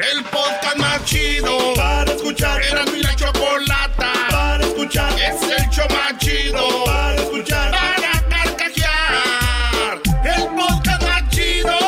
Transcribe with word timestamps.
El 0.00 0.24
podcast 0.24 0.76
más 0.78 1.04
chido 1.04 1.74
para 1.74 2.10
escuchar. 2.10 2.62
Era 2.62 2.84
mi 2.86 3.02
la 3.02 3.14
chocolata 3.14 4.12
para 4.30 4.64
escuchar. 4.64 5.12
Es 5.20 5.42
el 5.42 5.68
show 5.68 5.86
más 5.90 6.16
chido 6.18 6.84
para 6.86 7.16
escuchar. 7.16 7.70
Para 7.70 8.28
carcajear. 8.28 10.00
El 10.24 10.46
podcast 10.56 11.02
más 11.02 11.28
chido. 11.28 11.78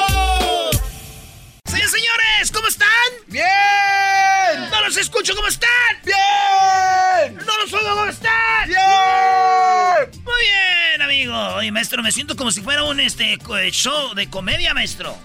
Sí, 1.64 1.80
señores, 1.80 2.52
¿cómo 2.52 2.68
están? 2.68 2.88
¡Bien! 3.28 4.70
No 4.70 4.82
los 4.82 4.96
escucho, 4.98 5.34
¿cómo 5.34 5.48
están? 5.48 5.70
¡Bien! 6.04 7.36
No 7.36 7.58
los 7.62 7.72
oigo, 7.72 7.88
¿cómo 7.94 8.10
están? 8.10 8.68
¡Bien! 8.68 10.22
Muy 10.22 10.42
bien, 10.42 11.02
amigo. 11.02 11.54
Oye, 11.54 11.72
maestro, 11.72 12.02
me 12.02 12.12
siento 12.12 12.36
como 12.36 12.50
si 12.50 12.60
fuera 12.60 12.84
un 12.84 13.00
este 13.00 13.38
show 13.70 14.14
de 14.14 14.28
comedia, 14.28 14.74
maestro. 14.74 15.16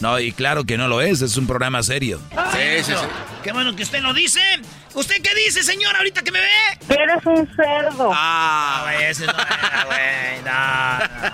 No, 0.00 0.18
y 0.18 0.32
claro 0.32 0.64
que 0.64 0.76
no 0.76 0.88
lo 0.88 1.00
es, 1.00 1.22
es 1.22 1.36
un 1.36 1.46
programa 1.46 1.82
serio. 1.82 2.20
Sí, 2.52 2.84
sí, 2.84 2.92
sí. 2.92 3.06
Qué 3.42 3.52
bueno 3.52 3.74
que 3.74 3.82
usted 3.82 4.00
lo 4.00 4.12
dice. 4.12 4.40
¿Usted 4.94 5.16
qué 5.22 5.34
dice, 5.34 5.62
señor, 5.62 5.94
ahorita 5.96 6.22
que 6.22 6.32
me 6.32 6.40
ve? 6.40 6.48
Eres 6.88 7.24
un 7.24 7.46
cerdo. 7.54 8.10
Ah, 8.14 8.80
güey, 8.84 9.04
ese 9.04 9.26
no 9.26 9.32
era, 9.32 9.84
güey, 9.86 10.42
no, 10.44 11.28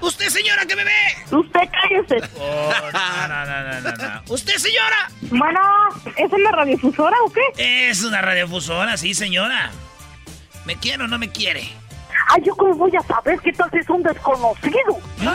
no. 0.00 0.06
¿Usted, 0.06 0.28
señora, 0.28 0.66
que 0.66 0.76
me 0.76 0.84
ve? 0.84 0.90
Usted 1.30 1.60
cállese. 1.70 2.28
Oh, 2.38 2.72
no, 2.92 3.28
no, 3.28 3.46
no, 3.46 3.62
no, 3.62 3.80
no, 3.80 3.96
no. 3.96 4.22
¿Usted, 4.28 4.56
señora? 4.58 5.10
Bueno, 5.22 5.60
¿es 6.16 6.32
en 6.32 6.42
la 6.42 6.50
radiodifusora 6.52 7.16
o 7.24 7.32
qué? 7.32 7.88
Es 7.90 8.02
una 8.02 8.20
radiofusora, 8.20 8.96
sí, 8.96 9.14
señora. 9.14 9.70
¿Me 10.64 10.76
quiere 10.76 11.04
o 11.04 11.06
no 11.06 11.18
me 11.18 11.30
quiere? 11.30 11.68
Ay, 12.28 12.42
¿yo 12.44 12.54
cómo 12.54 12.74
voy 12.74 12.92
a 12.96 13.02
saber 13.02 13.38
que 13.40 13.52
tal 13.52 13.68
es 13.72 13.88
un 13.88 14.02
desconocido? 14.02 15.00
No, 15.18 15.32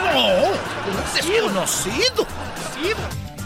desconocido. 1.14 2.26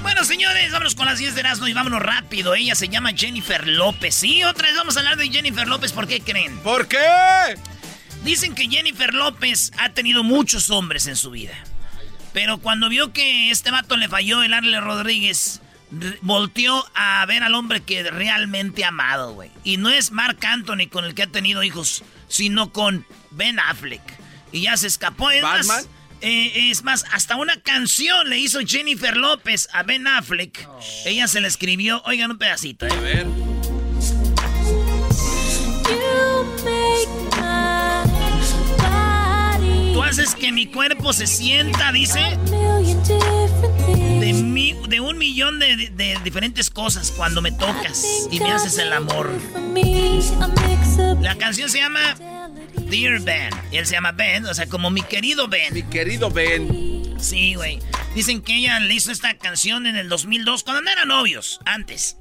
Bueno, 0.03 0.25
señores, 0.25 0.70
vámonos 0.70 0.95
con 0.95 1.06
las 1.06 1.19
10 1.19 1.34
de 1.34 1.41
Erasmo 1.41 1.67
y 1.67 1.72
vámonos 1.72 2.03
rápido. 2.03 2.55
Ella 2.55 2.75
se 2.75 2.89
llama 2.89 3.12
Jennifer 3.15 3.67
López. 3.67 4.15
Sí, 4.15 4.45
otra 4.45 4.69
vez 4.69 4.77
vamos 4.77 4.97
a 4.97 5.00
hablar 5.00 5.17
de 5.17 5.28
Jennifer 5.28 5.67
López. 5.67 5.92
¿Por 5.92 6.06
qué 6.06 6.20
creen? 6.20 6.59
¿Por 6.59 6.89
qué? 6.89 6.98
Dicen 8.22 8.55
que 8.55 8.69
Jennifer 8.69 9.12
López 9.12 9.72
ha 9.78 9.91
tenido 9.91 10.22
muchos 10.22 10.70
hombres 10.70 11.06
en 11.06 11.16
su 11.16 11.31
vida. 11.31 11.55
Pero 12.32 12.59
cuando 12.59 12.88
vio 12.88 13.12
que 13.12 13.50
este 13.50 13.71
vato 13.71 13.97
le 13.97 14.09
falló, 14.09 14.43
el 14.43 14.55
Arle 14.55 14.81
Rodríguez, 14.81 15.61
volteó 16.21 16.84
a 16.94 17.25
ver 17.26 17.43
al 17.43 17.55
hombre 17.55 17.81
que 17.81 18.03
realmente 18.11 18.84
ha 18.84 18.88
amado, 18.88 19.32
güey. 19.34 19.50
Y 19.62 19.76
no 19.76 19.91
es 19.91 20.11
Mark 20.11 20.38
Anthony 20.44 20.88
con 20.91 21.05
el 21.05 21.15
que 21.15 21.22
ha 21.22 21.28
tenido 21.28 21.62
hijos, 21.62 22.03
sino 22.28 22.72
con 22.72 23.06
Ben 23.34 23.59
Affleck. 23.59 24.03
Y 24.53 24.62
ya 24.62 24.77
se 24.77 24.87
escapó. 24.87 25.31
Es 25.31 25.43
más, 25.43 25.89
eh, 26.21 26.71
es 26.71 26.84
más, 26.84 27.05
hasta 27.12 27.37
una 27.37 27.61
canción 27.61 28.31
le 28.31 28.39
hizo 28.39 28.61
Jennifer 28.65 29.17
López 29.17 29.69
a 29.72 29.83
Ben 29.83 30.06
Affleck. 30.06 30.69
Ella 31.05 31.28
se 31.28 31.41
la 31.41 31.49
escribió. 31.49 32.03
Oigan 32.06 32.31
un 32.31 32.39
pedacito. 32.39 32.87
A 32.87 32.89
eh. 32.89 33.00
ver. 33.00 33.27
Tú 39.93 40.03
haces 40.03 40.34
que 40.34 40.50
mi 40.50 40.67
cuerpo 40.67 41.12
se 41.12 41.27
sienta, 41.27 41.93
dice. 41.93 42.39
De, 44.25 44.33
mi- 44.33 44.73
de 44.89 45.01
un 45.01 45.19
millón 45.19 45.59
de, 45.59 45.77
de- 45.77 45.91
de 45.91 46.19
diferentes 46.25 46.71
cosas 46.71 47.11
cuando 47.11 47.43
me 47.43 47.53
tocas 47.53 48.27
y 48.31 48.41
me 48.41 48.51
haces 48.53 48.79
el 48.79 48.93
amor. 48.93 49.31
La 51.21 51.35
canción 51.37 51.69
se 51.69 51.79
llama 51.79 52.17
Dear 52.89 53.21
Ben. 53.21 53.51
Y 53.71 53.77
él 53.77 53.87
se 53.87 53.93
llama 53.93 54.12
Ben, 54.12 54.47
o 54.47 54.55
sea, 54.55 54.67
como 54.67 54.91
mi 54.91 55.03
querido 55.03 55.49
Ben. 55.49 55.75
Mi 55.75 55.83
querido 55.83 56.31
Ben. 56.31 57.15
Sí, 57.19 57.55
güey. 57.55 57.81
Dicen 58.15 58.41
que 58.43 58.57
ella 58.57 58.81
le 58.81 58.95
hizo 58.95 59.12
esta 59.12 59.37
canción 59.37 59.87
en 59.87 59.97
el 59.97 60.09
2002, 60.09 60.62
cuando 60.65 60.83
no 60.83 60.91
eran 60.91 61.09
novios, 61.09 61.61
antes. 61.67 62.17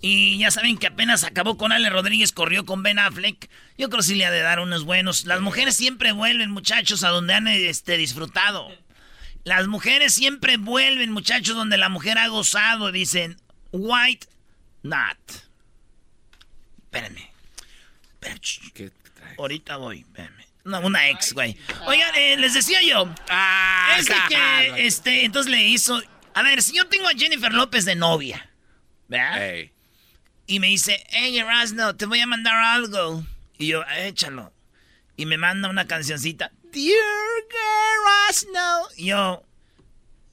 Y 0.00 0.38
ya 0.38 0.52
saben 0.52 0.78
que 0.78 0.86
apenas 0.86 1.24
acabó 1.24 1.56
con 1.56 1.72
Ale 1.72 1.90
Rodríguez, 1.90 2.30
corrió 2.30 2.64
con 2.64 2.84
Ben 2.84 3.00
Affleck. 3.00 3.50
Yo 3.76 3.88
creo 3.88 4.00
que 4.00 4.06
sí 4.06 4.14
le 4.14 4.24
ha 4.26 4.30
de 4.30 4.40
dar 4.42 4.60
unos 4.60 4.84
buenos. 4.84 5.24
Las 5.26 5.40
mujeres 5.40 5.74
siempre 5.76 6.12
vuelven, 6.12 6.50
muchachos, 6.52 7.02
a 7.02 7.08
donde 7.08 7.34
han 7.34 7.48
este, 7.48 7.96
disfrutado. 7.96 8.68
Las 9.48 9.66
mujeres 9.66 10.12
siempre 10.12 10.58
vuelven, 10.58 11.10
muchachos, 11.10 11.56
donde 11.56 11.78
la 11.78 11.88
mujer 11.88 12.18
ha 12.18 12.28
gozado. 12.28 12.92
Dicen, 12.92 13.40
white 13.72 14.26
not. 14.82 15.16
Espérenme. 16.84 17.30
Ahorita 19.38 19.78
voy. 19.78 20.00
Espérenme. 20.00 20.46
No, 20.64 20.80
una 20.80 21.08
ex, 21.08 21.32
güey. 21.32 21.56
Oigan, 21.86 22.14
eh, 22.14 22.36
les 22.36 22.52
decía 22.52 22.82
yo. 22.82 23.08
Ah, 23.30 23.96
Es 23.98 24.04
de 24.04 24.14
que, 24.28 24.86
este, 24.86 25.24
entonces 25.24 25.50
le 25.50 25.64
hizo. 25.64 25.98
A 26.34 26.42
ver, 26.42 26.62
si 26.62 26.76
yo 26.76 26.86
tengo 26.86 27.08
a 27.08 27.12
Jennifer 27.12 27.50
López 27.54 27.86
de 27.86 27.94
novia, 27.94 28.50
¿verdad? 29.08 29.70
Y 30.46 30.60
me 30.60 30.66
dice, 30.66 31.02
hey, 31.08 31.38
Erasno, 31.38 31.96
te 31.96 32.04
voy 32.04 32.20
a 32.20 32.26
mandar 32.26 32.54
algo. 32.54 33.24
Y 33.56 33.68
yo, 33.68 33.82
échalo. 33.96 34.52
Y 35.16 35.24
me 35.24 35.38
manda 35.38 35.70
una 35.70 35.86
cancioncita. 35.86 36.52
Dear 36.72 36.98
Erasno. 37.94 38.88
Y 38.96 39.06
yo, 39.06 39.42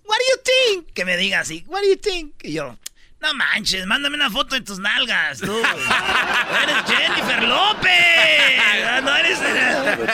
what 0.05 0.17
do 0.17 0.25
you 0.31 0.41
think? 0.43 0.93
Que 0.93 1.05
me 1.05 1.17
diga 1.17 1.39
así, 1.39 1.63
what 1.67 1.81
do 1.81 1.87
you 1.87 1.97
think? 1.97 2.33
Y 2.43 2.53
yo, 2.53 2.77
no 3.21 3.33
manches, 3.33 3.85
mándame 3.85 4.15
una 4.15 4.29
foto 4.29 4.55
de 4.55 4.61
tus 4.61 4.79
nalgas, 4.79 5.39
tú. 5.39 5.51
eres 6.63 6.75
Jennifer 6.87 7.43
López. 7.43 7.91
No 9.03 9.15
eres... 9.15 9.39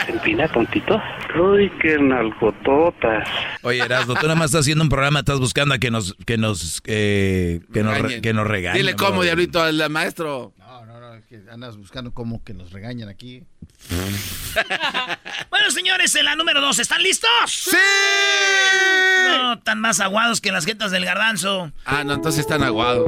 empina, 0.08 0.48
tontito? 0.48 1.00
Uy, 1.40 1.72
qué 1.82 1.98
nalgototas. 2.00 3.28
Oye, 3.62 3.80
Erasmo, 3.80 4.16
tú 4.16 4.24
nada 4.24 4.36
más 4.36 4.46
estás 4.46 4.62
haciendo 4.62 4.84
un 4.84 4.90
programa, 4.90 5.20
estás 5.20 5.40
buscando 5.40 5.76
a 5.76 5.78
que 5.78 5.92
nos, 5.92 6.16
que 6.26 6.38
nos, 6.38 6.82
eh, 6.86 7.62
que 7.72 7.84
nos, 7.84 7.98
que 8.22 8.34
nos 8.34 8.48
regañen. 8.48 8.78
Dile 8.78 8.96
cómo, 8.96 9.22
diablito, 9.22 9.62
al 9.62 9.90
maestro. 9.90 10.54
No, 10.58 10.86
no, 10.86 10.91
que 11.32 11.50
andas 11.50 11.78
buscando 11.78 12.14
como 12.14 12.44
que 12.44 12.54
nos 12.54 12.72
regañan 12.74 13.08
aquí. 13.08 13.44
Bueno, 15.50 15.72
señores, 15.72 16.14
en 16.16 16.26
la 16.26 16.36
número 16.36 16.60
dos, 16.60 16.80
¿están 16.80 17.02
listos? 17.04 17.30
¡Sí! 17.48 17.78
No, 19.28 19.60
tan 19.60 19.80
más 19.80 20.00
aguados 20.02 20.42
que 20.42 20.52
las 20.52 20.66
jetas 20.66 20.92
del 20.92 21.06
garbanzo. 21.06 21.72
Ah, 21.86 22.04
no, 22.04 22.14
entonces 22.14 22.42
están 22.42 22.64
aguado. 22.64 23.06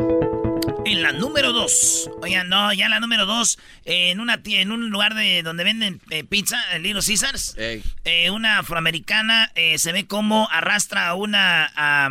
En 0.85 1.01
la 1.01 1.11
número 1.13 1.51
2. 1.53 2.11
Oigan, 2.21 2.47
no, 2.49 2.71
ya 2.73 2.87
la 2.89 2.99
número 2.99 3.25
2. 3.25 3.57
en, 3.85 4.19
una 4.19 4.39
en 4.45 4.71
un 4.71 4.89
lugar 4.89 5.15
de 5.15 5.41
donde 5.43 5.63
venden 5.63 6.01
eh, 6.09 6.23
pizza, 6.23 6.57
el 6.73 6.83
Little 6.83 7.01
Caesars. 7.05 7.55
Eh, 7.57 8.29
una 8.31 8.59
afroamericana 8.59 9.51
eh, 9.55 9.77
se 9.79 9.91
ve 9.93 10.05
como 10.07 10.47
arrastra 10.51 11.07
a 11.07 11.15
una, 11.15 11.71
a, 11.75 12.09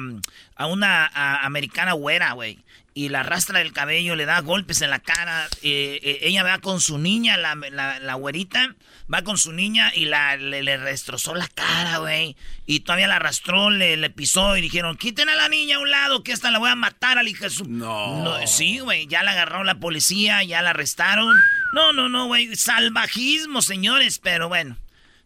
a 0.57 0.67
una 0.67 1.07
a- 1.07 1.45
americana 1.47 1.93
güera, 1.93 2.33
güey. 2.33 2.59
Y 2.95 3.09
la 3.09 3.21
arrastra 3.21 3.59
del 3.61 3.73
cabello, 3.73 4.17
le 4.17 4.27
da 4.27 4.41
golpes 4.41 4.83
en 4.83 4.91
la 4.91 4.99
cara. 4.99 5.49
eh, 5.63 5.99
eh, 6.03 6.19
ella 6.23 6.43
va 6.43 6.59
con 6.59 6.81
su 6.81 6.99
niña, 6.99 7.39
la, 7.39 7.55
la, 7.55 7.99
la 8.01 8.15
güerita, 8.15 8.75
va 9.13 9.23
con 9.23 9.39
su 9.39 9.53
niña 9.53 9.91
y 9.95 10.05
la, 10.05 10.37
le, 10.37 10.63
le 10.63 10.77
destrozó 10.77 11.35
la 11.35 11.49
cara, 11.49 11.99
güey. 11.99 12.37
Y 12.67 12.81
todavía 12.81 13.09
la 13.09 13.17
arrastró, 13.17 13.71
le, 13.71 13.97
le 13.97 14.11
pisó 14.11 14.57
y 14.57 14.61
dijeron, 14.61 14.97
quiten 14.99 15.31
a 15.31 15.35
la 15.35 15.49
niña 15.49 15.77
a 15.77 15.81
un 15.81 15.91
lado, 15.91 16.23
que 16.23 16.33
esta 16.33 16.51
la 16.51 16.59
voy 16.59 16.69
a 16.69 16.75
matar 16.75 17.19
al 17.19 17.33
de 17.33 17.51
su... 17.51 17.65
No. 17.65 18.37
sí, 18.47 18.81
güey, 18.81 19.07
ya 19.07 19.23
la 19.23 19.33
agarró 19.33 19.65
la 19.65 19.77
policía, 19.77 20.43
ya 20.45 20.61
la 20.61 20.71
arrestaron. 20.71 21.35
No, 21.73 21.95
no, 21.95 22.11
no, 22.11 22.27
güey, 22.27 22.55
salvajismo, 22.57 23.63
señores, 23.63 24.19
pero 24.19 24.49
bueno. 24.49 24.77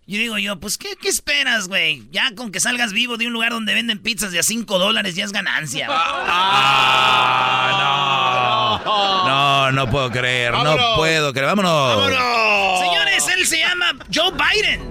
Yo 0.09 0.19
digo 0.19 0.39
yo, 0.39 0.61
pues, 0.61 0.79
¿qué, 0.79 0.91
qué 1.01 1.09
esperas, 1.09 1.67
güey? 1.67 2.05
Ya 2.13 2.33
con 2.37 2.53
que 2.53 2.61
salgas 2.61 2.93
vivo 2.93 3.17
de 3.17 3.27
un 3.27 3.33
lugar 3.33 3.51
donde 3.51 3.75
venden 3.75 3.99
pizzas 3.99 4.31
de 4.31 4.39
a 4.39 4.45
5 4.45 4.79
dólares 4.79 5.17
ya 5.17 5.25
es 5.25 5.33
ganancia. 5.33 5.87
güey. 5.89 5.99
Ah, 8.79 8.83
No, 9.27 9.73
no 9.73 9.91
puedo 9.91 10.11
creer, 10.13 10.53
no 10.53 10.77
puedo 10.97 11.33
creer. 11.33 11.47
Vámonos. 11.49 11.97
¡Vámonos! 11.97 12.79
Señores, 12.81 13.27
él 13.37 13.47
se 13.47 13.59
llama 13.59 13.97
Joe 14.15 14.31
Biden. 14.33 14.89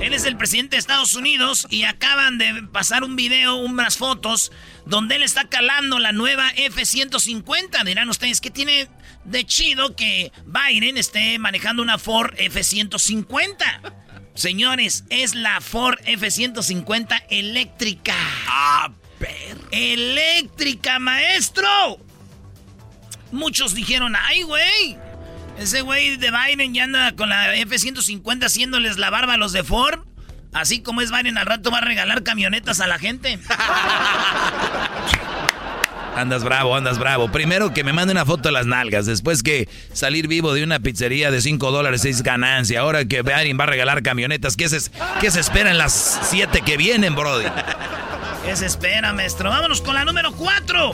Él 0.00 0.14
es 0.14 0.24
el 0.24 0.36
presidente 0.36 0.76
de 0.76 0.80
Estados 0.80 1.14
Unidos 1.14 1.66
y 1.70 1.84
acaban 1.84 2.38
de 2.38 2.62
pasar 2.72 3.04
un 3.04 3.14
video, 3.16 3.56
unas 3.56 3.98
fotos, 3.98 4.50
donde 4.86 5.16
él 5.16 5.22
está 5.22 5.44
calando 5.48 5.98
la 5.98 6.10
nueva 6.12 6.50
F-150. 6.56 7.84
Dirán 7.84 8.08
ustedes, 8.08 8.40
¿qué 8.40 8.50
tiene 8.50 8.88
de 9.24 9.44
chido 9.44 9.94
que 9.94 10.32
Biden 10.46 10.96
esté 10.96 11.38
manejando 11.38 11.82
una 11.82 11.98
Ford 11.98 12.32
F-150? 12.38 13.92
Señores, 14.40 15.04
es 15.10 15.34
la 15.34 15.60
Ford 15.60 15.98
F-150 16.06 17.24
eléctrica. 17.28 18.14
Ah, 18.48 18.90
per. 19.18 19.58
¡Eléctrica, 19.70 20.98
maestro! 20.98 21.68
Muchos 23.32 23.74
dijeron, 23.74 24.16
¡ay, 24.16 24.40
güey! 24.44 24.96
Ese 25.58 25.82
güey 25.82 26.16
de 26.16 26.30
Biden 26.30 26.72
ya 26.72 26.84
anda 26.84 27.14
con 27.16 27.28
la 27.28 27.54
F-150 27.54 28.46
haciéndoles 28.46 28.96
la 28.96 29.10
barba 29.10 29.34
a 29.34 29.36
los 29.36 29.52
de 29.52 29.62
Ford. 29.62 30.06
Así 30.54 30.80
como 30.80 31.02
es 31.02 31.10
Biden, 31.10 31.36
al 31.36 31.44
rato 31.44 31.70
va 31.70 31.76
a 31.76 31.82
regalar 31.82 32.22
camionetas 32.22 32.80
a 32.80 32.86
la 32.86 32.98
gente. 32.98 33.38
Andas 36.20 36.44
bravo, 36.44 36.76
andas 36.76 36.98
bravo. 36.98 37.30
Primero 37.32 37.72
que 37.72 37.82
me 37.84 37.92
mande 37.92 38.12
una 38.12 38.24
foto 38.24 38.48
de 38.48 38.52
las 38.52 38.66
nalgas. 38.66 39.06
Después 39.06 39.42
que 39.42 39.68
salir 39.92 40.28
vivo 40.28 40.52
de 40.54 40.62
una 40.64 40.78
pizzería 40.80 41.30
de 41.30 41.40
5 41.40 41.70
dólares 41.70 42.04
es 42.04 42.22
ganancia. 42.22 42.80
Ahora 42.80 43.04
que 43.04 43.22
Biden 43.22 43.58
va 43.58 43.64
a 43.64 43.68
regalar 43.68 44.02
camionetas. 44.02 44.56
¿Qué 44.56 44.68
se, 44.68 44.78
qué 45.20 45.30
se 45.30 45.40
espera 45.40 45.70
en 45.70 45.78
las 45.78 46.20
7 46.30 46.62
que 46.62 46.76
vienen, 46.76 47.14
Brody? 47.14 47.46
¿Qué 48.44 48.56
se 48.56 48.66
espera, 48.66 49.12
maestro? 49.12 49.50
Vámonos 49.50 49.80
con 49.80 49.94
la 49.94 50.04
número 50.04 50.32
4. 50.32 50.92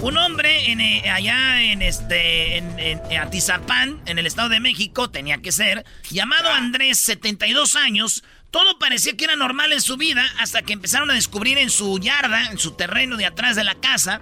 Un 0.00 0.18
hombre 0.18 0.70
en, 0.70 0.80
eh, 0.82 1.08
allá 1.10 1.62
este 1.62 2.58
en- 2.58 2.78
en 2.78 3.00
Atizapán, 3.18 4.00
en 4.04 4.18
el 4.18 4.26
Estado 4.26 4.50
de 4.50 4.60
México, 4.60 5.08
tenía 5.08 5.38
que 5.38 5.50
ser, 5.50 5.84
llamado 6.10 6.50
Andrés, 6.50 7.00
72 7.00 7.74
años. 7.76 8.22
Todo 8.54 8.78
parecía 8.78 9.16
que 9.16 9.24
era 9.24 9.34
normal 9.34 9.72
en 9.72 9.80
su 9.80 9.96
vida 9.96 10.24
hasta 10.38 10.62
que 10.62 10.74
empezaron 10.74 11.10
a 11.10 11.14
descubrir 11.14 11.58
en 11.58 11.70
su 11.70 11.98
yarda, 11.98 12.52
en 12.52 12.58
su 12.60 12.70
terreno 12.76 13.16
de 13.16 13.26
atrás 13.26 13.56
de 13.56 13.64
la 13.64 13.74
casa, 13.74 14.20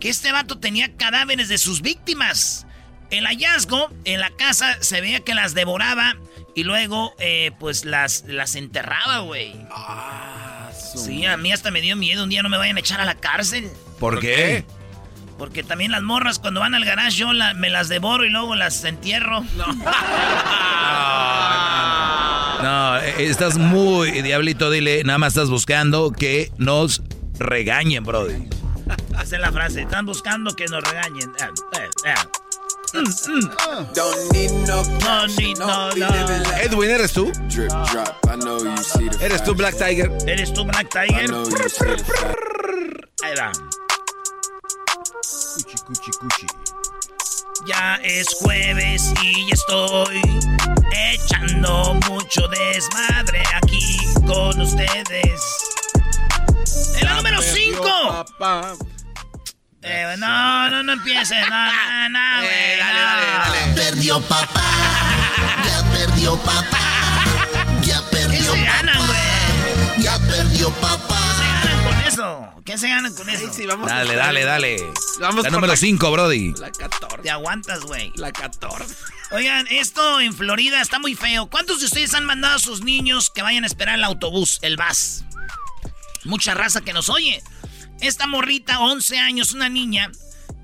que 0.00 0.08
este 0.08 0.32
vato 0.32 0.58
tenía 0.58 0.96
cadáveres 0.96 1.50
de 1.50 1.58
sus 1.58 1.82
víctimas. 1.82 2.66
El 3.10 3.26
hallazgo 3.26 3.92
en 4.06 4.20
la 4.20 4.30
casa 4.30 4.78
se 4.82 5.02
veía 5.02 5.20
que 5.20 5.34
las 5.34 5.52
devoraba 5.52 6.16
y 6.54 6.64
luego 6.64 7.14
eh, 7.18 7.50
pues 7.60 7.84
las, 7.84 8.24
las 8.26 8.54
enterraba, 8.54 9.18
güey. 9.18 9.54
Sí, 10.96 11.26
a 11.26 11.36
mí 11.36 11.52
hasta 11.52 11.70
me 11.70 11.82
dio 11.82 11.94
miedo. 11.94 12.24
Un 12.24 12.30
día 12.30 12.42
no 12.42 12.48
me 12.48 12.56
vayan 12.56 12.78
a 12.78 12.80
echar 12.80 13.02
a 13.02 13.04
la 13.04 13.16
cárcel. 13.16 13.70
¿Por 14.00 14.18
qué? 14.18 14.64
Porque 15.36 15.62
también 15.62 15.90
las 15.90 16.00
morras 16.02 16.38
cuando 16.38 16.60
van 16.60 16.74
al 16.74 16.86
garage 16.86 17.18
yo 17.18 17.34
la- 17.34 17.52
me 17.52 17.68
las 17.68 17.90
devoro 17.90 18.24
y 18.24 18.30
luego 18.30 18.56
las 18.56 18.82
entierro. 18.84 19.42
No, 19.56 19.66
eh, 22.62 23.14
estás 23.18 23.58
muy 23.58 24.22
diablito, 24.22 24.70
dile, 24.70 25.02
nada 25.04 25.18
más 25.18 25.34
estás 25.34 25.50
buscando 25.50 26.10
que 26.10 26.50
nos 26.58 27.02
regañen, 27.38 28.04
Brody. 28.04 28.48
Esa 29.22 29.36
es 29.36 29.42
la 29.42 29.52
frase. 29.52 29.82
Están 29.82 30.06
buscando 30.06 30.54
que 30.54 30.64
nos 30.66 30.82
regañen. 30.82 31.30
No 32.94 33.02
no. 35.58 35.90
Edwin, 36.62 36.90
¿eres 36.90 37.12
tú? 37.12 37.30
¿Eres 39.20 39.44
tú, 39.44 39.54
Black 39.54 39.76
Tiger? 39.76 40.10
¿Eres 40.26 40.54
tú, 40.54 40.64
Black 40.64 40.88
Tiger? 40.88 41.30
Ahí 43.22 43.34
va. 43.38 43.52
Cuchi, 45.54 45.76
cuchi, 45.86 46.10
cuchi. 46.12 46.46
Ya 47.66 47.98
es 48.02 48.28
jueves 48.40 49.12
y 49.22 49.46
ya 49.46 49.54
estoy 49.54 50.22
echando 50.92 51.94
mucho 52.08 52.48
desmadre 52.48 53.42
aquí 53.54 53.98
con 54.26 54.60
ustedes. 54.60 55.42
En 57.00 57.04
la 57.04 57.14
número 57.14 57.42
5. 57.42 58.24
Eh, 59.82 60.16
no, 60.18 60.70
no, 60.70 60.82
no 60.82 60.92
empieces. 60.92 61.38
No, 61.48 61.66
no, 61.66 62.08
no, 62.08 62.40
güey, 62.40 63.68
no. 63.68 63.74
Perdió 63.74 64.20
papá. 64.22 64.62
Ya 65.64 65.90
perdió 65.90 66.36
papá. 66.36 67.24
Ya 67.82 68.02
¿Qué 68.10 68.16
perdió 68.16 68.52
güey? 68.52 70.02
Ya 70.02 70.18
perdió 70.18 70.70
papá. 70.70 71.07
¿Qué 72.68 72.76
se 72.76 72.86
ganan 72.86 73.14
con 73.14 73.26
eso? 73.30 73.50
Dale, 73.86 74.14
dale, 74.14 74.44
dale. 74.44 74.76
Vamos 75.20 75.42
la 75.44 75.48
número 75.48 75.68
la- 75.72 75.76
5, 75.78 76.10
Brody. 76.12 76.52
La 76.58 76.70
14. 76.70 77.22
Te 77.22 77.30
aguantas, 77.30 77.80
güey. 77.80 78.12
La 78.16 78.30
14. 78.30 78.94
Oigan, 79.30 79.66
esto 79.70 80.20
en 80.20 80.34
Florida 80.34 80.82
está 80.82 80.98
muy 80.98 81.14
feo. 81.14 81.46
¿Cuántos 81.46 81.80
de 81.80 81.86
ustedes 81.86 82.12
han 82.12 82.26
mandado 82.26 82.56
a 82.56 82.58
sus 82.58 82.82
niños 82.82 83.30
que 83.30 83.40
vayan 83.40 83.64
a 83.64 83.68
esperar 83.68 83.94
el 83.94 84.04
autobús, 84.04 84.58
el 84.60 84.76
bus? 84.76 85.24
Mucha 86.24 86.52
raza 86.52 86.82
que 86.82 86.92
nos 86.92 87.08
oye. 87.08 87.42
Esta 88.02 88.26
morrita, 88.26 88.80
11 88.80 89.18
años, 89.18 89.52
una 89.52 89.70
niña, 89.70 90.12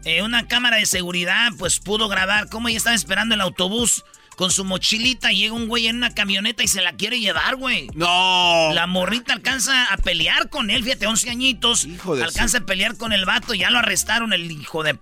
eh, 0.04 0.20
una 0.20 0.46
cámara 0.46 0.76
de 0.76 0.84
seguridad, 0.84 1.52
pues 1.58 1.78
pudo 1.80 2.08
grabar 2.08 2.50
cómo 2.50 2.68
ella 2.68 2.76
estaba 2.76 2.94
esperando 2.96 3.34
el 3.34 3.40
autobús 3.40 4.04
con 4.36 4.50
su 4.50 4.64
mochilita. 4.64 5.32
y 5.32 5.38
Llega 5.38 5.54
un 5.54 5.68
güey 5.68 5.86
en 5.86 5.96
una 5.96 6.14
camioneta 6.14 6.62
y 6.62 6.68
se 6.68 6.82
la 6.82 6.92
quiere 6.92 7.20
llevar, 7.20 7.56
güey. 7.56 7.88
No. 7.94 8.70
La 8.72 8.86
morrita 8.86 9.32
alcanza 9.32 9.92
a 9.92 9.96
pelear 9.96 10.48
con 10.48 10.70
él, 10.70 10.84
fíjate, 10.84 11.06
11 11.06 11.30
añitos. 11.30 11.84
Hijo 11.84 12.16
de 12.16 12.24
alcanza 12.24 12.58
a 12.58 12.66
pelear 12.66 12.96
con 12.96 13.12
el 13.12 13.24
vato, 13.24 13.54
ya 13.54 13.70
lo 13.70 13.78
arrestaron 13.78 14.32
el 14.32 14.50
hijo 14.50 14.82
de... 14.82 14.98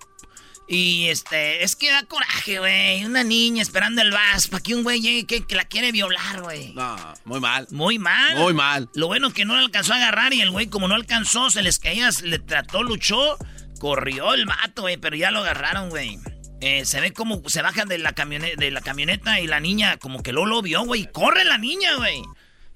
Y 0.69 1.09
este, 1.09 1.65
es 1.65 1.77
que 1.77 1.91
da 1.91 2.05
coraje, 2.05 2.59
güey. 2.59 3.05
Una 3.05 3.25
niña 3.25 3.61
esperando 3.61 4.01
el 4.01 4.11
bus 4.11 4.47
para 4.47 4.63
que 4.63 4.75
un 4.75 4.85
güey 4.85 5.03
llegue 5.03 5.27
que, 5.27 5.45
que 5.45 5.55
la 5.55 5.65
quiere 5.65 5.93
violar, 5.93 6.41
güey. 6.41 6.73
No, 6.73 6.97
muy 7.25 7.41
mal. 7.41 7.67
Muy 7.71 7.99
mal. 7.99 8.37
Muy 8.37 8.55
mal. 8.55 8.89
Lo 8.95 9.09
bueno 9.09 9.33
que 9.35 9.45
no 9.45 9.55
le 9.57 9.65
alcanzó 9.65 9.93
a 9.93 9.97
agarrar 9.97 10.33
y 10.33 10.41
el 10.41 10.51
güey, 10.51 10.69
como 10.69 10.89
no 10.89 10.95
alcanzó, 10.95 11.51
se 11.51 11.63
les 11.63 11.79
caía, 11.79 12.09
le 12.23 12.39
trató, 12.39 12.83
luchó, 12.83 13.37
corrió 13.81 14.33
el 14.33 14.47
vato, 14.47 14.83
güey, 14.83 14.97
pero 14.97 15.15
ya 15.17 15.31
lo 15.31 15.41
agarraron, 15.41 15.91
güey. 15.91 16.19
Eh, 16.65 16.85
se 16.85 17.01
ve 17.01 17.13
como 17.13 17.43
se 17.49 17.61
bajan 17.61 17.89
de 17.89 17.99
la, 17.99 18.13
camioneta, 18.13 19.41
y 19.41 19.49
la 19.49 19.59
niña 19.59 19.97
como 19.97 20.23
que 20.23 20.33
lo 20.33 20.47
lo 20.47 20.63
vio, 20.63 20.85
güey. 20.85 21.11
Corre 21.11 21.45
la 21.45 21.59
niña, 21.59 21.97
güey. 21.97 22.23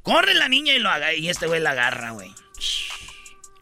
Corre 0.03 0.35
la 0.35 0.49
niña 0.49 0.73
y 0.73 0.81
lo 0.81 0.91
y 1.17 1.29
este 1.29 1.47
güey 1.47 1.61
la 1.61 1.71
agarra, 1.71 2.11
güey. 2.11 2.35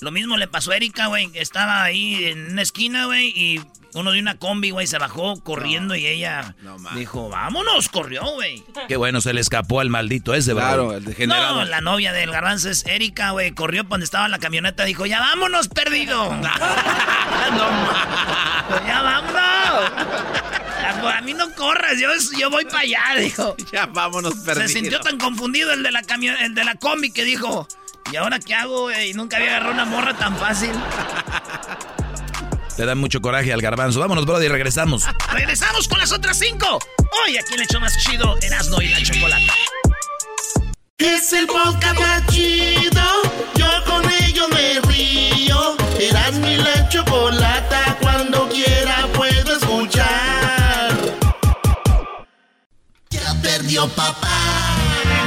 Lo 0.01 0.11
mismo 0.11 0.39
le 0.39 0.49
pasó 0.49 0.73
a 0.73 0.77
Erika, 0.77 1.09
güey. 1.09 1.31
Estaba 1.35 1.85
ahí 1.85 2.25
en 2.25 2.53
una 2.53 2.63
esquina, 2.63 3.05
güey, 3.05 3.35
y 3.37 3.61
uno 3.95 4.11
de 4.11 4.21
una 4.21 4.37
combi, 4.37 4.71
güey, 4.71 4.87
se 4.87 4.99
bajó 4.99 5.41
corriendo 5.41 5.95
y 5.95 6.07
ella 6.07 6.55
No, 6.63 6.77
dijo, 6.95 7.29
vámonos, 7.29 7.89
corrió, 7.89 8.25
güey. 8.25 8.65
Qué 8.89 8.97
bueno, 8.97 9.21
se 9.21 9.33
le 9.33 9.41
escapó 9.41 9.81
al 9.81 9.89
maldito 9.89 10.35
ese, 10.35 10.53
Brody. 10.53 10.67
Claro, 10.67 10.93
el 10.95 11.05
degenerado. 11.05 11.57
No, 11.57 11.65
la 11.65 11.81
novia 11.81 12.13
del 12.13 12.31
garbanzo 12.31 12.71
es 12.71 12.85
Erika, 12.87 13.31
güey. 13.31 13.53
Corrió 13.53 13.85
donde 13.85 14.05
estaba 14.05 14.29
la 14.29 14.39
camioneta. 14.39 14.85
Dijo, 14.85 15.07
ya 15.07 15.21
vámonos, 15.21 15.69
perdido. 15.69 16.35
no, 16.35 16.41
ya 18.87 19.03
vámonos. 19.03 19.45
A, 21.05 21.21
mí 21.21 21.35
no 21.35 21.55
corras, 21.55 22.01
yo, 22.01 22.09
yo 22.39 22.51
voy 22.51 22.65
para 22.65 22.81
allá, 22.81 23.01
dijo. 23.19 23.57
Ya 23.73 23.87
vámonos 23.87 24.35
perdidos. 24.37 24.71
Se 24.71 24.81
sintió 24.81 25.01
tan 25.01 25.19
confundido 25.19 25.73
el 25.73 25.83
de 25.83 25.93
la 25.93 26.03
camion 26.03 26.37
el 26.41 26.55
de 26.55 26.65
la 26.65 26.75
combi 26.75 27.13
que 27.13 27.25
dijo, 27.25 27.69
¿y 28.13 28.17
ahora 28.17 28.41
qué 28.41 28.55
hago, 28.55 28.83
güey? 28.83 29.15
Nunca 29.15 29.37
había 29.37 29.51
agarrado 29.51 29.73
una 29.73 29.85
morra 29.85 30.15
tan 30.15 30.37
fácil. 30.37 30.73
Te 32.77 32.85
da 32.85 32.95
mucho 32.95 33.21
coraje 33.21 33.53
al 33.53 33.61
garbanzo. 33.63 34.01
Vámonos, 34.01 34.27
Brody, 34.27 34.49
regresamos. 34.49 35.05
Regresamos 35.33 35.87
con 35.87 35.99
las 35.99 36.13
otras 36.13 36.39
cinco. 36.39 36.79
Hoy 37.25 37.37
aquí 37.37 37.57
le 37.57 37.65
echo 37.65 37.79
más 37.81 37.97
chido 37.99 38.37
Erasmo 38.43 38.81
y 38.83 38.89
la 38.89 39.01
chocolata. 39.03 39.53
Es 40.99 41.33
el 41.33 41.47
podcast 41.47 41.99
más 42.01 42.27
chido. 42.29 43.03
Yo 43.55 43.67
con 43.87 44.05
ello 44.11 44.49
me 44.49 44.81
río. 44.93 45.77
Eras 46.01 46.33
mi 46.35 46.57
la 46.57 46.89
chocolata. 46.89 47.97
Cuando 48.01 48.49
quiera 48.49 49.07
puedo 49.15 49.57
escuchar. 49.57 50.99
Ya 53.11 53.35
perdió 53.41 53.87
papá. 53.91 54.29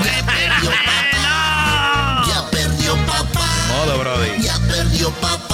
Ya 0.04 0.26
perdió 0.26 0.70
papá. 0.86 2.24
¡No! 2.26 2.28
Ya 2.34 2.50
perdió 2.52 2.96
papá. 3.06 3.48
Modo, 3.70 4.00
Brody. 4.00 4.42
Ya 4.42 4.60
perdió 4.68 5.12
papá. 5.12 5.47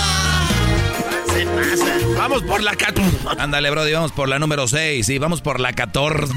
Vamos 2.34 2.50
por 2.50 2.64
la 2.64 2.76
14. 2.76 3.18
Ándale, 3.38 3.70
Brody, 3.70 3.92
vamos 3.94 4.12
por 4.12 4.28
la 4.28 4.40
número 4.40 4.68
6. 4.68 5.06
Sí, 5.06 5.20
vamos 5.20 5.42
por 5.42 5.60
la 5.60 5.74
14. 5.74 6.34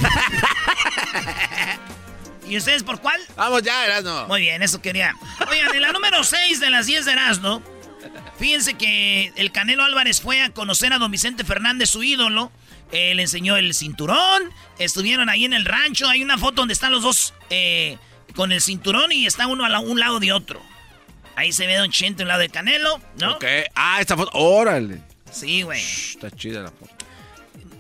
¿Y 2.47 2.57
ustedes 2.59 2.83
por 2.83 3.01
cuál? 3.01 3.19
Vamos 3.35 3.63
ya, 3.63 3.85
Erasno. 3.87 4.27
Muy 4.29 4.43
bien, 4.43 4.63
eso 4.63 4.81
quería. 4.83 5.15
Oigan, 5.51 5.75
en 5.75 5.81
la 5.83 5.93
número 5.93 6.23
6 6.23 6.61
de 6.61 6.69
las 6.71 6.85
10 6.87 7.07
de 7.07 7.13
Erasmo, 7.13 7.63
fíjense 8.39 8.75
que 8.75 9.33
el 9.37 9.51
Canelo 9.53 9.85
Álvarez 9.85 10.21
fue 10.21 10.43
a 10.43 10.51
conocer 10.51 10.93
a 10.93 10.99
don 10.99 11.11
Vicente 11.11 11.45
Fernández, 11.45 11.89
su 11.91 12.03
ídolo. 12.03 12.53
Eh, 12.93 13.15
le 13.15 13.23
enseñó 13.23 13.57
el 13.57 13.73
cinturón. 13.75 14.43
Estuvieron 14.79 15.29
ahí 15.31 15.45
en 15.47 15.55
el 15.55 15.65
rancho. 15.65 16.09
Hay 16.09 16.23
una 16.23 16.37
foto 16.39 16.57
donde 16.63 16.75
están 16.75 16.93
los 16.93 17.03
dos 17.03 17.33
eh, 17.51 17.97
con 18.35 18.53
el 18.53 18.61
cinturón 18.61 19.11
y 19.13 19.27
está 19.27 19.47
uno 19.47 19.65
a 19.65 19.69
la- 19.71 19.81
un 19.81 19.99
lado 19.99 20.21
de 20.21 20.33
otro. 20.33 20.61
Ahí 21.37 21.53
se 21.53 21.67
ve 21.67 21.77
Don 21.77 21.91
Chente 21.91 22.23
a 22.23 22.25
un 22.25 22.29
lado 22.29 22.41
del 22.41 22.51
Canelo, 22.53 23.01
¿no? 23.19 23.33
Ok. 23.33 23.45
Ah, 23.75 23.97
esta 24.01 24.15
foto. 24.17 24.31
Órale. 24.35 25.01
Sí, 25.37 25.63
güey. 25.63 25.83
Está 25.83 26.31
chida 26.31 26.63
la 26.63 26.71
foto. 26.71 26.95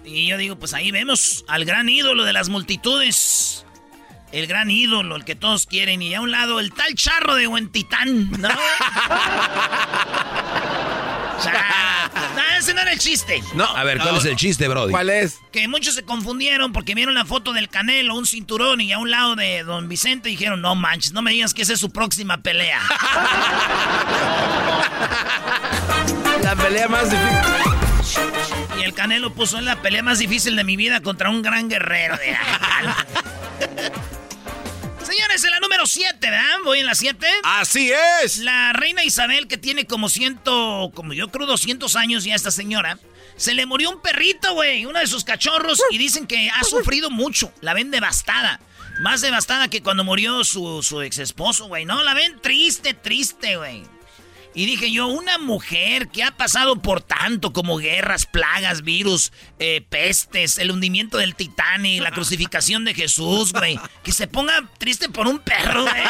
Y 0.05 0.27
yo 0.27 0.37
digo, 0.37 0.57
pues 0.57 0.75
ahí 0.75 0.91
vemos 0.91 1.45
al 1.49 1.65
gran 1.65 1.89
ídolo 1.89 2.25
de 2.25 2.35
las 2.35 2.51
multitudes. 2.51 3.65
El 4.31 4.47
gran 4.47 4.71
ídolo, 4.71 5.17
el 5.17 5.25
que 5.25 5.37
todos 5.37 5.65
quieren. 5.65 6.03
Y 6.03 6.15
a 6.15 6.21
un 6.21 6.31
lado, 6.31 6.61
el 6.61 6.71
tal 6.73 6.95
charro 6.95 7.35
de 7.35 7.47
Huentitán, 7.47 8.31
¿no? 8.33 8.49
no, 12.37 12.43
ese 12.59 12.75
no 12.75 12.83
era 12.83 12.93
el 12.93 12.99
chiste. 12.99 13.43
No, 13.55 13.65
a 13.65 13.85
ver, 13.85 13.97
¿cuál 13.99 14.13
no. 14.13 14.19
es 14.19 14.27
el 14.27 14.37
chiste, 14.37 14.69
Brody? 14.69 14.91
¿Cuál 14.91 15.09
es? 15.09 15.39
Que 15.51 15.67
muchos 15.67 15.95
se 15.95 16.05
confundieron 16.05 16.75
porque 16.75 16.95
vieron 16.95 17.15
la 17.15 17.25
foto 17.25 17.55
del 17.55 17.71
Canelo, 17.71 18.17
un 18.17 18.27
cinturón, 18.27 18.83
y 18.83 18.93
a 18.93 18.99
un 18.99 19.11
lado 19.11 19.35
de 19.35 19.65
Don 19.65 19.89
Vicente 19.89 20.29
dijeron, 20.29 20.61
no 20.61 20.75
manches, 20.75 21.13
no 21.13 21.23
me 21.23 21.31
digas 21.31 21.55
que 21.55 21.63
esa 21.63 21.73
es 21.73 21.81
su 21.81 21.91
próxima 21.91 22.43
pelea. 22.43 22.83
La 26.57 26.63
pelea 26.63 26.89
más 26.89 27.11
difícil. 27.11 28.23
y 28.79 28.83
el 28.83 28.95
Canelo 28.95 29.33
puso 29.33 29.59
en 29.59 29.67
la 29.67 29.83
pelea 29.83 30.03
más 30.03 30.19
difícil 30.19 30.57
de 30.57 30.65
mi 30.65 30.77
vida 30.77 31.01
contra 31.01 31.31
un 31.31 31.43
gran 31.43 31.69
guerrero. 31.69 32.17
De... 32.17 32.37
Señores, 35.07 35.45
en 35.45 35.51
la 35.51 35.61
número 35.61 35.87
7, 35.87 36.17
¿verdad? 36.21 36.57
Voy 36.65 36.81
en 36.81 36.87
la 36.87 36.95
7. 36.95 37.27
Así 37.45 37.93
es. 38.23 38.39
La 38.39 38.73
reina 38.73 39.05
Isabel, 39.05 39.47
que 39.49 39.59
tiene 39.59 39.87
como 39.87 40.09
ciento, 40.09 40.91
como 40.95 41.13
yo 41.13 41.29
creo 41.29 41.47
200 41.47 41.95
años 41.95 42.25
ya 42.25 42.35
esta 42.35 42.51
señora, 42.51 42.99
se 43.37 43.55
le 43.55 43.67
murió 43.67 43.91
un 43.91 44.01
perrito, 44.01 44.55
güey, 44.55 44.87
uno 44.87 44.99
de 44.99 45.07
sus 45.07 45.25
cachorros, 45.25 45.81
y 45.91 45.99
dicen 45.99 46.27
que 46.27 46.51
ha 46.51 46.65
sufrido 46.65 47.11
mucho. 47.11 47.53
La 47.61 47.75
ven 47.75 47.91
devastada. 47.91 48.61
Más 49.01 49.21
devastada 49.21 49.69
que 49.69 49.83
cuando 49.83 50.05
murió 50.05 50.43
su, 50.43 50.83
su 50.83 51.03
ex 51.03 51.19
esposo, 51.19 51.67
güey. 51.67 51.85
No, 51.85 52.03
la 52.03 52.15
ven 52.15 52.41
triste, 52.41 52.95
triste, 52.95 53.57
güey. 53.59 53.85
Y 54.57 54.65
dije 54.65 54.91
yo, 54.91 55.07
una 55.09 55.37
mujer 55.37 56.09
que 56.09 56.25
ha 56.25 56.31
pasado 56.31 56.77
por 56.77 57.03
tanto 57.03 57.53
como 57.53 57.77
guerras, 57.77 58.25
plagas, 58.25 58.81
virus, 58.81 59.31
eh, 59.59 59.85
pestes, 59.87 60.57
el 60.57 60.71
hundimiento 60.71 61.19
del 61.19 61.35
Titanic, 61.35 62.01
la 62.01 62.11
crucificación 62.11 62.87
de 62.87 62.95
Jesús, 62.95 63.53
güey. 63.53 63.79
Que 64.03 64.13
se 64.13 64.27
ponga 64.27 64.65
triste 64.79 65.11
por 65.11 65.29
un 65.29 65.41
perro, 65.41 65.83
güey. 65.83 66.03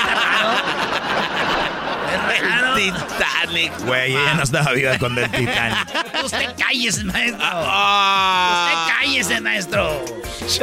Es 2.33 2.41
raro. 2.41 2.75
Titanic. 2.77 3.73
Güey, 3.81 4.13
ella 4.13 4.35
no 4.35 4.45
estaba 4.45 4.71
viva 4.71 4.97
con 4.97 5.19
el 5.19 5.29
Titanic. 5.29 5.89
Usted 6.25 6.55
cállese, 6.57 7.03
maestro. 7.03 7.41
Ah. 7.43 8.69
Usted 8.71 8.95
cállese, 8.95 9.41
maestro. 9.41 10.05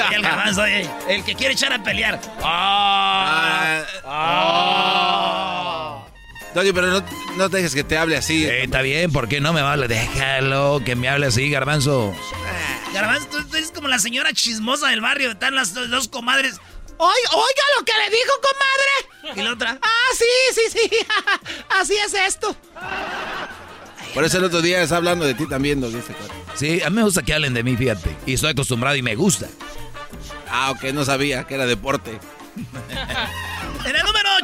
Y 0.09 0.13
el 0.13 0.21
garbanzo, 0.21 0.61
oye, 0.61 0.89
el 1.09 1.21
que 1.25 1.35
quiere 1.35 1.53
echar 1.53 1.73
a 1.73 1.83
pelear. 1.83 2.21
Ah, 2.41 3.81
ah. 4.05 5.82
Doggy, 6.53 6.71
pero 6.71 6.87
no, 6.87 7.03
no 7.37 7.49
te 7.49 7.57
dejes 7.57 7.73
que 7.73 7.83
te 7.83 7.97
hable 7.97 8.15
así. 8.15 8.45
Eh, 8.45 8.63
está 8.63 8.81
bien, 8.81 9.11
¿por 9.11 9.27
qué 9.27 9.41
no 9.41 9.53
me 9.53 9.61
vale? 9.61 9.87
Déjalo, 9.87 10.81
que 10.85 10.95
me 10.95 11.09
hable 11.09 11.27
así, 11.27 11.49
garbanzo. 11.49 12.13
Garbanzo, 12.93 13.27
tú, 13.29 13.43
tú 13.45 13.55
eres 13.57 13.71
como 13.71 13.87
la 13.87 13.97
señora 13.99 14.33
chismosa 14.33 14.89
del 14.89 15.01
barrio. 15.01 15.31
Están 15.31 15.55
las 15.55 15.73
dos, 15.73 15.89
dos 15.89 16.07
comadres. 16.07 16.59
Oiga, 16.97 17.29
oiga 17.31 17.63
lo 17.79 17.85
que 17.85 17.91
le 17.93 18.15
dijo, 18.15 18.31
comadre. 18.41 19.41
Y 19.41 19.43
la 19.43 19.53
otra. 19.53 19.79
Ah, 19.81 20.15
sí, 20.15 20.25
sí, 20.53 20.79
sí. 20.79 20.97
Así 21.79 21.93
es 21.95 22.13
esto. 22.13 22.55
Por 24.13 24.23
eso 24.23 24.37
el 24.37 24.43
otro 24.43 24.61
día 24.61 24.81
está 24.83 24.97
hablando 24.97 25.25
de 25.25 25.33
ti 25.33 25.47
también, 25.47 25.81
Doggy. 25.81 26.01
Sí, 26.53 26.81
a 26.83 26.89
mí 26.91 26.97
me 26.97 27.03
gusta 27.03 27.23
que 27.23 27.33
hablen 27.33 27.55
de 27.55 27.63
mí, 27.63 27.75
fíjate. 27.75 28.15
Y 28.27 28.33
estoy 28.35 28.51
acostumbrado 28.51 28.95
y 28.95 29.01
me 29.01 29.15
gusta. 29.15 29.47
Ah, 30.49 30.69
ok, 30.71 30.83
no 30.93 31.03
sabía 31.03 31.45
que 31.45 31.55
era 31.55 31.65
deporte. 31.65 32.19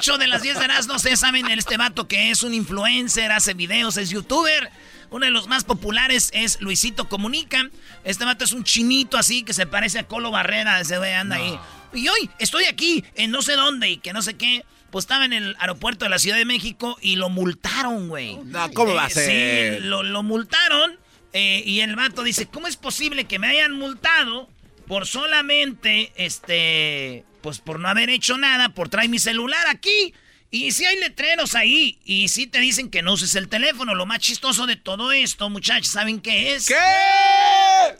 En 0.07 0.13
el 0.13 0.15
número 0.15 0.15
8 0.15 0.17
de 0.17 0.27
las 0.27 0.41
10 0.41 0.59
de 0.59 0.67
las, 0.67 0.87
no 0.87 0.99
sé, 0.99 1.17
saben 1.17 1.47
este 1.49 1.77
vato 1.77 2.07
que 2.07 2.31
es 2.31 2.43
un 2.43 2.53
influencer, 2.53 3.31
hace 3.31 3.53
videos, 3.53 3.97
es 3.97 4.09
youtuber. 4.09 4.69
Uno 5.11 5.25
de 5.25 5.31
los 5.31 5.47
más 5.47 5.63
populares 5.63 6.29
es 6.33 6.61
Luisito 6.61 7.09
Comunica. 7.09 7.69
Este 8.03 8.25
vato 8.25 8.43
es 8.45 8.51
un 8.53 8.63
chinito 8.63 9.17
así 9.17 9.43
que 9.43 9.53
se 9.53 9.65
parece 9.65 9.99
a 9.99 10.07
Colo 10.07 10.29
Barrera. 10.31 10.79
Ese 10.79 10.97
güey 10.99 11.13
anda 11.13 11.37
ahí. 11.37 11.57
Y 11.93 12.07
hoy 12.07 12.29
estoy 12.39 12.65
aquí 12.65 13.03
en 13.15 13.31
no 13.31 13.41
sé 13.41 13.53
dónde 13.53 13.89
y 13.89 13.97
que 13.97 14.13
no 14.13 14.21
sé 14.21 14.35
qué. 14.35 14.63
Pues 14.91 15.03
estaba 15.03 15.25
en 15.25 15.33
el 15.33 15.55
aeropuerto 15.59 16.05
de 16.05 16.09
la 16.09 16.19
Ciudad 16.19 16.37
de 16.37 16.45
México 16.45 16.97
y 17.01 17.15
lo 17.15 17.29
multaron, 17.29 18.07
güey. 18.07 18.35
No, 18.45 18.71
¿cómo 18.71 18.93
va 18.93 19.05
a 19.05 19.07
Eh, 19.07 19.09
ser? 19.11 19.81
Sí, 19.81 19.87
lo, 19.87 20.03
lo 20.03 20.23
multaron. 20.23 20.97
eh, 21.33 21.61
y 21.65 21.81
el 21.81 21.95
vato 21.95 22.23
dice, 22.23 22.45
¿cómo 22.47 22.67
es 22.67 22.75
posible 22.77 23.25
que 23.25 23.37
me 23.39 23.47
hayan 23.47 23.73
multado 23.73 24.47
por 24.87 25.05
solamente, 25.07 26.11
este, 26.15 27.23
pues 27.41 27.59
por 27.59 27.79
no 27.79 27.87
haber 27.87 28.09
hecho 28.09 28.37
nada, 28.37 28.69
por 28.69 28.89
traer 28.89 29.09
mi 29.09 29.19
celular 29.19 29.67
aquí? 29.67 30.13
Y 30.51 30.71
si 30.71 30.85
hay 30.85 30.99
letreros 30.99 31.53
ahí, 31.53 31.99
y 32.03 32.29
si 32.29 32.47
te 32.47 32.59
dicen 32.59 32.89
que 32.89 33.03
no 33.03 33.13
uses 33.13 33.35
el 33.35 33.49
teléfono, 33.49 33.93
lo 33.93 34.07
más 34.07 34.19
chistoso 34.19 34.65
de 34.65 34.75
todo 34.75 35.11
esto, 35.11 35.49
muchachos, 35.49 35.91
¿saben 35.91 36.21
qué 36.21 36.55
es? 36.55 36.67
¿Qué? 36.67 36.75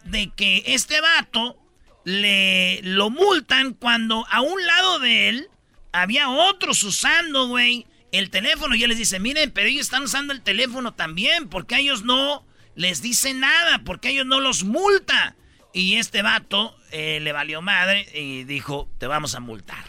De 0.05 0.31
que 0.35 0.63
este 0.65 0.99
vato 0.99 1.59
le 2.05 2.81
lo 2.81 3.11
multan 3.11 3.73
cuando 3.73 4.25
a 4.31 4.41
un 4.41 4.65
lado 4.65 4.99
de 4.99 5.29
él 5.29 5.47
había 5.91 6.29
otros 6.29 6.81
usando, 6.83 7.47
güey, 7.47 7.85
el 8.11 8.31
teléfono. 8.31 8.75
Y 8.75 8.83
él 8.83 8.89
les 8.89 8.97
dice, 8.97 9.19
miren, 9.19 9.51
pero 9.51 9.67
ellos 9.67 9.81
están 9.81 10.03
usando 10.03 10.33
el 10.33 10.41
teléfono 10.41 10.93
también, 10.93 11.49
porque 11.49 11.75
a 11.75 11.79
ellos 11.79 12.03
no 12.03 12.45
les 12.75 13.01
dice 13.01 13.33
nada, 13.33 13.83
porque 13.83 14.07
a 14.07 14.11
ellos 14.11 14.25
no 14.25 14.39
los 14.39 14.63
multa. 14.63 15.35
Y 15.73 15.95
este 15.95 16.21
vato 16.21 16.75
eh, 16.91 17.19
le 17.21 17.31
valió 17.31 17.61
madre 17.61 18.07
y 18.13 18.43
dijo, 18.43 18.89
te 18.97 19.07
vamos 19.07 19.35
a 19.35 19.39
multar. 19.39 19.83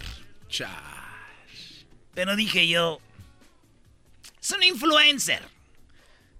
Pero 2.14 2.36
dije 2.36 2.68
yo, 2.68 3.00
es 4.40 4.50
un 4.50 4.62
influencer. 4.62 5.42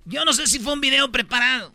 Yo 0.05 0.25
no 0.25 0.33
sé 0.33 0.47
si 0.47 0.59
fue 0.59 0.73
un 0.73 0.81
video 0.81 1.11
preparado. 1.11 1.75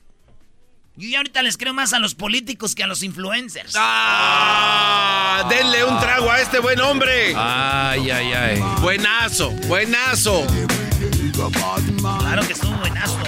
Yo 0.98 1.10
ya 1.10 1.18
ahorita 1.18 1.42
les 1.42 1.58
creo 1.58 1.74
más 1.74 1.92
a 1.92 2.00
los 2.00 2.16
políticos 2.16 2.74
que 2.74 2.84
a 2.84 2.88
los 2.88 3.04
influencers. 3.04 3.74
¡Ah! 3.76 5.46
Denle 5.50 5.84
un 5.84 6.00
trago 6.00 6.32
a 6.32 6.40
este 6.40 6.60
buen 6.60 6.80
hombre. 6.80 7.34
Ay, 7.36 8.10
ay, 8.10 8.32
ay. 8.32 8.60
Buenazo, 8.82 9.52
buenazo. 9.68 10.46
Claro 12.20 12.48
que 12.48 12.54
estuvo 12.54 12.78
buenazo. 12.78 13.20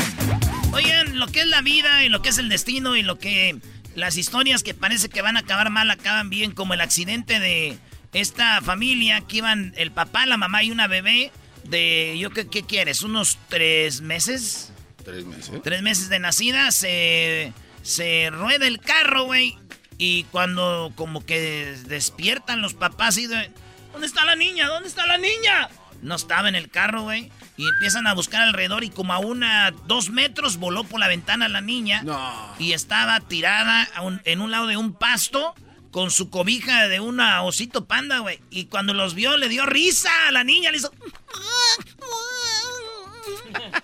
Oigan, 0.71 1.19
lo 1.19 1.27
que 1.27 1.41
es 1.41 1.47
la 1.47 1.61
vida 1.61 2.05
y 2.05 2.09
lo 2.09 2.21
que 2.21 2.29
es 2.29 2.37
el 2.37 2.47
destino 2.47 2.95
y 2.95 3.03
lo 3.03 3.19
que 3.19 3.59
las 3.97 4.15
historias 4.15 4.61
que 4.61 4.75
parece 4.75 5.09
que 5.09 5.23
van 5.23 5.37
a 5.37 5.39
acabar 5.39 5.71
mal 5.71 5.89
acaban 5.89 6.29
bien, 6.29 6.51
como 6.51 6.75
el 6.75 6.81
accidente 6.81 7.39
de 7.39 7.79
esta 8.13 8.61
familia 8.61 9.21
que 9.21 9.37
iban 9.37 9.73
el 9.75 9.91
papá, 9.91 10.27
la 10.27 10.37
mamá 10.37 10.63
y 10.63 10.69
una 10.69 10.85
bebé 10.85 11.31
de, 11.63 12.15
yo 12.19 12.29
qué, 12.29 12.47
qué 12.47 12.61
quieres, 12.61 13.01
unos 13.01 13.39
tres 13.49 14.01
meses, 14.01 14.71
Tres 15.03 15.25
meses. 15.25 15.51
tres 15.63 15.81
meses 15.81 16.09
de 16.09 16.19
nacida, 16.19 16.71
se, 16.71 17.53
se 17.81 18.29
rueda 18.31 18.67
el 18.67 18.79
carro, 18.79 19.23
güey, 19.23 19.57
y 19.97 20.25
cuando 20.25 20.91
como 20.95 21.25
que 21.25 21.75
despiertan 21.87 22.61
los 22.61 22.75
papás 22.75 23.17
y 23.17 23.25
de, 23.25 23.49
¿dónde 23.93 24.05
está 24.05 24.25
la 24.25 24.35
niña? 24.35 24.67
¿Dónde 24.67 24.89
está 24.89 25.07
la 25.07 25.17
niña? 25.17 25.69
No 26.03 26.15
estaba 26.15 26.49
en 26.49 26.55
el 26.55 26.69
carro, 26.69 27.01
güey. 27.01 27.31
Y 27.57 27.67
empiezan 27.67 28.05
a 28.07 28.13
buscar 28.13 28.43
alrededor 28.43 28.83
y 28.83 28.89
como 28.91 29.13
a 29.13 29.17
una, 29.19 29.71
dos 29.87 30.09
metros 30.11 30.57
voló 30.57 30.83
por 30.83 30.99
la 30.99 31.07
ventana 31.07 31.47
la 31.49 31.61
niña. 31.61 32.03
No. 32.03 32.53
Y 32.59 32.73
estaba 32.73 33.19
tirada 33.19 33.87
un- 34.03 34.21
en 34.25 34.41
un 34.41 34.51
lado 34.51 34.67
de 34.67 34.77
un 34.77 34.93
pasto 34.93 35.55
con 35.91 36.11
su 36.11 36.29
cobija 36.29 36.87
de 36.87 36.99
una 36.99 37.41
osito 37.41 37.85
panda, 37.85 38.19
güey. 38.19 38.39
Y 38.51 38.65
cuando 38.65 38.93
los 38.93 39.15
vio 39.15 39.37
le 39.37 39.49
dio 39.49 39.65
risa 39.65 40.11
a 40.27 40.31
la 40.31 40.43
niña, 40.43 40.69
le 40.69 40.77
hizo... 40.77 40.91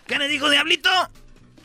¿Qué 0.08 0.18
le 0.20 0.28
dijo, 0.28 0.50
Diablito? 0.50 0.90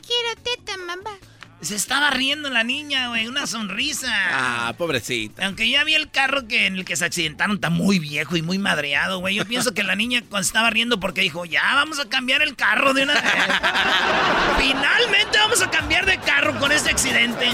Quiero 0.05 0.41
teta, 0.41 0.77
mamá. 0.77 1.17
Se 1.61 1.75
estaba 1.75 2.09
riendo 2.09 2.49
la 2.49 2.63
niña, 2.63 3.09
güey, 3.09 3.27
una 3.27 3.45
sonrisa. 3.45 4.07
Ah, 4.31 4.73
pobrecita. 4.77 5.45
Aunque 5.45 5.69
ya 5.69 5.83
vi 5.83 5.93
el 5.93 6.09
carro 6.09 6.47
que 6.47 6.67
en 6.67 6.77
el 6.77 6.85
que 6.85 6.95
se 6.95 7.03
accidentaron, 7.03 7.55
está 7.55 7.69
muy 7.69 7.99
viejo 7.99 8.37
y 8.37 8.41
muy 8.41 8.57
madreado, 8.57 9.19
güey. 9.19 9.35
Yo 9.35 9.45
pienso 9.45 9.73
que 9.73 9.83
la 9.83 9.95
niña 9.95 10.21
cuando 10.29 10.45
estaba 10.45 10.69
riendo 10.69 11.01
porque 11.01 11.19
dijo, 11.19 11.43
ya 11.43 11.61
vamos 11.75 11.99
a 11.99 12.07
cambiar 12.07 12.41
el 12.41 12.55
carro 12.55 12.93
de 12.93 13.03
una 13.03 13.13
vez. 13.15 13.23
Finalmente 14.57 15.37
vamos 15.37 15.61
a 15.61 15.69
cambiar 15.69 16.05
de 16.05 16.17
carro 16.19 16.57
con 16.59 16.71
este 16.71 16.91
accidente. 16.91 17.47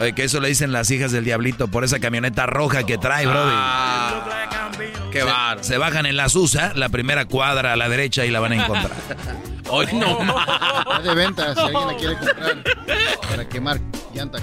Oye, 0.00 0.12
que 0.14 0.24
eso 0.24 0.40
le 0.40 0.48
dicen 0.48 0.72
las 0.72 0.90
hijas 0.90 1.12
del 1.12 1.24
diablito 1.24 1.68
por 1.68 1.84
esa 1.84 2.00
camioneta 2.00 2.46
roja 2.46 2.84
que 2.84 2.98
trae, 2.98 3.26
brody. 3.26 3.52
Ah, 3.54 4.70
qué 5.12 5.18
Se- 5.20 5.24
bar. 5.24 5.62
Se 5.64 5.78
bajan 5.78 6.06
en 6.06 6.16
la 6.16 6.28
Susa, 6.28 6.72
la 6.74 6.88
primera 6.88 7.26
cuadra 7.26 7.74
a 7.74 7.76
la 7.76 7.88
derecha 7.88 8.24
y 8.26 8.30
la 8.30 8.40
van 8.40 8.52
a 8.52 8.56
encontrar. 8.64 8.90
Hoy 9.70 9.86
no 9.92 10.18
más. 10.24 11.04
De 11.04 11.14
venta 11.14 11.54
si 11.54 11.60
alguien 11.60 11.86
la 11.86 11.96
quiere 11.96 12.18
comprar 12.18 12.64
para 13.28 13.48
quemar 13.48 13.80
llanta. 14.14 14.38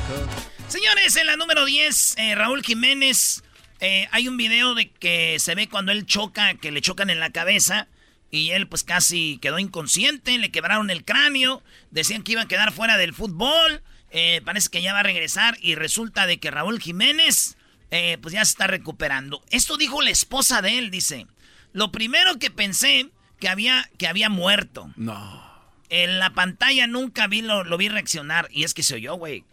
Señores, 0.68 1.16
en 1.16 1.28
la 1.28 1.36
número 1.36 1.66
10, 1.66 2.16
eh, 2.18 2.36
Raúl 2.36 2.64
Jiménez, 2.64 3.44
eh, 3.80 4.08
hay 4.12 4.28
un 4.28 4.38
video 4.38 4.74
de 4.74 4.90
que 4.90 5.38
se 5.40 5.56
ve 5.56 5.70
cuando 5.70 5.92
él 5.92 6.06
choca, 6.06 6.56
que 6.56 6.72
le 6.72 6.82
chocan 6.82 7.10
en 7.10 7.20
la 7.20 7.32
cabeza. 7.32 7.88
Y 8.30 8.52
él 8.52 8.68
pues 8.68 8.84
casi 8.84 9.40
quedó 9.42 9.58
inconsciente, 9.58 10.38
le 10.38 10.52
quebraron 10.52 10.90
el 10.90 11.06
cráneo, 11.06 11.64
decían 11.92 12.24
que 12.24 12.34
iba 12.34 12.42
a 12.42 12.48
quedar 12.48 12.74
fuera 12.74 12.98
del 12.98 13.14
fútbol, 13.14 13.82
eh, 14.12 14.42
parece 14.44 14.68
que 14.70 14.82
ya 14.82 14.92
va 14.92 15.00
a 15.00 15.04
regresar 15.04 15.58
y 15.62 15.76
resulta 15.76 16.28
de 16.28 16.38
que 16.38 16.52
Raúl 16.52 16.82
Jiménez 16.82 17.56
eh, 17.90 18.18
pues 18.22 18.34
ya 18.34 18.44
se 18.44 18.52
está 18.52 18.68
recuperando. 18.68 19.42
Esto 19.50 19.78
dijo 19.78 20.02
la 20.02 20.10
esposa 20.10 20.62
de 20.62 20.78
él, 20.78 20.92
dice, 20.92 21.28
lo 21.72 21.92
primero 21.92 22.38
que 22.38 22.52
pensé 22.52 23.10
que 23.40 23.50
había, 23.50 23.90
que 23.98 24.08
había 24.08 24.30
muerto. 24.30 24.90
No. 24.96 25.46
En 25.90 26.20
la 26.20 26.32
pantalla 26.32 26.86
nunca 26.88 27.28
vi 27.28 27.42
lo, 27.42 27.64
lo 27.64 27.78
vi 27.78 27.88
reaccionar 27.90 28.50
y 28.52 28.64
es 28.66 28.74
que 28.74 28.84
se 28.84 28.96
oyó, 28.96 29.16
güey. 29.16 29.44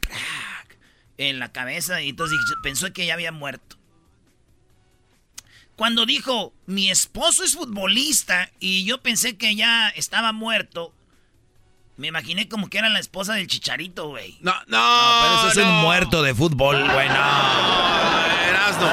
en 1.16 1.38
la 1.38 1.52
cabeza 1.52 2.02
y 2.02 2.08
entonces 2.08 2.38
pensó 2.62 2.92
que 2.92 3.06
ya 3.06 3.14
había 3.14 3.30
muerto. 3.32 3.76
Cuando 5.76 6.06
dijo, 6.06 6.52
mi 6.66 6.90
esposo 6.90 7.42
es 7.44 7.54
futbolista 7.54 8.50
y 8.60 8.84
yo 8.84 9.00
pensé 9.02 9.36
que 9.36 9.54
ya 9.56 9.88
estaba 9.90 10.32
muerto, 10.32 10.92
me 11.96 12.08
imaginé 12.08 12.48
como 12.48 12.68
que 12.70 12.78
era 12.78 12.88
la 12.88 12.98
esposa 13.00 13.34
del 13.34 13.46
chicharito, 13.48 14.08
güey. 14.08 14.36
No, 14.40 14.52
no, 14.66 15.20
pero 15.22 15.48
eso 15.48 15.60
es 15.60 15.66
un 15.66 15.72
muerto 15.82 16.22
de 16.22 16.34
fútbol, 16.34 16.76
güey, 16.92 17.08
no. 17.08 17.14
Erasno, 18.48 18.88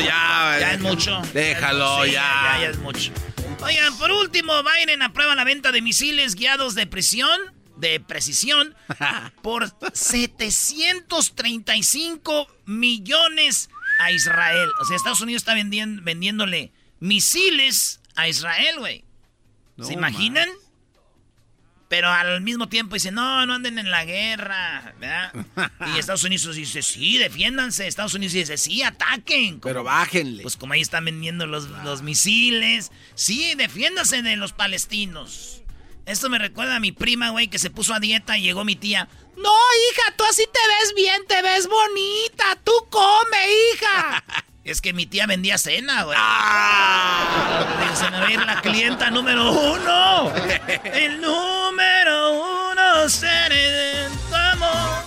ya. 0.00 0.56
Ya 0.60 0.72
es 0.72 0.80
mucho. 0.80 1.20
Déjalo, 1.34 2.04
Sí, 2.04 2.12
ya. 2.12 2.22
ya. 2.22 2.58
Ya 2.60 2.68
es 2.70 2.78
mucho. 2.78 3.12
Oigan, 3.66 3.98
por 3.98 4.10
último, 4.12 4.52
Biden 4.62 5.02
aprueba 5.02 5.34
la 5.34 5.44
venta 5.44 5.72
de 5.72 5.82
misiles 5.82 6.34
guiados 6.36 6.74
de 6.74 6.86
presión, 6.86 7.38
de 7.76 8.00
precisión, 8.00 8.74
por 9.42 9.70
735 9.92 12.46
millones 12.66 13.68
a 14.00 14.12
Israel. 14.12 14.68
O 14.80 14.84
sea, 14.84 14.96
Estados 14.96 15.20
Unidos 15.20 15.42
está 15.42 15.54
vendien- 15.54 16.02
vendiéndole 16.04 16.72
misiles 17.00 18.00
a 18.14 18.28
Israel, 18.28 18.78
güey. 18.78 19.04
¿Se 19.82 19.92
imaginan? 19.92 20.48
Pero 21.88 22.08
al 22.10 22.40
mismo 22.40 22.68
tiempo 22.68 22.94
dice, 22.94 23.12
no, 23.12 23.46
no 23.46 23.54
anden 23.54 23.78
en 23.78 23.90
la 23.90 24.04
guerra, 24.04 24.94
¿verdad? 24.98 25.32
Y 25.94 25.98
Estados 25.98 26.24
Unidos 26.24 26.56
dice, 26.56 26.82
sí, 26.82 27.16
defiéndanse. 27.18 27.86
Estados 27.86 28.14
Unidos 28.14 28.32
dice, 28.32 28.56
sí, 28.56 28.82
ataquen. 28.82 29.60
Pero 29.60 29.84
bájenle. 29.84 30.42
Pues 30.42 30.56
como 30.56 30.72
ahí 30.72 30.80
están 30.80 31.04
vendiendo 31.04 31.46
los, 31.46 31.68
los 31.84 32.02
misiles. 32.02 32.90
Sí, 33.14 33.54
defiéndase 33.54 34.22
de 34.22 34.36
los 34.36 34.52
palestinos. 34.52 35.62
Esto 36.06 36.28
me 36.28 36.38
recuerda 36.38 36.76
a 36.76 36.80
mi 36.80 36.92
prima, 36.92 37.30
güey, 37.30 37.48
que 37.48 37.58
se 37.58 37.70
puso 37.70 37.94
a 37.94 38.00
dieta 38.00 38.36
y 38.36 38.42
llegó 38.42 38.64
mi 38.64 38.74
tía. 38.74 39.08
No, 39.36 39.52
hija, 39.90 40.14
tú 40.16 40.24
así 40.24 40.44
te 40.44 40.60
ves 40.68 40.94
bien, 40.96 41.22
te 41.28 41.42
ves 41.42 41.68
bonita. 41.68 42.58
Tú 42.64 42.72
come, 42.90 43.38
hija. 43.74 44.24
es 44.66 44.80
que 44.80 44.92
mi 44.92 45.06
tía 45.06 45.26
vendía 45.26 45.58
cena, 45.58 46.02
güey. 46.02 46.18
Digo, 47.80 47.96
Se 47.96 48.10
me 48.10 48.18
va 48.18 48.26
a 48.26 48.32
ir 48.32 48.40
la 48.44 48.60
clienta 48.60 49.10
número 49.12 49.52
uno. 49.52 50.32
El 50.84 51.20
número 51.20 52.32
uno 52.32 53.08
seré 53.08 53.70
de 53.70 54.08
tu 54.28 54.34
amor. 54.34 55.04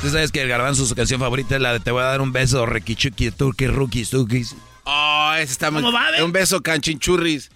Tú 0.00 0.08
sabes 0.08 0.32
que 0.32 0.40
el 0.40 0.48
garbanzo, 0.48 0.86
su 0.86 0.94
canción 0.94 1.20
favorita 1.20 1.56
es 1.56 1.60
la 1.60 1.74
de 1.74 1.80
Te 1.80 1.90
voy 1.90 2.02
a 2.02 2.06
dar 2.06 2.22
un 2.22 2.32
beso, 2.32 2.64
Rekichuki, 2.64 3.30
Turki, 3.30 3.66
Rookies, 3.66 4.08
Tukis. 4.08 4.56
Oh, 4.84 5.34
ese 5.36 5.52
está 5.52 5.70
muy... 5.70 5.82
¿Cómo 5.82 5.92
va? 5.92 6.06
Un 6.24 6.32
beso, 6.32 6.62
canchinchurris. 6.62 7.50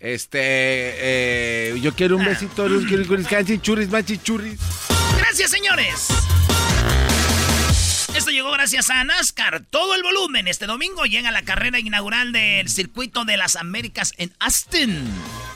Este, 0.00 0.40
eh, 0.42 1.78
yo 1.80 1.94
quiero 1.94 2.16
un 2.16 2.24
besito, 2.24 2.66
los 2.68 2.84
canchinchurris, 3.28 3.88
machichurris. 3.88 4.58
Gracias, 5.18 5.50
señores. 5.52 6.08
Esto 8.20 8.32
llegó 8.32 8.50
gracias 8.50 8.90
a 8.90 9.02
NASCAR. 9.02 9.62
Todo 9.70 9.94
el 9.94 10.02
volumen. 10.02 10.46
Este 10.46 10.66
domingo 10.66 11.06
llega 11.06 11.30
la 11.30 11.40
carrera 11.40 11.78
inaugural 11.78 12.32
del 12.32 12.68
circuito 12.68 13.24
de 13.24 13.38
las 13.38 13.56
Américas 13.56 14.12
en 14.18 14.30
Aston. 14.38 15.08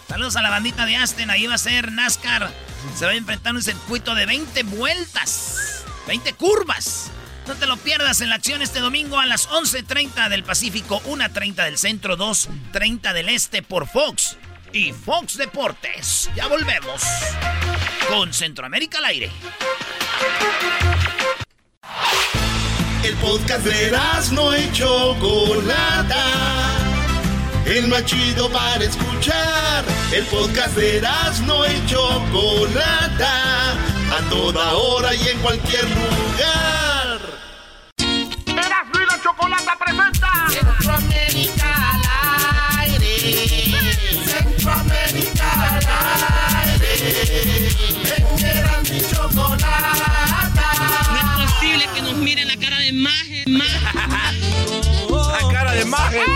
Saludos 0.09 0.37
a 0.37 0.41
la 0.41 0.49
bandita 0.49 0.87
de 0.87 0.97
Aston. 0.97 1.29
Ahí 1.29 1.47
va 1.47 1.57
a 1.57 1.59
ser 1.59 1.93
NASCAR. 1.93 2.51
Se 2.97 3.05
va 3.05 3.11
a 3.11 3.17
enfrentar 3.17 3.55
un 3.55 3.63
circuito 3.63 4.15
de 4.15 4.25
20 4.25 4.63
vueltas. 4.63 5.85
20 6.07 6.33
curvas. 6.33 7.11
No 7.47 7.55
te 7.55 7.67
lo 7.67 7.77
pierdas 7.77 8.23
en 8.23 8.31
la 8.31 8.37
acción 8.37 8.63
este 8.63 8.81
domingo 8.81 9.19
a 9.19 9.27
las 9.27 9.47
11.30 9.51 10.31
del 10.31 10.43
Pacífico, 10.43 11.03
1.30 11.03 11.65
del 11.67 11.77
Centro, 11.77 12.17
2.30 12.17 13.13
del 13.13 13.29
Este 13.29 13.63
por 13.63 13.87
Fox 13.87 14.39
y 14.73 14.95
Fox 14.95 15.37
Deportes. 15.37 16.31
Ya 16.35 16.47
volvemos 16.47 17.03
con 18.09 18.33
Centroamérica 18.33 18.97
al 18.97 19.05
aire. 19.05 19.31
El 23.05 23.15
podcast 23.17 23.67
de 23.67 23.93
no 24.33 24.57
y 24.57 24.73
Chocolata. 24.73 26.25
El 27.67 27.87
más 27.89 28.03
chido 28.07 28.49
para 28.51 28.83
escuchar. 28.83 29.85
El 30.11 30.25
podcast 30.25 30.75
de 30.75 31.03
no 31.45 31.67
y 31.67 31.87
Chocolata. 31.87 33.73
A 34.11 34.31
toda 34.31 34.73
hora 34.73 35.15
y 35.15 35.29
en 35.29 35.39
cualquier 35.41 35.85
lugar. 35.85 37.21
Erasmo 38.47 38.95
y 38.95 39.07
la 39.07 39.23
Chocolata 39.23 39.77
presenta 39.79 40.47
Centroamérica 40.49 41.91
al 41.93 42.89
aire. 42.89 43.54
Miren 52.95 53.59
la 53.59 55.49
cara 55.53 55.73
de 55.73 55.85
maje, 55.85 56.21
La 56.21 56.29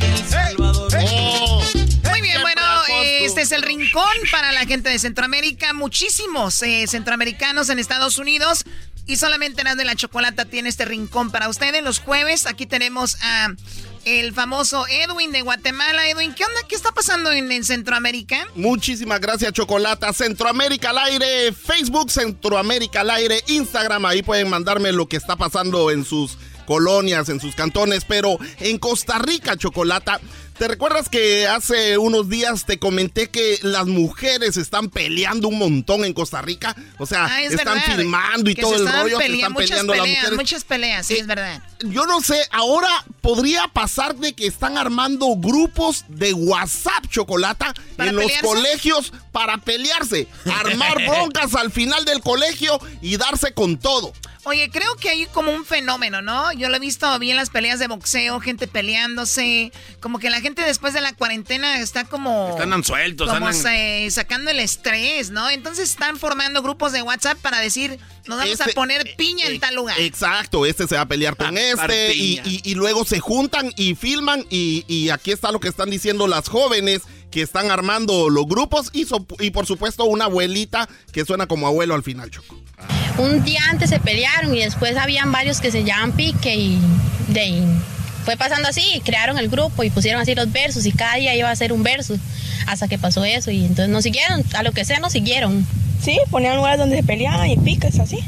cara 0.00 0.26
de 0.54 0.56
maje. 0.56 1.82
Muy 2.10 2.20
bien, 2.22 2.40
bueno, 2.40 2.62
eh, 2.88 3.24
este 3.24 3.42
es 3.42 3.52
el 3.52 3.62
rincón 3.62 4.04
para 4.30 4.52
la 4.52 4.64
gente 4.66 4.88
de 4.88 4.98
Centroamérica. 4.98 5.72
Muchísimos 5.74 6.62
eh, 6.62 6.86
centroamericanos 6.86 7.68
en 7.68 7.78
Estados 7.78 8.18
Unidos. 8.18 8.64
Y 9.08 9.16
solamente 9.16 9.62
las 9.62 9.76
de 9.76 9.84
la 9.84 9.94
Chocolata 9.94 10.46
tiene 10.46 10.68
este 10.68 10.84
rincón 10.84 11.30
para 11.30 11.48
ustedes. 11.48 11.84
Los 11.84 12.00
jueves 12.00 12.46
aquí 12.46 12.66
tenemos 12.66 13.16
a 13.22 13.54
el 14.06 14.32
famoso 14.32 14.86
Edwin 14.88 15.32
de 15.32 15.42
Guatemala. 15.42 16.08
Edwin, 16.08 16.32
¿qué 16.32 16.44
onda? 16.44 16.60
¿Qué 16.68 16.76
está 16.76 16.92
pasando 16.92 17.32
en, 17.32 17.50
en 17.50 17.64
Centroamérica? 17.64 18.46
Muchísimas 18.54 19.20
gracias, 19.20 19.52
Chocolata. 19.52 20.12
Centroamérica 20.12 20.90
al 20.90 20.98
aire, 20.98 21.52
Facebook, 21.52 22.10
Centroamérica 22.10 23.00
al 23.00 23.10
aire, 23.10 23.42
Instagram. 23.48 24.06
Ahí 24.06 24.22
pueden 24.22 24.48
mandarme 24.48 24.92
lo 24.92 25.08
que 25.08 25.16
está 25.16 25.34
pasando 25.34 25.90
en 25.90 26.04
sus 26.04 26.38
colonias, 26.66 27.28
en 27.28 27.40
sus 27.40 27.56
cantones. 27.56 28.04
Pero 28.06 28.38
en 28.60 28.78
Costa 28.78 29.18
Rica, 29.18 29.56
Chocolata. 29.56 30.20
¿Te 30.58 30.68
recuerdas 30.68 31.10
que 31.10 31.46
hace 31.46 31.98
unos 31.98 32.30
días 32.30 32.64
te 32.64 32.78
comenté 32.78 33.28
que 33.28 33.58
las 33.60 33.86
mujeres 33.86 34.56
están 34.56 34.88
peleando 34.88 35.48
un 35.48 35.58
montón 35.58 36.02
en 36.06 36.14
Costa 36.14 36.40
Rica? 36.40 36.74
O 36.98 37.04
sea, 37.04 37.26
Ah, 37.26 37.42
es 37.42 37.52
están 37.52 37.74
verdad, 37.78 37.96
filmando 37.96 38.48
y 38.50 38.54
que 38.54 38.62
todo 38.62 38.74
el 38.76 38.88
rollo, 38.90 39.18
que 39.18 39.24
pelea- 39.24 39.36
están 39.36 39.52
muchas 39.52 39.68
peleando 39.68 39.92
las 39.94 40.00
peleas, 40.02 40.18
mujeres. 40.22 40.36
Muchas 40.38 40.64
peleas, 40.64 41.06
sí, 41.06 41.16
es 41.18 41.26
verdad. 41.26 41.62
Yo 41.80 42.06
no 42.06 42.22
sé, 42.22 42.40
ahora 42.52 42.88
podría 43.20 43.68
pasar 43.68 44.16
de 44.16 44.32
que 44.32 44.46
están 44.46 44.78
armando 44.78 45.26
grupos 45.36 46.06
de 46.08 46.32
WhatsApp 46.32 47.06
chocolata 47.10 47.74
¿Para 47.96 48.08
en 48.10 48.16
los 48.16 48.24
pelearse? 48.24 48.46
colegios 48.46 49.12
para 49.32 49.58
pelearse, 49.58 50.26
armar 50.50 50.96
broncas 51.06 51.54
al 51.54 51.70
final 51.70 52.06
del 52.06 52.20
colegio 52.22 52.78
y 53.02 53.18
darse 53.18 53.52
con 53.52 53.76
todo. 53.76 54.14
Oye, 54.48 54.70
creo 54.70 54.94
que 54.94 55.10
hay 55.10 55.26
como 55.26 55.50
un 55.50 55.64
fenómeno, 55.64 56.22
¿no? 56.22 56.52
Yo 56.52 56.68
lo 56.68 56.76
he 56.76 56.78
visto 56.78 57.18
bien 57.18 57.32
en 57.32 57.36
las 57.38 57.50
peleas 57.50 57.80
de 57.80 57.88
boxeo, 57.88 58.38
gente 58.38 58.68
peleándose, 58.68 59.72
como 59.98 60.20
que 60.20 60.30
la 60.30 60.40
gente 60.40 60.62
después 60.62 60.94
de 60.94 61.00
la 61.00 61.12
cuarentena 61.14 61.80
está 61.80 62.04
como... 62.04 62.50
Están 62.58 62.84
sueltos, 62.84 63.28
Como 63.28 63.48
andan- 63.48 63.60
se- 63.60 64.08
sacando 64.12 64.52
el 64.52 64.60
estrés, 64.60 65.30
¿no? 65.30 65.50
Entonces 65.50 65.90
están 65.90 66.16
formando 66.16 66.62
grupos 66.62 66.92
de 66.92 67.02
WhatsApp 67.02 67.36
para 67.38 67.58
decir, 67.58 67.98
nos 68.26 68.38
vamos 68.38 68.60
a 68.60 68.64
Este- 68.64 68.74
poner 68.74 69.16
piña 69.16 69.46
en 69.46 69.58
tal 69.58 69.74
lugar. 69.74 69.98
Exacto, 69.98 70.64
este 70.64 70.86
se 70.86 70.94
va 70.94 71.00
a 71.00 71.08
pelear 71.08 71.36
con 71.36 71.58
este 71.58 72.14
y, 72.14 72.40
y- 72.44 72.60
y 72.62 72.74
luego 72.76 73.04
se 73.04 73.18
juntan 73.18 73.72
y 73.76 73.96
filman 73.96 74.46
y, 74.48 74.84
y 74.86 75.10
aquí 75.10 75.32
está 75.32 75.50
lo 75.50 75.58
que 75.58 75.66
están 75.68 75.90
diciendo 75.90 76.28
las 76.28 76.48
jóvenes 76.48 77.02
que 77.36 77.42
están 77.42 77.70
armando 77.70 78.30
los 78.30 78.46
grupos 78.46 78.88
y, 78.94 79.04
so- 79.04 79.26
y 79.40 79.50
por 79.50 79.66
supuesto 79.66 80.06
una 80.06 80.24
abuelita 80.24 80.88
que 81.12 81.22
suena 81.26 81.46
como 81.46 81.66
abuelo 81.66 81.94
al 81.94 82.02
final, 82.02 82.30
Choco. 82.30 82.58
Un 83.18 83.44
día 83.44 83.60
antes 83.68 83.90
se 83.90 84.00
pelearon 84.00 84.54
y 84.54 84.60
después 84.60 84.96
habían 84.96 85.30
varios 85.32 85.60
que 85.60 85.70
se 85.70 85.84
llaman 85.84 86.12
pique 86.12 86.54
y 86.56 86.78
de 87.28 87.40
ahí 87.40 87.62
fue 88.24 88.38
pasando 88.38 88.68
así, 88.70 89.02
crearon 89.04 89.36
el 89.36 89.50
grupo 89.50 89.82
y 89.84 89.90
pusieron 89.90 90.22
así 90.22 90.34
los 90.34 90.50
versos 90.50 90.86
y 90.86 90.92
cada 90.92 91.16
día 91.16 91.34
iba 91.36 91.50
a 91.50 91.56
ser 91.56 91.74
un 91.74 91.82
verso 91.82 92.16
hasta 92.66 92.88
que 92.88 92.96
pasó 92.96 93.22
eso 93.22 93.50
y 93.50 93.66
entonces 93.66 93.90
no 93.90 94.00
siguieron, 94.00 94.42
a 94.54 94.62
lo 94.62 94.72
que 94.72 94.86
sea 94.86 94.98
no 94.98 95.10
siguieron. 95.10 95.66
Sí, 96.02 96.18
ponían 96.30 96.56
lugares 96.56 96.78
donde 96.78 96.96
se 96.96 97.02
peleaban 97.02 97.50
y 97.50 97.58
picas 97.58 97.98
así. 97.98 98.18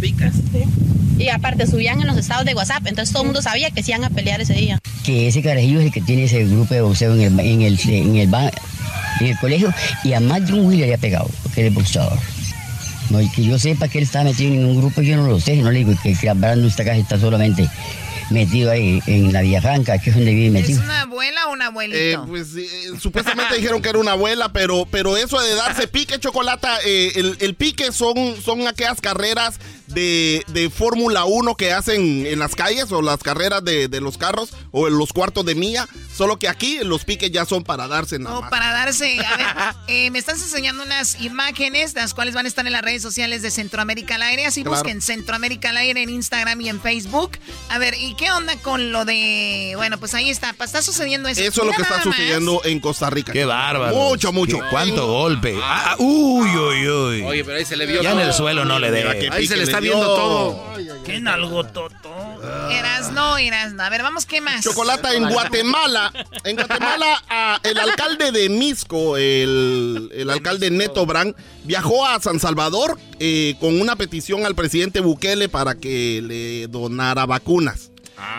¿Picas? 0.00 0.34
Y 1.18 1.28
aparte 1.30 1.66
subían 1.66 2.00
en 2.00 2.06
los 2.06 2.16
estados 2.18 2.44
de 2.44 2.54
WhatsApp, 2.54 2.86
entonces 2.86 3.12
todo 3.12 3.22
el 3.22 3.28
mundo 3.28 3.40
sabía 3.42 3.70
que 3.70 3.82
se 3.82 3.92
iban 3.92 4.04
a 4.04 4.10
pelear 4.10 4.40
ese 4.40 4.52
día. 4.54 4.78
que 5.04 5.28
ese 5.28 5.42
carajillo 5.42 5.80
es 5.80 5.86
el 5.86 5.92
que 5.92 6.00
tiene 6.02 6.24
ese 6.24 6.44
grupo 6.44 6.74
de 6.74 6.82
boxeo 6.82 7.14
en 7.14 7.20
el, 7.22 7.40
en 7.40 7.62
el, 7.62 7.80
en 7.88 8.16
el, 8.16 8.28
ba- 8.28 8.50
en 9.20 9.26
el 9.26 9.38
colegio 9.38 9.72
y 10.04 10.12
a 10.12 10.20
más 10.20 10.46
de 10.46 10.52
un 10.52 10.76
le 10.76 10.82
había 10.84 10.98
pegado, 10.98 11.30
porque 11.42 11.62
él 11.62 11.68
es 11.68 11.74
boxeador. 11.74 12.18
No, 13.08 13.20
y 13.22 13.30
que 13.30 13.44
yo 13.44 13.58
sepa 13.58 13.88
que 13.88 13.98
él 13.98 14.04
está 14.04 14.24
metido 14.24 14.52
en 14.52 14.64
un 14.66 14.76
grupo, 14.78 15.00
yo 15.00 15.16
no 15.16 15.26
lo 15.28 15.40
sé, 15.40 15.56
no 15.56 15.70
le 15.70 15.78
digo 15.84 15.94
que, 16.02 16.12
que 16.14 16.32
Brandon 16.34 16.66
esta 16.68 16.84
casa 16.84 16.96
está 16.98 17.18
solamente 17.18 17.68
metido 18.30 18.72
ahí 18.72 19.00
en 19.06 19.32
la 19.32 19.40
Villafranca, 19.42 19.98
que 19.98 20.10
es 20.10 20.16
donde 20.16 20.34
vive 20.34 20.46
¿Es 20.46 20.52
metido. 20.66 20.82
una 20.82 21.02
abuela 21.02 21.46
o 21.46 21.52
un 21.52 21.62
abuelito? 21.62 21.96
Eh, 21.96 22.18
pues 22.26 22.48
eh, 22.56 22.66
supuestamente 23.00 23.54
dijeron 23.54 23.80
que 23.80 23.88
era 23.90 24.00
una 24.00 24.12
abuela, 24.12 24.48
pero, 24.52 24.86
pero 24.90 25.16
eso 25.16 25.40
de 25.40 25.54
darse 25.54 25.86
pique 25.86 26.18
chocolate, 26.18 26.66
eh, 26.84 27.12
el, 27.14 27.36
el 27.40 27.54
pique 27.54 27.92
son, 27.92 28.16
son 28.44 28.66
aquellas 28.66 29.00
carreras 29.00 29.60
de, 29.96 30.44
de 30.48 30.68
Fórmula 30.68 31.24
1 31.24 31.54
que 31.56 31.72
hacen 31.72 32.26
en 32.26 32.38
las 32.38 32.54
calles 32.54 32.92
o 32.92 33.00
las 33.00 33.22
carreras 33.22 33.64
de, 33.64 33.88
de 33.88 34.00
los 34.02 34.18
carros 34.18 34.50
o 34.70 34.86
en 34.88 34.98
los 34.98 35.12
cuartos 35.14 35.46
de 35.46 35.54
milla. 35.54 35.88
Solo 36.14 36.38
que 36.38 36.48
aquí 36.48 36.78
los 36.82 37.04
piques 37.04 37.30
ya 37.30 37.44
son 37.46 37.62
para 37.64 37.88
darse 37.88 38.18
nada 38.18 38.36
O 38.38 38.42
más. 38.42 38.50
para 38.50 38.72
darse. 38.72 39.18
A 39.20 39.36
ver, 39.36 39.74
eh, 39.88 40.10
me 40.10 40.18
estás 40.18 40.40
enseñando 40.42 40.82
unas 40.82 41.20
imágenes, 41.20 41.94
las 41.94 42.12
cuales 42.14 42.34
van 42.34 42.44
a 42.44 42.48
estar 42.48 42.66
en 42.66 42.72
las 42.72 42.82
redes 42.82 43.00
sociales 43.02 43.40
de 43.42 43.50
Centroamérica 43.50 44.16
al 44.16 44.22
aire. 44.22 44.44
Así 44.46 44.62
Claro. 44.62 44.76
busquen 44.78 45.00
Centroamérica 45.00 45.70
al 45.70 45.78
aire 45.78 46.02
en 46.02 46.10
Instagram 46.10 46.60
y 46.60 46.68
en 46.68 46.80
Facebook. 46.80 47.32
A 47.70 47.78
ver, 47.78 47.94
¿y 47.98 48.14
qué 48.16 48.30
onda 48.32 48.54
con 48.60 48.92
lo 48.92 49.04
de.? 49.06 49.72
Bueno, 49.76 49.98
pues 49.98 50.12
ahí 50.14 50.28
está. 50.30 50.54
Está 50.62 50.82
sucediendo 50.82 51.28
eso. 51.28 51.40
Eso 51.40 51.62
es 51.62 51.66
lo 51.68 51.72
que 51.72 51.82
está 51.82 51.94
más. 51.96 52.04
sucediendo 52.04 52.60
en 52.64 52.80
Costa 52.80 53.08
Rica. 53.08 53.32
Qué 53.32 53.44
bárbaro. 53.46 53.94
Mucho, 53.94 54.30
mucho. 54.32 54.58
¿Cuánto 54.70 55.06
golpe? 55.06 55.58
Ah, 55.62 55.92
ah, 55.92 55.96
uy, 55.98 56.48
uy, 56.50 56.88
uy. 56.88 57.22
Oye, 57.22 57.44
pero 57.44 57.56
ahí 57.58 57.64
se 57.64 57.76
le 57.76 57.86
vio 57.86 58.02
Ya 58.02 58.12
en 58.12 58.18
el 58.20 58.32
suelo 58.34 58.64
no 58.66 58.78
le 58.78 58.90
dé. 58.90 59.30
Ahí 59.30 59.46
se 59.46 59.56
le 59.56 59.62
está. 59.64 59.80
Viendo 59.88 60.14
todo. 60.14 60.76
¿Qué 61.04 61.20
nalgototo? 61.20 62.10
Eras 62.70 63.12
no, 63.12 63.38
eras 63.38 63.72
no. 63.72 63.82
A 63.82 63.90
ver, 63.90 64.02
vamos, 64.02 64.26
¿qué 64.26 64.40
más? 64.40 64.62
Chocolata 64.62 65.14
en 65.14 65.28
Guatemala. 65.28 66.12
En 66.44 66.56
Guatemala, 66.56 67.60
el 67.62 67.78
alcalde 67.78 68.32
de 68.32 68.48
Misco, 68.48 69.16
el, 69.16 70.10
el 70.14 70.30
alcalde 70.30 70.70
Neto 70.70 71.06
Brand, 71.06 71.34
viajó 71.64 72.06
a 72.06 72.20
San 72.20 72.40
Salvador 72.40 72.98
eh, 73.18 73.56
con 73.60 73.80
una 73.80 73.96
petición 73.96 74.44
al 74.46 74.54
presidente 74.54 75.00
Bukele 75.00 75.48
para 75.48 75.74
que 75.76 76.22
le 76.22 76.68
donara 76.68 77.26
vacunas. 77.26 77.90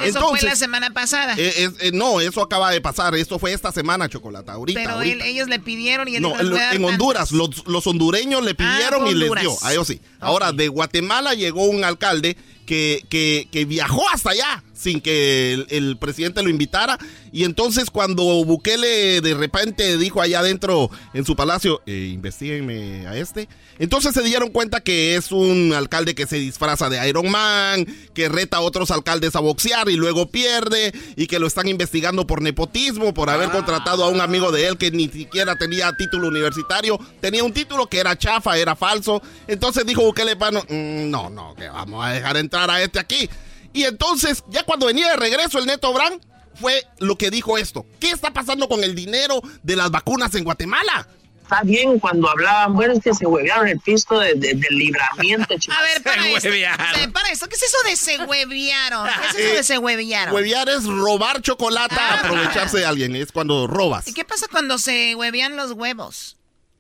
Eso 0.04 0.28
fue 0.30 0.42
la 0.42 0.56
semana 0.56 0.92
pasada. 0.92 1.36
eh, 1.38 1.54
es- 1.64 1.72
eh, 1.80 1.92
no, 1.94 2.20
eso 2.22 2.42
acaba 2.42 2.72
de 2.72 2.82
pasar. 2.82 3.16
Esto 3.16 3.38
fue 3.40 3.54
esta 3.54 3.72
semana, 3.72 4.10
Chocolata. 4.10 4.54
Ahorita, 4.54 4.80
pero 4.80 4.96
ahorita. 4.96 5.16
él- 5.26 5.32
ellos 5.32 5.48
le 5.48 5.60
pidieron 5.60 6.08
y 6.08 6.16
él 6.16 6.22
No, 6.22 6.30
dijo, 6.30 6.42
"Les 6.44 6.46
en, 6.46 6.52
voy 6.52 6.60
a 6.60 6.64
dar 6.66 6.76
en 6.76 6.82
tantas". 6.82 6.94
Honduras, 7.00 7.32
los, 7.32 7.68
los 7.68 7.88
hondureños 7.88 8.44
le 8.44 8.56
pidieron 8.56 9.02
fue 9.02 9.12
y 9.12 9.16
les 9.16 9.32
dio. 9.42 9.56
A 9.64 9.72
ellos 9.74 9.88
sí. 9.88 10.02
Ahora, 10.20 10.52
de 10.52 10.68
Guatemala 10.68 11.34
llegó 11.36 11.66
un 11.66 11.84
alcalde 11.84 12.38
que, 12.66 13.04
que, 13.10 13.48
que 13.52 13.66
viajó 13.66 14.04
hasta 14.10 14.32
allá 14.32 14.64
sin 14.78 15.02
que 15.02 15.66
el, 15.70 15.98
presidente 15.98 16.44
lo 16.44 16.50
invitara. 16.50 16.98
Y 17.32 17.44
entonces 17.44 17.90
cuando 17.90 18.24
Bukele 18.46 19.22
de 19.22 19.34
repente 19.34 19.98
dijo 19.98 20.22
allá 20.22 20.40
adentro 20.40 20.90
en 21.14 21.26
su 21.26 21.36
palacio, 21.36 21.82
eh, 21.86 22.12
investiguenme 22.14 23.08
a 23.08 23.18
este. 23.18 23.48
Entonces 23.80 24.14
se 24.14 24.24
dieron 24.24 24.50
cuenta 24.50 24.82
que 24.82 25.16
es 25.16 25.32
un 25.32 25.74
alcalde 25.74 26.16
que 26.16 26.28
se 26.28 26.38
disfraza 26.38 26.90
de 26.90 27.08
Iron 27.08 27.30
Man, 27.30 27.86
que 28.14 28.30
reta 28.30 28.58
a 28.58 28.62
otros 28.62 28.92
alcaldes 28.92 29.36
a 29.36 29.40
boxear 29.40 29.90
y 29.90 29.96
luego 29.96 30.30
pierde, 30.30 30.94
y 31.16 31.28
que 31.28 31.40
lo 31.40 31.48
están 31.48 31.68
investigando 31.68 32.26
por 32.26 32.42
nepotismo, 32.42 33.14
por 33.14 33.30
haber 33.30 33.50
contratado 33.50 34.04
a 34.04 34.10
un 34.10 34.22
amigo 34.22 34.52
de 34.52 34.68
él 34.68 34.78
que 34.78 34.92
ni 34.92 35.08
siquiera 35.10 35.56
tenía 35.56 35.96
título 35.96 36.28
universitario, 36.28 37.00
tenía 37.20 37.44
un 37.44 37.54
título 37.54 37.88
que 37.88 38.00
era 38.00 38.18
chafa, 38.18 38.58
era 38.58 38.76
falso. 38.76 39.22
Entonces 39.48 39.86
dijo 39.86 40.04
Bukele 40.04 40.36
Pano, 40.36 40.64
"Mm, 40.70 41.10
no, 41.10 41.30
no, 41.30 41.56
que 41.56 41.68
vamos 41.68 42.06
a 42.06 42.12
dejar 42.12 42.38
entrar 42.38 42.70
a 42.70 42.82
este 42.82 43.00
aquí. 43.00 43.30
Y 43.74 43.84
entonces, 43.84 44.44
ya 44.50 44.64
cuando 44.64 44.86
venía 44.88 45.10
de 45.12 45.16
regreso 45.18 45.60
el 45.60 45.66
Neto 45.66 45.94
Brand, 45.94 46.22
fue 46.60 46.84
lo 47.00 47.18
que 47.18 47.30
dijo 47.30 47.58
esto. 47.58 47.86
¿Qué 48.00 48.10
está 48.12 48.32
pasando 48.34 48.68
con 48.68 48.84
el 48.84 48.96
dinero 48.96 49.42
de 49.64 49.76
las 49.76 49.92
vacunas 49.92 50.34
en 50.36 50.44
Guatemala? 50.44 51.08
Está 51.44 51.62
bien 51.64 51.98
cuando 52.00 52.30
hablaban, 52.30 52.74
bueno, 52.74 52.94
es 52.94 53.00
que 53.02 53.14
se 53.14 53.26
huevearon 53.26 53.70
el 53.70 53.80
pisto 53.80 54.20
de- 54.20 54.34
de- 54.34 54.54
del 54.56 54.78
libramiento, 54.78 55.56
chicos. 55.58 55.78
A 55.80 55.82
ver, 55.84 56.04
para 56.04 56.28
esto. 56.28 56.50
Se- 56.50 57.08
para 57.10 57.30
esto, 57.30 57.48
¿qué 57.48 57.56
es 57.56 57.64
eso 57.64 57.78
de 57.86 57.96
se 57.96 58.18
huevearon? 58.26 59.08
¿Qué 59.08 59.28
es 59.28 59.46
eso 59.46 59.56
de 59.56 59.64
se 59.64 59.78
huevearon? 59.78 60.34
Huevear 60.36 60.68
es 60.68 60.84
robar 60.86 61.42
chocolate, 61.42 61.96
Ah. 61.98 62.20
aprovecharse 62.22 62.80
de 62.80 62.86
alguien, 62.86 63.16
es 63.16 63.32
cuando 63.32 63.66
robas. 63.68 64.08
¿Y 64.10 64.14
qué 64.14 64.26
pasa 64.26 64.48
cuando 64.52 64.78
se 64.78 65.16
huevean 65.16 65.56
los 65.56 65.72
huevos? 65.72 66.36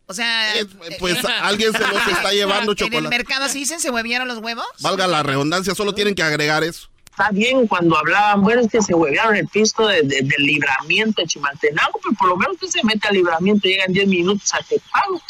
O 0.09 0.13
sea, 0.13 0.53
Pues 0.99 1.17
alguien 1.41 1.71
se 1.73 1.79
los 1.79 2.07
está 2.07 2.31
llevando 2.31 2.63
¿En 2.63 2.69
el 2.69 2.75
chocolate. 2.77 3.09
mercado 3.09 3.45
así 3.45 3.59
dicen 3.59 3.79
se 3.79 3.89
huevearon 3.91 4.27
los 4.27 4.37
huevos? 4.39 4.65
Valga 4.79 5.05
la 5.07 5.21
redundancia, 5.21 5.75
solo 5.75 5.93
tienen 5.93 6.15
que 6.15 6.23
agregar 6.23 6.63
eso. 6.63 6.87
Está 7.11 7.29
bien 7.31 7.67
cuando 7.67 7.97
hablaban, 7.97 8.41
bueno, 8.41 8.61
es 8.61 8.71
que 8.71 8.81
se 8.81 8.93
huevearon 8.93 9.35
el 9.35 9.47
pisto 9.47 9.87
de- 9.87 10.03
de- 10.03 10.21
del 10.21 10.43
libramiento 10.45 11.21
de 11.21 11.27
Chimaltenango, 11.27 11.99
pero 12.03 12.15
por 12.15 12.29
lo 12.29 12.37
menos 12.37 12.53
usted 12.61 12.67
se 12.79 12.85
mete 12.85 13.07
al 13.07 13.15
libramiento, 13.15 13.67
llegan 13.67 13.91
10 13.91 14.07
minutos 14.07 14.53
a 14.53 14.59
Tepago. 14.59 15.21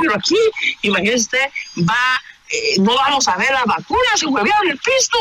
Pero 0.00 0.14
aquí, 0.14 0.36
imagínese 0.82 1.16
usted, 1.16 1.84
va, 1.88 2.20
eh, 2.50 2.78
no 2.78 2.94
vamos 2.94 3.26
a 3.26 3.36
ver 3.36 3.50
las 3.52 3.64
vacunas, 3.64 4.20
se 4.20 4.26
huevearon 4.26 4.70
el 4.70 4.78
pisto. 4.78 5.18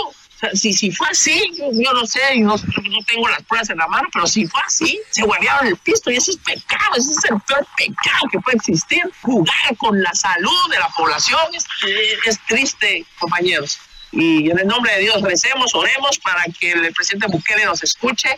Si, 0.53 0.73
si 0.73 0.91
fue 0.91 1.08
así, 1.10 1.41
yo, 1.58 1.93
no 1.93 2.06
sé, 2.06 2.19
no, 2.39 2.56
no 2.56 3.06
tengo 3.08 3.27
las 3.29 3.43
pruebas 3.43 3.69
en 3.69 3.77
la 3.77 3.88
mano, 3.88 4.08
pero 4.12 4.27
si 4.27 4.45
fue 4.45 4.62
así, 4.65 4.99
se 5.10 5.23
huevearon 5.23 5.67
el 5.67 5.77
pisto 5.77 6.12
y 6.12 6.17
ese 6.17 6.32
es 6.32 6.38
pecado, 6.38 6.95
ese 6.97 7.12
es 7.12 7.23
el 7.32 7.39
peor 7.41 7.65
pecado 7.77 8.27
que 8.32 8.39
puede 8.39 8.58
existir. 8.58 9.01
Jugar 9.21 9.77
con 9.77 10.01
la 10.01 10.13
salud 10.13 10.69
de 10.69 10.79
la 10.79 10.89
población 10.89 11.39
es, 11.53 11.65
es 12.25 12.39
triste, 12.47 13.06
compañeros. 13.19 13.79
Y 14.12 14.49
en 14.49 14.60
el 14.60 14.67
nombre 14.67 14.93
de 14.93 14.99
Dios 15.01 15.21
recemos, 15.21 15.73
oremos 15.73 16.19
para 16.19 16.43
que 16.60 16.71
el 16.71 16.93
presidente 16.93 17.27
Bukele 17.27 17.65
nos 17.65 17.82
escuche, 17.82 18.29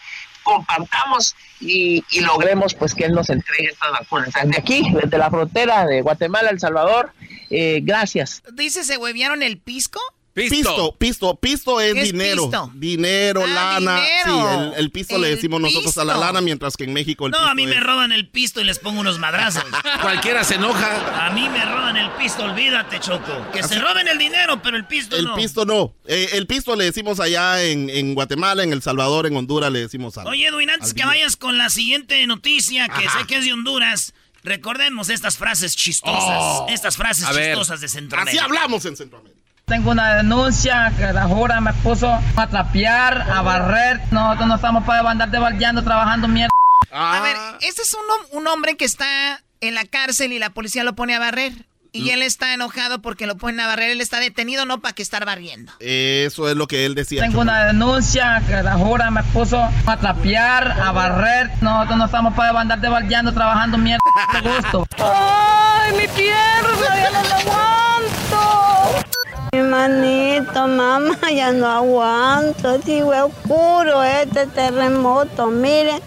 compartamos 0.43 1.35
y, 1.59 2.03
y 2.11 2.21
logremos 2.21 2.73
pues 2.75 2.93
que 2.93 3.05
él 3.05 3.13
nos 3.13 3.29
entregue 3.29 3.71
estas 3.71 3.91
vacunas. 3.91 4.33
De 4.33 4.57
aquí, 4.57 4.89
desde 4.93 5.17
la 5.17 5.29
frontera 5.29 5.85
de 5.85 6.01
Guatemala, 6.01 6.49
El 6.49 6.59
Salvador, 6.59 7.11
eh, 7.49 7.79
gracias. 7.83 8.41
¿Dice 8.53 8.83
se 8.83 8.97
huevearon 8.97 9.43
el 9.43 9.57
pisco? 9.57 9.99
Pisto, 10.35 10.93
pisto, 10.97 11.35
pisto 11.39 11.79
es 11.79 11.93
¿Qué 11.93 12.01
es 12.01 12.11
dinero. 12.11 12.43
pisto? 12.43 12.71
Dinero, 12.75 13.41
Ah, 13.47 13.79
lana. 13.79 13.95
dinero. 14.01 14.25
Sí, 14.25 14.73
el, 14.75 14.83
el 14.83 14.91
pisto 14.91 15.17
le 15.17 15.29
El 15.29 15.35
decimos 15.35 15.61
nosotros 15.61 15.97
a 15.97 16.03
la 16.03 16.17
lana, 16.17 16.41
mientras 16.41 16.75
que 16.75 16.83
en 16.83 16.91
México 16.91 17.25
el 17.25 17.31
No, 17.31 17.37
pisto 17.37 17.49
a 17.51 17.55
mí 17.55 17.65
me 17.65 17.79
roban 17.79 18.11
el 18.11 18.27
pisto 18.27 18.59
y 18.59 18.65
les 18.65 18.77
pongo 18.79 18.99
unos 18.99 19.17
madrazos. 19.17 19.63
Cualquiera 20.01 20.43
se 20.43 20.55
enoja. 20.55 21.25
A 21.25 21.29
mí 21.31 21.47
me 21.47 21.63
roban 21.63 21.95
el 21.95 22.11
pisto, 22.11 22.43
olvídate, 22.43 22.99
Choco. 22.99 23.49
Que 23.53 23.63
se 23.63 23.79
roben 23.79 24.09
el 24.09 24.17
dinero, 24.17 24.61
pero 24.61 24.75
el 24.75 24.85
pisto 24.85 25.15
El 25.15 25.23
no. 25.23 25.35
pisto 25.35 25.63
no. 25.65 25.93
Eh, 26.05 26.31
el 26.33 26.47
pisto 26.47 26.75
le 26.75 26.83
decimos 26.83 27.21
allá 27.21 27.63
en, 27.63 27.89
en 27.89 28.13
Guatemala, 28.13 28.63
en 28.63 28.73
El 28.73 28.81
Salvador, 28.81 29.27
en 29.27 29.37
Honduras 29.37 29.71
le 29.71 29.79
decimos 29.79 30.17
al. 30.17 30.27
Oye, 30.27 30.47
Edwin, 30.47 30.69
antes 30.69 30.93
que 30.93 31.05
vayas 31.05 31.37
con 31.37 31.57
la 31.57 31.69
siguiente 31.69 32.27
noticia, 32.27 32.87
que 32.89 33.07
Ajá. 33.07 33.19
sé 33.21 33.25
que 33.27 33.37
es 33.37 33.45
de 33.45 33.53
Honduras, 33.53 34.13
recordemos 34.43 35.07
estas 35.09 35.37
frases 35.37 35.77
chistosas. 35.77 36.19
Oh. 36.27 36.65
Estas 36.69 36.97
frases 36.97 37.23
A 37.25 37.31
ver. 37.31 37.51
chistosas 37.51 37.79
de 37.79 37.87
Centroamérica. 37.87 38.43
Así 38.43 38.45
hablamos 38.53 38.83
en 38.85 38.97
Centroamérica. 38.97 39.44
Tengo 39.65 39.89
una 39.89 40.15
denuncia 40.17 40.93
que 40.95 41.11
la 41.11 41.23
jura 41.23 41.59
me 41.59 41.73
puso 41.73 42.07
a 42.35 42.47
trapear, 42.47 43.21
a 43.31 43.41
barrer. 43.41 43.99
Nosotros 44.11 44.47
no 44.47 44.55
estamos 44.55 44.83
para 44.83 45.09
andar 45.09 45.31
baldeando, 45.31 45.83
trabajando 45.83 46.27
mierda. 46.27 46.51
A 46.91 47.19
ver, 47.21 47.35
este 47.61 47.81
es 47.81 47.95
un, 47.95 48.39
un 48.39 48.47
hombre 48.47 48.77
que 48.77 48.85
está 48.85 49.41
en 49.61 49.73
la 49.73 49.85
cárcel 49.85 50.33
y 50.33 50.39
la 50.39 50.51
policía 50.51 50.83
lo 50.83 50.93
pone 50.93 51.15
a 51.15 51.19
barrer. 51.19 51.53
Y 51.93 52.09
él 52.09 52.21
está 52.21 52.53
enojado 52.53 53.01
porque 53.01 53.25
lo 53.25 53.37
ponen 53.37 53.61
a 53.61 53.67
barrer. 53.67 53.89
Él 53.89 54.01
está 54.01 54.19
detenido 54.19 54.65
no 54.65 54.81
para 54.81 54.93
que 54.93 55.01
estar 55.01 55.25
barriendo. 55.25 55.71
Eso 55.79 56.47
es 56.49 56.55
lo 56.55 56.67
que 56.67 56.85
él 56.85 56.93
decía. 56.93 57.21
Tengo 57.21 57.39
una 57.41 57.65
denuncia 57.65 58.43
que 58.45 58.61
la 58.61 58.73
jura 58.73 59.09
me 59.09 59.23
puso 59.23 59.67
a 59.87 59.97
trapear, 59.97 60.79
a 60.79 60.91
barrer. 60.91 61.49
Nosotros 61.61 61.97
no 61.97 62.05
estamos 62.05 62.35
para 62.35 62.59
andar 62.59 62.81
baldeando, 62.81 63.33
trabajando 63.33 63.77
mierda. 63.77 64.01
De 64.33 64.41
gusto. 64.41 64.85
¡Ay, 64.99 65.93
mi 65.93 66.07
pierna! 66.09 66.95
¡Ya 66.97 67.11
no 67.11 67.29
la 67.29 67.35
aguanto! 67.37 69.05
Mi 69.55 69.61
manito, 69.61 70.67
mamá, 70.67 71.17
ya 71.33 71.53
no 71.53 71.65
aguanto. 71.65 72.77
Digo, 72.79 73.13
es 73.13 73.21
oscuro 73.21 74.03
este 74.03 74.47
terremoto, 74.47 75.47
miren. 75.47 76.01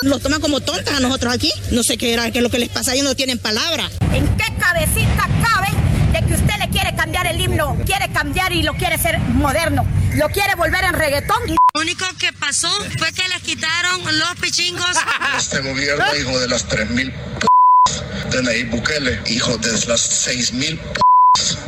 Nos 0.00 0.22
toman 0.22 0.40
como 0.40 0.60
tontas 0.60 0.96
a 0.96 1.00
nosotros 1.00 1.34
aquí. 1.34 1.52
No 1.72 1.82
sé 1.82 1.98
qué 1.98 2.14
era, 2.14 2.30
qué 2.30 2.38
es 2.38 2.42
lo 2.42 2.48
que 2.48 2.58
les 2.58 2.70
pasa, 2.70 2.94
ellos 2.94 3.04
no 3.04 3.14
tienen 3.14 3.38
palabra. 3.38 3.90
¿En 4.14 4.26
qué 4.38 4.44
cabecita 4.58 5.28
cabe 5.42 5.68
de 6.10 6.26
que 6.26 6.34
usted 6.40 6.54
le 6.58 6.70
quiere 6.70 6.96
cambiar 6.96 7.26
el 7.26 7.38
himno? 7.38 7.76
Quiere 7.84 8.10
cambiar 8.12 8.54
y 8.54 8.62
lo 8.62 8.72
quiere 8.72 8.94
hacer 8.94 9.18
moderno. 9.18 9.86
Lo 10.14 10.30
quiere 10.30 10.54
volver 10.54 10.84
en 10.84 10.94
reggaetón. 10.94 11.48
Lo 11.74 11.80
único 11.82 12.06
que 12.18 12.32
pasó 12.32 12.70
fue 12.96 13.12
que 13.12 13.28
les 13.28 13.42
quitaron 13.42 14.00
los 14.04 14.36
pichingos. 14.40 14.96
Este 15.36 15.60
gobierno, 15.60 16.02
hijo 16.18 16.38
de 16.40 16.48
las 16.48 16.66
3.000 16.66 17.12
p 17.12 18.36
de 18.36 18.42
Nayib 18.42 18.70
Bukele, 18.70 19.20
hijo 19.26 19.58
de 19.58 19.72
las 19.86 20.26
6.000 20.26 20.78
p 20.78 21.05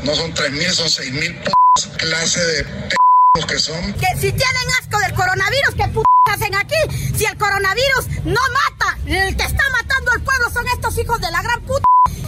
no 0.03 0.15
son 0.15 0.33
3.000, 0.35 0.71
son 0.73 0.89
6.000 0.89 1.43
p 1.43 1.53
clase 1.99 2.41
de 2.41 2.65
p 2.65 3.08
que 3.47 3.59
son. 3.59 3.93
Que 3.95 4.07
si 4.17 4.33
tienen 4.33 4.69
asco 4.81 4.99
del 5.01 5.15
coronavirus, 5.15 5.75
¿qué 5.77 5.89
p 5.89 6.01
hacen 6.33 6.55
aquí? 6.55 6.77
Si 7.17 7.25
el 7.25 7.37
coronavirus 7.37 8.25
no 8.25 8.41
mata, 8.53 8.99
el 9.07 9.37
que 9.37 9.43
está 9.45 9.65
matando 9.71 10.13
al 10.13 10.21
pueblo 10.23 10.51
son 10.53 10.67
estos 10.69 10.99
hijos 10.99 11.21
de 11.21 11.31
la 11.31 11.43
gran 11.43 11.61
puta. 11.63 11.85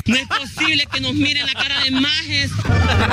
No 0.06 0.16
es 0.16 0.26
posible 0.26 0.86
que 0.86 1.00
nos 1.00 1.14
miren 1.14 1.46
la 1.46 1.52
cara 1.52 1.80
de 1.84 1.90
majes. 1.92 2.50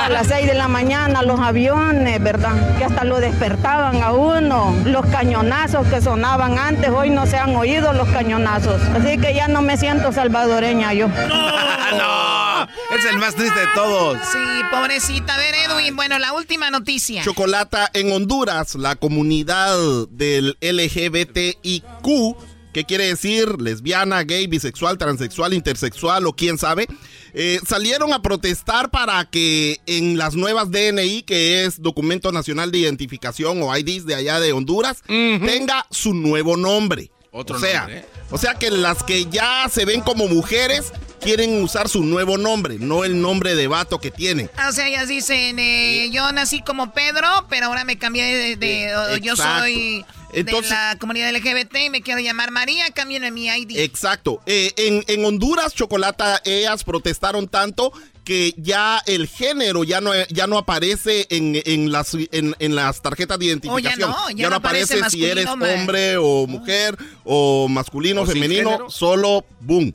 A 0.00 0.08
las 0.08 0.26
6 0.28 0.46
de 0.46 0.54
la 0.54 0.68
mañana 0.68 1.22
los 1.22 1.38
aviones, 1.38 2.20
¿verdad? 2.22 2.76
Que 2.78 2.84
hasta 2.84 3.04
lo 3.04 3.20
despertaban 3.20 4.02
a 4.02 4.12
uno. 4.12 4.74
Los 4.84 5.06
cañonazos 5.06 5.86
que 5.88 6.00
sonaban 6.00 6.58
antes, 6.58 6.90
hoy 6.90 7.10
no 7.10 7.26
se 7.26 7.36
han 7.36 7.54
oído 7.54 7.92
los 7.92 8.08
cañonazos. 8.08 8.82
Así 8.82 9.18
que 9.18 9.34
ya 9.34 9.48
no 9.48 9.62
me 9.62 9.76
siento 9.76 10.12
salvadoreña 10.12 10.92
yo. 10.94 11.08
no, 11.08 12.68
es 12.96 13.04
el 13.04 13.18
más 13.18 13.34
triste 13.34 13.60
de 13.60 13.66
todos. 13.74 14.18
Sí, 14.32 14.38
pobrecita. 14.72 15.34
A 15.34 15.36
ver, 15.36 15.54
Edwin, 15.54 15.94
bueno, 15.94 16.18
la 16.18 16.32
última 16.32 16.70
noticia. 16.70 17.22
Chocolata 17.22 17.77
en 17.92 18.12
Honduras, 18.12 18.74
la 18.74 18.96
comunidad 18.96 19.76
del 20.10 20.56
LGBTIQ 20.60 22.36
¿Qué 22.72 22.84
quiere 22.84 23.06
decir? 23.06 23.60
Lesbiana, 23.60 24.22
gay, 24.22 24.46
bisexual, 24.46 24.98
transexual, 24.98 25.54
intersexual 25.54 26.26
o 26.26 26.34
quién 26.34 26.58
sabe. 26.58 26.86
Eh, 27.32 27.58
salieron 27.66 28.12
a 28.12 28.20
protestar 28.22 28.90
para 28.90 29.24
que 29.24 29.80
en 29.86 30.18
las 30.18 30.34
nuevas 30.34 30.70
DNI, 30.70 31.22
que 31.22 31.64
es 31.64 31.80
Documento 31.80 32.30
Nacional 32.30 32.70
de 32.70 32.78
Identificación 32.78 33.62
o 33.62 33.76
IDs 33.76 34.06
de 34.06 34.14
allá 34.14 34.38
de 34.38 34.52
Honduras, 34.52 35.02
tenga 35.06 35.86
su 35.90 36.14
nuevo 36.14 36.56
nombre. 36.56 37.10
Otro 37.30 37.56
o 37.56 37.60
sea, 37.60 37.80
nombre, 37.80 37.98
¿eh? 37.98 38.04
o 38.30 38.38
sea 38.38 38.54
que 38.54 38.70
las 38.70 39.02
que 39.02 39.26
ya 39.26 39.68
se 39.70 39.84
ven 39.84 40.00
como 40.00 40.28
mujeres 40.28 40.92
quieren 41.20 41.62
usar 41.62 41.88
su 41.88 42.02
nuevo 42.04 42.38
nombre, 42.38 42.76
no 42.78 43.04
el 43.04 43.20
nombre 43.20 43.54
de 43.54 43.66
vato 43.68 43.98
que 43.98 44.10
tienen. 44.10 44.50
Ah, 44.56 44.68
O 44.68 44.72
sea, 44.72 44.86
ellas 44.88 45.08
dicen, 45.08 45.58
eh, 45.58 46.08
yo 46.10 46.30
nací 46.32 46.60
como 46.62 46.92
Pedro, 46.92 47.26
pero 47.48 47.66
ahora 47.66 47.84
me 47.84 47.98
cambié 47.98 48.56
de... 48.56 49.20
yo 49.22 49.36
soy 49.36 50.04
Entonces- 50.32 50.70
de 50.70 50.76
la 50.76 50.96
comunidad 50.98 51.30
LGBT 51.34 51.76
y 51.86 51.90
me 51.90 52.02
quiero 52.02 52.20
llamar 52.20 52.50
María, 52.50 52.90
cambien 52.90 53.32
mi 53.34 53.46
ID. 53.48 53.78
Exacto. 53.78 54.40
Eh, 54.46 54.72
en, 54.76 55.04
en 55.06 55.24
Honduras, 55.24 55.74
Chocolata, 55.74 56.40
ellas 56.44 56.84
protestaron 56.84 57.48
tanto 57.48 57.92
que 58.24 58.52
ya 58.58 59.02
el 59.06 59.26
género 59.26 59.84
ya 59.84 60.02
no, 60.02 60.12
ya 60.28 60.46
no 60.46 60.58
aparece 60.58 61.26
en, 61.30 61.62
en 61.64 61.90
las, 61.90 62.12
en, 62.30 62.54
en 62.58 62.74
las 62.74 63.00
tarjetas 63.00 63.38
de 63.38 63.46
identificación. 63.46 64.10
no, 64.10 64.30
ya 64.30 64.50
no 64.50 64.56
aparece 64.56 65.00
si 65.08 65.24
eres 65.24 65.46
hombre 65.46 66.18
o 66.18 66.46
mujer 66.46 66.94
o 67.24 67.68
masculino, 67.68 68.22
O 68.22 68.26
femenino, 68.26 68.90
solo 68.90 69.46
boom. 69.60 69.94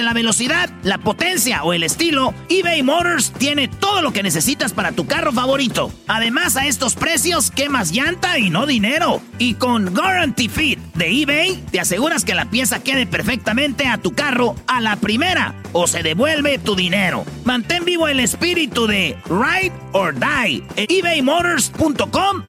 la 0.00 0.14
velocidad, 0.14 0.70
la 0.82 0.96
potencia 0.96 1.62
o 1.64 1.74
el 1.74 1.82
estilo, 1.82 2.32
eBay 2.48 2.82
Motors 2.82 3.32
tiene 3.32 3.68
todo 3.68 4.00
lo 4.00 4.12
que 4.14 4.22
necesitas 4.22 4.72
para 4.72 4.92
tu 4.92 5.06
carro 5.06 5.32
favorito. 5.32 5.92
Además, 6.06 6.56
a 6.56 6.66
estos 6.66 6.94
precios, 6.94 7.50
quemas 7.50 7.90
llanta 7.90 8.38
y 8.38 8.48
no 8.48 8.64
dinero. 8.64 9.20
Y 9.38 9.54
con 9.54 9.92
Guarantee 9.92 10.48
Fit 10.48 10.78
de 10.94 11.22
eBay, 11.22 11.62
te 11.70 11.80
aseguras 11.80 12.24
que 12.24 12.34
la 12.34 12.48
pieza 12.48 12.82
quede 12.82 13.06
perfectamente 13.06 13.86
a 13.86 13.98
tu 13.98 14.12
carro 14.12 14.54
a 14.66 14.80
la 14.80 14.96
primera 14.96 15.54
o 15.72 15.86
se 15.86 16.02
devuelve 16.02 16.58
tu 16.58 16.74
dinero. 16.76 17.24
Mantén 17.44 17.84
vivo 17.84 18.08
el 18.08 18.20
espíritu 18.20 18.86
de 18.86 19.18
Ride 19.26 19.72
or 19.92 20.14
Die 20.14 20.64
en 20.76 20.86
ebaymotors.com 20.88 22.46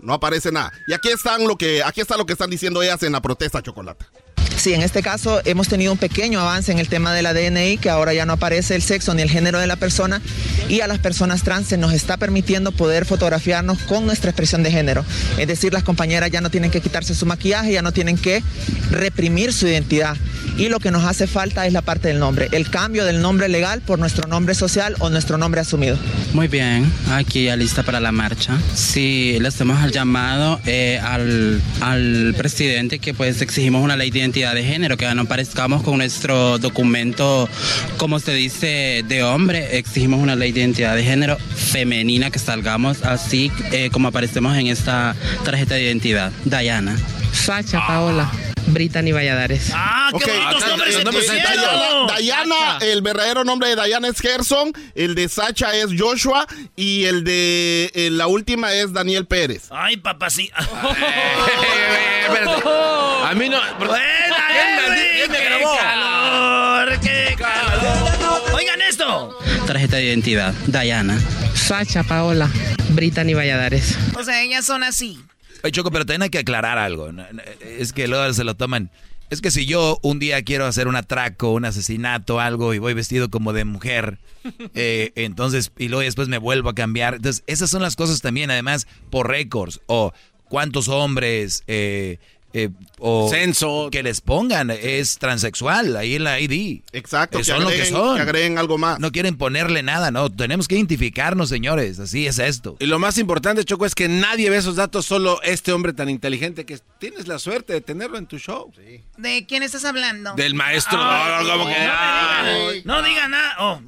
No 0.00 0.14
aparece 0.14 0.52
nada. 0.52 0.72
Y 0.86 0.92
aquí 0.92 1.08
están 1.08 1.46
lo 1.46 1.56
que, 1.56 1.82
aquí 1.82 2.00
está 2.00 2.16
lo 2.16 2.26
que 2.26 2.32
están 2.32 2.50
diciendo 2.50 2.82
ellas 2.82 3.02
en 3.02 3.12
la 3.12 3.20
protesta, 3.20 3.62
Chocolata. 3.62 4.06
Sí, 4.56 4.74
en 4.74 4.82
este 4.82 5.02
caso 5.02 5.40
hemos 5.44 5.68
tenido 5.68 5.92
un 5.92 5.98
pequeño 5.98 6.40
avance 6.40 6.72
en 6.72 6.78
el 6.78 6.88
tema 6.88 7.14
de 7.14 7.22
la 7.22 7.32
DNI, 7.32 7.78
que 7.78 7.90
ahora 7.90 8.12
ya 8.14 8.26
no 8.26 8.34
aparece 8.34 8.74
el 8.74 8.82
sexo 8.82 9.14
ni 9.14 9.22
el 9.22 9.30
género 9.30 9.58
de 9.60 9.66
la 9.66 9.76
persona, 9.76 10.20
y 10.68 10.80
a 10.80 10.86
las 10.86 10.98
personas 10.98 11.42
trans 11.42 11.68
se 11.68 11.76
nos 11.76 11.92
está 11.92 12.16
permitiendo 12.16 12.72
poder 12.72 13.04
fotografiarnos 13.04 13.78
con 13.82 14.06
nuestra 14.06 14.30
expresión 14.30 14.62
de 14.62 14.70
género. 14.70 15.04
Es 15.38 15.46
decir, 15.46 15.72
las 15.72 15.84
compañeras 15.84 16.30
ya 16.30 16.40
no 16.40 16.50
tienen 16.50 16.70
que 16.70 16.80
quitarse 16.80 17.14
su 17.14 17.26
maquillaje, 17.26 17.72
ya 17.72 17.82
no 17.82 17.92
tienen 17.92 18.16
que 18.16 18.42
reprimir 18.90 19.52
su 19.52 19.66
identidad. 19.66 20.16
Y 20.56 20.68
lo 20.68 20.80
que 20.80 20.90
nos 20.90 21.04
hace 21.04 21.28
falta 21.28 21.66
es 21.66 21.72
la 21.72 21.82
parte 21.82 22.08
del 22.08 22.18
nombre, 22.18 22.48
el 22.50 22.68
cambio 22.68 23.04
del 23.04 23.20
nombre 23.20 23.48
legal 23.48 23.80
por 23.80 23.98
nuestro 24.00 24.26
nombre 24.26 24.54
social 24.54 24.96
o 24.98 25.08
nuestro 25.08 25.38
nombre 25.38 25.60
asumido. 25.60 25.96
Muy 26.32 26.48
bien, 26.48 26.90
aquí 27.12 27.44
ya 27.44 27.54
lista 27.54 27.84
para 27.84 28.00
la 28.00 28.10
marcha. 28.10 28.58
Sí, 28.74 29.38
le 29.40 29.48
hacemos 29.48 29.82
el 29.84 29.92
llamado 29.92 30.60
eh, 30.66 30.98
al, 31.02 31.62
al 31.80 32.34
presidente 32.36 32.98
que 32.98 33.14
pues 33.14 33.40
exigimos 33.40 33.84
una 33.84 33.96
ley 33.96 34.10
de 34.10 34.18
identidad 34.18 34.37
de 34.38 34.62
género, 34.62 34.96
que 34.96 35.12
no 35.14 35.24
parezcamos 35.24 35.82
con 35.82 35.98
nuestro 35.98 36.58
documento, 36.58 37.48
como 37.96 38.20
se 38.20 38.32
dice, 38.34 39.04
de 39.06 39.22
hombre, 39.24 39.78
exigimos 39.78 40.20
una 40.20 40.36
ley 40.36 40.52
de 40.52 40.60
identidad 40.60 40.94
de 40.94 41.02
género 41.02 41.38
femenina, 41.38 42.30
que 42.30 42.38
salgamos 42.38 43.02
así 43.02 43.50
eh, 43.72 43.90
como 43.90 44.08
aparecemos 44.08 44.56
en 44.56 44.68
esta 44.68 45.16
tarjeta 45.44 45.74
de 45.74 45.82
identidad. 45.82 46.32
Dayana. 46.44 46.96
Sacha, 47.32 47.84
Paola, 47.86 48.30
Brittany 48.72 49.12
Valladares. 49.12 49.70
¡Ah, 49.74 50.10
Ok, 50.12 50.26
eh, 50.26 50.32
eh, 50.32 51.04
Dayana, 51.04 52.06
Dayana, 52.08 52.78
el 52.80 53.02
verdadero 53.02 53.44
nombre 53.44 53.68
de 53.68 53.76
Dayana 53.76 54.08
es 54.08 54.20
Gerson, 54.20 54.72
el 54.94 55.14
de 55.14 55.28
Sacha 55.28 55.74
es 55.74 55.88
Joshua 55.98 56.46
y 56.76 57.04
el 57.04 57.24
de 57.24 57.90
eh, 57.94 58.08
la 58.10 58.26
última 58.26 58.72
es 58.72 58.92
Daniel 58.92 59.26
Pérez. 59.26 59.68
Ay, 59.70 59.96
papacito. 59.98 60.54
A 63.24 63.34
mí 63.34 63.48
no. 63.48 63.60
¿Quién 63.78 63.90
me- 63.90 65.16
quién 65.16 65.30
me 65.30 65.44
grabó? 65.44 65.76
calor, 65.76 67.00
qué 67.00 67.34
calor. 67.38 68.44
Oigan 68.54 68.80
esto. 68.82 69.38
Tarjeta 69.66 69.96
de 69.96 70.04
identidad. 70.04 70.54
Dayana. 70.66 71.18
Sacha, 71.54 72.02
Paola, 72.02 72.48
Brittany 72.90 73.34
Valladares. 73.34 73.96
O 74.16 74.24
sea, 74.24 74.42
ellas 74.42 74.64
son 74.64 74.82
así. 74.84 75.18
Oye, 75.62 75.72
Choco, 75.72 75.90
pero 75.90 76.06
también 76.06 76.22
hay 76.22 76.30
que 76.30 76.38
aclarar 76.38 76.78
algo. 76.78 77.10
Es 77.60 77.92
que 77.92 78.08
luego 78.08 78.32
se 78.32 78.44
lo 78.44 78.54
toman. 78.54 78.90
Es 79.30 79.42
que 79.42 79.50
si 79.50 79.66
yo 79.66 79.98
un 80.02 80.18
día 80.18 80.42
quiero 80.42 80.64
hacer 80.64 80.88
un 80.88 80.96
atraco, 80.96 81.52
un 81.52 81.66
asesinato, 81.66 82.40
algo, 82.40 82.72
y 82.72 82.78
voy 82.78 82.94
vestido 82.94 83.28
como 83.28 83.52
de 83.52 83.64
mujer, 83.64 84.18
eh, 84.74 85.12
entonces, 85.16 85.70
y 85.76 85.88
luego 85.88 86.02
después 86.02 86.28
me 86.28 86.38
vuelvo 86.38 86.70
a 86.70 86.74
cambiar. 86.74 87.16
Entonces, 87.16 87.44
esas 87.46 87.68
son 87.68 87.82
las 87.82 87.94
cosas 87.94 88.22
también, 88.22 88.50
además, 88.50 88.86
por 89.10 89.28
récords, 89.28 89.80
o 89.86 90.14
cuántos 90.48 90.88
hombres, 90.88 91.62
eh, 91.66 92.18
eh, 92.54 92.70
o 92.98 93.28
Censo. 93.30 93.88
que 93.92 94.02
les 94.02 94.20
pongan, 94.20 94.70
es 94.70 95.18
transexual, 95.18 95.96
ahí 95.96 96.14
en 96.14 96.24
la 96.24 96.40
ID. 96.40 96.80
Exacto, 96.92 97.38
Eh, 97.38 97.40
que 97.40 97.44
son 97.44 97.62
lo 97.62 97.68
que 97.70 97.84
son. 97.84 98.16
que 98.16 98.22
agreguen 98.22 98.56
algo 98.58 98.78
más. 98.78 98.98
No 99.00 99.12
quieren 99.12 99.36
ponerle 99.36 99.82
nada, 99.82 100.10
no. 100.10 100.30
Tenemos 100.30 100.66
que 100.66 100.74
identificarnos, 100.76 101.48
señores. 101.48 101.98
Así 101.98 102.26
es 102.26 102.38
esto. 102.38 102.76
Y 102.80 102.86
lo 102.86 102.98
más 102.98 103.18
importante, 103.18 103.64
Choco, 103.64 103.84
es 103.86 103.94
que 103.94 104.08
nadie 104.08 104.48
ve 104.50 104.56
esos 104.56 104.76
datos, 104.76 105.04
solo 105.06 105.40
este 105.42 105.72
hombre 105.72 105.92
tan 105.92 106.08
inteligente 106.08 106.64
que 106.64 106.78
tienes 106.98 107.28
la 107.28 107.38
suerte 107.38 107.72
de 107.74 107.80
tenerlo 107.80 108.16
en 108.18 108.26
tu 108.26 108.38
show. 108.38 108.72
¿De 109.18 109.46
quién 109.46 109.62
estás 109.62 109.84
hablando? 109.84 110.34
Del 110.34 110.54
maestro. 110.54 110.98
Ay, 111.00 111.44
no, 111.46 111.52
como 111.52 111.66
que- 111.66 111.74
Ay, 111.76 112.82
No 112.84 113.02
digan 113.02 113.30
nada. 113.30 113.56
Oh. 113.60 113.80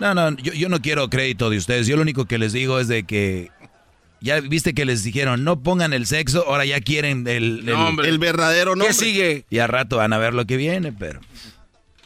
No, 0.00 0.14
no, 0.14 0.36
yo, 0.36 0.52
yo 0.52 0.68
no 0.68 0.80
quiero 0.80 1.08
crédito 1.10 1.50
de 1.50 1.56
ustedes. 1.58 1.86
Yo 1.86 1.96
lo 1.96 2.02
único 2.02 2.24
que 2.26 2.38
les 2.38 2.52
digo 2.52 2.78
es 2.78 2.88
de 2.88 3.04
que 3.04 3.50
ya 4.20 4.40
viste 4.40 4.74
que 4.74 4.84
les 4.84 5.02
dijeron 5.02 5.44
no 5.44 5.62
pongan 5.62 5.92
el 5.92 6.06
sexo, 6.06 6.44
ahora 6.46 6.64
ya 6.64 6.80
quieren 6.80 7.26
el, 7.26 7.60
el, 7.60 7.66
Nombre. 7.66 8.08
El 8.08 8.18
verdadero 8.18 8.76
nombre. 8.76 8.88
¿Qué 8.88 8.94
sigue? 8.94 9.44
Y 9.50 9.58
a 9.58 9.66
rato 9.66 9.98
van 9.98 10.12
a 10.12 10.18
ver 10.18 10.34
lo 10.34 10.46
que 10.46 10.56
viene, 10.56 10.92
pero. 10.92 11.20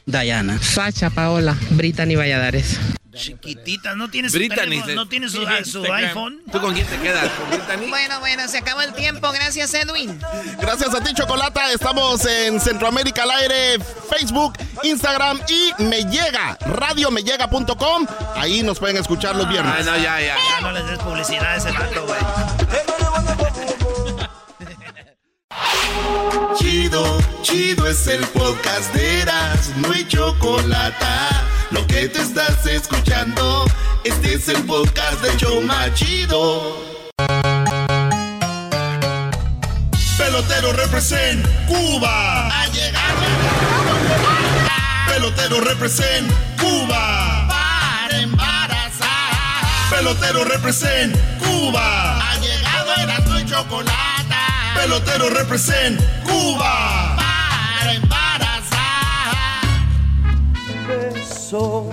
Dayana. 0.07 0.59
Sacha, 0.61 1.11
Paola, 1.11 1.57
Brittany 1.71 2.17
Valladares. 2.17 2.79
Chiquititas, 3.15 3.97
no 3.97 4.09
tienes 4.09 4.33
su 4.33 4.39
teléfono, 4.39 4.95
no 4.95 5.07
tienes 5.07 5.33
su, 5.33 5.85
iPhone. 5.93 6.41
¿Tú 6.51 6.61
con 6.61 6.75
quién 6.75 6.87
te 6.87 6.99
quedas? 6.99 7.29
¿Con 7.31 7.51
Brittany? 7.51 7.89
Bueno, 7.89 8.21
bueno, 8.21 8.49
se 8.49 8.59
acabó 8.59 8.81
el 8.81 8.93
tiempo. 8.95 9.31
Gracias, 9.33 9.75
Edwin. 9.75 10.19
Gracias 10.61 10.95
a 10.95 11.03
ti, 11.03 11.13
Chocolata. 11.15 11.73
Estamos 11.73 12.25
en 12.27 12.61
Centroamérica 12.61 13.25
al 13.25 13.31
aire, 13.33 13.79
Facebook, 14.09 14.55
Instagram 14.83 15.41
y 15.49 15.83
me 15.83 16.05
llega, 16.05 16.57
radiomellega.com. 16.61 18.07
Ahí 18.35 18.63
nos 18.63 18.79
pueden 18.79 18.97
escuchar 18.97 19.37
los 19.37 19.49
viernes. 19.49 19.75
Ah, 19.79 19.83
no, 19.83 19.97
ya, 19.97 20.21
ya. 20.21 20.37
Ya 20.37 20.61
no 20.61 20.73
les 20.73 20.87
des 20.87 20.99
publicidad 20.99 21.53
a 21.53 21.57
ese 21.57 21.73
rato, 21.73 22.07
güey. 22.07 22.92
Chido, 26.57 27.19
chido 27.43 27.87
es 27.87 28.07
el 28.07 28.25
podcast 28.29 28.93
de 28.95 29.23
Eras, 29.23 29.71
no 29.77 29.93
hay 29.93 30.07
chocolate. 30.07 31.07
Lo 31.71 31.87
que 31.87 32.09
te 32.09 32.21
estás 32.21 32.67
escuchando, 32.67 33.65
este 34.05 34.35
es 34.35 34.49
el 34.49 34.63
podcast 34.65 35.21
de 35.23 35.37
Choma 35.37 35.93
Chido. 35.95 36.77
Pelotero 40.19 40.73
represent 40.73 41.47
Cuba. 41.67 42.49
Ha 42.49 42.67
llegado 42.69 43.21
Pelotero 45.09 45.61
represent 45.61 46.31
Cuba. 46.61 47.49
Para 47.49 48.19
embarazar. 48.19 49.91
Pelotero 49.91 50.45
represent 50.45 51.17
Cuba. 51.39 52.19
Ha 52.19 52.37
llegado 52.39 52.95
Erasmo 52.97 53.39
y 53.39 53.45
Chocolata. 53.47 54.12
Pelotero 54.83 55.31
represent 55.31 56.01
Cuba. 56.25 57.15
Para 57.17 57.95
embarazar. 57.95 59.33
Beso 60.89 61.89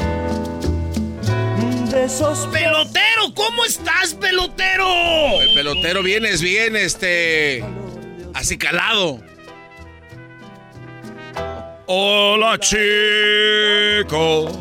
de 1.92 2.06
esos 2.06 2.48
Pelotero, 2.48 3.32
¿cómo 3.36 3.64
estás, 3.64 4.16
pelotero? 4.16 5.40
El 5.40 5.54
pelotero 5.54 6.02
vienes 6.02 6.42
bien, 6.42 6.76
este. 6.76 7.64
acicalado. 8.34 9.22
Hola 11.86 12.58
chicos, 12.58 14.52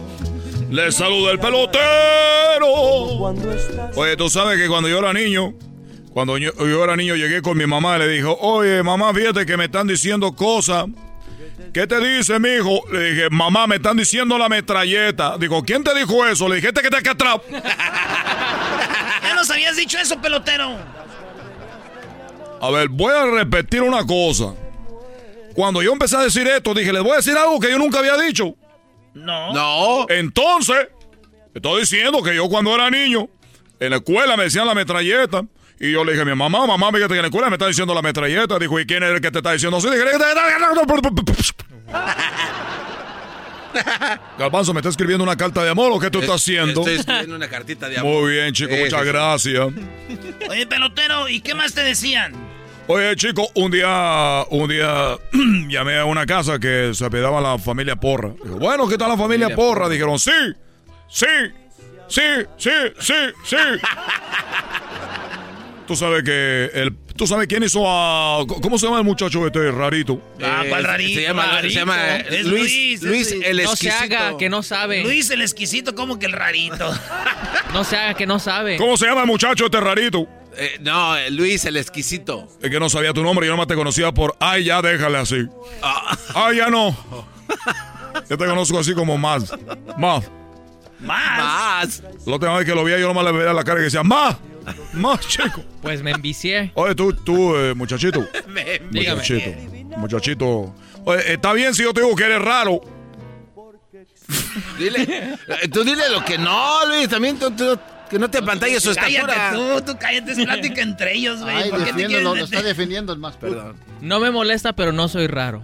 les 0.70 0.94
saluda 0.94 1.32
el 1.32 1.38
pelotero. 1.38 2.66
Oye, 3.96 4.18
tú 4.18 4.28
sabes 4.28 4.58
que 4.58 4.68
cuando 4.68 4.90
yo 4.90 4.98
era 4.98 5.14
niño, 5.14 5.54
cuando 6.18 6.36
yo, 6.36 6.50
yo 6.58 6.82
era 6.82 6.96
niño 6.96 7.14
llegué 7.14 7.42
con 7.42 7.56
mi 7.56 7.64
mamá 7.64 7.94
y 7.94 8.00
le 8.00 8.08
dijo, 8.08 8.36
oye 8.40 8.82
mamá, 8.82 9.14
fíjate 9.14 9.46
que 9.46 9.56
me 9.56 9.66
están 9.66 9.86
diciendo 9.86 10.34
cosas. 10.34 10.86
¿Qué 11.72 11.86
te 11.86 12.00
dice, 12.00 12.40
mijo? 12.40 12.80
Le 12.90 13.12
dije, 13.12 13.30
mamá, 13.30 13.68
me 13.68 13.76
están 13.76 13.96
diciendo 13.96 14.36
la 14.36 14.48
metralleta. 14.48 15.38
Digo, 15.38 15.62
¿quién 15.62 15.84
te 15.84 15.94
dijo 15.94 16.26
eso? 16.26 16.48
Le 16.48 16.56
dije, 16.56 16.72
este 16.74 16.82
que 16.82 16.88
acá 16.88 17.12
atrás. 17.12 17.36
Ya 19.22 19.34
nos 19.36 19.48
habías 19.48 19.76
dicho 19.76 19.96
eso, 19.96 20.20
pelotero. 20.20 20.76
A 22.60 22.70
ver, 22.72 22.88
voy 22.88 23.14
a 23.14 23.24
repetir 23.24 23.82
una 23.82 24.04
cosa. 24.04 24.54
Cuando 25.54 25.82
yo 25.82 25.92
empecé 25.92 26.16
a 26.16 26.22
decir 26.22 26.48
esto, 26.48 26.74
dije, 26.74 26.92
les 26.92 27.04
voy 27.04 27.12
a 27.12 27.16
decir 27.18 27.36
algo 27.36 27.60
que 27.60 27.70
yo 27.70 27.78
nunca 27.78 28.00
había 28.00 28.16
dicho. 28.16 28.56
No. 29.14 29.52
No. 29.52 30.06
Entonces, 30.08 30.88
estoy 31.54 31.82
diciendo 31.82 32.24
que 32.24 32.34
yo 32.34 32.48
cuando 32.48 32.74
era 32.74 32.90
niño, 32.90 33.28
en 33.78 33.90
la 33.90 33.98
escuela 33.98 34.36
me 34.36 34.42
decían 34.42 34.66
la 34.66 34.74
metralleta. 34.74 35.44
Y 35.80 35.92
yo 35.92 36.04
le 36.04 36.12
dije 36.12 36.22
a 36.22 36.24
mi 36.24 36.34
mamá, 36.34 36.66
mamá, 36.66 36.90
fíjate 36.92 37.08
que 37.08 37.14
en 37.16 37.22
la 37.22 37.28
escuela 37.28 37.48
me 37.50 37.54
está 37.54 37.66
diciendo 37.68 37.94
la 37.94 38.02
metralleta. 38.02 38.58
Dijo, 38.58 38.78
¿y 38.80 38.86
quién 38.86 39.02
es 39.02 39.10
el 39.10 39.20
que 39.20 39.30
te 39.30 39.38
está 39.38 39.52
diciendo 39.52 39.76
así? 39.78 39.88
Dije, 39.88 40.04
Galbanzo, 44.38 44.72
¿me 44.74 44.80
está 44.80 44.88
escribiendo 44.88 45.22
una 45.22 45.36
carta 45.36 45.62
de 45.62 45.70
amor 45.70 45.92
o 45.92 46.00
qué 46.00 46.10
tú 46.10 46.18
estás 46.20 46.36
haciendo? 46.36 46.80
Estoy 46.80 46.96
escribiendo 46.96 47.36
una 47.36 47.48
cartita 47.48 47.88
de 47.88 47.98
amor. 47.98 48.22
Muy 48.22 48.32
bien, 48.32 48.52
chico, 48.52 48.74
Sí, 48.74 48.80
muchas 48.80 49.00
sí, 49.00 49.06
sí. 49.06 49.12
gracias. 49.12 49.66
Oye, 50.50 50.66
pelotero, 50.66 51.28
¿y 51.28 51.40
qué 51.40 51.54
más 51.54 51.74
te 51.74 51.82
decían? 51.82 52.32
Oye, 52.88 53.14
chico, 53.16 53.48
un 53.54 53.70
día, 53.70 54.44
un 54.50 54.68
día 54.68 55.16
llamé 55.68 55.98
a 55.98 56.04
una 56.06 56.24
casa 56.26 56.58
que 56.58 56.92
se 56.94 57.10
pedaba 57.10 57.40
la 57.40 57.58
familia 57.58 57.96
Porra. 57.96 58.30
Digo, 58.42 58.56
bueno, 58.58 58.88
¿qué 58.88 58.96
tal 58.96 59.10
la 59.10 59.16
familia 59.16 59.46
Familia 59.48 59.56
Porra? 59.56 59.80
Porra. 59.82 59.88
Dijeron, 59.90 60.18
sí, 60.18 60.32
sí, 61.08 61.26
sí, 62.08 62.22
sí, 62.56 62.70
sí, 62.98 63.14
sí. 63.44 63.56
Tú 65.88 65.96
sabes 65.96 66.22
que 66.22 66.70
el, 66.74 66.94
tú 67.16 67.26
sabes 67.26 67.46
quién 67.48 67.62
hizo 67.62 67.82
a, 67.86 68.44
¿cómo 68.46 68.78
se 68.78 68.84
llama 68.86 68.98
el 68.98 69.04
muchacho 69.04 69.44
este 69.46 69.72
rarito? 69.72 70.20
Ah, 70.44 70.62
¿cuál 70.68 70.84
Eh, 70.84 70.86
rarito? 70.86 71.14
se 71.20 71.26
llama- 71.26 71.44
se 71.44 71.48
Rarito. 71.52 71.74
llama 71.80 72.16
Es 72.16 72.44
Luis- 72.46 73.02
Luis 73.02 73.32
el 73.42 73.62
No 73.64 73.74
se 73.74 73.90
haga, 73.90 74.36
que 74.36 74.50
no 74.50 74.62
sabe. 74.62 75.02
Luis 75.02 75.30
el 75.30 75.40
exquisito, 75.40 75.94
como 75.94 76.18
que 76.18 76.26
el 76.26 76.32
rarito. 76.32 76.92
No 77.72 77.84
se 77.84 77.96
haga, 77.96 78.14
que 78.14 78.26
no 78.26 78.38
sabe. 78.38 78.76
¿Cómo 78.76 78.96
se 78.96 79.06
llama 79.06 79.22
el 79.22 79.26
muchacho 79.26 79.64
este 79.66 79.80
rarito? 79.80 80.26
Eh, 80.56 80.78
no, 80.80 81.16
eh, 81.16 81.30
Luis 81.30 81.64
el 81.66 81.76
exquisito. 81.76 82.48
Es 82.62 82.70
que 82.70 82.78
no 82.80 82.88
sabía 82.90 83.12
tu 83.12 83.22
nombre, 83.22 83.46
yo 83.46 83.52
nomás 83.52 83.66
te 83.66 83.74
conocía 83.74 84.12
por, 84.12 84.36
ay, 84.40 84.64
ya 84.64 84.80
déjale 84.82 85.18
así. 85.18 85.46
Ay, 86.34 86.56
ya 86.58 86.68
no. 86.68 86.96
Yo 88.28 88.36
te 88.38 88.44
conozco 88.46 88.78
así 88.78 88.92
como 88.94 89.16
más, 89.16 89.52
más. 89.96 90.24
Más. 91.00 91.38
Más. 91.38 92.02
La 92.26 92.32
última 92.34 92.56
vez 92.58 92.66
que 92.66 92.74
lo 92.74 92.84
vi, 92.84 92.92
yo 92.92 93.06
nomás 93.08 93.24
le 93.24 93.32
veía 93.32 93.52
la 93.52 93.62
cara 93.64 93.80
y 93.80 93.84
decía, 93.84 94.02
más, 94.02 94.36
más, 94.94 95.20
chico. 95.26 95.62
Pues 95.82 96.02
me 96.02 96.10
envicié. 96.12 96.72
Oye, 96.74 96.94
tú, 96.94 97.12
tú, 97.12 97.56
eh, 97.56 97.74
muchachito. 97.74 98.26
Dígame. 98.90 99.16
Muchachito. 99.16 99.50
Muchachito. 99.98 100.74
Oye, 101.04 101.32
está 101.34 101.52
bien 101.52 101.74
si 101.74 101.82
yo 101.82 101.92
te 101.92 102.02
digo 102.02 102.14
que 102.14 102.24
eres 102.24 102.42
raro. 102.42 102.80
Dile, 104.78 105.02
eh, 105.02 105.68
tú 105.72 105.82
dile 105.84 106.08
lo 106.10 106.24
que 106.24 106.36
no, 106.38 106.86
Luis. 106.86 107.08
También 107.08 107.38
tú, 107.38 107.50
tú- 107.50 107.78
que 108.08 108.18
no 108.18 108.30
te 108.30 108.38
apantalles 108.38 108.82
su 108.82 108.90
estatura. 108.90 109.26
Cállate 109.26 109.56
tú, 109.56 109.92
tú 109.92 109.98
cállate, 109.98 110.32
es 110.32 110.38
plática 110.38 110.82
entre 110.82 111.14
ellos, 111.14 111.42
güey. 111.42 111.56
Ay, 111.56 111.70
¿Por 111.70 111.84
qué 111.84 111.92
te 111.92 112.06
quieres 112.06 112.22
lo 112.22 112.36
está 112.36 112.62
defendiendo 112.62 113.12
el 113.12 113.18
más. 113.18 113.36
Perdón. 113.36 113.76
No 114.00 114.20
me 114.20 114.30
molesta, 114.30 114.72
pero 114.74 114.92
no 114.92 115.08
soy 115.08 115.26
raro. 115.26 115.62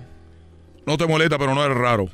No 0.86 0.98
te 0.98 1.06
molesta, 1.06 1.38
pero 1.38 1.54
no 1.54 1.64
eres 1.64 1.76
raro. 1.76 2.10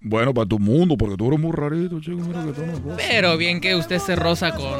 Bueno, 0.00 0.32
para 0.32 0.46
tu 0.46 0.58
mundo, 0.58 0.96
porque 0.96 1.16
tú 1.16 1.28
eres 1.28 1.38
muy 1.40 1.52
rarito, 1.52 2.00
chico. 2.00 2.16
Mira 2.18 2.44
que 2.44 2.52
tú 2.52 2.62
no 2.64 2.96
Pero 2.96 3.36
bien 3.36 3.60
que 3.60 3.74
usted 3.74 3.98
se 3.98 4.16
roza 4.16 4.52
con... 4.52 4.72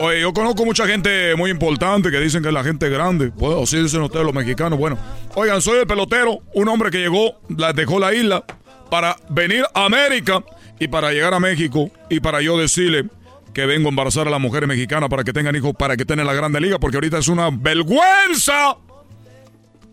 Oye, 0.00 0.20
yo 0.20 0.32
conozco 0.32 0.64
mucha 0.64 0.86
gente 0.86 1.36
muy 1.36 1.50
importante 1.50 2.10
que 2.10 2.18
dicen 2.18 2.42
que 2.42 2.48
es 2.48 2.54
la 2.54 2.64
gente 2.64 2.88
grande. 2.88 3.30
Pues, 3.30 3.56
así 3.62 3.80
dicen 3.80 4.02
ustedes 4.02 4.26
los 4.26 4.34
mexicanos. 4.34 4.78
Bueno, 4.78 4.98
oigan, 5.34 5.62
soy 5.62 5.78
el 5.78 5.86
pelotero, 5.86 6.40
un 6.54 6.68
hombre 6.68 6.90
que 6.90 6.98
llegó, 6.98 7.40
dejó 7.74 7.98
la 8.00 8.12
isla 8.12 8.44
para 8.90 9.16
venir 9.28 9.64
a 9.72 9.84
América 9.84 10.44
y 10.80 10.88
para 10.88 11.12
llegar 11.12 11.32
a 11.32 11.40
México 11.40 11.90
y 12.10 12.20
para 12.20 12.42
yo 12.42 12.58
decirle 12.58 13.04
que 13.52 13.66
vengo 13.66 13.88
a 13.88 13.90
embarazar 13.90 14.26
a 14.26 14.30
las 14.30 14.40
mujeres 14.40 14.68
mexicanas 14.68 15.08
para 15.08 15.22
que 15.22 15.32
tengan 15.32 15.54
hijos, 15.54 15.72
para 15.78 15.96
que 15.96 16.04
tengan 16.04 16.26
la 16.26 16.34
grande 16.34 16.60
liga, 16.60 16.80
porque 16.80 16.96
ahorita 16.96 17.18
es 17.18 17.28
una 17.28 17.50
vergüenza 17.50 18.76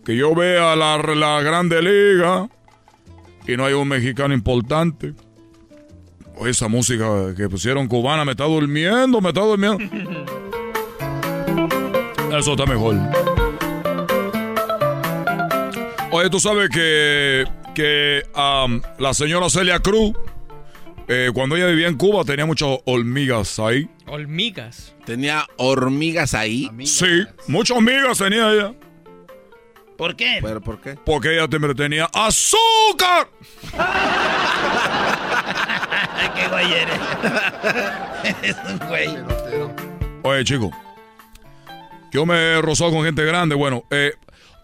que 0.04 0.18
yo 0.18 0.34
vea 0.34 0.76
la, 0.76 0.98
la 0.98 1.42
grande 1.42 1.80
liga 1.80 2.50
y 3.48 3.56
no 3.56 3.66
hay 3.66 3.74
un 3.74 3.88
mexicano 3.88 4.34
importante. 4.34 5.14
Oye, 6.42 6.50
esa 6.50 6.68
música 6.68 7.06
que 7.38 7.48
pusieron 7.48 7.88
cubana 7.88 8.26
me 8.26 8.32
está 8.32 8.46
durmiendo, 8.46 9.22
me 9.22 9.30
está 9.30 9.42
durmiendo. 9.42 9.78
Eso 12.36 12.54
está 12.54 12.66
mejor. 12.66 12.96
Oye, 16.10 16.32
tú 16.32 16.40
sabes 16.40 16.70
que, 16.70 17.46
que 17.76 18.24
la 18.98 19.14
señora 19.14 19.52
Celia 19.52 19.80
Cruz, 19.82 20.14
eh, 21.08 21.30
cuando 21.32 21.58
ella 21.58 21.68
vivía 21.68 21.88
en 21.88 21.96
Cuba, 21.96 22.24
tenía 22.24 22.48
muchas 22.48 22.70
hormigas 22.86 23.60
ahí. 23.60 23.88
Hormigas. 24.08 24.96
Tenía 25.06 25.46
hormigas 25.58 26.34
ahí. 26.34 26.72
Sí, 26.86 27.24
muchas 27.50 27.78
hormigas 27.78 28.18
tenía 28.18 28.52
ella. 28.52 28.74
¿Por 29.96 30.16
qué? 30.16 30.40
¿Pero 30.42 30.60
por 30.60 30.82
qué? 30.82 30.98
Porque 31.06 31.36
ella 31.36 31.48
tenía 31.48 32.06
azúcar. 32.06 33.30
qué 36.36 36.48
güey 36.48 36.74
eres. 36.74 37.00
eres 38.42 38.58
un 38.70 38.88
güey. 38.88 39.10
Oye, 40.24 40.44
chico. 40.44 40.72
Yo 42.12 42.26
me 42.26 42.36
he 42.36 42.62
rozado 42.62 42.92
con 42.92 43.04
gente 43.06 43.24
grande. 43.24 43.56
Bueno, 43.56 43.86
eh, 43.90 44.14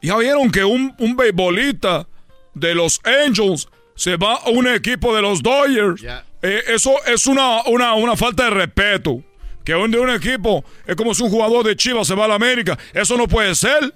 ya 0.01 0.17
vieron 0.17 0.51
que 0.51 0.63
un, 0.63 0.93
un 0.99 1.15
beisbolista 1.15 2.08
de 2.53 2.75
los 2.75 2.99
Angels 3.03 3.67
se 3.95 4.17
va 4.17 4.36
a 4.36 4.49
un 4.49 4.67
equipo 4.67 5.15
de 5.15 5.21
los 5.21 5.41
Dodgers. 5.41 6.03
Eh, 6.41 6.62
eso 6.67 6.93
es 7.06 7.25
una, 7.25 7.63
una, 7.65 7.93
una 7.93 8.15
falta 8.15 8.45
de 8.45 8.49
respeto. 8.51 9.23
Que 9.63 9.75
un 9.75 9.91
de 9.91 9.99
un 9.99 10.10
equipo 10.10 10.63
es 10.86 10.95
como 10.95 11.13
si 11.13 11.23
un 11.23 11.30
jugador 11.30 11.65
de 11.65 11.75
Chivas 11.75 12.08
se 12.08 12.15
va 12.15 12.25
a 12.25 12.27
la 12.30 12.36
América. 12.36 12.77
Eso 12.93 13.17
no 13.17 13.27
puede 13.27 13.53
ser. 13.53 13.93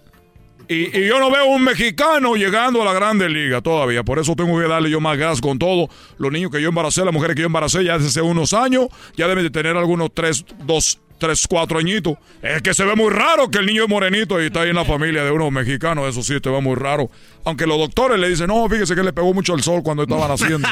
Y, 0.71 0.97
y 0.97 1.05
yo 1.05 1.19
no 1.19 1.29
veo 1.29 1.47
un 1.47 1.65
mexicano 1.65 2.35
llegando 2.35 2.81
a 2.81 2.85
la 2.85 2.93
Grande 2.93 3.27
Liga 3.27 3.59
todavía. 3.59 4.03
Por 4.03 4.19
eso 4.19 4.37
tengo 4.37 4.57
que 4.57 4.69
darle 4.69 4.89
yo 4.89 5.01
más 5.01 5.17
gas 5.17 5.41
con 5.41 5.59
todo. 5.59 5.89
Los 6.17 6.31
niños 6.31 6.49
que 6.49 6.61
yo 6.61 6.69
embaracé, 6.69 7.03
las 7.03 7.13
mujeres 7.13 7.35
que 7.35 7.41
yo 7.41 7.47
embaracé 7.47 7.83
ya 7.83 7.95
desde 7.95 8.07
hace 8.07 8.21
unos 8.21 8.53
años, 8.53 8.85
ya 9.17 9.27
deben 9.27 9.43
de 9.43 9.49
tener 9.49 9.75
algunos 9.75 10.11
tres, 10.13 10.45
dos, 10.63 11.01
tres, 11.17 11.45
cuatro 11.45 11.77
añitos. 11.77 12.15
Es 12.41 12.61
que 12.61 12.73
se 12.73 12.85
ve 12.85 12.95
muy 12.95 13.09
raro 13.09 13.51
que 13.51 13.57
el 13.57 13.65
niño 13.65 13.83
es 13.83 13.89
morenito 13.89 14.41
y 14.41 14.45
está 14.45 14.61
ahí 14.61 14.69
en 14.69 14.77
la 14.77 14.85
familia 14.85 15.25
de 15.25 15.31
unos 15.31 15.51
mexicanos. 15.51 16.07
Eso 16.07 16.23
sí, 16.23 16.39
te 16.39 16.49
ve 16.49 16.61
muy 16.61 16.75
raro. 16.75 17.09
Aunque 17.43 17.67
los 17.67 17.77
doctores 17.77 18.17
le 18.17 18.29
dicen, 18.29 18.47
no, 18.47 18.69
fíjese 18.69 18.95
que 18.95 19.03
le 19.03 19.11
pegó 19.11 19.33
mucho 19.33 19.53
el 19.53 19.63
sol 19.63 19.83
cuando 19.83 20.03
estaban 20.03 20.31
haciendo. 20.31 20.69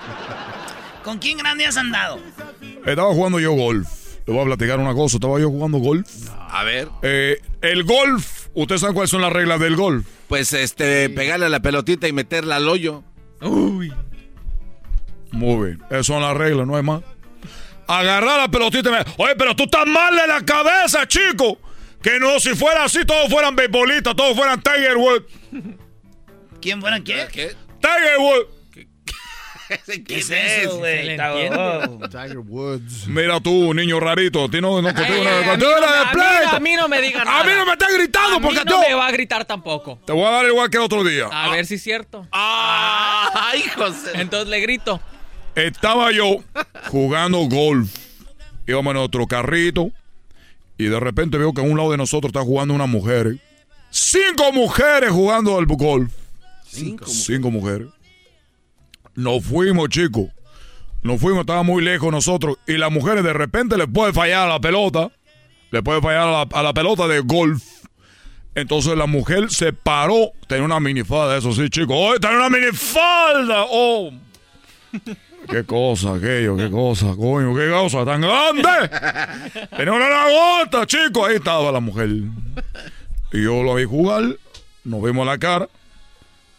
¿Con 1.02 1.16
quién 1.16 1.38
grande 1.38 1.64
has 1.64 1.78
andado? 1.78 2.20
Estaba 2.84 3.10
jugando 3.14 3.40
yo 3.40 3.52
golf. 3.52 3.88
Le 4.26 4.34
voy 4.34 4.42
a 4.42 4.44
platicar 4.44 4.78
una 4.78 4.92
cosa. 4.92 5.16
Estaba 5.16 5.40
yo 5.40 5.48
jugando 5.48 5.78
golf. 5.78 6.06
A 6.50 6.62
ver. 6.62 6.88
Eh, 7.00 7.40
el 7.62 7.84
golf. 7.84 8.47
¿Ustedes 8.58 8.80
saben 8.80 8.94
cuáles 8.94 9.10
son 9.10 9.20
las 9.20 9.32
reglas 9.32 9.60
del 9.60 9.76
golf? 9.76 10.04
Pues 10.26 10.52
este, 10.52 11.08
pegarle 11.10 11.46
a 11.46 11.48
la 11.48 11.60
pelotita 11.60 12.08
y 12.08 12.12
meterla 12.12 12.56
al 12.56 12.68
hoyo. 12.68 13.04
Uy. 13.40 13.94
Muy 15.30 15.66
bien. 15.68 15.82
Esas 15.90 16.06
son 16.06 16.22
las 16.22 16.36
reglas, 16.36 16.66
no 16.66 16.74
hay 16.74 16.82
más. 16.82 17.02
Agarrar 17.86 18.40
la 18.40 18.48
pelotita 18.48 18.88
y 18.88 18.92
me... 18.92 18.98
Oye, 19.16 19.36
pero 19.38 19.54
tú 19.54 19.62
estás 19.62 19.86
mal 19.86 20.12
de 20.16 20.26
la 20.26 20.44
cabeza, 20.44 21.06
chico. 21.06 21.56
Que 22.02 22.18
no, 22.18 22.40
si 22.40 22.56
fuera 22.56 22.82
así, 22.82 23.04
todos 23.04 23.30
fueran 23.30 23.54
beisbolistas, 23.54 24.16
todos 24.16 24.36
fueran 24.36 24.60
Tiger 24.60 24.96
Woods. 24.96 25.26
¿Quién 26.60 26.80
fuera 26.80 26.98
quién? 26.98 27.28
¿Qué? 27.28 27.54
Tiger 27.80 28.18
Woods. 28.18 28.57
¿Qué 30.06 30.18
es 30.18 30.30
eso, 30.30 30.78
güey? 30.78 31.16
Tiger 31.16 32.38
Woods. 32.38 33.06
Mira 33.06 33.40
tú, 33.40 33.74
niño 33.74 34.00
rarito. 34.00 34.44
A 34.44 34.48
ti 34.50 34.60
no, 34.60 34.80
no 34.80 34.94
contigo 34.94 35.14
Ey, 35.18 35.24
nada. 35.24 35.38
a, 35.38 35.42
mí 35.42 35.48
Contigo 35.50 35.70
no, 35.72 35.80
nada 35.80 35.98
de 35.98 36.04
me- 36.04 36.10
a 36.10 36.14
mí- 36.14 36.20
pleito. 36.38 36.56
a 36.56 36.60
mí 36.60 36.72
no 36.76 36.88
me 36.88 37.00
digan 37.00 37.24
nada. 37.24 37.40
A 37.40 37.44
mí 37.44 37.50
no 37.56 37.66
me 37.66 37.72
estás 37.72 37.88
gritando 37.92 38.36
A 38.36 38.38
mí 38.40 38.46
porque 38.46 38.64
no 38.64 38.76
tú. 38.76 38.80
me 38.88 38.94
va 38.94 39.06
a 39.06 39.10
gritar 39.10 39.44
tampoco. 39.44 39.98
Te 40.06 40.12
voy 40.12 40.24
a 40.24 40.30
dar 40.30 40.46
igual 40.46 40.70
que 40.70 40.76
el 40.78 40.82
otro 40.82 41.04
día. 41.04 41.26
A 41.30 41.50
ver 41.50 41.66
si 41.66 41.74
es 41.74 41.82
cierto. 41.82 42.26
¡Ay, 42.32 43.62
José! 43.76 44.12
Entonces 44.14 44.48
le 44.48 44.60
grito. 44.60 45.00
Estaba 45.54 46.12
yo 46.12 46.36
jugando 46.90 47.38
golf. 47.48 47.90
Íbamos 48.66 48.92
en 48.92 48.96
nuestro 48.98 49.26
carrito. 49.26 49.90
Y 50.76 50.84
de 50.84 51.00
repente 51.00 51.36
veo 51.38 51.52
que 51.52 51.60
a 51.60 51.64
un 51.64 51.76
lado 51.76 51.90
de 51.90 51.96
nosotros 51.96 52.28
está 52.30 52.42
jugando 52.42 52.72
una 52.74 52.86
mujer. 52.86 53.36
Cinco 53.90 54.52
mujeres 54.52 55.10
jugando 55.10 55.58
al 55.58 55.66
golf. 55.66 56.12
Cinco. 56.64 57.06
Cinco 57.06 57.50
mujeres. 57.50 57.88
Nos 59.18 59.44
fuimos, 59.44 59.88
chicos. 59.88 60.26
Nos 61.02 61.20
fuimos, 61.20 61.40
estaba 61.40 61.64
muy 61.64 61.82
lejos 61.82 62.12
nosotros. 62.12 62.56
Y 62.68 62.74
las 62.74 62.92
mujeres 62.92 63.24
de 63.24 63.32
repente 63.32 63.76
les 63.76 63.88
puede 63.88 64.12
fallar 64.12 64.46
a 64.46 64.52
la 64.52 64.60
pelota. 64.60 65.10
Le 65.72 65.82
puede 65.82 66.00
fallar 66.00 66.28
a 66.28 66.30
la, 66.30 66.42
a 66.42 66.62
la 66.62 66.72
pelota 66.72 67.08
de 67.08 67.18
golf. 67.18 67.64
Entonces 68.54 68.96
la 68.96 69.06
mujer 69.06 69.50
se 69.50 69.72
paró. 69.72 70.30
Tenía 70.46 70.64
una 70.64 70.78
minifalda, 70.78 71.36
eso 71.36 71.52
sí, 71.52 71.68
chicos. 71.68 71.96
¡Oh, 71.98 72.14
tenía 72.20 72.36
una 72.36 72.48
minifalda! 72.48 73.64
¡Oh! 73.68 74.12
¡Qué 75.50 75.64
cosa, 75.64 76.14
aquello! 76.14 76.56
¡Qué 76.56 76.70
cosa, 76.70 77.06
coño! 77.16 77.56
¡Qué 77.56 77.70
cosa 77.70 78.04
tan 78.04 78.20
grande! 78.20 78.88
Tenía 79.76 79.94
una 79.94 80.26
gota, 80.28 80.86
chicos. 80.86 81.28
Ahí 81.28 81.36
estaba 81.38 81.72
la 81.72 81.80
mujer. 81.80 82.08
Y 83.32 83.42
yo 83.42 83.64
lo 83.64 83.74
vi 83.74 83.82
jugar. 83.82 84.36
Nos 84.84 85.02
vimos 85.02 85.26
la 85.26 85.38
cara. 85.38 85.68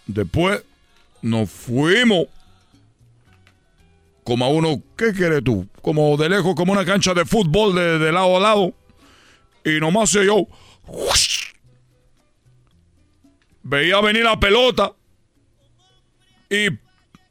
Después 0.08 0.62
nos 1.22 1.50
fuimos. 1.50 2.28
Como 4.30 4.46
a 4.46 4.50
uno, 4.50 4.84
¿qué 4.96 5.12
quieres 5.12 5.44
tú? 5.44 5.68
Como 5.82 6.16
de 6.16 6.30
lejos, 6.30 6.54
como 6.54 6.72
una 6.72 6.86
cancha 6.86 7.16
de 7.16 7.26
fútbol 7.26 7.74
de, 7.74 7.98
de 7.98 8.12
lado 8.12 8.38
a 8.38 8.40
lado. 8.40 8.76
Y 9.66 9.80
nomás 9.80 10.12
se 10.12 10.24
yo. 10.24 10.46
Veía 13.64 14.00
venir 14.02 14.24
la 14.24 14.40
pelota. 14.40 14.94
Y 16.48 16.68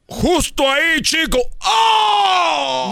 justo 0.07 0.69
ahí, 0.69 1.01
chico. 1.01 1.37
¡Oh! 1.65 2.89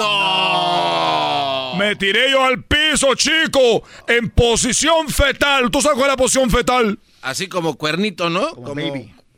¡No! 1.74 1.78
Me 1.78 1.98
tiré 1.98 2.32
yo 2.32 2.46
al 2.46 2.64
piso, 2.64 3.14
chico. 3.16 3.84
En 4.08 4.30
posición 4.30 5.10
fetal. 5.10 5.70
¿Tú 5.70 5.82
sabes 5.82 5.98
cuál 5.98 6.12
es 6.12 6.14
la 6.14 6.18
posición 6.18 6.50
fetal? 6.50 6.98
Así 7.22 7.50
como 7.50 7.76
cuernito, 7.76 8.30
¿no? 8.30 8.56
Como, 8.56 8.82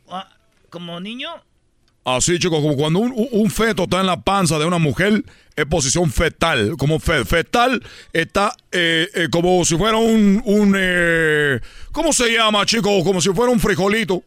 Ah, 0.08 0.28
¿Como 0.70 1.00
niño? 1.00 1.30
Así, 2.04 2.38
chicos, 2.38 2.60
como 2.62 2.76
cuando 2.76 2.98
un, 3.00 3.12
un- 3.32 3.50
feto 3.50 3.82
está 3.84 4.00
en 4.00 4.06
la 4.06 4.20
panza 4.20 4.58
de 4.58 4.64
una 4.64 4.78
mujer, 4.78 5.22
es 5.54 5.66
posición 5.66 6.10
fetal. 6.10 6.76
Como 6.78 6.98
fe- 6.98 7.24
fetal 7.26 7.82
está 8.12 8.54
eh, 8.72 9.06
eh, 9.14 9.28
como 9.30 9.64
si 9.64 9.76
fuera 9.76 9.98
un... 9.98 10.42
un 10.46 10.74
eh, 10.78 11.60
¿Cómo 11.92 12.12
se 12.12 12.32
llama, 12.32 12.64
chicos? 12.64 13.04
Como 13.04 13.20
si 13.20 13.28
fuera 13.30 13.52
un 13.52 13.60
frijolito. 13.60 14.22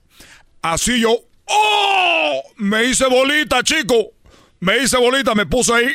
Así 0.62 1.00
yo... 1.02 1.18
¡Oh! 1.46 2.42
Me 2.58 2.86
hice 2.86 3.08
bolita, 3.08 3.64
chico. 3.64 4.12
Me 4.60 4.78
hice 4.78 4.98
bolita, 4.98 5.34
me 5.36 5.46
puse 5.46 5.74
ahí. 5.74 5.90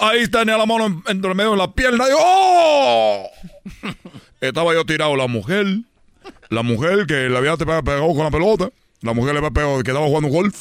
Ahí 0.00 0.26
tenía 0.28 0.56
la 0.56 0.64
mano 0.66 0.86
en- 0.86 1.02
entre 1.08 1.34
medio 1.34 1.50
de 1.52 1.56
la 1.58 1.70
pierna. 1.72 2.04
y 2.08 2.12
¡Oh! 2.18 3.26
Estaba 4.40 4.72
yo 4.72 4.84
tirado. 4.86 5.14
La 5.14 5.26
mujer, 5.26 5.66
la 6.48 6.62
mujer 6.62 7.06
que 7.06 7.28
le 7.28 7.36
había 7.36 7.56
pegado 7.56 7.82
con 8.14 8.24
la 8.24 8.30
pelota. 8.30 8.70
La 9.00 9.12
mujer 9.12 9.32
le 9.32 9.38
había 9.38 9.50
pegado, 9.50 9.82
que 9.82 9.90
estaba 9.90 10.06
jugando 10.06 10.28
golf. 10.28 10.54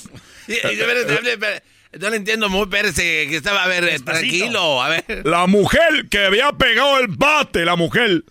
Sí, 0.45 0.53
sí, 0.53 0.59
espérate, 0.61 0.99
espérate, 1.01 1.33
espérate. 1.33 1.63
No 1.99 2.09
le 2.09 2.17
entiendo 2.17 2.49
muy, 2.49 2.67
Pérez, 2.67 2.95
que 2.95 3.35
estaba, 3.35 3.63
a 3.63 3.67
ver, 3.67 3.83
eh, 3.85 3.99
tranquilo, 3.99 4.83
a 4.83 4.89
ver. 4.89 5.21
La 5.25 5.47
mujer 5.47 6.07
que 6.09 6.25
había 6.25 6.51
pegado 6.51 6.99
el 6.99 7.07
bate, 7.07 7.65
la 7.65 7.75
mujer 7.75 8.23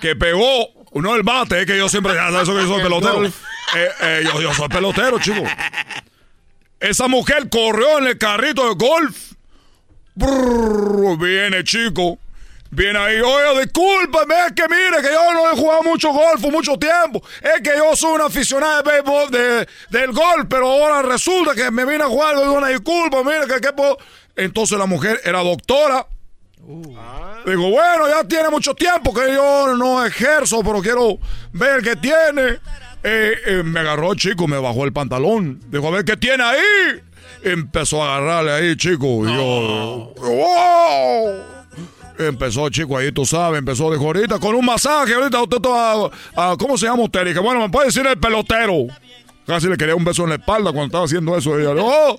que 0.00 0.16
pegó, 0.16 0.68
no 0.92 1.14
el 1.14 1.22
bate, 1.22 1.60
es 1.60 1.66
que 1.66 1.78
yo 1.78 1.88
siempre, 1.88 2.14
ya 2.14 2.30
sabes 2.30 2.42
eso 2.42 2.54
que 2.54 2.62
yo 2.62 2.68
soy 2.68 2.82
pelotero. 2.82 3.24
Eh, 3.24 3.88
eh, 4.02 4.22
yo, 4.24 4.42
yo 4.42 4.52
soy 4.52 4.68
pelotero, 4.68 5.18
chico. 5.20 5.42
Esa 6.80 7.08
mujer 7.08 7.48
corrió 7.48 7.98
en 7.98 8.08
el 8.08 8.18
carrito 8.18 8.68
de 8.68 8.74
golf. 8.74 9.32
Brrr, 10.14 11.18
viene, 11.18 11.64
chico. 11.64 12.18
Viene 12.70 12.98
ahí, 12.98 13.20
oye, 13.20 13.60
discúlpame, 13.60 14.34
es 14.46 14.52
que 14.52 14.68
mire 14.68 15.02
que 15.02 15.12
yo 15.12 15.32
no 15.32 15.50
he 15.50 15.56
jugado 15.56 15.82
mucho 15.82 16.12
golf 16.12 16.40
mucho 16.50 16.76
tiempo. 16.76 17.22
Es 17.40 17.60
que 17.62 17.76
yo 17.76 17.94
soy 17.94 18.14
un 18.14 18.22
aficionado 18.22 18.82
de 18.82 18.90
béisbol, 18.90 19.30
de, 19.30 19.68
del 19.90 20.12
golf, 20.12 20.46
pero 20.48 20.70
ahora 20.70 21.02
resulta 21.02 21.54
que 21.54 21.70
me 21.70 21.84
vine 21.84 22.04
a 22.04 22.08
jugar, 22.08 22.36
le 22.36 22.44
doy 22.44 22.56
una 22.56 22.68
disculpa, 22.68 23.22
mire 23.22 23.46
que 23.46 23.60
qué 23.60 23.72
puedo. 23.72 23.98
Entonces 24.34 24.78
la 24.78 24.86
mujer 24.86 25.20
era 25.24 25.42
doctora. 25.42 26.06
Digo, 27.46 27.70
bueno, 27.70 28.08
ya 28.08 28.24
tiene 28.24 28.50
mucho 28.50 28.74
tiempo 28.74 29.14
que 29.14 29.32
yo 29.32 29.76
no 29.76 30.04
ejerzo, 30.04 30.62
pero 30.64 30.82
quiero 30.82 31.18
ver 31.52 31.80
qué 31.82 31.94
tiene. 31.94 32.58
Eh, 33.04 33.38
eh, 33.46 33.62
me 33.64 33.80
agarró, 33.80 34.14
chico, 34.16 34.48
me 34.48 34.58
bajó 34.58 34.84
el 34.84 34.92
pantalón. 34.92 35.60
Dijo, 35.68 35.86
a 35.86 35.90
ver 35.92 36.04
qué 36.04 36.16
tiene 36.16 36.42
ahí. 36.42 37.02
Empezó 37.42 38.02
a 38.02 38.16
agarrarle 38.16 38.52
ahí, 38.52 38.76
chico. 38.76 39.28
Y 39.28 39.32
yo, 39.32 40.12
¡wow! 40.16 41.55
Empezó, 42.18 42.68
chico, 42.70 42.96
ahí 42.96 43.12
tú 43.12 43.26
sabes, 43.26 43.58
empezó, 43.58 43.90
dijo, 43.92 44.04
ahorita 44.04 44.38
con 44.38 44.54
un 44.54 44.64
masaje, 44.64 45.14
ahorita 45.14 45.42
usted 45.42 45.56
está, 45.56 46.10
ah, 46.36 46.56
¿cómo 46.58 46.78
se 46.78 46.86
llama 46.86 47.02
usted? 47.02 47.26
Dije, 47.26 47.38
bueno, 47.40 47.60
me 47.60 47.68
puede 47.68 47.86
decir 47.86 48.06
el 48.06 48.18
pelotero. 48.18 48.86
Casi 49.46 49.68
le 49.68 49.76
quería 49.76 49.94
un 49.94 50.04
beso 50.04 50.24
en 50.24 50.30
la 50.30 50.34
espalda 50.36 50.72
cuando 50.72 50.86
estaba 50.86 51.04
haciendo 51.04 51.36
eso. 51.36 51.58
Ella, 51.58 51.70
¡oh! 51.78 52.18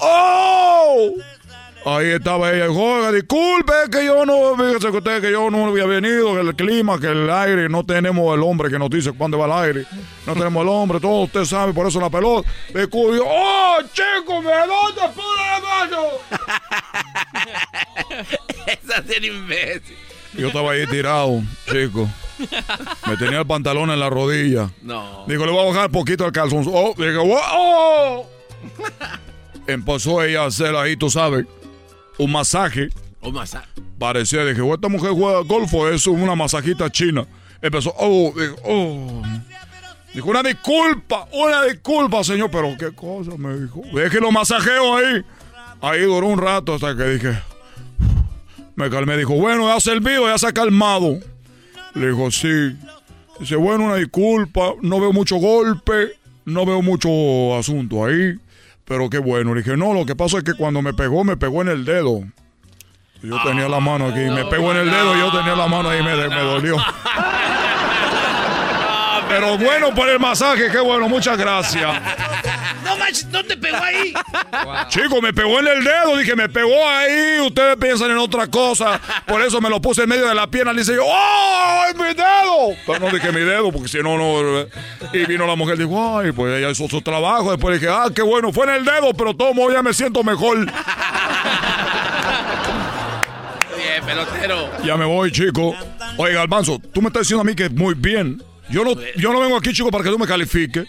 ¡Oh! 0.00 1.12
Ahí 1.86 2.08
estaba 2.08 2.52
ella, 2.52 2.68
oiga, 2.68 3.12
disculpe 3.12 3.72
que 3.92 4.04
yo 4.04 4.26
no, 4.26 4.56
fíjese 4.56 4.90
que 4.90 4.96
usted 4.96 5.20
que 5.20 5.30
yo 5.30 5.48
no 5.52 5.66
había 5.66 5.86
venido, 5.86 6.34
que 6.34 6.40
el 6.40 6.56
clima, 6.56 6.98
que 6.98 7.06
el 7.06 7.30
aire, 7.30 7.68
no 7.68 7.86
tenemos 7.86 8.34
el 8.34 8.42
hombre 8.42 8.68
que 8.70 8.76
nos 8.76 8.90
dice 8.90 9.12
cuándo 9.12 9.38
va 9.38 9.46
el 9.46 9.52
aire, 9.52 9.86
no 10.26 10.32
tenemos 10.34 10.64
el 10.64 10.68
hombre, 10.68 10.98
todo 10.98 11.22
usted 11.22 11.44
sabe, 11.44 11.72
por 11.72 11.86
eso 11.86 12.00
la 12.00 12.10
pelota. 12.10 12.50
Disculpe, 12.74 13.20
¡oh, 13.24 13.76
chico, 13.92 14.42
me 14.42 14.50
dónde 14.66 15.02
pude 15.14 15.60
mano! 15.62 16.02
Esa 18.66 18.98
es 19.08 19.24
imbécil. 19.24 19.96
Yo 20.36 20.48
estaba 20.48 20.72
ahí 20.72 20.86
tirado, 20.86 21.42
chico. 21.70 22.08
Me 23.06 23.16
tenía 23.16 23.38
el 23.40 23.46
pantalón 23.46 23.90
en 23.90 23.98
la 23.98 24.10
rodilla. 24.10 24.70
No. 24.82 25.24
Digo, 25.26 25.46
le 25.46 25.52
voy 25.52 25.62
a 25.66 25.72
bajar 25.72 25.90
poquito 25.90 26.26
el 26.26 26.32
calzón. 26.32 26.64
Oh, 26.68 26.94
digo, 26.96 27.22
¡oh! 27.24 28.28
Empezó 29.66 30.22
ella 30.22 30.42
a 30.42 30.46
hacer 30.46 30.74
ahí, 30.76 30.96
tú 30.96 31.08
sabes, 31.10 31.46
un 32.18 32.30
masaje. 32.32 32.90
Un 33.22 33.32
masaje. 33.34 33.66
Parecía, 33.98 34.44
dije, 34.44 34.60
"Oh, 34.60 34.74
esta 34.74 34.88
mujer 34.88 35.12
juega 35.12 35.40
golf 35.40 35.72
o 35.72 35.88
es 35.88 36.06
una 36.06 36.34
masajita 36.34 36.90
china. 36.90 37.26
Empezó, 37.62 37.94
oh, 37.98 38.32
digo, 38.38 38.56
oh. 38.64 39.22
Dijo, 40.12 40.30
una 40.30 40.42
disculpa, 40.42 41.26
una 41.32 41.64
disculpa, 41.64 42.22
señor, 42.22 42.50
pero 42.50 42.76
qué 42.78 42.92
cosa 42.94 43.32
me 43.36 43.56
dijo. 43.58 43.82
Es 43.98 44.10
que 44.10 44.20
lo 44.20 44.30
masajeo 44.30 44.96
ahí. 44.96 45.24
Ahí 45.80 46.02
duró 46.02 46.26
un 46.28 46.38
rato 46.38 46.74
hasta 46.74 46.96
que 46.96 47.04
dije, 47.04 47.38
me 48.76 48.88
calmé. 48.88 49.16
Dijo, 49.16 49.34
bueno, 49.34 49.66
ya 49.68 49.74
ha 49.74 49.80
servido, 49.80 50.28
ya 50.28 50.38
se 50.38 50.46
ha 50.46 50.52
calmado. 50.52 51.18
Le 51.94 52.10
dijo, 52.10 52.30
sí. 52.30 52.76
Dice, 53.40 53.56
bueno, 53.56 53.86
una 53.86 53.96
disculpa, 53.96 54.74
no 54.80 55.00
veo 55.00 55.12
mucho 55.12 55.36
golpe, 55.36 56.12
no 56.44 56.64
veo 56.64 56.80
mucho 56.80 57.56
asunto 57.58 58.04
ahí, 58.04 58.34
pero 58.84 59.10
qué 59.10 59.18
bueno. 59.18 59.54
Le 59.54 59.62
dije, 59.62 59.76
no, 59.76 59.92
lo 59.92 60.06
que 60.06 60.14
pasa 60.16 60.38
es 60.38 60.44
que 60.44 60.54
cuando 60.54 60.80
me 60.80 60.94
pegó, 60.94 61.24
me 61.24 61.36
pegó 61.36 61.62
en 61.62 61.68
el 61.68 61.84
dedo. 61.84 62.20
Yo 63.22 63.42
tenía 63.42 63.68
la 63.68 63.80
mano 63.80 64.06
aquí, 64.08 64.20
me 64.20 64.44
pegó 64.44 64.70
en 64.72 64.78
el 64.78 64.90
dedo 64.90 65.16
y 65.16 65.18
yo 65.18 65.32
tenía 65.32 65.56
la 65.56 65.66
mano 65.66 65.88
ahí, 65.88 66.02
me, 66.02 66.14
me 66.14 66.40
dolió. 66.42 66.76
Pero 69.28 69.58
bueno 69.58 69.92
por 69.94 70.08
el 70.08 70.20
masaje, 70.20 70.70
qué 70.70 70.78
bueno, 70.78 71.08
muchas 71.08 71.36
gracias. 71.36 72.00
No 72.86 72.96
manches, 72.96 73.26
¿no 73.26 73.44
te 73.44 73.56
pegó 73.56 73.76
ahí? 73.78 74.14
Chico, 74.88 75.20
me 75.20 75.32
pegó 75.32 75.58
en 75.58 75.66
el 75.66 75.82
dedo, 75.82 76.16
dije, 76.16 76.36
me 76.36 76.48
pegó 76.48 76.88
ahí, 76.88 77.40
ustedes 77.40 77.76
piensan 77.76 78.12
en 78.12 78.18
otra 78.18 78.46
cosa, 78.46 79.00
por 79.26 79.42
eso 79.42 79.60
me 79.60 79.68
lo 79.68 79.80
puse 79.80 80.04
en 80.04 80.08
medio 80.08 80.28
de 80.28 80.34
la 80.34 80.46
pierna, 80.46 80.72
le 80.72 80.80
dice 80.80 80.94
yo, 80.94 81.02
¡oh, 81.04 81.84
es 81.88 81.96
mi 81.96 82.14
dedo! 82.14 82.76
Pero 82.86 83.00
no 83.00 83.10
dije 83.10 83.32
mi 83.32 83.40
dedo, 83.40 83.72
porque 83.72 83.88
si 83.88 83.98
no, 83.98 84.16
no... 84.16 84.66
Y 85.12 85.26
vino 85.26 85.46
la 85.46 85.56
mujer, 85.56 85.76
dijo, 85.76 86.18
ay, 86.18 86.30
pues 86.30 86.56
ella 86.56 86.70
hizo 86.70 86.88
su 86.88 87.02
trabajo, 87.02 87.50
después 87.50 87.80
dije, 87.80 87.92
ah, 87.92 88.06
qué 88.14 88.22
bueno, 88.22 88.52
fue 88.52 88.66
en 88.66 88.74
el 88.74 88.84
dedo, 88.84 89.12
pero 89.14 89.34
todo 89.34 89.52
modo 89.52 89.72
ya 89.72 89.82
me 89.82 89.92
siento 89.92 90.22
mejor. 90.22 90.58
Bien, 93.76 94.04
pelotero. 94.04 94.70
Ya 94.84 94.96
me 94.96 95.04
voy, 95.04 95.32
chico. 95.32 95.74
Oiga, 96.18 96.42
Almanzo, 96.42 96.80
tú 96.92 97.02
me 97.02 97.08
estás 97.08 97.22
diciendo 97.22 97.42
a 97.42 97.44
mí 97.44 97.54
que 97.56 97.68
muy 97.68 97.94
bien. 97.94 98.42
Yo 98.68 98.84
no, 98.84 98.94
yo 99.16 99.32
no 99.32 99.40
vengo 99.40 99.56
aquí, 99.56 99.72
chico, 99.72 99.90
para 99.90 100.04
que 100.04 100.10
tú 100.10 100.18
me 100.18 100.26
califiques. 100.26 100.86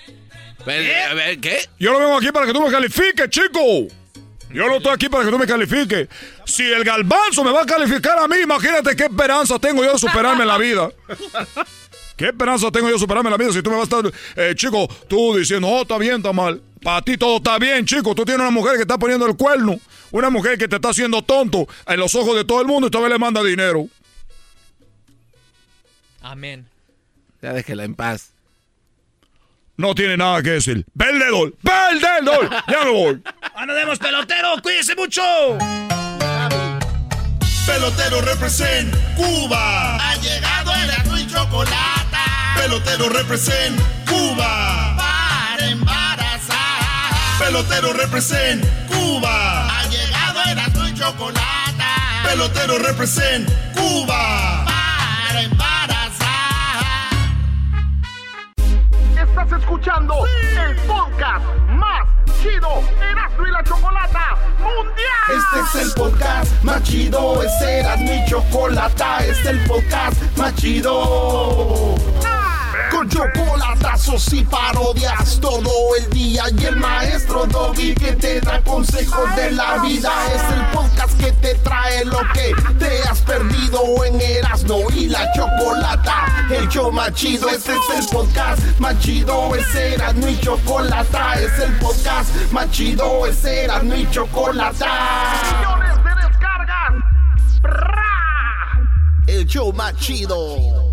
A 0.67 1.13
ver, 1.13 1.39
¿qué? 1.39 1.59
Yo 1.79 1.93
no 1.93 1.99
vengo 1.99 2.17
aquí 2.17 2.31
para 2.31 2.45
que 2.45 2.53
tú 2.53 2.61
me 2.61 2.69
califiques, 2.69 3.29
chico. 3.29 3.87
Yo 4.49 4.65
no 4.67 4.77
estoy 4.77 4.93
aquí 4.93 5.09
para 5.09 5.25
que 5.25 5.31
tú 5.31 5.37
me 5.37 5.45
califiques. 5.45 6.07
Si 6.45 6.63
el 6.63 6.83
galbanzo 6.83 7.43
me 7.43 7.51
va 7.51 7.63
a 7.63 7.65
calificar 7.65 8.17
a 8.17 8.27
mí, 8.27 8.37
imagínate 8.43 8.95
qué 8.95 9.03
esperanza 9.03 9.59
tengo 9.59 9.83
yo 9.83 9.93
de 9.93 9.99
superarme 9.99 10.43
en 10.43 10.47
la 10.47 10.57
vida. 10.57 10.89
¿Qué 12.15 12.27
esperanza 12.27 12.71
tengo 12.71 12.87
yo 12.87 12.93
de 12.93 12.99
superarme 12.99 13.29
en 13.29 13.31
la 13.31 13.37
vida 13.37 13.53
si 13.53 13.61
tú 13.61 13.69
me 13.69 13.77
vas 13.77 13.91
a 13.91 13.97
estar, 13.97 14.11
eh, 14.35 14.55
chico, 14.55 14.87
tú 15.07 15.37
diciendo, 15.37 15.67
oh, 15.67 15.83
está 15.83 15.97
bien, 15.97 16.15
está 16.15 16.33
mal? 16.33 16.61
Para 16.81 17.01
ti 17.01 17.17
todo 17.17 17.37
está 17.37 17.59
bien, 17.59 17.85
chico. 17.85 18.15
Tú 18.15 18.25
tienes 18.25 18.41
una 18.41 18.51
mujer 18.51 18.75
que 18.75 18.81
está 18.81 18.97
poniendo 18.97 19.25
el 19.25 19.35
cuerno. 19.35 19.79
Una 20.11 20.29
mujer 20.29 20.57
que 20.57 20.67
te 20.67 20.77
está 20.77 20.89
haciendo 20.89 21.21
tonto 21.21 21.67
en 21.85 21.99
los 21.99 22.15
ojos 22.15 22.35
de 22.35 22.45
todo 22.45 22.61
el 22.61 22.67
mundo 22.67 22.87
y 22.87 22.89
todavía 22.89 23.13
le 23.13 23.19
manda 23.19 23.43
dinero. 23.43 23.87
Amén. 26.21 26.65
Ya 27.41 27.53
déjela 27.53 27.83
en 27.83 27.93
paz. 27.93 28.31
No 29.77 29.93
tiene 29.93 30.17
nada 30.17 30.41
que 30.41 30.49
decir. 30.49 30.83
¡Perdedor! 30.97 31.55
¡Perdedor! 31.61 32.49
¡Ya 32.67 32.83
me 32.83 32.89
voy! 32.89 33.21
¡Ah, 33.53 33.63
nos 33.67 33.75
vemos, 33.75 33.99
pelotero! 33.99 34.55
¡Cuídense 34.63 34.95
mucho! 34.95 35.21
Pelotero 37.67 38.21
represent 38.21 38.95
Cuba. 39.15 39.97
Ha 39.97 40.15
llegado 40.15 40.71
el 40.73 41.19
y 41.19 41.27
chocolate. 41.27 42.17
Pelotero 42.55 43.09
represent 43.09 43.79
Cuba. 44.09 44.95
Para 44.97 45.67
embarazar. 45.67 47.37
Pelotero 47.37 47.93
represent 47.93 48.65
Cuba. 48.87 49.79
Ha 49.79 49.87
llegado 49.89 50.39
el 50.49 50.89
y 50.89 50.93
chocolate. 50.97 51.83
Pelotero 52.23 52.79
represent 52.79 53.47
Cuba. 53.75 54.46
Estás 59.39 59.59
escuchando 59.59 60.25
el 60.25 60.75
podcast 60.87 61.45
más 61.69 62.07
chido 62.41 62.81
Erasmo 63.07 63.45
y 63.45 63.51
la 63.51 63.63
Chocolata 63.63 64.35
Mundial. 64.57 65.29
Este 65.29 65.79
es 65.79 65.85
el 65.85 65.93
podcast 65.93 66.63
más 66.63 66.81
chido, 66.81 67.43
este 67.43 67.79
era 67.81 67.97
mi 67.97 68.25
chocolata, 68.25 69.19
este 69.19 69.31
es 69.31 69.45
el 69.45 69.59
podcast 69.65 70.37
más 70.37 70.55
chido. 70.55 71.93
Con 72.89 73.07
chocolatazos 73.07 74.33
y 74.33 74.43
parodias 74.43 75.39
todo 75.39 75.69
el 75.99 76.09
día 76.09 76.45
y 76.57 76.65
el 76.65 76.77
maestro 76.77 77.45
Doggy 77.45 77.93
que 77.93 78.13
te 78.13 78.41
da 78.41 78.59
consejos 78.63 79.35
de 79.35 79.51
la 79.51 79.77
vida 79.83 80.11
es 80.33 80.41
el 80.51 80.66
que 81.17 81.31
te 81.33 81.55
trae 81.55 82.05
lo 82.05 82.19
que 82.33 82.53
te 82.79 83.01
has 83.03 83.21
perdido 83.21 84.03
en 84.05 84.19
Erasmo 84.19 84.79
y 84.95 85.07
la 85.07 85.31
Chocolata. 85.33 86.47
El 86.49 86.67
show 86.69 86.91
más 86.91 87.13
chido, 87.13 87.49
este 87.49 87.73
es 87.73 87.99
el 87.99 88.05
podcast 88.07 88.61
más 88.79 88.97
chido, 88.99 89.55
ese 89.55 89.95
era 89.95 90.13
mi 90.13 90.39
chocolata, 90.39 91.33
es 91.35 91.59
el 91.59 91.73
podcast 91.77 92.33
más 92.51 92.71
chido, 92.71 93.25
ese 93.25 93.65
era 93.65 93.79
mi 93.79 94.09
chocolata. 94.09 94.87
Millones 95.59 96.03
de 96.03 96.27
descargas. 96.27 96.93
El 99.27 99.45
show 99.45 99.73
más 99.73 99.95
chido. 99.97 100.86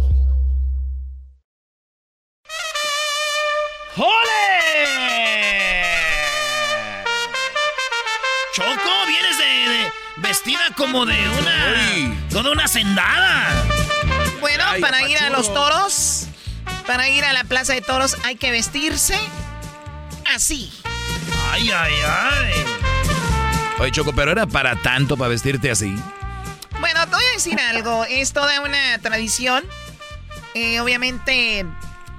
Vestida 10.25 10.61
como 10.77 11.07
de 11.07 11.29
una. 11.29 12.29
toda 12.31 12.51
una 12.51 12.67
sendada. 12.67 13.53
Bueno, 14.41 14.65
Ay, 14.67 14.81
para 14.81 15.09
ir 15.09 15.19
a 15.19 15.31
los 15.31 15.53
toros, 15.53 16.27
para 16.87 17.09
ir 17.09 17.25
a 17.25 17.33
la 17.33 17.45
plaza 17.45 17.75
de 17.75 17.83
toros 17.83 18.17
hay 18.25 18.37
que 18.37 18.51
vestirse 18.51 19.19
así. 20.35 20.73
Ay, 21.51 21.71
ay, 21.71 21.93
ay. 22.07 22.53
Oye, 23.79 23.91
Choco, 23.93 24.13
pero 24.15 24.33
era 24.33 24.47
para 24.47 24.77
tanto 24.77 25.17
para 25.17 25.29
vestirte 25.29 25.71
así. 25.71 25.95
Bueno, 26.81 27.07
te 27.07 27.15
voy 27.15 27.25
a 27.25 27.33
decir 27.33 27.61
algo. 27.61 28.05
Es 28.05 28.33
toda 28.33 28.61
una 28.61 28.99
tradición. 28.99 29.65
Eh, 30.55 30.81
obviamente 30.81 31.67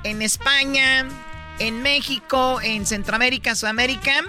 en 0.03 0.21
España, 0.21 1.07
en 1.59 1.81
México, 1.81 2.59
en 2.61 2.85
Centroamérica, 2.85 3.55
Sudamérica. 3.55 4.23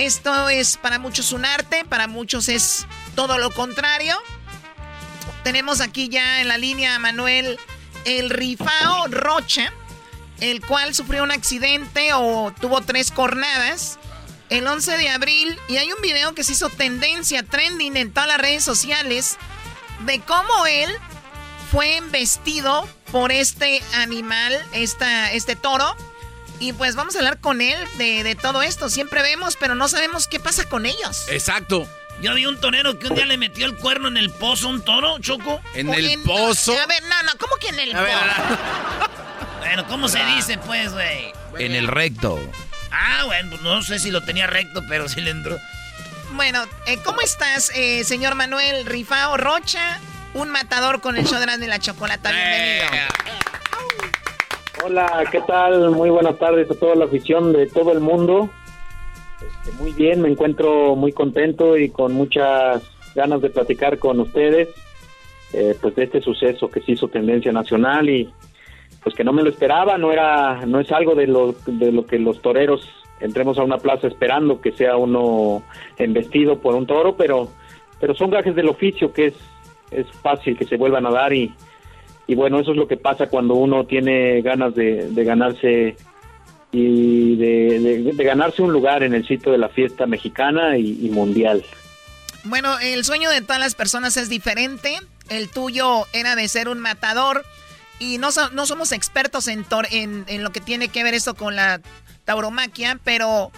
Esto 0.00 0.48
es 0.48 0.78
para 0.78 0.98
muchos 0.98 1.30
un 1.32 1.44
arte, 1.44 1.84
para 1.84 2.06
muchos 2.06 2.48
es 2.48 2.86
todo 3.14 3.36
lo 3.36 3.50
contrario. 3.50 4.16
Tenemos 5.44 5.82
aquí 5.82 6.08
ya 6.08 6.40
en 6.40 6.48
la 6.48 6.56
línea 6.56 6.94
a 6.94 6.98
Manuel 6.98 7.58
el 8.06 8.30
Rifao 8.30 9.08
Rocha, 9.08 9.70
el 10.40 10.64
cual 10.64 10.94
sufrió 10.94 11.22
un 11.22 11.30
accidente 11.30 12.14
o 12.14 12.50
tuvo 12.58 12.80
tres 12.80 13.10
cornadas 13.10 13.98
el 14.48 14.66
11 14.66 14.96
de 14.96 15.10
abril 15.10 15.58
y 15.68 15.76
hay 15.76 15.92
un 15.92 16.00
video 16.00 16.34
que 16.34 16.44
se 16.44 16.52
hizo 16.52 16.70
tendencia, 16.70 17.42
trending 17.42 17.98
en 17.98 18.10
todas 18.10 18.30
las 18.30 18.38
redes 18.38 18.64
sociales 18.64 19.36
de 20.06 20.18
cómo 20.20 20.64
él 20.64 20.90
fue 21.70 21.98
embestido 21.98 22.88
por 23.12 23.32
este 23.32 23.82
animal, 23.92 24.58
esta, 24.72 25.30
este 25.32 25.56
toro. 25.56 25.94
Y 26.60 26.72
pues 26.74 26.94
vamos 26.94 27.16
a 27.16 27.18
hablar 27.18 27.40
con 27.40 27.60
él 27.60 27.76
de, 27.96 28.22
de 28.22 28.34
todo 28.36 28.62
esto. 28.62 28.88
Siempre 28.90 29.22
vemos, 29.22 29.56
pero 29.56 29.74
no 29.74 29.88
sabemos 29.88 30.28
qué 30.28 30.38
pasa 30.38 30.68
con 30.68 30.86
ellos. 30.86 31.26
Exacto. 31.28 31.88
Yo 32.20 32.34
vi 32.34 32.44
un 32.44 32.60
torero 32.60 32.98
que 32.98 33.06
un 33.08 33.14
día 33.14 33.24
le 33.24 33.38
metió 33.38 33.64
el 33.64 33.74
cuerno 33.76 34.08
en 34.08 34.18
el 34.18 34.30
pozo 34.30 34.66
a 34.66 34.70
un 34.70 34.84
toro, 34.84 35.18
Choco. 35.20 35.60
En 35.74 35.88
O 35.88 35.94
el 35.94 36.20
pozo. 36.22 36.72
A 36.78 36.86
ver, 36.86 37.02
no, 37.04 37.22
no, 37.22 37.32
¿cómo 37.38 37.56
que 37.56 37.68
en 37.68 37.78
el 37.80 37.96
A 37.96 38.02
ver, 38.02 38.14
pozo? 38.14 38.58
Bueno, 39.58 39.86
¿cómo 39.88 40.08
se 40.08 40.22
dice, 40.24 40.58
pues, 40.58 40.92
güey? 40.92 41.32
En 41.58 41.74
el 41.74 41.86
recto. 41.86 42.38
Ah, 42.90 43.24
bueno, 43.26 43.50
pues 43.50 43.62
no 43.62 43.82
sé 43.82 43.98
si 43.98 44.10
lo 44.10 44.22
tenía 44.22 44.46
recto, 44.46 44.82
pero 44.88 45.08
sí 45.08 45.20
le 45.20 45.30
entró. 45.30 45.58
Bueno, 46.32 46.66
eh, 46.86 46.98
¿cómo 47.04 47.20
estás, 47.20 47.70
eh, 47.74 48.02
señor 48.04 48.34
Manuel 48.34 48.84
Rifao 48.86 49.36
Rocha? 49.36 49.98
Un 50.34 50.50
matador 50.50 51.00
con 51.00 51.16
el 51.16 51.26
show 51.26 51.38
de 51.38 51.66
la 51.66 51.78
Chocolata. 51.78 52.30
Bienvenido. 52.32 53.06
Hola, 54.82 55.24
¿qué 55.30 55.40
tal? 55.42 55.90
Muy 55.90 56.08
buenas 56.08 56.38
tardes 56.38 56.70
a 56.70 56.74
toda 56.74 56.94
la 56.94 57.04
afición 57.04 57.52
de 57.52 57.66
todo 57.66 57.92
el 57.92 58.00
mundo. 58.00 58.48
Este, 59.36 59.76
muy 59.82 59.92
bien, 59.92 60.22
me 60.22 60.30
encuentro 60.30 60.96
muy 60.96 61.12
contento 61.12 61.76
y 61.76 61.90
con 61.90 62.14
muchas 62.14 62.82
ganas 63.14 63.42
de 63.42 63.50
platicar 63.50 63.98
con 63.98 64.20
ustedes 64.20 64.68
eh, 65.52 65.76
pues 65.80 65.94
de 65.96 66.04
este 66.04 66.22
suceso 66.22 66.70
que 66.70 66.80
se 66.80 66.92
hizo 66.92 67.08
tendencia 67.08 67.52
nacional 67.52 68.08
y 68.08 68.32
pues 69.02 69.14
que 69.14 69.24
no 69.24 69.32
me 69.32 69.42
lo 69.42 69.50
esperaba, 69.50 69.98
no 69.98 70.12
era 70.12 70.64
no 70.64 70.80
es 70.80 70.90
algo 70.92 71.14
de 71.14 71.26
lo, 71.26 71.54
de 71.66 71.92
lo 71.92 72.06
que 72.06 72.18
los 72.18 72.40
toreros 72.40 72.88
entremos 73.20 73.58
a 73.58 73.64
una 73.64 73.78
plaza 73.78 74.06
esperando 74.06 74.60
que 74.62 74.72
sea 74.72 74.96
uno 74.96 75.62
embestido 75.98 76.58
por 76.58 76.74
un 76.74 76.86
toro, 76.86 77.16
pero 77.16 77.48
pero 78.00 78.14
son 78.14 78.30
gajes 78.30 78.54
del 78.54 78.68
oficio 78.68 79.12
que 79.12 79.26
es 79.26 79.34
es 79.90 80.06
fácil 80.22 80.56
que 80.56 80.64
se 80.64 80.76
vuelvan 80.76 81.04
a 81.04 81.10
dar 81.10 81.32
y 81.34 81.52
y 82.30 82.36
bueno, 82.36 82.60
eso 82.60 82.70
es 82.70 82.76
lo 82.76 82.86
que 82.86 82.96
pasa 82.96 83.26
cuando 83.26 83.54
uno 83.54 83.86
tiene 83.86 84.40
ganas 84.42 84.72
de, 84.76 85.10
ganarse 85.24 85.96
y 86.70 87.34
de, 87.34 88.12
ganarse 88.18 88.62
un 88.62 88.72
lugar 88.72 89.02
en 89.02 89.14
el 89.14 89.26
sitio 89.26 89.50
de 89.50 89.58
la 89.58 89.68
fiesta 89.68 90.06
mexicana 90.06 90.78
y, 90.78 91.04
y 91.04 91.10
mundial. 91.10 91.64
Bueno, 92.44 92.78
el 92.78 93.04
sueño 93.04 93.28
de 93.30 93.40
todas 93.40 93.58
las 93.58 93.74
personas 93.74 94.16
es 94.16 94.28
diferente. 94.28 94.96
El 95.28 95.48
tuyo 95.50 96.06
era 96.12 96.36
de 96.36 96.46
ser 96.46 96.68
un 96.68 96.78
matador. 96.78 97.44
Y 97.98 98.18
no, 98.18 98.30
so- 98.30 98.50
no 98.50 98.64
somos 98.64 98.92
expertos 98.92 99.48
en, 99.48 99.66
en, 99.90 100.24
en 100.28 100.44
lo 100.44 100.50
que 100.50 100.60
tiene 100.60 100.86
que 100.88 101.02
ver 101.02 101.14
esto 101.14 101.34
con 101.34 101.56
la 101.56 101.80
tauromaquia, 102.24 103.00
pero 103.02 103.50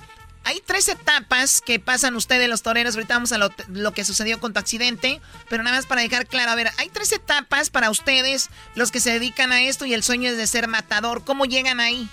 hay 0.44 0.60
tres 0.64 0.88
etapas 0.88 1.60
que 1.60 1.78
pasan 1.78 2.16
ustedes 2.16 2.48
los 2.48 2.62
toreros. 2.62 2.94
Ahorita 2.94 3.14
vamos 3.14 3.32
a 3.32 3.38
lo, 3.38 3.92
que 3.92 4.04
sucedió 4.04 4.40
con 4.40 4.52
tu 4.52 4.58
accidente, 4.58 5.20
pero 5.48 5.62
nada 5.62 5.76
más 5.76 5.86
para 5.86 6.02
dejar 6.02 6.26
claro, 6.26 6.50
a 6.50 6.54
ver, 6.54 6.68
hay 6.78 6.88
tres 6.88 7.12
etapas 7.12 7.70
para 7.70 7.90
ustedes, 7.90 8.50
los 8.74 8.90
que 8.90 9.00
se 9.00 9.12
dedican 9.12 9.52
a 9.52 9.62
esto 9.62 9.86
y 9.86 9.94
el 9.94 10.02
sueño 10.02 10.30
es 10.30 10.36
de 10.36 10.46
ser 10.46 10.68
matador. 10.68 11.22
¿Cómo 11.24 11.44
llegan 11.44 11.80
ahí? 11.80 12.08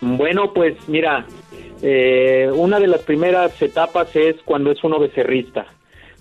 Bueno, 0.00 0.52
pues 0.52 0.76
mira, 0.88 1.26
eh, 1.82 2.50
una 2.54 2.78
de 2.78 2.86
las 2.86 3.00
primeras 3.02 3.60
etapas 3.60 4.14
es 4.14 4.36
cuando 4.44 4.70
es 4.70 4.82
uno 4.82 4.98
becerrista. 4.98 5.66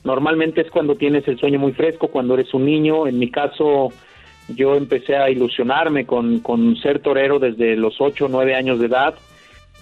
Normalmente 0.04 0.62
es 0.62 0.72
cuando 0.72 0.96
tienes 0.96 1.28
el 1.28 1.38
sueño 1.40 1.60
muy 1.60 1.74
fresco, 1.74 2.08
cuando 2.08 2.34
eres 2.34 2.54
un 2.54 2.66
niño. 2.66 3.08
En 3.08 3.20
mi 3.20 3.30
caso, 3.30 3.94
yo 4.48 4.76
empecé 4.76 5.16
a 5.16 5.30
ilusionarme 5.30 6.06
con, 6.06 6.40
con 6.40 6.76
ser 6.78 7.00
torero 7.00 7.38
desde 7.38 7.76
los 7.76 8.02
8 8.02 8.26
o 8.26 8.30
9 8.30 8.56
años 8.56 8.80
de 8.80 8.88
edad. 8.88 9.16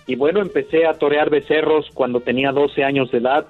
Y 0.08 0.16
bueno, 0.16 0.42
empecé 0.42 0.86
a 0.86 0.94
torear 0.94 1.30
becerros 1.30 1.90
cuando 1.94 2.20
tenía 2.20 2.52
12 2.52 2.84
años 2.84 3.12
de 3.12 3.20
edad. 3.20 3.46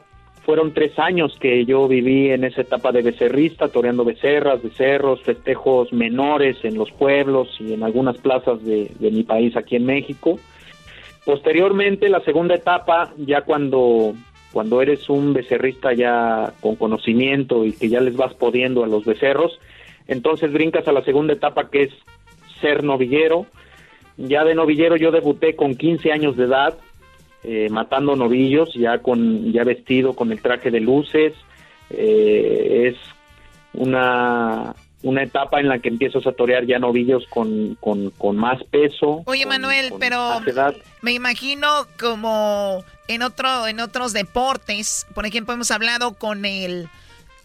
Fueron 0.46 0.74
tres 0.74 0.98
años 0.98 1.38
que 1.40 1.66
yo 1.66 1.88
viví 1.88 2.32
en 2.32 2.44
esa 2.44 2.62
etapa 2.62 2.92
de 2.92 3.02
becerrista, 3.02 3.68
toreando 3.68 4.04
becerras, 4.04 4.64
becerros, 4.64 5.22
festejos 5.22 5.94
menores 5.94 6.58
en 6.64 6.76
los 6.76 6.92
pueblos 6.92 7.56
y 7.60 7.74
en 7.74 7.84
algunas 7.84 8.18
plazas 8.18 8.64
de, 8.64 8.92
de 9.00 9.12
mi 9.12 9.24
país 9.24 9.56
aquí 9.56 9.76
en 9.76 9.86
México. 9.86 10.40
Posteriormente, 11.26 12.10
la 12.10 12.22
segunda 12.22 12.56
etapa, 12.56 13.14
ya 13.18 13.42
cuando, 13.42 14.16
cuando 14.52 14.82
eres 14.82 15.10
un 15.10 15.34
becerrista 15.34 15.94
ya 15.94 16.54
con 16.62 16.76
conocimiento 16.76 17.66
y 17.66 17.74
que 17.74 17.90
ya 17.90 18.02
les 18.02 18.16
vas 18.16 18.34
podiendo 18.34 18.84
a 18.84 18.88
los 18.88 19.06
becerros, 19.06 19.60
entonces 20.08 20.52
brincas 20.52 20.88
a 20.88 20.92
la 20.92 21.04
segunda 21.04 21.34
etapa 21.34 21.70
que 21.70 21.84
es 21.84 21.92
ser 22.62 22.84
novillero. 22.84 23.46
Ya 24.22 24.44
de 24.44 24.54
novillero 24.54 24.98
yo 24.98 25.12
debuté 25.12 25.56
con 25.56 25.76
15 25.76 26.12
años 26.12 26.36
de 26.36 26.44
edad, 26.44 26.78
eh, 27.44 27.70
matando 27.70 28.16
novillos, 28.18 28.74
ya 28.74 28.98
con 29.00 29.52
ya 29.54 29.64
vestido 29.64 30.14
con 30.14 30.32
el 30.32 30.42
traje 30.42 30.72
de 30.72 30.82
luces. 30.82 31.34
Eh, 31.90 32.90
es 32.94 32.96
una 33.74 34.76
una 35.02 35.24
etapa 35.24 35.62
en 35.62 35.70
la 35.70 35.80
que 35.80 35.88
empiezas 35.88 36.28
a 36.28 36.34
torear 36.34 36.66
ya 36.66 36.78
novillos 36.78 37.26
con, 37.30 37.76
con, 37.80 38.10
con 38.18 38.36
más 38.36 38.62
peso. 38.66 39.24
Oye, 39.26 39.44
con- 39.44 39.50
Manuel, 39.52 39.92
con 39.92 40.00
pero 40.02 40.42
me 41.02 41.14
imagino 41.14 41.68
como 41.98 42.84
en 43.08 43.22
otro 43.24 43.68
en 43.68 43.80
otros 43.80 44.12
deportes, 44.12 45.08
por 45.16 45.26
ejemplo, 45.26 45.54
hemos 45.54 45.72
hablado 45.72 46.16
con 46.16 46.44
el 46.44 46.90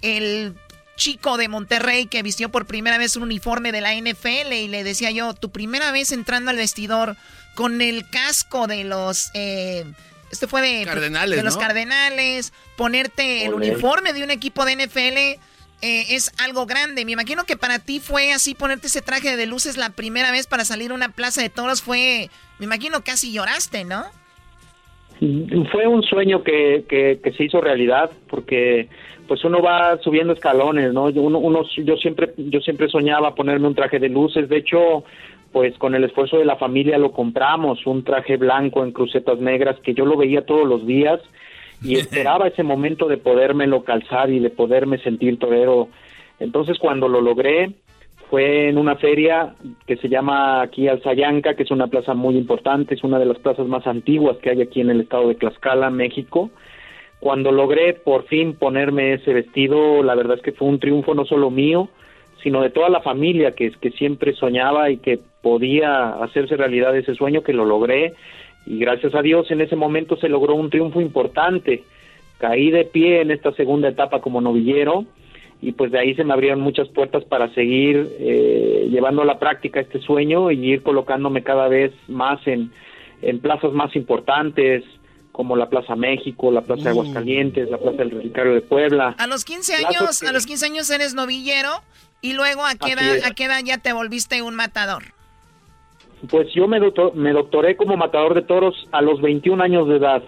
el 0.02 0.54
chico 0.96 1.36
de 1.36 1.48
Monterrey 1.48 2.06
que 2.06 2.22
vistió 2.22 2.48
por 2.48 2.66
primera 2.66 2.98
vez 2.98 3.16
un 3.16 3.24
uniforme 3.24 3.72
de 3.72 3.80
la 3.80 3.94
NFL 3.94 4.52
y 4.52 4.68
le 4.68 4.84
decía 4.84 5.10
yo, 5.10 5.34
tu 5.34 5.50
primera 5.50 5.92
vez 5.92 6.12
entrando 6.12 6.50
al 6.50 6.56
vestidor 6.56 7.16
con 7.54 7.80
el 7.80 8.08
casco 8.08 8.66
de 8.66 8.84
los 8.84 9.30
eh, 9.34 9.84
este 10.30 10.46
fue 10.46 10.62
de, 10.62 10.84
Cardenales, 10.84 11.36
de 11.36 11.44
los 11.44 11.54
¿no? 11.54 11.60
Cardenales, 11.60 12.52
ponerte 12.76 13.44
el 13.44 13.54
uniforme 13.54 14.12
de 14.12 14.24
un 14.24 14.30
equipo 14.30 14.64
de 14.64 14.76
NFL 14.76 15.40
eh, 15.82 16.14
es 16.14 16.32
algo 16.42 16.66
grande. 16.66 17.04
Me 17.04 17.12
imagino 17.12 17.44
que 17.44 17.56
para 17.56 17.78
ti 17.78 18.00
fue 18.00 18.32
así 18.32 18.54
ponerte 18.54 18.86
ese 18.86 19.02
traje 19.02 19.36
de 19.36 19.46
luces 19.46 19.76
la 19.76 19.90
primera 19.90 20.30
vez 20.30 20.46
para 20.46 20.64
salir 20.64 20.90
a 20.90 20.94
una 20.94 21.10
plaza 21.10 21.42
de 21.42 21.50
toros 21.50 21.82
fue, 21.82 22.30
me 22.58 22.66
imagino 22.66 23.04
casi 23.04 23.32
lloraste, 23.32 23.84
¿no? 23.84 24.04
Fue 25.70 25.86
un 25.86 26.02
sueño 26.02 26.42
que, 26.42 26.84
que, 26.88 27.20
que 27.22 27.32
se 27.34 27.44
hizo 27.44 27.60
realidad 27.60 28.10
porque 28.28 28.88
pues 29.26 29.44
uno 29.44 29.60
va 29.62 29.98
subiendo 29.98 30.32
escalones, 30.32 30.92
¿no? 30.92 31.10
Yo- 31.10 31.22
Uno, 31.22 31.38
uno- 31.38 31.62
yo 31.84 31.96
siempre 31.96 32.32
yo 32.36 32.60
siempre 32.60 32.88
soñaba 32.88 33.34
ponerme 33.34 33.66
un 33.68 33.74
traje 33.74 33.98
de 33.98 34.08
luces, 34.08 34.48
de 34.48 34.58
hecho, 34.58 35.04
pues 35.52 35.76
con 35.78 35.94
el 35.94 36.04
esfuerzo 36.04 36.36
de 36.38 36.44
la 36.44 36.56
familia 36.56 36.98
lo 36.98 37.12
compramos, 37.12 37.86
un 37.86 38.02
traje 38.04 38.36
blanco 38.36 38.82
en 38.84 38.92
crucetas 38.92 39.38
negras 39.38 39.78
que 39.80 39.94
yo 39.94 40.04
lo 40.04 40.16
veía 40.16 40.44
todos 40.44 40.66
los 40.68 40.86
días 40.86 41.20
y 41.82 41.94
esperaba 41.98 42.48
ese 42.48 42.62
momento 42.62 43.06
de 43.08 43.16
podérmelo 43.18 43.84
calzar 43.84 44.30
y 44.30 44.40
de 44.40 44.50
poderme 44.50 44.98
sentir 44.98 45.38
torero. 45.38 45.88
Entonces 46.40 46.78
cuando 46.78 47.08
lo 47.08 47.20
logré 47.20 47.70
fue 48.30 48.68
en 48.68 48.78
una 48.78 48.96
feria 48.96 49.54
que 49.86 49.96
se 49.96 50.08
llama 50.08 50.62
aquí 50.62 50.88
Alzayanca, 50.88 51.54
que 51.54 51.62
es 51.62 51.70
una 51.70 51.86
plaza 51.86 52.14
muy 52.14 52.36
importante, 52.36 52.94
es 52.94 53.04
una 53.04 53.18
de 53.18 53.26
las 53.26 53.38
plazas 53.38 53.66
más 53.68 53.86
antiguas 53.86 54.38
que 54.38 54.50
hay 54.50 54.60
aquí 54.62 54.80
en 54.80 54.90
el 54.90 55.02
estado 55.02 55.28
de 55.28 55.34
Tlaxcala, 55.36 55.90
México. 55.90 56.50
Cuando 57.24 57.52
logré 57.52 57.94
por 57.94 58.26
fin 58.26 58.54
ponerme 58.54 59.14
ese 59.14 59.32
vestido, 59.32 60.02
la 60.02 60.14
verdad 60.14 60.36
es 60.36 60.42
que 60.42 60.52
fue 60.52 60.68
un 60.68 60.78
triunfo 60.78 61.14
no 61.14 61.24
solo 61.24 61.50
mío, 61.50 61.88
sino 62.42 62.60
de 62.60 62.68
toda 62.68 62.90
la 62.90 63.00
familia 63.00 63.52
que, 63.52 63.70
que 63.80 63.92
siempre 63.92 64.34
soñaba 64.34 64.90
y 64.90 64.98
que 64.98 65.18
podía 65.40 66.22
hacerse 66.22 66.54
realidad 66.54 66.94
ese 66.94 67.14
sueño, 67.14 67.42
que 67.42 67.54
lo 67.54 67.64
logré. 67.64 68.12
Y 68.66 68.78
gracias 68.78 69.14
a 69.14 69.22
Dios 69.22 69.50
en 69.50 69.62
ese 69.62 69.74
momento 69.74 70.16
se 70.16 70.28
logró 70.28 70.54
un 70.54 70.68
triunfo 70.68 71.00
importante. 71.00 71.84
Caí 72.36 72.70
de 72.70 72.84
pie 72.84 73.22
en 73.22 73.30
esta 73.30 73.52
segunda 73.52 73.88
etapa 73.88 74.20
como 74.20 74.42
novillero 74.42 75.06
y 75.62 75.72
pues 75.72 75.92
de 75.92 76.00
ahí 76.00 76.14
se 76.14 76.24
me 76.24 76.34
abrieron 76.34 76.60
muchas 76.60 76.88
puertas 76.88 77.24
para 77.24 77.48
seguir 77.54 78.06
eh, 78.20 78.86
llevando 78.90 79.22
a 79.22 79.24
la 79.24 79.38
práctica 79.38 79.80
este 79.80 79.98
sueño 80.00 80.50
y 80.50 80.72
ir 80.72 80.82
colocándome 80.82 81.42
cada 81.42 81.68
vez 81.68 81.90
más 82.06 82.46
en, 82.46 82.70
en 83.22 83.38
plazas 83.38 83.72
más 83.72 83.96
importantes 83.96 84.84
como 85.34 85.56
la 85.56 85.68
Plaza 85.68 85.96
México, 85.96 86.52
la 86.52 86.60
Plaza 86.60 86.84
de 86.84 86.90
Aguascalientes, 86.90 87.68
la 87.68 87.78
Plaza 87.78 87.96
del 87.98 88.12
Relicario 88.12 88.54
de 88.54 88.60
Puebla. 88.60 89.16
A 89.18 89.26
los 89.26 89.44
15 89.44 89.76
Plazas 89.78 90.00
años, 90.00 90.20
que- 90.20 90.28
a 90.28 90.32
los 90.32 90.46
15 90.46 90.66
años 90.66 90.88
eres 90.90 91.14
novillero 91.14 91.70
y 92.20 92.34
luego 92.34 92.64
a 92.64 92.76
qué 92.76 92.92
edad, 92.92 93.16
a 93.26 93.32
qué 93.32 93.46
edad 93.46 93.58
ya 93.64 93.78
te 93.78 93.92
volviste 93.92 94.42
un 94.42 94.54
matador. 94.54 95.02
Pues 96.30 96.46
yo 96.54 96.68
me, 96.68 96.78
doctor- 96.78 97.16
me 97.16 97.32
doctoré 97.32 97.76
como 97.76 97.96
matador 97.96 98.34
de 98.34 98.42
toros 98.42 98.88
a 98.92 99.02
los 99.02 99.20
21 99.20 99.60
años 99.60 99.88
de 99.88 99.96
edad. 99.96 100.22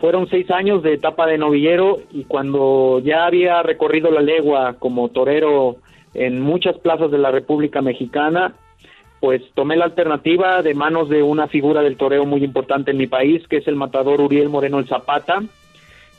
Fueron 0.00 0.26
seis 0.30 0.50
años 0.50 0.82
de 0.82 0.94
etapa 0.94 1.26
de 1.26 1.36
novillero 1.36 1.98
y 2.10 2.24
cuando 2.24 3.00
ya 3.04 3.26
había 3.26 3.62
recorrido 3.62 4.10
la 4.10 4.22
legua 4.22 4.76
como 4.78 5.10
torero 5.10 5.76
en 6.14 6.40
muchas 6.40 6.78
plazas 6.78 7.10
de 7.10 7.18
la 7.18 7.30
República 7.30 7.82
Mexicana, 7.82 8.54
pues 9.20 9.42
tomé 9.54 9.76
la 9.76 9.84
alternativa 9.86 10.62
de 10.62 10.74
manos 10.74 11.08
de 11.08 11.22
una 11.22 11.48
figura 11.48 11.82
del 11.82 11.96
toreo 11.96 12.24
muy 12.24 12.44
importante 12.44 12.92
en 12.92 12.98
mi 12.98 13.06
país, 13.06 13.46
que 13.48 13.56
es 13.58 13.66
el 13.68 13.76
matador 13.76 14.20
Uriel 14.20 14.48
Moreno 14.48 14.78
el 14.78 14.86
Zapata, 14.86 15.42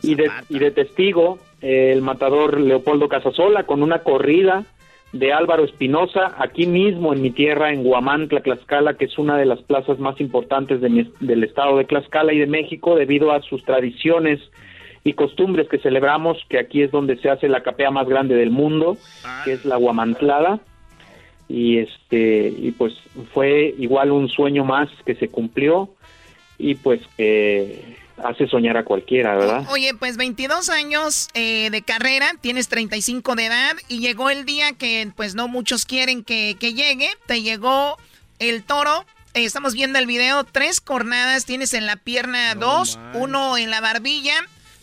y 0.02 0.16
de, 0.16 0.30
y 0.50 0.60
de 0.60 0.72
testigo 0.72 1.40
eh, 1.62 1.92
el 1.94 2.02
matador 2.02 2.60
Leopoldo 2.60 3.08
Casasola 3.10 3.64
con 3.64 3.84
una 3.84 4.00
corrida 4.00 4.64
de 5.12 5.34
Álvaro 5.34 5.64
Espinosa 5.66 6.36
aquí 6.38 6.68
mismo 6.68 7.14
en 7.14 7.22
mi 7.22 7.32
tierra, 7.32 7.74
en 7.74 7.86
Huamantla, 7.86 8.42
Tlaxcala, 8.42 8.94
que 8.94 9.06
es 9.06 9.18
una 9.18 9.38
de 9.38 9.46
las 9.46 9.60
plazas 9.64 9.98
más 10.00 10.22
importantes 10.22 10.82
de 10.82 10.90
mi- 10.90 11.12
del 11.20 11.44
estado 11.44 11.78
de 11.78 11.86
Tlaxcala 11.86 12.32
y 12.32 12.38
de 12.40 12.46
México 12.48 12.96
debido 12.96 13.32
a 13.32 13.42
sus 13.42 13.64
tradiciones 13.66 14.40
y 15.04 15.14
costumbres 15.14 15.68
que 15.68 15.80
celebramos, 15.80 16.38
que 16.50 16.60
aquí 16.60 16.82
es 16.84 16.92
donde 16.92 17.18
se 17.18 17.30
hace 17.30 17.48
la 17.50 17.64
capea 17.64 17.90
más 17.90 18.08
grande 18.08 18.36
del 18.36 18.52
mundo, 18.52 18.98
que 19.46 19.54
es 19.54 19.66
la 19.66 19.78
Huamantlada. 19.78 20.60
Y 21.50 21.80
este 21.80 22.54
y 22.56 22.72
pues 22.78 22.94
fue 23.34 23.74
igual 23.80 24.12
un 24.12 24.30
sueño 24.30 24.64
más 24.64 24.88
que 25.06 25.16
se 25.16 25.30
cumplió 25.30 25.90
y 26.60 26.76
pues 26.76 27.02
que 27.18 27.98
hace 28.24 28.48
soñar 28.48 28.78
a 28.78 28.84
cualquiera, 28.84 29.36
¿verdad? 29.36 29.66
Oye, 29.72 29.94
pues 29.96 30.18
22 30.18 30.70
años 30.70 31.30
eh, 31.34 31.70
de 31.72 31.82
carrera, 31.82 32.34
tienes 32.42 32.68
35 32.68 33.36
de 33.36 33.46
edad 33.46 33.76
y 33.88 34.00
llegó 34.00 34.30
el 34.30 34.46
día 34.46 34.74
que 34.74 35.12
pues 35.16 35.36
no 35.36 35.48
muchos 35.48 35.86
quieren 35.86 36.24
que, 36.24 36.56
que 36.60 36.74
llegue, 36.74 37.10
te 37.26 37.42
llegó 37.42 37.98
el 38.40 38.64
toro. 38.64 39.06
eh, 39.34 39.46
estamos 39.46 39.74
viendo 39.74 40.00
el 40.00 40.06
video, 40.06 40.44
tres 40.44 40.82
cornadas 40.82 41.46
tienes 41.46 41.74
en 41.74 41.86
la 41.86 41.96
pierna 41.96 42.56
dos, 42.56 43.00
uno 43.14 43.58
en 43.58 43.72
la 43.72 43.82
barbilla 43.82 44.36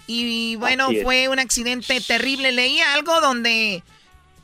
y 0.07 0.57
bueno, 0.57 0.89
fue 1.03 1.29
un 1.29 1.39
accidente 1.39 2.01
terrible. 2.01 2.53
Leí 2.53 2.81
algo 2.81 3.21
donde 3.21 3.83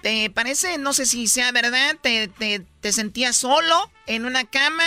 te 0.02 0.28
parece, 0.30 0.76
no 0.78 0.92
sé 0.92 1.06
si 1.06 1.26
sea 1.28 1.52
verdad, 1.52 1.96
te, 2.00 2.28
te, 2.28 2.62
te 2.80 2.92
sentías 2.92 3.36
solo 3.36 3.90
en 4.06 4.24
una 4.26 4.44
cama, 4.44 4.84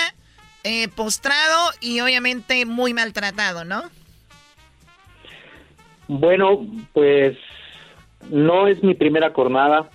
eh, 0.64 0.88
postrado 0.90 1.72
y 1.80 2.00
obviamente 2.02 2.66
muy 2.66 2.94
maltratado, 2.94 3.64
¿no? 3.66 3.84
Bueno, 6.08 6.66
pues 6.94 7.38
no 8.30 8.68
es 8.68 8.84
mi 8.84 8.94
primera 8.94 9.34
cornada. 9.34 9.90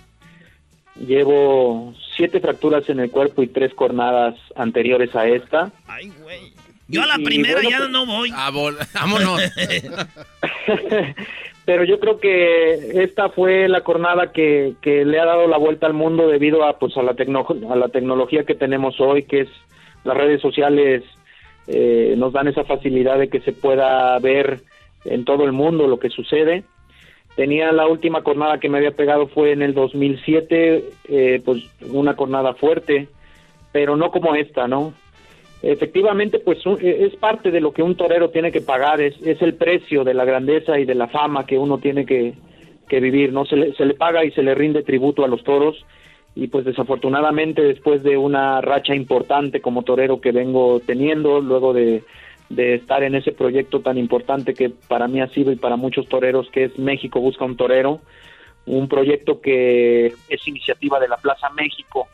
Llevo 0.95 1.93
siete 2.17 2.39
fracturas 2.41 2.89
en 2.89 2.99
el 2.99 3.09
cuerpo 3.09 3.43
y 3.43 3.47
tres 3.47 3.73
cornadas 3.73 4.35
anteriores 4.55 5.15
a 5.15 5.25
esta. 5.27 5.71
Yo 6.87 7.03
a 7.03 7.07
la 7.07 7.17
Y- 7.17 7.21
y 7.21 7.25
primera 7.25 7.53
bueno, 7.55 7.69
ya 7.69 7.77
pues- 7.77 7.89
no 7.89 8.05
voy. 8.05 8.31
vámonos. 8.93 9.41
Pero 11.65 11.83
yo 11.83 11.99
creo 11.99 12.19
que 12.19 13.03
esta 13.03 13.29
fue 13.29 13.67
la 13.69 13.81
cornada 13.81 14.31
que, 14.31 14.73
que 14.81 15.05
le 15.05 15.19
ha 15.19 15.25
dado 15.25 15.47
la 15.47 15.57
vuelta 15.57 15.85
al 15.85 15.93
mundo 15.93 16.27
debido 16.27 16.63
a 16.65 16.79
pues 16.79 16.97
a 16.97 17.03
la 17.03 17.13
tecno- 17.13 17.45
a 17.71 17.75
la 17.75 17.89
tecnología 17.89 18.43
que 18.43 18.55
tenemos 18.55 18.99
hoy, 18.99 19.23
que 19.23 19.41
es 19.41 19.49
las 20.03 20.17
redes 20.17 20.41
sociales 20.41 21.03
eh, 21.67 22.15
nos 22.17 22.33
dan 22.33 22.47
esa 22.47 22.63
facilidad 22.63 23.19
de 23.19 23.29
que 23.29 23.41
se 23.41 23.51
pueda 23.53 24.17
ver 24.19 24.61
en 25.05 25.23
todo 25.23 25.45
el 25.45 25.51
mundo 25.51 25.87
lo 25.87 25.99
que 25.99 26.09
sucede. 26.09 26.63
Tenía 27.35 27.71
la 27.71 27.87
última 27.87 28.23
cornada 28.23 28.59
que 28.59 28.67
me 28.67 28.79
había 28.79 28.91
pegado 28.91 29.27
fue 29.27 29.51
en 29.51 29.61
el 29.61 29.73
2007, 29.75 30.83
eh, 31.07 31.41
pues 31.45 31.63
una 31.91 32.15
cornada 32.15 32.55
fuerte, 32.55 33.07
pero 33.71 33.95
no 33.95 34.11
como 34.11 34.35
esta, 34.35 34.67
¿no? 34.67 34.93
Efectivamente, 35.63 36.39
pues 36.39 36.65
un- 36.65 36.79
e, 36.81 37.05
es 37.05 37.15
parte 37.17 37.51
de 37.51 37.61
lo 37.61 37.71
que 37.71 37.83
un 37.83 37.95
torero 37.95 38.29
tiene 38.29 38.51
que 38.51 38.61
pagar, 38.61 38.99
es, 38.99 39.15
es 39.21 39.41
el 39.41 39.53
precio 39.53 40.03
de 40.03 40.13
la 40.13 40.25
grandeza 40.25 40.79
y 40.79 40.85
de 40.85 40.95
la 40.95 41.07
fama 41.07 41.45
que 41.45 41.57
uno 41.57 41.77
tiene 41.77 42.05
que, 42.05 42.33
vivir, 42.99 43.31
¿no? 43.31 43.45
Se 43.45 43.55
le, 43.55 43.73
se 43.75 43.85
le 43.85 43.93
paga 43.93 44.25
y 44.25 44.31
se 44.31 44.43
le 44.43 44.53
rinde 44.53 44.83
tributo 44.83 45.23
a 45.23 45.27
los 45.29 45.45
toros 45.45 45.85
y 46.35 46.47
pues 46.47 46.65
desafortunadamente 46.65 47.61
después 47.61 48.03
de 48.03 48.17
una 48.17 48.59
racha 48.59 48.93
importante 48.93 49.61
como 49.61 49.83
torero 49.83 50.19
que 50.19 50.33
vengo 50.33 50.81
teniendo, 50.85 51.39
luego 51.39 51.71
de, 51.71 52.03
de 52.49 52.75
estar 52.75 53.01
en 53.03 53.15
ese 53.15 53.31
proyecto 53.31 53.79
tan 53.79 53.97
importante 53.97 54.53
que 54.53 54.71
para 54.89 55.07
mí 55.07 55.21
ha 55.21 55.27
sido 55.27 55.53
y 55.53 55.55
para 55.55 55.77
muchos 55.77 56.05
toreros 56.09 56.49
que 56.51 56.65
es 56.65 56.77
México 56.77 57.21
Busca 57.21 57.45
un 57.45 57.55
Torero, 57.55 58.01
un 58.65 58.89
proyecto 58.89 59.39
que 59.39 60.07
es 60.27 60.47
iniciativa 60.47 60.99
de 60.99 61.07
la 61.07 61.15
Plaza 61.15 61.49
México, 61.51 62.07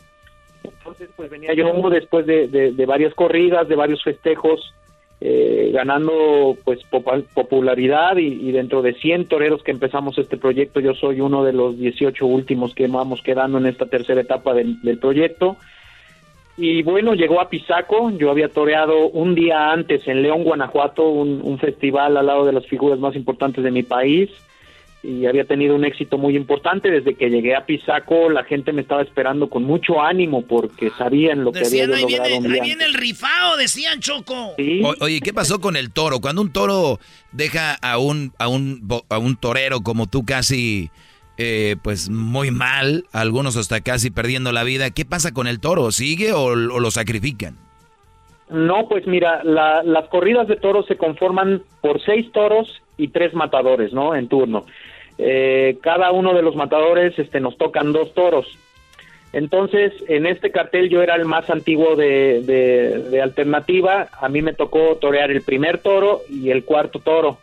entonces, 0.78 1.10
pues 1.16 1.30
venía 1.30 1.54
yo 1.54 1.72
después 1.90 2.26
de, 2.26 2.48
de- 2.48 2.86
varias 2.86 3.14
corridas, 3.14 3.68
de 3.68 3.76
varios 3.76 4.04
festejos, 4.04 4.74
eh, 5.20 5.72
ganando 5.74 6.56
pues 6.64 6.80
popularidad 7.34 8.18
y, 8.18 8.52
dentro 8.52 8.82
de 8.82 8.94
100 8.94 9.28
toreros 9.28 9.64
que 9.64 9.72
empezamos 9.72 10.18
este 10.18 10.38
proyecto, 10.38 10.80
yo 10.80 10.94
soy 10.94 11.22
uno 11.22 11.44
de 11.44 11.54
los 11.54 11.78
18 11.78 12.26
últimos 12.26 12.76
que 12.76 12.88
vamos 12.88 13.22
quedando 13.22 13.58
en 13.58 13.66
esta 13.66 13.88
tercera 13.88 14.22
etapa 14.22 14.54
del, 14.54 14.78
proyecto. 15.00 15.58
Y 16.56 16.82
bueno, 16.82 17.14
llegó 17.14 17.40
a 17.40 17.50
Pisaco, 17.50 18.10
yo 18.12 18.32
había 18.32 18.50
toreado 18.50 19.10
un 19.10 19.36
día 19.36 19.72
antes 19.72 20.08
en 20.08 20.24
León, 20.24 20.44
Guanajuato, 20.44 21.08
un 21.08 21.60
festival 21.60 22.18
al 22.18 22.26
lado 22.26 22.46
de 22.46 22.54
las 22.54 22.66
figuras 22.66 23.00
más 23.00 23.16
importantes 23.16 23.64
de 23.64 23.72
mi 23.72 23.84
país 23.84 24.30
y 25.10 25.26
había 25.26 25.46
tenido 25.46 25.74
un 25.76 25.86
éxito 25.86 26.18
muy 26.18 26.36
importante. 26.36 26.92
Desde 26.92 27.16
que 27.16 27.30
llegué 27.30 27.56
a 27.56 27.66
Pisaco, 27.66 28.30
la 28.30 28.44
gente 28.44 28.74
me 28.74 28.82
estaba 28.82 29.02
esperando 29.02 29.50
con 29.50 29.64
mucho 29.64 30.02
ánimo 30.02 30.42
porque 30.42 30.90
sabían 30.98 31.44
lo 31.46 31.52
que 31.54 31.60
Decían, 31.60 31.92
había 31.94 32.02
yo 32.02 32.08
viene, 32.08 32.24
logrado. 32.30 32.48
un 32.48 32.52
ahí 32.54 32.60
viene 32.62 32.84
el 32.86 32.94
rifao, 32.94 33.56
decían 33.58 34.00
Choco. 34.02 34.54
O- 34.84 34.96
oye, 35.06 35.22
¿qué 35.22 35.34
pasó 35.34 35.62
con 35.62 35.78
el 35.78 35.92
toro? 35.94 36.20
Cuando 36.20 36.42
un 36.42 36.52
toro 36.52 37.00
deja 37.32 37.74
a 37.76 37.98
un, 37.98 38.34
a 38.38 38.48
un, 38.50 38.80
bo- 38.84 39.06
a 39.10 39.18
un 39.18 39.38
torero 39.38 39.82
como 39.82 40.08
tú 40.08 40.26
casi 40.26 40.90
eh, 41.38 41.78
pues 41.84 42.10
muy 42.10 42.52
mal, 42.52 43.06
algunos 43.14 43.56
hasta 43.56 43.80
casi 43.82 44.10
perdiendo 44.12 44.52
la 44.52 44.64
vida. 44.64 44.90
¿Qué 44.90 45.06
pasa 45.06 45.32
con 45.34 45.48
el 45.48 45.60
toro? 45.62 45.92
¿Sigue 45.92 46.34
o, 46.34 46.54
lo 46.56 46.92
sacrifican? 46.92 47.56
No, 48.50 48.88
pues 48.88 49.06
mira, 49.08 49.44
las 49.44 50.08
corridas 50.08 50.48
de 50.48 50.56
toros 50.56 50.86
se 50.88 50.96
conforman 50.96 51.64
por 51.82 52.02
seis 52.04 52.32
toros 52.32 52.82
y 52.98 53.10
tres 53.10 53.34
matadores, 53.34 53.92
¿no? 53.94 54.16
En 54.16 54.28
turno. 54.30 54.66
Eh, 55.18 55.78
cada 55.82 56.12
uno 56.12 56.34
de 56.34 56.42
los 56.42 56.56
matadores 56.56 57.18
este, 57.18 57.40
nos 57.40 57.58
tocan 57.58 57.92
dos 57.92 58.14
toros. 58.14 58.58
Entonces, 59.34 59.94
en 60.08 60.26
este 60.26 60.52
cartel 60.52 60.90
yo 60.90 61.02
era 61.02 61.16
el 61.16 61.26
más 61.26 61.50
antiguo 61.50 61.96
de, 61.96 62.42
de, 63.10 63.22
alternativa. 63.22 64.08
A 64.20 64.30
mí 64.30 64.42
me 64.42 64.54
tocó 64.54 64.96
torear 64.96 65.32
el 65.32 65.42
primer 65.42 65.80
toro 65.80 66.22
y 66.30 66.50
el 66.50 66.64
cuarto 66.64 67.00
toro. 67.00 67.38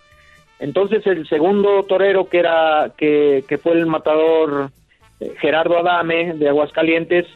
Entonces, 0.59 1.07
el 1.07 1.29
segundo 1.29 1.85
torero, 1.85 2.29
que, 2.29 2.39
era, 2.39 2.93
que, 2.97 3.45
que 3.47 3.59
fue 3.59 3.73
el 3.73 3.87
matador 3.87 4.71
eh, 5.21 5.35
Gerardo 5.39 5.79
Adame 5.79 6.35
de 6.35 6.49
Aguascalientes, 6.49 7.27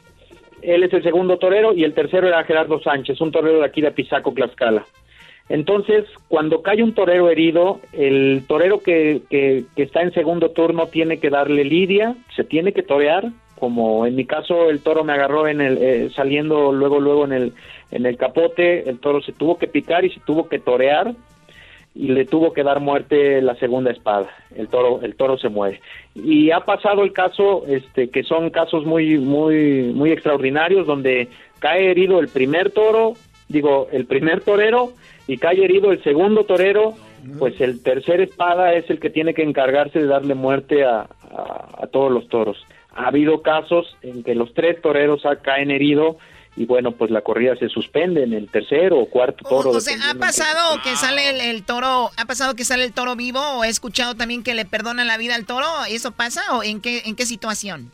él 0.63 0.83
es 0.83 0.93
el 0.93 1.03
segundo 1.03 1.39
torero 1.39 1.73
y 1.75 1.85
el 1.85 1.95
tercero 1.95 2.27
era 2.27 2.45
Gerardo 2.45 2.81
Sánchez, 2.81 3.21
un 3.21 3.31
torero 3.31 3.61
de 3.61 3.67
aquí 3.67 3.81
de 3.81 3.91
Pisaco, 3.91 4.33
Tlaxcala. 4.33 4.85
Entonces, 5.49 6.05
cuando 6.29 6.63
cae 6.63 6.83
un 6.83 6.93
torero 6.93 7.31
herido, 7.31 7.81
el 7.93 8.45
torero 8.47 8.81
que, 8.81 9.23
que, 9.31 9.65
está 9.77 10.03
en 10.03 10.13
segundo 10.13 10.51
turno 10.51 10.89
tiene 10.89 11.19
que 11.19 11.31
darle 11.31 11.65
lidia, 11.65 12.17
se 12.37 12.45
tiene 12.45 12.73
que 12.73 12.83
torear, 12.83 13.31
como 13.59 14.07
en 14.07 14.15
mi 14.15 14.27
caso 14.27 14.69
el 14.69 14.81
toro 14.81 15.05
me 15.05 15.15
agarró 15.15 15.49
en 15.49 15.61
el 15.61 15.79
eh, 15.79 16.11
saliendo 16.15 16.71
luego 16.73 17.01
luego 17.01 17.25
en 17.25 17.33
el 17.33 17.53
en 17.91 18.05
el 18.05 18.17
capote, 18.19 18.89
el 18.89 18.99
toro 18.99 19.23
se 19.23 19.33
tuvo 19.33 19.59
que 19.59 19.67
picar 19.67 20.05
y 20.05 20.11
se 20.11 20.21
tuvo 20.21 20.49
que 20.49 20.59
torear 20.59 21.15
y 21.95 22.09
le 22.09 22.27
tuvo 22.27 22.53
que 22.53 22.63
dar 22.63 22.81
muerte 22.81 23.41
la 23.41 23.57
segunda 23.57 23.91
espada. 23.91 24.29
El 24.55 24.69
toro 24.69 25.01
el 25.03 25.17
toro 25.17 25.39
se 25.39 25.49
muere. 25.49 25.81
Y 26.15 26.51
ha 26.51 26.61
pasado 26.61 27.03
el 27.03 27.15
caso 27.15 27.65
este 27.67 28.11
que 28.11 28.23
son 28.23 28.51
casos 28.51 28.85
muy 28.85 29.19
muy 29.19 29.93
muy 29.95 30.13
extraordinarios 30.13 30.87
donde 30.87 31.29
cae 31.59 31.91
herido 31.91 32.21
el 32.21 32.29
primer 32.29 32.71
toro, 32.71 33.15
digo, 33.49 33.89
el 33.91 34.05
primer 34.05 34.43
torero 34.43 34.93
y 35.29 35.37
cae 35.37 35.63
herido 35.63 35.93
el 35.93 36.03
segundo 36.03 36.45
torero, 36.45 36.95
pues 37.39 37.61
el 37.61 37.83
tercer 37.83 38.23
espada 38.23 38.73
es 38.73 38.89
el 38.89 38.99
que 38.99 39.11
tiene 39.11 39.35
que 39.35 39.43
encargarse 39.43 40.01
de 40.01 40.07
darle 40.07 40.35
muerte 40.35 40.85
a, 40.85 41.07
a, 41.31 41.87
todos 41.93 42.11
los 42.11 42.29
toros. 42.29 42.57
Ha 42.97 43.09
habido 43.09 43.43
casos 43.43 43.95
en 44.03 44.25
que 44.25 44.35
los 44.35 44.53
tres 44.55 44.81
toreros 44.81 45.23
caen 45.43 45.71
heridos 45.71 46.17
y 46.57 46.65
bueno, 46.65 46.93
pues 46.93 47.11
la 47.11 47.21
corrida 47.21 47.55
se 47.57 47.69
suspende 47.69 48.25
en 48.25 48.33
el 48.33 48.51
tercero 48.51 48.99
o 48.99 49.07
cuarto 49.07 49.47
toro. 49.47 49.71
O, 49.71 49.81
sea, 49.81 49.97
¿ha 50.11 50.15
pasado 50.15 50.81
que 50.83 50.97
sale 50.97 51.51
el, 51.51 51.63
toro, 51.63 52.11
ha 52.17 52.25
pasado 52.25 52.55
que 52.57 52.65
sale 52.65 52.85
el 52.85 52.93
toro 52.93 53.15
vivo 53.15 53.39
o 53.39 53.65
he 53.65 53.69
escuchado 53.69 54.17
también 54.17 54.43
que 54.43 54.55
le 54.55 54.65
perdonan 54.65 55.07
la 55.07 55.19
vida 55.19 55.35
al 55.35 55.45
toro? 55.45 55.67
¿Eso 55.89 56.13
pasa 56.13 56.41
o 56.57 56.65
en 56.65 56.81
qué, 56.81 57.03
en 57.05 57.15
qué 57.15 57.27
situación? 57.27 57.93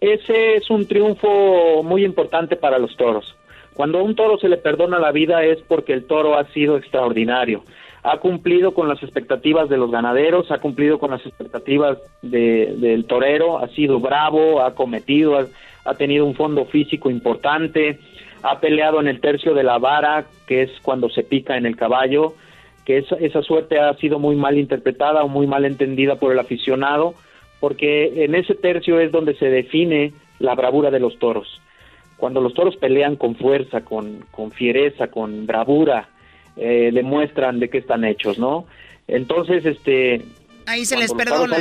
Ese 0.00 0.56
es 0.56 0.68
un 0.68 0.86
triunfo 0.86 1.82
muy 1.82 2.04
importante 2.04 2.54
para 2.54 2.78
los 2.78 2.94
toros. 2.96 3.34
Cuando 3.76 3.98
a 3.98 4.02
un 4.02 4.16
toro 4.16 4.38
se 4.38 4.48
le 4.48 4.56
perdona 4.56 4.98
la 4.98 5.12
vida 5.12 5.44
es 5.44 5.58
porque 5.68 5.92
el 5.92 6.06
toro 6.06 6.38
ha 6.38 6.46
sido 6.54 6.78
extraordinario. 6.78 7.62
Ha 8.02 8.16
cumplido 8.18 8.72
con 8.72 8.88
las 8.88 9.02
expectativas 9.02 9.68
de 9.68 9.76
los 9.76 9.90
ganaderos, 9.90 10.50
ha 10.50 10.58
cumplido 10.58 10.98
con 10.98 11.10
las 11.10 11.26
expectativas 11.26 11.98
del 12.22 13.04
torero, 13.06 13.58
ha 13.58 13.68
sido 13.68 14.00
bravo, 14.00 14.62
ha 14.62 14.74
cometido, 14.74 15.46
ha, 15.84 15.94
tenido 15.94 16.24
un 16.24 16.34
fondo 16.34 16.64
físico 16.64 17.10
importante, 17.10 17.98
ha 18.42 18.60
peleado 18.60 18.98
en 18.98 19.08
el 19.08 19.20
tercio 19.20 19.52
de 19.52 19.64
la 19.64 19.76
vara, 19.76 20.24
que 20.46 20.62
es 20.62 20.70
cuando 20.80 21.10
se 21.10 21.22
pica 21.22 21.58
en 21.58 21.66
el 21.66 21.76
caballo, 21.76 22.32
que 22.86 22.98
esa, 22.98 23.16
esa 23.16 23.42
suerte 23.42 23.78
ha 23.78 23.92
sido 23.94 24.18
muy 24.18 24.36
mal 24.36 24.56
interpretada 24.56 25.22
o 25.22 25.28
muy 25.28 25.46
mal 25.46 25.66
entendida 25.66 26.16
por 26.16 26.32
el 26.32 26.38
aficionado, 26.38 27.14
porque 27.60 28.24
en 28.24 28.36
ese 28.36 28.54
tercio 28.54 29.00
es 29.00 29.12
donde 29.12 29.34
se 29.34 29.50
define 29.50 30.14
la 30.38 30.54
bravura 30.54 30.90
de 30.90 31.00
los 31.00 31.18
toros 31.18 31.60
cuando 32.16 32.40
los 32.40 32.54
toros 32.54 32.76
pelean 32.76 33.16
con 33.16 33.36
fuerza, 33.36 33.82
con, 33.82 34.24
con 34.30 34.52
fiereza, 34.52 35.08
con 35.08 35.46
bravura, 35.46 36.08
eh, 36.56 36.90
demuestran 36.92 37.60
de 37.60 37.68
qué 37.68 37.78
están 37.78 38.04
hechos, 38.04 38.38
¿no? 38.38 38.66
Entonces, 39.06 39.64
este... 39.64 40.24
Ahí 40.66 40.84
se 40.84 40.96
les 40.96 41.12
perdona. 41.12 41.56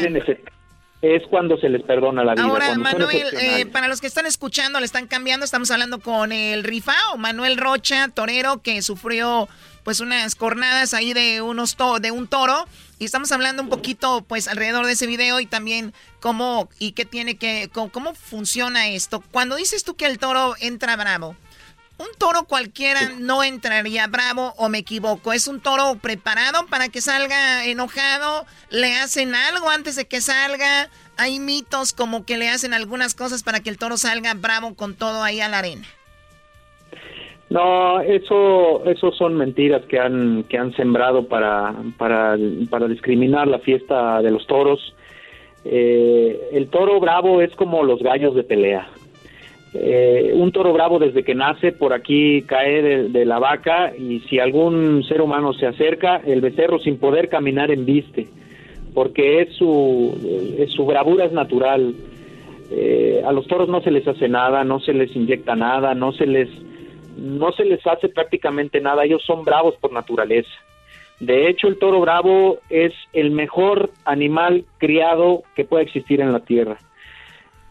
es 1.02 1.24
cuando 1.30 1.58
se 1.58 1.70
les 1.70 1.84
perdona 1.84 2.24
la 2.24 2.34
vida. 2.34 2.46
Ahora, 2.46 2.76
Manuel, 2.76 3.28
eh, 3.40 3.66
para 3.68 3.88
los 3.88 4.02
que 4.02 4.08
están 4.08 4.26
escuchando, 4.26 4.80
le 4.80 4.86
están 4.86 5.08
cambiando, 5.08 5.44
estamos 5.44 5.70
hablando 5.70 6.00
con 6.00 6.32
el 6.32 6.64
rifao, 6.64 7.18
Manuel 7.18 7.58
Rocha, 7.58 8.08
torero, 8.08 8.62
que 8.62 8.82
sufrió 8.82 9.48
pues 9.84 10.00
unas 10.00 10.34
cornadas 10.34 10.96
ahí 10.96 11.14
de 11.14 11.44
unos 11.44 11.78
de 12.02 12.10
un 12.10 12.28
toro 12.28 12.66
y 12.98 13.06
estamos 13.06 13.32
hablando 13.32 13.62
un 13.62 13.70
poquito 13.70 14.24
pues 14.28 14.48
alrededor 14.48 14.86
de 14.86 14.94
ese 14.94 15.08
video 15.08 15.40
y 15.40 15.46
también 15.46 15.94
cómo 16.20 16.70
y 16.80 16.94
qué 16.94 17.06
tiene 17.06 17.38
que 17.38 17.70
cómo, 17.72 18.14
funciona 18.16 18.88
esto. 18.88 19.22
Cuando 19.32 19.56
dices 19.56 19.84
tú 19.84 19.96
que 19.96 20.06
el 20.06 20.18
toro 20.18 20.56
entra 20.60 20.96
bravo, 20.96 21.36
un 21.98 22.08
toro 22.18 22.46
cualquiera 22.46 23.12
no 23.18 23.44
entraría 23.44 24.08
bravo 24.08 24.54
o 24.58 24.70
me 24.70 24.80
equivoco. 24.80 25.34
Es 25.34 25.48
un 25.48 25.62
toro 25.62 25.96
preparado 25.96 26.68
para 26.68 26.90
que 26.90 27.02
salga 27.02 27.66
enojado. 27.66 28.46
Le 28.70 28.98
hacen 28.98 29.36
algo 29.36 29.70
antes 29.70 29.96
de 29.96 30.06
que 30.06 30.22
salga. 30.22 30.90
Hay 31.18 31.40
mitos 31.40 31.94
como 31.94 32.26
que 32.26 32.38
le 32.38 32.50
hacen 32.50 32.74
algunas 32.74 33.16
cosas 33.16 33.44
para 33.44 33.62
que 33.62 33.70
el 33.70 33.78
toro 33.78 33.98
salga 33.98 34.34
bravo 34.34 34.76
con 34.76 34.96
todo 34.96 35.24
ahí 35.24 35.40
a 35.40 35.48
la 35.48 35.60
arena. 35.60 35.88
No, 37.50 38.02
eso, 38.02 38.84
eso 38.86 39.12
son 39.12 39.36
mentiras 39.36 39.84
que 39.86 40.00
han, 40.00 40.44
que 40.50 40.58
han 40.58 40.74
sembrado 40.76 41.28
para, 41.28 41.76
para, 41.98 42.38
para 42.70 42.88
discriminar 42.88 43.48
la 43.48 43.60
fiesta 43.60 44.22
de 44.22 44.32
los 44.32 44.48
toros. 44.48 44.96
Eh, 45.64 46.50
el 46.54 46.68
toro 46.70 47.00
bravo 47.00 47.42
es 47.42 47.56
como 47.56 47.84
los 47.84 48.02
gallos 48.02 48.36
de 48.36 48.44
pelea. 48.44 48.88
Eh, 49.78 50.32
un 50.34 50.52
toro 50.54 50.72
bravo 50.72 51.00
desde 51.00 51.24
que 51.24 51.36
nace 51.36 51.74
por 51.74 51.92
aquí 51.92 52.44
cae 52.44 53.10
de, 53.10 53.26
la 53.26 53.40
vaca 53.40 53.94
y 53.96 54.22
si 54.22 54.40
algún 54.40 55.04
ser 55.04 55.22
humano 55.22 55.54
se 55.54 55.68
acerca, 55.68 56.22
el 56.26 56.40
becerro 56.40 56.80
sin 56.80 56.98
poder 56.98 57.28
caminar 57.28 57.72
embiste, 57.72 58.28
porque 58.94 59.42
es 59.42 59.54
su, 59.56 60.56
es 60.58 60.72
su 60.72 60.86
bravura 60.86 61.26
es 61.26 61.34
natural. 61.34 61.94
Eh, 62.72 63.22
a 63.26 63.34
los 63.34 63.48
toros 63.48 63.68
no 63.68 63.82
se 63.82 63.92
les 63.92 64.08
hace 64.08 64.30
nada, 64.30 64.64
no 64.64 64.80
se 64.80 64.94
les 64.94 65.14
inyecta 65.14 65.56
nada, 65.56 65.94
no 65.94 66.14
se 66.14 66.26
les 66.26 66.50
no 67.16 67.52
se 67.52 67.66
les 67.66 67.86
hace 67.88 68.10
prácticamente 68.10 68.82
nada, 68.82 69.06
ellos 69.06 69.24
son 69.26 69.44
bravos 69.44 69.76
por 69.76 69.92
naturaleza. 69.92 70.50
De 71.20 71.48
hecho, 71.48 71.68
el 71.68 71.80
toro 71.80 72.02
bravo 72.02 72.58
es 72.70 72.94
el 73.14 73.32
mejor 73.32 73.92
animal 74.04 74.66
criado 74.78 75.44
que 75.56 75.64
pueda 75.64 75.84
existir 75.84 76.20
en 76.20 76.34
la 76.34 76.42
tierra. 76.42 76.78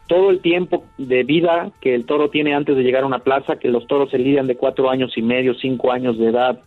Todo 0.06 0.30
el 0.30 0.40
tiempo 0.40 0.84
de 0.98 1.24
vida 1.24 1.70
que 1.80 1.94
el 1.94 2.06
toro 2.06 2.30
tiene 2.30 2.54
antes 2.54 2.76
de 2.76 2.82
llegar 2.82 3.04
a 3.04 3.06
una 3.06 3.20
plaza, 3.20 3.56
que 3.56 3.68
los 3.68 3.86
toros 3.86 4.10
se 4.10 4.18
lidian 4.18 4.46
de 4.46 4.56
cuatro 4.56 4.90
años 4.90 5.16
y 5.16 5.22
medio, 5.22 5.54
cinco 5.54 5.92
años 5.92 6.18
de 6.18 6.28
edad, 6.28 6.60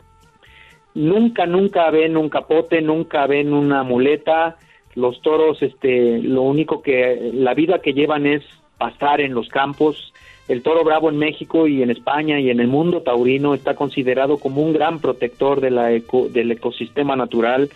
nunca, 0.94 1.46
nunca 1.46 1.90
ven 1.92 2.18
un 2.18 2.30
capote, 2.30 2.82
nunca 2.82 3.28
ven 3.28 3.54
una 3.54 3.84
muleta. 3.84 4.58
Los 4.96 5.22
toros, 5.22 5.62
este, 5.62 6.20
lo 6.20 6.42
único 6.42 6.82
que, 6.82 7.32
la 7.34 7.54
vida 7.54 7.80
que 7.80 7.94
llevan 7.94 8.26
es 8.26 8.44
pasar 8.78 9.22
en 9.22 9.34
los 9.34 9.48
campos, 9.50 10.14
el 10.48 10.64
toro 10.64 10.84
bravo 10.84 11.10
en 11.10 11.18
México 11.18 11.68
y 11.68 11.84
en 11.84 11.90
España 11.90 12.40
y 12.40 12.50
en 12.50 12.60
el 12.60 12.68
mundo 12.68 13.02
taurino 13.02 13.54
está 13.54 13.76
considerado 13.76 14.38
como 14.38 14.62
un 14.62 14.74
gran 14.74 15.00
protector 15.00 15.60
de 15.60 15.72
la 15.72 15.88
del 15.88 16.52
ecosistema 16.52 17.16
natural. 17.16 17.70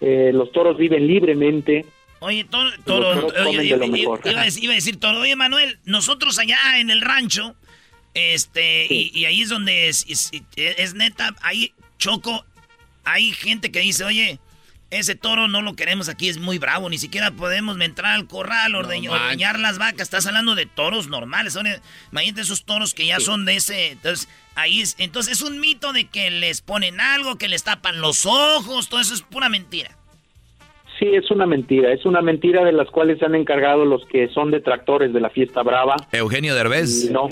Eh, 0.00 0.30
los 0.32 0.50
toros 0.52 0.78
viven 0.78 1.06
libremente. 1.06 1.84
Oye, 2.20 2.44
toro, 2.44 2.72
iba, 4.24 4.40
a 4.40 4.74
decir, 4.74 4.98
toro. 4.98 5.20
Oye, 5.20 5.36
Manuel, 5.36 5.78
nosotros 5.84 6.38
allá 6.38 6.58
en 6.78 6.90
el 6.90 7.00
rancho, 7.00 7.54
este, 8.14 8.86
y, 8.90 9.24
ahí 9.26 9.42
es 9.42 9.50
donde 9.50 9.88
es, 9.88 10.32
es, 10.56 10.94
neta, 10.94 11.34
ahí 11.42 11.72
choco, 11.98 12.44
hay 13.04 13.32
gente 13.32 13.70
que 13.70 13.80
dice, 13.80 14.04
oye, 14.04 14.38
ese 14.90 15.14
toro 15.14 15.48
no 15.48 15.60
lo 15.60 15.74
queremos 15.74 16.08
aquí, 16.08 16.28
es 16.28 16.38
muy 16.38 16.58
bravo. 16.58 16.88
Ni 16.88 16.98
siquiera 16.98 17.30
podemos 17.30 17.78
entrar 17.80 18.14
al 18.14 18.26
corral, 18.26 18.74
o 18.74 18.78
ordeñar 18.78 19.58
las 19.58 19.78
vacas. 19.78 20.02
Estás 20.02 20.26
hablando 20.26 20.54
de 20.54 20.66
toros 20.66 21.08
normales. 21.08 21.52
Son, 21.52 21.66
imagínate 22.10 22.40
esos 22.40 22.64
toros 22.64 22.94
que 22.94 23.06
ya 23.06 23.20
son 23.20 23.44
de 23.44 23.56
ese. 23.56 23.92
Entonces, 23.92 24.28
ahí 24.54 24.80
es, 24.80 24.96
entonces 24.98 25.34
es 25.34 25.42
un 25.42 25.60
mito 25.60 25.92
de 25.92 26.06
que 26.06 26.30
les 26.30 26.62
ponen 26.62 27.00
algo, 27.00 27.36
que 27.36 27.48
les 27.48 27.64
tapan 27.64 28.00
los 28.00 28.24
ojos. 28.24 28.88
Todo 28.88 29.00
eso 29.00 29.14
es 29.14 29.22
pura 29.22 29.48
mentira. 29.48 29.90
Sí, 30.98 31.06
es 31.14 31.30
una 31.30 31.46
mentira. 31.46 31.92
Es 31.92 32.04
una 32.06 32.22
mentira 32.22 32.64
de 32.64 32.72
las 32.72 32.88
cuales 32.88 33.18
se 33.18 33.26
han 33.26 33.34
encargado 33.34 33.84
los 33.84 34.04
que 34.06 34.28
son 34.28 34.50
detractores 34.50 35.12
de 35.12 35.20
la 35.20 35.30
fiesta 35.30 35.62
brava. 35.62 35.96
Eugenio 36.12 36.54
Derbez. 36.54 37.10
No. 37.10 37.28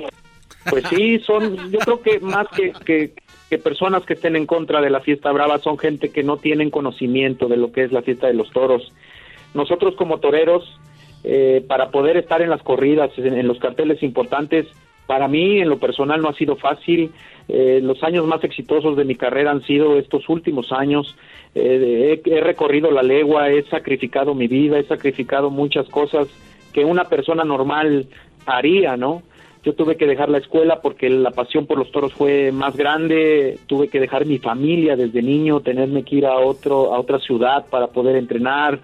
Pues 0.69 0.85
sí, 0.91 1.21
son. 1.21 1.71
Yo 1.71 1.79
creo 1.81 2.03
que 2.03 2.21
más 2.21 2.47
que, 2.55 2.73
que 2.85 3.15
que 3.49 3.59
personas 3.59 4.05
que 4.05 4.15
estén 4.15 4.37
en 4.37 4.47
contra 4.47 4.81
de 4.81 4.91
la 4.91 5.01
fiesta 5.01 5.31
brava 5.33 5.59
son 5.59 5.79
gente 5.79 6.11
que 6.11 6.23
no 6.23 6.37
tienen 6.37 6.71
conocimiento 6.71 7.49
de 7.49 7.57
lo 7.57 7.71
que 7.71 7.85
es 7.85 7.93
la 7.93 8.03
fiesta 8.03 8.27
de 8.27 8.35
los 8.35 8.51
toros. 8.51 8.93
Nosotros 9.55 9.95
como 9.95 10.19
toreros, 10.19 10.79
eh, 11.23 11.65
para 11.67 11.91
poder 11.91 12.17
estar 12.17 12.43
en 12.43 12.51
las 12.51 12.63
corridas, 12.63 13.11
en, 13.17 13.47
los 13.47 13.59
carteles 13.59 14.03
importantes, 14.03 14.67
para 15.07 15.29
mí, 15.29 15.61
en 15.61 15.69
lo 15.69 15.79
personal, 15.79 16.21
no 16.21 16.29
ha 16.29 16.35
sido 16.35 16.57
fácil. 16.57 17.13
Eh, 17.49 17.81
los 17.83 18.03
años 18.03 18.27
más 18.27 18.43
exitosos 18.43 18.97
de 18.97 19.05
mi 19.05 19.15
carrera 19.15 19.53
han 19.53 19.63
sido 19.63 19.97
estos 19.97 20.29
últimos 20.29 20.73
años. 20.73 21.17
Eh, 21.55 22.21
he, 22.25 22.31
he 22.31 22.41
recorrido 22.41 22.91
la 22.91 23.05
legua, 23.05 23.51
he 23.51 23.63
sacrificado 23.65 24.35
mi 24.35 24.49
vida, 24.49 24.79
he 24.79 24.85
sacrificado 24.85 25.51
muchas 25.51 25.89
cosas 25.89 26.27
que 26.73 26.85
una 26.85 27.05
persona 27.05 27.45
normal 27.45 28.09
haría, 28.45 28.97
¿no? 28.97 29.23
Yo 29.67 29.75
tuve 29.75 29.97
que 29.97 30.07
dejar 30.07 30.29
la 30.29 30.39
escuela 30.39 30.81
porque 30.81 31.11
la 31.11 31.33
pasión 31.33 31.67
por 31.67 31.77
los 31.77 31.91
toros 31.91 32.13
fue 32.15 32.53
más 32.53 32.77
grande, 32.77 33.59
tuve 33.67 33.89
que 33.89 33.99
dejar 33.99 34.25
mi 34.25 34.39
familia 34.39 34.95
desde 34.95 35.21
niño, 35.23 35.59
tenerme 35.61 36.05
que 36.05 36.15
ir 36.15 36.27
a 36.27 36.37
otro 36.39 36.95
a 36.95 37.01
otra 37.01 37.19
ciudad 37.19 37.67
para 37.69 37.89
poder 37.89 38.15
entrenar, 38.15 38.79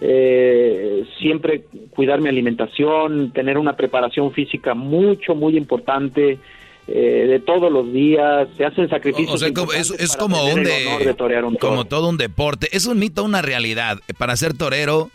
eh, 0.00 1.04
siempre 1.18 1.64
cuidar 1.94 2.20
mi 2.20 2.28
alimentación, 2.28 3.32
tener 3.32 3.58
una 3.58 3.74
preparación 3.76 4.32
física 4.32 4.74
mucho 4.74 5.34
muy 5.34 5.56
importante 5.56 6.38
eh, 6.86 7.26
de 7.28 7.40
todos 7.40 7.70
los 7.70 7.92
días, 7.92 8.48
se 8.56 8.64
hacen 8.64 8.88
sacrificios. 8.88 9.34
O 9.34 9.38
sea, 9.38 9.52
como- 9.52 9.72
es, 9.72 9.90
es 9.90 10.16
como 10.16 10.42
un 10.44 10.62
de 10.62 10.86
un 10.98 11.04
de, 11.04 11.14
toro. 11.14 11.50
como 11.60 11.84
todo 11.86 12.08
un 12.08 12.16
deporte. 12.16 12.68
Es 12.72 12.86
un 12.86 12.98
mito, 12.98 13.22
una 13.22 13.42
realidad. 13.42 13.98
Para 14.18 14.34
ser 14.36 14.56
torero, 14.56 15.10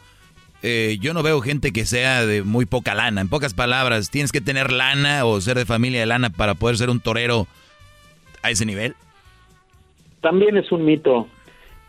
eh, 0.67 0.97
yo 0.99 1.13
no 1.13 1.21
veo 1.21 1.41
gente 1.41 1.71
que 1.71 1.85
sea 1.85 2.25
de 2.25 2.41
muy 2.41 2.65
poca 2.65 2.95
lana. 2.95 3.21
En 3.21 3.29
pocas 3.29 3.53
palabras, 3.53 4.09
tienes 4.09 4.31
que 4.31 4.41
tener 4.41 4.71
lana 4.71 5.23
o 5.23 5.39
ser 5.39 5.57
de 5.57 5.65
familia 5.65 5.99
de 5.99 6.07
lana 6.07 6.31
para 6.31 6.55
poder 6.55 6.75
ser 6.75 6.89
un 6.89 6.99
torero 6.99 7.45
a 8.41 8.49
ese 8.49 8.65
nivel. 8.65 8.95
También 10.21 10.57
es 10.57 10.71
un 10.71 10.83
mito. 10.83 11.27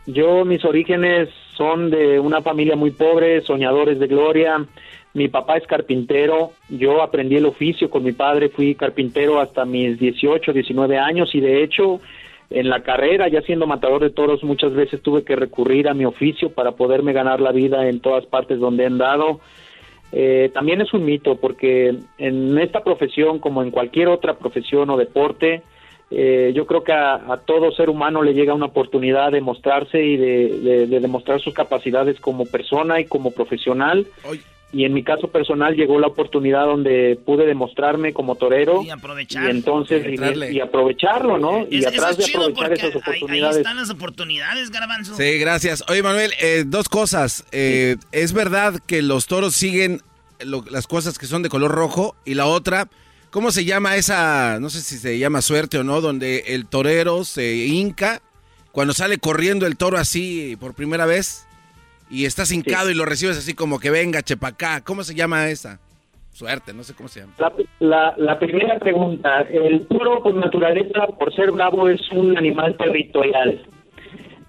Yo, 0.04 0.44
mis 0.44 0.62
orígenes 0.66 1.30
son 1.56 1.90
de 1.90 2.20
una 2.20 2.42
familia 2.42 2.76
muy 2.76 2.90
pobre, 2.90 3.40
soñadores 3.40 3.98
de 3.98 4.08
gloria. 4.08 4.66
Mi 5.14 5.28
papá 5.28 5.56
es 5.56 5.66
carpintero. 5.66 6.52
Yo 6.68 7.00
aprendí 7.00 7.36
el 7.36 7.46
oficio 7.46 7.88
con 7.88 8.04
mi 8.04 8.12
padre, 8.12 8.50
fui 8.50 8.74
carpintero 8.74 9.40
hasta 9.40 9.64
mis 9.64 9.98
18, 9.98 10.52
19 10.52 10.98
años 10.98 11.34
y 11.34 11.40
de 11.40 11.64
hecho 11.64 12.02
en 12.50 12.68
la 12.68 12.82
carrera, 12.82 13.28
ya 13.28 13.40
siendo 13.42 13.66
matador 13.66 14.02
de 14.02 14.10
toros, 14.10 14.44
muchas 14.44 14.72
veces 14.72 15.02
tuve 15.02 15.24
que 15.24 15.34
recurrir 15.36 15.88
a 15.88 15.94
mi 15.94 16.04
oficio 16.04 16.50
para 16.50 16.72
poderme 16.72 17.12
ganar 17.12 17.40
la 17.40 17.52
vida 17.52 17.88
en 17.88 18.00
todas 18.00 18.24
partes 18.26 18.58
donde 18.60 18.84
he 18.84 18.86
andado. 18.86 19.40
Eh, 20.12 20.50
también 20.54 20.80
es 20.80 20.94
un 20.94 21.04
mito 21.04 21.36
porque 21.36 21.92
en 22.18 22.58
esta 22.58 22.84
profesión, 22.84 23.40
como 23.40 23.62
en 23.62 23.70
cualquier 23.72 24.08
otra 24.08 24.34
profesión 24.34 24.88
o 24.90 24.96
deporte, 24.96 25.62
eh, 26.12 26.52
yo 26.54 26.66
creo 26.66 26.84
que 26.84 26.92
a, 26.92 27.40
todo 27.44 27.72
ser 27.72 27.90
humano 27.90 28.22
le 28.22 28.32
llega 28.32 28.54
una 28.54 28.66
oportunidad 28.66 29.32
de 29.32 29.40
mostrarse 29.40 30.00
y 30.04 30.16
de, 30.16 30.60
de- 30.60 30.86
de 30.86 31.00
demostrar 31.00 31.40
sus 31.40 31.52
capacidades 31.52 32.20
como 32.20 32.44
persona 32.46 33.00
y 33.00 33.06
como 33.06 33.32
profesional. 33.32 34.06
Y 34.76 34.84
en 34.84 34.92
mi 34.92 35.02
caso 35.02 35.28
personal 35.28 35.74
llegó 35.74 35.98
la 35.98 36.08
oportunidad 36.08 36.66
donde 36.66 37.18
pude 37.24 37.46
demostrarme 37.46 38.12
como 38.12 38.34
torero 38.36 38.82
Y 38.82 38.90
aprovechar. 38.90 39.46
y 39.46 39.50
entonces 39.50 40.04
y, 40.52 40.60
aprovecharlo, 40.60 41.38
¿no? 41.38 41.66
y 41.70 41.78
Es- 41.78 41.86
atrás 41.86 42.10
es 42.10 42.18
de 42.18 42.24
chido 42.24 42.40
aprovechar 42.42 42.68
porque 42.68 42.74
esas 42.88 42.94
ahí, 42.94 43.12
ahí 43.14 43.16
oportunidades. 43.18 43.56
están 43.56 43.76
las 43.78 43.88
oportunidades, 43.90 44.70
Garbanzo. 44.70 45.16
Sí, 45.16 45.38
gracias. 45.38 45.82
Oye, 45.88 46.02
Manuel, 46.02 46.30
eh, 46.40 46.64
dos 46.66 46.90
cosas. 46.90 47.44
Eh, 47.52 47.96
¿Es 48.12 48.34
verdad 48.34 48.74
que 48.86 49.00
los 49.00 49.26
toros 49.26 49.54
siguen 49.54 50.02
lo- 50.40 50.64
las 50.70 50.86
cosas 50.86 51.18
que 51.18 51.24
son 51.26 51.42
de 51.42 51.48
color 51.48 51.70
rojo? 51.70 52.14
Y 52.26 52.34
la 52.34 52.44
otra, 52.44 52.88
¿cómo 53.30 53.52
se 53.52 53.64
llama 53.64 53.96
esa, 53.96 54.58
no 54.60 54.68
sé 54.68 54.82
si 54.82 54.98
se 54.98 55.18
llama 55.18 55.40
suerte 55.40 55.78
o 55.78 55.84
no, 55.84 56.02
donde 56.02 56.44
el 56.48 56.66
torero 56.66 57.24
se 57.24 57.54
hinca 57.64 58.20
cuando 58.72 58.92
sale 58.92 59.16
corriendo 59.16 59.66
el 59.66 59.78
toro 59.78 59.96
así 59.96 60.54
por 60.60 60.74
primera 60.74 61.06
vez 61.06 61.45
y 62.10 62.24
estás 62.24 62.52
hincado 62.52 62.90
y 62.90 62.94
lo 62.94 63.04
recibes 63.04 63.38
así 63.38 63.54
como 63.54 63.78
que 63.78 63.90
venga, 63.90 64.22
chepacá? 64.22 64.82
¿Cómo 64.82 65.02
se 65.02 65.14
llama 65.14 65.48
esa? 65.48 65.80
Suerte, 66.30 66.74
no 66.74 66.82
sé 66.82 66.94
cómo 66.94 67.08
se 67.08 67.20
llama. 67.20 67.32
La, 67.38 67.52
la, 67.80 68.14
la 68.18 68.38
primera 68.38 68.78
pregunta, 68.78 69.40
el 69.50 69.86
toro 69.86 70.22
por 70.22 70.34
naturaleza, 70.34 71.06
por 71.18 71.34
ser 71.34 71.50
bravo, 71.50 71.88
es 71.88 72.00
un 72.12 72.36
animal 72.36 72.76
territorial. 72.76 73.62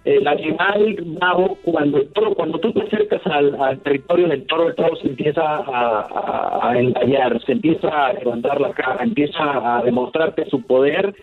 El 0.04 0.28
animal 0.28 0.98
bravo, 1.02 1.58
cuando 1.64 1.98
el 1.98 2.08
toro, 2.14 2.34
cuando 2.34 2.60
tú 2.60 2.72
te 2.74 2.82
acercas 2.82 3.22
al, 3.26 3.62
al 3.62 3.80
territorio 3.80 4.28
del 4.28 4.46
toro, 4.48 4.70
el 4.70 4.76
toro 4.76 4.96
se 4.98 5.08
empieza 5.08 5.42
a, 5.42 6.08
a, 6.10 6.72
a 6.72 7.40
se 7.46 7.52
empieza 7.52 7.88
a 7.88 8.14
levantar 8.14 8.60
la 8.60 8.72
cara, 8.72 9.04
empieza 9.04 9.78
a 9.78 9.82
demostrarte 9.84 10.46
su 10.50 10.62
poder 10.62 11.14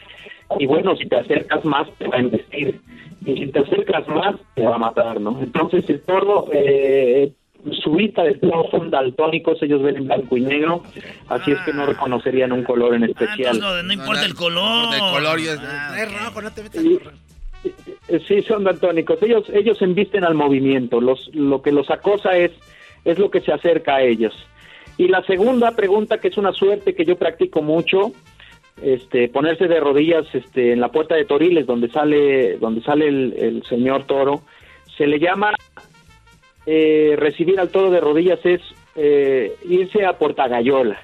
y 0.59 0.67
bueno, 0.67 0.97
si 0.97 1.07
te 1.07 1.17
acercas 1.17 1.65
más 1.65 1.89
te 1.99 2.09
va 2.09 2.17
a 2.17 2.21
investir 2.21 2.81
y 3.25 3.35
si 3.37 3.47
te 3.49 3.59
acercas 3.61 4.07
más 4.09 4.37
te 4.55 4.63
va 4.63 4.75
a 4.77 4.79
matar, 4.79 5.21
¿no? 5.21 5.41
Entonces 5.41 5.89
el 5.89 6.01
toro, 6.03 6.47
eh, 6.53 7.33
su 7.83 7.93
vista 7.93 8.23
de 8.23 8.35
toro 8.35 8.67
son 8.71 8.91
daltónicos, 8.91 9.63
ellos 9.63 9.83
ven 9.83 9.97
en 9.97 10.07
blanco 10.07 10.37
y 10.37 10.43
negro, 10.43 10.83
así 11.29 11.53
es 11.53 11.59
que 11.61 11.73
no 11.73 11.87
reconocerían 11.87 12.53
un 12.53 12.63
color 12.65 12.95
en 12.95 13.05
especial. 13.05 13.59
No, 13.59 13.83
no 13.83 13.93
importa 13.93 14.25
el 14.27 14.35
color. 14.35 14.95
El 14.95 15.01
color 15.01 15.41
y 15.41 15.47
es, 15.49 15.59
Ah, 15.63 15.97
es 15.99 16.13
rojo, 16.25 16.43
no 16.43 16.51
te 16.53 16.63
metas 16.63 16.85
Y- 16.85 16.99
Sí, 18.29 18.43
son 18.43 18.65
daltónicos. 18.65 19.23
Ellos, 19.23 19.45
ellos 19.55 19.81
embisten 19.81 20.23
al 20.25 20.35
movimiento. 20.35 21.01
Los, 21.01 21.31
lo 21.35 21.63
que 21.63 21.73
los 21.73 21.91
acosa 21.91 22.37
es, 22.37 22.51
es 23.07 23.19
lo 23.19 23.31
que 23.31 23.41
se 23.41 23.53
acerca 23.53 23.97
a 23.97 24.03
ellos. 24.03 24.35
Y 24.99 25.09
la 25.09 25.23
segunda 25.25 25.73
pregunta, 25.73 26.19
que 26.19 26.29
es 26.29 26.37
una 26.37 26.53
suerte 26.53 26.95
que 26.95 27.07
yo 27.07 27.17
practico 27.17 27.63
mucho, 27.63 28.13
este, 28.83 29.29
ponerse 29.29 29.69
de 29.69 29.81
rodillas 29.81 30.27
este, 30.35 30.73
en 30.73 30.81
la 30.81 30.89
puerta 30.89 31.15
de 31.15 31.25
Toriles, 31.25 31.67
donde 31.67 31.89
sale, 31.91 32.57
donde 32.59 32.83
sale 32.83 33.09
el, 33.09 33.35
el 33.39 33.63
señor 33.65 34.05
toro, 34.05 34.43
se 34.97 35.07
le 35.07 35.19
llama 35.19 35.53
eh, 36.67 37.15
recibir 37.19 37.59
al 37.61 37.69
toro 37.71 37.91
de 37.91 38.01
rodillas 38.01 38.41
es 38.45 38.61
eh, 38.97 39.53
irse 39.69 40.05
a 40.05 40.19
Portagayola. 40.19 41.01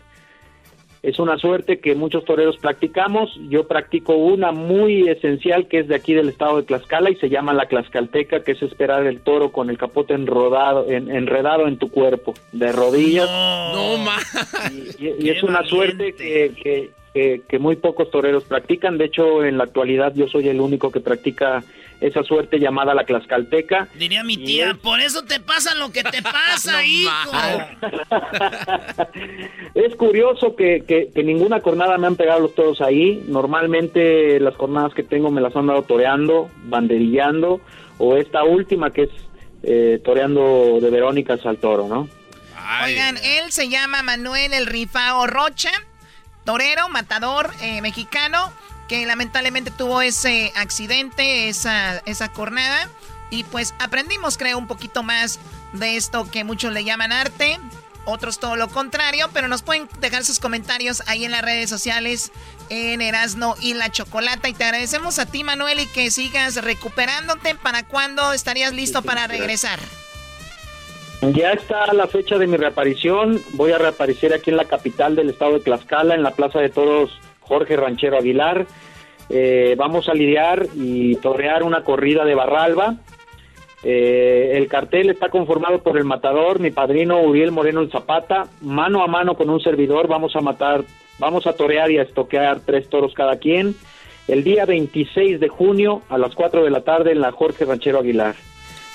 Es 1.02 1.18
una 1.18 1.38
suerte 1.38 1.80
que 1.80 1.94
muchos 1.94 2.26
toreros 2.26 2.58
practicamos. 2.58 3.30
Yo 3.48 3.66
practico 3.66 4.12
una 4.16 4.52
muy 4.52 5.08
esencial 5.08 5.66
que 5.66 5.78
es 5.78 5.88
de 5.88 5.94
aquí 5.94 6.12
del 6.12 6.28
estado 6.28 6.58
de 6.58 6.64
Tlaxcala 6.64 7.08
y 7.10 7.14
se 7.16 7.30
llama 7.30 7.54
la 7.54 7.66
Tlaxcalteca, 7.66 8.44
que 8.44 8.52
es 8.52 8.60
esperar 8.62 9.06
el 9.06 9.20
toro 9.22 9.50
con 9.50 9.70
el 9.70 9.78
capote 9.78 10.12
enrodado, 10.12 10.90
en- 10.90 11.10
enredado 11.10 11.66
en 11.68 11.78
tu 11.78 11.90
cuerpo, 11.90 12.34
de 12.52 12.70
rodillas. 12.72 13.30
No, 13.30 13.96
Y, 14.98 15.24
y 15.26 15.30
es 15.30 15.42
una 15.42 15.64
suerte 15.64 16.12
que, 16.12 16.52
que- 16.62 16.90
que- 17.14 17.42
que 17.48 17.58
muy 17.58 17.76
pocos 17.76 18.10
toreros 18.10 18.44
practican. 18.44 18.98
De 18.98 19.06
hecho, 19.06 19.44
en 19.44 19.58
la 19.58 19.64
actualidad 19.64 20.12
yo 20.14 20.28
soy 20.28 20.48
el 20.48 20.60
único 20.60 20.90
que 20.92 21.00
practica 21.00 21.62
esa 22.00 22.22
suerte 22.22 22.58
llamada 22.58 22.94
la 22.94 23.04
Tlaxcalteca. 23.04 23.88
Diría 23.94 24.24
mi 24.24 24.38
tía, 24.38 24.74
por 24.82 25.00
eso 25.00 25.22
te 25.24 25.38
pasa 25.38 25.74
lo 25.74 25.92
que 25.92 26.02
te 26.02 26.22
pasa, 26.22 26.82
hijo. 26.84 27.10
Es 29.74 29.94
curioso 29.96 30.56
que, 30.56 30.84
que, 30.86 31.10
que 31.14 31.22
ninguna 31.22 31.60
cornada 31.60 31.96
me 31.98 32.06
han 32.06 32.16
pegado 32.16 32.40
los 32.40 32.54
toros 32.54 32.80
ahí. 32.80 33.22
Normalmente 33.28 34.40
las 34.40 34.56
jornadas 34.56 34.94
que 34.94 35.02
tengo 35.02 35.30
me 35.30 35.40
las 35.40 35.54
han 35.56 35.66
dado 35.66 35.82
toreando, 35.82 36.50
banderillando, 36.64 37.60
o 37.98 38.16
esta 38.16 38.44
última 38.44 38.90
que 38.90 39.02
es 39.04 39.10
eh, 39.62 40.00
toreando 40.04 40.78
de 40.80 40.90
Verónicas 40.90 41.44
al 41.44 41.58
toro, 41.58 41.86
¿no? 41.86 42.08
Oigan, 42.84 43.16
él 43.18 43.50
se 43.50 43.68
llama 43.68 44.02
Manuel 44.02 44.52
El 44.54 44.66
Rifao 44.66 45.26
Rocha, 45.26 45.70
torero, 46.50 46.88
matador 46.88 47.54
eh, 47.60 47.80
mexicano, 47.80 48.52
que 48.88 49.06
lamentablemente 49.06 49.70
tuvo 49.70 50.02
ese 50.02 50.52
accidente, 50.56 51.48
esa, 51.48 51.98
esa 52.06 52.32
cornada. 52.32 52.88
Y 53.30 53.44
pues 53.44 53.72
aprendimos, 53.78 54.36
creo, 54.36 54.58
un 54.58 54.66
poquito 54.66 55.04
más 55.04 55.38
de 55.72 55.96
esto 55.96 56.28
que 56.28 56.42
muchos 56.42 56.72
le 56.72 56.82
llaman 56.82 57.12
arte, 57.12 57.60
otros 58.04 58.40
todo 58.40 58.56
lo 58.56 58.68
contrario, 58.68 59.30
pero 59.32 59.46
nos 59.46 59.62
pueden 59.62 59.88
dejar 60.00 60.24
sus 60.24 60.40
comentarios 60.40 61.04
ahí 61.06 61.24
en 61.24 61.30
las 61.30 61.42
redes 61.42 61.70
sociales, 61.70 62.32
en 62.68 63.00
Erasno 63.00 63.54
y 63.60 63.74
la 63.74 63.92
Chocolata. 63.92 64.48
Y 64.48 64.52
te 64.52 64.64
agradecemos 64.64 65.20
a 65.20 65.26
ti, 65.26 65.44
Manuel, 65.44 65.78
y 65.78 65.86
que 65.86 66.10
sigas 66.10 66.56
recuperándote. 66.56 67.54
¿Para 67.54 67.84
cuándo 67.84 68.32
estarías 68.32 68.72
listo 68.72 69.02
para 69.02 69.28
regresar? 69.28 69.78
Ya 71.22 71.52
está 71.52 71.92
la 71.92 72.06
fecha 72.06 72.38
de 72.38 72.46
mi 72.46 72.56
reaparición. 72.56 73.38
Voy 73.52 73.72
a 73.72 73.78
reaparecer 73.78 74.32
aquí 74.32 74.50
en 74.50 74.56
la 74.56 74.64
capital 74.64 75.16
del 75.16 75.28
estado 75.28 75.52
de 75.52 75.60
Tlaxcala, 75.60 76.14
en 76.14 76.22
la 76.22 76.30
Plaza 76.30 76.60
de 76.60 76.70
Toros 76.70 77.10
Jorge 77.40 77.76
Ranchero 77.76 78.16
Aguilar. 78.16 78.66
Eh, 79.28 79.74
vamos 79.76 80.08
a 80.08 80.14
lidiar 80.14 80.66
y 80.74 81.16
torear 81.16 81.62
una 81.62 81.84
corrida 81.84 82.24
de 82.24 82.34
Barralba. 82.34 82.96
Eh, 83.82 84.52
el 84.54 84.66
cartel 84.68 85.10
está 85.10 85.28
conformado 85.28 85.82
por 85.82 85.98
el 85.98 86.04
matador, 86.04 86.58
mi 86.58 86.70
padrino 86.70 87.20
Uriel 87.20 87.52
Moreno 87.52 87.80
el 87.80 87.90
Zapata, 87.90 88.46
mano 88.62 89.02
a 89.02 89.06
mano 89.06 89.34
con 89.36 89.50
un 89.50 89.60
servidor. 89.60 90.08
Vamos 90.08 90.34
a 90.36 90.40
matar, 90.40 90.84
vamos 91.18 91.46
a 91.46 91.52
torear 91.52 91.90
y 91.90 91.98
a 91.98 92.02
estoquear 92.02 92.60
tres 92.60 92.88
toros 92.88 93.12
cada 93.12 93.36
quien. 93.36 93.76
El 94.26 94.42
día 94.42 94.64
26 94.64 95.38
de 95.38 95.48
junio 95.48 96.00
a 96.08 96.16
las 96.16 96.34
4 96.34 96.64
de 96.64 96.70
la 96.70 96.80
tarde 96.80 97.12
en 97.12 97.20
la 97.20 97.30
Jorge 97.30 97.66
Ranchero 97.66 97.98
Aguilar. 97.98 98.36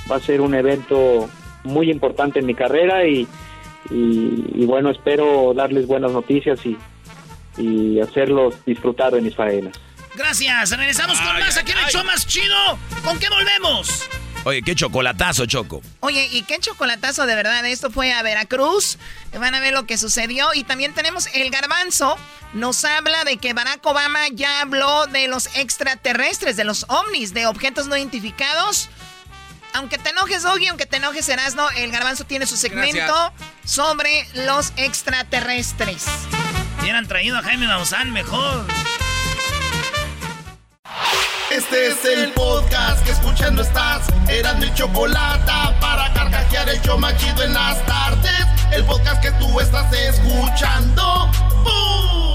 Va 0.10 0.16
a 0.16 0.20
ser 0.20 0.42
un 0.42 0.56
evento 0.56 1.28
muy 1.66 1.89
importante 1.91 2.39
en 2.39 2.45
mi 2.45 2.53
carrera 2.55 3.05
y, 3.07 3.28
y- 3.89 4.45
y 4.55 4.66
bueno, 4.66 4.89
espero 4.91 5.53
darles 5.55 5.88
buenas 5.88 6.11
noticias 6.11 6.59
y, 6.66 6.78
y 7.57 7.99
hacerlos 7.99 8.55
disfrutar 8.66 9.13
de 9.13 9.22
mis 9.22 9.36
faenas. 9.36 9.76
Gracias, 10.16 10.70
regresamos 10.78 11.20
con 11.20 11.39
más 11.39 11.57
aquí 11.57 11.72
en 11.74 11.78
el 11.80 11.86
show 11.91 12.03
más 12.05 12.26
chido. 12.26 12.55
¿Con 13.03 13.20
qué 13.20 13.28
volvemos? 13.30 14.07
Oye, 14.45 14.61
qué 14.61 14.76
chocolatazo, 14.76 15.45
Choco. 15.47 15.82
Oye, 16.01 16.30
¿y 16.32 16.43
qué 16.43 16.59
chocolatazo 16.59 17.26
de 17.26 17.36
verdad? 17.36 17.66
Esto 17.66 17.89
fue 17.89 18.13
a 18.13 18.22
Veracruz. 18.22 18.97
Van 19.38 19.55
a 19.55 19.59
ver 19.59 19.74
lo 19.74 19.88
que 19.88 19.97
sucedió. 19.97 20.53
Y 20.53 20.63
también 20.63 20.93
tenemos 20.93 21.28
el 21.34 21.49
garbanzo. 21.49 22.16
Nos 22.53 22.86
habla 22.86 23.24
de 23.24 23.38
que 23.38 23.53
Barack 23.53 23.84
Obama 23.86 24.28
ya 24.32 24.61
habló 24.61 25.07
de 25.07 25.28
los 25.28 25.47
extraterrestres, 25.57 26.55
de 26.57 26.63
los 26.63 26.86
ovnis, 26.89 27.34
de 27.34 27.47
objetos 27.47 27.88
no 27.88 27.97
identificados. 27.97 28.89
Aunque 29.76 29.98
te 29.98 30.12
enojes, 30.12 30.46
Ogi, 30.46 30.68
aunque 30.68 30.86
te 30.86 30.98
enojes, 30.98 31.28
Erasno, 31.28 31.70
el 31.72 31.92
garbanzo 31.92 32.24
tiene 32.24 32.46
su 32.46 32.56
segmento 32.56 33.34
sobre 33.66 34.26
los 34.34 34.72
extraterrestres. 34.78 36.06
Hubieran 36.80 37.06
traído 37.10 37.38
a 37.38 37.44
Jaime 37.44 37.68
Maussan 37.68 38.14
mejor. 38.14 38.66
Este 41.52 41.88
es 41.88 42.06
el 42.06 42.32
podcast 42.32 43.04
que 43.04 43.12
escuchando 43.12 43.64
estás. 43.64 44.08
Eran 44.30 44.60
mi 44.60 44.74
chocolate 44.74 45.52
para 45.82 46.14
carcajear 46.14 46.70
el 46.70 46.82
show 46.82 46.98
machido 46.98 47.44
en 47.44 47.54
las 47.54 47.86
tardes. 47.86 48.46
El 48.72 48.86
podcast 48.86 49.22
que 49.22 49.32
tú 49.34 49.60
estás 49.60 49.92
escuchando. 49.92 51.30
¡Bum! 51.64 52.35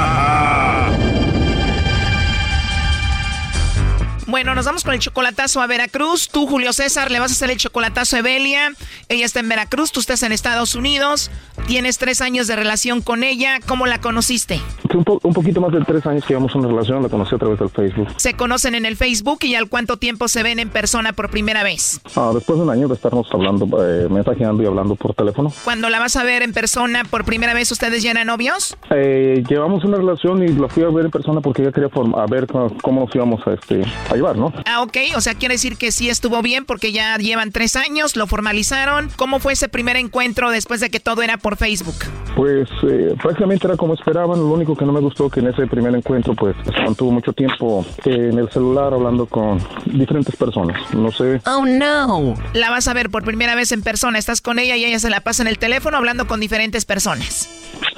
Bueno, 4.31 4.55
nos 4.55 4.65
vamos 4.65 4.85
con 4.85 4.93
el 4.93 4.99
chocolatazo 5.01 5.61
a 5.61 5.67
Veracruz. 5.67 6.29
Tú, 6.29 6.47
Julio 6.47 6.71
César, 6.71 7.11
le 7.11 7.19
vas 7.19 7.31
a 7.31 7.33
hacer 7.33 7.51
el 7.51 7.57
chocolatazo 7.57 8.15
a 8.15 8.19
Evelia. 8.19 8.71
Ella 9.09 9.25
está 9.25 9.41
en 9.41 9.49
Veracruz, 9.49 9.91
tú 9.91 9.99
estás 9.99 10.23
en 10.23 10.31
Estados 10.31 10.73
Unidos. 10.73 11.29
Tienes 11.67 11.97
tres 11.97 12.21
años 12.21 12.47
de 12.47 12.55
relación 12.55 13.01
con 13.01 13.23
ella. 13.25 13.59
¿Cómo 13.67 13.87
la 13.87 13.99
conociste? 13.99 14.61
Un, 14.93 15.03
po- 15.03 15.19
un 15.23 15.33
poquito 15.33 15.59
más 15.59 15.73
de 15.73 15.81
tres 15.81 16.05
años 16.05 16.23
que 16.23 16.29
llevamos 16.29 16.55
una 16.55 16.69
relación, 16.69 17.03
la 17.03 17.09
conocí 17.09 17.35
a 17.35 17.37
través 17.37 17.59
del 17.59 17.69
Facebook. 17.69 18.07
Se 18.15 18.33
conocen 18.33 18.73
en 18.75 18.85
el 18.85 18.95
Facebook 18.95 19.39
y 19.41 19.55
al 19.55 19.67
cuánto 19.67 19.97
tiempo 19.97 20.29
se 20.29 20.43
ven 20.43 20.59
en 20.59 20.69
persona 20.69 21.11
por 21.11 21.29
primera 21.29 21.63
vez. 21.63 21.99
Ah, 22.15 22.31
después 22.33 22.57
de 22.57 22.63
un 22.63 22.69
año 22.71 22.87
de 22.87 22.93
estarnos 22.95 23.27
hablando, 23.33 23.67
eh, 23.85 24.07
mensajeando 24.09 24.63
y 24.63 24.65
hablando 24.65 24.95
por 24.95 25.13
teléfono, 25.13 25.51
Cuando 25.65 25.89
la 25.89 25.99
vas 25.99 26.15
a 26.15 26.23
ver 26.23 26.41
en 26.41 26.53
persona 26.53 27.03
por 27.03 27.25
primera 27.25 27.53
vez, 27.53 27.69
¿ustedes 27.71 28.01
ya 28.01 28.11
eran 28.11 28.27
novios? 28.27 28.77
eh, 28.91 29.43
llevamos 29.49 29.83
una 29.83 29.97
relación 29.97 30.41
y 30.43 30.47
la 30.53 30.69
fui 30.69 30.83
a 30.83 30.87
ver 30.87 31.05
en 31.05 31.11
persona 31.11 31.41
porque 31.41 31.63
ella 31.63 31.71
quería 31.73 31.89
a 32.17 32.25
ver 32.27 32.47
cómo, 32.47 32.75
cómo 32.81 33.01
nos 33.05 33.13
íbamos 33.15 33.45
a, 33.45 33.53
este, 33.53 33.81
a 34.09 34.15
llevar, 34.21 34.37
¿no? 34.37 34.53
Ah, 34.65 34.81
ok. 34.81 34.97
O 35.15 35.21
sea, 35.21 35.33
quiere 35.33 35.55
decir 35.55 35.77
que 35.77 35.91
sí 35.91 36.09
estuvo 36.09 36.41
bien 36.41 36.65
porque 36.65 36.91
ya 36.91 37.17
llevan 37.17 37.51
tres 37.51 37.75
años, 37.75 38.15
lo 38.15 38.27
formalizaron. 38.27 39.09
¿Cómo 39.15 39.39
fue 39.39 39.53
ese 39.53 39.69
primer 39.69 39.95
encuentro 39.97 40.51
después 40.51 40.79
de 40.79 40.89
que 40.89 40.99
todo 40.99 41.21
era 41.21 41.37
por 41.37 41.57
Facebook? 41.57 41.95
Pues 42.35 42.69
eh, 42.83 43.15
prácticamente 43.21 43.67
era 43.67 43.75
como 43.75 43.93
esperaban, 43.93 44.39
lo 44.39 44.47
único 44.47 44.75
que 44.75 44.85
no 44.85 44.93
me 44.93 44.99
gustó 44.99 45.29
que 45.29 45.41
en 45.41 45.47
ese 45.47 45.67
primer 45.67 45.93
encuentro 45.93 46.33
pues 46.35 46.55
se 46.63 46.71
mantuvo 46.81 47.11
mucho 47.11 47.33
tiempo 47.33 47.85
en 48.05 48.37
el 48.37 48.49
celular 48.51 48.93
hablando 48.93 49.25
con 49.25 49.59
diferentes 49.85 50.35
personas, 50.35 50.77
no 50.93 51.11
sé. 51.11 51.41
Oh, 51.45 51.65
no. 51.65 52.35
La 52.53 52.69
vas 52.69 52.87
a 52.87 52.93
ver 52.93 53.09
por 53.09 53.23
primera 53.23 53.55
vez 53.55 53.71
en 53.71 53.81
persona. 53.81 54.17
Estás 54.17 54.41
con 54.41 54.59
ella 54.59 54.75
y 54.75 54.85
ella 54.85 54.99
se 54.99 55.09
la 55.09 55.21
pasa 55.21 55.43
en 55.43 55.47
el 55.47 55.57
teléfono 55.57 55.97
hablando 55.97 56.27
con 56.27 56.39
diferentes 56.39 56.85
personas. 56.85 57.49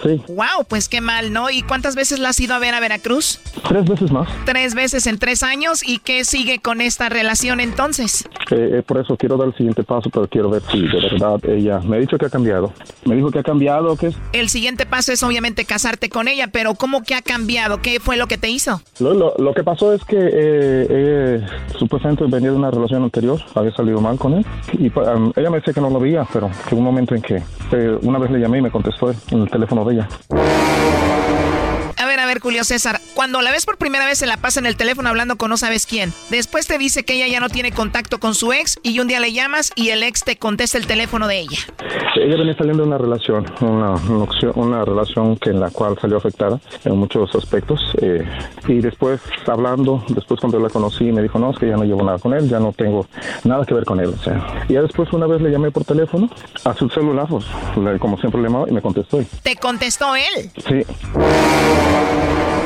Sí, 0.03 0.21
Wow, 0.27 0.65
pues 0.67 0.89
qué 0.89 1.01
mal, 1.01 1.31
¿no? 1.33 1.49
¿Y 1.49 1.61
cuántas 1.61 1.95
veces 1.95 2.19
la 2.19 2.29
has 2.29 2.39
ido 2.39 2.53
a 2.53 2.59
ver 2.59 2.75
a 2.75 2.79
Veracruz? 2.79 3.39
tres 3.67 3.85
veces 3.85 4.11
más. 4.11 4.27
Tres 4.45 4.75
veces 4.75 5.07
en 5.07 5.17
tres 5.17 5.41
años. 5.43 5.81
¿Y 5.87 5.99
qué 5.99 6.25
sigue 6.25 6.59
con 6.59 6.81
esta 6.81 7.07
relación 7.09 7.59
entonces? 7.59 8.25
Eh, 8.51 8.79
eh, 8.79 8.83
por 8.85 8.99
eso 8.99 9.15
quiero 9.15 9.37
dar 9.37 9.47
el 9.47 9.55
siguiente 9.55 9.83
paso, 9.83 10.09
pero 10.11 10.27
quiero 10.27 10.49
ver 10.49 10.61
si 10.71 10.81
de 10.81 10.99
verdad 11.11 11.39
ella 11.49 11.79
me 11.79 11.95
ha 11.97 11.99
dicho 11.99 12.17
que 12.17 12.25
ha 12.25 12.29
cambiado. 12.29 12.73
Me 13.05 13.15
dijo 13.15 13.31
que 13.31 13.39
ha 13.39 13.43
cambiado, 13.43 13.93
es 14.01 14.15
El 14.33 14.49
siguiente 14.49 14.85
paso 14.85 15.11
es 15.13 15.23
obviamente 15.23 15.65
casarte 15.65 16.09
con 16.09 16.27
ella, 16.27 16.47
pero 16.51 16.75
¿cómo 16.75 17.03
que 17.03 17.15
ha 17.15 17.21
cambiado? 17.21 17.81
¿Qué 17.81 17.99
fue 17.99 18.17
lo 18.17 18.27
que 18.27 18.37
te 18.37 18.49
hizo? 18.49 18.81
Lo, 18.99 19.13
lo- 19.13 19.35
lo 19.37 19.53
que 19.53 19.63
pasó 19.63 19.93
es 19.93 20.03
que 20.03 20.17
eh, 20.17 20.87
eh, 20.89 21.45
supuestamente 21.79 22.25
venía 22.27 22.51
de 22.51 22.57
una 22.57 22.71
relación 22.71 23.03
anterior, 23.03 23.39
había 23.55 23.71
salido 23.75 24.01
mal 24.01 24.17
con 24.17 24.33
él 24.33 24.45
y 24.73 24.87
um, 24.99 25.31
ella 25.35 25.49
me 25.49 25.57
decía 25.57 25.73
que 25.73 25.81
no 25.81 25.89
lo 25.89 25.99
veía, 25.99 26.25
pero 26.33 26.49
que 26.67 26.75
un 26.75 26.83
momento 26.83 27.15
en 27.15 27.21
que 27.21 27.35
eh, 27.71 27.97
una 28.01 28.19
vez 28.19 28.31
le 28.31 28.39
llamé 28.39 28.57
y 28.59 28.61
me 28.61 28.71
contestó 28.71 29.11
en 29.31 29.41
el 29.43 29.49
teléfono 29.49 29.85
de 29.85 29.92
ella. 29.93 31.12
A 32.23 32.25
ver, 32.25 32.39
Julio 32.39 32.63
César, 32.63 33.01
cuando 33.15 33.41
la 33.41 33.51
ves 33.51 33.65
por 33.65 33.77
primera 33.77 34.05
vez 34.05 34.19
se 34.19 34.27
la 34.27 34.37
pasa 34.37 34.61
en 34.61 34.65
el 34.65 34.77
teléfono 34.77 35.09
hablando 35.09 35.35
con 35.35 35.49
no 35.49 35.57
sabes 35.57 35.85
quién. 35.85 36.13
Después 36.29 36.67
te 36.67 36.77
dice 36.77 37.03
que 37.03 37.15
ella 37.15 37.27
ya 37.27 37.41
no 37.41 37.49
tiene 37.49 37.73
contacto 37.73 38.17
con 38.17 38.33
su 38.33 38.53
ex 38.53 38.79
y 38.81 38.97
un 39.01 39.09
día 39.09 39.19
le 39.19 39.33
llamas 39.33 39.73
y 39.75 39.89
el 39.89 40.03
ex 40.03 40.23
te 40.23 40.37
contesta 40.37 40.77
el 40.77 40.87
teléfono 40.87 41.27
de 41.27 41.39
ella. 41.41 41.57
Ella 42.15 42.37
venía 42.37 42.55
saliendo 42.55 42.83
de 42.83 42.87
una 42.87 42.97
relación, 42.97 43.45
una, 43.59 43.95
una, 44.55 44.85
relación 44.85 45.35
que 45.35 45.49
en 45.49 45.59
la 45.59 45.69
cual 45.69 45.97
salió 45.99 46.15
afectada 46.15 46.61
en 46.85 46.95
muchos 46.95 47.35
aspectos. 47.35 47.81
eh, 48.01 48.25
y 48.69 48.75
después, 48.79 49.19
hablando, 49.45 50.01
después 50.07 50.39
cuando 50.39 50.59
la 50.59 50.69
conocí, 50.69 51.11
me 51.11 51.21
dijo, 51.21 51.39
no, 51.39 51.51
es 51.51 51.59
que 51.59 51.67
ya 51.67 51.75
no 51.75 51.83
llevo 51.83 52.03
nada 52.03 52.19
con 52.19 52.33
él, 52.33 52.47
ya 52.47 52.59
no 52.59 52.71
tengo 52.71 53.05
nada 53.43 53.65
que 53.65 53.73
ver 53.73 53.83
con 53.83 53.99
él. 53.99 54.13
O 54.17 54.23
sea, 54.23 54.63
y 54.69 54.73
ya 54.73 54.81
después 54.81 55.11
una 55.11 55.27
vez 55.27 55.41
le 55.41 55.51
llamé 55.51 55.71
por 55.71 55.83
teléfono 55.83 56.29
a 56.63 56.73
su 56.73 56.87
celular, 56.87 57.27
pues, 57.27 57.45
como 57.99 58.17
siempre 58.17 58.41
le 58.41 58.47
llamaba 58.47 58.69
y 58.69 58.71
me 58.71 58.81
contestó. 58.81 59.19
¿Te 59.41 59.57
contestó 59.57 60.15
él? 60.15 60.49
Sí, 60.65 60.85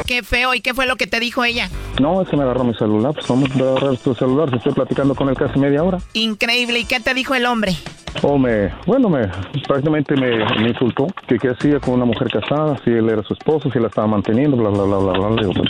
Qué 0.06 0.24
feo. 0.24 0.54
¿Y 0.54 0.62
qué 0.62 0.74
fue 0.74 0.86
lo 0.86 0.95
que 0.95 1.08
te 1.08 1.20
dijo 1.20 1.43
ella? 1.43 1.70
no, 2.00 2.22
es 2.22 2.30
que 2.30 2.38
me 2.38 2.43
agarró 2.43 2.64
mi 2.64 2.76
celular, 2.76 3.12
pues 3.14 3.28
vamos 3.28 3.50
a 3.50 3.54
agarrar 3.56 3.98
tu 3.98 4.14
celular, 4.14 4.50
si 4.52 4.58
estoy 4.58 4.72
platicando 4.74 5.16
con 5.16 5.30
él 5.30 5.36
casi 5.36 5.58
media 5.58 5.84
hora. 5.84 5.98
Increíble. 6.14 6.78
¿Y 6.80 6.86
qué 6.86 7.00
te 7.00 7.14
dijo 7.16 7.34
el 7.34 7.45
hombre? 7.48 7.76
O 8.22 8.38
me, 8.38 8.72
bueno, 8.86 9.10
me 9.10 9.28
prácticamente 9.68 10.16
me, 10.16 10.38
me 10.62 10.70
insultó 10.70 11.08
que 11.28 11.38
qué 11.39 11.50
hacía 11.50 11.80
con 11.80 11.95
una 11.95 12.06
mujer 12.06 12.30
casada, 12.32 12.78
si 12.84 12.91
él 12.91 13.10
era 13.10 13.22
su 13.24 13.34
esposo, 13.34 13.70
si 13.72 13.80
la 13.80 13.88
estaba 13.88 14.08
manteniendo, 14.08 14.56
bla, 14.58 14.70
bla, 14.70 14.84
bla, 14.84 14.98
bla, 14.98 15.28
bla. 15.28 15.41
Pues, 15.54 15.70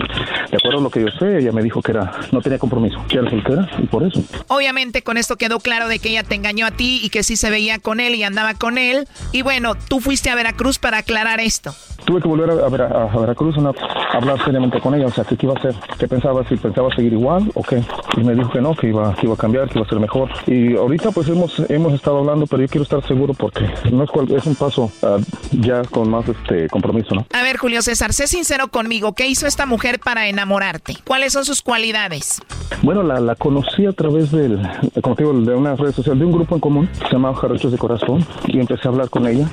de 0.52 0.58
acuerdo 0.58 0.80
a 0.80 0.82
lo 0.82 0.90
que 0.90 1.02
yo 1.02 1.08
sé, 1.18 1.40
ella 1.40 1.52
me 1.54 1.64
dijo 1.64 1.82
que 1.82 1.92
era, 1.92 2.12
no 2.32 2.42
tenía 2.42 2.60
compromiso, 2.60 3.00
que 3.08 3.18
era 3.18 3.30
soltera 3.30 3.70
y 3.80 3.88
por 3.88 4.04
eso. 4.04 4.22
Obviamente 4.50 5.02
con 5.04 5.16
esto 5.18 5.38
quedó 5.38 5.60
claro 5.60 5.88
de 5.88 6.00
que 6.00 6.10
ella 6.10 6.24
te 6.24 6.36
engañó 6.36 6.66
a 6.68 6.72
ti 6.72 7.00
y 7.04 7.10
que 7.10 7.24
sí 7.24 7.38
se 7.38 7.50
veía 7.50 7.80
con 7.80 8.00
él 8.02 8.16
y 8.16 8.24
andaba 8.24 8.54
con 8.54 8.78
él. 8.78 9.08
Y 9.32 9.42
bueno, 9.44 9.74
tú 9.76 10.00
fuiste 10.02 10.30
a 10.30 10.36
Veracruz 10.36 10.78
para 10.78 11.00
aclarar 11.00 11.40
esto. 11.40 11.74
Tuve 12.06 12.22
que 12.22 12.28
volver 12.30 12.50
a, 12.52 12.66
a 12.66 12.70
Vera- 12.70 13.10
a 13.14 13.18
Veracruz 13.18 13.58
a, 13.58 13.67
a 13.70 14.18
hablar 14.18 14.44
seriamente 14.44 14.80
con 14.80 14.96
ella, 14.96 15.06
o 15.08 15.12
sea, 15.12 15.24
que 15.24 15.36
qué 15.38 15.46
iba 15.46 15.56
a 15.56 15.60
hacer, 15.60 15.76
qué 15.98 16.08
pensaba, 16.08 16.44
si 16.48 16.56
pensaba 16.58 16.90
seguir 16.96 17.14
igual 17.14 17.52
o 17.56 17.62
qué. 17.64 17.84
Y 18.18 18.22
me 18.24 18.34
dijo 18.36 18.50
que 18.52 18.62
no, 18.62 18.76
que 18.76 18.88
iba, 18.88 19.14
que 19.16 19.26
iba 19.26 19.34
a 19.36 19.38
cambiar, 19.38 19.70
que 19.70 19.78
iba 19.80 19.86
a 19.86 19.90
ser 19.90 20.00
mejor. 20.00 20.30
Y 20.48 20.76
ahorita 20.76 21.12
pues 21.12 21.28
hemos, 21.30 21.60
hemos 21.70 21.94
estado 21.94 22.20
hablando, 22.20 22.48
pero 22.48 22.62
yo 22.64 22.68
quiero 22.68 22.84
estar 22.84 23.06
seguro 23.08 23.34
porque 23.34 23.66
no 23.92 24.04
es, 24.04 24.10
cual- 24.10 24.32
es 24.32 24.46
un 24.46 24.56
paso 24.56 24.92
ah, 25.04 25.18
ya 25.52 25.84
con 25.84 26.10
más 26.10 26.28
este 26.28 26.68
compromiso, 26.70 27.16
¿no? 27.16 27.26
A 27.34 27.44
ver, 27.44 27.58
Julio 27.58 27.82
César, 27.82 28.14
sé 28.14 28.28
sincero 28.28 28.68
conmigo. 28.70 29.14
¿Qué 29.14 29.28
hizo 29.28 29.48
esta 29.48 29.66
mujer 29.66 30.00
para 30.00 30.28
enamorarte? 30.28 30.96
¿Cuáles 31.06 31.34
son 31.34 31.46
sus 31.46 31.62
cualidades? 31.62 32.42
Bueno, 32.82 33.04
la, 33.04 33.20
la 33.20 33.36
conocí 33.36 33.86
a 33.86 33.92
través 33.92 34.32
del, 34.32 34.60
como 35.02 35.16
te 35.16 35.24
digo, 35.24 35.34
de 35.40 35.56
una 35.56 35.76
red 35.76 35.92
social, 35.92 36.18
de 36.18 36.26
un 36.26 36.32
grupo 36.32 36.56
en 36.56 36.62
común, 36.62 36.90
se 37.08 37.10
llamaba 37.14 37.36
Jarochos 37.36 37.72
de 37.72 37.78
Corazón, 37.78 38.26
y 38.48 38.60
empecé 38.60 38.88
a 38.88 38.92
hablar 38.92 39.10
con 39.10 39.28
ella. 39.28 39.48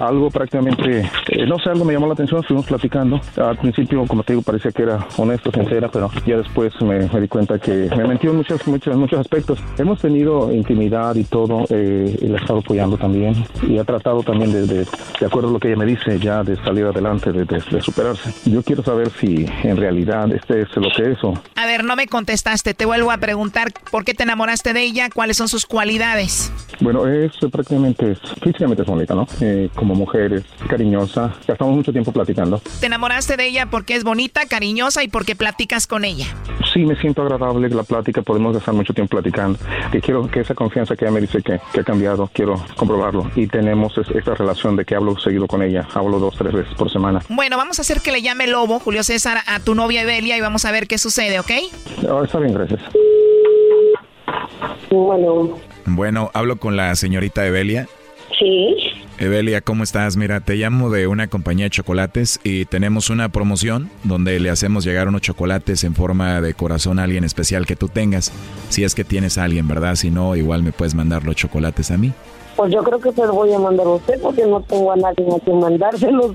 Algo 0.00 0.30
prácticamente, 0.30 1.08
eh, 1.28 1.46
no 1.46 1.58
sé, 1.58 1.70
algo 1.70 1.84
me 1.84 1.92
llamó 1.92 2.06
la 2.06 2.12
atención, 2.14 2.40
estuvimos 2.40 2.66
platicando. 2.66 3.20
Al 3.56 3.72
principio, 3.72 4.04
como 4.06 4.22
te 4.22 4.34
digo, 4.34 4.42
parecía 4.42 4.70
que 4.70 4.82
era 4.82 5.06
honesta, 5.16 5.50
sincera, 5.50 5.88
pero 5.90 6.10
ya 6.26 6.36
después 6.36 6.72
me, 6.82 7.08
me 7.08 7.20
di 7.22 7.28
cuenta 7.28 7.58
que 7.58 7.88
me 7.96 8.06
mentió 8.06 8.30
en 8.30 8.36
muchos, 8.36 8.66
muchos, 8.66 8.96
muchos 8.96 9.18
aspectos. 9.18 9.58
Hemos 9.78 10.00
tenido 10.00 10.52
intimidad 10.52 11.14
y 11.16 11.24
todo, 11.24 11.64
eh, 11.70 12.16
y 12.20 12.26
la 12.26 12.38
he 12.38 12.40
estado 12.40 12.58
apoyando 12.60 12.96
también, 12.98 13.34
y 13.66 13.78
ha 13.78 13.84
tratado 13.84 14.22
también 14.22 14.52
de, 14.52 14.66
de, 14.66 14.86
de 15.20 15.26
acuerdo 15.26 15.48
a 15.48 15.52
lo 15.52 15.58
que 15.58 15.68
ella 15.68 15.78
me 15.78 15.86
dice, 15.86 16.18
ya 16.18 16.42
de 16.44 16.56
salir 16.56 16.84
adelante, 16.84 17.32
de, 17.32 17.44
de- 17.44 17.62
de 17.70 17.80
superarse. 17.80 18.32
Yo 18.44 18.62
quiero 18.62 18.82
saber 18.82 19.10
si 19.18 19.46
en 19.62 19.76
realidad 19.76 20.30
este 20.32 20.62
es 20.62 20.76
lo 20.76 20.88
que 20.94 21.12
es 21.12 21.24
o 21.24 21.32
A 21.56 21.66
ver, 21.66 21.82
no 21.84 21.96
me 21.96 22.06
contestaste. 22.06 22.74
Te 22.74 22.84
vuelvo 22.84 23.10
a 23.10 23.16
preguntar 23.18 23.72
por 23.90 24.04
qué 24.04 24.14
te 24.14 24.22
enamoraste 24.24 24.72
de 24.74 24.82
ella, 24.82 25.08
cuáles 25.12 25.36
son 25.38 25.48
sus 25.48 25.64
cualidades. 25.66 26.52
Bueno, 26.80 27.06
es 27.06 27.32
prácticamente, 27.50 28.12
es- 28.12 28.20
físicamente 28.42 28.82
es 28.82 28.88
bonita, 28.88 29.14
¿no? 29.14 29.26
Eh, 29.40 29.70
como 29.74 29.94
mujer 29.94 30.32
es 30.34 30.44
cariñosa, 30.68 31.32
gastamos 31.48 31.74
mucho 31.74 31.90
tiempo 31.92 32.12
platicando. 32.12 32.60
Te 32.80 32.86
enamoraste 32.86 33.36
de 33.36 33.45
ella 33.46 33.66
porque 33.66 33.94
es 33.94 34.04
bonita, 34.04 34.46
cariñosa 34.46 35.02
y 35.02 35.08
porque 35.08 35.34
platicas 35.36 35.86
con 35.86 36.04
ella. 36.04 36.26
Sí, 36.72 36.84
me 36.84 36.96
siento 36.96 37.22
agradable 37.22 37.68
la 37.70 37.82
plática, 37.82 38.22
podemos 38.22 38.52
gastar 38.54 38.74
mucho 38.74 38.92
tiempo 38.92 39.16
platicando. 39.16 39.58
Que 39.92 40.00
quiero 40.00 40.28
que 40.28 40.40
esa 40.40 40.54
confianza 40.54 40.94
que 40.96 41.04
ella 41.04 41.12
me 41.14 41.20
dice 41.20 41.42
que, 41.42 41.58
que 41.72 41.80
ha 41.80 41.84
cambiado, 41.84 42.28
quiero 42.32 42.62
comprobarlo. 42.76 43.30
Y 43.36 43.46
tenemos 43.46 43.96
es- 43.98 44.10
esta 44.10 44.34
relación 44.34 44.76
de 44.76 44.84
que 44.84 44.94
hablo 44.94 45.18
seguido 45.18 45.46
con 45.46 45.62
ella, 45.62 45.86
hablo 45.94 46.18
dos, 46.18 46.34
tres 46.36 46.52
veces 46.52 46.74
por 46.74 46.90
semana. 46.90 47.20
Bueno, 47.28 47.56
vamos 47.56 47.78
a 47.78 47.82
hacer 47.82 48.00
que 48.00 48.12
le 48.12 48.22
llame 48.22 48.46
Lobo, 48.46 48.78
Julio 48.80 49.02
César, 49.04 49.38
a 49.46 49.60
tu 49.60 49.74
novia 49.74 50.02
Evelia 50.02 50.36
y 50.36 50.40
vamos 50.40 50.64
a 50.64 50.72
ver 50.72 50.86
qué 50.86 50.98
sucede, 50.98 51.40
¿ok? 51.40 51.50
Ah, 52.08 52.22
está 52.24 52.38
bien, 52.38 52.52
gracias. 52.54 52.80
Bueno, 55.86 56.30
hablo 56.34 56.56
con 56.56 56.76
la 56.76 56.94
señorita 56.96 57.46
Evelia. 57.46 57.88
Sí. 58.38 58.76
Evelia, 59.18 59.62
¿cómo 59.62 59.82
estás? 59.82 60.16
Mira, 60.16 60.40
te 60.40 60.56
llamo 60.56 60.90
de 60.90 61.06
una 61.06 61.26
compañía 61.28 61.66
de 61.66 61.70
chocolates 61.70 62.38
y 62.44 62.66
tenemos 62.66 63.08
una 63.08 63.30
promoción 63.30 63.90
donde 64.04 64.38
le 64.40 64.50
hacemos 64.50 64.84
llegar 64.84 65.08
unos 65.08 65.22
chocolates 65.22 65.84
en 65.84 65.94
forma 65.94 66.40
de 66.40 66.52
corazón 66.52 66.98
a 66.98 67.04
alguien 67.04 67.24
especial 67.24 67.66
que 67.66 67.76
tú 67.76 67.88
tengas. 67.88 68.30
Si 68.68 68.84
es 68.84 68.94
que 68.94 69.04
tienes 69.04 69.38
a 69.38 69.44
alguien, 69.44 69.66
¿verdad? 69.68 69.94
Si 69.94 70.10
no, 70.10 70.36
igual 70.36 70.62
me 70.62 70.72
puedes 70.72 70.94
mandar 70.94 71.24
los 71.24 71.36
chocolates 71.36 71.90
a 71.90 71.96
mí. 71.96 72.12
Pues 72.56 72.72
yo 72.72 72.82
creo 72.82 72.98
que 72.98 73.12
se 73.12 73.26
lo 73.26 73.32
voy 73.32 73.52
a 73.52 73.58
mandar 73.58 73.86
a 73.86 73.90
usted 73.90 74.20
porque 74.20 74.44
no 74.44 74.60
tengo 74.62 74.92
a 74.92 74.96
nadie 74.96 75.26
a 75.34 75.40
quien 75.40 75.60
mandárselos. 75.60 76.32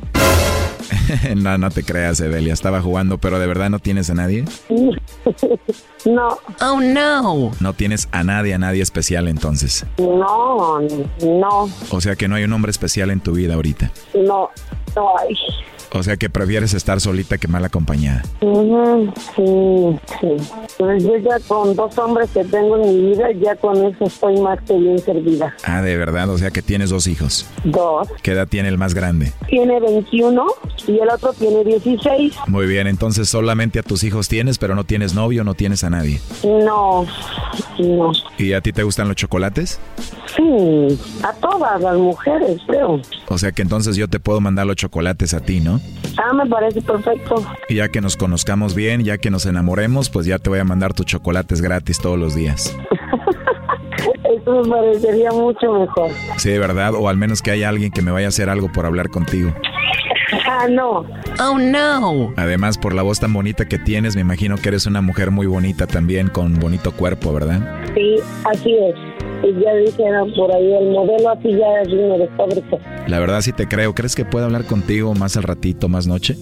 no, 1.36 1.58
no 1.58 1.70
te 1.70 1.84
creas, 1.84 2.20
Evelia. 2.22 2.54
Estaba 2.54 2.82
jugando, 2.82 3.18
pero 3.18 3.40
¿de 3.40 3.48
verdad 3.48 3.70
no 3.70 3.80
tienes 3.80 4.10
a 4.10 4.14
nadie? 4.14 4.46
no. 6.06 6.38
Oh, 6.62 6.80
no. 6.82 7.52
No 7.60 7.74
tienes 7.74 8.08
a 8.12 8.24
nadie, 8.24 8.54
a 8.54 8.58
nadie 8.58 8.82
especial 8.82 9.28
entonces. 9.28 9.86
No, 9.98 10.80
no, 11.22 11.70
O 11.90 12.02
sea 12.02 12.16
que 12.16 12.28
no 12.28 12.36
hay 12.36 12.44
un 12.44 12.54
hombre 12.54 12.72
especial 12.72 13.12
en 13.12 13.20
tu 13.20 13.34
vida 13.34 13.54
ahorita. 13.56 13.92
no, 14.16 14.50
no 14.96 15.18
hay. 15.20 15.36
O 15.94 16.04
sea 16.04 16.16
que 16.16 16.30
prefieres 16.30 16.74
estar 16.74 17.02
solita 17.02 17.38
que 17.38 17.50
mal 17.50 17.66
acompañada. 17.66 18.24
Sí, 18.39 20.00
sí. 20.22 20.52
Pues 20.78 21.04
yo 21.04 21.18
ya 21.18 21.38
con 21.48 21.76
dos 21.76 21.98
hombres 21.98 22.30
que 22.34 22.46
tengo 22.46 22.78
en 22.78 22.82
mi 22.82 23.10
vida, 23.12 23.28
ya 23.34 23.56
con 23.58 23.76
eso 23.76 24.06
estoy 24.06 24.39
más 24.39 24.58
que 24.62 24.78
bien 24.78 25.00
servida. 25.00 25.54
Ah, 25.66 25.82
de 25.82 25.98
verdad, 25.98 26.30
o 26.30 26.38
sea 26.38 26.50
que 26.52 26.62
tienes 26.62 26.92
dos 26.92 27.08
hijos. 27.08 27.46
Dos. 27.66 28.08
¿Qué 28.24 28.32
edad 28.32 28.48
tiene 28.48 28.70
el 28.70 28.78
más 28.78 28.94
grande? 28.94 29.34
Tiene 29.48 29.82
21 29.82 30.46
y 30.88 30.98
el 30.98 31.10
otro 31.10 31.34
tiene 31.34 31.66
16. 31.66 32.36
Muy 32.48 32.68
bien, 32.68 32.88
entonces 32.88 33.28
solamente 33.28 33.80
a 33.80 33.84
tus 33.84 34.06
hijos 34.06 34.30
tienes, 34.30 34.58
pero 34.58 34.76
no 34.76 34.86
tienes 34.86 35.14
novio, 35.14 35.44
no 35.44 35.56
tienes 35.56 35.84
a 35.84 35.89
nadie. 35.89 36.22
No, 36.44 37.06
no. 37.80 38.12
¿Y 38.38 38.54
a 38.54 38.62
ti 38.62 38.72
te 38.72 38.84
gustan 38.84 39.10
los 39.10 39.18
chocolates? 39.18 39.78
Sí, 40.38 40.98
a 41.24 41.34
todas 41.34 41.82
las 41.82 41.98
mujeres, 41.98 42.62
creo. 42.66 43.02
O 43.28 43.38
sea 43.38 43.52
que 43.52 43.62
entonces 43.62 43.98
yo 43.98 44.08
te 44.08 44.22
puedo 44.22 44.39
mandar 44.39 44.66
los 44.66 44.78
chocolates 44.78 45.34
a 45.34 45.42
ti, 45.42 45.60
¿no? 45.60 45.81
Ah, 46.18 46.34
me 46.34 46.46
parece 46.46 46.82
perfecto. 46.82 47.44
Y 47.70 47.76
ya 47.76 47.90
que 47.90 48.02
nos 48.02 48.16
conozcamos 48.18 48.76
bien, 48.76 49.04
ya 49.04 49.18
que 49.18 49.30
nos 49.30 49.46
enamoremos, 49.46 50.10
pues 50.10 50.26
ya 50.26 50.40
te 50.40 50.50
voy 50.50 50.60
a 50.60 50.64
mandar 50.64 50.94
tus 50.94 51.06
chocolates 51.06 51.62
gratis 51.62 52.00
todos 52.00 52.20
los 52.20 52.36
días. 52.36 52.76
Eso 54.24 54.64
me 54.64 54.70
parecería 54.70 55.32
mucho 55.32 55.72
mejor. 55.74 56.12
Sí, 56.38 56.50
de 56.50 56.60
verdad, 56.60 56.94
o 56.96 57.10
al 57.10 57.18
menos 57.18 57.42
que 57.42 57.52
haya 57.52 57.70
alguien 57.70 57.92
que 57.92 58.02
me 58.02 58.12
vaya 58.12 58.28
a 58.28 58.30
hacer 58.30 58.50
algo 58.50 58.72
por 58.72 58.86
hablar 58.86 59.10
contigo. 59.10 59.54
Ah, 60.48 60.68
no. 60.70 61.06
Oh, 61.40 61.58
no. 61.60 62.34
Además, 62.38 62.78
por 62.78 62.94
la 62.94 63.02
voz 63.02 63.20
tan 63.20 63.34
bonita 63.34 63.66
que 63.66 63.78
tienes, 63.78 64.16
me 64.16 64.22
imagino 64.22 64.58
que 64.58 64.70
eres 64.70 64.86
una 64.86 65.02
mujer 65.02 65.32
muy 65.32 65.48
bonita 65.48 65.88
también, 65.88 66.30
con 66.30 66.60
bonito 66.60 66.92
cuerpo, 66.92 67.34
¿verdad? 67.34 67.84
Sí, 67.94 68.18
así 68.46 68.76
es. 68.78 68.96
Y 69.44 69.64
ya 69.64 69.74
dijeron 69.74 70.32
por 70.36 70.54
ahí, 70.54 70.74
el 70.74 70.92
modelo 70.92 71.30
así 71.30 71.52
ya 71.52 71.82
es 71.82 71.88
uno 71.89 72.18
de 72.18 72.28
fábrica. 72.38 72.78
La 73.08 73.20
verdad 73.20 73.42
sí 73.42 73.52
te 73.54 73.68
creo. 73.68 73.94
¿Crees 73.96 74.16
que 74.16 74.26
puedo 74.26 74.46
hablar 74.46 74.66
contigo 74.66 75.14
más 75.16 75.38
al 75.38 75.44
ratito, 75.44 75.89
más 75.89 76.08
noche? 76.08 76.36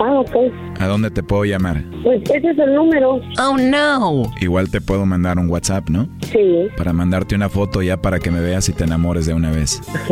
Ah, 0.00 0.20
ok. 0.20 0.36
¿A 0.80 0.86
dónde 0.86 1.10
te 1.10 1.22
puedo 1.22 1.44
llamar? 1.44 1.82
Pues 2.02 2.20
ese 2.22 2.50
es 2.50 2.58
el 2.58 2.74
número. 2.74 3.20
Oh, 3.40 3.56
no. 3.56 4.24
Igual 4.40 4.70
te 4.70 4.80
puedo 4.80 5.06
mandar 5.06 5.38
un 5.38 5.48
WhatsApp, 5.48 5.88
¿no? 5.88 6.08
Sí. 6.32 6.68
Para 6.76 6.92
mandarte 6.92 7.34
una 7.34 7.48
foto 7.48 7.80
ya 7.82 7.96
para 7.96 8.18
que 8.18 8.30
me 8.30 8.40
veas 8.40 8.68
y 8.68 8.72
te 8.72 8.84
enamores 8.84 9.26
de 9.26 9.34
una 9.34 9.50
vez. 9.50 9.80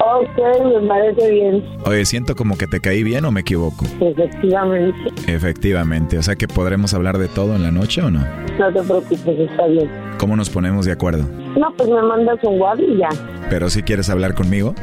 ok, 0.00 0.38
me 0.64 0.88
parece 0.88 1.30
bien. 1.30 1.64
Oye, 1.84 2.04
siento 2.04 2.36
como 2.36 2.56
que 2.56 2.66
te 2.66 2.80
caí 2.80 3.02
bien 3.02 3.24
o 3.24 3.32
me 3.32 3.40
equivoco. 3.40 3.84
Efectivamente. 4.00 4.98
Efectivamente, 5.26 6.18
o 6.18 6.22
sea 6.22 6.36
que 6.36 6.46
podremos 6.46 6.94
hablar 6.94 7.18
de 7.18 7.28
todo 7.28 7.56
en 7.56 7.62
la 7.62 7.70
noche 7.70 8.02
o 8.02 8.10
no? 8.10 8.24
No 8.58 8.72
te 8.72 8.82
preocupes, 8.82 9.38
está 9.50 9.66
bien. 9.66 9.90
¿Cómo 10.18 10.36
nos 10.36 10.50
ponemos 10.50 10.79
de 10.86 10.92
acuerdo? 10.92 11.24
No, 11.58 11.72
pues 11.76 11.88
me 11.88 12.02
mandas 12.02 12.38
un 12.42 12.60
WhatsApp 12.60 12.84
y 12.88 12.96
ya. 12.98 13.08
Pero 13.48 13.68
si 13.70 13.82
quieres 13.82 14.08
hablar 14.10 14.34
conmigo, 14.34 14.74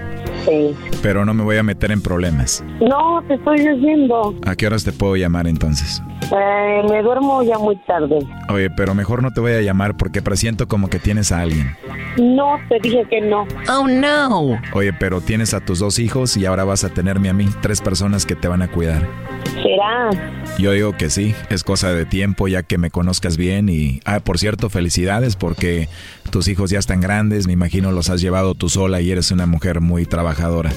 Sí. 0.45 0.76
pero 1.02 1.26
no 1.26 1.34
me 1.34 1.43
voy 1.43 1.58
a 1.58 1.64
meter 1.64 1.91
en 1.91 2.02
problemas. 2.02 2.64
No, 2.82 3.22
te 3.28 3.36
estoy 3.36 3.58
diciendo. 3.60 4.36
¿A 4.45 4.56
qué 4.56 4.68
horas 4.68 4.84
te 4.84 4.91
puedo 4.91 5.16
llamar 5.16 5.48
entonces? 5.48 6.02
Eh, 6.32 6.82
me 6.89 7.02
duermo 7.02 7.41
ya 7.43 7.58
muy 7.58 7.78
tarde. 7.86 8.20
Oye, 8.50 8.70
pero 8.70 8.93
mejor 8.93 9.22
no 9.24 9.32
te 9.32 9.39
voy 9.39 9.54
a 9.54 9.62
llamar 9.62 9.95
porque 9.95 10.22
presiento 10.22 10.68
como 10.68 10.89
que 10.89 11.00
tienes 11.00 11.32
a 11.32 11.41
alguien. 11.41 11.76
No, 12.18 12.58
te 12.68 12.80
dije 12.82 13.06
que 13.10 13.22
no. 13.22 13.45
Oh, 13.70 13.88
no. 13.88 14.60
Oye, 14.74 14.91
pero 14.93 15.22
tienes 15.22 15.54
a 15.54 15.62
tus 15.62 15.80
dos 15.80 16.00
hijos 16.00 16.36
y 16.36 16.45
ahora 16.45 16.64
vas 16.66 16.84
a 16.84 16.89
tenerme 16.89 17.30
a 17.30 17.34
mí, 17.34 17.48
tres 17.62 17.80
personas 17.82 18.26
que 18.26 18.36
te 18.36 18.48
van 18.48 18.62
a 18.62 18.68
cuidar. 18.70 19.08
Será. 19.48 20.10
Yo 20.58 20.72
digo 20.72 20.93
que 20.93 21.10
sí, 21.10 21.36
es 21.50 21.64
cosa 21.64 21.91
de 21.93 22.06
tiempo 22.06 22.48
ya 22.48 22.64
que 22.64 22.78
me 22.78 22.89
conozcas 22.89 23.38
bien 23.38 23.70
y... 23.70 24.00
Ah, 24.06 24.20
por 24.20 24.39
cierto, 24.39 24.70
felicidades 24.70 25.36
porque 25.36 25.88
tus 26.32 26.48
hijos 26.48 26.70
ya 26.70 26.80
están 26.80 27.02
grandes, 27.02 27.48
me 27.48 27.54
imagino 27.54 27.91
los 27.91 28.10
has 28.10 28.22
llevado 28.22 28.56
tú 28.56 28.70
sola 28.70 29.02
y 29.02 29.12
eres 29.12 29.32
una 29.32 29.45
mujer 29.45 29.82
muy 29.82 30.06
trabajadora. 30.06 30.72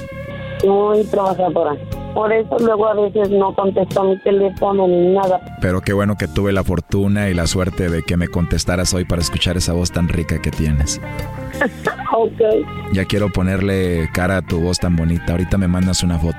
Muy 0.64 1.04
trabajadora. 1.04 1.76
Por 2.14 2.32
eso 2.32 2.58
luego 2.58 2.86
a 2.88 2.94
veces 2.94 3.30
no 3.30 3.54
contesto 3.54 4.04
mi 4.04 4.18
teléfono 4.18 4.86
ni 4.86 5.14
nada. 5.14 5.40
Pero 5.60 5.80
qué 5.80 5.92
bueno 5.92 6.16
que 6.16 6.28
tuve 6.28 6.52
la 6.52 6.64
fortuna 6.64 7.30
y 7.30 7.34
la 7.34 7.46
suerte 7.46 7.88
de 7.88 8.02
que 8.02 8.16
me 8.16 8.28
contestaras 8.28 8.92
hoy 8.92 9.04
para 9.04 9.22
escuchar 9.22 9.56
esa 9.56 9.72
voz 9.72 9.90
tan 9.90 10.08
rica 10.08 10.42
que 10.42 10.50
tienes. 10.50 11.00
ok. 12.16 12.92
Ya 12.92 13.04
quiero 13.04 13.30
ponerle 13.30 14.08
cara 14.12 14.38
a 14.38 14.42
tu 14.42 14.60
voz 14.60 14.78
tan 14.78 14.96
bonita. 14.96 15.32
Ahorita 15.32 15.58
me 15.58 15.68
mandas 15.68 16.02
una 16.02 16.18
foto. 16.18 16.38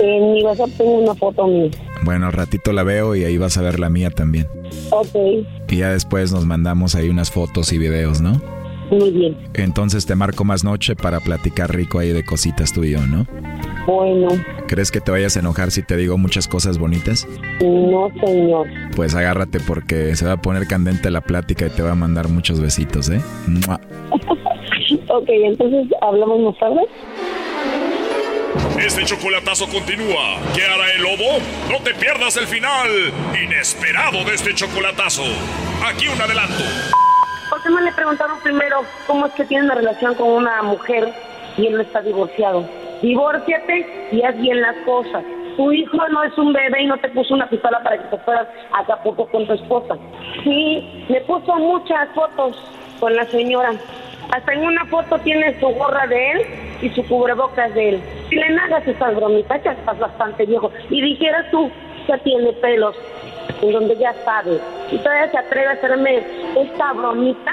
En 0.00 0.32
mi 0.32 0.42
WhatsApp 0.42 0.70
tengo 0.78 0.98
una 0.98 1.14
foto 1.14 1.46
mía. 1.46 1.70
Bueno, 2.02 2.26
al 2.26 2.32
ratito 2.32 2.72
la 2.72 2.82
veo 2.82 3.14
y 3.14 3.24
ahí 3.24 3.36
vas 3.36 3.58
a 3.58 3.62
ver 3.62 3.78
la 3.78 3.90
mía 3.90 4.10
también. 4.10 4.48
Ok. 4.90 5.14
Y 5.68 5.76
ya 5.76 5.90
después 5.90 6.32
nos 6.32 6.46
mandamos 6.46 6.94
ahí 6.94 7.08
unas 7.08 7.30
fotos 7.30 7.72
y 7.72 7.78
videos, 7.78 8.20
¿no? 8.20 8.40
Muy 8.90 9.10
bien. 9.10 9.36
Entonces 9.54 10.06
te 10.06 10.14
marco 10.14 10.44
más 10.44 10.64
noche 10.64 10.96
para 10.96 11.20
platicar 11.20 11.74
rico 11.74 11.98
ahí 11.98 12.12
de 12.12 12.24
cositas 12.24 12.72
tú 12.72 12.82
y 12.84 12.92
yo, 12.92 13.06
¿no? 13.06 13.26
Bueno. 13.86 14.28
¿Crees 14.66 14.90
que 14.90 15.00
te 15.00 15.10
vayas 15.10 15.36
a 15.36 15.40
enojar 15.40 15.70
si 15.70 15.82
te 15.82 15.96
digo 15.96 16.18
muchas 16.18 16.48
cosas 16.48 16.78
bonitas? 16.78 17.26
No, 17.60 18.08
señor. 18.24 18.66
Pues 18.96 19.14
agárrate 19.14 19.60
porque 19.60 20.16
se 20.16 20.26
va 20.26 20.32
a 20.32 20.36
poner 20.36 20.66
candente 20.66 21.10
la 21.10 21.20
plática 21.20 21.66
y 21.66 21.70
te 21.70 21.82
va 21.82 21.92
a 21.92 21.96
mandar 21.96 22.28
muchos 22.28 22.60
besitos, 22.60 23.10
¿eh? 23.10 23.20
Ok, 25.12 25.28
entonces 25.28 25.88
hablamos 26.02 26.38
más 26.38 26.58
tarde. 26.58 26.86
Este 28.78 29.04
chocolatazo 29.04 29.66
continúa. 29.66 30.38
¿Qué 30.54 30.62
hará 30.62 30.92
el 30.94 31.02
lobo? 31.02 31.40
No 31.68 31.82
te 31.82 31.94
pierdas 31.94 32.36
el 32.36 32.46
final 32.46 32.88
inesperado 33.42 34.24
de 34.24 34.34
este 34.34 34.54
chocolatazo. 34.54 35.24
Aquí 35.84 36.06
un 36.06 36.20
adelanto. 36.20 36.62
¿Por 37.50 37.60
qué 37.60 37.70
no 37.70 37.80
le 37.80 37.92
preguntaron 37.92 38.38
primero 38.40 38.82
cómo 39.08 39.26
es 39.26 39.32
que 39.32 39.44
tiene 39.46 39.64
una 39.64 39.74
relación 39.74 40.14
con 40.14 40.28
una 40.28 40.62
mujer 40.62 41.12
y 41.56 41.66
él 41.66 41.74
no 41.74 41.80
está 41.80 42.02
divorciado? 42.02 42.64
Divórciate 43.02 44.08
y 44.12 44.22
haz 44.22 44.40
bien 44.40 44.60
las 44.60 44.76
cosas. 44.86 45.24
Tu 45.56 45.72
hijo 45.72 46.08
no 46.10 46.22
es 46.22 46.38
un 46.38 46.52
bebé 46.52 46.84
y 46.84 46.86
no 46.86 46.96
te 46.98 47.08
puso 47.08 47.34
una 47.34 47.50
pistola 47.50 47.82
para 47.82 47.98
que 47.98 48.16
te 48.16 48.18
fueras 48.18 48.46
a 48.72 48.82
Acapulco 48.82 49.26
con 49.26 49.44
tu 49.48 49.54
esposa. 49.54 49.96
Sí, 50.44 51.04
me 51.08 51.20
puso 51.22 51.52
muchas 51.56 52.08
fotos 52.14 52.56
con 53.00 53.16
la 53.16 53.26
señora. 53.26 53.72
Hasta 54.32 54.52
en 54.52 54.60
una 54.60 54.84
foto 54.86 55.18
tiene 55.18 55.58
su 55.58 55.66
gorra 55.68 56.06
de 56.06 56.30
él 56.32 56.46
y 56.82 56.90
su 56.90 57.04
cubrebocas 57.06 57.74
de 57.74 57.88
él. 57.90 58.02
Si 58.28 58.36
le 58.36 58.46
hagas 58.46 58.86
esas 58.86 59.16
bromitas, 59.16 59.62
ya 59.64 59.72
estás 59.72 59.98
bastante 59.98 60.46
viejo. 60.46 60.70
Y 60.88 61.02
dijeras 61.02 61.50
tú, 61.50 61.70
ya 62.06 62.16
tiene 62.18 62.52
pelos, 62.54 62.96
en 63.60 63.72
donde 63.72 63.96
ya 63.96 64.14
sabe. 64.24 64.58
Y 64.90 64.98
todavía 64.98 65.30
se 65.30 65.38
atreve 65.38 65.66
a 65.66 65.72
hacerme 65.72 66.22
esta 66.56 66.92
bromita. 66.92 67.52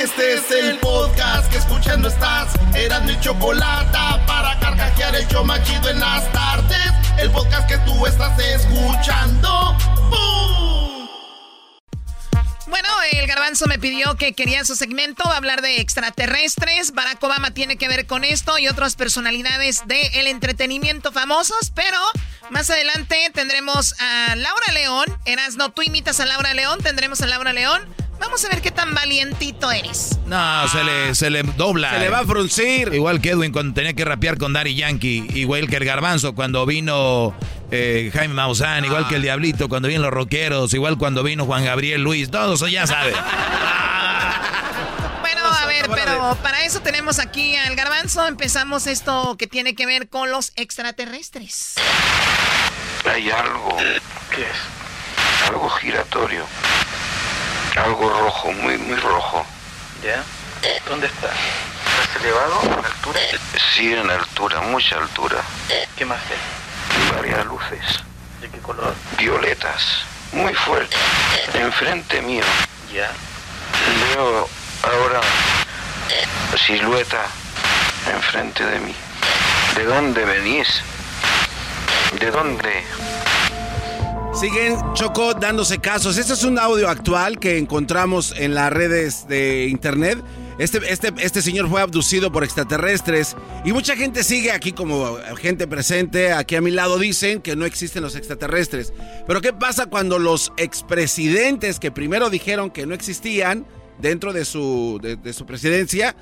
Este 0.00 0.32
es 0.32 0.50
el 0.50 0.78
podcast 0.78 1.50
que 1.50 1.58
escuchando 1.58 2.08
estás. 2.08 2.54
Eran 2.74 3.04
mi 3.04 3.20
chocolate 3.20 3.98
para 4.26 4.58
carcajear 4.58 5.14
el 5.14 5.28
show 5.28 5.44
más 5.44 5.62
chido 5.64 5.90
en 5.90 6.00
las 6.00 6.32
tardes. 6.32 6.90
El 7.18 7.30
podcast 7.30 7.68
que 7.68 7.76
tú 7.84 8.06
estás 8.06 8.32
escuchando. 8.38 9.76
¡Bum! 10.08 11.06
Bueno, 12.68 12.88
el 13.12 13.26
garbanzo 13.26 13.66
me 13.66 13.78
pidió 13.78 14.16
que 14.16 14.32
quería 14.32 14.64
su 14.64 14.74
segmento, 14.74 15.30
hablar 15.30 15.60
de 15.60 15.82
extraterrestres. 15.82 16.92
Barack 16.92 17.22
Obama 17.22 17.50
tiene 17.50 17.76
que 17.76 17.88
ver 17.88 18.06
con 18.06 18.24
esto 18.24 18.58
y 18.58 18.68
otras 18.68 18.96
personalidades 18.96 19.82
del 19.86 20.28
entretenimiento 20.28 21.12
famosos, 21.12 21.72
pero 21.74 21.98
más 22.48 22.70
adelante 22.70 23.30
tendremos 23.34 23.94
a 24.00 24.34
Laura 24.34 24.72
León. 24.72 25.04
Eras, 25.26 25.56
no, 25.56 25.72
tú 25.72 25.82
imitas 25.82 26.20
a 26.20 26.24
Laura 26.24 26.54
León, 26.54 26.78
tendremos 26.82 27.20
a 27.20 27.26
Laura 27.26 27.52
León 27.52 27.86
Vamos 28.20 28.44
a 28.44 28.48
ver 28.50 28.60
qué 28.60 28.70
tan 28.70 28.94
valientito 28.94 29.72
eres. 29.72 30.18
No, 30.26 30.68
se, 30.68 30.84
le, 30.84 31.14
se 31.14 31.30
le 31.30 31.42
dobla. 31.42 31.90
Se 31.94 31.98
le 31.98 32.10
va 32.10 32.20
a 32.20 32.24
fruncir. 32.24 32.90
Igual 32.92 33.20
que 33.20 33.30
Edwin 33.30 33.50
cuando 33.50 33.72
tenía 33.74 33.94
que 33.94 34.04
rapear 34.04 34.36
con 34.36 34.52
Daddy 34.52 34.74
Yankee. 34.74 35.26
Igual 35.34 35.68
que 35.68 35.76
el 35.76 35.84
Garbanzo 35.86 36.34
cuando 36.34 36.66
vino 36.66 37.34
eh, 37.70 38.10
Jaime 38.12 38.34
Maussan. 38.34 38.84
Igual 38.84 39.08
que 39.08 39.16
el 39.16 39.22
Diablito 39.22 39.68
cuando 39.70 39.88
vino 39.88 40.02
los 40.02 40.12
rockeros. 40.12 40.74
Igual 40.74 40.98
cuando 40.98 41.22
vino 41.22 41.46
Juan 41.46 41.64
Gabriel 41.64 42.02
Luis. 42.02 42.30
Todos, 42.30 42.60
ya 42.70 42.86
sabe. 42.86 43.14
Bueno, 45.20 45.46
a 45.46 45.66
ver, 45.66 45.88
pero 45.94 46.36
para 46.42 46.64
eso 46.64 46.80
tenemos 46.80 47.18
aquí 47.18 47.56
al 47.56 47.74
Garbanzo. 47.74 48.26
Empezamos 48.26 48.86
esto 48.86 49.36
que 49.38 49.46
tiene 49.46 49.74
que 49.74 49.86
ver 49.86 50.08
con 50.08 50.30
los 50.30 50.52
extraterrestres. 50.56 51.74
Hay 53.10 53.30
algo. 53.30 53.76
¿Qué 54.34 54.42
es? 54.42 55.48
Algo 55.48 55.68
giratorio. 55.70 56.44
Algo 57.76 58.08
rojo, 58.08 58.52
muy, 58.52 58.76
muy 58.78 58.96
rojo. 58.96 59.44
¿Ya? 60.02 60.22
¿Dónde 60.88 61.06
está? 61.06 61.28
¿Estás 61.28 62.22
elevado? 62.22 62.60
¿En 62.64 62.84
altura? 62.84 63.20
Sí, 63.74 63.92
en 63.92 64.10
altura, 64.10 64.60
mucha 64.62 64.96
altura. 64.98 65.42
¿Qué 65.96 66.04
más 66.04 66.20
ves? 66.28 67.14
Varias 67.16 67.46
luces. 67.46 68.00
¿De 68.40 68.48
qué 68.48 68.58
color? 68.58 68.94
Violetas. 69.18 69.82
Muy 70.32 70.54
fuertes. 70.54 70.98
Enfrente 71.54 72.20
mío. 72.22 72.44
¿Ya? 72.92 73.10
Veo 74.14 74.48
ahora 74.82 75.20
silueta 76.66 77.26
enfrente 78.12 78.64
de 78.64 78.80
mí. 78.80 78.94
¿De 79.76 79.84
dónde 79.84 80.24
venís? 80.24 80.82
¿De 82.18 82.30
dónde? 82.30 82.84
Siguen 84.32 84.76
Choco 84.94 85.34
dándose 85.34 85.78
casos. 85.78 86.16
Este 86.16 86.34
es 86.34 86.44
un 86.44 86.58
audio 86.58 86.88
actual 86.88 87.40
que 87.40 87.58
encontramos 87.58 88.32
en 88.36 88.54
las 88.54 88.72
redes 88.72 89.26
de 89.28 89.66
internet. 89.66 90.22
Este, 90.58 90.78
este, 90.88 91.12
este 91.18 91.42
señor 91.42 91.68
fue 91.68 91.80
abducido 91.82 92.30
por 92.30 92.44
extraterrestres 92.44 93.36
y 93.64 93.72
mucha 93.72 93.96
gente 93.96 94.22
sigue 94.22 94.52
aquí 94.52 94.70
como 94.70 95.18
gente 95.36 95.66
presente. 95.66 96.32
Aquí 96.32 96.54
a 96.54 96.60
mi 96.60 96.70
lado 96.70 96.98
dicen 96.98 97.40
que 97.40 97.56
no 97.56 97.64
existen 97.64 98.02
los 98.02 98.14
extraterrestres. 98.14 98.92
Pero 99.26 99.40
¿qué 99.40 99.52
pasa 99.52 99.86
cuando 99.86 100.18
los 100.18 100.52
expresidentes 100.56 101.80
que 101.80 101.90
primero 101.90 102.30
dijeron 102.30 102.70
que 102.70 102.86
no 102.86 102.94
existían 102.94 103.66
dentro 103.98 104.32
de 104.32 104.44
su, 104.44 105.00
de, 105.02 105.16
de 105.16 105.32
su 105.32 105.44
presidencia, 105.44 106.14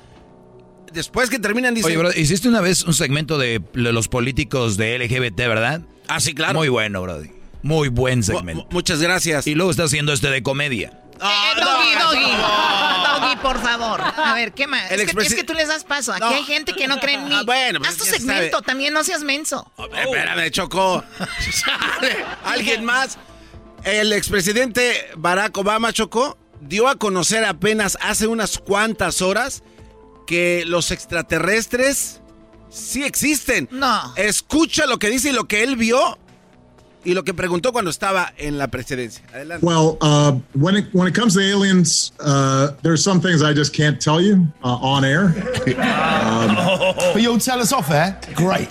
después 0.91 1.29
que 1.29 1.37
terminan 1.37 1.75
dicen... 1.75 1.91
Oye, 1.91 1.97
bro, 1.97 2.11
hiciste 2.11 2.49
una 2.49 2.61
vez 2.61 2.83
un 2.83 2.95
segmento 2.95 3.37
de 3.37 3.61
los 3.73 4.07
políticos 4.07 4.77
de 4.77 4.97
LGBT, 4.97 5.37
¿verdad? 5.37 5.81
Ah, 6.07 6.19
sí, 6.19 6.33
claro. 6.33 6.55
Muy 6.57 6.69
bueno, 6.69 7.03
brody. 7.03 7.38
Muy 7.61 7.89
buen 7.89 8.23
segmento. 8.23 8.67
muchas 8.71 9.01
gracias. 9.01 9.47
Y 9.47 9.55
luego 9.55 9.71
está 9.71 9.83
haciendo 9.83 10.13
este 10.13 10.29
de 10.29 10.41
comedia. 10.43 10.93
Eh, 11.21 11.59
doggy, 11.59 11.93
doggy. 11.99 12.31
Doggy, 12.31 13.35
por 13.41 13.61
favor. 13.61 13.99
A 14.01 14.33
ver, 14.35 14.53
¿qué 14.53 14.67
más? 14.67 14.89
El 14.89 15.01
Es 15.01 15.13
que, 15.13 15.21
es 15.21 15.35
que 15.35 15.43
tú 15.43 15.53
les 15.53 15.67
das 15.67 15.83
paso. 15.83 16.13
Aquí 16.13 16.21
No. 16.21 16.29
hay 16.29 16.43
gente 16.45 16.71
que 16.73 16.87
no 16.87 16.97
cree 16.99 17.15
en 17.15 17.25
mí. 17.27 17.35
Ah, 17.35 17.43
bueno, 17.45 17.79
pues 17.79 17.91
Haz 17.91 17.97
tu 17.97 18.05
segmento, 18.05 18.57
sabe. 18.57 18.65
también 18.65 18.93
no 18.93 19.03
seas 19.03 19.23
menso. 19.23 19.69
Espérame, 19.77 20.49
Choco. 20.51 21.03
¿Alguien 22.45 22.85
más? 22.85 23.17
El 23.83 24.13
expresidente 24.13 25.09
Barack 25.17 25.57
Obama, 25.57 25.91
Choco, 25.93 26.37
dio 26.61 26.87
a 26.87 26.95
conocer 26.95 27.43
apenas 27.45 27.97
hace 28.01 28.27
unas 28.27 28.57
cuantas 28.59 29.21
horas 29.21 29.63
que 30.27 30.63
los 30.65 30.91
extraterrestres 30.91 32.21
sí 32.69 33.03
existen. 33.03 33.67
No. 33.71 34.13
Escucha 34.15 34.85
lo 34.85 34.99
que 34.99 35.09
dice 35.09 35.29
y 35.29 35.33
lo 35.33 35.47
que 35.47 35.63
él 35.63 35.75
vio 35.75 36.17
y 37.05 37.13
lo 37.13 37.23
que 37.23 37.33
preguntó 37.33 37.71
cuando 37.71 37.89
estaba 37.91 38.33
en 38.37 38.57
la 38.57 38.67
presidencia. 38.67 39.23
Adelante. 39.33 39.65
Well, 39.65 39.97
uh, 40.01 40.33
when 40.53 40.75
it 40.75 40.87
when 40.93 41.07
it 41.07 41.15
comes 41.15 41.33
to 41.35 41.39
aliens, 41.41 42.11
uh, 42.19 42.71
there's 42.83 43.03
some 43.03 43.21
things 43.21 43.41
I 43.41 43.53
just 43.53 43.73
can't 43.75 43.99
tell 44.01 44.21
you 44.21 44.47
uh, 44.63 44.77
on 44.81 45.03
air. 45.05 45.33
Um, 45.67 46.55
But 47.13 47.21
you'll 47.21 47.39
tell 47.39 47.59
us 47.61 47.71
off 47.71 47.89
air? 47.91 48.19
Great. 48.35 48.69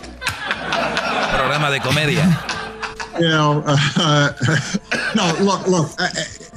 Programa 1.37 1.71
de 1.71 1.81
comedia. 1.81 2.25
you 3.19 3.29
know, 3.29 3.63
uh, 3.67 4.33
no, 5.15 5.35
look, 5.41 5.67
look. 5.67 5.91
Uh, 5.99 6.05
uh, 6.05 6.09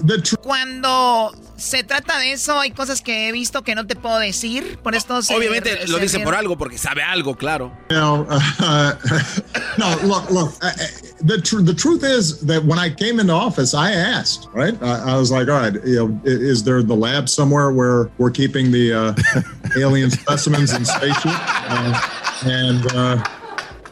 the 0.04 0.38
Cuando 0.44 1.32
se 1.58 1.84
trata 1.84 2.18
de 2.20 2.34
eso, 2.34 2.60
hay 2.60 2.72
cosas 2.72 3.02
que 3.02 3.28
he 3.28 3.32
visto 3.32 3.64
que 3.64 3.76
no 3.76 3.86
te 3.88 3.96
puedo 3.96 4.20
decir. 4.20 4.78
Por 4.84 4.96
esto 4.96 5.22
se- 5.22 5.36
Obviamente 5.36 5.88
lo 5.88 5.98
se 5.98 6.04
dice 6.04 6.20
por 6.20 6.36
algo, 6.36 6.58
porque 6.58 6.78
sabe 6.78 7.04
algo, 7.04 7.36
claro. 7.36 7.72
you 7.90 7.96
know, 7.98 8.28
uh, 8.30 8.94
no, 9.78 9.96
look, 10.04 10.30
look. 10.32 10.54
The 11.24 11.40
tr- 11.42 11.62
the 11.62 11.74
truth 11.74 12.04
is 12.04 12.42
that 12.42 12.64
when 12.64 12.80
I 12.80 12.90
came 12.90 13.20
into 13.20 13.34
office, 13.34 13.74
I 13.74 13.92
asked, 13.92 14.48
right? 14.54 14.82
I, 14.82 15.14
I 15.14 15.18
was 15.18 15.32
like, 15.32 15.48
all 15.48 15.56
right, 15.56 15.74
you 15.86 16.08
know, 16.08 16.22
is 16.24 16.64
there 16.64 16.82
the 16.82 16.96
lab 16.96 17.30
somewhere 17.30 17.72
where 17.72 18.10
we're 18.18 18.32
keeping 18.32 18.72
the 18.72 18.94
uh, 18.94 19.14
alien 19.78 20.10
specimens 20.10 20.74
in 20.74 20.84
spaceship? 20.84 21.32
Uh, 21.36 22.02
and 22.46 22.92
uh, 22.94 23.24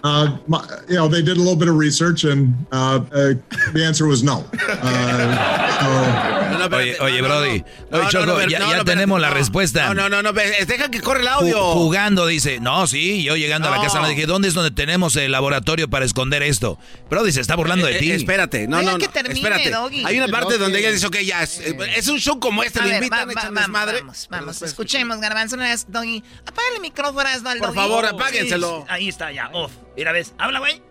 uh, 0.04 0.38
my, 0.48 0.66
you 0.88 0.96
know, 0.96 1.08
they 1.08 1.22
did 1.22 1.38
a 1.38 1.40
little 1.40 1.56
bit 1.56 1.68
of 1.68 1.76
research, 1.76 2.24
and 2.24 2.54
uh, 2.72 3.04
uh, 3.12 3.34
the 3.74 3.84
answer 3.86 4.08
was 4.08 4.24
no. 4.24 4.46
Uh, 4.68 6.39
Oye, 6.68 6.98
oye, 6.99 7.22
Brody. 7.22 7.64
No, 7.91 7.98
Oye, 7.99 8.07
Choco, 8.10 8.40
ya, 8.48 8.60
no, 8.60 8.69
ya 8.72 8.77
no, 8.77 8.86
tenemos 8.86 9.19
la 9.22 9.30
respuesta. 9.30 9.94
No, 9.94 10.10
no, 10.10 10.22
no, 10.22 10.34
deja 10.34 10.90
que 10.91 11.02
corre 11.02 11.22
el 11.22 11.27
audio. 11.27 11.57
Ju- 11.57 11.73
Jugando, 11.73 12.26
dice. 12.27 12.60
No, 12.60 12.88
sí, 12.88 13.23
yo 13.23 13.36
llegando 13.36 13.68
a 13.68 13.77
la 13.77 13.84
casa 13.84 14.02
le 14.02 14.10
dije, 14.10 14.26
¿dónde 14.26 14.48
es 14.48 14.53
donde 14.53 14.72
tenemos 14.72 15.15
el 15.15 15.31
laboratorio 15.31 15.90
para 15.90 16.06
esconder 16.06 16.44
esto? 16.44 16.77
Brody, 17.10 17.31
se 17.31 17.41
está 17.41 17.56
burlando 17.56 17.86
de 17.88 17.95
Eh, 17.98 17.99
ti. 17.99 18.11
eh, 18.11 18.15
espérate, 18.15 18.68
no, 18.68 18.81
no, 18.81 18.91
no. 18.94 18.98
que 18.98 19.07
termine, 19.07 19.40
espérate. 19.40 19.69
Doggy. 19.72 20.06
Hay 20.06 20.18
una 20.18 20.27
parte 20.27 20.53
Doggy. 20.53 20.64
donde 20.64 20.80
ella 20.80 20.91
dice, 20.91 21.07
ok, 21.07 21.18
ya, 21.19 21.44
es, 21.44 21.60
eh, 21.60 21.77
es 21.95 22.07
un 22.07 22.19
show 22.19 22.40
como 22.40 22.64
este, 22.64 22.80
A 22.80 22.84
le 22.84 22.90
ver, 22.94 23.03
invitan, 23.03 23.27
va- 23.27 23.31
echan 23.34 23.56
va- 23.56 23.61
desmadre. 23.61 23.99
Vamos, 24.02 24.27
vamos, 24.30 24.61
escuchemos, 24.61 25.19
Garbanzo. 25.19 25.57
No 25.57 25.64
es 25.65 25.91
Doggy. 25.91 26.23
Apaga 26.45 26.68
el 26.76 26.81
micrófono, 26.81 27.30
Por 27.60 27.73
favor, 27.76 28.06
apáguenselo. 28.06 28.86
Ahí 28.90 29.10
está, 29.10 29.31
ya, 29.31 29.49
off. 29.53 29.72
Mira, 29.95 30.11
ves, 30.11 30.34
habla, 30.38 30.60
güey. 30.60 30.81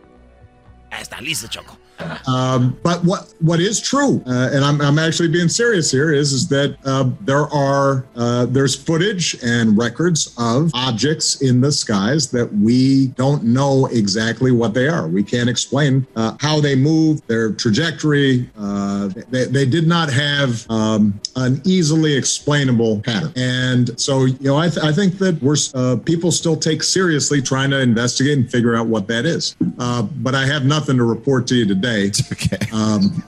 Ahí 0.91 1.03
está, 1.03 1.21
listo, 1.21 1.49
Choco. 1.49 1.79
Um, 2.29 2.79
but 2.83 3.03
what 3.05 3.33
what 3.41 3.59
is 3.59 3.81
true, 3.81 4.23
uh, 4.27 4.51
and 4.53 4.63
I'm, 4.63 4.81
I'm 4.83 4.99
actually 4.99 5.29
being 5.29 5.49
serious 5.49 5.91
here, 5.91 6.13
is 6.13 6.33
is 6.33 6.47
that 6.49 6.77
uh, 6.85 7.11
there 7.23 7.47
are 7.47 8.05
uh, 8.17 8.45
there's 8.47 8.75
footage 8.75 9.43
and 9.43 9.79
records 9.79 10.35
of 10.39 10.71
objects 10.75 11.41
in 11.41 11.61
the 11.63 11.73
skies 11.73 12.31
that 12.33 12.53
we 12.53 13.09
don't 13.09 13.45
know 13.45 13.87
exactly 13.87 14.53
what 14.53 14.75
they 14.75 14.89
are. 14.89 15.09
We 15.09 15.23
can't 15.23 15.49
explain 15.49 16.07
uh, 16.17 16.37
how 16.39 16.61
they 16.61 16.75
move, 16.75 17.27
their 17.29 17.53
trajectory. 17.53 18.51
Uh, 18.59 19.09
they, 19.31 19.47
they 19.47 19.65
did 19.65 19.87
not 19.87 20.13
have 20.13 20.71
um, 20.71 21.19
an 21.37 21.63
easily 21.65 22.15
explainable 22.15 23.01
pattern, 23.01 23.33
and 23.37 23.99
so 23.99 24.27
you 24.27 24.37
know 24.41 24.59
I, 24.59 24.69
th- 24.69 24.85
I 24.85 24.93
think 24.93 25.19
that 25.19 25.41
we're 25.43 25.57
uh, 25.75 25.97
people 25.97 26.31
still 26.31 26.57
take 26.57 26.83
seriously 26.83 27.41
trying 27.41 27.71
to 27.71 27.81
investigate 27.81 28.37
and 28.37 28.51
figure 28.51 28.77
out 28.77 28.87
what 28.87 29.07
that 29.09 29.25
is. 29.25 29.57
But 29.79 30.35
I 30.35 30.47
have 30.47 30.67
nothing 30.67 30.99
to 30.99 31.05
report 31.05 31.47
to 31.49 31.55
you 31.55 31.67
today. 31.67 31.88
Okay. 32.33 32.59
Um, 32.73 33.23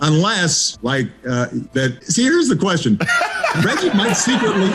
unless, 0.00 0.78
like, 0.82 1.08
uh, 1.28 1.46
that. 1.72 1.98
See, 2.04 2.22
here's 2.24 2.48
the 2.48 2.56
question: 2.56 2.98
Reggie 3.64 3.90
might 3.96 4.14
secretly, 4.14 4.70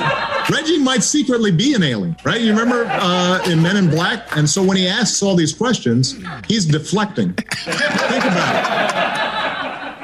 Reggie 0.50 0.80
might 0.80 1.04
secretly 1.04 1.52
be 1.52 1.74
an 1.74 1.84
alien, 1.84 2.16
right? 2.24 2.42
You 2.42 2.52
remember 2.52 2.86
uh, 2.90 3.42
in 3.50 3.62
Men 3.62 3.78
in 3.78 3.90
Black, 3.90 4.36
and 4.36 4.50
so 4.50 4.64
when 4.64 4.78
he 4.78 4.88
asks 4.88 5.22
all 5.22 5.36
these 5.36 5.54
questions, 5.54 6.16
he's 6.48 6.66
deflecting. 6.66 7.34
Think 7.34 8.26
about 8.26 8.56
it. 8.56 9.22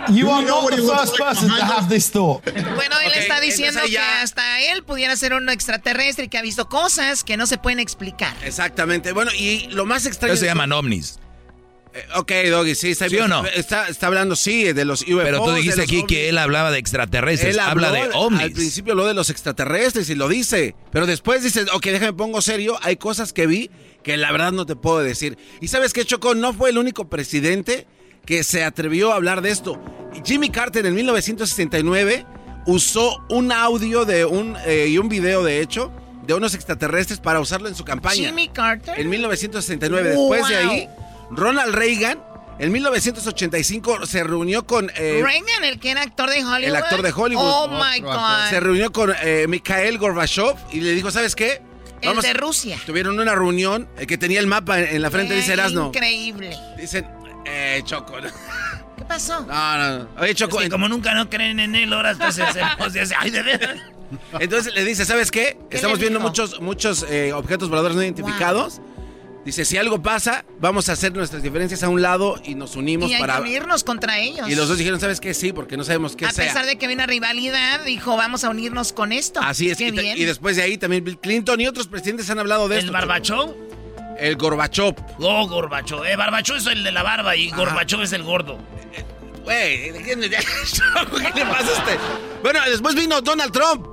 You 0.09 0.29
are 0.29 0.41
not 0.41 0.69
the 0.71 0.77
first 0.77 1.17
person 1.17 1.49
to 1.49 1.65
have 1.65 1.89
this 1.89 2.09
thought. 2.09 2.41
Bueno, 2.45 2.95
él 3.03 3.11
Ok, 3.11 3.17
está 3.17 3.41
diciendo 3.41 3.79
entonces 3.81 3.89
que 3.89 3.91
ya- 3.91 4.21
hasta 4.21 4.61
él 4.71 4.83
pudiera 4.83 5.17
ser 5.17 5.33
un 5.33 5.49
extraterrestre 5.49 6.29
que 6.29 6.37
ha 6.37 6.41
visto 6.41 6.69
cosas 6.69 7.25
que 7.25 7.35
no 7.35 7.45
se 7.45 7.57
pueden 7.57 7.79
explicar. 7.79 8.33
Exactamente. 8.45 9.11
Bueno, 9.11 9.31
y 9.37 9.67
lo 9.71 9.85
más 9.85 10.05
extraño. 10.05 10.33
Eso 10.33 10.39
se 10.41 10.45
llaman 10.45 10.71
ovnis. 10.71 11.19
Eh, 11.93 12.05
ok, 12.15 12.31
Doggy, 12.49 12.75
sí, 12.75 12.91
está 12.91 13.09
¿Sí 13.09 13.17
o 13.17 13.27
no? 13.27 13.45
Está, 13.45 13.87
está 13.87 14.07
hablando, 14.07 14.35
sí, 14.35 14.71
de 14.73 14.85
los 14.85 15.01
UFOs. 15.01 15.23
Pero 15.23 15.43
tú 15.43 15.51
dijiste 15.53 15.81
aquí 15.81 15.97
ovnis. 15.97 16.07
que 16.07 16.29
él 16.29 16.37
hablaba 16.37 16.71
de 16.71 16.79
extraterrestres. 16.79 17.55
Él 17.55 17.59
Habla 17.59 17.91
de 17.91 18.01
Al 18.01 18.11
ovnis. 18.13 18.51
principio 18.51 18.93
habló 18.93 19.05
de 19.05 19.13
los 19.13 19.29
extraterrestres 19.29 20.09
y 20.09 20.15
lo 20.15 20.27
dice. 20.27 20.75
Pero 20.91 21.05
después 21.05 21.43
dice, 21.43 21.65
ok, 21.73 21.85
déjame 21.85 22.13
pongo 22.13 22.41
serio. 22.41 22.77
Hay 22.81 22.97
cosas 22.97 23.33
que 23.33 23.47
vi 23.47 23.69
que 24.03 24.17
la 24.17 24.31
verdad 24.31 24.51
no 24.51 24.65
te 24.65 24.75
puedo 24.75 24.99
decir. 24.99 25.37
Y 25.61 25.67
sabes 25.69 25.93
qué, 25.93 26.05
Choco, 26.05 26.35
no 26.35 26.53
fue 26.53 26.69
el 26.69 26.77
único 26.77 27.09
presidente 27.09 27.87
que 28.25 28.43
se 28.43 28.63
atrevió 28.63 29.11
a 29.13 29.15
hablar 29.15 29.41
de 29.41 29.49
esto. 29.51 29.81
Jimmy 30.25 30.49
Carter 30.49 30.85
en 30.85 30.93
1969 30.95 32.25
usó 32.65 33.23
un 33.29 33.51
audio 33.51 34.05
de 34.05 34.25
un, 34.25 34.55
eh, 34.65 34.87
y 34.89 34.97
un 34.97 35.07
video, 35.09 35.43
de 35.43 35.61
hecho, 35.61 35.91
de 36.25 36.33
unos 36.33 36.53
extraterrestres 36.53 37.19
para 37.19 37.39
usarlo 37.39 37.69
en 37.69 37.75
su 37.75 37.85
campaña. 37.85 38.27
Jimmy 38.27 38.49
Carter. 38.49 38.99
En 38.99 39.09
1969. 39.09 40.09
Después 40.09 40.47
de 40.49 40.55
ahí, 40.57 40.89
Ronald 41.29 41.73
Reagan, 41.75 42.19
en 42.59 42.71
1985, 42.71 44.05
se 44.05 44.23
reunió 44.23 44.65
con... 44.65 44.89
eh, 44.95 45.21
Reagan, 45.23 45.63
el 45.63 45.79
que 45.79 45.91
era 45.91 46.01
actor 46.01 46.29
de 46.29 46.43
Hollywood. 46.43 46.63
el 46.69 46.75
actor 46.75 47.01
de 47.01 47.11
Hollywood. 47.11 47.43
Oh 47.45 47.67
my 47.67 47.99
God. 47.99 48.49
Se 48.49 48.59
reunió 48.59 48.91
con 48.91 49.13
eh, 49.21 49.45
Mikhail 49.47 49.97
Gorbachev 49.97 50.55
y 50.71 50.81
le 50.81 50.91
dijo, 50.91 51.11
¿sabes 51.11 51.35
qué? 51.35 51.61
El 52.01 52.19
de 52.21 52.33
Rusia. 52.33 52.77
Tuvieron 52.85 53.19
una 53.19 53.33
reunión 53.35 53.87
eh, 53.97 54.05
que 54.05 54.17
tenía 54.17 54.39
el 54.39 54.47
mapa 54.47 54.79
en, 54.79 55.01
la 55.01 55.09
frente, 55.09 55.33
dice 55.33 55.51
Eh, 55.51 55.53
Erasno. 55.53 55.87
Increíble. 55.87 56.57
Dicen, 56.77 57.07
eh, 57.45 57.81
Choco. 57.83 58.13
¿Qué 58.97 59.03
pasó? 59.05 59.41
No, 59.41 59.77
no, 59.77 59.99
no. 59.99 60.07
Oye, 60.19 60.33
Choco. 60.35 60.57
Es 60.59 60.65
que 60.65 60.69
como 60.69 60.87
nunca 60.87 61.13
no 61.13 61.29
creen 61.29 61.59
en 61.59 61.75
él, 61.75 61.91
ahora 61.93 62.11
entonces 62.11 62.45
se 62.53 62.99
dice, 62.99 63.15
ay, 63.17 63.29
de 63.31 63.41
veras. 63.43 63.77
Entonces 64.39 64.73
le 64.73 64.85
dice, 64.85 65.05
¿sabes 65.05 65.31
qué? 65.31 65.57
¿Qué 65.69 65.75
Estamos 65.75 65.99
viendo 65.99 66.19
muchos, 66.19 66.61
muchos 66.61 67.05
eh, 67.09 67.33
objetos 67.33 67.69
voladores 67.69 67.95
no 67.97 68.03
identificados. 68.03 68.79
Dice, 69.47 69.63
si 69.63 69.77
algo 69.77 70.01
pasa, 70.01 70.43
vamos 70.59 70.89
a 70.89 70.91
hacer 70.91 71.13
nuestras 71.13 71.41
diferencias 71.41 71.81
a 71.81 71.87
un 71.87 72.01
lado 72.01 72.35
y 72.43 72.53
nos 72.55 72.75
unimos 72.75 73.09
Y 73.09 73.13
hay 73.13 73.21
para... 73.21 73.39
unirnos 73.39 73.85
contra 73.85 74.19
ellos. 74.19 74.49
Y 74.49 74.55
los 74.55 74.67
dos 74.67 74.77
dijeron, 74.77 74.99
¿sabes 74.99 75.21
qué? 75.21 75.33
Sí, 75.33 75.53
porque 75.53 75.77
no 75.77 75.85
sabemos 75.85 76.17
qué 76.17 76.25
A 76.25 76.31
sea. 76.31 76.45
pesar 76.47 76.65
de 76.65 76.77
que 76.77 76.83
había 76.85 76.95
una 76.95 77.05
rivalidad, 77.05 77.79
dijo, 77.85 78.17
vamos 78.17 78.43
a 78.43 78.49
unirnos 78.49 78.91
con 78.91 79.13
esto. 79.13 79.39
Así 79.41 79.69
es. 79.69 79.77
Qué 79.77 79.87
Y, 79.87 79.91
bien. 79.91 80.17
y 80.17 80.25
después 80.25 80.57
de 80.57 80.63
ahí 80.63 80.77
también 80.77 81.05
Bill 81.05 81.17
Clinton 81.17 81.61
y 81.61 81.65
otros 81.67 81.87
presidentes 81.87 82.29
han 82.29 82.39
hablado 82.39 82.67
de 82.67 82.75
¿El 82.75 82.79
esto. 82.81 82.91
Barbachov? 82.91 83.55
El 84.19 84.35
Gorbachov. 84.35 84.95
Oh, 85.19 85.47
Gorbachov. 85.47 86.03
Eh, 86.03 86.17
Barbachov 86.17 86.57
es 86.57 86.65
el 86.67 86.83
de 86.83 86.91
la 86.91 87.03
barba 87.03 87.33
y 87.37 87.49
Gorbachov 87.51 88.01
es 88.01 88.11
el 88.11 88.23
gordo. 88.23 88.59
Güey, 89.45 89.91
¿de 89.91 90.01
quién- 90.01 90.19
de- 90.19 90.29
¿qué 90.29 90.35
le 91.39 91.45
pasa 91.45 91.69
a 91.69 91.77
este? 91.77 91.97
Bueno, 92.43 92.59
después 92.69 92.95
vino 92.95 93.21
Donald 93.21 93.53
Trump. 93.53 93.87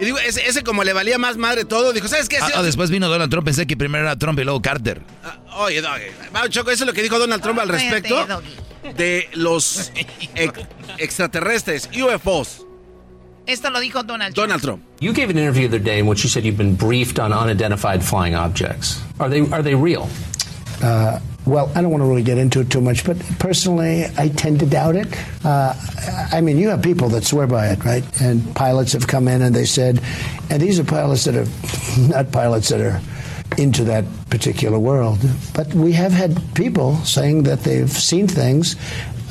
Y 0.00 0.04
digo, 0.04 0.18
ese, 0.18 0.46
ese 0.46 0.62
como 0.62 0.84
le 0.84 0.92
valía 0.92 1.18
más 1.18 1.36
madre 1.36 1.64
todo, 1.64 1.92
dijo, 1.92 2.06
¿sabes 2.08 2.28
qué? 2.28 2.38
Ah, 2.38 2.48
ah, 2.56 2.62
después 2.62 2.90
vino 2.90 3.08
Donald 3.08 3.30
Trump, 3.30 3.44
pensé 3.44 3.66
que 3.66 3.76
primero 3.76 4.04
era 4.04 4.16
Trump 4.16 4.38
y 4.38 4.44
luego 4.44 4.62
Carter. 4.62 5.02
Oye, 5.56 5.80
Doggy. 5.80 6.50
Choco, 6.50 6.70
eso 6.70 6.84
es 6.84 6.86
lo 6.86 6.92
que 6.92 7.02
dijo 7.02 7.18
Donald 7.18 7.42
Trump 7.42 7.58
al 7.58 7.68
Cállate, 7.68 7.90
respecto 7.90 8.42
de 8.96 9.28
los 9.34 9.90
ex- 10.34 10.60
extraterrestres, 10.98 11.88
UFOs. 11.92 12.64
Esto 13.46 13.70
lo 13.70 13.80
dijo 13.80 14.02
Donald 14.02 14.34
Trump. 14.34 14.46
Donald 14.48 14.62
Trump. 14.62 14.82
You 15.00 15.12
gave 15.12 15.30
an 15.30 15.38
interview 15.38 15.62
the 15.68 15.76
other 15.76 15.82
day 15.82 15.98
in 16.00 16.06
which 16.06 16.22
you 16.22 16.28
said 16.28 16.44
you've 16.44 16.58
been 16.58 16.76
briefed 16.76 17.18
on 17.18 17.32
unidentified 17.32 18.02
flying 18.02 18.34
objects. 18.36 19.00
Are 19.18 19.30
they 19.30 19.40
are 19.50 19.62
they 19.62 19.74
real? 19.74 20.06
Uh, 20.82 21.20
well, 21.46 21.72
I 21.74 21.80
don't 21.80 21.90
want 21.90 22.02
to 22.02 22.06
really 22.06 22.22
get 22.22 22.36
into 22.36 22.60
it 22.60 22.70
too 22.70 22.80
much, 22.80 23.04
but 23.04 23.18
personally, 23.38 24.04
I 24.18 24.28
tend 24.28 24.60
to 24.60 24.66
doubt 24.66 24.96
it. 24.96 25.08
Uh, 25.44 25.74
I 26.30 26.40
mean, 26.40 26.58
you 26.58 26.68
have 26.68 26.82
people 26.82 27.08
that 27.10 27.24
swear 27.24 27.46
by 27.46 27.68
it, 27.68 27.84
right? 27.84 28.04
And 28.20 28.54
pilots 28.54 28.92
have 28.92 29.06
come 29.06 29.28
in 29.28 29.40
and 29.40 29.54
they 29.54 29.64
said, 29.64 30.02
and 30.50 30.60
these 30.60 30.78
are 30.78 30.84
pilots 30.84 31.24
that 31.24 31.36
are 31.36 31.48
not 32.08 32.30
pilots 32.32 32.68
that 32.68 32.80
are 32.80 33.00
into 33.56 33.82
that 33.84 34.04
particular 34.28 34.78
world, 34.78 35.18
but 35.54 35.72
we 35.72 35.92
have 35.92 36.12
had 36.12 36.38
people 36.54 36.96
saying 36.96 37.44
that 37.44 37.60
they've 37.60 37.90
seen 37.90 38.28
things. 38.28 38.76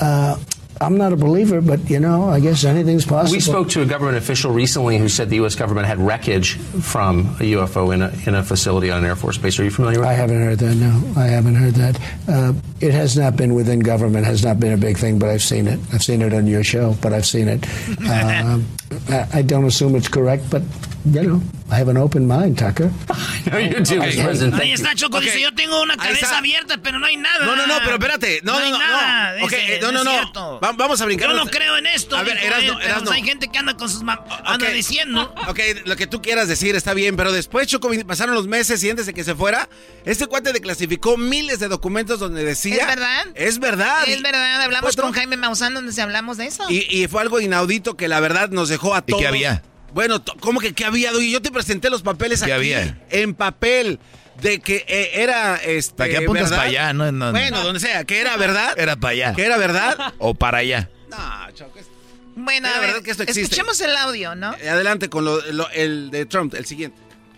Uh, 0.01 0.37
I'm 0.79 0.97
not 0.97 1.13
a 1.13 1.15
believer, 1.15 1.61
but 1.61 1.89
you 1.89 1.99
know, 1.99 2.29
I 2.29 2.39
guess 2.39 2.63
anything's 2.63 3.05
possible. 3.05 3.35
We 3.35 3.39
spoke 3.39 3.69
to 3.69 3.81
a 3.81 3.85
government 3.85 4.17
official 4.17 4.51
recently 4.51 4.97
who 4.97 5.09
said 5.09 5.29
the 5.29 5.37
U.S. 5.37 5.55
government 5.55 5.87
had 5.87 5.97
wreckage 5.99 6.57
from 6.57 7.21
a 7.39 7.51
UFO 7.53 7.93
in 7.93 8.01
a, 8.01 8.13
in 8.27 8.35
a 8.35 8.43
facility 8.43 8.91
on 8.91 8.99
an 8.99 9.05
Air 9.05 9.15
Force 9.15 9.37
base. 9.37 9.59
Are 9.59 9.63
you 9.63 9.71
familiar 9.71 9.99
with 9.99 10.07
I 10.07 10.13
that? 10.15 10.19
haven't 10.21 10.41
heard 10.41 10.59
that. 10.59 10.75
No, 10.75 11.13
I 11.21 11.25
haven't 11.25 11.55
heard 11.55 11.73
that. 11.75 11.99
Uh, 12.27 12.53
it 12.79 12.93
has 12.93 13.15
not 13.17 13.35
been 13.35 13.53
within 13.55 13.79
government. 13.79 14.25
Has 14.25 14.43
not 14.43 14.59
been 14.59 14.73
a 14.73 14.77
big 14.77 14.97
thing, 14.97 15.17
but 15.19 15.29
I've 15.29 15.41
seen 15.43 15.67
it. 15.67 15.79
I've 15.93 16.03
seen 16.03 16.21
it 16.21 16.33
on 16.33 16.47
your 16.47 16.63
show, 16.63 16.95
but 17.01 17.13
I've 17.13 17.25
seen 17.25 17.47
it. 17.47 17.65
Um, 18.07 18.65
I, 19.09 19.39
I 19.39 19.41
don't 19.43 19.65
assume 19.65 19.95
it's 19.97 20.07
correct, 20.07 20.49
but 20.49 20.61
you 21.05 21.21
know, 21.23 21.41
I 21.69 21.75
have 21.75 21.89
an 21.89 21.97
open 21.97 22.25
mind, 22.27 22.57
Tucker. 22.57 22.89
No, 23.51 23.57
you 23.59 23.79
do, 23.79 23.95
Ok. 23.99 24.03
Mr. 24.07 24.23
President. 24.25 24.53
Ahí 24.61 24.73
está 24.73 24.93
Choco, 24.95 25.19
dice, 25.21 25.39
yo 25.41 25.53
tengo 25.55 25.81
una 25.81 25.95
cabeza 25.95 26.37
abierta, 26.37 26.77
pero 26.83 26.99
no 26.99 27.05
hay 27.05 27.15
nada. 27.15 27.45
No, 27.45 27.55
no, 27.55 27.65
no, 27.65 27.75
pero 27.83 27.93
espérate. 27.95 28.41
No, 28.43 28.53
no 28.53 28.59
no, 28.59 28.65
hay 28.65 28.71
no. 28.71 28.77
nada. 28.79 29.37
no. 29.39 29.45
Ok, 29.45 29.51
dice, 29.51 29.75
eh, 29.75 29.79
no, 29.81 29.91
no, 29.93 30.03
no. 30.03 30.59
Va- 30.59 30.73
vamos 30.73 30.99
a 30.99 31.05
brincar. 31.05 31.29
Yo 31.29 31.35
no 31.35 31.45
creo 31.49 31.77
en 31.77 31.85
esto. 31.87 32.17
A 32.17 32.23
ver, 32.23 32.37
él, 32.37 32.43
pero, 32.43 32.79
Erasno. 32.81 33.05
pues, 33.05 33.11
hay 33.15 33.23
gente 33.23 33.47
que 33.47 33.57
anda 33.57 33.75
con 33.77 33.89
sus... 33.89 34.03
ma- 34.03 34.21
Anda 34.45 34.69
diciendo. 34.69 35.33
Ok, 35.47 35.59
lo 35.85 35.95
que 35.95 36.07
tú 36.07 36.21
quieras 36.21 36.47
decir 36.49 36.75
está 36.75 36.93
bien, 36.93 37.15
pero 37.15 37.31
después, 37.31 37.67
Choco, 37.67 37.89
pasaron 38.05 38.35
los 38.35 38.47
meses 38.47 38.83
y 38.83 38.89
antes 38.89 39.05
de 39.05 39.13
que 39.13 39.23
se 39.23 39.33
fuera, 39.35 39.69
este 40.05 40.27
cuate 40.27 40.51
declasificó 40.51 41.15
miles 41.17 41.59
de 41.59 41.67
documentos 41.69 42.19
donde 42.19 42.43
decía... 42.43 42.66
¿Es 42.73 42.85
verdad? 42.87 43.25
Es 43.35 43.59
verdad. 43.59 44.03
Es 44.07 44.21
verdad, 44.21 44.61
hablamos 44.61 44.93
Fue 44.93 45.01
con 45.01 45.11
Trump. 45.11 45.15
Jaime 45.15 45.37
Maussan 45.37 45.73
donde 45.73 45.91
se 45.91 46.01
hablamos 46.01 46.37
de 46.37 46.47
eso. 46.47 46.63
Y, 46.69 46.85
y 46.89 47.07
fue 47.07 47.21
algo 47.21 47.39
inaudito 47.39 47.95
que 47.97 48.07
la 48.07 48.19
verdad 48.19 48.49
nos 48.49 48.69
dejó 48.69 48.95
a 48.95 48.99
¿Y 48.99 49.11
todos. 49.11 49.21
qué 49.21 49.27
había? 49.27 49.63
Bueno, 49.93 50.23
¿cómo 50.41 50.59
que 50.59 50.73
qué 50.73 50.85
había? 50.85 51.11
Yo 51.13 51.41
te 51.41 51.51
presenté 51.51 51.89
los 51.89 52.01
papeles 52.03 52.39
¿Qué 52.41 52.45
aquí. 52.53 52.73
había? 52.73 52.99
En 53.09 53.33
papel. 53.33 53.99
De 54.41 54.59
que 54.59 54.85
eh, 54.87 55.11
era 55.23 55.55
este. 55.55 55.95
¿Para 55.95 56.09
qué 56.11 56.17
apuntas 56.17 56.43
verdad. 56.51 56.57
para 56.57 56.69
allá? 56.69 56.93
No, 56.93 57.11
no, 57.11 57.25
no. 57.27 57.31
Bueno, 57.31 57.63
donde 57.63 57.79
sea, 57.79 58.03
que 58.03 58.19
era 58.21 58.37
verdad. 58.37 58.75
Era 58.77 58.95
para 58.95 59.11
allá. 59.13 59.33
Que 59.33 59.43
era 59.45 59.57
verdad. 59.57 60.13
O 60.19 60.35
para 60.35 60.59
allá. 60.59 60.89
No, 61.09 61.17
Choco. 61.55 61.79
es- 61.79 61.87
bueno, 62.35 62.67
Es 62.67 62.73
a 62.73 62.75
la 62.75 62.81
ver, 62.81 62.89
verdad 62.91 63.03
que 63.03 63.09
esto 63.11 63.23
existe. 63.23 63.41
escuchemos 63.41 63.81
el 63.81 63.95
audio, 63.97 64.35
¿no? 64.35 64.53
Eh, 64.61 64.69
Adelante 64.69 65.09
con 65.09 65.25
lo, 65.25 65.41
lo- 65.53 65.69
el 65.71 66.11
de 66.11 66.27
Trump, 66.27 66.53
el 66.53 66.67
siguiente. 66.67 66.95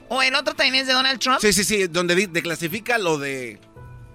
O 0.10 0.22
el 0.22 0.36
otro 0.36 0.54
también 0.56 0.76
es 0.76 0.88
de 0.88 0.94
Donald 0.94 1.20
Trump. 1.22 1.38
Sí, 1.40 1.54
sí, 1.54 1.64
sí, 1.64 1.88
donde 1.88 2.16
declasifica 2.28 2.98
lo 2.98 3.18
de 3.18 3.60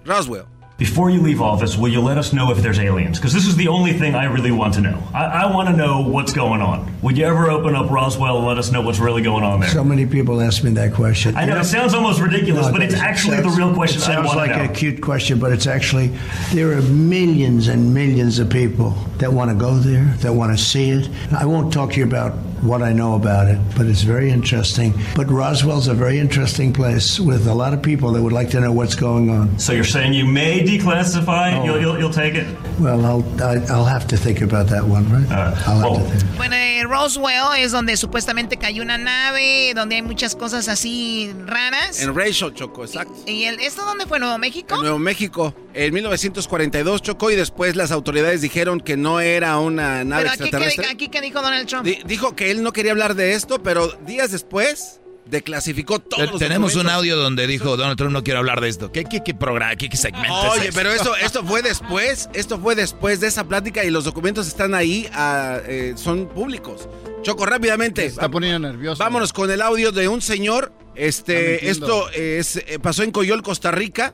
Roswell. 0.05 0.43
Before 0.77 1.09
you 1.09 1.21
leave 1.21 1.41
office, 1.41 1.77
will 1.77 1.87
you 1.87 2.01
let 2.01 2.17
us 2.17 2.33
know 2.33 2.51
if 2.51 2.57
there's 2.57 2.79
aliens? 2.79 3.17
Because 3.17 3.31
this 3.31 3.47
is 3.47 3.55
the 3.55 3.69
only 3.69 3.93
thing 3.93 4.13
I 4.13 4.25
really 4.25 4.51
want 4.51 4.73
to 4.73 4.81
know. 4.81 5.01
I, 5.13 5.23
I 5.23 5.53
want 5.53 5.69
to 5.69 5.75
know 5.75 6.01
what's 6.01 6.33
going 6.33 6.59
on. 6.59 6.93
Would 7.01 7.17
you 7.17 7.23
ever 7.23 7.49
open 7.49 7.75
up 7.75 7.89
Roswell 7.89 8.39
and 8.39 8.45
let 8.45 8.57
us 8.57 8.73
know 8.73 8.81
what's 8.81 8.99
really 8.99 9.21
going 9.21 9.45
on 9.45 9.61
there? 9.61 9.69
So 9.69 9.85
many 9.85 10.05
people 10.05 10.41
ask 10.41 10.65
me 10.65 10.71
that 10.71 10.93
question. 10.93 11.33
I 11.37 11.45
know, 11.45 11.61
it 11.61 11.63
sounds 11.63 11.93
almost 11.93 12.19
ridiculous, 12.19 12.65
No, 12.65 12.73
but 12.73 12.83
it's 12.83 12.93
actually 12.93 13.37
the 13.37 13.51
real 13.51 13.73
question 13.73 13.99
It 14.01 14.03
sounds 14.03 14.35
like 14.35 14.49
know. 14.49 14.65
a 14.65 14.67
cute 14.67 15.01
question, 15.01 15.39
but 15.39 15.53
it's 15.53 15.65
actually 15.65 16.07
there 16.51 16.77
are 16.77 16.81
millions 16.81 17.69
and 17.69 17.93
millions 17.93 18.37
of 18.39 18.49
people 18.49 18.89
that 19.19 19.31
want 19.31 19.51
to 19.51 19.55
go 19.55 19.75
there, 19.75 20.03
that 20.19 20.33
want 20.33 20.57
to 20.57 20.61
see 20.61 20.89
it. 20.89 21.09
I 21.31 21.45
won't 21.45 21.71
talk 21.71 21.93
to 21.93 21.99
you 21.99 22.05
about 22.05 22.33
what 22.61 22.81
I 22.81 22.93
know 22.93 23.15
about 23.15 23.47
it, 23.47 23.59
but 23.77 23.85
it's 23.85 24.01
very 24.03 24.29
interesting. 24.31 24.93
But 25.15 25.29
Roswell's 25.29 25.87
a 25.87 25.93
very 25.93 26.19
interesting 26.19 26.71
place 26.73 27.19
with 27.19 27.47
a 27.47 27.53
lot 27.53 27.73
of 27.73 27.81
people 27.81 28.11
that 28.13 28.21
would 28.21 28.33
like 28.33 28.49
to 28.51 28.59
know 28.59 28.71
what's 28.71 28.95
going 28.95 29.29
on. 29.29 29.57
So 29.59 29.73
you're 29.73 29.83
saying 29.83 30.13
you 30.13 30.25
may 30.25 30.61
declassify? 30.63 31.59
Oh. 31.59 31.65
You'll, 31.65 31.79
you'll, 31.81 31.99
you'll 31.99 32.13
take 32.13 32.35
it? 32.35 32.47
Well, 32.79 33.05
I'll 33.05 33.23
I, 33.43 33.57
I'll 33.69 33.85
have 33.85 34.07
to 34.07 34.17
think 34.17 34.41
about 34.41 34.67
that 34.69 34.83
one, 34.83 35.07
right? 35.11 35.29
I'll 35.31 35.79
have 35.79 36.03
to 36.11 36.17
think. 36.17 36.37
Bueno, 36.37 36.55
eh, 36.55 36.83
Roswell 36.87 37.53
es 37.57 37.71
donde 37.71 37.95
supuestamente 37.97 38.57
cayó 38.57 38.81
una 38.83 38.97
nave, 38.97 39.73
donde 39.75 39.95
hay 39.95 40.01
muchas 40.01 40.35
cosas 40.35 40.67
así 40.67 41.31
raras. 41.45 42.01
En 42.01 42.13
Rachel, 42.15 42.53
Choco, 42.53 42.83
exacto. 42.83 43.13
¿Y 43.27 43.43
el, 43.45 43.59
esto 43.59 43.83
dónde 43.85 44.05
fue? 44.05 44.19
¿Nuevo 44.19 44.37
México? 44.37 44.75
En 44.75 44.81
Nuevo 44.81 44.99
México, 44.99 45.53
en 45.73 45.93
1942 45.93 47.01
chocó 47.01 47.31
y 47.31 47.35
después 47.35 47.75
las 47.75 47.91
autoridades 47.91 48.41
dijeron 48.41 48.79
que 48.79 48.97
no 48.97 49.19
era 49.19 49.57
una 49.59 50.03
nave 50.03 50.23
Pero 50.23 50.29
aquí 50.33 50.37
que, 50.37 50.43
extraterrestre. 50.45 50.85
aquí 50.87 51.07
que 51.09 51.21
dijo 51.21 51.41
Donald 51.41 51.67
Trump. 51.67 51.85
Di- 51.85 51.99
dijo 52.05 52.35
que 52.35 52.44
él 52.51 52.63
no 52.63 52.73
quería 52.73 52.91
hablar 52.91 53.15
de 53.15 53.33
esto, 53.33 53.61
pero 53.61 53.87
días 54.05 54.31
después 54.31 55.01
declasificó 55.25 55.97
todos 55.99 56.31
los 56.31 56.39
Tenemos 56.39 56.75
un 56.75 56.87
audio 56.87 57.17
donde 57.17 57.47
dijo 57.47 57.77
Donald 57.77 57.97
Trump 57.97 58.13
no 58.13 58.23
quiero 58.23 58.39
hablar 58.39 58.61
de 58.61 58.69
esto. 58.69 58.91
¿Qué, 58.91 59.05
qué, 59.05 59.23
qué 59.23 59.33
programa, 59.33 59.75
qué, 59.75 59.89
qué 59.89 59.97
segmento 59.97 60.53
es 60.53 60.61
Oye, 60.61 60.69
pero 60.71 60.91
esto, 60.91 61.15
esto 61.15 61.43
fue 61.43 61.63
después, 61.63 62.29
esto 62.33 62.59
fue 62.59 62.75
después 62.75 63.19
de 63.19 63.27
esa 63.27 63.43
plática 63.45 63.83
y 63.83 63.89
los 63.89 64.03
documentos 64.03 64.47
están 64.47 64.75
ahí, 64.75 65.09
ah, 65.13 65.57
eh, 65.65 65.93
son 65.95 66.27
públicos. 66.27 66.87
Choco, 67.23 67.45
rápidamente. 67.47 68.03
Se 68.03 68.07
está 68.09 68.29
poniendo 68.29 68.59
nervioso. 68.59 69.03
Vámonos 69.03 69.33
con 69.33 69.49
el 69.49 69.61
audio 69.63 69.91
de 69.91 70.07
un 70.07 70.21
señor. 70.21 70.71
Este, 70.93 71.69
esto 71.71 72.09
es, 72.11 72.57
eh, 72.57 72.77
pasó 72.79 73.01
en 73.01 73.11
Coyol, 73.11 73.41
Costa 73.41 73.71
Rica. 73.71 74.13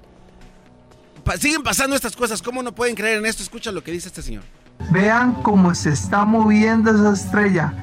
Pa- 1.26 1.38
siguen 1.38 1.62
pasando 1.62 1.96
estas 1.96 2.16
cosas. 2.16 2.42
¿Cómo 2.42 2.64
no 2.64 2.74
pueden 2.74 2.96
creer 2.96 3.18
en 3.18 3.26
esto? 3.26 3.44
Escucha 3.44 3.72
lo 3.74 3.84
que 3.84 3.92
dice 3.92 4.08
este 4.08 4.22
señor. 4.22 4.44
Vean 4.92 5.34
cómo 5.44 5.76
se 5.76 5.90
está 5.90 6.24
moviendo 6.24 6.90
esa 6.90 7.14
estrella. 7.14 7.74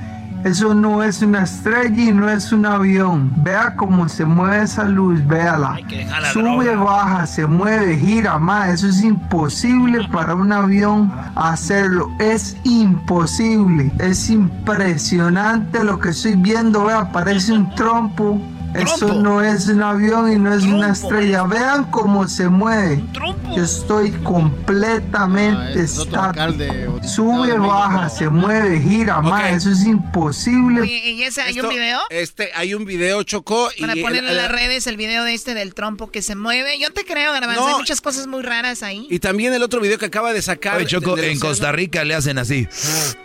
Eso 0.44 0.73
no 0.73 1.02
es 1.02 1.20
una 1.23 1.43
estrella 1.43 2.02
y 2.02 2.12
no 2.12 2.28
es 2.28 2.52
un 2.52 2.65
avión. 2.65 3.32
Vea 3.39 3.74
cómo 3.77 4.09
se 4.09 4.24
mueve 4.24 4.62
esa 4.62 4.85
luz, 4.85 5.27
véala. 5.27 5.78
Sube, 6.32 6.74
baja, 6.77 7.27
se 7.27 7.47
mueve, 7.47 7.97
gira 7.98 8.39
más. 8.39 8.69
Eso 8.70 8.89
es 8.89 9.02
imposible 9.02 10.06
para 10.09 10.35
un 10.35 10.52
avión 10.52 11.12
hacerlo. 11.35 12.10
Es 12.19 12.56
imposible. 12.65 13.90
Es 13.98 14.31
impresionante 14.31 15.82
lo 15.82 15.98
que 15.98 16.10
estoy 16.10 16.36
viendo. 16.36 16.85
Vea, 16.85 17.10
parece 17.10 17.52
un 17.52 17.74
trompo. 17.74 18.40
Eso 18.74 19.15
no 19.15 19.43
es 19.43 19.66
un 19.69 19.82
avión 19.82 20.32
y 20.32 20.36
no 20.36 20.53
es 20.55 20.65
una 20.65 20.90
estrella. 20.93 21.45
Vean 21.45 21.90
cómo 21.90 22.28
se 22.28 22.49
mueve. 22.49 23.03
Yo 23.57 23.65
estoy 23.65 24.11
completamente 24.23 25.81
estático. 25.81 27.01
Sube, 27.03 27.59
baja, 27.59 28.09
se 28.09 28.28
mueve, 28.28 28.81
gira 28.81 29.20
más. 29.20 29.53
Eso 29.53 29.70
es 29.70 29.85
imposible. 29.85 30.82
Oye, 30.82 31.11
¿y 31.11 31.23
ese 31.23 31.43
hay 31.43 31.59
un 31.61 31.69
video? 31.69 32.01
Este, 32.11 32.51
hay 32.55 32.74
un 32.74 32.85
video, 32.85 33.23
Chocó. 33.23 33.69
Para 33.81 33.97
y 33.97 34.03
ponerle 34.03 34.31
el- 34.31 34.36
en 34.36 34.43
las 34.43 34.51
redes 34.53 34.86
el 34.86 34.97
video 34.97 35.24
de 35.24 35.35
este 35.35 35.55
del 35.55 35.74
trompo 35.74 36.11
que 36.11 36.23
se 36.23 36.35
mueve. 36.36 36.78
Yo 36.78 36.93
te 36.93 37.05
creo, 37.05 37.32
Garbanzo. 37.32 37.61
No. 37.62 37.66
Hay 37.69 37.74
muchas 37.74 38.01
cosas 38.01 38.27
muy 38.27 38.43
raras 38.43 38.82
ahí. 38.82 39.07
Y 39.11 39.19
también 39.19 39.55
el 39.55 39.62
otro 39.62 39.81
video 39.81 39.99
que 39.99 40.07
acaba 40.07 40.32
de 40.32 40.43
sacar. 40.43 40.77
Oye, 40.77 40.86
Choco, 40.86 41.16
en. 41.19 41.39
Costa 41.39 41.73
Rica 41.73 42.05
le 42.05 42.15
hacen 42.15 42.39
así. 42.39 42.66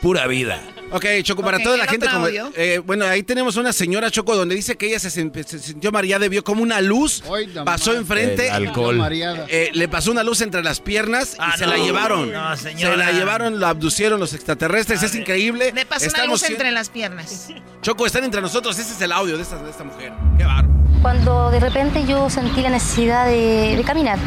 Pura 0.01 0.27
vida. 0.27 0.61
Ok, 0.93 1.05
Choco, 1.23 1.41
para 1.41 1.57
toda 1.59 1.75
la 1.75 1.83
¿el 1.85 1.89
gente 1.89 2.07
como... 2.07 2.27
eh, 2.27 2.79
bueno, 2.85 3.05
ahí 3.05 3.23
tenemos 3.23 3.55
una 3.57 3.73
señora, 3.73 4.11
Choco, 4.11 4.35
donde 4.35 4.53
dice 4.55 4.75
que 4.77 4.85
ella 4.87 4.99
se, 4.99 5.09
se 5.09 5.59
sintió 5.59 5.91
mareada, 5.91 6.27
vio 6.27 6.43
como 6.43 6.61
una 6.61 6.79
luz 6.81 7.23
pasó 7.65 7.93
enfrente. 7.95 8.47
El 8.47 8.53
alcohol. 8.53 9.01
Eh, 9.49 9.71
le 9.73 9.87
pasó 9.87 10.11
una 10.11 10.23
luz 10.23 10.41
entre 10.41 10.63
las 10.63 10.79
piernas 10.79 11.33
y 11.33 11.37
Ah, 11.39 11.55
se 11.57 11.65
no. 11.65 11.71
la 11.71 11.77
llevaron. 11.77 12.31
No, 12.31 12.55
se 12.57 12.73
la 12.95 13.11
llevaron, 13.11 13.59
la 13.59 13.69
abducieron 13.69 14.19
los 14.19 14.33
extraterrestres, 14.33 15.01
es 15.03 15.15
increíble. 15.15 15.71
Le 15.73 15.85
pasó 15.85 16.03
una 16.05 16.07
Estamos 16.09 16.29
luz 16.39 16.47
si- 16.47 16.53
entre 16.53 16.71
las 16.71 16.89
piernas. 16.89 17.49
Choco, 17.81 18.05
están 18.05 18.23
entre 18.23 18.39
nosotros, 18.41 18.77
ese 18.77 18.93
es 18.93 19.01
el 19.01 19.11
audio 19.11 19.35
de 19.35 19.43
esta, 19.43 19.61
de 19.61 19.69
esta 19.71 19.83
mujer. 19.83 20.13
Qué 20.37 20.43
bárbaro. 20.43 20.69
Cuando 21.01 21.49
de 21.49 21.59
repente 21.59 22.05
yo 22.05 22.29
sentí 22.29 22.61
la 22.61 22.69
necesidad 22.69 23.25
de, 23.25 23.75
de 23.75 23.83
caminar. 23.83 24.19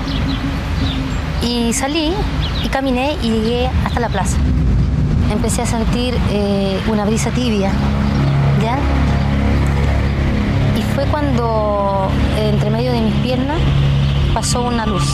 Y 1.43 1.73
salí 1.73 2.13
y 2.65 2.69
caminé 2.69 3.17
y 3.23 3.31
llegué 3.31 3.71
hasta 3.85 4.01
la 4.01 4.09
plaza. 4.09 4.37
Empecé 5.31 5.63
a 5.63 5.67
sentir 5.67 6.17
eh, 6.31 6.81
una 6.89 7.05
brisa 7.05 7.31
tibia, 7.31 7.73
¿ya? 8.63 8.79
Y 10.79 10.83
fue 10.95 11.05
cuando 11.07 12.09
eh, 12.37 12.51
entre 12.53 12.71
medio 12.71 12.93
de 12.93 13.01
mis 13.01 13.15
piernas 13.17 13.59
pasó 14.33 14.63
una 14.63 14.87
luz. 14.87 15.05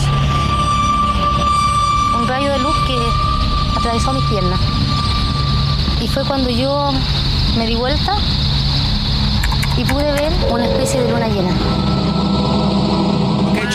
Un 2.18 2.28
rayo 2.28 2.50
de 2.52 2.58
luz 2.58 2.74
que 2.86 2.96
atravesó 3.78 4.12
mis 4.12 4.24
piernas. 4.24 4.60
Y 6.00 6.08
fue 6.08 6.24
cuando 6.24 6.50
yo 6.50 6.92
me 7.56 7.66
di 7.66 7.74
vuelta 7.74 8.16
y 9.76 9.84
pude 9.84 10.12
ver 10.12 10.32
una 10.50 10.66
especie 10.66 11.02
de 11.02 11.10
luna 11.10 11.28
llena. 11.28 12.01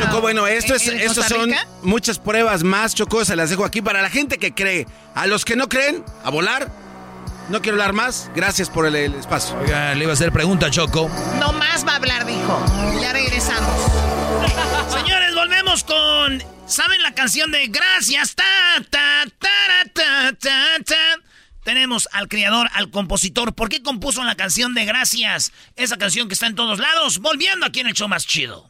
Choco, 0.08 0.22
bueno, 0.22 0.48
esto 0.48 0.74
es, 0.76 0.88
¿En 0.88 1.00
estos 1.00 1.26
son 1.26 1.54
muchas 1.84 2.20
pruebas 2.20 2.64
más, 2.64 2.96
Choco, 2.96 3.26
se 3.26 3.36
las 3.36 3.50
dejo 3.50 3.66
aquí 3.66 3.82
para 3.82 4.02
la 4.02 4.10
gente 4.10 4.38
que 4.38 4.54
cree. 4.54 4.88
A 5.16 5.28
los 5.28 5.44
que 5.44 5.56
no 5.56 5.68
creen, 5.68 6.04
a 6.24 6.30
volar. 6.30 6.72
No 7.50 7.62
quiero 7.62 7.76
hablar 7.76 7.94
más. 7.94 8.30
Gracias 8.36 8.70
por 8.70 8.86
el, 8.86 8.96
el 8.96 9.16
espacio. 9.16 9.58
Oiga, 9.58 9.94
le 9.96 10.04
iba 10.04 10.12
a 10.12 10.14
hacer 10.14 10.32
pregunta 10.32 10.68
a 10.68 10.72
Choco. 10.72 11.10
No 11.40 11.54
más 11.54 11.86
va 11.86 11.94
a 11.94 11.96
hablar, 11.96 12.26
dijo. 12.26 12.66
Ya 13.02 13.14
regresamos. 13.14 13.92
Señores, 14.94 15.34
volvemos 15.36 15.84
con. 15.84 16.44
¿Saben 16.66 17.02
la 17.02 17.14
canción 17.14 17.52
de 17.52 17.68
Gracias? 17.68 18.36
Ta, 18.36 18.44
ta, 18.90 19.26
tara, 19.40 19.92
ta, 19.94 20.34
ta, 20.40 20.84
ta. 20.86 21.22
Tenemos 21.64 22.08
al 22.12 22.28
creador, 22.28 22.70
al 22.74 22.92
compositor. 22.92 23.54
¿Por 23.54 23.70
qué 23.70 23.82
compuso 23.82 24.24
la 24.24 24.36
canción 24.36 24.74
de 24.74 24.86
Gracias? 24.86 25.52
Esa 25.76 25.98
canción 25.98 26.28
que 26.28 26.34
está 26.34 26.48
en 26.48 26.56
todos 26.56 26.80
lados. 26.80 27.20
Volviendo 27.20 27.66
aquí 27.66 27.82
en 27.82 27.88
el 27.88 27.94
show 27.94 28.08
más 28.08 28.26
chido. 28.26 28.70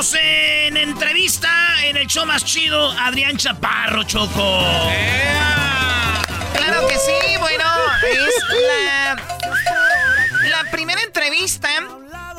Tenemos 0.00 0.14
en 0.14 0.76
entrevista 0.76 1.50
en 1.84 1.96
el 1.96 2.06
show 2.06 2.24
más 2.24 2.44
chido 2.44 2.90
Adrián 2.92 3.36
Chaparro, 3.36 4.02
Choco. 4.04 4.64
Claro 6.56 6.86
que 6.88 6.94
sí, 6.94 7.36
bueno, 7.38 7.64
es 8.02 8.34
la, 8.78 9.16
la 10.48 10.70
primera 10.70 11.02
entrevista 11.02 11.68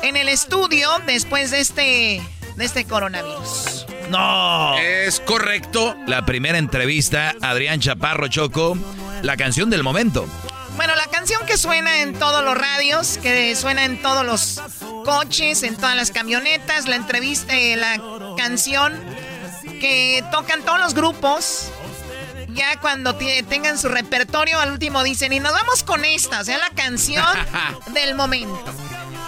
en 0.02 0.16
el 0.16 0.28
estudio 0.28 0.88
después 1.06 1.50
de 1.50 1.60
este, 1.60 2.22
de 2.56 2.64
este 2.64 2.84
coronavirus. 2.84 3.86
No. 4.10 4.76
Es 4.78 5.20
correcto. 5.20 5.96
La 6.06 6.26
primera 6.26 6.58
entrevista, 6.58 7.34
Adrián 7.40 7.80
Chaparro 7.80 8.28
Choco, 8.28 8.76
la 9.22 9.36
canción 9.36 9.70
del 9.70 9.82
momento. 9.82 10.26
Bueno, 10.76 10.94
la 10.96 11.06
canción 11.06 11.44
que 11.46 11.56
suena 11.56 12.00
en 12.02 12.14
todos 12.18 12.42
los 12.44 12.56
radios, 12.56 13.18
que 13.18 13.54
suena 13.54 13.84
en 13.84 14.00
todos 14.00 14.24
los 14.24 14.60
coches, 15.04 15.62
en 15.62 15.76
todas 15.76 15.94
las 15.96 16.10
camionetas, 16.10 16.88
la 16.88 16.96
entrevista, 16.96 17.54
eh, 17.56 17.76
la 17.76 18.00
canción 18.36 18.98
que 19.80 20.24
tocan 20.32 20.62
todos 20.62 20.80
los 20.80 20.94
grupos. 20.94 21.70
Ya 22.48 22.78
cuando 22.80 23.14
tengan 23.14 23.78
su 23.78 23.88
repertorio, 23.88 24.60
al 24.60 24.72
último 24.72 25.02
dicen, 25.02 25.32
y 25.32 25.40
nos 25.40 25.52
vamos 25.52 25.82
con 25.84 26.04
esta, 26.04 26.40
o 26.40 26.44
sea, 26.44 26.58
la 26.58 26.70
canción 26.70 27.24
del 27.94 28.14
momento. 28.14 28.62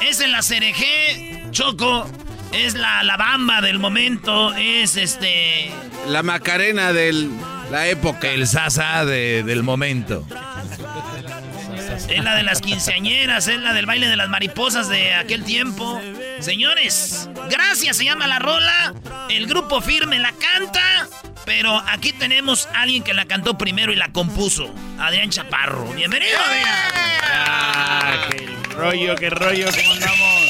Es 0.02 0.20
en 0.20 0.32
la 0.32 0.40
CRG, 0.40 1.50
Choco. 1.50 2.06
Es 2.52 2.74
la, 2.74 3.02
la 3.02 3.16
bamba 3.16 3.60
del 3.60 3.78
momento. 3.80 4.52
Es 4.54 4.96
este. 4.96 5.72
La 6.06 6.22
Macarena 6.22 6.92
de 6.92 7.28
la 7.70 7.88
época. 7.88 8.28
El 8.28 8.46
sasa 8.46 9.04
de- 9.04 9.42
del 9.42 9.62
momento. 9.64 10.24
Es 11.94 12.24
la 12.24 12.34
de 12.34 12.42
las 12.42 12.60
quinceañeras, 12.60 13.46
es 13.46 13.60
la 13.60 13.72
del 13.72 13.86
baile 13.86 14.08
de 14.08 14.16
las 14.16 14.28
mariposas 14.28 14.88
de 14.88 15.14
aquel 15.14 15.44
tiempo. 15.44 16.00
Señores, 16.40 17.28
gracias, 17.48 17.96
se 17.98 18.04
llama 18.04 18.26
la 18.26 18.40
rola. 18.40 18.92
El 19.30 19.46
grupo 19.46 19.80
firme 19.80 20.18
la 20.18 20.32
canta. 20.32 21.08
Pero 21.44 21.76
aquí 21.86 22.12
tenemos 22.12 22.66
a 22.74 22.82
alguien 22.82 23.04
que 23.04 23.14
la 23.14 23.26
cantó 23.26 23.56
primero 23.56 23.92
y 23.92 23.96
la 23.96 24.08
compuso. 24.08 24.74
Adrián 24.98 25.30
Chaparro. 25.30 25.84
Bienvenido, 25.92 26.38
Adrián. 26.40 26.68
Ah, 27.30 28.28
qué 28.30 28.46
rollo, 28.74 29.14
qué 29.14 29.30
rollo, 29.30 29.66
¿cómo 29.70 29.92
andamos? 29.92 30.42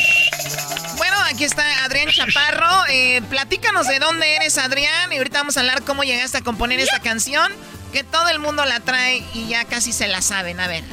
Bueno, 0.96 1.16
aquí 1.26 1.44
está 1.44 1.84
Adrián 1.84 2.08
Chaparro. 2.08 2.86
Eh, 2.88 3.20
platícanos 3.28 3.86
de 3.88 3.98
dónde 3.98 4.36
eres, 4.36 4.56
Adrián. 4.56 5.12
Y 5.12 5.16
ahorita 5.18 5.40
vamos 5.40 5.56
a 5.56 5.60
hablar 5.60 5.82
cómo 5.82 6.04
llegaste 6.04 6.38
a 6.38 6.40
componer 6.42 6.80
esta 6.80 7.00
canción. 7.00 7.52
Que 7.92 8.02
todo 8.02 8.28
el 8.28 8.38
mundo 8.38 8.64
la 8.64 8.80
trae 8.80 9.22
y 9.34 9.48
ya 9.48 9.64
casi 9.64 9.92
se 9.92 10.08
la 10.08 10.22
saben. 10.22 10.58
A 10.60 10.68
ver. 10.68 10.84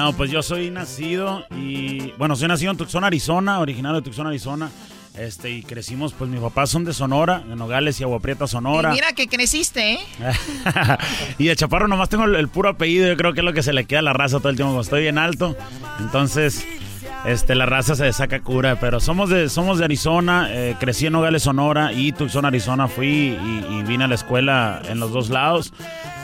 No, 0.00 0.14
pues 0.14 0.30
yo 0.30 0.42
soy 0.42 0.70
nacido 0.70 1.44
y. 1.54 2.12
Bueno, 2.12 2.34
soy 2.34 2.48
nacido 2.48 2.70
en 2.70 2.78
Tucson, 2.78 3.04
Arizona, 3.04 3.60
originario 3.60 4.00
de 4.00 4.02
Tucson, 4.02 4.26
Arizona. 4.26 4.70
Este, 5.14 5.50
y 5.50 5.62
crecimos, 5.62 6.14
pues 6.14 6.30
mis 6.30 6.40
papás 6.40 6.70
son 6.70 6.86
de 6.86 6.94
Sonora, 6.94 7.40
de 7.40 7.54
Nogales 7.54 8.00
y 8.00 8.04
Agua 8.04 8.18
Prieta, 8.18 8.46
Sonora. 8.46 8.92
Y 8.92 8.94
mira 8.94 9.12
que 9.12 9.28
creciste, 9.28 9.92
¿eh? 9.92 9.98
y 11.38 11.48
de 11.48 11.56
Chaparro 11.56 11.86
nomás 11.86 12.08
tengo 12.08 12.24
el, 12.24 12.34
el 12.36 12.48
puro 12.48 12.70
apellido, 12.70 13.08
yo 13.08 13.16
creo 13.18 13.34
que 13.34 13.40
es 13.40 13.44
lo 13.44 13.52
que 13.52 13.62
se 13.62 13.74
le 13.74 13.84
queda 13.84 13.98
a 13.98 14.02
la 14.02 14.14
raza 14.14 14.38
todo 14.38 14.48
el 14.48 14.56
tiempo, 14.56 14.70
como 14.70 14.80
estoy 14.80 15.02
bien 15.02 15.18
alto. 15.18 15.54
Entonces, 15.98 16.66
este, 17.26 17.54
la 17.54 17.66
raza 17.66 17.94
se 17.94 18.10
saca 18.14 18.40
cura, 18.40 18.80
pero 18.80 19.00
somos 19.00 19.28
de, 19.28 19.50
somos 19.50 19.78
de 19.78 19.84
Arizona, 19.84 20.48
eh, 20.50 20.76
crecí 20.80 21.08
en 21.08 21.12
Nogales, 21.12 21.42
Sonora 21.42 21.92
y 21.92 22.12
Tucson, 22.12 22.46
Arizona 22.46 22.88
fui 22.88 23.06
y, 23.38 23.66
y 23.68 23.82
vine 23.82 24.04
a 24.04 24.08
la 24.08 24.14
escuela 24.14 24.80
en 24.88 24.98
los 24.98 25.12
dos 25.12 25.28
lados. 25.28 25.74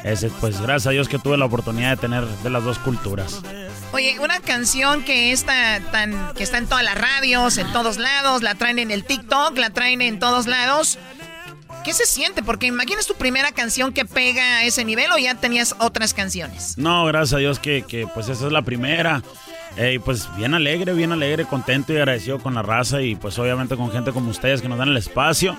Ese, 0.06 0.30
pues 0.40 0.60
gracias 0.60 0.86
a 0.86 0.90
Dios 0.90 1.08
que 1.08 1.18
tuve 1.18 1.36
la 1.36 1.46
oportunidad 1.46 1.90
de 1.90 1.96
tener 1.96 2.24
de 2.24 2.50
las 2.50 2.62
dos 2.62 2.78
culturas. 2.78 3.42
Oye, 3.92 4.18
una 4.20 4.40
canción 4.40 5.02
que 5.04 5.32
está 5.32 5.80
tan 5.92 6.34
que 6.34 6.42
está 6.42 6.58
en 6.58 6.66
todas 6.66 6.84
las 6.84 6.98
radios, 6.98 7.56
en 7.56 7.72
todos 7.72 7.98
lados, 7.98 8.42
la 8.42 8.54
traen 8.54 8.78
en 8.78 8.90
el 8.90 9.04
TikTok, 9.04 9.56
la 9.56 9.70
traen 9.70 10.02
en 10.02 10.18
todos 10.18 10.46
lados. 10.46 10.98
¿Qué 11.84 11.92
se 11.92 12.04
siente? 12.04 12.42
Porque 12.42 12.66
imaginas 12.66 13.06
tu 13.06 13.14
primera 13.14 13.52
canción 13.52 13.92
que 13.92 14.04
pega 14.04 14.58
a 14.58 14.64
ese 14.64 14.84
nivel 14.84 15.12
o 15.12 15.18
ya 15.18 15.36
tenías 15.36 15.76
otras 15.78 16.14
canciones. 16.14 16.76
No, 16.76 17.04
gracias 17.04 17.34
a 17.34 17.38
Dios 17.38 17.60
que, 17.60 17.84
que, 17.86 18.08
pues 18.08 18.28
esa 18.28 18.46
es 18.46 18.52
la 18.52 18.62
primera. 18.62 19.22
Eh, 19.76 19.94
y 19.94 19.98
pues 19.98 20.28
bien 20.36 20.54
alegre, 20.54 20.94
bien 20.94 21.12
alegre, 21.12 21.44
contento 21.44 21.92
y 21.92 21.96
agradecido 21.96 22.40
con 22.40 22.54
la 22.54 22.62
raza 22.62 23.02
y 23.02 23.14
pues 23.14 23.38
obviamente 23.38 23.76
con 23.76 23.92
gente 23.92 24.10
como 24.12 24.30
ustedes 24.30 24.62
que 24.62 24.68
nos 24.68 24.78
dan 24.78 24.88
el 24.88 24.96
espacio. 24.96 25.56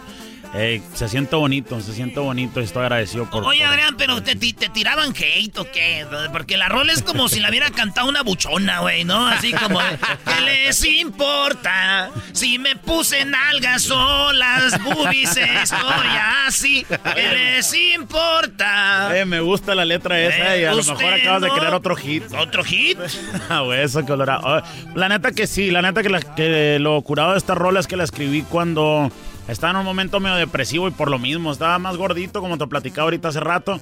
Eh, 0.56 0.82
se 0.94 1.08
siente 1.10 1.36
bonito, 1.36 1.80
se 1.82 1.94
siente 1.94 2.20
bonito 2.20 2.60
y 2.62 2.64
estoy 2.64 2.82
agradecido 2.84 3.30
por... 3.30 3.44
Oye, 3.44 3.60
por- 3.60 3.70
Adrián, 3.70 3.96
pero 3.98 4.24
te, 4.24 4.36
te 4.36 4.70
tiraban 4.70 5.10
hate 5.16 5.58
o 5.60 5.70
qué? 5.72 6.06
Porque 6.32 6.58
la 6.58 6.70
rola 6.70 6.94
es 6.94 7.04
como 7.04 7.28
si 7.30 7.40
la 7.40 7.50
hubiera 7.50 7.70
cantado 7.70 8.08
una 8.10 8.24
buchona, 8.24 8.80
güey, 8.80 9.04
¿no? 9.04 9.28
Así 9.28 9.52
como, 9.54 9.80
¿qué 9.80 10.42
les 10.46 10.84
importa? 10.86 12.10
Si 12.34 12.58
me 12.60 12.76
puse 12.76 13.26
nalgas 13.26 13.90
o 13.92 14.32
las 14.34 14.82
boobies 14.84 15.36
estoy 15.38 16.08
así. 16.48 16.86
¿Qué 17.14 17.30
les 17.34 17.74
importa? 17.96 19.18
Eh, 19.20 19.26
me 19.26 19.40
gusta 19.42 19.76
la 19.76 19.86
letra 19.86 20.20
esa 20.20 20.56
Eh, 20.56 20.62
y 20.62 20.66
a 20.66 20.72
lo 20.72 20.78
usted 20.80 20.94
mejor 20.94 21.14
acabas 21.14 21.42
de 21.42 21.50
crear 21.50 21.74
otro 21.74 21.96
hit. 21.96 22.24
¿Otro 22.34 22.64
hit? 22.64 22.98
Ah, 23.50 23.62
güey, 23.62 23.82
eso 23.84 24.04
colorado. 24.06 24.42
Oh, 24.44 24.62
La 24.96 25.10
neta 25.10 25.32
que 25.32 25.46
sí, 25.48 25.72
la 25.72 25.82
neta 25.82 26.02
que, 26.04 26.10
la- 26.10 26.22
que 26.22 26.78
lo 26.80 27.02
curado 27.02 27.34
de 27.34 27.38
esta 27.38 27.56
rola 27.56 27.80
es 27.80 27.88
que 27.88 27.96
la 27.98 28.04
escribí 28.04 28.42
cuando 28.44 29.12
estaba 29.48 29.72
en 29.72 29.78
un 29.78 29.86
momento 29.86 30.20
medio 30.20 30.36
depresivo 30.36 30.88
y 30.88 30.92
por 30.92 31.10
lo 31.10 31.20
mismo 31.20 31.52
estaba 31.52 31.80
más 31.80 31.98
gordito, 31.98 32.42
como 32.42 32.58
te 32.58 32.68
platicaba 32.68 33.06
ahorita 33.06 33.30
hace 33.30 33.40
rato. 33.40 33.80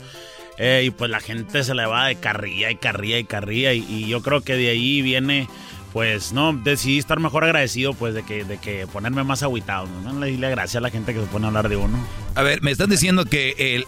Eh, 0.57 0.83
y 0.85 0.89
pues 0.91 1.11
la 1.11 1.19
gente 1.19 1.63
se 1.63 1.75
le 1.75 1.85
va 1.85 2.07
de 2.07 2.15
carrilla 2.15 2.71
y 2.71 2.75
carrilla 2.75 3.17
y 3.17 3.23
carrilla. 3.25 3.73
Y, 3.73 4.07
yo 4.07 4.21
creo 4.21 4.41
que 4.41 4.55
de 4.55 4.69
ahí 4.69 5.01
viene, 5.01 5.49
pues, 5.91 6.31
no, 6.31 6.53
decidí 6.53 6.97
estar 6.97 7.19
mejor 7.19 7.43
agradecido, 7.43 7.93
pues, 7.93 8.13
de 8.13 8.23
que, 8.23 8.45
de 8.45 8.57
que 8.57 8.87
ponerme 8.87 9.23
más 9.23 9.43
agüitado. 9.43 9.87
¿no? 10.03 10.17
Le 10.19 10.27
dile 10.27 10.49
gracias 10.49 10.77
a 10.77 10.81
la 10.81 10.89
gente 10.89 11.13
que 11.13 11.19
se 11.19 11.27
pone 11.27 11.45
a 11.45 11.47
hablar 11.49 11.67
de 11.67 11.75
uno. 11.77 11.97
A 12.35 12.41
ver, 12.41 12.61
me 12.61 12.71
están 12.71 12.89
diciendo 12.89 13.25
que 13.25 13.83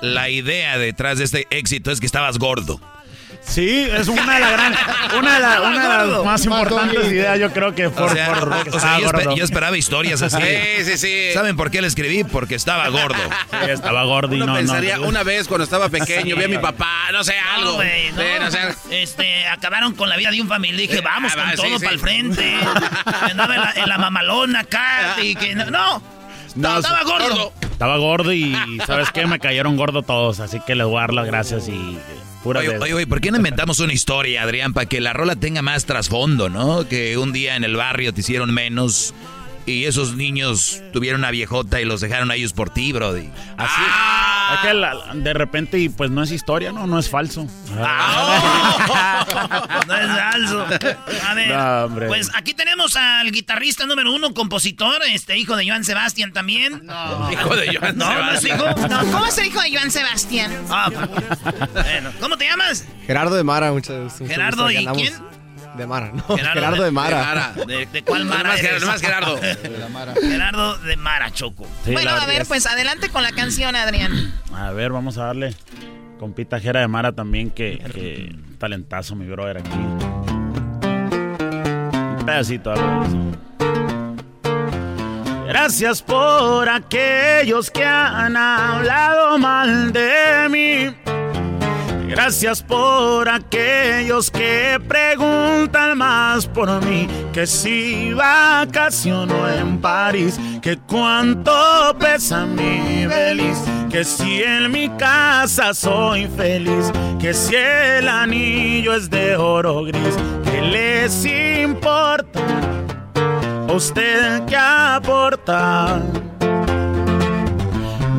la 0.00 0.28
idea 0.30 0.78
detrás 0.78 1.18
de 1.18 1.24
este 1.24 1.46
éxito 1.50 1.90
es 1.90 2.00
que 2.00 2.06
estabas 2.06 2.38
gordo. 2.38 2.80
Sí, 3.44 3.86
es 3.90 4.08
una 4.08 4.34
de 4.34 4.40
las 4.40 4.52
gran- 4.52 4.74
una 5.18 5.34
de, 5.34 5.40
la- 5.40 5.60
una 5.62 5.82
de 6.04 6.06
las 6.12 6.24
más 6.24 6.44
importantes 6.44 7.04
ideas, 7.12 7.38
yo 7.38 7.52
creo 7.52 7.74
que 7.74 7.90
por, 7.90 8.04
O 8.10 8.14
sea, 8.14 8.32
por- 8.34 8.48
o 8.52 9.20
yo, 9.20 9.36
yo 9.36 9.44
esperaba 9.44 9.76
historias 9.76 10.22
así. 10.22 10.38
Sí, 10.40 10.84
sí, 10.84 10.96
sí. 10.98 11.30
¿Saben 11.34 11.56
por 11.56 11.70
qué 11.70 11.82
le 11.82 11.88
escribí? 11.88 12.24
Porque 12.24 12.54
estaba 12.54 12.88
gordo. 12.88 13.18
Sí, 13.50 13.70
estaba 13.70 14.04
gordo 14.04 14.32
y 14.34 14.36
Uno 14.36 14.46
no, 14.46 14.52
no. 14.52 14.58
pensaría, 14.58 15.00
una 15.00 15.22
vez 15.22 15.48
cuando 15.48 15.64
estaba 15.64 15.88
pequeño, 15.90 16.34
vi 16.36 16.44
a 16.44 16.48
mi 16.48 16.58
papá, 16.58 17.10
no 17.12 17.22
sé, 17.24 17.34
algo. 17.38 17.70
No, 17.72 17.76
güey, 17.76 18.10
no. 18.12 18.22
Sí, 18.22 18.28
no 18.40 18.50
sé. 18.50 19.02
Este, 19.02 19.46
acabaron 19.48 19.94
con 19.94 20.08
la 20.08 20.16
vida 20.16 20.30
de 20.30 20.40
un 20.40 20.48
familiar. 20.48 20.80
Dije, 20.88 21.00
vamos 21.02 21.32
ah, 21.34 21.36
con 21.36 21.44
va, 21.44 21.50
sí, 21.50 21.56
todo 21.56 21.78
sí. 21.78 21.84
para 21.84 21.92
el 21.94 22.00
frente. 22.00 22.56
Andaba 23.30 23.54
en 23.54 23.60
la, 23.60 23.72
en 23.76 23.88
la 23.88 23.98
mamalona 23.98 24.60
acá. 24.60 25.16
Y 25.22 25.34
que 25.34 25.54
no. 25.54 25.66
no, 25.66 26.02
No, 26.54 26.78
estaba 26.78 27.02
gordo. 27.02 27.52
Estaba 27.70 27.96
gordo 27.98 28.32
y 28.32 28.56
¿sabes 28.86 29.10
qué? 29.10 29.26
Me 29.26 29.38
cayeron 29.40 29.76
gordo 29.76 30.02
todos, 30.02 30.38
así 30.40 30.60
que 30.64 30.74
les 30.74 30.86
voy 30.86 30.96
a 30.98 31.00
dar 31.00 31.12
las 31.14 31.26
gracias 31.26 31.68
y 31.68 31.98
oye, 32.56 32.68
de- 32.70 32.78
oye, 32.84 32.94
oye, 32.94 33.06
¿por 33.06 33.20
qué 33.20 33.30
no 33.30 33.36
inventamos 33.36 33.78
una 33.80 33.92
historia, 33.92 34.42
Adrián, 34.42 34.72
para 34.72 34.86
que 34.86 35.00
la 35.00 35.12
rola 35.12 35.36
tenga 35.36 35.62
más 35.62 35.84
trasfondo, 35.84 36.48
¿no? 36.48 36.88
Que 36.88 37.16
un 37.18 37.32
día 37.32 37.56
en 37.56 37.64
el 37.64 37.76
barrio 37.76 38.12
te 38.12 38.20
hicieron 38.20 38.52
menos 38.52 39.14
y 39.66 39.84
esos 39.84 40.14
niños 40.16 40.82
tuvieron 40.92 41.20
una 41.20 41.30
viejota 41.30 41.80
y 41.80 41.84
los 41.84 42.00
dejaron 42.00 42.30
a 42.30 42.34
ellos 42.34 42.52
por 42.52 42.70
ti, 42.70 42.92
Brody. 42.92 43.28
Así. 43.56 43.82
Es 44.54 44.58
que 44.60 44.74
la- 44.74 44.96
de 45.14 45.32
repente, 45.32 45.78
y 45.78 45.88
pues 45.88 46.10
no 46.10 46.22
es 46.22 46.30
historia, 46.30 46.72
¿no? 46.72 46.86
No 46.86 46.98
es 46.98 47.08
falso. 47.08 47.46
No 49.86 49.96
es 49.96 50.06
falso. 50.08 50.66
A 51.28 51.34
ver, 51.34 51.48
No, 51.48 51.84
hombre. 51.84 52.06
pues 52.08 52.30
aquí 52.34 52.54
tenemos 52.54 52.96
al 52.96 53.30
guitarrista 53.30 53.86
número 53.86 54.12
uno, 54.12 54.34
compositor, 54.34 55.00
este 55.12 55.38
hijo 55.38 55.56
de 55.56 55.66
Joan 55.68 55.84
Sebastián 55.84 56.32
también. 56.32 56.82
Hijo 57.32 57.56
de 57.56 57.76
Joan 57.76 57.96
no, 57.98 58.12
No, 58.12 58.32
es 58.32 58.44
hijo. 58.44 58.64
No, 58.88 59.00
¿cómo 59.12 59.26
es 59.26 59.38
el 59.38 59.46
hijo 59.46 59.60
de 59.60 59.74
Joan 59.76 59.90
Sebastián? 59.90 60.52
Ah, 60.70 60.90
bueno. 61.72 62.10
¿Cómo 62.20 62.36
te 62.36 62.44
llamas? 62.46 62.84
Gerardo 63.06 63.34
de 63.36 63.44
Mara, 63.44 63.72
muchas 63.72 64.20
mucho 64.20 64.32
Gerardo, 64.32 64.64
gusto, 64.64 64.80
¿y 64.80 64.86
quién? 64.86 65.14
De 65.76 65.86
Mara, 65.86 66.10
no. 66.12 66.22
Gerardo, 66.36 66.82
de 66.84 66.90
Mara. 66.90 67.54
¿De, 67.66 67.86
de 67.86 68.02
cuál 68.02 68.24
Mara 68.26 68.50
eres? 68.58 68.62
Gerardo, 68.62 68.86
nomás 68.86 69.00
Gerardo. 69.00 69.40
Gerardo 70.20 70.76
de 70.78 70.96
Mara, 70.96 71.30
Choco. 71.32 71.66
Sí, 71.84 71.92
bueno, 71.92 72.10
la 72.14 72.22
a 72.22 72.26
ver, 72.26 72.42
es- 72.42 72.48
pues 72.48 72.66
adelante 72.66 73.08
con 73.08 73.22
la 73.22 73.32
canción, 73.32 73.74
Adrián. 73.74 74.34
A 74.54 74.70
ver, 74.72 74.92
vamos 74.92 75.16
a 75.18 75.24
darle. 75.26 75.54
Compita 76.18 76.60
Jera 76.60 76.80
de 76.80 76.88
Mara 76.88 77.12
también, 77.12 77.50
que, 77.50 77.78
que 77.94 78.36
talentazo, 78.58 79.16
mi 79.16 79.26
brother, 79.26 79.58
aquí. 79.58 79.70
Un 79.72 80.02
pedacito, 82.26 82.70
a 82.70 82.74
ver. 82.74 82.84
Gracias 85.48 86.02
por 86.02 86.68
aquellos 86.68 87.70
que 87.70 87.84
han 87.84 88.36
hablado 88.36 89.38
mal 89.38 89.92
de 89.92 90.48
mí. 90.50 90.94
Gracias 92.12 92.62
por 92.62 93.26
aquellos 93.26 94.30
que 94.30 94.78
preguntan 94.86 95.96
más 95.96 96.46
por 96.46 96.84
mí. 96.84 97.08
Que 97.32 97.46
si 97.46 98.12
vacaciono 98.12 99.48
en 99.48 99.80
París, 99.80 100.38
que 100.60 100.76
cuánto 100.76 101.96
pesa 101.98 102.44
mi 102.44 103.06
feliz. 103.08 103.56
Que 103.90 104.04
si 104.04 104.42
en 104.42 104.70
mi 104.70 104.90
casa 104.90 105.72
soy 105.72 106.26
feliz, 106.36 106.92
que 107.18 107.32
si 107.32 107.56
el 107.56 108.06
anillo 108.06 108.92
es 108.92 109.08
de 109.08 109.34
oro 109.34 109.82
gris, 109.84 110.16
que 110.44 110.60
les 110.60 111.24
importa 111.24 112.40
a 113.68 113.72
usted 113.72 114.44
que 114.44 114.56
aporta. 114.56 116.02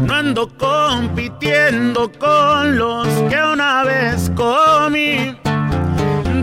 No 0.06 0.14
ando 0.14 0.48
compitiendo 0.58 2.12
con 2.20 2.78
los 2.78 3.08
que 3.30 3.38
una 3.42 3.84
vez 3.84 4.32
comí. 4.36 5.36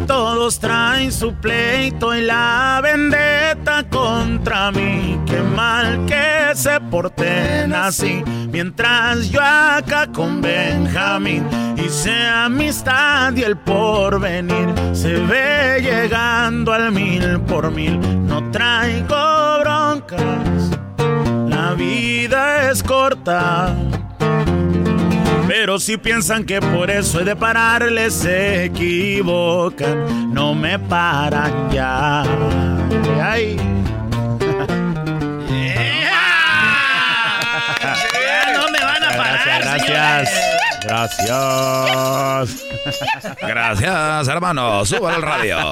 Todos 0.06 0.58
traen 0.58 1.12
su 1.12 1.32
pleito 1.34 2.14
y 2.16 2.22
la 2.22 2.80
vendetta 2.82 3.84
contra 3.88 4.72
mí. 4.72 5.20
Qué 5.26 5.40
mal 5.40 6.04
que 6.06 6.54
se 6.54 6.80
porten 6.80 7.72
así. 7.72 8.24
Mientras 8.50 9.30
yo 9.30 9.40
acá 9.40 10.08
con 10.12 10.40
Benjamín 10.40 11.46
hice 11.76 12.12
amistad 12.26 13.32
y 13.36 13.42
el 13.42 13.56
porvenir 13.56 14.68
se 14.92 15.12
ve 15.12 15.80
llegando 15.80 16.72
al 16.72 16.90
mil 16.90 17.40
por 17.42 17.70
mil. 17.70 18.00
No 18.26 18.50
traigo 18.50 19.60
broncas, 19.60 20.70
la 21.70 21.76
vida 21.76 22.70
es 22.70 22.82
corta. 22.82 23.76
Pero 25.46 25.78
si 25.78 25.96
piensan 25.96 26.44
que 26.44 26.60
por 26.60 26.90
eso 26.90 27.20
he 27.20 27.24
de 27.24 27.36
pararles, 27.36 28.14
se 28.14 28.64
equivocan. 28.64 30.32
No 30.34 30.54
me 30.54 30.78
paran 30.78 31.70
ya. 31.70 32.22
Ay. 33.22 33.56
No 38.52 38.68
me 38.70 38.78
van 38.80 39.04
a 39.04 39.08
parar, 39.16 39.62
Gracias, 39.62 40.28
gracias. 40.82 42.66
Gracias, 43.40 44.28
hermano. 44.28 44.84
Suba 44.84 45.14
al 45.14 45.22
radio. 45.22 45.70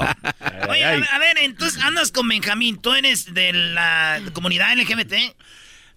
Oye, 0.69 0.83
a, 0.83 0.91
a 0.91 1.19
ver, 1.19 1.37
entonces 1.41 1.81
andas 1.83 2.11
con 2.11 2.27
Benjamín. 2.27 2.77
¿Tú 2.81 2.93
eres 2.93 3.33
de 3.33 3.51
la 3.53 4.21
comunidad 4.33 4.75
LGBT? 4.77 5.35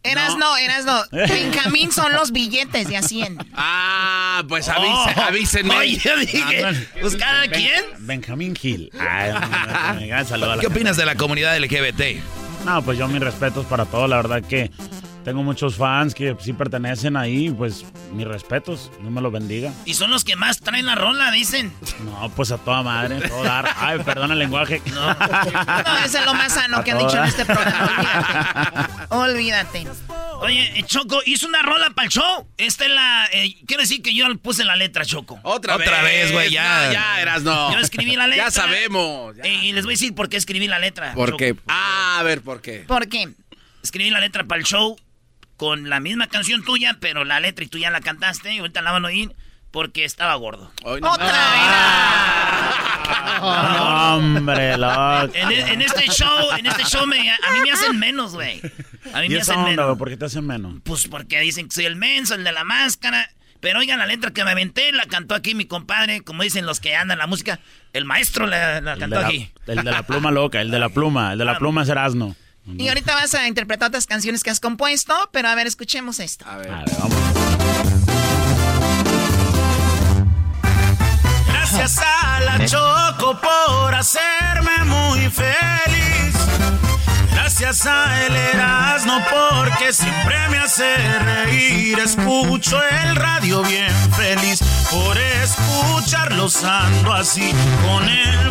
Eras 0.05 0.37
no, 0.37 0.57
eras 0.57 0.85
no. 0.85 1.01
Benjamín 1.13 1.93
son 1.93 2.13
los 2.13 2.33
billetes 2.33 2.89
de 2.89 2.97
a 2.97 3.03
100. 3.03 3.39
Ah, 3.55 4.43
pues 4.49 4.69
avise- 4.69 5.15
Oh. 5.17 5.21
avísenme. 5.23 5.77
Oye, 5.77 6.01
dije, 6.21 6.89
¿pues 7.01 7.17
cada 7.17 7.47
quien? 7.49 7.85
Benjamín 8.01 8.55
Gil. 8.57 8.91
Ay, 8.99 9.33
me- 9.33 10.07
me- 10.07 10.15
me- 10.17 10.25
saludo 10.25 10.53
a 10.53 10.57
la 10.57 10.61
¿Qué 10.61 10.67
gente. 10.67 10.79
opinas 10.81 10.97
de 10.97 11.07
la 11.07 11.15
comunidad 11.15 11.57
LGBT? 11.57 12.21
No, 12.65 12.83
pues 12.83 12.99
yo 12.99 13.07
mis 13.09 13.21
respetos 13.21 13.67
para 13.67 13.85
todo. 13.87 14.07
La 14.09 14.17
verdad 14.17 14.43
que 14.43 14.71
tengo 15.25 15.43
muchos 15.43 15.77
fans 15.77 16.15
que 16.15 16.37
sí 16.41 16.53
pertenecen 16.53 17.17
ahí. 17.17 17.51
Pues 17.51 17.85
mis 18.13 18.27
respetos. 18.27 18.91
No 19.01 19.11
me 19.11 19.21
lo 19.21 19.31
bendiga. 19.31 19.73
Y 19.85 19.95
son 19.95 20.11
los 20.11 20.25
que 20.25 20.37
más 20.37 20.61
traen 20.61 20.87
la 20.87 20.95
rola, 20.95 21.31
dicen. 21.31 21.73
No, 22.05 22.31
pues 22.37 22.51
a 22.53 22.59
toda 22.59 22.83
madre, 22.83 23.21
todo 23.29 23.43
dar. 23.45 23.69
Ay, 23.79 23.99
perdón 24.05 24.33
el 24.33 24.39
lenguaje. 24.39 24.83
No, 24.87 25.11
ese 26.05 26.19
es 26.19 26.25
lo 26.27 26.35
más 26.35 26.53
sano 26.55 26.83
que 26.85 26.93
han 26.93 26.99
dicho 26.99 27.17
en 27.17 27.25
este 27.25 27.45
programa. 27.45 29.07
Olvídate. 29.11 29.81
Olvídate. 29.81 29.87
Oye, 30.41 30.79
eh, 30.79 30.83
Choco, 30.85 31.21
hizo 31.25 31.47
una 31.47 31.63
rola 31.63 31.91
para 31.91 32.07
el 32.07 32.11
show. 32.13 32.49
Esta 32.57 32.85
es 32.87 32.91
la. 32.91 33.29
eh, 33.33 33.57
quiero 33.67 33.83
decir 33.83 34.03
que 34.03 34.15
yo 34.15 34.27
puse 34.39 34.65
la 34.65 34.75
letra, 34.77 35.05
Choco. 35.05 35.39
Otra, 35.45 35.77
Otra 35.77 36.03
vez, 36.03 36.33
güey, 36.33 36.51
ya. 36.51 36.87
No, 36.87 36.93
ya 36.93 37.21
eras 37.21 37.43
no. 37.45 37.73
Yo 37.73 37.79
escribí 37.79 38.17
la 38.17 38.27
letra. 38.27 38.47
Ya 38.47 38.51
sabemos. 38.51 39.37
ya. 39.37 39.45
Eh, 39.45 39.55
y 39.67 39.73
les 39.73 39.85
voy 39.85 39.93
a 39.93 39.95
decir 39.95 40.15
por 40.15 40.29
qué 40.29 40.37
escribí 40.37 40.67
la 40.67 40.79
letra. 40.81 41.15
¿Por 41.15 41.29
Choco. 41.31 41.39
qué? 41.39 41.55
Ah, 41.69 42.19
a 42.19 42.23
ver, 42.25 42.43
¿por 42.43 42.61
qué? 42.61 42.81
¿Por 42.89 43.09
qué? 43.09 43.29
Escribí 43.85 44.11
la 44.11 44.21
letra 44.21 44.45
para 44.45 44.59
el 44.61 44.65
show 44.67 44.97
con 45.57 45.89
la 45.91 46.01
misma 46.01 46.27
canción 46.27 46.65
tuya, 46.65 46.97
pero 47.01 47.25
la 47.25 47.41
letra 47.41 47.65
y 47.65 47.69
tú 47.69 47.79
ya 47.79 47.91
la 47.91 48.01
cantaste 48.01 48.55
y 48.55 48.59
ahorita 48.59 48.83
la 48.83 48.93
van 48.93 49.05
a 49.05 49.09
oír 49.09 49.33
porque 49.71 50.05
estaba 50.05 50.35
gordo. 50.35 50.71
¡Otra 50.85 51.33
Hombre, 54.17 54.77
loco. 54.77 55.31
En, 55.35 55.51
e- 55.51 55.73
en 55.73 55.83
este 55.83 56.09
show, 56.11 56.51
en 56.59 56.67
este 56.67 56.85
show 56.85 57.07
me- 57.07 57.31
a 57.31 57.53
mí 57.53 57.61
me 57.63 57.71
hacen 57.73 57.99
menos, 57.99 58.33
güey. 58.35 58.61
A 59.13 59.21
mí 59.21 59.27
¿Y 59.27 59.31
me 59.31 59.35
esa 59.37 59.53
hacen 59.53 59.65
onda, 59.65 59.71
menos. 59.83 59.99
¿Por 59.99 60.09
qué 60.09 60.17
te 60.17 60.25
hacen 60.27 60.47
menos? 60.47 60.75
Pues 60.85 61.09
porque 61.09 61.41
dicen 61.41 61.69
que 61.69 61.75
soy 61.75 61.85
el 61.87 61.97
menso, 61.97 62.35
el 62.35 62.45
de 62.45 62.53
la 62.53 62.65
máscara. 62.65 63.31
Pero 63.61 63.79
oigan, 63.79 63.99
la 64.01 64.07
letra 64.07 64.33
que 64.33 64.45
me 64.45 64.51
aventé 64.51 64.91
la 64.93 65.05
cantó 65.07 65.35
aquí 65.37 65.55
mi 65.55 65.67
compadre, 65.67 66.23
como 66.23 66.43
dicen 66.43 66.67
los 66.67 66.81
que 66.81 66.97
andan 66.97 67.19
la 67.19 67.27
música. 67.29 67.61
El 67.93 68.05
maestro 68.05 68.47
la, 68.47 68.83
cantó 68.99 69.21
la, 69.21 69.27
aquí. 69.29 69.51
el 69.67 69.77
de 69.85 69.91
la 69.91 70.03
pluma 70.03 70.31
loca, 70.33 70.61
el 70.61 70.71
de 70.71 70.79
la 70.81 70.89
pluma. 70.89 71.33
El 71.33 71.39
de 71.39 71.45
la 71.45 71.59
pluma 71.59 71.83
es 71.85 71.89
Erasmo. 71.89 72.35
Y 72.67 72.89
ahorita 72.89 73.15
vas 73.15 73.35
a 73.35 73.49
interpretar 73.49 73.89
otras 73.89 74.07
canciones 74.07 74.43
que 74.43 74.51
has 74.51 74.61
compuesto, 74.61 75.15
pero 75.33 75.49
a 75.49 75.55
ver, 75.55 75.67
escuchemos 75.67 76.21
esto. 76.21 76.45
A 76.47 76.57
ver. 76.57 76.71
A 76.71 76.85
ver, 76.85 76.91
vamos. 76.99 77.17
Gracias 81.47 81.99
a 81.99 82.41
la 82.41 82.67
Choco 82.67 83.41
por 83.41 83.95
hacerme 83.95 84.85
muy 84.85 85.31
feliz. 85.31 86.35
Gracias 87.33 87.87
a 87.87 88.27
el 88.27 88.37
Erasmo 88.37 89.21
porque 89.31 89.93
siempre 89.93 90.37
me 90.51 90.59
hace 90.59 90.97
reír. 91.21 91.99
Escucho 91.99 92.81
el 92.83 93.17
radio 93.17 93.63
bien 93.63 93.93
feliz. 94.13 94.61
Por 94.91 95.19
escucharlos 95.19 96.63
ando 96.63 97.13
así. 97.13 97.53
Con 97.83 98.09
el 98.09 98.49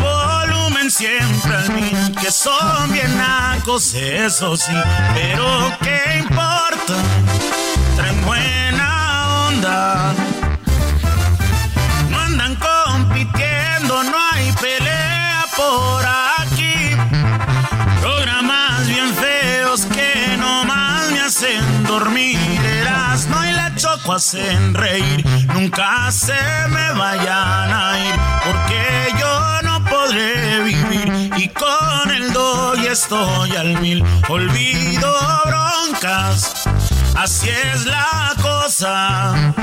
siempre 0.89 1.55
al 1.55 1.69
mil. 1.73 2.15
Que 2.19 2.31
son 2.31 2.91
bien 2.91 3.15
nacos, 3.17 3.93
eso 3.93 4.55
sí. 4.57 4.73
Pero 5.13 5.77
qué 5.81 6.19
importa. 6.19 6.95
Traen 7.95 8.25
buena 8.25 9.47
onda. 9.47 10.13
No 12.09 12.19
andan 12.19 12.55
compitiendo, 12.55 14.03
no 14.03 14.17
hay 14.33 14.51
pelea 14.53 15.45
por 15.55 16.05
aquí. 16.39 16.95
Programas 18.01 18.87
bien 18.87 19.13
feos 19.15 19.85
que 19.85 20.37
nomás 20.37 21.11
me 21.11 21.19
hacen 21.21 21.83
dormir. 21.83 22.39
Erasmo 22.65 23.43
y 23.43 23.51
la 23.51 23.75
choco 23.75 24.13
hacen 24.13 24.73
reír. 24.73 25.25
Nunca 25.53 26.11
se 26.11 26.33
me 26.69 26.93
vayan 26.93 27.71
a 27.73 27.99
ir, 27.99 28.15
porque 28.45 29.00
no 29.00 29.00
podré 30.11 30.63
vivir. 30.63 31.31
Y 31.37 31.47
con 31.49 32.11
el 32.11 32.33
doy 32.33 32.87
estoy 32.87 33.55
al 33.55 33.79
mil. 33.81 34.03
Olvido 34.27 35.13
broncas, 35.45 36.67
así 37.15 37.49
es 37.49 37.85
la 37.85 38.33
cosa. 38.41 39.53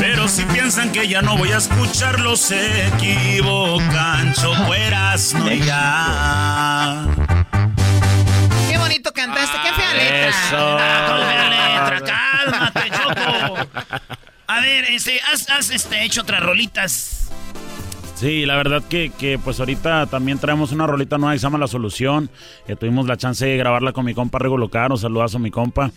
Pero 0.00 0.28
si 0.28 0.42
piensan 0.44 0.90
que 0.90 1.08
ya 1.08 1.22
no 1.22 1.36
voy 1.36 1.52
a 1.52 1.58
escucharlos, 1.58 2.40
se 2.40 2.88
equivocan. 2.88 4.32
Choco 4.34 4.74
Erasmo 4.74 5.48
ya. 5.48 7.06
Qué 8.68 8.78
bonito 8.78 9.12
cantaste, 9.12 9.58
qué 9.62 9.72
fea 9.72 9.94
letra. 9.94 10.28
Eso. 10.28 10.78
Ah, 10.78 11.16
la 11.18 11.90
letra, 11.90 12.14
cálmate, 12.14 12.90
Choco. 12.90 13.68
A 14.48 14.60
ver, 14.60 14.84
este, 14.90 15.20
has, 15.32 15.70
este, 15.70 16.04
hecho 16.04 16.22
otras 16.22 16.42
rolitas. 16.42 17.22
Sí, 18.22 18.46
la 18.46 18.54
verdad 18.54 18.84
que, 18.88 19.10
que, 19.10 19.36
pues 19.36 19.58
ahorita 19.58 20.06
también 20.06 20.38
traemos 20.38 20.70
una 20.70 20.86
rolita 20.86 21.18
nueva 21.18 21.32
que 21.32 21.40
se 21.40 21.42
llama 21.42 21.58
La 21.58 21.66
Solución. 21.66 22.30
Que 22.68 22.76
tuvimos 22.76 23.08
la 23.08 23.16
chance 23.16 23.44
de 23.44 23.56
grabarla 23.56 23.92
con 23.92 24.04
mi 24.04 24.14
compa 24.14 24.38
Rego 24.38 24.56
Locaro. 24.56 24.96
Saludazo 24.96 25.38
a 25.38 25.40
mi 25.40 25.50
compa. 25.50 25.90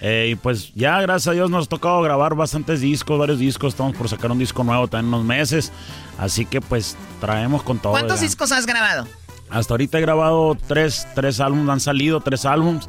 Eh, 0.00 0.28
y 0.30 0.34
pues 0.36 0.72
ya, 0.76 1.00
gracias 1.00 1.26
a 1.26 1.32
Dios, 1.32 1.50
nos 1.50 1.66
ha 1.66 1.68
tocado 1.68 2.00
grabar 2.00 2.36
bastantes 2.36 2.80
discos, 2.80 3.18
varios 3.18 3.40
discos. 3.40 3.72
Estamos 3.72 3.96
por 3.96 4.08
sacar 4.08 4.30
un 4.30 4.38
disco 4.38 4.62
nuevo 4.62 4.86
también 4.86 5.08
en 5.08 5.14
unos 5.14 5.26
meses. 5.26 5.72
Así 6.16 6.46
que 6.46 6.60
pues 6.60 6.96
traemos 7.20 7.64
con 7.64 7.80
todo. 7.80 7.90
¿Cuántos 7.90 8.20
discos 8.20 8.52
has 8.52 8.66
grabado? 8.66 9.08
Hasta 9.50 9.74
ahorita 9.74 9.98
he 9.98 10.00
grabado 10.00 10.56
tres, 10.66 11.06
tres 11.14 11.40
álbumes, 11.40 11.68
han 11.68 11.80
salido 11.80 12.20
tres 12.20 12.44
álbumes. 12.44 12.88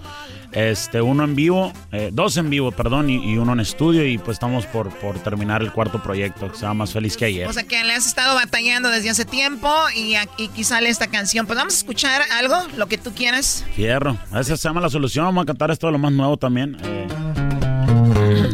Este, 0.52 1.02
uno 1.02 1.26
en 1.26 1.36
vivo, 1.36 1.74
eh, 1.92 2.12
dos 2.14 2.38
en 2.38 2.50
vivo, 2.50 2.72
perdón, 2.72 3.10
y, 3.10 3.38
uno 3.38 3.54
en 3.54 3.60
estudio. 3.60 4.08
Y 4.08 4.18
pues 4.18 4.36
estamos 4.36 4.66
por, 4.66 4.90
por 5.00 5.20
terminar 5.20 5.62
el 5.62 5.72
cuarto 5.72 6.02
proyecto, 6.02 6.50
que 6.50 6.56
se 6.56 6.62
llama 6.62 6.76
Más 6.76 6.94
Feliz 6.94 7.18
que 7.18 7.26
Ayer. 7.26 7.48
O 7.48 7.54
sea 7.54 7.64
que 7.64 7.84
le 7.84 7.94
has 7.94 8.06
estado 8.06 8.36
batallando 8.36 8.90
desde 8.90 9.10
hace 9.10 9.26
tiempo 9.26 9.70
y 9.94 10.16
aquí 10.16 10.64
sale 10.64 10.90
esta 10.90 11.08
canción. 11.08 11.46
Pues 11.46 11.58
vamos 11.58 11.74
a 11.74 11.78
escuchar 11.78 12.22
algo, 12.40 12.56
lo 12.78 12.88
que 12.88 12.98
tú 12.98 13.12
quieras. 13.14 13.66
Fierro. 13.76 14.18
Esa 14.34 14.56
se 14.56 14.68
llama 14.68 14.80
La 14.80 14.90
Solución. 14.90 15.26
Vamos 15.26 15.44
a 15.44 15.46
cantar 15.46 15.72
esto 15.72 15.88
de 15.88 15.94
lo 15.94 16.00
más 16.00 16.14
nuevo 16.14 16.38
también. 16.38 16.78
Eh, 16.84 17.08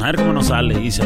a 0.02 0.06
ver 0.06 0.15
cómo 0.15 0.34
nos 0.34 0.48
sale, 0.48 0.80
dice. 0.80 1.03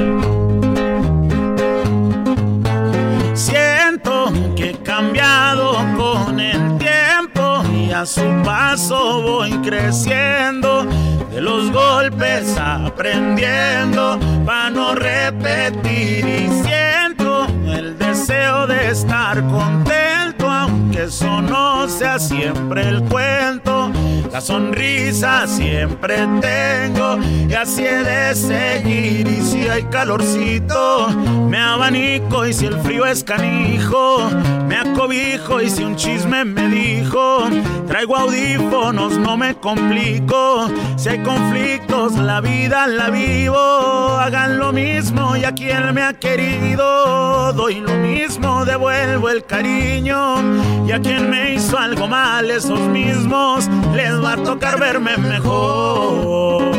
Que 4.57 4.71
he 4.71 4.73
cambiado 4.83 5.73
con 5.95 6.37
el 6.37 6.77
tiempo 6.77 7.63
y 7.73 7.91
a 7.91 8.05
su 8.05 8.23
paso 8.43 9.21
voy 9.21 9.51
creciendo. 9.59 10.83
De 11.31 11.39
los 11.39 11.71
golpes 11.71 12.57
aprendiendo 12.57 14.19
para 14.45 14.69
no 14.69 14.95
repetir 14.95 16.25
y 16.27 16.49
siento 16.63 17.47
el 17.67 17.97
deseo 17.97 18.67
de 18.67 18.89
estar 18.89 19.41
contento 19.47 20.51
aunque 20.51 21.03
eso 21.03 21.41
no 21.41 21.87
sea 21.87 22.19
siempre 22.19 22.89
el 22.89 23.01
cuento 23.03 23.91
la 24.35 24.41
sonrisa 24.41 25.47
siempre 25.47 26.17
tengo 26.41 27.17
y 27.47 27.53
así 27.53 27.85
he 27.85 28.03
de 28.03 28.35
seguir. 28.35 29.25
Y 29.29 29.41
si 29.41 29.69
hay 29.69 29.83
calorcito, 29.83 31.07
me 31.47 31.57
abanico. 31.57 32.45
Y 32.45 32.51
si 32.51 32.65
el 32.65 32.77
frío 32.81 33.05
es 33.05 33.23
canijo, 33.23 34.29
me 34.67 34.75
acobijo. 34.75 35.61
Y 35.61 35.69
si 35.69 35.85
un 35.85 35.95
chisme 35.95 36.43
me 36.43 36.67
dijo, 36.67 37.45
traigo 37.87 38.17
audífonos, 38.17 39.17
no 39.17 39.37
me 39.37 39.55
complico. 39.55 40.67
Si 40.97 41.07
hay 41.07 41.19
conflictos, 41.19 42.17
la 42.17 42.41
vida 42.41 42.87
la 42.87 43.09
vivo. 43.09 43.55
Hagan 43.55 44.59
lo 44.59 44.73
mismo 44.73 45.37
y 45.37 45.45
a 45.45 45.53
quien 45.53 45.93
me 45.93 46.01
ha 46.01 46.11
querido, 46.11 47.53
doy 47.53 47.75
lo 47.75 47.93
mismo, 47.95 48.65
devuelvo 48.65 49.29
el 49.29 49.45
cariño. 49.45 50.41
Y 50.85 50.91
a 50.91 50.99
quien 50.99 51.29
me 51.29 51.53
hizo 51.53 51.77
algo 51.77 52.07
mal, 52.07 52.51
esos 52.51 52.81
mismos 52.81 53.69
les 53.95 54.24
va 54.25 54.33
a 54.33 54.37
tocar 54.37 54.79
verme 54.79 55.17
mejor, 55.17 56.71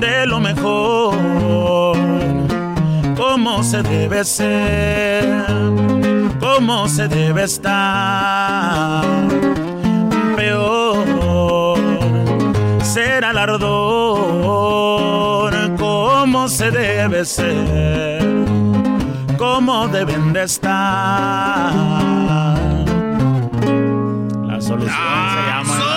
de 0.00 0.26
lo 0.26 0.38
mejor, 0.38 1.16
como 3.16 3.62
se 3.64 3.82
debe 3.82 4.24
ser, 4.24 5.44
como 6.38 6.88
se 6.88 7.08
debe 7.08 7.42
estar, 7.44 9.04
peor 10.36 11.78
ser 12.82 13.24
alardor, 13.24 13.72
como 15.76 16.48
se 16.48 16.70
debe 16.70 17.24
ser, 17.24 18.22
como 19.38 19.88
deben 19.88 20.32
de 20.32 20.44
estar. 20.44 21.72
La 24.46 24.60
solución 24.60 24.90
se 24.90 25.42
llama 25.50 25.91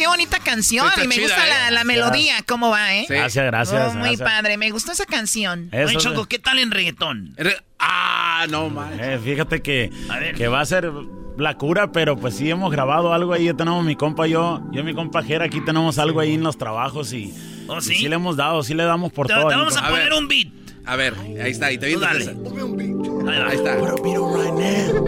qué 0.00 0.06
bonita 0.06 0.38
canción. 0.38 0.86
y 1.02 1.06
me 1.06 1.18
gusta 1.18 1.70
la, 1.70 1.82
¿eh? 1.82 1.84
melodía, 1.84 2.36
cómo 2.46 2.70
va, 2.70 2.94
¿eh? 2.94 3.04
Gracias, 3.06 3.44
gracias. 3.44 3.92
Oh, 3.94 3.98
muy 3.98 4.16
padre, 4.16 4.56
me 4.56 4.70
gustó 4.70 4.92
esa 4.92 5.04
canción. 5.04 5.68
Oye, 5.72 5.96
Choco, 5.96 6.24
¿qué 6.24 6.38
tal 6.38 6.58
en 6.58 6.70
reggaetón? 6.70 7.36
Ah, 7.78 8.46
no 8.48 8.70
man. 8.70 8.98
Eh, 8.98 9.18
fíjate 9.22 9.60
que, 9.60 9.90
que 10.36 10.48
va 10.48 10.60
a 10.60 10.64
ser 10.64 10.90
la 11.36 11.58
cura, 11.58 11.92
pero 11.92 12.16
pues 12.16 12.34
sí 12.34 12.48
hemos 12.48 12.72
grabado 12.72 13.12
algo 13.12 13.34
ahí. 13.34 13.52
Tenemos 13.52 13.84
mi 13.84 13.94
compa, 13.94 14.26
yo, 14.26 14.62
yo 14.72 14.82
mi 14.84 14.94
compa 14.94 15.22
Jera, 15.22 15.44
aquí 15.44 15.60
tenemos 15.60 15.98
algo 15.98 16.20
ahí 16.20 16.32
en 16.34 16.44
los 16.44 16.56
trabajos 16.56 17.12
y, 17.12 17.34
¿Oh, 17.68 17.82
sí? 17.82 18.08
le 18.08 18.14
hemos 18.14 18.36
dado, 18.36 18.62
sí 18.62 18.72
le 18.72 18.84
damos 18.84 19.12
por 19.12 19.26
todo. 19.26 19.48
Te 19.48 19.54
vamos 19.54 19.76
a, 19.76 19.86
poner 19.86 20.14
un 20.14 20.28
beat. 20.28 20.48
A 20.86 20.96
ver, 20.96 21.14
ahí 21.42 21.50
está, 21.50 21.66
ahí 21.66 21.76
te 21.76 21.88
viendo. 21.88 22.06
Dale. 22.06 22.24
Ahí, 22.24 23.56
está. 23.56 23.74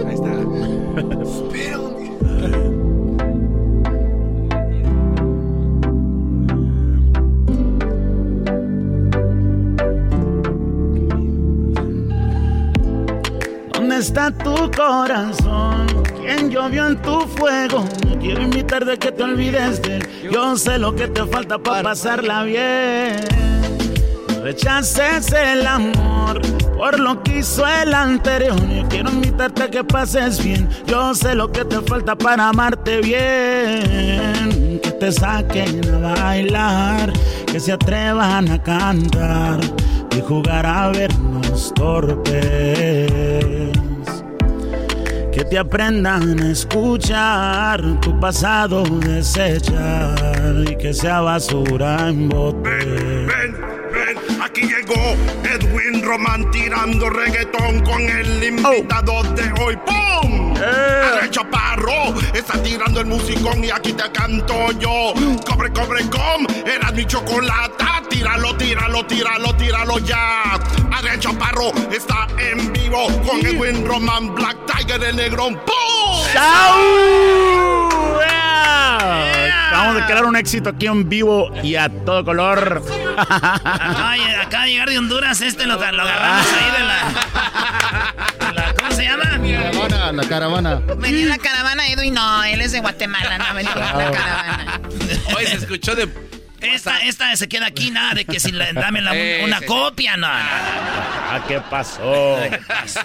Ahí 0.06 0.14
está. 0.14 0.32
está 14.02 14.32
tu 14.32 14.68
corazón? 14.72 15.86
¿Quién 16.20 16.50
llovió 16.50 16.88
en 16.88 17.00
tu 17.02 17.20
fuego? 17.20 17.84
No 18.08 18.18
quiero 18.18 18.42
invitar 18.42 18.84
de 18.84 18.98
que 18.98 19.12
te 19.12 19.22
olvides 19.22 19.80
de 19.80 19.98
él. 19.98 20.08
Yo 20.28 20.56
sé 20.56 20.76
lo 20.78 20.92
que 20.96 21.06
te 21.06 21.24
falta 21.24 21.56
para 21.56 21.84
pasarla 21.90 22.42
bien. 22.42 23.20
rechaces 24.42 25.32
el 25.32 25.64
amor 25.64 26.42
por 26.76 26.98
lo 26.98 27.22
que 27.22 27.38
hizo 27.38 27.64
el 27.64 27.94
anterior. 27.94 28.56
Quiero 28.88 29.08
invitarte 29.10 29.62
a 29.62 29.70
que 29.70 29.84
pases 29.84 30.42
bien. 30.42 30.68
Yo 30.84 31.14
sé 31.14 31.36
lo 31.36 31.52
que 31.52 31.64
te 31.64 31.80
falta 31.82 32.16
para 32.16 32.48
amarte 32.48 33.00
bien. 33.02 34.80
Que 34.82 34.90
te 34.98 35.12
saquen 35.12 35.80
a 36.04 36.14
bailar, 36.14 37.12
que 37.46 37.60
se 37.60 37.70
atrevan 37.70 38.50
a 38.50 38.60
cantar 38.60 39.60
y 40.16 40.20
jugar 40.22 40.66
a 40.66 40.88
vernos 40.88 41.72
torpes 41.74 43.61
que 45.32 45.44
te 45.44 45.58
aprendan 45.58 46.40
a 46.40 46.50
escuchar 46.50 47.80
tu 48.00 48.18
pasado 48.20 48.82
desechar 48.82 50.54
y 50.70 50.76
que 50.76 50.92
sea 50.92 51.22
basura 51.22 52.08
en 52.08 52.28
bote. 52.28 52.68
Ven, 52.68 53.26
ven, 53.26 53.56
ven, 53.92 54.42
aquí 54.42 54.62
llegó 54.62 55.16
Edwin 55.42 56.02
Roman 56.02 56.50
tirando 56.50 57.08
reggaetón 57.08 57.80
con 57.80 58.02
el 58.02 58.44
invitado 58.44 59.22
de 59.34 59.52
hoy. 59.62 59.76
¡Pum! 59.86 60.54
Eh. 60.56 61.20
El 61.22 61.30
chaparro 61.30 62.14
está 62.34 62.62
tirando 62.62 63.00
el 63.00 63.06
musicón 63.06 63.64
y 63.64 63.70
aquí 63.70 63.94
te 63.94 64.10
canto 64.12 64.70
yo. 64.72 65.14
Cobre, 65.46 65.72
cobre, 65.72 66.02
com, 66.10 66.46
era 66.66 66.92
mi 66.92 67.06
chocolata. 67.06 67.71
Tíralo, 68.12 68.54
tíralo, 68.56 69.06
tíralo, 69.06 69.56
tíralo 69.56 69.98
ya. 70.00 70.60
Adrián 70.92 71.18
Chaparro 71.18 71.72
está 71.90 72.26
en 72.36 72.70
vivo 72.70 73.06
con 73.26 73.40
Edwin 73.40 73.86
Roman 73.86 74.34
Black 74.34 74.58
Tiger, 74.66 75.02
el 75.02 75.16
negrón. 75.16 75.54
¡Pum! 75.64 76.20
¡Chau! 76.34 77.88
Vamos 79.72 80.02
a 80.02 80.06
crear 80.06 80.26
un 80.26 80.36
éxito 80.36 80.68
aquí 80.68 80.86
en 80.86 81.08
vivo 81.08 81.50
y 81.62 81.76
a 81.76 81.88
todo 81.88 82.22
color. 82.22 82.82
Acá, 83.16 84.12
acá 84.42 84.62
de 84.64 84.70
llegar 84.70 84.90
de 84.90 84.98
Honduras, 84.98 85.40
este 85.40 85.64
lo, 85.64 85.76
lo 85.76 85.82
agarramos 86.02 86.46
ahí 86.52 86.70
de 86.70 86.84
la, 88.52 88.74
¿Cómo 88.78 88.92
se 88.92 89.04
llama? 89.04 89.40
Caravana, 89.40 90.12
la 90.12 90.28
caravana. 90.28 90.82
Venía 90.98 91.26
la 91.26 91.38
caravana, 91.38 91.88
Edwin. 91.88 92.12
No, 92.12 92.44
él 92.44 92.60
es 92.60 92.72
de 92.72 92.80
Guatemala, 92.80 93.38
no 93.38 93.54
venía 93.54 93.74
la 93.74 93.92
caravana. 93.92 94.80
Hoy 95.34 95.46
se 95.46 95.56
escuchó 95.56 95.94
de 95.94 96.08
esta, 96.62 96.98
esta 97.00 97.36
se 97.36 97.48
queda 97.48 97.66
aquí, 97.66 97.90
nada 97.90 98.14
de 98.14 98.24
que 98.24 98.40
si 98.40 98.52
le 98.52 98.72
dame 98.72 99.00
una 99.44 99.60
copia, 99.62 100.16
no, 100.16 100.28
Ah, 100.28 101.42
¿qué 101.48 101.60
pasó? 101.60 102.38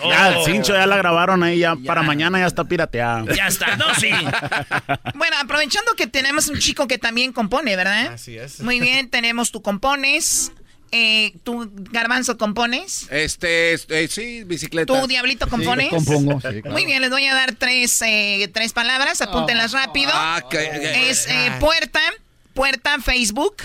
Ya, 0.09 0.29
el 0.29 0.43
cincho 0.45 0.73
ya 0.73 0.85
la 0.85 0.97
grabaron 0.97 1.43
ahí, 1.43 1.59
ya, 1.59 1.75
para 1.75 2.01
mañana 2.01 2.39
ya 2.39 2.47
está 2.47 2.65
pirateada. 2.65 3.23
Ya 3.33 3.47
está, 3.47 3.77
no, 3.77 3.85
sí. 3.95 4.09
bueno, 5.15 5.37
aprovechando 5.39 5.93
que 5.93 6.07
tenemos 6.07 6.49
un 6.49 6.59
chico 6.59 6.87
que 6.87 6.97
también 6.97 7.31
compone, 7.31 7.75
¿verdad? 7.77 8.13
Así 8.13 8.37
es. 8.37 8.59
Muy 8.59 8.81
bien, 8.81 9.09
tenemos 9.11 9.51
tu 9.51 9.61
compones. 9.61 10.51
Eh, 10.91 11.33
¿Tú, 11.43 11.69
Garbanzo, 11.91 12.37
compones? 12.37 13.07
Este, 13.11 13.73
este 13.73 14.07
sí, 14.07 14.43
bicicleta. 14.45 14.99
¿Tú, 14.99 15.07
Diablito, 15.07 15.47
compones? 15.47 15.87
Sí, 15.87 15.95
compongo, 15.95 16.39
sí, 16.41 16.61
Muy 16.65 16.85
bien, 16.85 17.01
les 17.01 17.09
voy 17.09 17.25
a 17.25 17.33
dar 17.33 17.55
tres, 17.55 18.01
eh, 18.01 18.49
tres 18.53 18.71
palabras, 18.73 19.21
apúntelas 19.21 19.73
rápido. 19.73 20.11
Ah, 20.13 20.41
es 20.51 21.27
eh, 21.27 21.51
puerta, 21.59 21.99
Puerta 22.57 22.97
Facebook. 22.99 23.57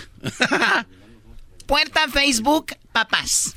Puerta 1.67 2.09
Facebook, 2.09 2.77
papás. 2.93 3.55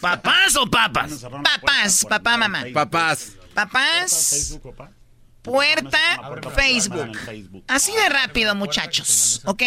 ¿Papás 0.00 0.56
o 0.56 0.66
papas? 0.66 1.24
Papás, 1.44 2.04
papá, 2.08 2.36
mamá. 2.36 2.64
Papás. 2.74 3.36
Papás. 3.54 4.58
Puerta 5.42 5.98
Facebook. 6.56 7.16
Así 7.68 7.92
de 7.92 8.08
rápido, 8.08 8.56
muchachos. 8.56 9.42
¿Ok? 9.44 9.62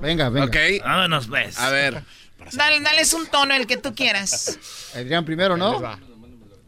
Venga, 0.00 0.30
venga. 0.30 0.46
Ok. 0.46 0.56
Vámonos, 0.82 1.26
pues. 1.26 1.58
A 1.58 1.68
ver. 1.68 2.02
Dale, 2.52 2.80
dales 2.80 3.12
un 3.12 3.26
tono, 3.26 3.52
el 3.52 3.66
que 3.66 3.76
tú 3.76 3.94
quieras. 3.94 4.58
Adrián 4.94 5.26
primero, 5.26 5.58
¿no? 5.58 5.78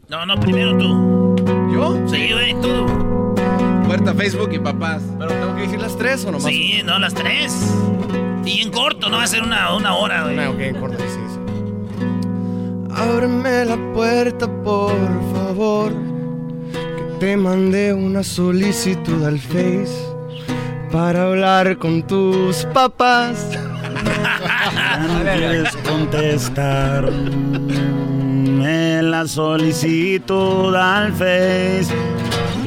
No, 0.07 0.23
no, 0.27 0.39
primero 0.39 0.77
tú. 0.77 1.35
¿Yo? 1.73 2.07
Sí, 2.09 2.31
güey, 2.31 2.53
tú. 2.61 3.16
Puerta, 3.87 4.13
Facebook 4.13 4.49
y 4.51 4.59
papás. 4.59 5.01
¿Pero 5.17 5.31
tengo 5.31 5.55
que 5.55 5.61
decir 5.61 5.79
las 5.79 5.97
tres 5.97 6.25
o 6.25 6.31
nomás? 6.31 6.51
Sí, 6.51 6.81
no, 6.83 6.99
las 6.99 7.13
tres. 7.13 7.55
Y 8.45 8.61
en 8.61 8.69
corto, 8.69 9.09
no 9.09 9.15
va 9.17 9.23
a 9.23 9.27
ser 9.27 9.43
una, 9.43 9.73
una 9.75 9.95
hora, 9.95 10.23
güey. 10.23 10.37
Ah, 10.39 10.49
ok, 10.49 10.59
en 10.59 10.75
corto, 10.75 10.97
sí, 10.99 11.19
sí. 11.29 11.39
Ábreme 12.93 13.63
la 13.63 13.77
puerta, 13.93 14.47
por 14.63 14.91
favor. 15.33 15.93
Que 16.73 17.17
te 17.19 17.37
mandé 17.37 17.93
una 17.93 18.23
solicitud 18.23 19.23
al 19.23 19.39
Face 19.39 19.87
para 20.91 21.23
hablar 21.23 21.77
con 21.77 22.03
tus 22.03 22.65
papás. 22.73 23.51
No 24.99 25.21
quieres 25.23 25.75
contestar 25.87 27.07
en 28.67 29.11
la 29.11 29.27
solicitud 29.27 30.75
al 30.75 31.13
Face. 31.13 31.93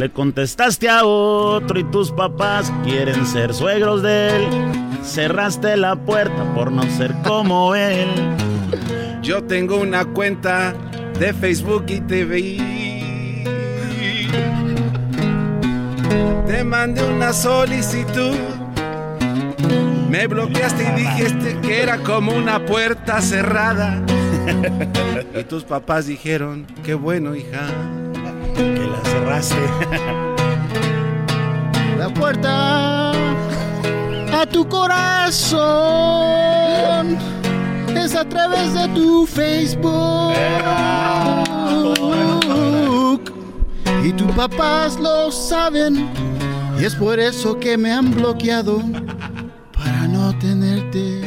Le 0.00 0.10
contestaste 0.10 0.88
a 0.88 1.04
otro 1.04 1.78
y 1.78 1.84
tus 1.84 2.10
papás 2.10 2.72
quieren 2.84 3.26
ser 3.26 3.52
suegros 3.52 4.00
de 4.00 4.34
él. 4.34 4.48
Cerraste 5.04 5.76
la 5.76 5.94
puerta 5.94 6.54
por 6.54 6.72
no 6.72 6.82
ser 6.96 7.14
como 7.22 7.74
él. 7.74 8.08
Yo 9.20 9.44
tengo 9.44 9.76
una 9.76 10.06
cuenta 10.06 10.72
de 11.18 11.34
Facebook 11.34 11.84
y 11.88 12.00
TV. 12.00 13.44
Te 16.46 16.64
mandé 16.64 17.04
una 17.04 17.34
solicitud. 17.34 18.38
Me 20.08 20.26
bloqueaste 20.26 20.82
y 20.82 21.00
dijiste 21.02 21.58
que 21.60 21.82
era 21.82 21.98
como 21.98 22.32
una 22.32 22.64
puerta 22.64 23.20
cerrada. 23.20 24.02
Y 25.38 25.44
tus 25.44 25.64
papás 25.64 26.06
dijeron, 26.06 26.66
qué 26.82 26.94
bueno, 26.94 27.36
hija. 27.36 27.66
Que 28.60 28.86
la 28.86 29.00
cerraste. 29.04 29.56
La 31.98 32.08
puerta 32.08 33.12
a 33.12 34.46
tu 34.50 34.68
corazón 34.68 35.60
es 37.94 38.14
a 38.14 38.24
través 38.26 38.74
de 38.74 38.88
tu 38.88 39.26
Facebook. 39.26 40.34
Y 44.04 44.12
tus 44.12 44.32
papás 44.32 44.98
lo 44.98 45.30
saben. 45.30 46.08
Y 46.80 46.84
es 46.84 46.94
por 46.94 47.20
eso 47.20 47.58
que 47.58 47.76
me 47.76 47.92
han 47.92 48.14
bloqueado. 48.14 48.82
Para 49.72 50.08
no 50.08 50.38
tenerte. 50.38 51.22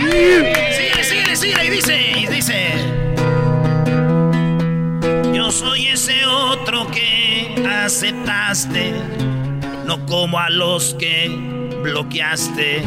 Síguele, 0.00 1.04
síguele, 1.04 1.36
síguele. 1.36 1.64
Y 1.66 1.70
dice, 1.70 1.96
y 2.18 2.26
dice. 2.26 2.73
Que 6.90 7.64
aceptaste. 7.84 8.92
No 9.86 10.04
como 10.06 10.38
a 10.38 10.50
los 10.50 10.94
que 10.94 11.28
bloqueaste. 11.82 12.82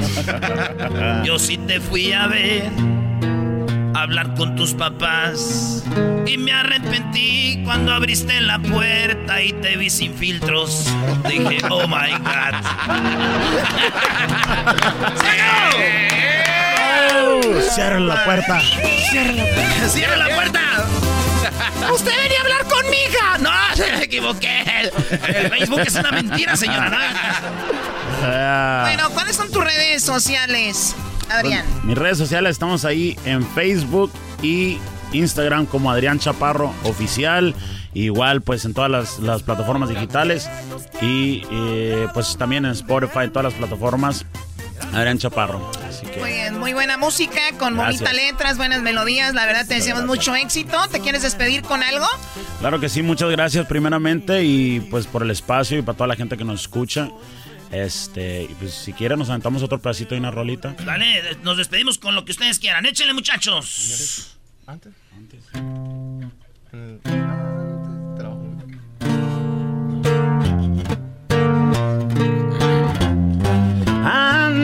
Yo 1.23 1.39
sí 1.39 1.57
te 1.57 1.80
fui 1.80 2.11
a 2.11 2.27
ver. 2.27 2.69
a 3.95 4.01
Hablar 4.01 4.35
con 4.35 4.55
tus 4.55 4.73
papás. 4.73 5.85
Y 6.26 6.38
me 6.38 6.51
arrepentí 6.51 7.61
cuando 7.64 7.93
abriste 7.93 8.41
la 8.41 8.59
puerta 8.59 9.41
y 9.41 9.53
te 9.53 9.77
vi 9.77 9.89
sin 9.89 10.14
filtros. 10.14 10.85
Dije, 11.27 11.59
oh 11.69 11.88
my 11.88 12.11
God. 12.19 12.55
Cierra 17.73 17.99
la 17.99 18.26
puerta. 18.26 18.59
Cierra 19.09 19.31
la 19.31 19.43
puerta. 19.43 19.89
Cierra 19.89 20.18
la 20.18 20.30
puerta. 20.35 20.61
Usted 21.94 22.11
venía 22.23 22.38
a 22.39 22.41
hablar 22.41 22.64
con 22.65 22.89
mi 22.89 22.98
hija. 22.98 23.38
No, 23.39 23.76
se 23.76 23.91
me 23.98 24.03
equivoqué. 24.03 24.64
El 25.27 25.49
Facebook 25.49 25.80
es 25.81 25.95
una 25.95 26.11
mentira, 26.11 26.56
señora. 26.56 26.89
¿no? 26.89 26.98
Bueno, 28.22 29.10
¿cuáles 29.14 29.35
son 29.35 29.52
tus 29.52 29.64
redes 29.64 30.03
sociales, 30.03 30.95
Adrián? 31.30 31.65
Mis 31.84 31.98
redes 31.98 32.18
sociales 32.18 32.52
estamos 32.52 32.85
ahí 32.85 33.18
en 33.26 33.45
Facebook 33.48 34.11
y 34.41 34.80
Instagram 35.14 35.65
como 35.65 35.91
Adrián 35.91 36.19
Chaparro 36.19 36.73
Oficial. 36.84 37.53
Igual 37.94 38.41
pues 38.41 38.65
en 38.65 38.73
todas 38.73 38.91
las, 38.91 39.19
las 39.19 39.41
plataformas 39.44 39.89
digitales 39.89 40.49
y 41.02 41.44
eh, 41.52 42.07
pues 42.14 42.38
también 42.38 42.65
en 42.65 42.72
Spotify, 42.72 43.22
en 43.23 43.31
todas 43.31 43.45
las 43.45 43.53
plataformas. 43.53 44.26
Adrián 44.93 45.17
Chaparro. 45.17 45.71
Así 45.87 46.05
que 46.05 46.19
Muy 46.19 46.31
bien, 46.31 46.57
muy 46.59 46.73
buena 46.73 46.97
música, 46.97 47.39
con 47.57 47.75
Gracias. 47.75 48.01
bonitas 48.01 48.13
letras, 48.13 48.57
buenas 48.57 48.81
melodías. 48.81 49.33
La 49.33 49.45
verdad 49.45 49.65
te 49.67 49.75
deseamos 49.75 50.05
mucho 50.05 50.35
éxito. 50.35 50.77
¿Te 50.91 50.99
quieres 50.99 51.21
despedir 51.23 51.61
con 51.61 51.83
algo? 51.83 52.05
Claro 52.59 52.79
que 52.79 52.89
sí, 52.89 53.01
muchas 53.03 53.29
gracias 53.29 53.65
primeramente 53.67 54.43
y 54.43 54.79
pues 54.79 55.07
por 55.07 55.23
el 55.23 55.31
espacio 55.31 55.77
y 55.77 55.81
para 55.81 55.97
toda 55.97 56.07
la 56.07 56.15
gente 56.15 56.37
que 56.37 56.43
nos 56.43 56.61
escucha. 56.61 57.09
Este, 57.71 58.43
y 58.43 58.53
pues 58.59 58.73
si 58.73 58.93
quieren 58.93 59.19
nos 59.19 59.29
aventamos 59.29 59.61
otro 59.61 59.79
pedacito 59.79 60.15
y 60.15 60.19
una 60.19 60.31
rolita. 60.31 60.75
Dale, 60.85 61.21
nos 61.43 61.57
despedimos 61.57 61.97
con 61.97 62.15
lo 62.15 62.23
que 62.23 62.31
ustedes 62.31 62.59
quieran. 62.59 62.85
Échenle, 62.85 63.13
muchachos. 63.13 64.37
¿Antes? 64.65 64.93
Antes 65.15 65.43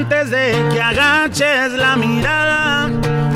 de 0.10 0.70
que 0.74 0.82
agaches 0.82 1.72
la 1.72 1.96
mirada, 1.96 2.90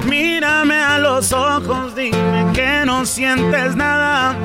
mírame 0.05 0.75
a 0.75 0.99
los 0.99 1.31
ojos, 1.31 1.95
dime 1.95 2.51
que 2.53 2.83
no 2.85 3.05
sientes 3.05 3.75
nada, 3.75 4.35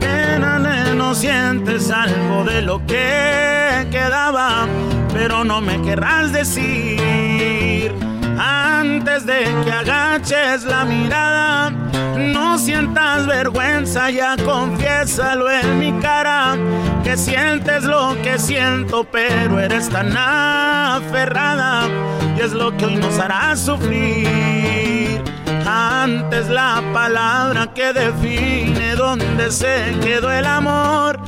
que 0.00 0.38
no, 0.40 0.58
no 0.94 1.14
sientes 1.14 1.90
algo 1.90 2.44
de 2.44 2.62
lo 2.62 2.84
que 2.86 3.86
quedaba, 3.90 4.66
pero 5.12 5.44
no 5.44 5.60
me 5.60 5.80
querrás 5.82 6.32
decir. 6.32 7.94
Antes 8.36 9.24
de 9.26 9.44
que 9.64 9.70
agaches 9.70 10.64
la 10.64 10.84
mirada, 10.84 11.72
no 12.16 12.58
sientas 12.58 13.26
vergüenza, 13.26 14.10
ya 14.10 14.36
confiésalo 14.36 15.50
en 15.50 15.78
mi 15.78 15.92
cara, 16.00 16.56
que 17.04 17.16
sientes 17.16 17.84
lo 17.84 18.16
que 18.22 18.38
siento, 18.38 19.04
pero 19.04 19.60
eres 19.60 19.88
tan 19.88 20.16
aferrada, 20.16 21.88
y 22.36 22.40
es 22.40 22.52
lo 22.52 22.76
que 22.76 22.86
hoy 22.86 22.96
nos 22.96 23.18
hará 23.18 23.56
sufrir. 23.56 25.22
Antes 25.66 26.48
la 26.48 26.82
palabra 26.92 27.72
que 27.74 27.92
define 27.92 28.96
dónde 28.96 29.50
se 29.50 29.94
quedó 30.02 30.32
el 30.32 30.46
amor. 30.46 31.19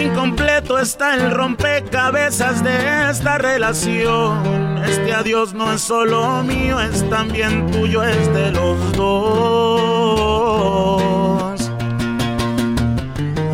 Incompleto 0.00 0.78
está 0.78 1.14
el 1.14 1.30
rompecabezas 1.30 2.64
de 2.64 3.10
esta 3.10 3.36
relación. 3.36 4.78
Este 4.78 5.12
adiós 5.12 5.52
no 5.52 5.70
es 5.72 5.82
solo 5.82 6.42
mío, 6.42 6.80
es 6.80 7.08
también 7.10 7.70
tuyo, 7.70 8.02
es 8.02 8.32
de 8.32 8.50
los 8.50 8.92
dos. 8.92 10.00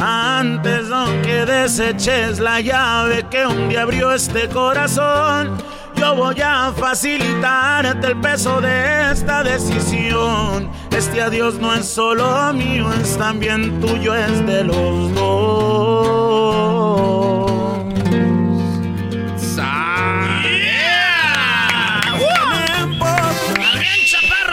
Antes 0.01 0.85
no 0.89 1.07
que 1.23 1.45
deseches 1.45 2.39
la 2.39 2.61
llave 2.61 3.27
que 3.29 3.45
un 3.45 3.69
día 3.69 3.83
abrió 3.83 4.13
este 4.13 4.49
corazón, 4.49 5.59
yo 5.99 6.15
voy 6.15 6.41
a 6.41 6.73
facilitarte 6.77 8.07
el 8.07 8.21
peso 8.21 8.61
de 8.61 9.13
esta 9.13 9.43
decisión. 9.43 10.71
Este 10.91 11.21
adiós 11.23 11.55
no 11.59 11.75
es 11.75 11.87
solo 11.89 12.53
mío, 12.53 12.93
es 12.93 13.17
también 13.17 13.81
tuyo, 13.81 14.15
es 14.15 14.47
de 14.47 14.65
los 14.65 15.15
dos. 15.15 15.57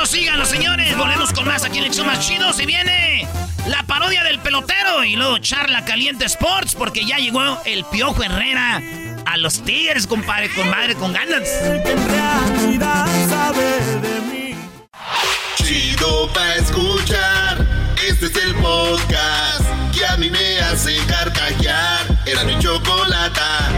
Síganlo, 0.05 0.45
señores. 0.45 0.95
Volvemos 0.95 1.33
con 1.33 1.47
más 1.47 1.63
aquí 1.63 1.79
en 1.79 1.85
el 1.85 1.91
show 1.91 2.05
más 2.05 2.19
chido. 2.19 2.53
Se 2.53 2.67
viene 2.67 3.27
la 3.67 3.81
parodia 3.83 4.23
del 4.23 4.37
pelotero 4.37 5.03
y 5.03 5.15
luego 5.15 5.39
charla 5.39 5.85
caliente 5.85 6.25
sports 6.25 6.75
porque 6.75 7.03
ya 7.03 7.17
llegó 7.17 7.41
el 7.65 7.83
Piojo 7.85 8.21
Herrera 8.21 8.79
a 9.25 9.37
los 9.37 9.63
Tigres, 9.63 10.07
compadre, 10.07 10.49
con 10.53 10.69
madre, 10.69 10.95
con 10.95 11.13
ganas. 11.13 11.47
Chido 15.55 16.31
pa' 16.33 16.55
escuchar. 16.55 17.67
Este 18.07 18.25
es 18.25 18.35
el 18.35 18.55
podcast 18.55 19.63
que 19.93 20.05
a 20.05 20.17
mí 20.17 20.29
me 20.29 20.59
hace 20.59 20.97
carcajear. 21.07 22.23
Era 22.25 22.43
mi 22.43 22.57
chocolata. 22.59 23.69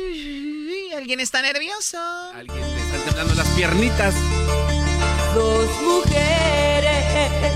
Uy, 0.00 0.92
¿Alguien 0.96 1.20
está 1.20 1.40
nervioso? 1.42 1.98
Alguien 2.36 2.60
le 2.60 2.80
están 2.80 3.00
temblando 3.06 3.34
las 3.34 3.48
piernitas. 3.48 4.14
Dos 5.34 5.68
mujeres, 5.82 7.52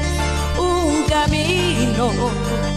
un 0.58 1.04
camino. 1.04 2.75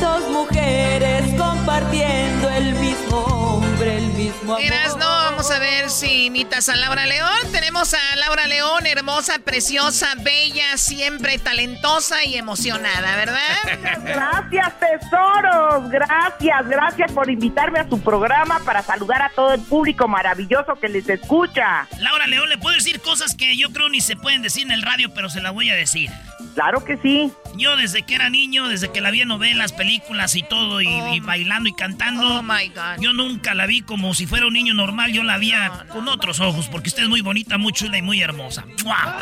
Dos 0.00 0.28
mujeres 0.30 1.22
compartiendo 1.38 2.48
el 2.50 2.74
mismo 2.74 3.18
hombre, 3.18 3.98
el 3.98 4.06
mismo 4.08 4.54
amor. 4.54 4.60
Eras, 4.60 4.96
no, 4.96 5.06
vamos 5.06 5.36
Vamos 5.36 5.50
a 5.50 5.58
ver 5.58 5.90
si 5.90 6.24
imitas 6.24 6.70
a 6.70 6.76
Laura 6.76 7.04
León. 7.04 7.28
Tenemos 7.52 7.92
a 7.92 8.16
Laura 8.16 8.46
León, 8.46 8.86
hermosa, 8.86 9.38
preciosa, 9.38 10.14
bella, 10.16 10.78
siempre 10.78 11.38
talentosa 11.38 12.24
y 12.24 12.36
emocionada, 12.36 13.16
¿verdad? 13.16 13.38
Gracias, 14.02 14.72
tesoros. 14.80 15.90
Gracias, 15.90 16.66
gracias 16.68 17.12
por 17.12 17.30
invitarme 17.30 17.80
a 17.80 17.88
su 17.88 18.00
programa 18.00 18.60
para 18.64 18.82
saludar 18.82 19.20
a 19.20 19.28
todo 19.28 19.52
el 19.52 19.60
público 19.60 20.08
maravilloso 20.08 20.74
que 20.80 20.88
les 20.88 21.06
escucha. 21.06 21.86
Laura 22.00 22.26
León, 22.26 22.48
le 22.48 22.56
puedo 22.56 22.74
decir 22.74 23.00
cosas 23.02 23.34
que 23.34 23.56
yo 23.58 23.70
creo 23.70 23.90
ni 23.90 24.00
se 24.00 24.16
pueden 24.16 24.40
decir 24.40 24.64
en 24.64 24.72
el 24.72 24.80
radio, 24.80 25.12
pero 25.12 25.28
se 25.28 25.42
las 25.42 25.52
voy 25.52 25.68
a 25.68 25.74
decir. 25.74 26.10
Claro 26.56 26.82
que 26.82 26.96
sí. 26.96 27.30
Yo 27.56 27.76
desde 27.76 28.02
que 28.02 28.14
era 28.14 28.30
niño, 28.30 28.66
desde 28.66 28.90
que 28.90 29.02
la 29.02 29.10
vi 29.10 29.20
en 29.20 29.28
novelas, 29.28 29.74
películas 29.74 30.34
y 30.34 30.42
todo, 30.42 30.80
y, 30.80 30.88
y 30.88 31.20
bailando 31.20 31.68
y 31.68 31.74
cantando, 31.74 32.38
Oh 32.38 32.42
my 32.42 32.68
God. 32.68 32.98
yo 32.98 33.12
nunca 33.12 33.54
la 33.54 33.66
vi 33.66 33.82
como 33.82 34.14
si 34.14 34.26
fuera 34.26 34.46
un 34.46 34.54
niño 34.54 34.72
normal, 34.72 35.12
yo 35.12 35.22
la 35.22 35.36
vi 35.36 35.52
con 35.92 36.08
otros 36.08 36.40
ojos, 36.40 36.68
porque 36.68 36.88
usted 36.88 37.02
es 37.02 37.08
muy 37.10 37.20
bonita, 37.20 37.58
muy 37.58 37.74
chula 37.74 37.98
y 37.98 38.02
muy 38.02 38.22
hermosa. 38.22 38.64
¡Mua! 38.84 39.16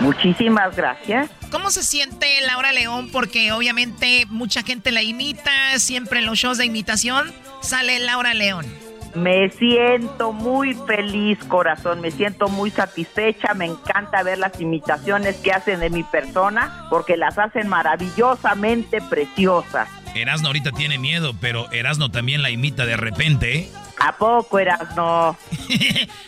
Muchísimas 0.00 0.74
gracias. 0.74 1.30
¿Cómo 1.52 1.70
se 1.70 1.84
siente 1.84 2.26
Laura 2.46 2.72
León? 2.72 3.10
Porque 3.12 3.52
obviamente 3.52 4.26
mucha 4.28 4.62
gente 4.64 4.90
la 4.90 5.02
imita, 5.02 5.78
siempre 5.78 6.18
en 6.18 6.26
los 6.26 6.36
shows 6.38 6.58
de 6.58 6.64
imitación 6.66 7.32
sale 7.62 8.00
Laura 8.00 8.34
León. 8.34 8.66
Me 9.14 9.50
siento 9.50 10.32
muy 10.32 10.74
feliz, 10.86 11.38
corazón. 11.48 12.00
Me 12.00 12.10
siento 12.10 12.48
muy 12.48 12.70
satisfecha. 12.70 13.54
Me 13.54 13.66
encanta 13.66 14.22
ver 14.22 14.38
las 14.38 14.58
imitaciones 14.60 15.36
que 15.36 15.52
hacen 15.52 15.80
de 15.80 15.90
mi 15.90 16.02
persona 16.02 16.86
porque 16.88 17.16
las 17.16 17.38
hacen 17.38 17.68
maravillosamente 17.68 19.00
preciosas. 19.02 19.88
Erasno 20.14 20.48
ahorita 20.48 20.72
tiene 20.72 20.98
miedo, 20.98 21.34
pero 21.40 21.70
Erasno 21.72 22.10
también 22.10 22.42
la 22.42 22.50
imita 22.50 22.86
de 22.86 22.96
repente, 22.96 23.58
¿eh? 23.58 23.70
¿A 23.98 24.16
poco 24.16 24.58
eras 24.58 24.80
no? 24.96 25.36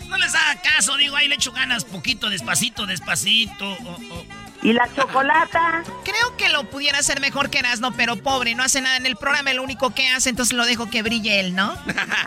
No 0.08 0.16
les 0.16 0.34
haga 0.34 0.60
caso, 0.62 0.96
digo, 0.96 1.16
ahí 1.16 1.28
le 1.28 1.34
echo 1.34 1.52
ganas, 1.52 1.84
poquito, 1.84 2.30
despacito, 2.30 2.86
despacito. 2.86 3.64
oh, 3.64 3.98
oh. 4.10 4.43
¿Y 4.64 4.72
la 4.72 4.88
chocolata? 4.96 5.82
Creo 6.04 6.36
que 6.38 6.48
lo 6.48 6.64
pudiera 6.64 6.98
hacer 6.98 7.20
mejor 7.20 7.50
que 7.50 7.58
Erasmo, 7.58 7.92
pero 7.92 8.16
pobre, 8.16 8.54
no 8.54 8.62
hace 8.62 8.80
nada 8.80 8.96
en 8.96 9.04
el 9.04 9.14
programa, 9.14 9.52
lo 9.52 9.62
único 9.62 9.90
que 9.90 10.08
hace, 10.08 10.30
entonces 10.30 10.56
lo 10.56 10.64
dejo 10.64 10.88
que 10.88 11.02
brille 11.02 11.38
él, 11.38 11.54
¿no? 11.54 11.76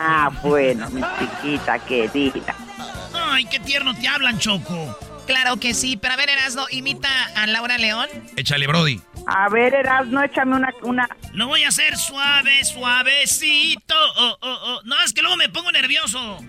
Ah, 0.00 0.30
bueno, 0.42 0.88
mi 0.90 1.02
chiquita 1.18 1.80
querida. 1.80 2.54
Ay, 3.12 3.44
qué 3.46 3.58
tierno 3.58 3.92
te 3.92 4.06
hablan, 4.06 4.38
Choco. 4.38 4.96
Claro 5.28 5.58
que 5.60 5.74
sí, 5.74 5.98
pero 5.98 6.14
a 6.14 6.16
ver, 6.16 6.30
Erasmo, 6.30 6.64
imita 6.70 7.10
a 7.36 7.46
Laura 7.46 7.76
León. 7.76 8.08
Échale, 8.36 8.66
Brody. 8.66 8.98
A 9.26 9.50
ver, 9.50 9.74
Erasno, 9.74 10.22
échame 10.22 10.56
una, 10.56 10.72
una... 10.80 11.06
Lo 11.34 11.48
voy 11.48 11.64
a 11.64 11.68
hacer 11.68 11.98
suave, 11.98 12.64
suavecito. 12.64 13.94
Oh, 14.16 14.38
oh, 14.40 14.58
oh. 14.64 14.80
No, 14.84 14.96
es 15.04 15.12
que 15.12 15.20
luego 15.20 15.36
me 15.36 15.50
pongo 15.50 15.70
nervioso. 15.70 16.42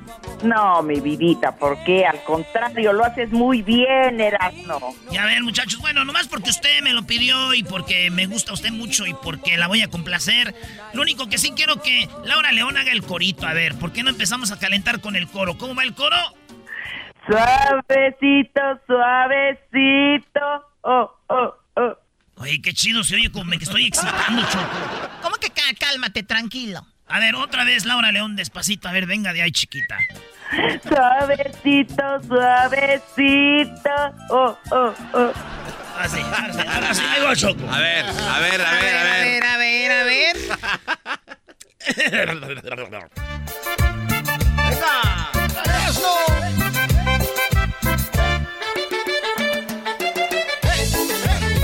No, 0.44 0.82
mi 0.82 1.02
vidita, 1.02 1.54
¿por 1.58 1.84
qué? 1.84 2.06
Al 2.06 2.24
contrario, 2.24 2.94
lo 2.94 3.04
haces 3.04 3.32
muy 3.32 3.62
bien, 3.64 4.22
Erasno. 4.22 4.80
Y 5.12 5.18
a 5.18 5.26
ver, 5.26 5.44
muchachos, 5.44 5.82
bueno, 5.82 6.06
nomás 6.06 6.30
porque 6.30 6.50
usted 6.50 6.82
me 6.82 6.94
lo 6.94 7.04
pidió 7.04 7.54
y 7.54 7.64
porque 7.64 8.10
me 8.12 8.28
gusta 8.28 8.54
usted 8.54 8.72
mucho 8.72 9.06
y 9.06 9.14
porque 9.14 9.58
la 9.58 9.68
voy 9.68 9.82
a 9.82 9.90
complacer. 9.90 10.56
Lo 10.94 11.02
único 11.02 11.28
que 11.28 11.38
sí 11.38 11.52
quiero 11.54 11.82
que 11.82 12.08
Laura 12.24 12.54
León 12.54 12.78
haga 12.78 12.94
el 12.94 13.04
corito. 13.04 13.46
A 13.46 13.54
ver, 13.54 13.76
¿por 13.76 13.92
qué 13.92 14.04
no 14.04 14.10
empezamos 14.10 14.54
a 14.54 14.58
calentar 14.58 15.02
con 15.02 15.18
el 15.18 15.28
coro? 15.28 15.58
¿Cómo 15.58 15.76
va 15.76 15.84
el 15.84 15.94
coro? 15.94 16.16
Suavecito, 17.30 18.62
suavecito. 18.88 20.42
Oh, 20.82 21.12
oh, 21.28 21.54
oh. 21.76 21.96
Oye, 22.38 22.60
qué 22.62 22.74
chido 22.74 23.04
se 23.04 23.16
oye 23.16 23.32
como 23.32 23.52
que 23.52 23.64
estoy 23.66 23.86
excitando, 23.88 24.42
Choco. 24.44 24.66
¿Cómo 25.22 25.36
que 25.36 25.50
cá- 25.50 25.76
cálmate, 25.80 26.24
tranquilo? 26.24 26.82
A 27.08 27.20
ver, 27.20 27.36
otra 27.36 27.64
vez, 27.66 27.86
Laura 27.86 28.12
León, 28.12 28.36
despacito. 28.36 28.88
A 28.88 28.92
ver, 28.94 29.06
venga 29.06 29.32
de 29.34 29.44
ahí, 29.44 29.52
chiquita. 29.52 29.98
Suavecito, 30.88 32.04
suavecito. 32.28 33.92
Oh, 34.32 34.58
oh, 34.72 34.94
oh. 35.14 35.32
Así, 36.00 36.22
así, 36.22 36.60
ahora 36.68 36.94
sí, 36.96 37.04
ahí 37.08 37.22
va, 37.24 37.36
Choco. 37.36 37.70
A 37.70 37.80
ver, 37.80 38.06
a 38.06 38.40
ver, 38.40 38.62
a 38.62 38.72
ver, 38.74 38.96
a 38.96 39.02
A 39.02 39.04
ver. 39.04 39.24
ver, 39.24 39.44
a 39.44 39.58
ver, 39.58 39.92
a 39.92 40.04
ver. 40.04 40.36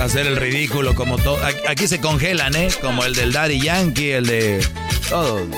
Hacer 0.00 0.26
el 0.26 0.36
ridículo 0.36 0.94
como 0.94 1.16
todo. 1.18 1.38
Aquí 1.66 1.88
se 1.88 2.00
congelan, 2.00 2.54
¿eh? 2.54 2.68
Como 2.80 3.04
el 3.04 3.14
del 3.14 3.32
Daddy 3.32 3.60
Yankee, 3.60 4.12
el 4.12 4.26
de. 4.26 4.66
Todos. 5.08 5.48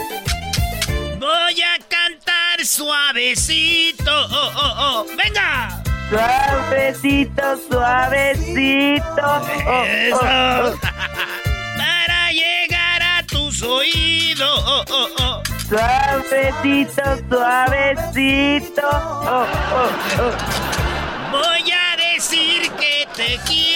Voy 1.19 1.63
a 1.63 1.79
cantar 1.89 2.65
suavecito. 2.65 4.11
Oh, 4.11 4.51
oh, 4.55 4.75
oh. 4.79 5.07
¡Venga! 5.23 5.83
Suavecito, 6.09 7.43
suavecito. 7.71 9.23
Oh, 9.23 9.85
Eso. 9.85 10.17
oh, 10.23 10.73
oh. 10.73 10.79
Para 11.77 12.33
llegar 12.33 13.03
a 13.03 13.23
tus 13.27 13.61
oídos. 13.63 14.63
Oh, 14.67 14.85
oh, 14.89 15.09
oh. 15.19 15.43
Suavecito, 15.69 17.03
suavecito. 17.29 18.89
Oh, 18.89 19.47
oh, 19.75 19.91
oh. 20.21 21.33
Voy 21.33 21.71
a 21.73 21.97
decir 22.15 22.71
que 22.79 23.07
te 23.15 23.39
quiero. 23.47 23.68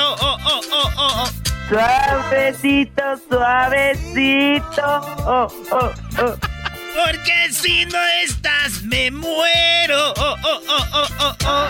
Oh, 0.00 0.16
oh, 0.20 0.36
oh, 0.44 0.90
oh, 0.96 1.24
oh. 1.24 1.28
Suavecito, 1.68 3.02
suavecito. 3.28 4.82
Oh, 5.26 5.48
oh, 5.72 5.92
oh. 6.22 6.36
Porque 6.94 7.52
si 7.52 7.84
no 7.86 7.98
estás, 8.24 8.82
me 8.82 9.10
muero. 9.10 10.12
Oh, 10.16 10.36
oh, 10.44 10.60
oh, 10.68 10.84
oh, 10.94 11.08
oh, 11.20 11.36
oh. 11.46 11.68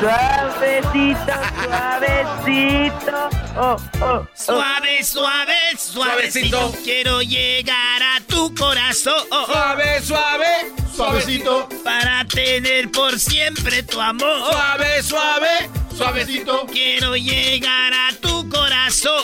Suavecito, 0.00 1.34
suavecito. 1.64 3.28
Oh, 3.56 3.76
oh, 4.00 4.04
oh. 4.04 4.26
Suave, 4.34 5.02
suave, 5.04 5.56
suavecito. 5.78 6.72
Quiero 6.84 7.22
llegar 7.22 8.02
a 8.02 8.20
tu 8.26 8.54
corazón. 8.54 9.24
Suave, 9.46 10.00
suave, 10.02 10.72
suavecito. 10.94 11.68
Para 11.82 12.24
tener 12.26 12.90
por 12.90 13.18
siempre 13.18 13.82
tu 13.84 14.00
amor. 14.00 14.38
Suave, 14.50 15.02
suave, 15.02 15.70
suavecito. 15.96 16.66
Quiero 16.66 17.16
llegar 17.16 17.92
a 17.92 18.12
tu 18.20 18.48
corazón. 18.48 19.22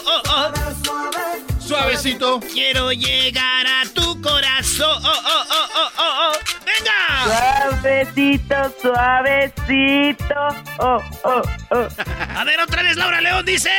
Suavecito. 1.58 2.40
Quiero 2.40 2.92
llegar 2.92 3.66
a 3.66 3.82
tu 3.92 4.20
corazón. 4.20 5.00
Oh, 5.04 5.08
oh, 5.08 5.44
oh, 5.50 5.68
oh, 5.76 5.90
oh, 5.98 6.32
oh. 6.32 6.32
¡Venga! 6.66 7.78
Suavecito, 7.80 8.76
suavecito. 8.82 10.34
Oh, 10.78 11.02
oh, 11.24 11.42
oh. 11.70 11.88
A 12.36 12.44
ver, 12.44 12.60
otra 12.60 12.82
vez 12.82 12.96
Laura 12.96 13.20
León 13.20 13.44
dice. 13.44 13.70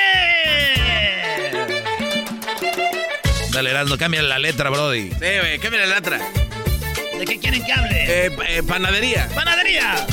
Dale, 3.51 3.71
Erasno, 3.71 3.97
cambia 3.97 4.21
la 4.21 4.39
letra, 4.39 4.69
Brody. 4.69 5.09
Sí, 5.11 5.17
güey, 5.19 5.59
cámbiale 5.59 5.87
la 5.87 5.95
letra. 5.95 6.19
¿De 7.17 7.25
qué 7.25 7.37
quieren 7.37 7.63
que 7.65 7.73
hable? 7.73 8.25
Eh, 8.27 8.31
eh, 8.47 8.63
panadería. 8.63 9.27
¡Panadería! 9.35 10.07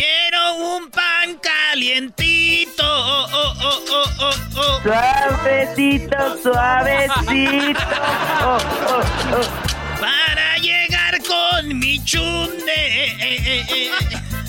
Quiero 0.00 0.54
un 0.76 0.88
pan 0.88 1.38
calientito. 1.42 2.82
Oh, 2.82 3.26
oh, 3.34 3.52
oh, 3.60 3.84
oh, 3.90 4.04
oh, 4.20 4.34
oh. 4.56 4.80
Suavecito, 4.82 6.38
suavecito. 6.42 7.80
Oh, 8.42 8.56
oh, 8.88 9.02
oh. 9.36 10.00
Para 10.00 10.56
llegar 10.56 11.20
con 11.28 11.78
mi 11.78 12.02
chunde. 12.02 12.72
Eh, 12.72 13.12
eh, 13.20 13.42
eh, 13.44 13.66
eh. 13.68 13.90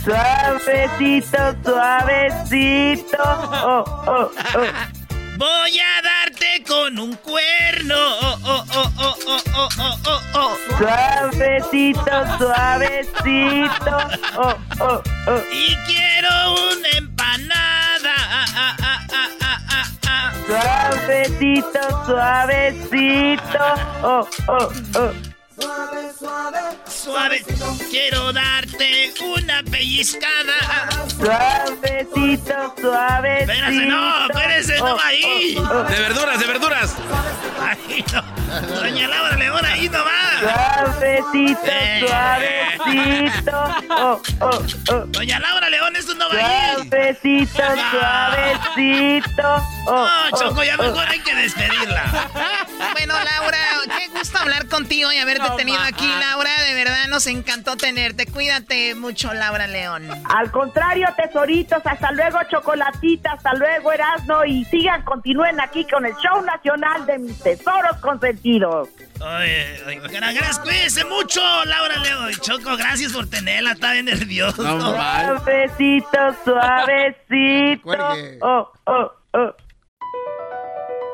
Suavecito, 0.05 1.57
suavecito. 1.65 3.17
Oh, 3.21 3.83
oh, 4.07 4.31
oh. 4.55 5.00
Voy 5.41 5.79
a 5.79 6.01
darte 6.03 6.63
con 6.67 6.99
un 6.99 7.15
cuerno. 7.15 7.95
Oh, 7.97 8.37
oh, 8.45 8.63
oh, 8.75 8.91
oh, 8.99 9.15
oh, 9.25 9.39
oh, 9.57 9.69
oh, 9.79 9.97
oh, 10.05 10.21
oh. 10.35 10.55
Suavecito, 10.77 12.37
suavecito. 12.37 13.97
Oh, 14.37 14.55
oh, 14.81 15.01
oh. 15.25 15.41
Y 15.51 15.75
quiero 15.87 16.29
una 16.53 16.89
empanada. 16.95 18.13
Ah, 18.15 18.45
ah, 18.55 18.75
ah, 18.83 18.99
ah, 19.11 19.29
ah, 19.41 19.59
ah, 19.71 19.87
ah. 20.05 20.31
Suavecito, 20.45 22.05
suavecito. 22.05 23.65
Oh, 24.03 24.27
oh, 24.47 24.71
oh. 24.93 25.11
Suave, 26.87 27.43
quiero 27.89 28.31
darte 28.33 29.13
una 29.23 29.63
pellizcada. 29.63 30.89
Suavecito, 31.17 32.75
suavecito. 32.79 33.51
Espérate, 33.51 33.85
no, 33.85 34.25
espérese, 34.27 34.77
no 34.79 34.95
va 34.95 35.05
ahí. 35.07 35.55
Oh, 35.57 35.61
oh. 35.71 35.83
De 35.83 35.99
verduras, 35.99 36.39
de 36.39 36.45
verduras. 36.47 36.95
Ahí 37.61 38.03
no. 38.13 38.21
Doña 38.81 39.07
Laura 39.07 39.35
León, 39.37 39.65
ahí 39.65 39.89
no 39.89 39.99
va. 40.03 40.85
Suavecito, 40.85 41.59
Eh. 41.65 42.05
suavecito. 42.07 43.75
Oh, 43.89 44.21
oh, 44.41 44.61
oh. 44.91 45.05
Doña 45.07 45.39
Laura 45.39 45.69
León, 45.69 45.95
eso 45.95 46.13
no 46.15 46.27
va 46.29 46.35
ahí. 46.35 46.75
Suavecito, 46.89 47.63
suavecito. 47.91 49.65
Oh, 49.87 50.07
No, 50.31 50.37
Choco, 50.37 50.63
ya 50.63 50.75
oh, 50.77 50.81
oh. 50.81 50.83
mejor 50.83 51.07
hay 51.07 51.19
que 51.19 51.35
despedirla. 51.35 52.29
Bueno, 52.93 53.13
Laura, 53.23 53.57
qué 53.97 54.07
gusto 54.09 54.37
hablar 54.39 54.67
contigo 54.67 55.11
y 55.11 55.17
haberte 55.17 55.47
tenido 55.57 55.79
aquí, 55.81 56.07
Laura. 56.07 56.49
De 56.67 56.73
verdad 56.73 57.07
nos 57.07 57.27
encantó 57.27 57.75
tenerte. 57.77 58.25
Cuídate 58.25 58.95
mucho, 58.95 59.33
Laura 59.33 59.67
León. 59.67 60.07
Al 60.25 60.51
contrario, 60.51 61.07
tesoritos, 61.15 61.81
hasta 61.85 62.11
luego, 62.11 62.39
chocolatita, 62.49 63.33
hasta 63.33 63.53
luego, 63.53 63.91
Erasno, 63.91 64.45
y 64.45 64.65
sigan, 64.65 65.03
continúen 65.03 65.59
aquí 65.59 65.85
con 65.85 66.05
el 66.05 66.13
show 66.15 66.41
nacional 66.43 67.05
de 67.05 67.19
mis 67.19 67.39
tesoros 67.39 67.97
consentidos. 68.01 68.89
Oye, 69.19 69.81
oye, 69.85 69.99
gracias, 70.09 70.59
cuídense 70.59 71.05
mucho, 71.05 71.41
Laura 71.65 71.97
León. 71.97 72.31
Choco, 72.41 72.75
gracias 72.77 73.13
por 73.13 73.29
tenerla, 73.29 73.73
está 73.73 73.93
bien 73.93 74.05
nervioso. 74.05 74.63
Suavecito, 74.63 76.35
suavecito. 76.43 78.13
Oh, 78.41 78.71
oh, 78.85 79.11
oh. 79.33 79.55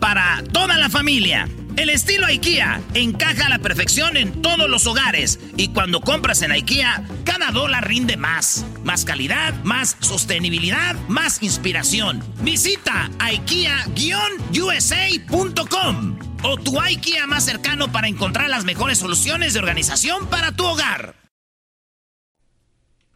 para 0.00 0.42
toda 0.52 0.76
la 0.76 0.90
familia. 0.90 1.48
El 1.76 1.88
estilo 1.90 2.26
IKEA 2.26 2.80
encaja 2.94 3.46
a 3.46 3.50
la 3.50 3.58
perfección 3.58 4.16
en 4.16 4.40
todos 4.42 4.68
los 4.68 4.86
hogares 4.86 5.38
y 5.56 5.68
cuando 5.68 6.00
compras 6.00 6.42
en 6.42 6.50
IKEA, 6.50 7.04
cada 7.24 7.52
dólar 7.52 7.86
rinde 7.86 8.16
más. 8.16 8.64
Más 8.82 9.04
calidad, 9.04 9.54
más 9.62 9.96
sostenibilidad, 10.00 10.96
más 11.08 11.42
inspiración. 11.42 12.24
Visita 12.40 13.10
IKEA-USA.com 13.18 16.18
o 16.42 16.56
tu 16.56 16.80
IKEA 16.80 17.26
más 17.26 17.44
cercano 17.44 17.92
para 17.92 18.08
encontrar 18.08 18.48
las 18.48 18.64
mejores 18.64 18.98
soluciones 18.98 19.52
de 19.54 19.60
organización 19.60 20.26
para 20.28 20.52
tu 20.52 20.64
hogar. 20.64 21.14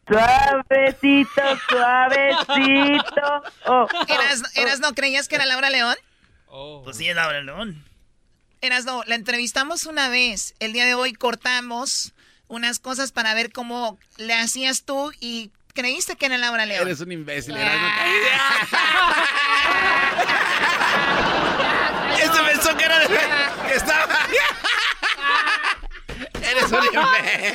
Suavecito, 0.06 1.42
suavecito. 1.68 3.42
Oh, 3.66 3.86
Eras, 4.08 4.42
Eras, 4.56 4.80
¿no 4.80 4.94
creías 4.94 5.28
que 5.28 5.36
era 5.36 5.46
Laura 5.46 5.70
León? 5.70 5.94
Pues 6.50 6.96
sí, 6.96 7.08
es 7.08 7.14
Laura 7.14 7.40
León. 7.42 7.84
Eras, 8.60 8.84
no, 8.84 9.02
la 9.06 9.14
entrevistamos 9.14 9.86
una 9.86 10.08
vez. 10.08 10.54
El 10.58 10.72
día 10.72 10.84
de 10.84 10.94
hoy 10.94 11.12
cortamos 11.12 12.12
unas 12.48 12.80
cosas 12.80 13.12
para 13.12 13.32
ver 13.34 13.52
cómo 13.52 13.98
le 14.16 14.34
hacías 14.34 14.82
tú 14.82 15.12
y 15.20 15.52
creíste 15.72 16.16
que 16.16 16.26
era 16.26 16.36
Laura 16.38 16.66
León. 16.66 16.82
Eres 16.86 17.00
un 17.00 17.12
imbécil, 17.12 17.56
Este 22.20 22.42
pensó 22.42 22.76
que 22.76 22.84
era 22.84 22.98
de... 22.98 23.06
que 23.06 23.74
estaba... 23.74 24.26
Eres 26.42 26.64
un 26.64 26.84
imbécil. 26.84 27.54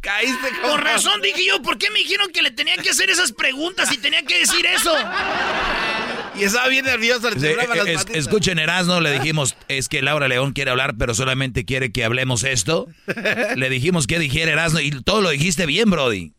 Caíste 0.00 0.50
como... 0.60 0.68
Con 0.68 0.80
razón 0.80 1.20
dije 1.20 1.44
yo, 1.44 1.60
¿por 1.60 1.76
qué 1.76 1.90
me 1.90 1.98
dijeron 1.98 2.30
que 2.32 2.42
le 2.42 2.52
tenía 2.52 2.76
que 2.76 2.90
hacer 2.90 3.10
esas 3.10 3.32
preguntas 3.32 3.90
y 3.92 3.98
tenía 3.98 4.22
que 4.22 4.38
decir 4.38 4.64
eso? 4.66 4.94
Y 6.40 6.44
estaba 6.44 6.68
bien 6.68 6.84
nervioso. 6.84 7.30
Le 7.30 7.54
las 7.56 7.86
es- 7.86 8.06
escuchen, 8.14 8.58
Erasmo, 8.58 9.00
le 9.00 9.12
dijimos, 9.12 9.56
es 9.68 9.88
que 9.88 10.02
Laura 10.02 10.28
León 10.28 10.52
quiere 10.52 10.70
hablar, 10.70 10.94
pero 10.98 11.14
solamente 11.14 11.64
quiere 11.64 11.92
que 11.92 12.04
hablemos 12.04 12.44
esto. 12.44 12.88
Le 13.56 13.68
dijimos 13.70 14.06
que 14.06 14.18
dijera 14.18 14.52
Erasmo 14.52 14.80
y 14.80 14.90
todo 15.02 15.20
lo 15.20 15.30
dijiste 15.30 15.66
bien, 15.66 15.90
Brody. 15.90 16.32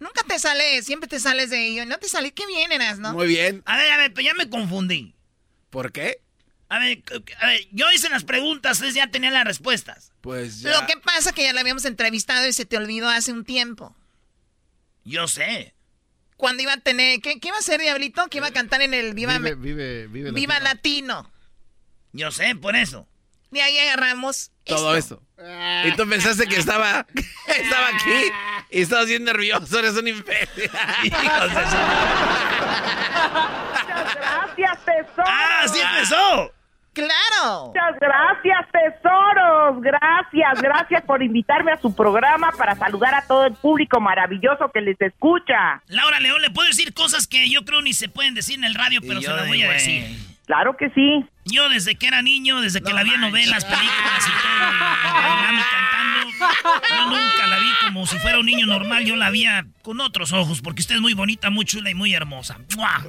Nunca 0.00 0.22
te 0.28 0.38
sales, 0.38 0.84
siempre 0.84 1.08
te 1.08 1.18
sales 1.20 1.50
de 1.50 1.66
ello. 1.66 1.86
No 1.86 1.98
te 1.98 2.08
sales, 2.08 2.32
qué 2.32 2.46
bien 2.46 2.72
eras, 2.72 2.98
¿no? 2.98 3.12
Muy 3.12 3.26
bien. 3.26 3.62
A 3.64 3.76
ver, 3.78 3.90
a 3.92 3.96
ver, 3.96 4.12
pues 4.12 4.26
ya 4.26 4.34
me 4.34 4.48
confundí. 4.50 5.14
¿Por 5.70 5.92
qué? 5.92 6.18
A 6.68 6.78
ver, 6.78 7.02
a 7.40 7.46
ver, 7.46 7.60
yo 7.72 7.86
hice 7.92 8.08
las 8.08 8.24
preguntas, 8.24 8.78
ustedes 8.78 8.94
ya 8.94 9.06
tenían 9.10 9.32
las 9.34 9.44
respuestas. 9.44 10.12
Pues 10.20 10.60
ya. 10.60 10.80
Lo 10.80 10.86
que 10.86 10.96
pasa 10.96 11.32
que 11.32 11.44
ya 11.44 11.52
la 11.52 11.60
habíamos 11.60 11.84
entrevistado 11.84 12.46
y 12.48 12.52
se 12.52 12.64
te 12.64 12.76
olvidó 12.76 13.08
hace 13.08 13.32
un 13.32 13.44
tiempo. 13.44 13.94
Yo 15.04 15.28
sé. 15.28 15.73
Cuando 16.44 16.62
iba 16.62 16.74
a 16.74 16.76
tener, 16.76 17.22
¿qué, 17.22 17.40
qué 17.40 17.48
iba 17.48 17.56
a 17.56 17.60
hacer, 17.60 17.80
Diablito? 17.80 18.28
Que 18.28 18.36
iba 18.36 18.48
a 18.48 18.52
cantar 18.52 18.82
en 18.82 18.92
el 18.92 19.14
Viva, 19.14 19.38
Vive, 19.38 19.54
vive, 19.54 20.06
vive. 20.08 20.30
Viva 20.30 20.60
Latino. 20.60 21.32
Yo 22.12 22.30
sé, 22.32 22.54
por 22.54 22.76
eso. 22.76 23.08
De 23.50 23.62
ahí 23.62 23.78
agarramos 23.78 24.50
Todo 24.64 24.94
eso. 24.94 25.22
Y 25.86 25.92
tú 25.96 26.06
pensaste 26.06 26.46
que 26.46 26.56
estaba, 26.56 27.06
estaba 27.46 27.88
aquí 27.88 28.30
y 28.72 28.82
estabas 28.82 29.06
bien 29.06 29.24
nervioso. 29.24 29.78
Eres 29.78 29.96
un 29.96 30.06
imbécil. 30.06 30.64
Hijos 31.04 31.54
de 31.54 31.64
su- 31.64 31.76
Gracias, 34.20 34.84
tesoro. 34.84 35.24
¡Ah, 35.26 35.66
sí 35.72 35.80
empezó! 35.80 36.53
¡Claro! 36.94 37.66
Muchas 37.66 37.98
gracias, 38.00 38.66
tesoros. 38.70 39.82
Gracias, 39.82 40.62
gracias 40.62 41.02
por 41.02 41.22
invitarme 41.22 41.72
a 41.72 41.76
su 41.76 41.94
programa 41.94 42.50
para 42.56 42.76
saludar 42.76 43.14
a 43.14 43.26
todo 43.26 43.46
el 43.46 43.54
público 43.54 44.00
maravilloso 44.00 44.70
que 44.72 44.80
les 44.80 45.00
escucha. 45.00 45.82
Laura 45.88 46.20
León, 46.20 46.40
le 46.40 46.50
puedo 46.50 46.68
decir 46.68 46.94
cosas 46.94 47.26
que 47.26 47.50
yo 47.50 47.64
creo 47.64 47.82
ni 47.82 47.92
se 47.92 48.08
pueden 48.08 48.34
decir 48.34 48.56
en 48.58 48.64
el 48.64 48.74
radio, 48.74 49.00
pero 49.00 49.20
se 49.20 49.28
las 49.28 49.48
voy 49.48 49.62
a 49.62 49.72
decir. 49.72 50.04
Claro 50.46 50.76
que 50.76 50.90
sí. 50.90 51.24
Yo 51.46 51.68
desde 51.68 51.96
que 51.96 52.06
era 52.06 52.22
niño, 52.22 52.60
desde 52.60 52.82
que 52.82 52.92
la 52.92 53.02
vi 53.02 53.14
en 53.14 53.20
novelas, 53.22 53.64
películas 53.64 54.26
y 54.26 54.30
todo, 54.30 54.70
y 54.70 55.22
bailando 55.22 55.60
y 55.60 55.64
cantando, 55.64 56.13
yo 56.38 57.06
nunca 57.06 57.46
la 57.48 57.58
vi 57.58 57.70
como 57.86 58.06
si 58.06 58.18
fuera 58.18 58.38
un 58.38 58.46
niño 58.46 58.66
normal, 58.66 59.04
yo 59.04 59.16
la 59.16 59.30
vi 59.30 59.46
con 59.82 60.00
otros 60.00 60.32
ojos, 60.32 60.60
porque 60.62 60.82
usted 60.82 60.96
es 60.96 61.00
muy 61.00 61.14
bonita, 61.14 61.50
muy 61.50 61.64
chula 61.64 61.90
y 61.90 61.94
muy 61.94 62.14
hermosa. 62.14 62.58
¡Mua! 62.76 63.04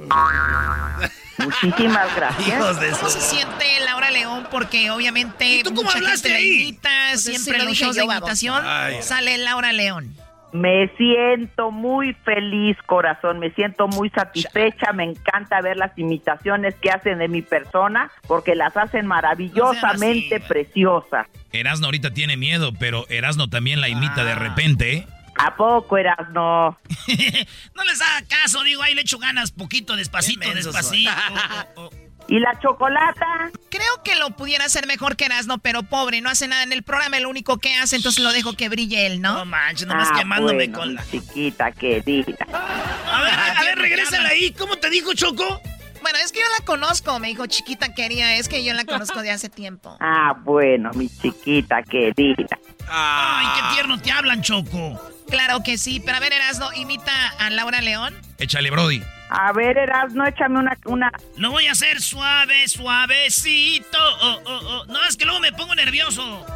Muchísimas 1.38 2.14
gracias. 2.16 2.48
Hijos 2.48 2.80
de 2.80 2.90
¿Cómo 2.90 3.10
se 3.10 3.20
siente 3.20 3.80
Laura 3.84 4.10
León? 4.10 4.46
Porque 4.50 4.90
obviamente 4.90 5.60
tú 5.64 5.70
cómo 5.70 5.82
mucha 5.82 5.98
hablaste 5.98 6.28
gente 6.30 6.42
ahí? 6.42 6.60
invita, 6.62 6.90
Pues 7.12 7.22
siempre 7.24 7.52
en 7.54 7.58
lo 7.58 7.64
los 7.64 7.72
dije 7.72 7.84
shows 7.84 7.96
de 7.96 8.04
invitación 8.04 8.62
Ay. 8.66 9.02
sale 9.02 9.36
Laura 9.38 9.72
León. 9.72 10.16
Me 10.52 10.88
siento 10.96 11.70
muy 11.70 12.14
feliz, 12.24 12.76
corazón. 12.86 13.38
Me 13.38 13.50
siento 13.50 13.88
muy 13.88 14.10
satisfecha. 14.10 14.92
Me 14.92 15.04
encanta 15.04 15.60
ver 15.60 15.76
las 15.76 15.96
imitaciones 15.98 16.74
que 16.76 16.90
hacen 16.90 17.18
de 17.18 17.28
mi 17.28 17.42
persona 17.42 18.10
porque 18.26 18.54
las 18.54 18.76
hacen 18.76 19.06
maravillosamente 19.06 20.40
preciosas. 20.40 21.26
Erasno 21.52 21.86
ahorita 21.86 22.12
tiene 22.12 22.36
miedo, 22.36 22.72
pero 22.78 23.06
Erasno 23.08 23.48
también 23.48 23.80
la 23.80 23.88
imita 23.88 24.24
de 24.24 24.34
repente. 24.34 24.92
¿eh? 24.94 25.06
¿A 25.38 25.54
poco 25.56 25.98
eras 25.98 26.30
no? 26.32 26.78
No 27.74 27.84
les 27.84 28.00
haga 28.00 28.26
caso, 28.26 28.62
digo, 28.62 28.82
ahí 28.82 28.94
le 28.94 29.02
echo 29.02 29.18
ganas, 29.18 29.52
poquito, 29.52 29.96
despacito, 29.96 30.52
despacito. 30.54 31.10
¿Y 32.28 32.40
la 32.40 32.58
chocolata? 32.60 33.50
Creo 33.70 34.02
que 34.04 34.16
lo 34.16 34.30
pudiera 34.30 34.64
hacer 34.64 34.86
mejor 34.86 35.16
que 35.16 35.26
Erasno, 35.26 35.58
pero 35.58 35.84
pobre, 35.84 36.20
no 36.20 36.28
hace 36.28 36.48
nada 36.48 36.62
en 36.64 36.72
el 36.72 36.82
programa, 36.82 37.20
lo 37.20 37.28
único 37.28 37.58
que 37.58 37.74
hace, 37.74 37.96
entonces 37.96 38.22
lo 38.24 38.32
dejo 38.32 38.54
que 38.54 38.68
brille 38.68 39.06
él, 39.06 39.20
¿no? 39.20 39.34
No 39.34 39.44
manches, 39.44 39.86
nomás 39.86 40.08
Ah, 40.12 40.16
quemándome 40.18 40.54
bueno, 40.66 40.78
con 40.78 40.94
la... 40.96 41.04
chiquita 41.08 41.70
querida. 41.72 42.36
A 42.52 43.22
ver, 43.22 43.32
a 43.32 43.62
ver, 43.64 43.78
regrésala 43.78 44.28
ahí. 44.30 44.52
¿Cómo 44.52 44.76
te 44.76 44.90
dijo, 44.90 45.14
Choco? 45.14 45.60
Bueno, 46.06 46.20
es 46.24 46.30
que 46.30 46.38
yo 46.38 46.46
la 46.56 46.64
conozco, 46.64 47.18
me 47.18 47.26
dijo 47.26 47.46
chiquita 47.46 47.92
quería, 47.92 48.36
es 48.36 48.48
que 48.48 48.62
yo 48.62 48.72
la 48.74 48.84
conozco 48.84 49.22
de 49.22 49.32
hace 49.32 49.48
tiempo. 49.48 49.96
Ah, 50.08 50.36
bueno, 50.44 50.92
mi 50.94 51.08
chiquita 51.08 51.82
querida. 51.82 52.56
Ay, 52.88 53.46
qué 53.56 53.74
tierno 53.74 54.00
te 54.00 54.12
hablan, 54.12 54.40
Choco. 54.40 55.00
Claro 55.28 55.64
que 55.64 55.78
sí, 55.78 56.00
pero 56.04 56.18
a 56.18 56.20
ver, 56.20 56.32
Erasno, 56.32 56.72
imita 56.74 57.10
a 57.40 57.50
Laura 57.50 57.80
León. 57.80 58.14
Échale, 58.38 58.70
Brody. 58.70 59.02
A 59.30 59.52
ver, 59.52 59.76
Erasno, 59.78 60.24
échame 60.26 60.60
una, 60.60 60.78
una... 60.84 61.10
Lo 61.36 61.50
voy 61.50 61.66
a 61.66 61.72
hacer 61.72 62.00
suave, 62.00 62.68
suavecito. 62.68 63.98
Oh, 64.22 64.40
oh, 64.46 64.60
oh. 64.62 64.84
No, 64.86 65.02
es 65.08 65.16
que 65.16 65.24
luego 65.24 65.40
me 65.40 65.50
pongo 65.50 65.74
nervioso. 65.74 66.46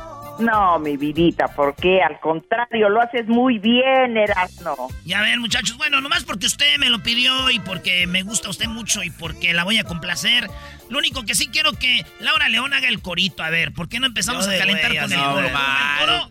No, 0.40 0.78
mi 0.78 0.96
vidita, 0.96 1.48
¿por 1.48 1.74
qué? 1.76 2.02
Al 2.02 2.18
contrario, 2.18 2.88
lo 2.88 3.02
haces 3.02 3.26
muy 3.26 3.58
bien, 3.58 4.16
Erasno. 4.16 4.88
Y 5.04 5.12
a 5.12 5.20
ver, 5.20 5.38
muchachos, 5.38 5.76
bueno, 5.76 6.00
nomás 6.00 6.24
porque 6.24 6.46
usted 6.46 6.78
me 6.78 6.88
lo 6.88 7.02
pidió 7.02 7.50
y 7.50 7.60
porque 7.60 8.06
me 8.06 8.22
gusta 8.22 8.48
usted 8.48 8.66
mucho 8.66 9.02
y 9.02 9.10
porque 9.10 9.52
la 9.52 9.64
voy 9.64 9.78
a 9.78 9.84
complacer, 9.84 10.48
Lo 10.88 10.98
único 10.98 11.22
que 11.24 11.34
sí 11.34 11.48
quiero 11.48 11.72
que 11.74 12.04
Laura 12.20 12.48
León 12.48 12.72
haga 12.72 12.88
el 12.88 13.00
corito. 13.00 13.42
A 13.42 13.50
ver, 13.50 13.72
¿por 13.72 13.88
qué 13.88 14.00
no 14.00 14.06
empezamos 14.06 14.48
a 14.48 14.56
calentar 14.56 14.96
con 14.96 15.12
el, 15.12 15.18
coro? 15.18 16.30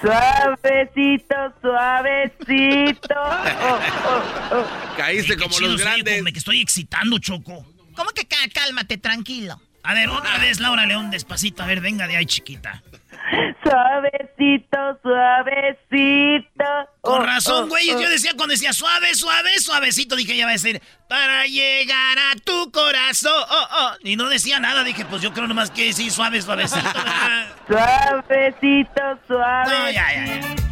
Suavecito, 0.00 1.34
suavecito. 1.60 3.14
Oh, 3.60 3.80
oh, 4.10 4.58
oh. 4.60 4.96
Caíste 4.96 5.36
como 5.36 5.58
los 5.60 5.80
grandes. 5.80 6.22
me 6.22 6.32
que 6.32 6.38
estoy 6.38 6.60
excitando, 6.60 7.18
Choco. 7.18 7.66
¿Cómo 7.94 8.10
que 8.10 8.26
cálmate, 8.26 8.96
tranquilo? 8.96 9.60
A 9.82 9.94
ver, 9.94 10.08
otra 10.08 10.38
vez, 10.38 10.60
Laura 10.60 10.86
León, 10.86 11.10
despacito. 11.10 11.62
A 11.62 11.66
ver, 11.66 11.80
venga 11.80 12.06
de 12.06 12.16
ahí, 12.16 12.26
chiquita. 12.26 12.82
Suavecito, 13.62 14.98
suavecito. 15.02 16.64
Con 17.00 17.24
razón, 17.24 17.68
güey. 17.68 17.86
Yo 17.88 18.08
decía 18.08 18.32
cuando 18.36 18.52
decía 18.52 18.72
suave, 18.72 19.14
suave, 19.14 19.58
suavecito, 19.58 20.16
dije, 20.16 20.36
ya 20.36 20.44
va 20.44 20.50
a 20.50 20.54
decir, 20.54 20.80
para 21.08 21.46
llegar 21.46 22.18
a 22.18 22.34
tu 22.44 22.70
corazón. 22.70 23.44
Oh, 23.50 23.68
oh. 23.70 23.90
Y 24.02 24.16
no 24.16 24.28
decía 24.28 24.60
nada, 24.60 24.84
dije, 24.84 25.04
pues 25.04 25.22
yo 25.22 25.32
creo 25.32 25.46
nomás 25.46 25.70
que 25.70 25.92
sí, 25.92 26.10
suave, 26.10 26.40
suavecito. 26.40 26.80
suavecito, 27.68 29.02
suave. 29.26 29.70
No, 29.70 29.90
ya, 29.90 30.14
ya, 30.14 30.40
ya. 30.40 30.68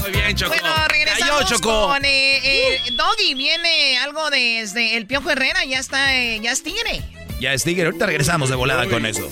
Muy 0.00 0.10
bien, 0.12 0.34
Choco. 0.34 0.50
Bueno, 0.50 0.74
regresamos 0.88 1.44
Choco. 1.46 1.88
con 1.88 2.04
eh, 2.04 2.38
eh, 2.42 2.80
Doggy. 2.92 3.34
Viene 3.34 3.98
algo 3.98 4.30
desde 4.30 4.96
el 4.96 5.06
Piojo 5.06 5.30
Herrera. 5.30 5.64
Ya 5.66 5.78
está, 5.78 6.16
eh, 6.16 6.40
ya 6.40 6.52
es 6.52 6.62
tigre. 6.62 7.02
Ya 7.38 7.52
es 7.52 7.64
tigre. 7.64 7.84
Ahorita 7.86 8.06
regresamos 8.06 8.48
de 8.48 8.56
volada 8.56 8.86
con 8.86 9.04
eso. 9.04 9.28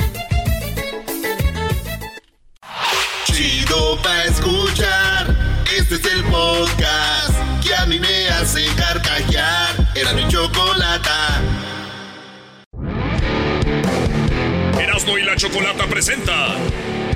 Chido 3.38 3.96
pa' 4.02 4.24
escuchar. 4.24 5.36
Este 5.72 5.94
es 5.94 6.04
el 6.06 6.24
podcast 6.24 7.38
que 7.62 7.72
a 7.72 7.86
mí 7.86 8.00
me 8.00 8.28
hace 8.30 8.66
carcajear. 8.74 9.76
Era 9.94 10.12
mi 10.12 10.26
chocolata. 10.26 11.40
Erasmo 14.76 15.16
y 15.18 15.22
la 15.22 15.36
Chocolata 15.36 15.86
presenta 15.86 16.56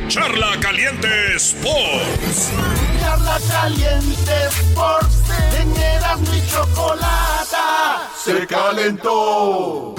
Charla 0.07 0.61
Caliente 0.61 1.35
Sports. 1.35 2.53
Charla 3.01 3.41
Caliente 3.51 4.33
Sports. 4.47 5.25
En 5.61 5.77
Erasmo 5.77 6.35
y 6.37 6.43
chocolata 6.49 8.09
se 8.25 8.47
calentó. 8.47 9.97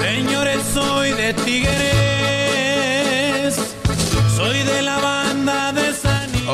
Señores, 0.00 0.60
soy 0.72 1.10
de 1.14 1.34
Tigres. 1.34 1.80
Soy 4.40 4.62
de 4.62 4.80
la 4.80 4.96
banda 4.96 5.70
de 5.70 5.89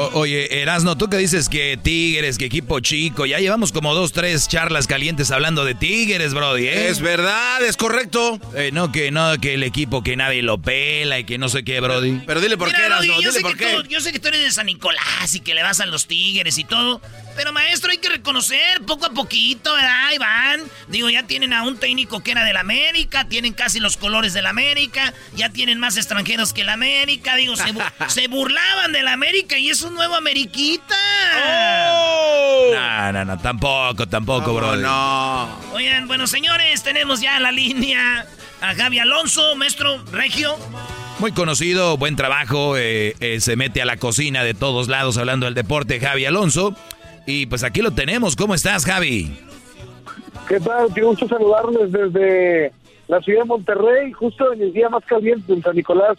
San 0.04 0.14
oye, 0.14 0.62
Erasno, 0.62 0.96
tú 0.96 1.08
que 1.08 1.16
dices 1.16 1.48
que 1.48 1.78
Tigres, 1.82 2.38
que 2.38 2.46
equipo 2.46 2.80
chico, 2.80 3.26
ya 3.26 3.38
llevamos 3.38 3.72
como 3.72 3.94
dos, 3.94 4.12
tres 4.12 4.48
charlas 4.48 4.86
calientes 4.86 5.30
hablando 5.30 5.64
de 5.64 5.74
Tigres, 5.74 6.34
Brody, 6.34 6.66
¿eh? 6.66 6.88
Es 6.88 7.00
verdad, 7.00 7.62
es 7.62 7.76
correcto. 7.76 8.38
Eh, 8.54 8.70
no, 8.72 8.92
que 8.92 9.10
no, 9.10 9.38
que 9.40 9.54
el 9.54 9.62
equipo 9.62 10.02
que 10.02 10.16
nadie 10.16 10.42
lo 10.42 10.58
pela 10.58 11.18
y 11.18 11.24
que 11.24 11.38
no 11.38 11.48
sé 11.48 11.64
qué, 11.64 11.80
Brody. 11.80 12.22
Pero 12.26 12.40
dile 12.40 12.56
por 12.56 12.72
qué, 12.72 12.86
Erasno, 12.86 13.18
dile 13.18 13.40
por 13.40 13.56
qué. 13.56 13.82
yo 13.88 14.00
sé 14.00 14.12
que 14.12 14.18
tú 14.18 14.28
eres 14.28 14.42
de 14.42 14.50
San 14.50 14.66
Nicolás 14.66 15.34
y 15.34 15.40
que 15.40 15.54
le 15.54 15.62
vas 15.62 15.80
a 15.80 15.86
los 15.86 16.06
Tigres 16.06 16.58
y 16.58 16.64
todo. 16.64 17.00
Pero 17.36 17.52
maestro, 17.52 17.90
hay 17.90 17.98
que 17.98 18.08
reconocer 18.08 18.80
poco 18.86 19.06
a 19.06 19.10
poquito, 19.10 19.74
¿verdad, 19.74 20.12
Iván? 20.14 20.62
Digo, 20.88 21.10
ya 21.10 21.24
tienen 21.24 21.52
a 21.52 21.64
un 21.64 21.76
técnico 21.76 22.22
que 22.22 22.30
era 22.30 22.44
del 22.44 22.56
América, 22.56 23.28
tienen 23.28 23.52
casi 23.52 23.78
los 23.78 23.98
colores 23.98 24.32
del 24.32 24.46
América, 24.46 25.12
ya 25.34 25.50
tienen 25.50 25.78
más 25.78 25.98
extranjeros 25.98 26.54
que 26.54 26.62
el 26.62 26.70
América. 26.70 27.36
Digo, 27.36 27.54
se, 27.56 27.74
se 28.08 28.28
burlaban 28.28 28.92
del 28.92 29.08
América 29.08 29.58
y 29.58 29.68
es 29.68 29.82
un 29.86 29.94
nuevo 29.94 30.14
Ameriquita. 30.14 30.96
Oh. 31.36 32.70
No, 32.72 33.12
no, 33.12 33.24
no, 33.24 33.38
tampoco, 33.38 34.06
tampoco, 34.06 34.54
bro. 34.54 34.76
No. 34.76 35.48
Oigan, 35.72 36.06
bueno, 36.06 36.26
señores, 36.26 36.82
tenemos 36.82 37.20
ya 37.20 37.38
la 37.40 37.52
línea 37.52 38.26
a 38.60 38.74
Javi 38.74 38.98
Alonso, 38.98 39.54
maestro 39.56 40.02
Regio. 40.12 40.56
Muy 41.18 41.32
conocido, 41.32 41.96
buen 41.96 42.16
trabajo, 42.16 42.76
eh, 42.76 43.14
eh, 43.20 43.40
se 43.40 43.56
mete 43.56 43.80
a 43.80 43.86
la 43.86 43.96
cocina 43.96 44.44
de 44.44 44.52
todos 44.52 44.88
lados 44.88 45.16
hablando 45.16 45.46
del 45.46 45.54
deporte, 45.54 45.98
Javi 45.98 46.26
Alonso. 46.26 46.74
Y 47.26 47.46
pues 47.46 47.64
aquí 47.64 47.80
lo 47.80 47.92
tenemos. 47.92 48.36
¿Cómo 48.36 48.54
estás, 48.54 48.84
Javi? 48.84 49.36
¿Qué 50.48 50.60
tal? 50.60 50.92
Qué 50.94 51.02
gusto 51.02 51.26
saludarles 51.26 51.90
desde 51.90 52.72
la 53.08 53.20
ciudad 53.20 53.40
de 53.40 53.46
Monterrey, 53.46 54.12
justo 54.12 54.52
en 54.52 54.62
el 54.62 54.72
día 54.72 54.88
más 54.88 55.04
caliente 55.04 55.52
en 55.52 55.62
San 55.62 55.74
Nicolás 55.74 56.18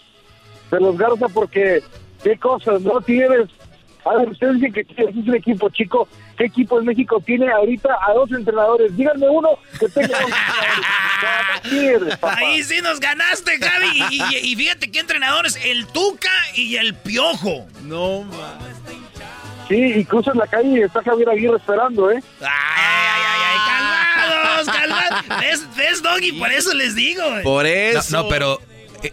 de 0.71 0.79
los 0.79 0.97
Garza, 0.97 1.27
porque 1.29 1.81
qué 2.23 2.37
cosas, 2.37 2.81
¿no? 2.81 2.99
Tienes, 3.01 3.49
a 4.09 4.17
ver, 4.17 4.29
ustedes 4.29 4.55
dicen 4.55 4.73
que 4.73 4.81
es 4.81 5.15
un 5.15 5.35
equipo 5.35 5.69
chico, 5.69 6.07
¿qué 6.37 6.45
equipo 6.45 6.79
en 6.79 6.85
México 6.85 7.21
tiene 7.25 7.49
ahorita 7.51 7.97
a 8.07 8.13
dos 8.13 8.31
entrenadores? 8.31 8.95
Díganme 8.95 9.29
uno 9.29 9.49
que 9.79 9.87
tenga 9.89 10.19
dos 10.19 10.31
entrenadores. 11.63 12.17
Ahí 12.21 12.63
sí 12.63 12.81
nos 12.81 12.99
ganaste, 12.99 13.57
Javi. 13.59 14.03
Y, 14.11 14.51
y, 14.51 14.55
fíjate 14.55 14.91
qué 14.91 14.99
entrenadores, 14.99 15.59
el 15.63 15.87
Tuca 15.87 16.29
y 16.55 16.75
el 16.75 16.93
Piojo. 16.95 17.65
No, 17.83 18.23
man. 18.23 18.77
Sí, 19.67 19.75
incluso 19.75 20.31
en 20.31 20.37
la 20.37 20.47
calle 20.47 20.79
y 20.79 20.81
está 20.81 21.03
Javier 21.03 21.29
Aguirre 21.29 21.57
esperando, 21.57 22.09
¿eh? 22.09 22.23
¡Ay, 22.39 22.47
ay, 22.47 23.21
ay! 23.25 23.41
ay 23.43 23.57
calmados, 23.67 24.67
calmados! 24.67 25.27
¿Ves, 25.41 25.75
¿Ves, 25.75 26.01
Doggy? 26.01 26.31
Por 26.33 26.51
eso 26.51 26.73
les 26.73 26.95
digo. 26.95 27.23
Por 27.43 27.65
eso. 27.65 28.15
No, 28.15 28.29
pero 28.29 28.61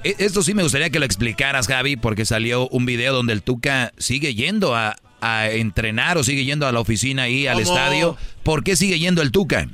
esto 0.02 0.42
sí 0.42 0.54
me 0.54 0.62
gustaría 0.62 0.90
que 0.90 0.98
lo 0.98 1.04
explicaras, 1.04 1.66
Javi, 1.66 1.96
porque 1.96 2.24
salió 2.24 2.68
un 2.68 2.86
video 2.86 3.12
donde 3.12 3.32
el 3.32 3.42
Tuca 3.42 3.92
sigue 3.98 4.34
yendo 4.34 4.74
a, 4.74 4.96
a 5.20 5.50
entrenar 5.50 6.18
o 6.18 6.22
sigue 6.22 6.44
yendo 6.44 6.66
a 6.66 6.72
la 6.72 6.80
oficina 6.80 7.24
ahí, 7.24 7.46
al 7.46 7.60
estadio. 7.60 8.16
¿Por 8.42 8.62
qué 8.62 8.76
sigue 8.76 8.98
yendo 8.98 9.22
el 9.22 9.32
Tuca? 9.32 9.66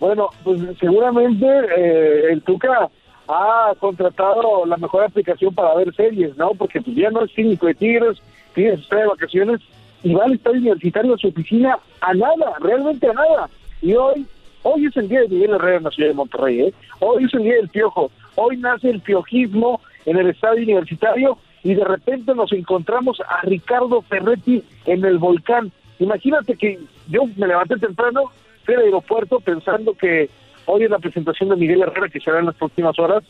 Bueno, 0.00 0.30
pues 0.44 0.60
seguramente 0.78 1.46
eh, 1.76 2.32
el 2.32 2.42
Tuca 2.42 2.88
ha 3.28 3.74
contratado 3.78 4.64
la 4.64 4.76
mejor 4.76 5.04
aplicación 5.04 5.54
para 5.54 5.74
ver 5.74 5.94
series, 5.94 6.36
¿no? 6.36 6.50
Porque 6.50 6.80
pues 6.80 6.96
ya 6.96 7.10
no 7.10 7.24
es 7.24 7.32
cínico 7.34 7.66
de 7.66 7.74
Tigres, 7.74 8.18
Tigres 8.54 8.80
está 8.80 8.96
de 8.96 9.06
vacaciones 9.06 9.60
y 10.02 10.14
va 10.14 10.24
al 10.24 10.34
estadio 10.34 10.60
universitario 10.60 11.14
a 11.14 11.18
su 11.18 11.28
oficina 11.28 11.78
a 12.00 12.14
nada, 12.14 12.56
realmente 12.60 13.08
a 13.08 13.12
nada. 13.12 13.50
Y 13.82 13.94
hoy, 13.94 14.24
hoy 14.62 14.86
es 14.86 14.96
el 14.96 15.08
día 15.08 15.20
de 15.22 15.28
Miguel 15.28 15.54
Herrera 15.54 15.76
en 15.78 15.84
la 15.84 15.90
ciudad 15.90 16.10
de 16.10 16.14
Monterrey, 16.14 16.60
¿eh? 16.60 16.74
Hoy 17.00 17.24
es 17.24 17.34
el 17.34 17.42
día 17.42 17.54
del 17.56 17.68
piojo, 17.68 18.10
hoy 18.38 18.56
nace 18.56 18.88
el 18.88 19.00
piojismo 19.00 19.80
en 20.06 20.16
el 20.16 20.30
estadio 20.30 20.62
universitario 20.62 21.38
y 21.64 21.74
de 21.74 21.84
repente 21.84 22.34
nos 22.34 22.52
encontramos 22.52 23.20
a 23.20 23.42
Ricardo 23.42 24.00
Ferretti 24.02 24.62
en 24.86 25.04
el 25.04 25.18
volcán. 25.18 25.72
Imagínate 25.98 26.56
que 26.56 26.78
yo 27.08 27.22
me 27.36 27.48
levanté 27.48 27.76
temprano, 27.78 28.30
fui 28.64 28.76
al 28.76 28.82
aeropuerto 28.82 29.40
pensando 29.40 29.94
que 29.94 30.30
hoy 30.66 30.84
es 30.84 30.90
la 30.90 31.00
presentación 31.00 31.48
de 31.48 31.56
Miguel 31.56 31.82
Herrera 31.82 32.08
que 32.08 32.20
será 32.20 32.38
en 32.38 32.46
las 32.46 32.54
próximas 32.54 32.96
horas 32.98 33.24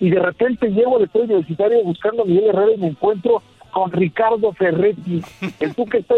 y 0.00 0.10
de 0.10 0.20
repente 0.20 0.68
llego 0.68 0.98
al 0.98 1.04
estadio 1.04 1.24
universitario 1.24 1.82
buscando 1.84 2.22
a 2.22 2.26
Miguel 2.26 2.50
Herrera 2.50 2.72
y 2.72 2.78
me 2.78 2.88
encuentro 2.88 3.42
con 3.70 3.90
Ricardo 3.90 4.52
Ferretti. 4.52 5.22
El 5.60 5.74
Tuca, 5.74 5.96
está, 5.96 6.14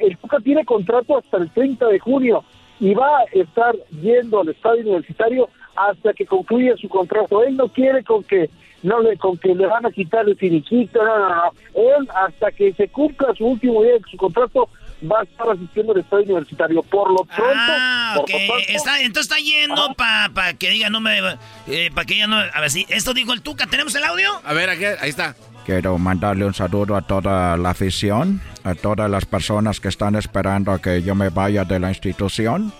el, 0.00 0.16
Tuca 0.18 0.38
tiene 0.40 0.64
contrato 0.64 1.18
hasta 1.18 1.36
el 1.36 1.50
30 1.50 1.86
de 1.86 2.00
junio 2.00 2.42
y 2.80 2.94
va 2.94 3.18
a 3.18 3.24
estar 3.32 3.76
yendo 4.02 4.40
al 4.40 4.48
estadio 4.48 4.82
universitario 4.82 5.48
hasta 5.76 6.12
que 6.12 6.26
concluya 6.26 6.76
su 6.76 6.88
contrato. 6.88 7.42
Él 7.42 7.56
no 7.56 7.68
quiere 7.68 8.02
con 8.04 8.22
que 8.24 8.50
no 8.82 9.00
le 9.00 9.16
con 9.16 9.36
que 9.36 9.54
le 9.54 9.66
van 9.66 9.86
a 9.86 9.90
quitar 9.90 10.28
el 10.28 10.36
finiquito, 10.36 11.02
no, 11.02 11.18
no, 11.18 11.28
no. 11.28 11.52
Él 11.74 12.08
hasta 12.14 12.52
que 12.52 12.72
se 12.74 12.88
cumpla 12.88 13.34
su 13.34 13.46
último 13.46 13.82
día 13.82 13.94
de 13.94 14.02
su 14.10 14.16
contrato 14.16 14.68
va 15.02 15.20
a 15.20 15.22
estar 15.24 15.50
asistiendo 15.50 15.92
al 15.92 16.00
estadio 16.00 16.24
universitario. 16.24 16.82
Por 16.82 17.10
lo 17.10 17.24
pronto, 17.24 17.54
ah, 17.54 18.14
por 18.16 18.30
está, 18.30 19.00
entonces 19.00 19.30
está 19.30 19.36
yendo 19.38 19.94
para 19.94 20.30
pa 20.30 20.54
que 20.54 20.70
diga, 20.70 20.90
no 20.90 21.00
me. 21.00 21.18
Eh, 21.66 21.90
para 21.94 22.04
que 22.04 22.14
ella 22.14 22.26
no. 22.26 22.36
A 22.36 22.60
ver 22.60 22.70
si. 22.70 22.86
Esto 22.88 23.12
dijo 23.14 23.32
el 23.32 23.42
Tuca, 23.42 23.66
¿tenemos 23.66 23.94
el 23.94 24.04
audio? 24.04 24.30
A 24.44 24.52
ver, 24.52 24.70
aquí, 24.70 24.84
ahí 24.84 25.10
está. 25.10 25.34
Quiero 25.64 25.98
mandarle 25.98 26.44
un 26.44 26.54
saludo 26.54 26.94
a 26.94 27.02
toda 27.02 27.56
la 27.56 27.70
afición, 27.70 28.40
a 28.62 28.76
todas 28.76 29.10
las 29.10 29.24
personas 29.26 29.80
que 29.80 29.88
están 29.88 30.14
esperando 30.14 30.70
a 30.70 30.80
que 30.80 31.02
yo 31.02 31.16
me 31.16 31.28
vaya 31.28 31.64
de 31.64 31.80
la 31.80 31.88
institución. 31.88 32.72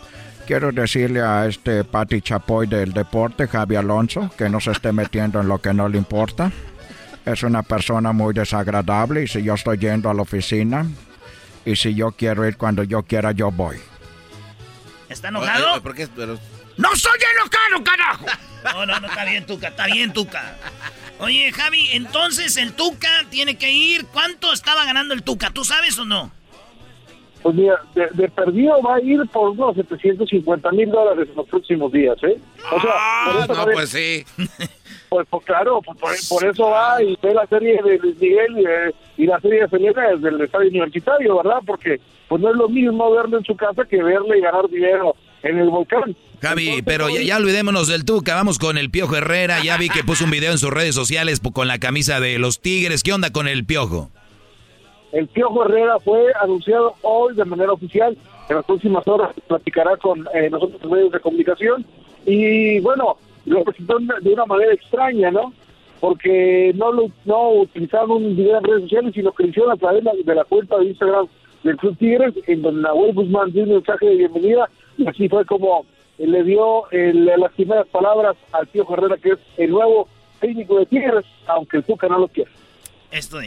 Quiero 0.47 0.70
decirle 0.70 1.23
a 1.23 1.47
este 1.47 1.82
Pati 1.82 2.20
Chapoy 2.20 2.68
del 2.68 2.93
deporte, 2.93 3.48
Javi 3.48 3.74
Alonso, 3.74 4.31
que 4.39 4.48
no 4.48 4.60
se 4.60 4.70
esté 4.70 4.93
metiendo 4.93 5.40
en 5.40 5.48
lo 5.48 5.60
que 5.60 5.74
no 5.74 5.89
le 5.89 5.98
importa. 5.98 6.52
Es 7.24 7.43
una 7.43 7.64
persona 7.64 8.12
muy 8.12 8.32
desagradable 8.32 9.24
y 9.24 9.27
si 9.27 9.43
yo 9.43 9.55
estoy 9.55 9.78
yendo 9.78 10.09
a 10.09 10.14
la 10.14 10.23
oficina 10.23 10.86
y 11.64 11.74
si 11.74 11.97
yo 11.97 12.12
quiero 12.12 12.47
ir 12.47 12.56
cuando 12.56 12.85
yo 12.85 13.02
quiera, 13.02 13.32
yo 13.32 13.51
voy. 13.51 13.78
¿Está 15.09 15.28
enojado? 15.28 15.82
¿Por 15.82 15.97
qué? 15.97 16.06
Pero... 16.14 16.39
¡No 16.77 16.94
soy 16.94 17.18
enojado, 17.35 17.85
carajo! 17.85 18.27
No, 18.73 18.86
no, 18.86 19.01
no, 19.01 19.09
está 19.09 19.24
bien, 19.24 19.47
Tuca, 19.47 19.68
está 19.68 19.86
bien, 19.86 20.12
Tuca. 20.12 20.55
Oye, 21.18 21.51
Javi, 21.51 21.89
entonces 21.93 22.56
el 22.56 22.73
Tuca 22.73 23.09
tiene 23.31 23.56
que 23.56 23.73
ir. 23.73 24.06
¿Cuánto 24.06 24.52
estaba 24.52 24.85
ganando 24.85 25.12
el 25.12 25.24
Tuca? 25.24 25.51
¿Tú 25.51 25.64
sabes 25.64 25.98
o 25.98 26.05
no? 26.05 26.31
Pues 27.47 27.55
mira, 27.55 27.81
de, 27.94 28.28
perdido 28.28 28.82
va 28.82 28.97
a 28.97 29.01
ir 29.01 29.20
por 29.32 29.51
unos 29.51 29.77
750 29.77 30.68
mil 30.73 30.90
dólares 30.90 31.28
en 31.31 31.36
los 31.36 31.47
próximos 31.47 31.93
días, 31.93 32.16
¿eh? 32.24 32.36
O 32.73 32.81
sea, 32.81 32.90
ah, 32.93 33.47
no, 33.47 33.64
pues 33.73 33.90
sí. 33.90 34.24
Pues, 35.09 35.24
pues 35.31 35.44
claro, 35.44 35.81
pues 35.82 36.28
por, 36.28 36.44
eso 36.44 36.68
va 36.68 37.01
y 37.01 37.16
ve 37.23 37.32
la 37.32 37.47
serie 37.47 37.81
de 37.81 37.97
Luis 37.98 38.20
Miguel 38.20 38.93
y, 39.16 39.23
y 39.23 39.27
la 39.27 39.40
serie 39.40 39.60
de 39.60 39.68
Felipe 39.68 40.01
desde 40.01 40.31
el 40.31 40.40
estadio 40.40 40.68
universitario, 40.68 41.36
¿verdad? 41.36 41.60
Porque 41.64 42.01
pues 42.27 42.43
no 42.43 42.51
es 42.51 42.56
lo 42.56 42.68
mismo 42.68 43.12
verlo 43.12 43.39
en 43.39 43.44
su 43.44 43.55
casa 43.55 43.85
que 43.89 44.02
verle 44.02 44.39
y 44.39 44.40
ganar 44.40 44.68
dinero 44.68 45.14
en 45.44 45.59
el 45.59 45.70
volcán. 45.70 46.16
Javi, 46.43 46.82
pero 46.85 47.09
ya, 47.09 47.23
ya, 47.23 47.36
olvidémonos 47.36 47.86
del 47.86 48.05
Tuca, 48.05 48.35
vamos 48.35 48.59
con 48.59 48.77
el 48.77 48.90
Piojo 48.90 49.14
Herrera, 49.14 49.62
ya 49.62 49.77
vi 49.77 49.89
que 49.89 50.02
puso 50.02 50.24
un 50.24 50.32
video 50.32 50.51
en 50.51 50.59
sus 50.59 50.70
redes 50.70 50.97
sociales 50.97 51.40
con 51.52 51.68
la 51.68 51.78
camisa 51.78 52.18
de 52.18 52.40
los 52.40 52.60
Tigres, 52.60 53.05
¿qué 53.05 53.12
onda 53.12 53.31
con 53.31 53.47
el 53.47 53.64
Piojo? 53.64 54.10
El 55.17 55.29
Piojo 55.29 55.65
Herrera 55.65 55.99
fue 55.99 56.31
anunciado 56.43 56.93
hoy 57.01 57.35
de 57.35 57.47
manera 57.47 57.73
oficial, 57.73 58.15
en 58.51 58.57
las 58.57 58.67
próximas 58.67 59.09
horas 59.09 59.31
platicará 59.49 59.97
con 59.97 60.29
eh, 60.35 60.51
nosotros 60.51 60.83
los 60.83 60.93
medios 60.93 61.11
de 61.11 61.21
comunicación 61.21 61.87
y 62.27 62.81
bueno, 62.81 63.17
lo 63.47 63.65
presentó 63.65 63.99
de 63.99 64.35
una 64.35 64.45
manera 64.45 64.75
extraña, 64.75 65.31
¿no? 65.31 65.55
Porque 66.01 66.71
no 66.75 66.93
lo, 66.93 67.09
no 67.25 67.49
utilizaron 67.53 68.11
un 68.11 68.37
video 68.37 68.59
en 68.59 68.65
redes 68.65 68.83
sociales, 68.83 69.15
sino 69.15 69.33
que 69.33 69.47
hicieron 69.47 69.73
a 69.73 69.77
través 69.77 70.05
de 70.05 70.11
la, 70.13 70.23
de 70.23 70.35
la 70.35 70.45
cuenta 70.45 70.77
de 70.77 70.85
Instagram 70.85 71.29
del 71.65 71.77
Club 71.79 71.97
Tigres, 71.97 72.35
en 72.47 72.61
donde 72.61 72.83
Nahuel 72.83 73.15
Guzmán 73.15 73.53
dio 73.53 73.63
un 73.63 73.71
mensaje 73.71 74.05
de 74.05 74.17
bienvenida, 74.17 74.69
y 74.99 75.09
así 75.09 75.31
fue 75.31 75.47
como 75.47 75.87
le 76.19 76.43
dio 76.43 76.91
el, 76.91 77.25
las 77.25 77.53
primeras 77.53 77.87
palabras 77.87 78.37
al 78.53 78.69
tío 78.69 78.87
Herrera, 78.87 79.17
que 79.17 79.31
es 79.31 79.39
el 79.57 79.71
nuevo 79.71 80.09
técnico 80.41 80.79
de 80.79 80.85
Tigres, 80.85 81.25
aunque 81.47 81.79
el 81.79 81.85
Tuca 81.85 82.07
no 82.07 82.19
lo 82.19 82.29
quiera. 82.29 82.51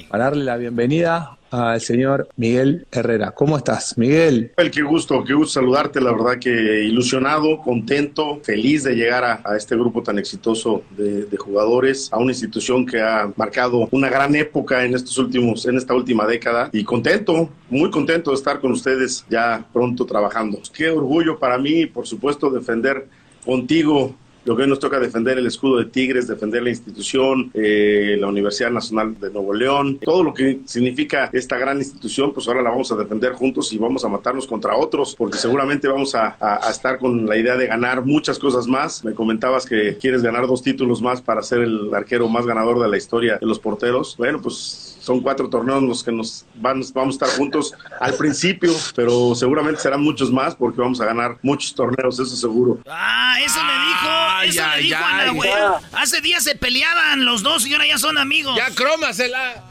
Para 0.09 0.25
darle 0.25 0.45
la 0.45 0.57
bienvenida 0.57 1.37
al 1.51 1.81
señor 1.81 2.29
Miguel 2.37 2.87
Herrera. 2.91 3.31
¿Cómo 3.31 3.57
estás, 3.57 3.97
Miguel? 3.97 4.51
El 4.57 4.71
qué 4.71 4.81
gusto, 4.81 5.23
qué 5.23 5.33
gusto 5.33 5.59
saludarte. 5.59 6.01
La 6.01 6.11
verdad 6.11 6.39
que 6.39 6.49
ilusionado, 6.85 7.59
contento, 7.59 8.39
feliz 8.43 8.83
de 8.83 8.95
llegar 8.95 9.41
a, 9.43 9.57
este 9.57 9.75
grupo 9.75 10.01
tan 10.01 10.17
exitoso 10.17 10.83
de, 10.91 11.27
jugadores, 11.37 12.09
a 12.11 12.17
una 12.17 12.31
institución 12.31 12.85
que 12.85 13.01
ha 13.01 13.31
marcado 13.35 13.87
una 13.91 14.09
gran 14.09 14.35
época 14.35 14.85
en 14.85 14.95
estos 14.95 15.17
últimos, 15.17 15.65
en 15.65 15.77
esta 15.77 15.93
última 15.93 16.25
década. 16.25 16.69
Y 16.73 16.83
contento, 16.83 17.49
muy 17.69 17.89
contento 17.91 18.31
de 18.31 18.37
estar 18.37 18.59
con 18.59 18.71
ustedes 18.71 19.25
ya 19.29 19.65
pronto 19.73 20.05
trabajando. 20.05 20.59
Qué 20.73 20.89
orgullo 20.89 21.37
para 21.37 21.57
mí, 21.57 21.85
por 21.85 22.07
supuesto, 22.07 22.49
defender 22.49 23.07
contigo 23.45 24.15
lo 24.45 24.55
que 24.55 24.63
hoy 24.63 24.69
nos 24.69 24.79
toca 24.79 24.99
defender 24.99 25.37
el 25.37 25.47
escudo 25.47 25.77
de 25.77 25.85
Tigres, 25.85 26.27
defender 26.27 26.63
la 26.63 26.69
institución, 26.69 27.51
eh, 27.53 28.17
la 28.19 28.27
Universidad 28.27 28.71
Nacional 28.71 29.19
de 29.19 29.31
Nuevo 29.31 29.53
León, 29.53 29.99
todo 30.01 30.23
lo 30.23 30.33
que 30.33 30.59
significa 30.65 31.29
esta 31.33 31.57
gran 31.57 31.77
institución, 31.77 32.33
pues 32.33 32.47
ahora 32.47 32.61
la 32.61 32.69
vamos 32.69 32.91
a 32.91 32.95
defender 32.95 33.33
juntos 33.33 33.71
y 33.73 33.77
vamos 33.77 34.03
a 34.05 34.09
matarnos 34.09 34.47
contra 34.47 34.75
otros, 34.75 35.15
porque 35.15 35.37
seguramente 35.37 35.87
vamos 35.87 36.15
a, 36.15 36.37
estar 36.69 36.99
con 36.99 37.25
la 37.25 37.37
idea 37.37 37.55
de 37.55 37.67
ganar 37.67 38.05
muchas 38.05 38.39
cosas 38.39 38.67
más. 38.67 39.03
Me 39.03 39.13
comentabas 39.13 39.65
que 39.65 39.97
quieres 39.97 40.21
ganar 40.21 40.47
dos 40.47 40.61
títulos 40.61 41.01
más 41.01 41.21
para 41.21 41.41
ser 41.41 41.59
el 41.59 41.93
arquero 41.93 42.27
más 42.27 42.45
ganador 42.45 42.79
de 42.79 42.87
la 42.87 42.97
historia 42.97 43.37
de 43.37 43.45
los 43.45 43.59
porteros. 43.59 44.15
Bueno, 44.17 44.41
pues 44.41 44.88
son 44.99 45.21
cuatro 45.21 45.49
torneos 45.49 45.81
los 45.83 46.03
que 46.03 46.11
nos 46.11 46.45
van, 46.55 46.81
vamos 46.93 47.15
a 47.15 47.25
estar 47.25 47.37
juntos 47.37 47.73
al 47.99 48.13
principio, 48.15 48.71
pero 48.95 49.33
seguramente 49.35 49.81
serán 49.81 50.01
muchos 50.01 50.31
más 50.31 50.55
porque 50.55 50.81
vamos 50.81 50.99
a 51.01 51.05
ganar 51.05 51.37
muchos 51.41 51.73
torneos, 51.73 52.19
eso 52.19 52.35
seguro. 52.35 52.79
Ah, 52.87 53.35
eso 53.43 53.59
me 53.63 53.73
dijo, 53.73 54.59
eso 54.59 54.69
me 54.75 54.81
dijo 54.81 55.03
Ana, 55.03 55.31
güey. 55.31 55.49
Hace 55.93 56.21
días 56.21 56.43
se 56.43 56.55
peleaban 56.55 57.25
los 57.25 57.43
dos 57.43 57.65
y 57.65 57.73
ahora 57.73 57.87
ya 57.87 57.97
son 57.97 58.17
amigos. 58.17 58.55
Ya 58.55 58.73
crómasela. 58.73 59.63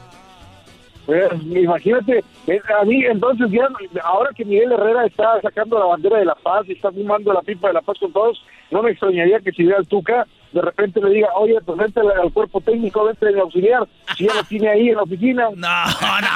Pues, 1.05 1.27
imagínate, 1.43 2.23
eh, 2.45 2.61
a 2.79 2.85
mí 2.85 3.03
entonces 3.03 3.47
ya, 3.49 3.67
ahora 4.03 4.29
que 4.35 4.45
Miguel 4.45 4.71
Herrera 4.71 5.07
está 5.07 5.41
sacando 5.41 5.79
la 5.79 5.85
bandera 5.85 6.19
de 6.19 6.25
la 6.25 6.35
paz 6.35 6.65
y 6.67 6.73
está 6.73 6.91
fumando 6.91 7.33
la 7.33 7.41
pipa 7.41 7.69
de 7.69 7.73
la 7.73 7.81
paz 7.81 7.97
con 7.99 8.13
todos, 8.13 8.39
no 8.69 8.83
me 8.83 8.91
extrañaría 8.91 9.39
que 9.39 9.51
si 9.51 9.63
vea 9.63 9.77
al 9.77 9.87
Tuca 9.87 10.27
de 10.51 10.61
repente 10.61 10.99
le 11.01 11.11
diga, 11.11 11.29
oye, 11.35 11.57
pues 11.65 11.77
vente 11.77 11.99
al 11.99 12.31
cuerpo 12.33 12.61
técnico, 12.61 13.05
vente 13.05 13.27
al 13.27 13.39
auxiliar, 13.39 13.87
si 14.17 14.25
ya 14.25 14.33
lo 14.33 14.43
tiene 14.43 14.69
ahí 14.69 14.89
en 14.89 14.95
la 14.95 15.03
oficina. 15.03 15.49
No, 15.55 15.85
no. 16.21 16.29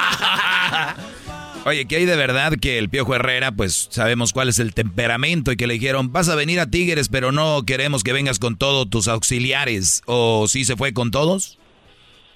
Oye, 1.66 1.86
que 1.86 1.96
hay 1.96 2.04
de 2.04 2.16
verdad 2.16 2.52
que 2.60 2.76
el 2.78 2.90
Piojo 2.90 3.14
Herrera, 3.14 3.50
pues 3.52 3.88
sabemos 3.90 4.34
cuál 4.34 4.50
es 4.50 4.58
el 4.58 4.74
temperamento 4.74 5.50
y 5.50 5.56
que 5.56 5.66
le 5.66 5.74
dijeron, 5.74 6.12
vas 6.12 6.28
a 6.28 6.34
venir 6.34 6.60
a 6.60 6.66
Tigres, 6.66 7.08
pero 7.08 7.32
no 7.32 7.62
queremos 7.66 8.04
que 8.04 8.12
vengas 8.12 8.38
con 8.38 8.58
todos 8.58 8.90
tus 8.90 9.08
auxiliares. 9.08 10.02
¿O 10.04 10.46
sí 10.46 10.64
se 10.64 10.76
fue 10.76 10.92
con 10.92 11.10
todos? 11.10 11.58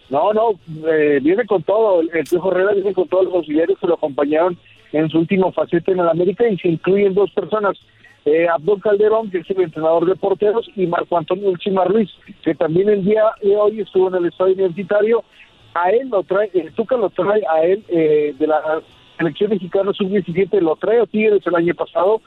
No, 0.08 0.32
no, 0.32 0.52
eh, 0.88 1.20
viene 1.22 1.44
con 1.44 1.62
todo. 1.62 2.00
El 2.00 2.24
Piojo 2.24 2.50
Herrera 2.52 2.72
viene 2.72 2.94
con 2.94 3.06
todos 3.08 3.26
los 3.26 3.34
auxiliares 3.34 3.76
que 3.78 3.86
lo 3.86 3.94
acompañaron 3.94 4.58
en 4.92 5.10
su 5.10 5.18
último 5.18 5.52
faceta 5.52 5.92
en 5.92 6.00
el 6.00 6.08
América 6.08 6.48
y 6.48 6.56
se 6.56 6.68
incluyen 6.68 7.12
dos 7.12 7.30
personas 7.32 7.76
eh, 8.28 8.48
Abdul 8.48 8.82
Calderón, 8.82 9.30
que 9.30 9.38
es 9.38 9.50
el 9.50 9.62
entrenador 9.62 10.04
de 10.06 10.14
porteros, 10.16 10.68
y 10.76 10.86
Marco 10.86 11.16
Antonio 11.16 11.56
Chima 11.56 11.84
Ruiz, 11.84 12.10
que 12.42 12.54
también 12.54 12.88
el 12.88 13.04
día 13.04 13.24
de 13.42 13.56
hoy 13.56 13.80
estuvo 13.80 14.08
en 14.08 14.16
el 14.16 14.26
estadio 14.26 14.54
universitario. 14.54 15.24
A 15.74 15.90
él 15.90 16.08
lo 16.10 16.22
trae, 16.22 16.50
el 16.54 16.72
Tuca 16.74 16.96
lo 16.96 17.10
trae 17.10 17.42
a 17.48 17.62
él 17.62 17.84
eh, 17.88 18.34
de 18.38 18.46
la 18.46 18.82
selección 19.16 19.50
mexicana 19.50 19.92
sub-17, 19.92 20.60
lo 20.60 20.76
trae 20.76 21.00
a 21.00 21.06
Tigres 21.06 21.46
el 21.46 21.54
año 21.54 21.74
pasado. 21.74 22.20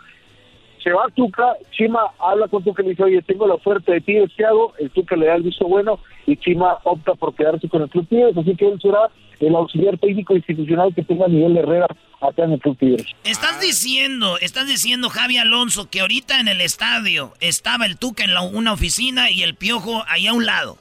Se 0.83 0.91
va 0.91 1.05
a 1.05 1.09
Tuca, 1.09 1.53
Chima 1.71 2.01
habla 2.19 2.47
con 2.47 2.63
Tuca 2.63 2.81
y 2.81 2.85
le 2.85 2.91
dice, 2.91 3.03
oye, 3.03 3.21
tengo 3.21 3.45
la 3.45 3.53
oferta 3.53 3.91
de 3.91 4.01
Tigres, 4.01 4.31
¿qué 4.35 4.45
hago? 4.45 4.73
El 4.79 4.89
Tuca 4.89 5.15
le 5.15 5.27
da 5.27 5.35
el 5.35 5.43
visto 5.43 5.67
bueno 5.67 5.99
y 6.25 6.35
Chima 6.37 6.79
opta 6.83 7.13
por 7.13 7.35
quedarse 7.35 7.69
con 7.69 7.83
el 7.83 7.89
Club 7.89 8.07
Tigres, 8.07 8.35
así 8.35 8.55
que 8.55 8.67
él 8.67 8.79
será 8.81 9.09
el 9.39 9.55
auxiliar 9.55 9.97
técnico 9.97 10.35
institucional 10.35 10.93
que 10.93 11.03
tenga 11.03 11.27
Miguel 11.27 11.57
Herrera 11.57 11.87
acá 12.19 12.43
en 12.43 12.53
el 12.53 12.59
Club 12.59 12.77
Tigres. 12.77 13.05
Estás 13.23 13.59
diciendo, 13.59 14.37
estás 14.39 14.67
diciendo, 14.67 15.09
Javi 15.09 15.37
Alonso, 15.37 15.89
que 15.89 16.01
ahorita 16.01 16.39
en 16.39 16.47
el 16.47 16.61
estadio 16.61 17.33
estaba 17.39 17.85
el 17.85 17.97
Tuca 17.97 18.23
en 18.23 18.33
la, 18.33 18.41
una 18.41 18.73
oficina 18.73 19.29
y 19.29 19.43
el 19.43 19.55
Piojo 19.55 20.03
ahí 20.07 20.27
a 20.27 20.33
un 20.33 20.45
lado. 20.45 20.77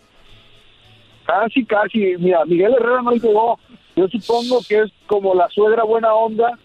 Casi, 1.26 1.64
casi. 1.64 1.98
Mira, 2.18 2.44
Miguel 2.44 2.74
Herrera 2.74 3.02
no 3.02 3.12
llegó. 3.12 3.58
Yo 3.96 4.08
supongo 4.08 4.60
que 4.68 4.80
es 4.80 4.92
como 5.06 5.34
la 5.34 5.48
suegra 5.48 5.84
buena 5.84 6.12
onda 6.14 6.58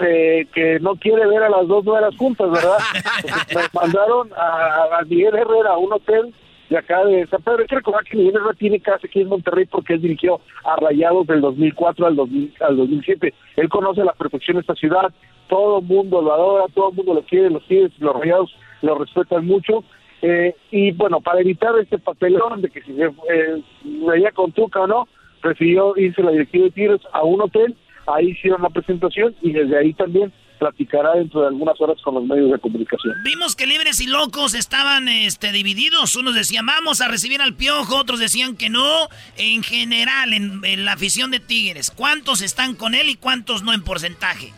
eh, 0.00 0.46
que 0.54 0.78
no 0.80 0.96
quiere 0.96 1.26
ver 1.26 1.42
a 1.42 1.50
las 1.50 1.66
dos 1.66 1.84
nuevas 1.84 2.16
juntas, 2.16 2.50
¿verdad? 2.50 2.78
me 3.54 3.80
mandaron 3.80 4.30
a, 4.36 4.98
a 4.98 5.02
Miguel 5.04 5.34
Herrera 5.34 5.70
a 5.70 5.78
un 5.78 5.92
hotel 5.92 6.34
de 6.70 6.78
acá 6.78 7.04
de 7.04 7.26
San 7.26 7.42
Pedro. 7.42 7.60
Hay 7.60 7.66
que 7.66 7.76
recordar 7.76 8.04
que 8.04 8.16
Miguel 8.16 8.36
Herrera 8.36 8.54
tiene 8.54 8.80
casa 8.80 9.06
aquí 9.06 9.20
en 9.20 9.28
Monterrey 9.28 9.66
porque 9.66 9.94
él 9.94 10.02
dirigió 10.02 10.40
a 10.64 10.76
Rayados 10.76 11.26
del 11.26 11.40
2004 11.40 12.06
al, 12.06 12.16
2000, 12.16 12.54
al 12.60 12.76
2007. 12.76 13.34
Él 13.56 13.68
conoce 13.68 14.00
a 14.00 14.06
la 14.06 14.14
perfección 14.14 14.58
esta 14.58 14.74
ciudad, 14.74 15.12
todo 15.48 15.80
el 15.80 15.84
mundo 15.84 16.22
lo 16.22 16.32
adora, 16.32 16.64
todo 16.74 16.90
el 16.90 16.96
mundo 16.96 17.14
lo 17.14 17.22
quiere, 17.22 17.50
los 17.50 17.66
Tigres, 17.66 17.92
los 17.98 18.14
Rayados 18.14 18.54
lo 18.80 18.96
respetan 18.96 19.46
mucho. 19.46 19.84
Eh, 20.22 20.54
y 20.70 20.92
bueno, 20.92 21.20
para 21.20 21.40
evitar 21.40 21.76
este 21.78 21.98
papelón 21.98 22.62
de 22.62 22.70
que 22.70 22.80
si 22.82 22.94
se 22.94 23.04
eh, 23.04 23.62
veía 24.06 24.30
con 24.30 24.52
Tuca 24.52 24.80
o 24.80 24.86
no, 24.86 25.08
prefirió 25.42 25.94
irse 25.96 26.22
la 26.22 26.30
directiva 26.30 26.64
de 26.64 26.70
Tigres 26.70 27.00
a 27.12 27.22
un 27.24 27.42
hotel, 27.42 27.76
ahí 28.06 28.30
hicieron 28.30 28.62
la 28.62 28.70
presentación 28.70 29.34
y 29.42 29.52
desde 29.52 29.78
ahí 29.78 29.92
también 29.94 30.32
platicará 30.62 31.14
dentro 31.14 31.40
de 31.40 31.48
algunas 31.48 31.80
horas 31.80 32.00
con 32.02 32.14
los 32.14 32.24
medios 32.24 32.52
de 32.52 32.58
comunicación. 32.60 33.14
Vimos 33.24 33.56
que 33.56 33.66
libres 33.66 34.00
y 34.00 34.06
locos 34.06 34.54
estaban 34.54 35.08
este, 35.08 35.50
divididos. 35.50 36.14
Unos 36.14 36.36
decían 36.36 36.66
vamos 36.66 37.00
a 37.00 37.08
recibir 37.08 37.42
al 37.42 37.54
piojo, 37.54 37.96
otros 37.96 38.20
decían 38.20 38.56
que 38.56 38.70
no. 38.70 39.08
En 39.36 39.64
general, 39.64 40.32
en, 40.32 40.84
la 40.84 40.92
afición 40.92 41.32
de 41.32 41.40
Tigres, 41.40 41.90
¿cuántos 41.90 42.42
están 42.42 42.76
con 42.76 42.94
él 42.94 43.08
y 43.08 43.16
cuántos 43.16 43.64
no 43.64 43.72
en 43.72 43.82
porcentaje? 43.82 44.52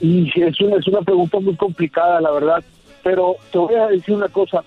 Y 0.00 0.28
es 0.42 0.60
una, 0.60 0.76
es 0.76 0.88
una 0.88 1.02
pregunta 1.02 1.38
muy 1.38 1.54
complicada, 1.54 2.20
la 2.20 2.32
verdad. 2.32 2.64
Pero 3.04 3.36
te 3.52 3.58
voy 3.58 3.74
a 3.76 3.86
decir 3.86 4.16
una 4.16 4.28
cosa. 4.28 4.64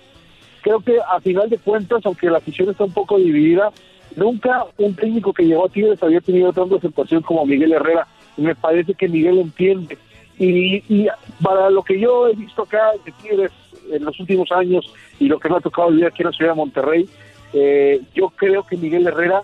Creo 0.61 0.79
que 0.79 0.97
a 0.99 1.19
final 1.19 1.49
de 1.49 1.57
cuentas, 1.57 2.01
aunque 2.05 2.29
la 2.29 2.37
afición 2.37 2.69
está 2.69 2.85
un 2.85 2.93
poco 2.93 3.17
dividida, 3.17 3.71
nunca 4.15 4.65
un 4.77 4.95
técnico 4.95 5.33
que 5.33 5.45
llegó 5.45 5.65
a 5.65 5.69
Tigres 5.69 6.01
había 6.01 6.21
tenido 6.21 6.51
tanta 6.53 6.75
aceptación 6.75 7.21
como 7.21 7.45
Miguel 7.45 7.73
Herrera 7.73 8.07
me 8.37 8.55
parece 8.55 8.93
que 8.93 9.07
Miguel 9.07 9.39
entiende. 9.39 9.97
Y, 10.39 10.83
y 10.89 11.07
para 11.41 11.69
lo 11.69 11.83
que 11.83 11.99
yo 11.99 12.27
he 12.27 12.35
visto 12.35 12.63
acá 12.63 12.91
de 13.05 13.11
Tigres 13.11 13.51
en 13.91 14.03
los 14.03 14.19
últimos 14.19 14.51
años 14.51 14.91
y 15.19 15.27
lo 15.27 15.39
que 15.39 15.49
me 15.49 15.57
ha 15.57 15.61
tocado 15.61 15.89
vivir 15.89 16.07
aquí 16.07 16.21
en 16.21 16.27
la 16.27 16.31
ciudad 16.31 16.51
de 16.51 16.57
Monterrey, 16.57 17.09
eh, 17.53 18.01
yo 18.15 18.29
creo 18.29 18.65
que 18.65 18.77
Miguel 18.77 19.07
Herrera 19.07 19.43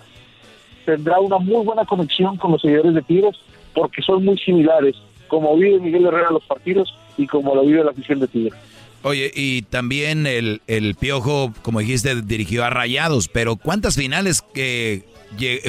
tendrá 0.86 1.20
una 1.20 1.38
muy 1.38 1.64
buena 1.64 1.86
conexión 1.86 2.38
con 2.38 2.52
los 2.52 2.62
seguidores 2.62 2.96
de 2.96 3.02
Tigres 3.04 3.36
porque 3.74 4.02
son 4.02 4.26
muy 4.26 4.38
similares, 4.40 4.96
como 5.28 5.56
vive 5.56 5.80
Miguel 5.80 6.08
Herrera 6.08 6.32
los 6.32 6.44
partidos 6.46 6.96
y 7.18 7.28
como 7.28 7.54
lo 7.54 7.62
vive 7.62 7.84
la 7.84 7.92
afición 7.92 8.20
de 8.20 8.28
Tigres. 8.28 8.60
Oye, 9.02 9.32
y 9.34 9.62
también 9.64 10.28
el, 10.28 10.62
el 10.68 10.96
Piojo, 10.96 11.54
como 11.62 11.80
dijiste, 11.80 12.22
dirigió 12.22 12.66
a 12.66 12.70
Rayados, 12.70 13.30
pero 13.30 13.56
¿cuántas 13.56 13.96
finales 13.96 14.42
que 14.42 15.06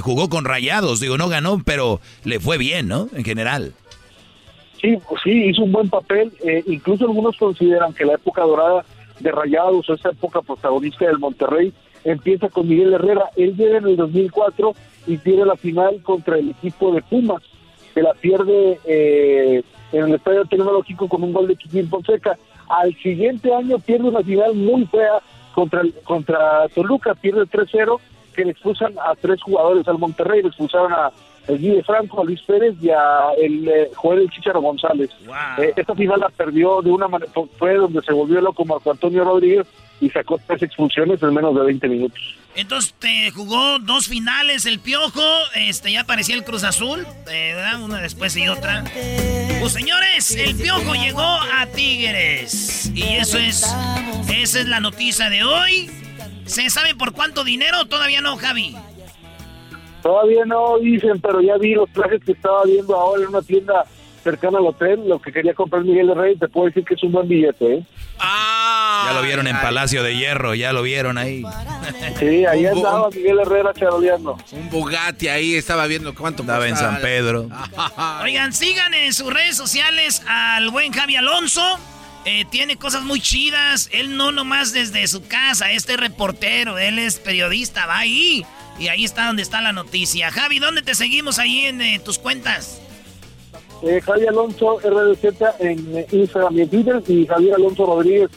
jugó 0.01 0.29
con 0.29 0.45
Rayados, 0.45 1.01
digo, 1.01 1.19
no 1.19 1.29
ganó, 1.29 1.63
pero 1.65 2.01
le 2.25 2.41
fue 2.41 2.59
bien, 2.59 2.89
¿no? 2.89 3.09
En 3.15 3.25
general. 3.25 3.73
Sí, 4.81 4.97
pues 5.09 5.21
sí, 5.23 5.31
hizo 5.31 5.63
un 5.63 5.73
buen 5.73 5.91
papel. 5.91 6.33
Eh, 6.45 6.63
incluso 6.67 7.05
algunos 7.05 7.37
consideran 7.37 7.93
que 7.93 8.05
la 8.05 8.15
época 8.15 8.43
dorada 8.43 8.85
de 9.19 9.31
Rayados, 9.31 9.89
o 9.89 9.95
esa 9.95 10.11
época 10.11 10.41
protagonista 10.41 11.07
del 11.07 11.19
Monterrey, 11.19 11.73
empieza 12.05 12.49
con 12.49 12.69
Miguel 12.69 12.95
Herrera. 12.95 13.25
Él 13.37 13.57
llega 13.57 13.79
en 13.79 13.89
el 13.89 13.97
2004 13.97 14.75
y 15.07 15.19
tiene 15.19 15.45
la 15.45 15.57
final 15.57 16.03
contra 16.03 16.39
el 16.39 16.51
equipo 16.51 16.95
de 16.95 17.03
Pumas, 17.03 17.43
que 17.95 18.03
la 18.03 18.15
pierde 18.15 18.79
eh, 18.87 19.63
en 19.93 20.05
el 20.05 20.15
Estadio 20.15 20.45
Tecnológico 20.47 21.09
con 21.09 21.23
un 21.23 21.33
gol 21.33 21.49
de 21.49 21.57
Kikín 21.57 21.89
Fonseca. 21.89 22.39
Al 22.71 22.95
siguiente 23.03 23.53
año 23.53 23.79
pierde 23.79 24.09
una 24.09 24.23
final 24.23 24.55
muy 24.55 24.87
fea 24.87 25.21
contra, 25.55 25.83
contra 26.05 26.69
Toluca, 26.69 27.15
pierde 27.15 27.43
3-0 27.43 27.99
que 28.35 28.45
le 28.45 28.53
expulsan 28.53 28.95
a 28.99 29.15
tres 29.17 29.43
jugadores 29.43 29.87
al 29.89 29.99
Monterrey, 29.99 30.43
le 30.43 30.49
expulsaron 30.49 30.93
a 30.93 31.11
el 31.49 31.59
Guille 31.59 31.83
Franco, 31.83 32.21
a 32.21 32.25
Luis 32.25 32.41
Pérez 32.43 32.77
y 32.81 32.91
a 32.91 33.33
el 33.41 33.69
eh, 33.69 33.91
Joel 33.97 34.21
el 34.21 34.31
Chicharo 34.31 34.61
González. 34.61 35.11
Eh, 35.59 35.73
esta 35.75 35.95
final 35.95 36.21
la 36.21 36.29
perdió 36.29 36.81
de 36.81 36.91
una 36.91 37.09
manera, 37.09 37.31
fue 37.59 37.75
donde 37.75 38.03
se 38.03 38.13
volvió 38.13 38.41
loco 38.41 38.65
Marco 38.65 38.91
Antonio 38.91 39.25
Rodríguez 39.25 39.67
y 40.01 40.09
sacó 40.11 40.39
tres 40.47 40.63
expulsiones 40.63 41.23
en 41.23 41.35
menos 41.35 41.55
de 41.55 41.63
20 41.63 41.89
minutos. 41.89 42.40
Entonces 42.57 42.95
te 42.99 43.31
jugó 43.31 43.79
dos 43.79 44.09
finales 44.09 44.67
el 44.67 44.81
Piojo, 44.81 45.23
este 45.55 45.93
ya 45.93 46.01
aparecía 46.01 46.35
el 46.35 46.45
Cruz 46.45 46.65
Azul, 46.65 47.07
eh, 47.31 47.57
una 47.81 48.01
después 48.01 48.37
y 48.37 48.49
otra. 48.49 48.85
Pues 49.61 49.73
señores, 49.73 50.33
el 50.33 50.57
Piojo 50.57 50.95
llegó 50.95 51.23
a 51.23 51.67
Tigres 51.67 52.91
y 52.95 53.03
eso 53.03 53.39
es 53.39 53.65
esa 54.29 54.61
es 54.61 54.69
la 54.69 54.81
noticia 54.81 55.31
de 55.31 55.45
hoy. 55.45 55.91
¿Se 56.45 56.69
sabe 56.71 56.95
por 56.95 57.13
cuánto 57.13 57.45
dinero? 57.45 57.85
Todavía 57.87 58.21
no, 58.21 58.37
Javi. 58.37 58.75
Todavía 60.03 60.45
no 60.45 60.79
dicen, 60.79 61.21
pero 61.21 61.41
ya 61.41 61.57
vi 61.59 61.75
los 61.75 61.91
trajes 61.93 62.21
que 62.25 62.33
estaba 62.33 62.65
viendo 62.65 62.97
ahora 62.97 63.23
en 63.23 63.29
una 63.29 63.43
tienda 63.43 63.85
cercana 64.23 64.59
al 64.59 64.67
hotel, 64.67 65.09
lo 65.09 65.21
que 65.21 65.33
quería 65.33 65.55
comprar 65.55 65.83
Miguel 65.83 66.09
de 66.09 66.15
Rey, 66.15 66.37
te 66.37 66.49
puedo 66.49 66.67
decir 66.67 66.85
que 66.85 66.95
es 66.95 67.03
un 67.03 67.13
buen 67.13 67.29
billete, 67.29 67.75
¿eh? 67.75 67.85
ya 68.19 69.13
lo 69.15 69.23
vieron 69.23 69.47
en 69.47 69.57
Palacio 69.61 70.03
de 70.03 70.17
Hierro, 70.17 70.55
ya 70.55 70.73
lo 70.73 70.83
vieron 70.83 71.19
ahí. 71.19 71.43
Sí, 72.19 72.45
ahí 72.45 72.67
andaba 72.67 73.09
Miguel 73.11 73.39
Herrera 73.41 73.73
charoleando. 73.75 74.39
Un 74.53 74.71
Bugatti 74.71 75.29
ahí, 75.29 75.55
estaba 75.55 75.87
viendo 75.87 76.15
cuánto 76.15 76.43
Estaba 76.43 76.69
en. 76.69 76.77
San 76.77 77.01
Pedro. 77.01 77.49
Oigan, 78.23 78.53
sigan 78.53 78.95
en 78.95 79.13
sus 79.13 79.33
redes 79.33 79.57
sociales 79.57 80.23
al 80.27 80.71
buen 80.71 80.93
Javi 80.93 81.17
Alonso. 81.17 81.63
Eh, 82.25 82.45
tiene 82.51 82.77
cosas 82.77 83.03
muy 83.03 83.21
chidas. 83.21 83.89
Él 83.93 84.17
no 84.17 84.33
nomás 84.33 84.73
desde 84.73 85.07
su 85.07 85.27
casa, 85.27 85.73
este 85.73 85.97
reportero, 85.97 86.79
él 86.79 86.99
es 86.99 87.19
periodista, 87.19 87.87
va 87.87 87.99
ahí. 87.99 88.45
Y 88.79 88.89
ahí 88.89 89.05
está 89.05 89.27
donde 89.27 89.43
está 89.43 89.61
la 89.61 89.73
noticia. 89.73 90.31
Javi, 90.31 90.59
¿dónde 90.59 90.83
te 90.83 90.95
seguimos 90.95 91.39
ahí 91.39 91.67
en 91.67 91.81
eh, 91.81 91.99
tus 91.99 92.19
cuentas? 92.19 92.81
Eh, 93.83 94.01
Javier 94.05 94.29
Alonso 94.29 94.79
RDZ 94.79 95.25
en 95.61 95.97
eh, 95.99 96.07
Instagram 96.13 96.57
y 96.59 96.61
en 96.63 96.69
Twitter 96.69 97.03
y 97.09 97.27
Javier 97.27 97.55
Alonso 97.55 97.87
Rodríguez 97.87 98.29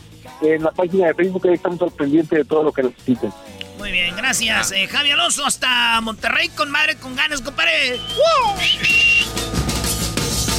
en 0.41 0.64
la 0.64 0.72
página 0.72 1.07
de 1.07 1.14
Facebook, 1.14 1.48
ahí 1.48 1.53
estamos 1.56 1.82
al 1.82 1.91
pendiente 1.91 2.38
de 2.38 2.45
todo 2.45 2.64
lo 2.64 2.72
que 2.72 2.84
necesiten. 2.84 3.32
Muy 3.78 3.91
bien, 3.91 4.15
gracias. 4.15 4.72
Eh, 4.72 4.88
Javi 4.88 5.11
Alonso, 5.11 5.45
hasta 5.45 5.99
Monterrey 6.02 6.49
con 6.49 6.70
madre, 6.72 6.95
con 6.95 7.15
ganas, 7.15 7.41
compadre. 7.41 7.99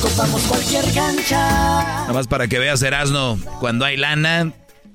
Copamos 0.02 0.42
cualquier 0.42 0.84
cancha. 0.92 1.38
Nada 1.38 2.12
más 2.12 2.26
para 2.28 2.46
que 2.46 2.58
veas, 2.58 2.82
Erasno, 2.82 3.38
cuando 3.60 3.84
hay 3.86 3.96
lana, 3.96 4.52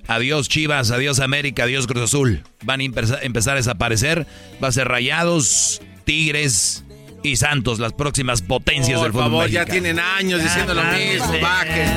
adiós 0.07 0.47
Chivas, 0.49 0.91
adiós 0.91 1.19
América, 1.19 1.63
adiós 1.63 1.87
Cruz 1.87 2.03
Azul. 2.03 2.43
Van 2.63 2.79
a 2.79 2.83
empe- 2.83 3.19
empezar 3.23 3.53
a 3.53 3.57
desaparecer. 3.57 4.27
Va 4.63 4.67
a 4.67 4.71
ser 4.71 4.87
Rayados, 4.87 5.81
Tigres 6.03 6.83
y 7.23 7.35
Santos, 7.35 7.79
las 7.79 7.93
próximas 7.93 8.41
potencias 8.41 8.99
Por 8.99 9.05
del 9.05 9.13
fútbol 9.13 9.31
favor, 9.31 9.49
ya 9.49 9.65
tienen 9.65 9.99
años 9.99 10.41
diciendo 10.41 10.73
lo 10.73 10.83
mismo. 10.83 11.33
Bajen. 11.41 11.89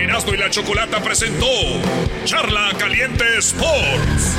Erasmo 0.00 0.34
y 0.34 0.36
la 0.36 0.50
Chocolata 0.50 1.02
presentó 1.02 1.46
Charla 2.24 2.70
Caliente 2.78 3.24
Sports. 3.38 4.36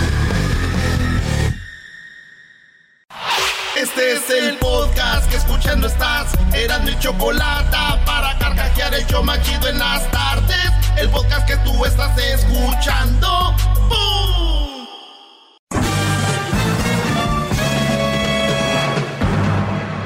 Este 3.75 4.13
es 4.13 4.29
el 4.29 4.55
podcast 4.57 5.29
que 5.29 5.35
escuchando 5.35 5.87
estás. 5.87 6.31
Eran 6.53 6.85
mi 6.85 6.97
chocolate 6.99 7.77
para 8.05 8.37
carcajear 8.39 8.93
el 8.93 9.05
show 9.05 9.21
más 9.23 9.41
chido 9.41 9.67
en 9.67 9.77
las 9.79 10.09
tardes. 10.11 10.71
El 10.97 11.09
podcast 11.09 11.45
que 11.45 11.57
tú 11.57 11.83
estás 11.83 12.17
escuchando. 12.17 13.53
¡Bum! 13.89 14.54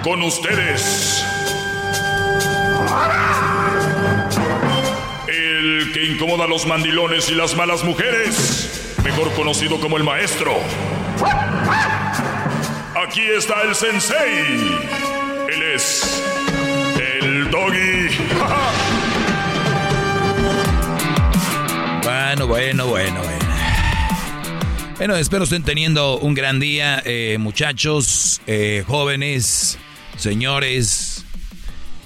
Con 0.04 0.22
ustedes. 0.24 1.26
El 5.28 5.92
que 5.94 6.06
incomoda 6.06 6.46
a 6.46 6.48
los 6.48 6.66
mandilones 6.66 7.30
y 7.30 7.36
las 7.36 7.56
malas 7.56 7.84
mujeres. 7.84 8.96
Mejor 9.04 9.32
conocido 9.34 9.80
como 9.80 9.98
el 9.98 10.04
maestro. 10.04 10.54
Aquí 13.08 13.22
está 13.38 13.62
el 13.64 13.76
sensei. 13.76 14.80
Él 15.50 15.64
es 15.76 16.24
el 17.22 17.52
doggy. 17.52 18.10
Bueno, 22.04 22.48
bueno, 22.48 22.88
bueno, 22.88 23.22
bueno. 23.24 23.40
Bueno, 25.00 25.16
espero 25.16 25.46
estén 25.46 25.64
teniendo 25.64 26.18
un 26.20 26.34
gran 26.34 26.60
día, 26.60 27.02
eh, 27.06 27.38
muchachos, 27.40 28.42
eh, 28.48 28.84
jóvenes, 28.86 29.80
señores, 30.20 31.26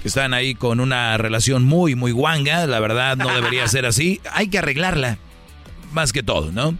que 0.02 0.07
están 0.07 0.34
ahí 0.34 0.56
con 0.56 0.80
una 0.80 1.18
relación 1.18 1.64
muy, 1.64 1.95
muy 1.95 2.11
guanga. 2.11 2.65
La 2.68 2.80
verdad, 2.80 3.18
no 3.18 3.34
debería 3.34 3.68
ser 3.68 3.85
así. 3.85 4.22
Hay 4.31 4.48
que 4.48 4.60
arreglarla, 4.60 5.18
más 5.91 6.14
que 6.14 6.23
todo, 6.23 6.52
¿no? 6.52 6.77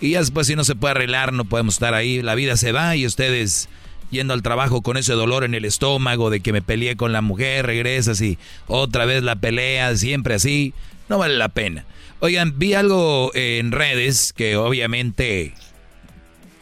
Y 0.00 0.12
ya 0.12 0.20
después, 0.20 0.46
si 0.46 0.56
no 0.56 0.64
se 0.64 0.74
puede 0.74 0.92
arreglar, 0.92 1.32
no 1.32 1.44
podemos 1.44 1.74
estar 1.74 1.94
ahí. 1.94 2.22
La 2.22 2.34
vida 2.34 2.56
se 2.56 2.72
va 2.72 2.96
y 2.96 3.06
ustedes 3.06 3.68
yendo 4.10 4.34
al 4.34 4.42
trabajo 4.42 4.82
con 4.82 4.96
ese 4.96 5.12
dolor 5.12 5.44
en 5.44 5.54
el 5.54 5.64
estómago 5.64 6.30
de 6.30 6.40
que 6.40 6.52
me 6.52 6.62
peleé 6.62 6.96
con 6.96 7.12
la 7.12 7.20
mujer, 7.20 7.66
regresas 7.66 8.20
y 8.20 8.38
otra 8.66 9.04
vez 9.04 9.22
la 9.22 9.36
pelea, 9.36 9.96
siempre 9.96 10.34
así. 10.34 10.74
No 11.08 11.18
vale 11.18 11.36
la 11.36 11.48
pena. 11.48 11.84
Oigan, 12.20 12.58
vi 12.58 12.74
algo 12.74 13.30
en 13.34 13.72
redes 13.72 14.32
que 14.32 14.56
obviamente 14.56 15.54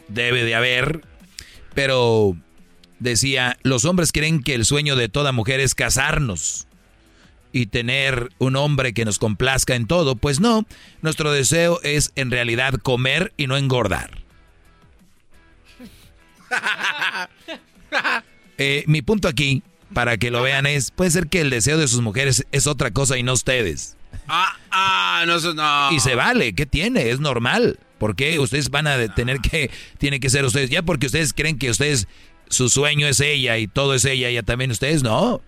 debe 0.07 0.43
de 0.43 0.55
haber, 0.55 1.01
pero 1.73 2.35
decía, 2.99 3.57
los 3.63 3.85
hombres 3.85 4.11
creen 4.11 4.43
que 4.43 4.55
el 4.55 4.65
sueño 4.65 4.95
de 4.95 5.09
toda 5.09 5.31
mujer 5.31 5.59
es 5.59 5.75
casarnos 5.75 6.67
y 7.51 7.67
tener 7.67 8.29
un 8.37 8.55
hombre 8.55 8.93
que 8.93 9.05
nos 9.05 9.19
complazca 9.19 9.75
en 9.75 9.87
todo. 9.87 10.15
Pues 10.15 10.39
no, 10.39 10.65
nuestro 11.01 11.31
deseo 11.31 11.79
es 11.83 12.11
en 12.15 12.31
realidad 12.31 12.75
comer 12.75 13.33
y 13.37 13.47
no 13.47 13.57
engordar. 13.57 14.19
Eh, 18.61 18.83
mi 18.87 19.01
punto 19.01 19.29
aquí, 19.29 19.63
para 19.93 20.17
que 20.17 20.31
lo 20.31 20.41
vean, 20.41 20.65
es, 20.65 20.91
puede 20.91 21.11
ser 21.11 21.27
que 21.27 21.39
el 21.39 21.49
deseo 21.49 21.77
de 21.77 21.87
sus 21.87 22.01
mujeres 22.01 22.45
es 22.51 22.67
otra 22.67 22.91
cosa 22.91 23.17
y 23.17 23.23
no 23.23 23.31
ustedes. 23.31 23.95
Ah, 24.27 24.57
ah, 24.69 25.23
no, 25.25 25.39
no. 25.53 25.95
Y 25.95 26.01
se 26.01 26.13
vale, 26.15 26.53
¿qué 26.53 26.65
tiene? 26.65 27.09
Es 27.09 27.21
normal. 27.21 27.79
¿Por 27.97 28.15
qué 28.15 28.39
ustedes 28.39 28.69
van 28.69 28.87
a 28.87 29.13
tener 29.13 29.39
que, 29.39 29.71
tiene 29.97 30.19
que 30.19 30.29
ser 30.29 30.45
ustedes? 30.45 30.69
Ya 30.69 30.81
porque 30.81 31.05
ustedes 31.05 31.33
creen 31.33 31.57
que 31.57 31.69
ustedes, 31.69 32.07
su 32.49 32.69
sueño 32.69 33.07
es 33.07 33.19
ella 33.21 33.57
y 33.57 33.67
todo 33.67 33.93
es 33.95 34.05
ella, 34.05 34.29
ya 34.29 34.43
también 34.43 34.71
ustedes, 34.71 35.01
no. 35.03 35.41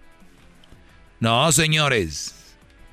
No, 1.20 1.52
señores. 1.52 2.36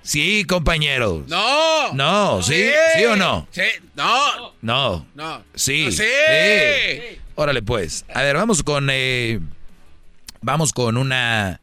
Sí, 0.03 0.45
compañeros. 0.45 1.29
No. 1.29 1.93
No, 1.93 2.43
¿sí? 2.43 2.65
¿Sí 2.97 3.05
o 3.05 3.17
no? 3.17 3.47
Sí. 3.51 3.63
No. 3.95 4.53
No. 4.63 5.07
No. 5.15 5.45
Sí. 5.55 5.85
No, 5.85 5.91
sí. 5.93 5.99
sí. 5.99 7.19
Órale, 7.35 7.63
pues. 7.63 8.05
A 8.15 8.23
ver, 8.23 8.37
vamos 8.37 8.63
con. 8.63 8.89
eh, 8.91 9.39
vamos 10.41 10.73
con 10.73 10.97
una. 10.97 11.61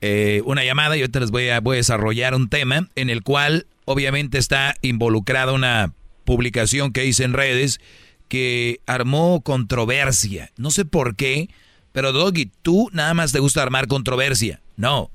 eh, 0.00 0.42
una 0.44 0.64
llamada 0.64 0.96
y 0.96 1.00
ahorita 1.00 1.20
les 1.20 1.30
voy 1.30 1.48
a, 1.48 1.60
voy 1.60 1.76
a 1.76 1.78
desarrollar 1.78 2.34
un 2.34 2.48
tema 2.48 2.88
en 2.96 3.08
el 3.10 3.22
cual 3.22 3.66
obviamente 3.84 4.38
está 4.38 4.74
involucrada 4.82 5.52
una 5.52 5.92
publicación 6.24 6.92
que 6.92 7.04
hice 7.06 7.22
en 7.24 7.32
redes 7.34 7.80
que 8.28 8.80
armó 8.86 9.42
controversia. 9.42 10.50
No 10.56 10.70
sé 10.72 10.84
por 10.84 11.14
qué, 11.14 11.48
pero 11.96 12.12
Doggy, 12.12 12.50
tú 12.60 12.90
nada 12.92 13.14
más 13.14 13.32
te 13.32 13.38
gusta 13.38 13.62
armar 13.62 13.86
controversia. 13.86 14.60
No, 14.76 15.10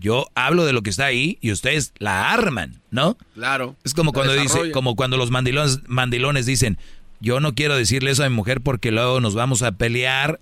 yo 0.00 0.28
hablo 0.34 0.64
de 0.64 0.72
lo 0.72 0.80
que 0.80 0.88
está 0.88 1.04
ahí 1.04 1.36
y 1.42 1.52
ustedes 1.52 1.92
la 1.98 2.32
arman, 2.32 2.80
¿no? 2.90 3.18
Claro. 3.34 3.76
Es 3.84 3.92
como 3.92 4.14
cuando 4.14 4.32
dice, 4.32 4.70
como 4.70 4.96
cuando 4.96 5.18
los 5.18 5.30
mandilones, 5.30 5.80
mandilones 5.86 6.46
dicen, 6.46 6.78
yo 7.20 7.38
no 7.40 7.54
quiero 7.54 7.76
decirle 7.76 8.12
eso 8.12 8.24
a 8.24 8.30
mi 8.30 8.34
mujer 8.34 8.62
porque 8.62 8.90
luego 8.92 9.20
nos 9.20 9.34
vamos 9.34 9.62
a 9.62 9.72
pelear, 9.72 10.40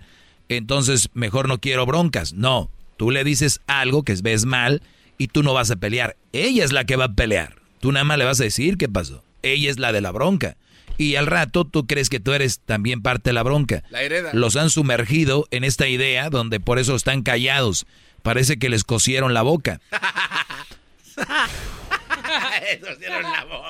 entonces 0.48 1.08
mejor 1.14 1.48
no 1.48 1.58
quiero 1.58 1.86
broncas. 1.86 2.34
No, 2.34 2.70
tú 2.96 3.10
le 3.10 3.24
dices 3.24 3.60
algo 3.66 4.04
que 4.04 4.14
ves 4.22 4.44
mal 4.44 4.82
y 5.18 5.26
tú 5.26 5.42
no 5.42 5.54
vas 5.54 5.72
a 5.72 5.76
pelear. 5.76 6.16
Ella 6.32 6.64
es 6.64 6.70
la 6.70 6.84
que 6.84 6.94
va 6.94 7.06
a 7.06 7.14
pelear. 7.14 7.56
Tú 7.80 7.90
nada 7.90 8.04
más 8.04 8.16
le 8.16 8.26
vas 8.26 8.40
a 8.40 8.44
decir 8.44 8.78
qué 8.78 8.88
pasó. 8.88 9.24
Ella 9.42 9.68
es 9.68 9.80
la 9.80 9.90
de 9.90 10.02
la 10.02 10.12
bronca. 10.12 10.56
Y 10.98 11.16
al 11.16 11.26
rato 11.26 11.64
tú 11.64 11.86
crees 11.86 12.08
que 12.10 12.20
tú 12.20 12.32
eres 12.32 12.60
también 12.60 13.02
parte 13.02 13.30
de 13.30 13.34
la 13.34 13.42
bronca. 13.42 13.82
La 13.90 14.02
hereda. 14.02 14.30
Los 14.32 14.56
han 14.56 14.70
sumergido 14.70 15.46
en 15.50 15.64
esta 15.64 15.88
idea 15.88 16.30
donde 16.30 16.60
por 16.60 16.78
eso 16.78 16.94
están 16.94 17.22
callados. 17.22 17.86
Parece 18.22 18.58
que 18.58 18.68
les 18.68 18.84
cosieron 18.84 19.32
la 19.34 19.42
boca. 19.42 19.80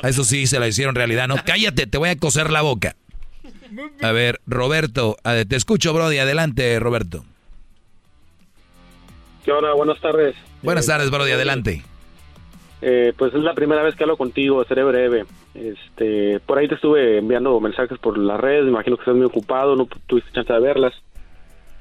A 0.03 0.09
Eso 0.09 0.25
sí, 0.25 0.47
se 0.47 0.59
la 0.61 0.69
hicieron 0.69 0.95
realidad, 0.95 1.29
¿no? 1.29 1.37
Cállate, 1.45 1.87
te 1.87 1.99
voy 1.99 2.09
a 2.11 2.17
coser 2.17 2.51
la 2.51 2.63
boca. 2.63 2.97
A 4.03 4.13
ver, 4.13 4.41
Roberto, 4.47 5.17
te 5.49 5.57
escucho, 5.57 5.93
Brody. 5.93 6.19
Adelante, 6.19 6.79
Roberto. 6.81 7.25
¿Qué 9.45 9.53
hora? 9.53 9.73
Buenas 9.75 10.01
tardes. 10.01 10.35
Buenas 10.63 10.87
tardes, 10.87 11.11
Brody, 11.11 11.33
adelante. 11.33 11.83
Eh, 12.83 13.13
pues 13.17 13.35
es 13.35 13.43
la 13.43 13.55
primera 13.55 13.83
vez 13.83 13.95
que 13.95 14.05
hablo 14.05 14.17
contigo, 14.17 14.65
seré 14.65 14.85
breve. 14.85 15.25
Este, 15.55 16.41
por 16.41 16.59
ahí 16.59 16.69
te 16.69 16.77
estuve 16.77 17.19
enviando 17.19 17.61
mensajes 17.61 17.99
por 17.99 18.17
las 18.17 18.41
redes, 18.41 18.65
me 18.65 18.71
imagino 18.71 18.97
que 18.97 19.03
estás 19.03 19.17
muy 19.17 19.27
ocupado, 19.27 19.77
no 19.77 19.87
tuviste 20.07 20.33
chance 20.33 20.53
de 20.53 20.61
verlas. 20.61 20.95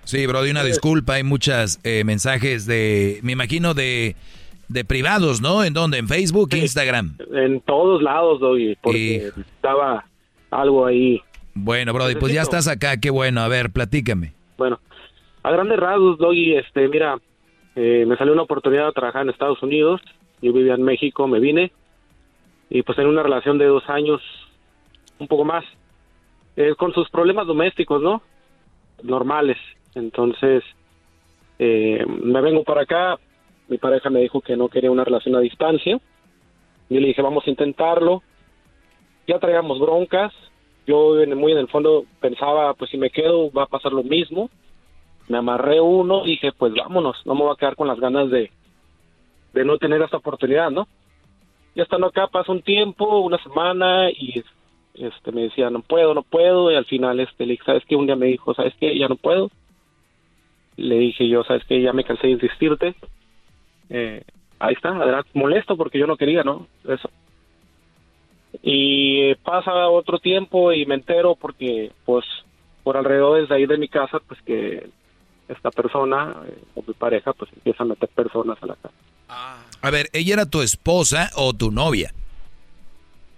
Sí, 0.04 0.26
Brody, 0.26 0.52
una 0.52 0.64
disculpa, 0.64 1.14
hay 1.14 1.24
muchos 1.24 1.80
mensajes 2.04 2.66
de, 2.66 3.20
me 3.22 3.34
imagino 3.34 3.74
de, 3.76 4.16
de 4.70 4.86
privados, 4.86 5.42
¿no? 5.42 5.64
¿En 5.64 5.74
dónde? 5.74 5.98
¿En 5.98 6.08
Facebook, 6.08 6.50
Instagram? 6.54 7.18
En 7.34 7.60
todos 7.62 8.02
lados, 8.02 8.40
Doggy, 8.40 8.78
porque 8.82 9.32
estaba 9.38 10.06
algo 10.52 10.86
ahí. 10.86 11.22
Bueno, 11.54 11.92
Brody, 11.94 12.16
pues 12.16 12.34
ya 12.34 12.42
estás 12.42 12.68
acá, 12.68 12.98
qué 12.98 13.10
bueno, 13.10 13.42
a 13.42 13.48
ver, 13.48 13.72
platícame. 13.72 14.34
Bueno, 14.58 14.80
a 15.44 15.52
grandes 15.52 15.80
rasgos, 15.80 16.18
Doggy, 16.18 16.56
este, 16.56 16.88
mira, 16.88 17.18
eh, 17.76 18.06
me 18.08 18.16
salió 18.16 18.34
una 18.34 18.44
oportunidad 18.44 18.88
de 18.88 18.94
trabajar 18.94 19.24
en 19.24 19.30
Estados 19.30 19.62
Unidos, 19.64 20.02
yo 20.42 20.54
vivía 20.54 20.76
en 20.76 20.84
México, 20.84 21.28
me 21.28 21.40
vine, 21.40 21.72
y 22.70 22.84
pues 22.84 22.98
en 23.00 23.08
una 23.08 23.24
relación 23.24 23.58
de 23.58 23.66
dos 23.66 23.84
años, 23.90 24.22
un 25.20 25.28
poco 25.28 25.44
más, 25.44 25.66
eh, 26.56 26.76
con 26.78 26.94
sus 26.94 27.10
problemas 27.10 27.48
domésticos, 27.48 28.02
¿no? 28.02 28.22
Normales. 29.04 29.58
Entonces, 29.96 30.64
eh, 31.58 32.06
me 32.08 32.42
vengo 32.42 32.64
para 32.64 32.82
acá, 32.82 33.20
mi 33.68 33.78
pareja 33.78 34.10
me 34.10 34.22
dijo 34.22 34.42
que 34.42 34.56
no 34.56 34.70
quería 34.70 34.92
una 34.92 35.04
relación 35.04 35.36
a 35.36 35.40
distancia, 35.40 36.00
yo 36.90 37.00
le 37.00 37.08
dije, 37.08 37.22
vamos 37.22 37.46
a 37.46 37.50
intentarlo, 37.50 38.24
ya 39.28 39.40
traíamos 39.40 39.80
broncas, 39.80 40.34
yo 40.88 41.14
muy 41.36 41.52
en 41.52 41.60
el 41.60 41.68
fondo 41.68 42.06
pensaba, 42.20 42.74
pues 42.74 42.90
si 42.90 42.98
me 42.98 43.12
quedo 43.12 43.52
va 43.52 43.64
a 43.64 43.68
pasar 43.68 43.94
lo 43.94 44.04
mismo, 44.04 44.50
me 45.28 45.38
amarré 45.38 45.80
uno, 45.80 46.24
dije, 46.24 46.52
pues 46.52 46.74
vámonos, 46.74 47.18
no 47.26 47.36
me 47.36 47.42
voy 47.42 47.54
a 47.54 47.60
quedar 47.60 47.76
con 47.76 47.88
las 47.88 48.00
ganas 48.00 48.32
de, 48.32 48.52
de 49.54 49.66
no 49.66 49.78
tener 49.78 50.02
esta 50.02 50.18
oportunidad, 50.18 50.72
¿no? 50.72 50.88
Ya 51.76 51.84
estando 51.84 52.08
acá 52.08 52.28
pasa 52.28 52.52
un 52.52 52.62
tiempo, 52.62 53.20
una 53.20 53.42
semana, 53.44 54.10
y 54.10 54.44
este 54.96 55.32
me 55.32 55.44
decía, 55.44 55.70
no 55.70 55.82
puedo, 55.82 56.14
no 56.14 56.24
puedo, 56.24 56.72
y 56.72 56.76
al 56.76 56.86
final 56.86 57.20
este 57.20 57.46
le 57.46 57.54
dije, 57.54 57.64
¿sabes 57.66 57.84
qué? 57.88 57.96
Un 57.96 58.08
día 58.08 58.16
me 58.16 58.28
dijo, 58.28 58.54
¿sabes 58.54 58.74
qué? 58.80 58.98
Ya 58.98 59.08
no 59.08 59.16
puedo. 59.16 59.50
Le 60.78 60.98
dije 60.98 61.28
yo, 61.28 61.44
¿sabes 61.44 61.64
qué? 61.66 61.82
Ya 61.82 61.94
me 61.94 62.04
cansé 62.04 62.28
de 62.28 62.34
insistirte. 62.34 62.96
Eh, 63.90 64.24
ahí 64.60 64.74
está, 64.74 64.90
era 64.90 65.26
molesto 65.34 65.78
porque 65.78 66.00
yo 66.00 66.08
no 66.08 66.18
quería, 66.18 66.44
¿no? 66.44 66.68
Eso. 66.88 67.10
Y 68.62 69.36
pasa 69.36 69.90
otro 69.90 70.20
tiempo 70.20 70.74
y 70.74 70.86
me 70.86 70.96
entero 70.96 71.36
porque, 71.36 71.92
pues, 72.06 72.26
por 72.84 72.98
alrededor 72.98 73.48
de 73.48 73.56
ahí 73.56 73.66
de 73.66 73.78
mi 73.78 73.88
casa, 73.88 74.20
pues 74.28 74.42
que 74.42 74.90
esta 75.50 75.72
persona 75.72 76.36
eh, 76.48 76.58
o 76.76 76.84
mi 76.86 76.94
pareja, 76.94 77.34
pues 77.34 77.52
empieza 77.54 77.84
a 77.84 77.88
meter 77.88 78.08
personas 78.10 78.58
a 78.62 78.66
la 78.68 78.76
casa. 78.76 78.96
A 79.82 79.92
ver, 79.92 80.10
¿ella 80.14 80.34
era 80.34 80.46
tu 80.46 80.62
esposa 80.62 81.30
o 81.36 81.54
tu 81.54 81.72
novia? 81.72 82.14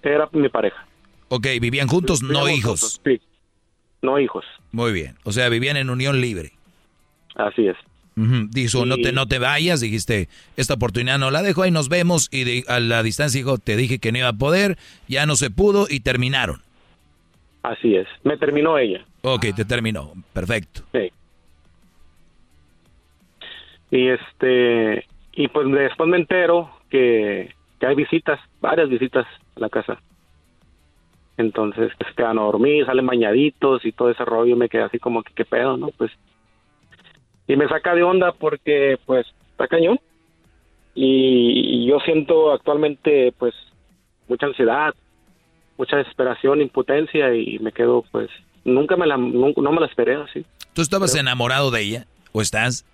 Era 0.03 0.29
mi 0.31 0.49
pareja. 0.49 0.85
Ok, 1.29 1.47
¿vivían 1.59 1.87
juntos, 1.87 2.21
no 2.21 2.49
hijos? 2.49 2.99
sí, 3.03 3.21
no 4.01 4.19
hijos. 4.19 4.45
Muy 4.71 4.91
bien, 4.91 5.17
o 5.23 5.31
sea, 5.31 5.49
vivían 5.49 5.77
en 5.77 5.89
unión 5.89 6.19
libre. 6.19 6.53
Así 7.35 7.67
es. 7.67 7.77
Dijo, 8.15 8.85
no, 8.85 8.97
te, 8.97 9.13
no 9.13 9.27
te 9.27 9.39
vayas, 9.39 9.79
dijiste, 9.79 10.27
esta 10.57 10.73
oportunidad 10.75 11.17
no 11.17 11.31
la 11.31 11.41
dejo, 11.41 11.63
ahí 11.63 11.71
nos 11.71 11.89
vemos. 11.89 12.29
Y 12.31 12.69
a 12.69 12.79
la 12.79 13.01
distancia 13.03 13.39
dijo, 13.39 13.57
te 13.57 13.75
dije 13.75 13.99
que 13.99 14.11
no 14.11 14.19
iba 14.19 14.27
a 14.27 14.33
poder, 14.33 14.77
ya 15.07 15.25
no 15.25 15.35
se 15.35 15.49
pudo 15.49 15.87
y 15.89 16.01
terminaron. 16.01 16.61
Así 17.63 17.95
es, 17.95 18.07
me 18.23 18.37
terminó 18.37 18.77
ella. 18.77 19.05
Ok, 19.21 19.47
te 19.55 19.65
terminó, 19.65 20.13
perfecto. 20.33 20.81
Sí. 20.91 21.11
Y 23.91 24.07
este, 24.07 25.05
y 25.33 25.47
pues 25.49 25.69
después 25.69 26.09
me 26.09 26.17
entero 26.17 26.71
que, 26.89 27.53
que 27.79 27.85
hay 27.85 27.95
visitas, 27.95 28.39
varias 28.61 28.89
visitas 28.89 29.27
a 29.55 29.59
la 29.59 29.69
casa. 29.69 29.99
Entonces 31.37 31.91
pues, 31.97 32.09
se 32.09 32.15
quedan 32.15 32.39
a 32.39 32.43
dormir, 32.43 32.85
salen 32.85 33.05
bañaditos 33.05 33.85
y 33.85 33.91
todo 33.91 34.09
ese 34.09 34.23
rollo. 34.25 34.55
Me 34.55 34.69
quedé 34.69 34.83
así 34.83 34.99
como 34.99 35.23
que 35.23 35.33
qué 35.33 35.45
pedo, 35.45 35.77
¿no? 35.77 35.89
Pues. 35.89 36.11
Y 37.47 37.55
me 37.55 37.67
saca 37.67 37.93
de 37.95 38.03
onda 38.03 38.31
porque, 38.31 38.97
pues, 39.05 39.25
está 39.51 39.67
cañón. 39.67 39.99
Y, 40.93 41.85
yo 41.85 41.99
siento 41.99 42.51
actualmente, 42.51 43.33
pues, 43.37 43.53
mucha 44.27 44.45
ansiedad, 44.45 44.93
mucha 45.77 45.97
desesperación, 45.97 46.61
impotencia 46.61 47.33
y 47.35 47.59
me 47.59 47.71
quedo, 47.71 48.05
pues, 48.11 48.29
nunca 48.63 48.95
me 48.95 49.07
la, 49.07 49.17
no 49.17 49.71
me 49.71 49.79
la 49.79 49.87
esperé 49.87 50.15
así. 50.15 50.45
¿Tú 50.73 50.81
estabas 50.81 51.15
enamorado 51.15 51.71
de 51.71 51.81
ella? 51.81 52.05
¿O 52.31 52.41
estás? 52.41 52.85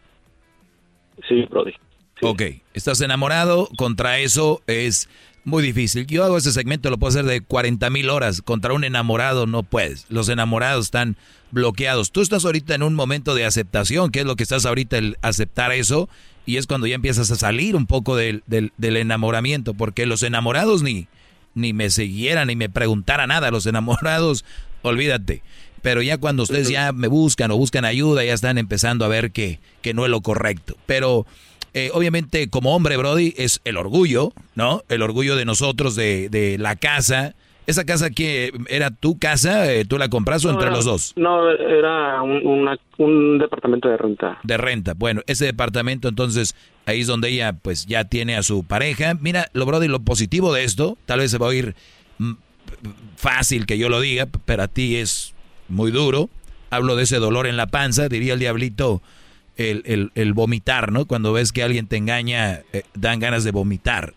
Sí, 1.27 1.45
Brody. 1.49 1.73
Ok, 2.21 2.41
estás 2.73 2.99
enamorado, 3.01 3.69
contra 3.77 4.19
eso 4.19 4.61
es 4.65 5.07
muy 5.43 5.63
difícil. 5.63 6.05
Yo 6.07 6.25
hago 6.25 6.37
ese 6.37 6.51
segmento, 6.51 6.89
lo 6.89 6.97
puedo 6.97 7.09
hacer 7.09 7.25
de 7.25 7.41
40 7.41 7.89
mil 7.89 8.09
horas. 8.09 8.41
Contra 8.41 8.73
un 8.73 8.83
enamorado 8.83 9.45
no 9.45 9.63
puedes. 9.63 10.05
Los 10.09 10.27
enamorados 10.27 10.85
están 10.85 11.15
bloqueados. 11.51 12.11
Tú 12.11 12.21
estás 12.21 12.43
ahorita 12.43 12.75
en 12.75 12.83
un 12.83 12.95
momento 12.95 13.33
de 13.33 13.45
aceptación, 13.45 14.11
que 14.11 14.19
es 14.19 14.25
lo 14.25 14.35
que 14.35 14.43
estás 14.43 14.65
ahorita, 14.65 14.97
el 14.97 15.17
aceptar 15.21 15.71
eso, 15.71 16.09
y 16.45 16.57
es 16.57 16.67
cuando 16.67 16.87
ya 16.87 16.95
empiezas 16.95 17.31
a 17.31 17.35
salir 17.35 17.75
un 17.75 17.85
poco 17.85 18.15
del, 18.15 18.43
del, 18.47 18.73
del 18.77 18.97
enamoramiento, 18.97 19.73
porque 19.73 20.05
los 20.05 20.23
enamorados 20.23 20.83
ni, 20.83 21.07
ni 21.53 21.71
me 21.71 21.89
siguieran, 21.91 22.47
ni 22.47 22.55
me 22.55 22.69
preguntara 22.69 23.25
nada. 23.27 23.49
Los 23.51 23.65
enamorados, 23.67 24.43
olvídate. 24.81 25.43
Pero 25.81 26.01
ya 26.01 26.17
cuando 26.17 26.43
ustedes 26.43 26.69
ya 26.69 26.91
me 26.91 27.07
buscan 27.07 27.51
o 27.51 27.57
buscan 27.57 27.85
ayuda, 27.85 28.23
ya 28.23 28.33
están 28.33 28.57
empezando 28.57 29.05
a 29.05 29.07
ver 29.07 29.31
que, 29.31 29.59
que 29.81 29.93
no 29.93 30.05
es 30.05 30.11
lo 30.11 30.21
correcto. 30.21 30.75
Pero 30.85 31.25
eh, 31.73 31.91
obviamente 31.93 32.49
como 32.49 32.75
hombre, 32.75 32.97
Brody, 32.97 33.33
es 33.37 33.61
el 33.63 33.77
orgullo, 33.77 34.33
¿no? 34.55 34.81
El 34.89 35.01
orgullo 35.01 35.35
de 35.35 35.45
nosotros, 35.45 35.95
de, 35.95 36.29
de 36.29 36.57
la 36.57 36.75
casa. 36.75 37.35
¿Esa 37.67 37.85
casa 37.85 38.09
que 38.09 38.53
era 38.69 38.91
tu 38.91 39.19
casa? 39.19 39.71
Eh, 39.71 39.83
¿Tú 39.83 39.97
la 39.97 40.07
compras 40.09 40.45
o 40.45 40.49
entre 40.49 40.71
los 40.71 40.85
dos? 40.85 41.13
No, 41.17 41.51
era 41.51 42.21
un, 42.21 42.67
un, 42.97 43.37
departamento 43.37 43.89
de 43.89 43.97
renta. 43.97 44.39
De 44.41 44.55
renta. 44.55 44.93
Bueno, 44.95 45.21
ese 45.27 45.45
departamento 45.45 46.07
entonces 46.07 46.55
ahí 46.85 47.01
es 47.01 47.07
donde 47.07 47.27
ella 47.27 47.53
pues 47.53 47.85
ya 47.85 48.05
tiene 48.05 48.37
a 48.37 48.43
su 48.43 48.63
pareja. 48.63 49.15
Mira, 49.19 49.47
lo 49.51 49.65
Brody, 49.65 49.89
lo 49.89 49.99
positivo 49.99 50.53
de 50.53 50.63
esto, 50.63 50.97
tal 51.05 51.19
vez 51.19 51.29
se 51.29 51.37
va 51.37 51.47
a 51.47 51.49
oír 51.49 51.75
mm, 52.19 52.33
fácil 53.17 53.65
que 53.65 53.77
yo 53.77 53.89
lo 53.89 53.99
diga, 53.99 54.27
pero 54.45 54.63
a 54.63 54.67
ti 54.69 54.95
es 54.95 55.35
muy 55.69 55.91
duro. 55.91 56.29
Hablo 56.69 56.95
de 56.95 57.03
ese 57.03 57.17
dolor 57.17 57.47
en 57.47 57.57
la 57.57 57.67
panza, 57.67 58.09
diría 58.09 58.33
el 58.33 58.39
diablito, 58.39 59.01
el, 59.55 60.11
el, 60.13 60.33
vomitar, 60.33 60.91
¿no? 60.91 61.05
Cuando 61.05 61.33
ves 61.33 61.51
que 61.51 61.63
alguien 61.63 61.87
te 61.87 61.97
engaña, 61.97 62.61
eh, 62.73 62.83
dan 62.93 63.19
ganas 63.19 63.43
de 63.43 63.51
vomitar. 63.51 64.13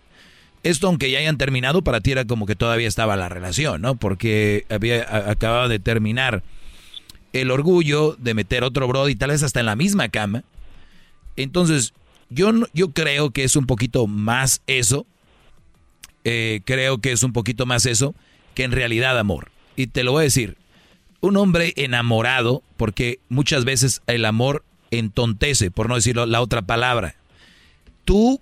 Esto, 0.63 0.89
aunque 0.89 1.11
ya 1.11 1.19
hayan 1.19 1.39
terminado, 1.39 1.83
para 1.83 2.01
ti 2.01 2.13
era 2.13 2.27
como 2.27 2.47
que 2.47 2.57
todavía 2.57 2.89
estaba 2.89 3.17
la 3.17 3.29
relación, 3.29 3.81
¿no? 3.81 3.95
Porque 3.95 4.67
había 4.69 5.31
acabado 5.31 5.69
de 5.69 5.79
terminar 5.79 6.43
el 7.33 7.51
orgullo 7.51 8.17
de 8.19 8.35
meter 8.35 8.65
otro 8.65 8.87
brody, 8.87 9.15
tal 9.15 9.31
vez 9.31 9.43
hasta 9.43 9.61
en 9.61 9.67
la 9.67 9.77
misma 9.77 10.09
cama. 10.09 10.45
Entonces, 11.37 11.95
yo, 12.29 12.53
yo 12.75 12.91
creo 12.91 13.31
que 13.31 13.45
es 13.45 13.57
un 13.57 13.67
poquito 13.67 14.07
más 14.07 14.63
eso. 14.67 15.07
Eh, 16.25 16.61
creo 16.67 16.99
que 16.99 17.13
es 17.13 17.23
un 17.23 17.33
poquito 17.33 17.65
más 17.65 17.87
eso 17.87 18.15
que 18.55 18.65
en 18.65 18.73
realidad 18.73 19.19
amor. 19.19 19.51
Y 19.77 19.87
te 19.87 20.05
lo 20.05 20.13
voy 20.13 20.21
a 20.21 20.25
decir, 20.25 20.57
un 21.21 21.37
hombre 21.37 21.73
enamorado, 21.77 22.63
porque 22.77 23.21
muchas 23.29 23.65
veces 23.65 24.03
el 24.07 24.25
amor 24.25 24.65
entontece, 24.91 25.71
por 25.71 25.89
no 25.89 25.95
decirlo 25.95 26.27
la 26.27 26.41
otra 26.41 26.63
palabra. 26.63 27.15
Tú, 28.05 28.41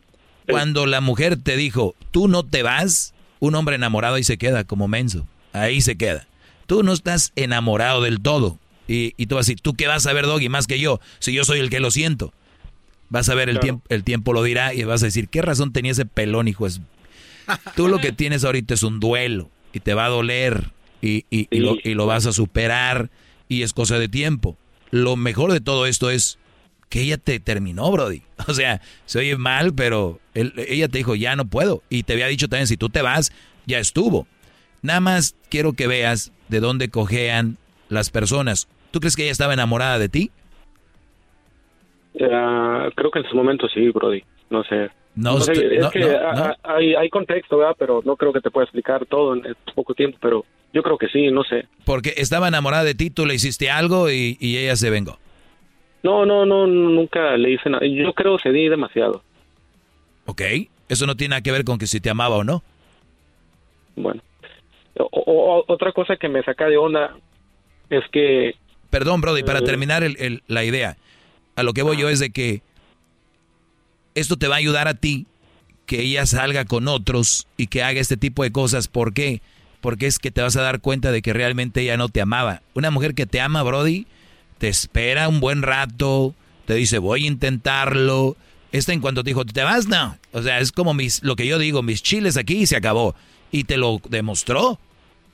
cuando 0.49 0.87
la 0.87 1.01
mujer 1.01 1.37
te 1.37 1.57
dijo, 1.57 1.95
tú 2.11 2.29
no 2.29 2.45
te 2.45 2.63
vas, 2.63 3.15
un 3.41 3.55
hombre 3.55 3.77
enamorado 3.77 4.15
ahí 4.15 4.25
se 4.25 4.39
queda 4.39 4.65
como 4.65 4.89
menso, 4.89 5.27
ahí 5.53 5.81
se 5.81 5.97
queda. 5.97 6.27
Tú 6.67 6.83
no 6.83 6.93
estás 6.93 7.33
enamorado 7.37 8.03
del 8.03 8.21
todo. 8.21 8.59
Y, 8.87 9.13
y 9.17 9.27
tú 9.27 9.35
vas 9.35 9.47
a 9.47 9.49
decir, 9.49 9.61
¿tú 9.61 9.75
qué 9.75 9.87
vas 9.87 10.07
a 10.07 10.13
ver, 10.13 10.25
Doggy, 10.25 10.49
más 10.49 10.67
que 10.67 10.79
yo? 10.79 11.01
Si 11.19 11.33
yo 11.33 11.45
soy 11.45 11.59
el 11.59 11.69
que 11.69 11.81
lo 11.81 11.91
siento. 11.91 12.33
Vas 13.11 13.29
a 13.29 13.35
ver, 13.35 13.49
el, 13.49 13.61
tiempo, 13.61 13.85
el 13.89 14.05
tiempo 14.05 14.33
lo 14.33 14.43
dirá 14.43 14.75
y 14.75 14.85
vas 14.85 15.03
a 15.03 15.07
decir, 15.07 15.29
¿qué 15.29 15.43
razón 15.43 15.73
tenía 15.73 15.93
ese 15.93 16.07
pelón, 16.07 16.49
hijo? 16.49 16.67
Es... 16.67 16.81
Tú 17.75 17.89
lo 17.89 17.99
que 17.99 18.13
tienes 18.13 18.45
ahorita 18.45 18.75
es 18.75 18.83
un 18.83 19.01
duelo 19.01 19.51
y 19.73 19.81
te 19.81 19.95
va 19.95 20.07
a 20.07 20.09
doler 20.09 20.71
y, 21.01 21.25
y, 21.31 21.49
y, 21.51 21.61
lo, 21.61 21.77
y 21.83 21.95
lo 21.95 22.07
vas 22.07 22.27
a 22.27 22.33
superar 22.33 23.11
y 23.49 23.63
es 23.63 23.73
cosa 23.73 23.99
de 23.99 24.09
tiempo 24.09 24.57
lo 24.91 25.17
mejor 25.17 25.53
de 25.53 25.61
todo 25.61 25.87
esto 25.87 26.11
es 26.11 26.39
que 26.89 27.03
ella 27.03 27.19
te 27.19 27.41
terminó, 27.41 27.91
Brody. 27.91 28.23
O 28.49 28.55
sea, 28.55 28.81
se 29.05 29.19
oye 29.19 29.37
mal, 29.37 29.75
pero 29.75 30.21
ella 30.35 30.89
te 30.89 30.99
dijo, 30.99 31.15
ya 31.15 31.37
no 31.37 31.47
puedo. 31.47 31.83
Y 31.91 32.05
te 32.05 32.15
había 32.15 32.27
dicho 32.29 32.49
también, 32.49 32.67
si 32.67 32.77
tú 32.77 32.89
te 32.89 33.03
vas, 33.03 33.33
ya 33.67 33.79
estuvo. 33.79 34.27
Nada 34.81 35.01
más 35.01 35.37
quiero 35.51 35.73
que 35.73 35.87
veas 35.87 36.33
de 36.49 36.61
dónde 36.61 36.89
cojean 36.89 37.59
las 37.89 38.11
personas. 38.11 38.69
¿Tú 38.91 39.01
crees 39.01 39.17
que 39.17 39.25
ella 39.25 39.33
estaba 39.33 39.55
enamorada 39.55 39.99
de 39.99 40.09
ti? 40.09 40.31
creo 42.15 43.13
que 43.13 43.21
en 43.21 43.29
su 43.29 43.37
momento 43.37 43.69
sí, 43.69 43.91
Brody. 43.91 44.25
No 44.51 44.65
sé. 44.65 44.91
No, 45.21 45.41
sé, 45.41 45.53
es 45.53 45.89
que 45.89 46.17
hay, 46.63 46.95
hay 46.95 47.09
contexto, 47.11 47.59
¿verdad? 47.59 47.75
Pero 47.77 48.03
no 48.05 48.17
creo 48.17 48.33
que 48.33 48.41
te 48.41 48.51
pueda 48.51 48.65
explicar 48.65 49.05
todo 49.07 49.35
en 49.35 49.43
poco 49.75 49.93
tiempo, 49.95 50.17
pero 50.21 50.45
yo 50.73 50.83
creo 50.83 50.97
que 50.97 51.09
sí, 51.09 51.29
no 51.33 51.43
sé. 51.43 51.67
Porque 51.85 52.15
estaba 52.19 52.47
enamorada 52.47 52.85
de 52.85 52.95
ti, 52.95 53.11
tú 53.11 53.27
le 53.27 53.35
hiciste 53.35 53.69
algo 53.71 54.11
y, 54.11 54.37
ella 54.41 54.77
se 54.77 54.91
vengó. 54.91 55.19
No, 56.05 56.25
no, 56.25 56.47
no, 56.47 56.67
nunca 56.69 57.37
le 57.37 57.51
hice 57.53 57.69
nada. 57.69 57.85
Yo 57.87 58.13
creo 58.13 58.37
que 58.37 58.45
cedí 58.45 58.69
demasiado. 58.69 59.23
Ok, 60.27 60.43
Eso 60.89 61.07
no 61.07 61.17
tiene 61.17 61.31
nada 61.33 61.43
que 61.43 61.53
ver 61.53 61.65
con 61.65 61.77
que 61.79 61.87
si 61.87 62.01
te 62.01 62.09
amaba 62.11 62.37
o 62.37 62.45
no. 62.45 62.63
Bueno. 63.97 64.23
O- 64.99 65.09
o- 65.13 65.65
otra 65.69 65.93
cosa 65.93 66.17
que 66.17 66.29
me 66.29 66.43
saca 66.43 66.67
de 66.67 66.77
onda 66.79 67.15
es 67.91 68.05
que... 68.11 68.55
Perdón, 68.91 69.21
Brody, 69.21 69.43
para 69.43 69.59
Eh. 69.59 69.63
terminar 69.63 70.03
el- 70.03 70.17
el- 70.19 70.43
la 70.47 70.65
idea, 70.65 70.97
a 71.57 71.63
lo 71.63 71.73
que 71.75 71.83
voy 71.83 71.97
yo 71.99 72.09
es 72.09 72.21
de 72.21 72.31
que 72.31 72.63
esto 74.19 74.37
te 74.37 74.49
va 74.49 74.57
a 74.57 74.59
ayudar 74.59 74.89
a 74.89 74.95
ti 74.95 75.27
que 75.87 76.03
ella 76.03 76.27
salga 76.27 76.67
con 76.67 76.87
otros 76.87 77.49
y 77.57 77.69
que 77.69 77.83
haga 77.83 78.01
este 78.01 78.17
tipo 78.17 78.43
de 78.43 78.53
cosas. 78.53 78.89
¿Por 78.89 79.15
qué? 79.15 79.41
Porque 79.81 80.07
es 80.07 80.19
que 80.19 80.31
te 80.31 80.43
vas 80.43 80.57
a 80.57 80.63
dar 80.63 80.81
cuenta 80.81 81.11
de 81.13 81.23
que 81.23 81.33
realmente 81.33 81.81
ella 81.81 81.97
no 81.97 82.09
te 82.09 82.21
amaba. 82.21 82.63
Una 82.75 82.91
mujer 82.91 83.15
que 83.15 83.27
te 83.27 83.41
ama, 83.41 83.63
Brody, 83.63 84.07
te 84.59 84.69
espera 84.69 85.29
un 85.29 85.41
buen 85.41 85.63
rato, 85.63 86.35
te 86.67 86.75
dice 86.75 86.99
voy 86.99 87.25
a 87.25 87.29
intentarlo. 87.29 88.37
Esta 88.71 88.93
en 88.93 89.01
cuanto 89.01 89.25
te 89.25 89.31
dijo, 89.31 89.47
¿te 89.47 89.63
vas? 89.63 89.87
No. 89.87 90.19
O 90.33 90.43
sea, 90.43 90.61
es 90.61 90.73
como 90.73 90.93
mis, 90.93 91.23
lo 91.23 91.37
que 91.37 91.47
yo 91.47 91.59
digo, 91.59 91.83
mis 91.83 92.03
chiles 92.03 92.37
aquí 92.37 92.59
y 92.59 92.67
se 92.67 92.77
acabó. 92.77 93.15
Y 93.51 93.65
te 93.65 93.79
lo 93.79 94.03
demostró. 94.11 94.79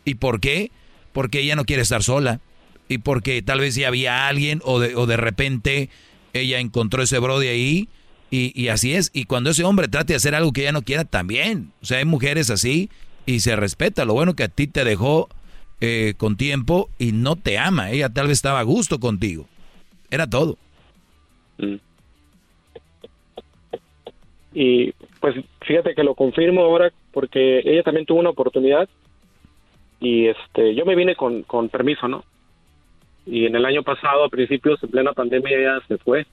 ¿Y 0.04 0.14
por 0.14 0.38
qué? 0.38 0.70
Porque 1.12 1.40
ella 1.40 1.56
no 1.56 1.64
quiere 1.64 1.82
estar 1.82 2.04
sola. 2.04 2.40
Y 2.88 2.98
porque 2.98 3.42
tal 3.42 3.58
vez 3.58 3.74
ya 3.74 3.88
había 3.88 4.28
alguien 4.28 4.60
o 4.64 4.78
de, 4.78 4.94
o 4.94 5.06
de 5.06 5.16
repente 5.16 5.88
ella 6.32 6.60
encontró 6.60 7.02
ese 7.02 7.18
Brody 7.18 7.48
ahí. 7.48 7.88
Y, 8.36 8.66
así 8.66 8.94
es. 8.94 9.12
Y 9.14 9.26
cuando 9.26 9.50
ese 9.50 9.62
hombre 9.62 9.86
trate 9.86 10.12
de 10.12 10.16
hacer 10.16 10.34
algo 10.34 10.52
que 10.52 10.62
ella 10.62 10.72
no 10.72 10.82
quiera, 10.82 11.04
también. 11.04 11.70
O 11.80 11.84
sea, 11.84 11.98
hay 11.98 12.04
mujeres 12.04 12.50
así 12.50 12.90
y 13.26 13.38
se 13.38 13.54
respeta. 13.54 14.04
Lo 14.04 14.14
bueno 14.14 14.34
que 14.34 14.42
a 14.42 14.48
ti 14.48 14.66
te 14.66 14.82
dejó 14.82 15.28
eh, 15.80 16.14
con 16.16 16.36
tiempo 16.36 16.88
y 16.98 17.12
no 17.12 17.36
te 17.36 17.58
ama. 17.58 17.92
Ella 17.92 18.08
tal 18.08 18.26
vez 18.26 18.38
estaba 18.38 18.58
a 18.58 18.64
gusto 18.64 18.98
contigo. 18.98 19.46
Era 20.10 20.28
todo. 20.28 20.58
Y 24.52 24.90
pues 25.20 25.36
fíjate 25.64 25.94
que 25.94 26.02
lo 26.02 26.16
confirmo 26.16 26.62
ahora 26.62 26.92
porque 27.12 27.60
ella 27.64 27.84
también 27.84 28.04
tuvo 28.04 28.18
una 28.18 28.30
oportunidad 28.30 28.88
y 30.00 30.26
este 30.26 30.74
yo 30.74 30.84
me 30.84 30.96
vine 30.96 31.14
con, 31.14 31.44
con 31.44 31.68
permiso, 31.68 32.08
¿no? 32.08 32.24
Y 33.26 33.46
en 33.46 33.54
el 33.54 33.64
año 33.64 33.84
pasado, 33.84 34.24
a 34.24 34.28
principios, 34.28 34.82
en 34.82 34.90
plena 34.90 35.12
pandemia, 35.12 35.56
ella 35.56 35.80
se 35.86 35.98
fue 35.98 36.26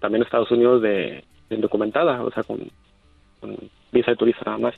también 0.00 0.22
a 0.22 0.26
Estados 0.26 0.50
Unidos 0.50 0.82
de, 0.82 1.24
indocumentada, 1.50 2.22
o 2.22 2.30
sea, 2.30 2.42
con, 2.42 2.60
visa 3.92 4.10
de 4.10 4.16
turista 4.16 4.42
nada 4.46 4.58
más. 4.58 4.74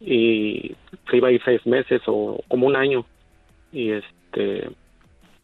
Y 0.00 0.74
se 1.10 1.16
iba 1.16 1.28
a 1.28 1.44
seis 1.44 1.64
meses 1.66 2.02
o 2.06 2.40
como 2.48 2.66
un 2.66 2.76
año 2.76 3.04
y 3.72 3.90
este 3.90 4.70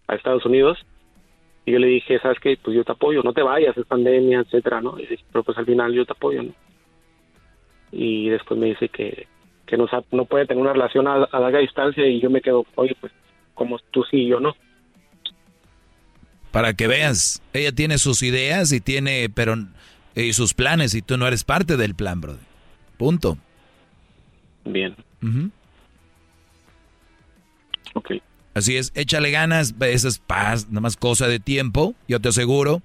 a 0.07 0.15
Estados 0.15 0.45
Unidos 0.47 0.79
y 1.69 1.73
yo 1.73 1.79
le 1.79 1.89
dije, 1.89 2.19
¿sabes 2.21 2.41
qué? 2.41 2.57
Pues 2.63 2.75
yo 2.75 2.83
te 2.83 2.93
apoyo, 2.93 3.23
no 3.23 3.35
te 3.35 3.43
vayas, 3.43 3.77
es 3.77 3.85
pandemia, 3.85 4.41
etcétera, 4.41 4.81
¿no? 4.81 4.99
Y 4.99 5.05
dije, 5.05 5.23
pero 5.31 5.45
pues 5.45 5.59
al 5.59 5.67
final 5.67 5.93
yo 5.93 6.07
te 6.07 6.13
apoyo, 6.13 6.43
¿no? 6.43 6.53
Y 7.93 8.31
después 8.31 8.59
me 8.59 8.69
dice 8.69 8.89
que, 8.89 9.27
que 9.67 9.77
no, 9.77 9.87
no 10.13 10.25
puede 10.25 10.47
tener 10.47 10.63
una 10.63 10.73
relación 10.73 11.07
a, 11.07 11.25
a 11.25 11.41
larga 11.41 11.59
distancia 11.59 12.07
y 12.07 12.21
yo 12.21 12.31
me 12.31 12.41
quedo, 12.41 12.65
oye, 12.75 12.97
pues 12.99 13.13
como 13.53 13.79
tú 13.91 14.03
sí 14.05 14.23
y 14.23 14.29
yo 14.29 14.41
no. 14.41 14.55
Para 16.51 16.75
que 16.75 16.87
veas, 16.87 17.43
ella 17.53 17.73
tiene 17.73 17.99
sus 17.99 18.23
ideas 18.23 18.73
y 18.73 18.81
tiene, 18.81 19.29
pero 19.29 19.57
y 20.15 20.33
sus 20.33 20.55
planes 20.55 20.95
y 20.95 21.03
tú 21.03 21.17
no 21.17 21.27
eres 21.27 21.45
parte 21.45 21.77
del 21.77 21.95
plan, 21.95 22.21
brother. 22.21 22.43
Punto. 22.97 23.39
Bien. 24.65 24.97
Ok. 27.95 28.13
Así 28.55 28.77
es, 28.77 28.91
échale 28.95 29.31
ganas, 29.31 29.75
eso 29.81 30.09
es 30.09 30.19
paz, 30.19 30.67
nada 30.69 30.81
más 30.81 30.97
cosa 30.97 31.29
de 31.29 31.39
tiempo, 31.39 31.95
yo 32.09 32.21
te 32.21 32.31
aseguro, 32.31 32.83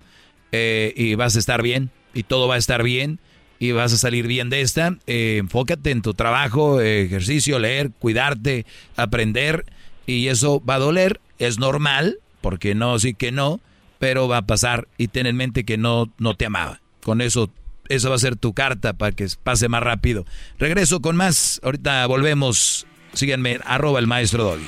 eh, 0.51 0.93
y 0.95 1.15
vas 1.15 1.35
a 1.35 1.39
estar 1.39 1.63
bien, 1.63 1.89
y 2.13 2.23
todo 2.23 2.47
va 2.47 2.55
a 2.55 2.59
estar 2.59 2.83
bien, 2.83 3.19
y 3.57 3.71
vas 3.71 3.91
a 3.91 3.97
salir 3.97 4.27
bien 4.27 4.51
de 4.51 4.61
esta. 4.61 4.97
Eh, 5.07 5.37
enfócate 5.39 5.89
en 5.89 6.03
tu 6.03 6.13
trabajo, 6.13 6.79
eh, 6.79 7.03
ejercicio, 7.03 7.57
leer, 7.57 7.89
cuidarte, 7.97 8.67
aprender, 8.95 9.65
y 10.05 10.27
eso 10.27 10.61
va 10.63 10.75
a 10.75 10.79
doler, 10.79 11.19
es 11.39 11.57
normal, 11.57 12.19
porque 12.43 12.75
no, 12.75 12.99
sí 12.99 13.13
que 13.13 13.31
no, 13.31 13.61
pero 13.99 14.27
va 14.27 14.37
a 14.37 14.41
pasar, 14.41 14.89
y 14.97 15.07
ten 15.07 15.25
en 15.25 15.37
mente 15.37 15.63
que 15.63 15.77
no, 15.77 16.11
no 16.19 16.35
te 16.35 16.45
amaba. 16.45 16.81
Con 17.01 17.21
eso, 17.21 17.49
eso 17.87 18.09
va 18.09 18.17
a 18.17 18.19
ser 18.19 18.35
tu 18.35 18.53
carta 18.53 18.91
para 18.93 19.13
que 19.13 19.25
pase 19.41 19.69
más 19.69 19.81
rápido. 19.81 20.25
Regreso 20.59 21.01
con 21.01 21.15
más, 21.15 21.61
ahorita 21.63 22.05
volvemos, 22.05 22.85
síganme, 23.13 23.59
arroba 23.63 23.99
el 23.99 24.07
maestro 24.07 24.43
Doggy. 24.43 24.65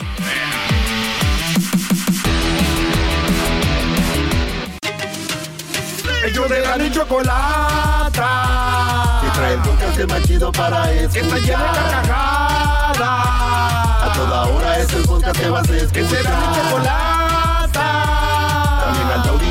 Ellos 6.25 6.49
de 6.49 6.61
la 6.61 6.77
ni 6.77 6.89
chocolata. 6.91 8.21
Y 9.27 9.31
trae 9.37 9.53
el 9.53 9.59
podcast 9.59 9.99
más 10.09 10.23
chido 10.23 10.51
para 10.53 10.93
escuchar. 10.93 11.11
Que 11.11 11.19
está 11.19 11.37
llena 11.39 11.73
de 11.73 11.79
carcajadas. 11.79 12.99
A 14.01 14.13
toda 14.15 14.45
hora 14.45 14.79
es 14.79 14.93
el 14.93 15.03
podcast 15.03 15.39
que 15.39 15.49
vas 15.49 15.69
a 15.69 15.75
escuchar. 15.75 15.91
Que 15.91 16.07
será 16.07 16.39
mi 16.39 16.55
chocolata. 16.55 17.24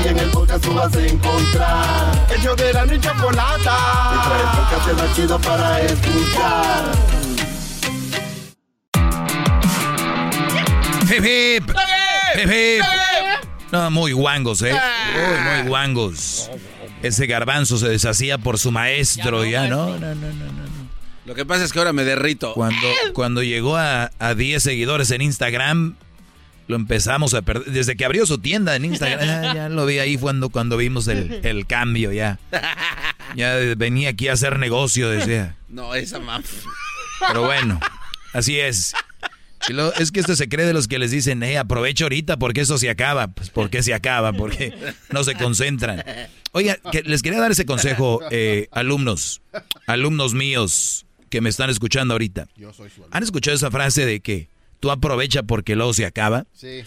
Taurí 0.05 0.09
en 0.09 0.19
el 0.19 0.31
podcast 0.31 0.65
tú 0.65 0.75
vas 0.75 0.95
a 0.95 1.07
encontrar. 1.07 2.27
Ellos 2.39 2.57
de 2.57 2.73
la 2.73 2.87
ni 2.87 3.01
chocolata. 3.01 3.79
Y 4.15 4.29
trae 4.29 4.41
el 4.43 4.49
podcast 4.59 5.03
más 5.03 5.17
chido 5.17 5.41
para 5.41 5.81
escuchar. 5.81 6.85
Hip, 11.03 11.25
hip. 11.25 11.71
Hip, 12.37 12.51
hip. 12.51 12.85
No, 13.73 13.91
muy 13.91 14.13
guangos, 14.13 14.63
¿eh? 14.63 14.73
Muy, 14.73 15.59
muy 15.59 15.69
guangos. 15.69 16.51
Ese 17.03 17.27
garbanzo 17.27 17.79
se 17.79 17.89
deshacía 17.89 18.39
por 18.39 18.59
su 18.59 18.71
maestro, 18.71 19.45
ya, 19.45 19.69
¿no? 19.69 19.99
No, 19.99 19.99
no, 19.99 20.15
no, 20.15 20.33
no. 20.33 20.65
Lo 21.25 21.35
que 21.35 21.47
pasa 21.47 21.65
es 21.65 21.73
que 21.73 21.79
ahora 21.79 21.93
me 21.93 22.05
derrito. 22.05 22.53
Cuando, 22.53 22.87
cuando 23.15 23.43
llegó 23.43 23.77
a, 23.77 24.11
a 24.19 24.35
10 24.35 24.63
seguidores 24.63 25.11
en 25.11 25.23
Instagram, 25.23 25.97
lo 26.69 26.77
empezamos 26.77 27.35
a 27.35 27.43
perder. 27.43 27.71
Desde 27.73 27.97
que 27.97 28.05
abrió 28.05 28.27
su 28.27 28.39
tienda 28.39 28.75
en 28.77 28.85
Instagram, 28.87 29.21
ya, 29.45 29.55
ya 29.55 29.69
lo 29.69 29.87
vi 29.87 29.99
ahí 29.99 30.17
cuando, 30.17 30.49
cuando 30.51 30.77
vimos 30.77 31.09
el, 31.09 31.41
el 31.45 31.67
cambio, 31.67 32.13
ya. 32.13 32.39
Ya 33.37 33.55
venía 33.77 34.11
aquí 34.11 34.29
a 34.29 34.33
hacer 34.35 34.59
negocio, 34.59 35.09
decía. 35.11 35.57
No, 35.69 35.95
esa 35.95 36.19
mamá. 36.21 36.43
Pero 37.29 37.43
bueno, 37.45 37.81
así 38.33 38.59
es. 38.61 38.95
Y 39.69 39.73
lo- 39.73 39.95
es 39.95 40.13
que 40.13 40.21
esto 40.21 40.37
se 40.37 40.49
cree 40.49 40.67
de 40.67 40.75
los 40.75 40.89
que 40.89 40.99
les 40.99 41.11
dicen, 41.11 41.43
eh, 41.43 41.57
aprovecha 41.59 42.05
ahorita 42.05 42.37
porque 42.37 42.61
eso 42.61 42.77
se 42.79 42.91
acaba. 42.91 43.29
Pues 43.29 43.51
¿por 43.51 43.71
qué 43.71 43.83
se 43.83 43.95
acaba? 43.95 44.33
Porque 44.33 44.75
no 45.11 45.25
se 45.25 45.35
concentran. 45.35 46.05
Oiga, 46.53 46.77
que 46.93 47.03
les 47.03 47.23
quería 47.23 47.41
dar 47.41 47.51
ese 47.51 47.65
consejo, 47.67 48.21
eh, 48.31 48.69
alumnos, 48.73 49.41
alumnos 49.87 50.35
míos 50.35 51.07
que 51.31 51.41
me 51.41 51.49
están 51.49 51.71
escuchando 51.71 52.15
ahorita. 52.15 52.47
¿Han 53.11 53.23
escuchado 53.23 53.57
esa 53.57 53.71
frase 53.71 54.07
de 54.07 54.21
que 54.21 54.49
tú 54.85 54.91
aprovecha 54.91 55.43
porque 55.43 55.77
luego 55.77 55.95
se 55.95 56.05
acaba? 56.05 56.45
Sí. 56.53 56.83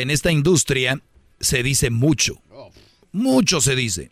En 0.00 0.08
esta 0.10 0.32
industria 0.32 1.02
se 1.38 1.62
dice 1.62 1.90
mucho. 1.90 2.40
Mucho 3.12 3.60
se 3.60 3.76
dice. 3.76 4.10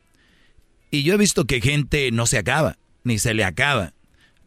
Y 0.91 1.05
yo 1.05 1.15
he 1.15 1.17
visto 1.17 1.47
que 1.47 1.63
gente 1.63 2.11
no 2.11 2.27
se 2.27 2.37
acaba, 2.37 2.77
ni 3.05 3.19
se 3.19 3.33
le 3.33 3.45
acaba. 3.45 3.95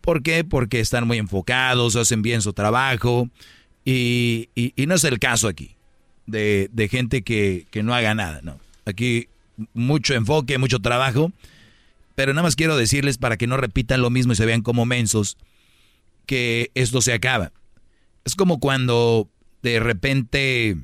¿Por 0.01 0.21
qué? 0.21 0.43
Porque 0.43 0.79
están 0.79 1.07
muy 1.07 1.17
enfocados, 1.17 1.95
hacen 1.95 2.21
bien 2.21 2.43
su 2.43 2.53
trabajo. 2.53 3.29
Y, 3.83 4.49
y- 4.53 4.73
y 4.75 4.85
no 4.85 4.93
es 4.93 5.03
el 5.05 5.17
caso 5.17 5.47
aquí, 5.47 5.75
de, 6.27 6.69
de 6.71 6.87
gente 6.87 7.23
que, 7.23 7.65
que 7.71 7.81
no 7.81 7.95
haga 7.95 8.13
nada, 8.13 8.41
¿no? 8.43 8.59
Aquí 8.85 9.27
mucho 9.73 10.13
enfoque, 10.13 10.59
mucho 10.59 10.77
trabajo. 10.77 11.31
Pero 12.13 12.31
nada 12.33 12.43
más 12.43 12.55
quiero 12.55 12.77
decirles 12.77 13.17
para 13.17 13.37
que 13.37 13.47
no 13.47 13.57
repitan 13.57 14.01
lo 14.03 14.11
mismo 14.11 14.33
y 14.33 14.35
se 14.35 14.45
vean 14.45 14.61
como 14.61 14.85
mensos, 14.85 15.35
que 16.27 16.69
esto 16.75 17.01
se 17.01 17.13
acaba. 17.13 17.51
Es 18.25 18.35
como 18.35 18.59
cuando 18.59 19.29
de 19.61 19.79
repente 19.79 20.77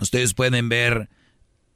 ustedes 0.00 0.34
pueden 0.34 0.68
ver, 0.68 1.08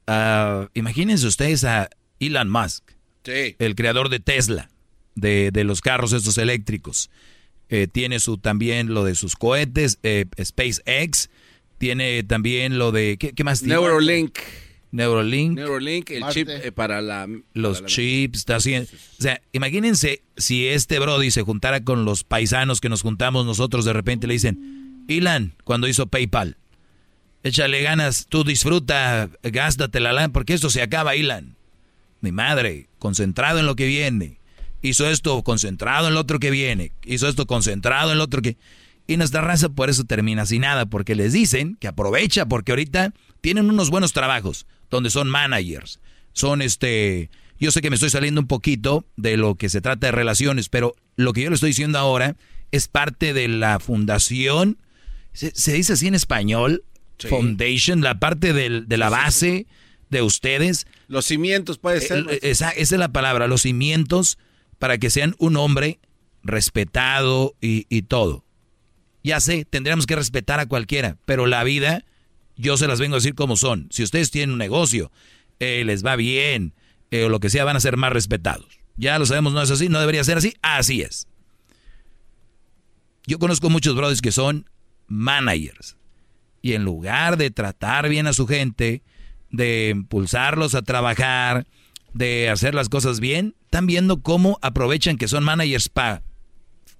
ah, 0.07 0.69
imagínense 0.73 1.25
ustedes 1.27 1.63
a 1.63 1.89
Elon 2.19 2.49
Musk, 2.49 2.83
Sí. 3.23 3.55
el 3.59 3.75
creador 3.75 4.09
de 4.09 4.19
Tesla, 4.19 4.69
de, 5.15 5.51
de 5.51 5.63
los 5.63 5.81
carros 5.81 6.13
estos 6.13 6.37
eléctricos. 6.37 7.09
Eh, 7.69 7.87
tiene 7.87 8.19
su 8.19 8.37
también 8.37 8.93
lo 8.93 9.03
de 9.05 9.15
sus 9.15 9.35
cohetes, 9.35 9.99
eh, 10.03 10.25
SpaceX, 10.43 11.29
tiene 11.77 12.23
también 12.23 12.77
lo 12.77 12.91
de, 12.91 13.17
¿qué, 13.17 13.33
qué 13.33 13.43
más 13.43 13.59
tiene? 13.59 13.75
Neurolink. 13.75 14.37
Neurolink. 14.91 15.53
Neurolink, 15.53 16.09
el 16.11 16.23
chip 16.29 16.49
eh, 16.49 16.71
para 16.71 17.01
la... 17.01 17.27
los 17.53 17.77
para 17.77 17.81
la- 17.81 17.87
chips, 17.87 18.39
está 18.39 18.57
haciendo. 18.57 18.89
O 19.19 19.21
sea, 19.21 19.41
imagínense 19.53 20.21
si 20.35 20.67
este 20.67 20.99
Brody 20.99 21.31
se 21.31 21.43
juntara 21.43 21.83
con 21.83 22.03
los 22.05 22.23
paisanos 22.23 22.81
que 22.81 22.89
nos 22.89 23.01
juntamos 23.01 23.45
nosotros, 23.45 23.85
de 23.85 23.93
repente 23.93 24.27
le 24.27 24.33
dicen, 24.33 25.03
Ilan, 25.07 25.55
cuando 25.63 25.87
hizo 25.87 26.07
PayPal, 26.07 26.57
échale 27.43 27.81
ganas, 27.81 28.27
tú 28.27 28.43
disfruta, 28.43 29.29
gástate 29.43 29.99
la 29.99 30.13
lana, 30.13 30.33
porque 30.33 30.53
esto 30.53 30.69
se 30.69 30.81
acaba, 30.81 31.15
Ilan. 31.15 31.55
Mi 32.19 32.31
madre, 32.31 32.87
concentrado 32.99 33.59
en 33.59 33.65
lo 33.65 33.75
que 33.75 33.87
viene. 33.87 34.39
Hizo 34.83 35.09
esto 35.09 35.41
concentrado 35.43 36.07
en 36.07 36.15
lo 36.15 36.19
otro 36.19 36.39
que 36.39 36.51
viene. 36.51 36.91
Hizo 37.05 37.27
esto 37.27 37.45
concentrado 37.47 38.11
en 38.11 38.17
lo 38.17 38.25
otro 38.25 38.41
que... 38.41 38.57
Y 39.07 39.17
nuestra 39.17 39.41
raza 39.41 39.69
por 39.69 39.89
eso 39.89 40.03
termina 40.05 40.45
sin 40.45 40.61
nada, 40.61 40.85
porque 40.85 41.15
les 41.15 41.33
dicen 41.33 41.77
que 41.79 41.87
aprovecha, 41.87 42.45
porque 42.45 42.71
ahorita 42.71 43.13
tienen 43.41 43.69
unos 43.69 43.89
buenos 43.89 44.13
trabajos, 44.13 44.67
donde 44.91 45.09
son 45.09 45.27
managers, 45.29 45.99
son 46.33 46.61
este 46.61 47.29
Yo 47.59 47.71
sé 47.71 47.81
que 47.81 47.89
me 47.89 47.95
estoy 47.95 48.09
saliendo 48.09 48.41
un 48.41 48.47
poquito 48.47 49.05
de 49.17 49.37
lo 49.37 49.55
que 49.55 49.69
se 49.69 49.81
trata 49.81 50.07
de 50.07 50.11
relaciones, 50.11 50.69
pero 50.69 50.95
lo 51.15 51.33
que 51.33 51.41
yo 51.43 51.49
le 51.49 51.55
estoy 51.55 51.69
diciendo 51.71 51.97
ahora 51.99 52.35
es 52.71 52.87
parte 52.87 53.33
de 53.33 53.47
la 53.47 53.79
fundación. 53.79 54.77
¿Se, 55.33 55.51
se 55.55 55.73
dice 55.73 55.93
así 55.93 56.07
en 56.07 56.15
español? 56.15 56.83
Foundation, 57.29 58.01
la 58.01 58.19
parte 58.19 58.51
del- 58.53 58.87
de 58.87 58.97
la 58.97 59.09
base 59.09 59.67
de 60.09 60.21
ustedes. 60.23 60.87
Los 61.07 61.25
cimientos, 61.25 61.77
puede 61.77 62.01
ser. 62.01 62.25
Eh, 62.31 62.39
Esa, 62.41 62.69
esa 62.71 62.95
es 62.95 62.99
la 62.99 63.11
palabra, 63.11 63.47
los 63.47 63.61
cimientos 63.61 64.37
para 64.79 64.97
que 64.97 65.09
sean 65.11 65.35
un 65.37 65.55
hombre 65.55 65.99
respetado 66.61 67.55
y, 67.61 67.85
y 67.89 68.03
todo. 68.03 68.43
Ya 69.23 69.39
sé, 69.39 69.65
tendríamos 69.65 70.07
que 70.07 70.15
respetar 70.15 70.59
a 70.59 70.65
cualquiera, 70.65 71.17
pero 71.25 71.45
la 71.45 71.63
vida, 71.63 72.03
yo 72.61 72.77
se 72.77 72.87
las 72.87 72.99
vengo 72.99 73.15
a 73.15 73.17
decir 73.17 73.35
como 73.35 73.57
son. 73.57 73.87
Si 73.91 74.03
ustedes 74.03 74.31
tienen 74.31 74.53
un 74.53 74.59
negocio, 74.59 75.11
eh, 75.59 75.83
les 75.83 76.05
va 76.05 76.15
bien, 76.15 76.73
eh, 77.09 77.25
o 77.25 77.29
lo 77.29 77.39
que 77.39 77.49
sea, 77.49 77.65
van 77.65 77.75
a 77.75 77.81
ser 77.81 77.97
más 77.97 78.13
respetados. 78.13 78.79
Ya 78.95 79.17
lo 79.17 79.25
sabemos, 79.25 79.51
no 79.53 79.61
es 79.61 79.71
así, 79.71 79.89
no 79.89 79.99
debería 79.99 80.23
ser 80.23 80.37
así, 80.37 80.53
así 80.61 81.01
es. 81.01 81.27
Yo 83.25 83.39
conozco 83.39 83.69
muchos 83.69 83.95
brothers 83.95 84.21
que 84.21 84.31
son 84.31 84.69
managers. 85.07 85.97
Y 86.61 86.73
en 86.73 86.83
lugar 86.83 87.37
de 87.37 87.49
tratar 87.49 88.07
bien 88.09 88.27
a 88.27 88.33
su 88.33 88.45
gente, 88.45 89.01
de 89.49 89.89
impulsarlos 89.89 90.75
a 90.75 90.83
trabajar, 90.83 91.65
de 92.13 92.49
hacer 92.49 92.75
las 92.75 92.89
cosas 92.89 93.19
bien, 93.19 93.55
están 93.65 93.87
viendo 93.87 94.21
cómo 94.21 94.59
aprovechan 94.61 95.17
que 95.17 95.27
son 95.27 95.43
managers 95.43 95.89
para 95.89 96.21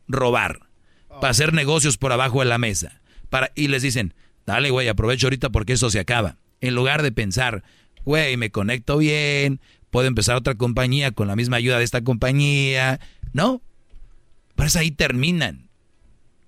robar, 0.08 0.62
para 1.08 1.30
hacer 1.30 1.54
negocios 1.54 1.98
por 1.98 2.12
abajo 2.12 2.40
de 2.40 2.46
la 2.46 2.58
mesa. 2.58 3.00
Para, 3.30 3.52
y 3.56 3.68
les 3.68 3.84
dicen, 3.84 4.16
dale, 4.46 4.70
güey, 4.70 4.88
aprovecho 4.88 5.28
ahorita 5.28 5.50
porque 5.50 5.74
eso 5.74 5.90
se 5.90 6.00
acaba. 6.00 6.38
En 6.62 6.76
lugar 6.76 7.02
de 7.02 7.12
pensar, 7.12 7.64
güey, 8.06 8.38
me 8.38 8.52
conecto 8.52 8.98
bien, 8.98 9.60
puedo 9.90 10.08
empezar 10.08 10.36
otra 10.36 10.56
compañía 10.56 11.12
con 11.12 11.28
la 11.28 11.36
misma 11.36 11.58
ayuda 11.58 11.78
de 11.78 11.84
esta 11.84 12.04
compañía. 12.04 13.00
No, 13.34 13.62
pues 14.56 14.76
ahí 14.76 14.92
terminan. 14.92 15.70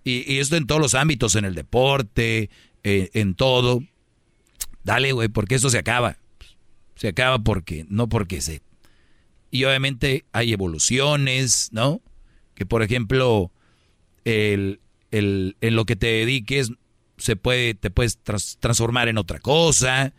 Y, 0.04 0.38
esto 0.40 0.58
en 0.58 0.68
todos 0.68 0.82
los 0.82 0.96
ámbitos, 0.96 1.36
en 1.36 1.46
el 1.46 1.56
deporte, 1.56 2.50
eh, 2.84 3.10
en 3.14 3.36
todo. 3.36 3.82
Dale, 4.84 5.14
güey, 5.14 5.30
porque 5.30 5.56
esto 5.56 5.70
se 5.70 5.78
acaba. 5.78 6.18
Se 6.96 7.08
acaba 7.08 7.40
porque, 7.40 7.86
no 7.90 8.10
porque 8.10 8.42
se... 8.42 8.62
Y 9.50 9.64
obviamente 9.66 10.26
hay 10.32 10.52
evoluciones, 10.52 11.70
¿no? 11.72 12.02
Que 12.56 12.66
por 12.66 12.84
ejemplo, 12.84 13.52
el, 14.26 14.80
el- 15.12 15.56
en 15.62 15.76
lo 15.76 15.86
que 15.86 15.96
te 15.96 16.08
dediques, 16.08 16.72
se 17.18 17.36
puede, 17.36 17.74
te 17.76 17.90
puedes 17.90 18.20
tras- 18.24 18.58
transformar 18.60 19.08
en 19.08 19.18
otra 19.18 19.40
cosa. 19.40 20.14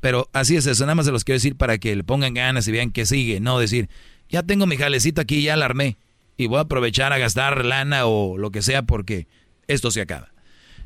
Pero 0.00 0.28
así 0.32 0.56
es 0.56 0.66
eso, 0.66 0.84
nada 0.84 0.94
más 0.94 1.06
se 1.06 1.12
los 1.12 1.24
quiero 1.24 1.36
decir 1.36 1.56
para 1.56 1.78
que 1.78 1.96
le 1.96 2.04
pongan 2.04 2.32
ganas 2.34 2.68
y 2.68 2.72
vean 2.72 2.92
que 2.92 3.04
sigue, 3.04 3.40
no 3.40 3.58
decir, 3.58 3.88
ya 4.28 4.44
tengo 4.44 4.64
mi 4.66 4.76
jalecito 4.76 5.20
aquí, 5.20 5.42
ya 5.42 5.56
la 5.56 5.64
armé. 5.64 5.96
Y 6.36 6.46
voy 6.46 6.58
a 6.58 6.62
aprovechar 6.62 7.12
a 7.12 7.18
gastar 7.18 7.64
lana 7.64 8.06
o 8.06 8.38
lo 8.38 8.52
que 8.52 8.62
sea 8.62 8.82
porque 8.82 9.26
esto 9.66 9.90
se 9.90 10.00
acaba. 10.00 10.32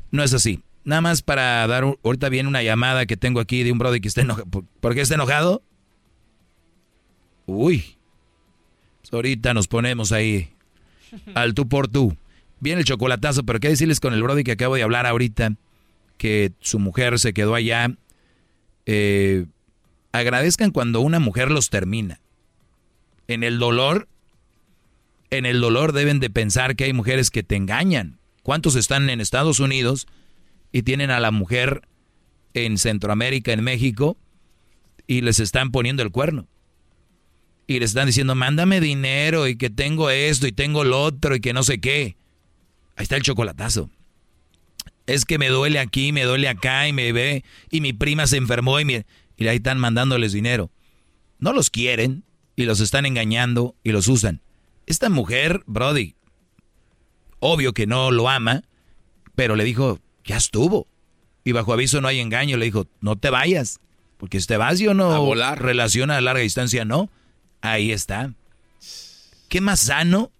No 0.09 0.23
es 0.23 0.33
así. 0.33 0.61
Nada 0.83 1.01
más 1.01 1.21
para 1.21 1.65
dar, 1.67 1.83
ahorita 2.03 2.27
viene 2.29 2.49
una 2.49 2.63
llamada 2.63 3.05
que 3.05 3.17
tengo 3.17 3.39
aquí 3.39 3.61
de 3.61 3.71
un 3.71 3.77
brother 3.77 4.01
que 4.01 4.07
está 4.07 4.21
enojado. 4.21 4.47
¿Por, 4.49 4.95
qué 4.95 5.01
está 5.01 5.13
enojado? 5.13 5.61
Uy. 7.45 7.97
Ahorita 9.11 9.53
nos 9.53 9.67
ponemos 9.67 10.11
ahí 10.11 10.49
al 11.35 11.53
tú 11.53 11.69
por 11.69 11.87
tú. 11.87 12.17
Viene 12.63 12.79
el 12.79 12.85
chocolatazo, 12.85 13.43
pero 13.43 13.59
qué 13.59 13.67
decirles 13.67 13.99
con 13.99 14.13
el 14.13 14.23
brother 14.23 14.45
que 14.45 14.53
acabo 14.53 14.75
de 14.75 14.83
hablar 14.83 15.05
ahorita, 15.05 15.55
que 16.17 16.53
su 16.61 16.79
mujer 16.79 17.19
se 17.19 17.33
quedó 17.33 17.55
allá. 17.55 17.93
Eh, 18.85 19.47
agradezcan 20.13 20.71
cuando 20.71 21.01
una 21.01 21.19
mujer 21.19 21.51
los 21.51 21.69
termina. 21.69 22.21
En 23.27 23.43
el 23.43 23.59
dolor, 23.59 24.07
en 25.29 25.45
el 25.45 25.59
dolor 25.59 25.91
deben 25.91 26.21
de 26.21 26.29
pensar 26.29 26.77
que 26.77 26.85
hay 26.85 26.93
mujeres 26.93 27.31
que 27.31 27.43
te 27.43 27.57
engañan. 27.57 28.17
¿Cuántos 28.43 28.77
están 28.77 29.09
en 29.09 29.19
Estados 29.19 29.59
Unidos 29.59 30.07
y 30.71 30.83
tienen 30.83 31.11
a 31.11 31.19
la 31.19 31.31
mujer 31.31 31.81
en 32.53 32.77
Centroamérica, 32.77 33.51
en 33.51 33.61
México, 33.61 34.15
y 35.05 35.19
les 35.19 35.41
están 35.41 35.71
poniendo 35.71 36.01
el 36.01 36.11
cuerno? 36.11 36.47
Y 37.67 37.79
les 37.79 37.89
están 37.89 38.05
diciendo, 38.05 38.35
mándame 38.35 38.79
dinero 38.79 39.49
y 39.49 39.57
que 39.57 39.69
tengo 39.69 40.09
esto 40.09 40.47
y 40.47 40.53
tengo 40.53 40.85
lo 40.85 41.03
otro 41.03 41.35
y 41.35 41.41
que 41.41 41.51
no 41.51 41.63
sé 41.63 41.81
qué. 41.81 42.15
Ahí 42.95 43.03
está 43.03 43.15
el 43.15 43.23
chocolatazo. 43.23 43.89
Es 45.05 45.25
que 45.25 45.37
me 45.37 45.49
duele 45.49 45.79
aquí, 45.79 46.11
me 46.11 46.23
duele 46.23 46.47
acá 46.47 46.87
y 46.87 46.93
me 46.93 47.11
ve 47.11 47.43
y 47.69 47.81
mi 47.81 47.91
prima 47.93 48.25
se 48.27 48.37
enfermó 48.37 48.79
y, 48.79 48.85
me- 48.85 49.05
y 49.37 49.47
ahí 49.47 49.57
están 49.57 49.79
mandándoles 49.79 50.31
dinero. 50.31 50.71
No 51.39 51.51
los 51.53 51.69
quieren 51.69 52.23
y 52.55 52.63
los 52.63 52.79
están 52.79 53.05
engañando 53.05 53.75
y 53.83 53.91
los 53.91 54.07
usan. 54.07 54.41
Esta 54.85 55.09
mujer, 55.09 55.61
Brody, 55.65 56.15
obvio 57.39 57.73
que 57.73 57.87
no 57.87 58.11
lo 58.11 58.29
ama, 58.29 58.63
pero 59.35 59.55
le 59.55 59.63
dijo, 59.65 59.99
ya 60.23 60.37
estuvo. 60.37 60.87
Y 61.43 61.51
bajo 61.51 61.73
aviso 61.73 61.99
no 61.99 62.07
hay 62.07 62.19
engaño, 62.19 62.55
le 62.55 62.65
dijo, 62.65 62.87
no 63.01 63.17
te 63.17 63.29
vayas, 63.29 63.79
porque 64.17 64.39
si 64.39 64.47
te 64.47 64.55
vas 64.55 64.79
yo 64.79 64.93
no 64.93 65.11
A 65.11 65.19
volar. 65.19 65.61
relación 65.61 66.11
a 66.11 66.21
larga 66.21 66.41
distancia, 66.41 66.85
no. 66.85 67.09
Ahí 67.59 67.91
está. 67.91 68.33
¿Qué 69.49 69.59
más 69.59 69.81
sano 69.81 70.31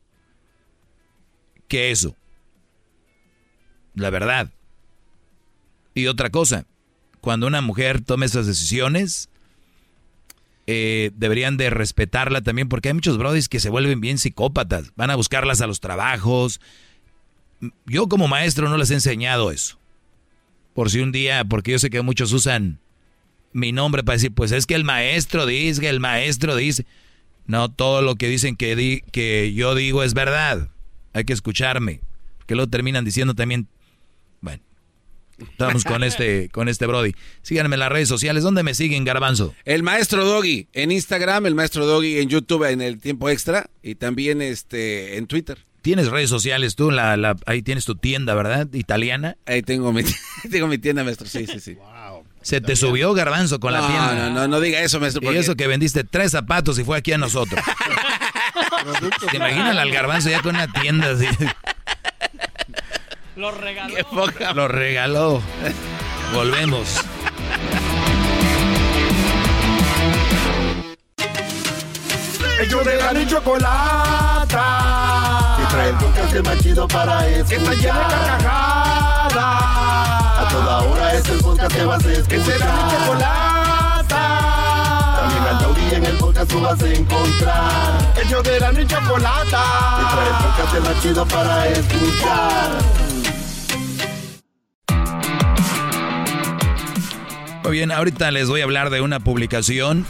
que 1.67 1.91
eso? 1.91 2.15
La 3.95 4.09
verdad. 4.09 4.51
Y 5.93 6.07
otra 6.07 6.29
cosa, 6.29 6.65
cuando 7.21 7.45
una 7.47 7.61
mujer 7.61 8.01
toma 8.01 8.25
esas 8.25 8.47
decisiones, 8.47 9.29
eh, 10.65 11.11
deberían 11.15 11.57
de 11.57 11.69
respetarla 11.69 12.41
también, 12.41 12.69
porque 12.69 12.89
hay 12.89 12.93
muchos 12.93 13.17
brodis 13.17 13.49
que 13.49 13.59
se 13.59 13.69
vuelven 13.69 14.01
bien 14.01 14.17
psicópatas, 14.17 14.91
van 14.95 15.11
a 15.11 15.15
buscarlas 15.15 15.61
a 15.61 15.67
los 15.67 15.79
trabajos. 15.79 16.59
Yo 17.85 18.07
como 18.07 18.27
maestro 18.27 18.69
no 18.69 18.77
les 18.77 18.89
he 18.91 18.95
enseñado 18.95 19.51
eso. 19.51 19.77
Por 20.73 20.89
si 20.89 21.01
un 21.01 21.11
día, 21.11 21.45
porque 21.45 21.71
yo 21.71 21.79
sé 21.79 21.89
que 21.89 22.01
muchos 22.01 22.31
usan 22.33 22.79
mi 23.51 23.71
nombre 23.71 24.03
para 24.03 24.15
decir, 24.15 24.33
pues 24.33 24.51
es 24.51 24.65
que 24.65 24.73
el 24.73 24.83
maestro 24.83 25.45
dice, 25.45 25.87
el 25.87 25.99
maestro 25.99 26.55
dice. 26.55 26.85
No, 27.45 27.69
todo 27.69 28.01
lo 28.01 28.15
que 28.15 28.27
dicen 28.29 28.55
que, 28.55 28.75
di- 28.75 29.01
que 29.11 29.53
yo 29.53 29.75
digo 29.75 30.01
es 30.01 30.13
verdad. 30.13 30.69
Hay 31.13 31.25
que 31.25 31.33
escucharme. 31.33 31.99
Que 32.47 32.55
luego 32.55 32.69
terminan 32.69 33.03
diciendo 33.05 33.35
también, 33.35 33.67
bueno, 34.43 34.61
estamos 35.39 35.83
con 35.83 36.03
este, 36.03 36.49
con 36.49 36.69
este 36.69 36.85
Brody. 36.85 37.13
Síganme 37.41 37.75
en 37.75 37.79
las 37.79 37.89
redes 37.91 38.07
sociales. 38.07 38.43
¿Dónde 38.43 38.61
me 38.61 38.75
siguen, 38.75 39.03
Garbanzo? 39.05 39.55
El 39.65 39.81
maestro 39.81 40.23
Doggy 40.25 40.67
en 40.73 40.91
Instagram, 40.91 41.47
el 41.47 41.55
maestro 41.55 41.85
Doggy 41.87 42.19
en 42.19 42.29
YouTube 42.29 42.69
en 42.69 42.81
el 42.81 42.99
tiempo 42.99 43.29
extra 43.29 43.69
y 43.81 43.95
también 43.95 44.41
este 44.41 45.17
en 45.17 45.25
Twitter. 45.25 45.57
Tienes 45.81 46.07
redes 46.09 46.29
sociales 46.29 46.75
tú, 46.75 46.91
la, 46.91 47.17
la- 47.17 47.35
ahí 47.45 47.61
tienes 47.61 47.83
tu 47.83 47.95
tienda, 47.95 48.35
¿verdad? 48.35 48.69
Italiana. 48.73 49.35
Ahí 49.45 49.61
tengo 49.63 49.91
mi, 49.91 50.03
tengo 50.51 50.67
mi 50.67 50.77
tienda, 50.77 51.03
maestro. 51.03 51.27
Sí, 51.27 51.45
sí, 51.47 51.59
sí. 51.59 51.77
Se 52.41 52.59
te 52.61 52.75
subió 52.75 53.13
Garbanzo 53.13 53.59
con 53.59 53.73
la 53.73 53.79
tienda. 53.87 54.29
no, 54.29 54.29
no, 54.31 54.47
no 54.47 54.59
diga 54.61 54.81
eso, 54.81 54.99
maestro, 54.99 55.21
Y 55.23 55.25
porque- 55.25 55.39
eso 55.39 55.55
que 55.55 55.67
vendiste 55.67 56.03
tres 56.03 56.31
zapatos 56.31 56.77
y 56.79 56.83
fue 56.83 56.97
aquí 56.97 57.11
a 57.13 57.17
nosotros. 57.17 57.59
¿Te 59.31 59.37
imaginas 59.37 59.77
al 59.77 59.91
Garbanzo 59.91 60.29
ya 60.29 60.41
con 60.41 60.55
una 60.55 60.71
tienda 60.71 61.11
así? 61.11 61.25
Lo 63.35 63.51
regaló. 63.51 63.95
Lo 64.53 64.67
regaló. 64.67 65.41
Volvemos. 66.33 66.99
Ellos 72.61 72.85
de 72.85 72.95
la 72.97 73.13
ni 73.13 73.25
chocolata. 73.25 74.57
Que 75.57 75.65
trae 75.65 75.89
el 75.89 75.95
podcast 75.95 76.35
más 76.45 76.59
chido 76.59 76.87
para 76.87 77.27
escuchar. 77.27 77.47
Que 77.47 77.55
está 77.55 77.73
llena 77.73 77.99
de 77.99 78.13
carcajadas. 78.13 79.35
A 79.35 80.47
toda 80.51 80.81
hora 80.83 81.13
es 81.15 81.27
el 81.29 81.39
podcast 81.39 81.75
que 81.75 81.85
vas 81.85 82.05
a 82.05 82.11
escuchar. 82.11 82.27
Que 82.27 82.43
será 82.43 82.71
mi 82.71 82.91
chocolata. 82.91 84.23
También 85.19 85.43
al 85.43 85.59
taurí 85.59 85.95
en 85.95 86.05
el 86.05 86.17
podcast 86.17 86.51
tú 86.51 86.61
vas 86.61 86.81
a 86.81 86.87
encontrar. 86.87 88.13
Ellos 88.23 88.43
de 88.43 88.59
la 88.59 88.71
ni 88.71 88.85
chocolata. 88.85 89.63
Que 89.97 90.05
trae 90.13 90.27
el 90.27 90.35
podcast 90.45 90.79
más 90.87 91.01
chido 91.01 91.25
para 91.25 91.67
escuchar. 91.67 92.69
Muy 97.63 97.71
bien, 97.71 97.91
ahorita 97.91 98.29
les 98.31 98.49
voy 98.49 98.61
a 98.61 98.65
hablar 98.65 98.89
de 98.89 99.01
una 99.01 99.21
publicación, 99.21 100.05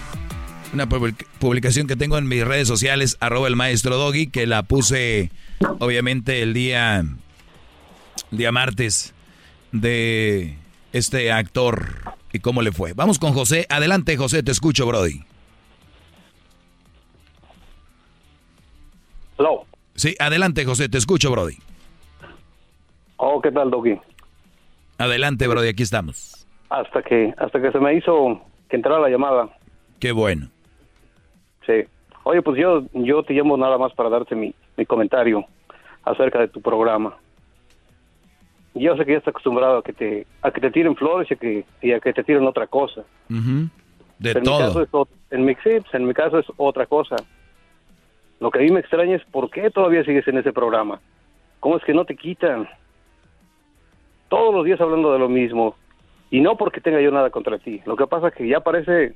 una 0.74 0.88
public- 0.90 1.28
publicación 1.40 1.86
que 1.88 1.96
tengo 1.96 2.18
en 2.18 2.28
mis 2.28 2.44
redes 2.46 2.68
sociales, 2.68 3.18
arroba 3.20 3.48
el 3.48 3.56
maestro 3.56 3.96
Doggy, 3.98 4.28
que 4.28 4.48
la 4.48 4.64
puse 4.64 5.32
obviamente 5.80 6.42
el 6.42 6.54
día, 6.54 7.00
el 7.00 8.38
día 8.38 8.52
martes 8.52 9.14
de 9.72 10.58
este 10.94 11.32
actor 11.32 12.14
y 12.32 12.40
cómo 12.40 12.62
le 12.64 12.72
fue. 12.72 12.94
Vamos 12.94 13.20
con 13.20 13.34
José. 13.34 13.68
Adelante, 13.70 14.18
José, 14.18 14.42
te 14.42 14.52
escucho, 14.52 14.88
Brody. 14.88 15.24
Hello. 19.38 19.66
Sí, 19.96 20.16
adelante, 20.20 20.66
José, 20.66 20.90
te 20.90 20.98
escucho, 20.98 21.30
Brody. 21.30 21.58
Oh, 23.18 23.40
¿qué 23.42 23.52
tal, 23.52 23.70
Doggy? 23.70 24.00
Adelante, 24.98 25.48
Brody, 25.48 25.68
aquí 25.70 25.84
estamos. 25.84 26.33
Hasta 26.74 27.04
que, 27.04 27.32
hasta 27.38 27.62
que 27.62 27.72
se 27.72 27.80
me 27.80 27.94
hizo 27.94 28.42
que 28.68 28.78
entrara 28.78 29.00
la 29.00 29.10
llamada. 29.10 29.48
Qué 30.00 30.12
bueno. 30.12 30.48
Sí. 31.68 31.84
Oye, 32.24 32.42
pues 32.42 32.60
yo, 32.60 32.82
yo 32.94 33.22
te 33.22 33.36
llamo 33.36 33.56
nada 33.58 33.78
más 33.78 33.94
para 33.94 34.10
darte 34.10 34.34
mi, 34.34 34.56
mi 34.76 34.84
comentario 34.84 35.46
acerca 36.04 36.40
de 36.40 36.48
tu 36.48 36.62
programa. 36.62 37.16
Yo 38.74 38.98
sé 38.98 39.06
que 39.06 39.12
ya 39.12 39.18
estás 39.20 39.34
acostumbrado 39.34 39.78
a 39.78 39.84
que 39.84 39.94
te, 39.94 40.26
a 40.42 40.50
que 40.50 40.62
te 40.62 40.72
tiren 40.72 40.96
flores 40.96 41.30
y 41.30 41.36
a 41.36 41.38
que, 41.38 41.66
y 41.84 41.92
a 41.92 42.00
que 42.00 42.12
te 42.12 42.24
tiren 42.24 42.48
otra 42.48 42.66
cosa. 42.66 43.02
Ujú. 43.30 43.70
De 44.18 44.34
Pero 44.34 44.40
en 44.40 44.44
mi 44.44 44.58
caso 44.58 44.86
todo. 44.88 45.04
es 45.04 45.34
en, 45.38 45.46
mi, 45.46 45.54
pues, 45.54 45.94
en 45.94 46.08
mi 46.08 46.14
caso 46.16 46.40
es 46.40 46.48
otra 46.58 46.88
cosa. 46.88 47.18
Lo 48.40 48.50
que 48.50 48.58
a 48.58 48.62
mí 48.64 48.72
me 48.72 48.80
extraña 48.80 49.16
es 49.18 49.24
por 49.26 49.52
qué 49.52 49.70
todavía 49.70 50.04
sigues 50.04 50.28
en 50.28 50.40
ese 50.40 50.52
programa. 50.52 51.00
¿Cómo 51.60 51.78
es 51.78 51.84
que 51.84 51.94
no 51.94 52.04
te 52.04 52.16
quitan? 52.16 52.68
Todos 54.28 54.56
los 54.56 54.66
días 54.66 54.82
hablando 54.82 55.14
de 55.14 55.20
lo 55.20 55.30
mismo. 55.30 55.76
Y 56.34 56.42
no 56.42 56.58
porque 56.58 56.82
tenga 56.82 57.00
yo 57.00 57.12
nada 57.12 57.30
contra 57.30 57.60
ti. 57.60 57.80
Lo 57.86 57.96
que 57.96 58.08
pasa 58.08 58.30
es 58.30 58.34
que 58.34 58.48
ya 58.48 58.60
parece, 58.60 59.14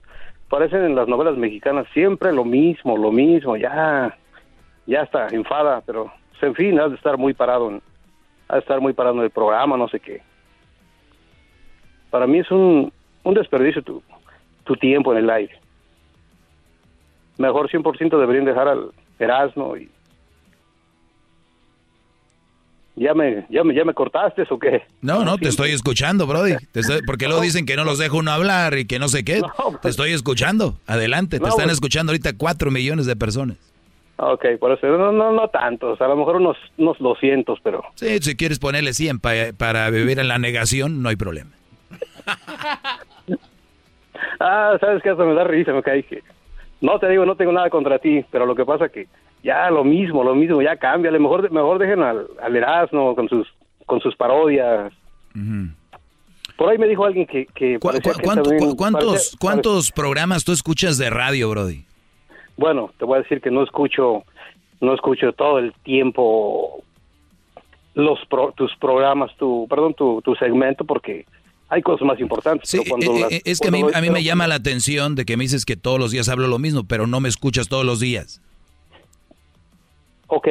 parecen 0.50 0.84
en 0.84 0.96
las 0.96 1.08
novelas 1.08 1.36
mexicanas 1.36 1.88
siempre 1.92 2.32
lo 2.32 2.46
mismo, 2.46 2.96
lo 2.96 3.12
mismo. 3.12 3.58
Ya, 3.58 4.16
ya 4.86 5.02
está, 5.02 5.26
enfada. 5.32 5.82
Pero, 5.84 6.14
pues, 6.30 6.44
en 6.44 6.54
fin, 6.54 6.80
has 6.80 6.92
de 6.92 6.96
estar 6.96 7.18
muy 7.18 7.34
parado 7.34 7.72
en, 7.72 7.82
estar 8.56 8.80
muy 8.82 8.94
parado 8.94 9.16
en 9.16 9.24
el 9.24 9.32
programa, 9.32 9.76
no 9.78 9.88
sé 9.88 10.00
qué. 10.00 10.22
Para 12.12 12.28
mí 12.28 12.38
es 12.38 12.52
un, 12.52 12.94
un 13.24 13.34
desperdicio 13.34 13.82
tu, 13.82 14.04
tu 14.64 14.76
tiempo 14.76 15.12
en 15.12 15.18
el 15.18 15.30
aire. 15.32 15.60
Mejor 17.40 17.68
100% 17.68 18.16
deberían 18.20 18.46
dejar 18.46 18.68
al 18.68 18.92
Erasmo 19.18 19.76
y... 19.76 19.90
¿Ya 23.00 23.14
me, 23.14 23.46
ya, 23.50 23.64
me, 23.64 23.76
¿Ya 23.76 23.86
me 23.86 23.94
cortaste 23.94 24.44
o 24.50 24.58
qué? 24.58 24.82
No, 25.02 25.24
no, 25.24 25.38
te 25.38 25.50
estoy 25.50 25.70
escuchando, 25.70 26.26
Brody. 26.26 26.56
Te 26.72 26.80
estoy- 26.80 27.02
porque 27.06 27.28
luego 27.28 27.42
dicen 27.44 27.68
que 27.68 27.76
no 27.76 27.84
los 27.84 28.00
dejo 28.00 28.18
uno 28.18 28.32
hablar 28.32 28.76
y 28.78 28.86
que 28.86 28.98
no 28.98 29.08
sé 29.08 29.24
qué. 29.24 29.42
Te 29.84 29.90
estoy 29.90 30.14
escuchando. 30.14 30.80
Adelante, 30.88 31.38
te 31.38 31.44
No, 31.44 31.50
están 31.50 31.66
pues- 31.66 31.74
escuchando 31.76 32.12
ahorita 32.12 32.34
cuatro 32.38 32.72
millones 32.72 33.06
de 33.06 33.16
personas. 33.16 33.58
Ok, 34.20 34.46
por 34.60 34.72
eso, 34.72 34.88
no, 34.88 35.12
no, 35.12 35.32
no 35.32 35.48
tantos, 35.50 36.02
a 36.02 36.08
lo 36.08 36.16
mejor 36.16 36.38
unos, 36.38 36.58
unos 36.78 36.98
200, 36.98 37.60
pero... 37.64 37.84
Sí, 37.94 38.18
si 38.20 38.36
quieres 38.36 38.58
ponerle 38.58 38.96
100 38.96 39.20
pa- 39.20 39.54
para 39.56 39.88
vivir 39.92 40.18
en 40.18 40.28
la 40.28 40.40
negación, 40.40 41.04
no 41.04 41.10
hay 41.10 41.16
problema. 41.18 41.52
Ah, 44.40 44.76
sabes 44.80 45.02
que 45.04 45.10
hasta 45.10 45.24
me 45.24 45.34
da 45.36 45.44
risa, 45.44 45.72
me 45.74 45.84
cae 45.84 46.02
que... 46.04 46.24
No 46.82 47.00
te 47.00 47.10
digo, 47.10 47.26
no 47.26 47.36
tengo 47.36 47.52
nada 47.52 47.70
contra 47.70 48.00
ti, 48.00 48.24
pero 48.32 48.46
lo 48.46 48.56
que 48.56 48.66
pasa 48.66 48.90
que 48.90 49.08
ya 49.44 49.70
lo 49.70 49.84
mismo, 49.84 50.24
lo 50.24 50.36
mismo, 50.36 50.62
ya 50.62 50.76
cámbiale, 50.78 51.20
mejor, 51.20 51.50
mejor 51.52 51.80
dejen 51.80 52.02
al, 52.04 52.28
al 52.42 52.56
Erasmo 52.56 53.16
con 53.16 53.28
sus, 53.30 53.48
con 53.86 54.00
sus 54.00 54.16
parodias. 54.16 54.92
Por 56.58 56.70
ahí 56.70 56.78
me 56.78 56.88
dijo 56.88 57.06
alguien 57.06 57.26
que... 57.28 57.46
que 57.48 57.80
parecía 57.80 58.14
que 58.14 58.22
¿Cuánto- 58.24 58.50
también- 58.50 58.70
cu- 58.72 58.76
¿Cuántos, 58.76 59.06
parecía- 59.14 59.38
cuántos 59.40 59.92
programas 59.92 60.44
tú 60.44 60.52
escuchas 60.52 60.98
de 60.98 61.10
radio, 61.10 61.50
Brody? 61.50 61.86
Bueno, 62.58 62.92
te 62.98 63.06
voy 63.06 63.20
a 63.20 63.22
decir 63.22 63.40
que 63.42 63.52
no 63.52 63.64
escucho, 63.64 64.24
no 64.82 64.94
escucho 64.94 65.32
todo 65.34 65.60
el 65.60 65.74
tiempo 65.84 66.84
los 67.94 68.20
pro- 68.28 68.54
tus 68.56 68.76
programas, 68.78 69.36
tu, 69.38 69.68
perdón, 69.70 69.94
tu, 69.94 70.22
tu 70.24 70.34
segmento, 70.36 70.84
porque 70.86 71.26
hay 71.70 71.82
cosas 71.82 72.06
más 72.08 72.20
importantes. 72.20 72.70
pero 72.72 72.84
cuando 72.88 73.16
Eh, 73.16 73.20
las- 73.22 73.32
eh, 73.32 73.42
es 73.46 73.60
que 73.60 73.68
a 73.68 73.72
mí, 73.72 73.82
a 73.94 74.02
mí 74.02 74.10
me 74.10 74.24
llama 74.24 74.48
la 74.48 74.56
atención 74.56 75.16
de 75.16 75.26
que 75.26 75.36
me 75.38 75.44
dices 75.44 75.66
que 75.66 75.76
todos 75.76 76.00
los 76.00 76.12
días 76.12 76.30
hablo 76.30 76.48
lo 76.48 76.60
mismo, 76.60 76.84
pero 76.86 77.08
no 77.08 77.20
me 77.20 77.30
escuchas 77.30 77.68
todos 77.68 77.86
los 77.86 78.00
días. 78.00 78.42
Ok, 80.28 80.48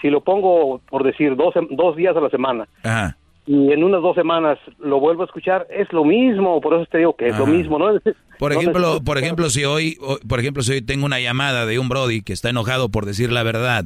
si 0.00 0.08
lo 0.10 0.20
pongo, 0.22 0.80
por 0.88 1.04
decir, 1.04 1.34
dos, 1.36 1.54
sem- 1.54 1.68
dos 1.70 1.96
días 1.96 2.16
a 2.16 2.20
la 2.20 2.30
semana, 2.30 2.68
Ajá. 2.84 3.16
y 3.46 3.72
en 3.72 3.82
unas 3.82 4.00
dos 4.00 4.14
semanas 4.14 4.58
lo 4.78 5.00
vuelvo 5.00 5.22
a 5.22 5.26
escuchar, 5.26 5.66
es 5.70 5.92
lo 5.92 6.04
mismo, 6.04 6.60
por 6.60 6.74
eso 6.74 6.86
te 6.90 6.98
digo 6.98 7.16
que 7.16 7.28
es 7.28 7.36
lo 7.38 7.46
mismo, 7.46 7.78
¿no? 7.78 7.86
Por 8.38 8.52
ejemplo, 8.52 9.00
por 9.02 9.18
ejemplo, 9.18 9.50
si 9.50 9.64
hoy, 9.64 9.98
por 10.28 10.38
ejemplo, 10.38 10.62
si 10.62 10.70
hoy 10.70 10.82
tengo 10.82 11.04
una 11.04 11.18
llamada 11.18 11.66
de 11.66 11.80
un 11.80 11.88
Brody 11.88 12.22
que 12.22 12.32
está 12.32 12.50
enojado 12.50 12.88
por 12.88 13.04
decir 13.04 13.32
la 13.32 13.42
verdad, 13.42 13.84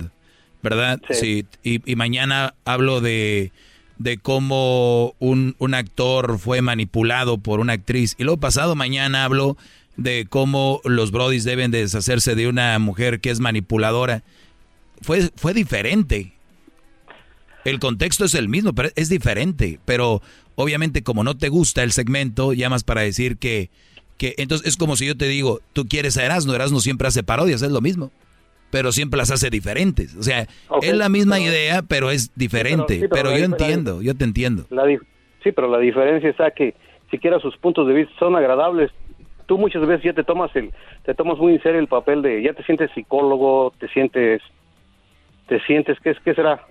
¿verdad? 0.63 1.01
Sí. 1.09 1.47
y, 1.63 1.81
y 1.91 1.97
mañana 1.97 2.53
hablo 2.67 3.01
de, 3.01 3.51
de 4.03 4.19
cómo 4.19 5.15
un, 5.19 5.55
un 5.59 5.75
actor 5.75 6.39
fue 6.39 6.63
manipulado 6.63 7.39
por 7.39 7.61
una 7.61 7.75
actriz. 7.75 8.15
Y 8.19 8.25
luego 8.25 8.41
pasado 8.41 8.75
mañana 8.75 9.25
hablo 9.25 9.57
de 9.97 10.27
cómo 10.29 10.81
los 10.85 11.11
Brodis 11.11 11.45
deben 11.45 11.71
de 11.71 11.81
deshacerse 11.83 12.35
de 12.35 12.49
una 12.49 12.79
mujer 12.79 13.21
que 13.21 13.31
es 13.31 13.41
manipuladora. 13.41 14.23
Fue, 15.01 15.31
fue 15.37 15.55
diferente. 15.55 16.33
El 17.65 17.79
contexto 17.79 18.25
es 18.25 18.35
el 18.35 18.49
mismo, 18.49 18.73
pero 18.73 18.91
es 18.97 19.09
diferente. 19.09 19.79
Pero 19.85 20.23
obviamente 20.57 21.03
como 21.03 21.25
no 21.25 21.37
te 21.37 21.49
gusta 21.49 21.83
el 21.83 21.93
segmento, 21.93 22.53
llamas 22.53 22.85
para 22.85 23.03
decir 23.03 23.37
que, 23.37 23.71
que 24.17 24.35
entonces 24.39 24.67
es 24.67 24.77
como 24.77 24.97
si 24.97 25.07
yo 25.07 25.17
te 25.17 25.29
digo, 25.29 25.61
tú 25.73 25.87
quieres 25.87 26.17
a 26.17 26.25
Erasmo, 26.25 26.55
Erasmo 26.55 26.81
siempre 26.81 27.09
hace 27.09 27.23
parodias, 27.23 27.63
es 27.63 27.71
lo 27.71 27.81
mismo. 27.81 28.11
Pero 28.73 28.91
siempre 28.91 29.19
las 29.19 29.31
hace 29.31 29.51
diferentes. 29.51 30.17
O 30.17 30.23
sea, 30.23 30.47
es 30.81 30.97
la 30.97 31.09
misma 31.11 31.37
pero- 31.37 31.47
idea, 31.51 31.83
pero 31.83 32.11
es 32.11 32.33
diferente. 32.35 33.01
sí, 33.01 33.07
pero 33.09 33.31
yo 33.31 33.39
la- 33.39 33.45
entiendo, 33.45 34.01
yo 34.03 34.17
te 34.17 34.25
entiendo. 34.25 34.65
La 34.71 34.85
sí, 35.45 35.53
pero 35.53 35.69
la 35.71 35.79
diferencia 35.79 36.31
está 36.31 36.51
que 36.53 36.75
siquiera 37.11 37.39
sus 37.39 37.55
puntos 37.59 37.87
de 37.87 37.93
vista 37.93 38.13
son 38.19 38.35
agradables. 38.35 38.91
Tú 39.47 39.59
muchas 39.59 39.87
veces 39.87 40.03
ya 40.05 40.13
te 40.15 40.25
tomas 40.25 40.51
el, 40.57 40.73
te 41.05 41.15
tomas 41.15 41.37
muy 41.37 41.53
en 41.55 41.63
serio 41.63 41.79
el 41.81 41.87
papel 41.87 42.23
de, 42.23 42.43
ya 42.43 42.55
te 42.55 42.63
sientes 42.65 42.91
psicólogo, 42.95 43.75
te 43.79 43.89
sientes, 43.89 44.41
te 45.49 45.61
sientes, 45.67 45.99
¿qué 46.03 46.15
qué 46.25 46.35
será? 46.35 46.67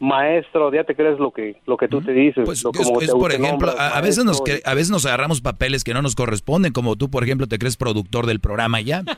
Maestro, 0.00 0.72
ya 0.74 0.84
te 0.84 0.94
crees 0.94 1.18
lo 1.18 1.30
que, 1.30 1.60
lo 1.66 1.76
que 1.76 1.88
tú 1.88 2.00
te 2.02 2.12
dices. 2.12 2.44
lo- 2.46 2.52
Es, 2.52 2.62
como 2.62 3.00
es, 3.00 3.06
te 3.06 3.12
por 3.12 3.32
ejemplo, 3.32 3.72
a, 3.78 3.88
a 3.96 4.00
veces 4.00 4.24
nos, 4.24 4.40
que- 4.42 4.60
a 4.64 4.74
veces 4.74 4.90
nos 4.90 5.06
agarramos 5.06 5.40
papeles 5.40 5.84
que 5.84 5.94
no 5.94 6.02
nos 6.02 6.14
corresponden, 6.14 6.72
como 6.72 6.96
tú, 6.96 7.10
por 7.10 7.22
ejemplo, 7.24 7.46
te 7.46 7.58
crees 7.58 7.76
productor 7.76 8.26
del 8.26 8.40
programa 8.40 8.80
ya. 8.80 9.02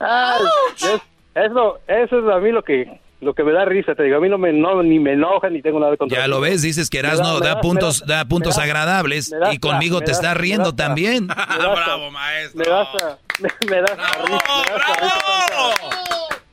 Ah, 0.00 0.36
es- 0.76 1.02
eso, 1.34 1.78
eso 1.86 2.18
es 2.18 2.34
a 2.34 2.38
mí 2.40 2.50
lo 2.50 2.62
que, 2.62 3.00
lo 3.20 3.34
que 3.34 3.44
me 3.44 3.52
da 3.52 3.64
risa, 3.64 3.94
te 3.94 4.02
digo, 4.02 4.16
a 4.16 4.20
mí 4.20 4.28
no 4.28 4.38
me, 4.38 4.52
no, 4.52 4.82
ni 4.82 4.98
me 4.98 5.12
enoja 5.12 5.48
ni 5.50 5.62
tengo 5.62 5.78
nada 5.78 5.96
contra 5.96 6.18
Ya 6.18 6.26
lo 6.28 6.40
ves, 6.40 6.62
dices 6.62 6.90
que 6.90 6.98
Erasmo 6.98 7.38
da, 7.40 7.56
me 7.56 7.60
puntos, 7.60 8.04
da 8.06 8.24
puntos 8.24 8.56
da- 8.56 8.62
agradables 8.64 9.30
da 9.30 9.52
y 9.52 9.58
conmigo 9.58 10.00
te 10.00 10.12
da- 10.12 10.22
me 10.22 10.34
riendo 10.34 10.72
da 10.72 10.76
también. 10.86 11.26
Bravo, 11.28 12.10
maestro. 12.10 12.58
Me 12.58 12.64
da 12.64 12.80
hasta, 12.82 13.18
me, 13.40 13.48
me 13.70 13.76
da 13.82 13.84
hasta 13.92 14.22
risa, 14.24 14.42
da 14.68 14.94
risa 15.00 16.07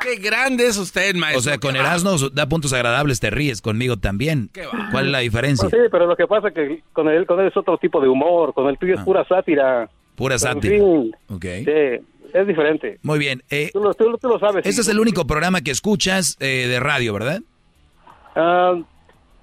Qué 0.06 0.16
grande 0.18 0.68
es 0.68 0.78
usted, 0.78 1.16
maestro. 1.16 1.40
O 1.40 1.42
sea, 1.42 1.58
con 1.58 1.76
Erasmo 1.76 2.16
da 2.32 2.48
puntos 2.48 2.72
agradables, 2.74 3.20
te 3.20 3.30
ríes 3.32 3.62
conmigo 3.62 3.98
también. 3.98 4.50
¿Cuál 4.92 5.08
es 5.08 5.12
la 5.12 5.20
diferencia? 5.20 5.68
Pues 5.70 5.82
sí, 5.84 5.88
pero 5.92 6.06
lo 6.06 6.16
que 6.16 6.28
pasa 6.28 6.50
es 6.50 6.54
que 6.54 6.84
con 6.94 7.10
él, 7.10 7.26
con 7.26 7.40
él 7.40 7.48
es 7.48 7.58
otro 7.58 7.78
tipo 7.78 8.00
de 8.00 8.08
humor, 8.08 8.54
con 8.54 8.68
el 8.70 8.78
tuyo 8.78 8.94
es 8.96 9.02
pura 9.02 9.26
sátira. 9.28 9.90
Pura 10.16 10.36
Pero, 10.40 10.52
en 10.52 10.56
sátira. 10.56 10.76
fin, 10.78 11.16
Ok. 11.30 11.46
sí, 11.66 12.06
es 12.34 12.48
diferente. 12.48 13.00
Muy 13.02 13.20
bien. 13.20 13.44
eh, 13.50 13.70
Tú 13.74 13.82
lo, 13.82 13.94
tú 13.94 14.10
lo- 14.10 14.18
tú 14.18 14.28
lo 14.30 14.40
sabes. 14.40 14.66
Este 14.66 14.82
es 14.82 14.88
el 14.88 15.00
único 15.00 15.26
programa 15.28 15.62
que 15.62 15.72
escuchas 15.72 16.38
eh, 16.40 16.68
de 16.70 16.80
radio, 16.80 17.12
¿verdad? 17.14 17.42
Ah, 18.36 18.76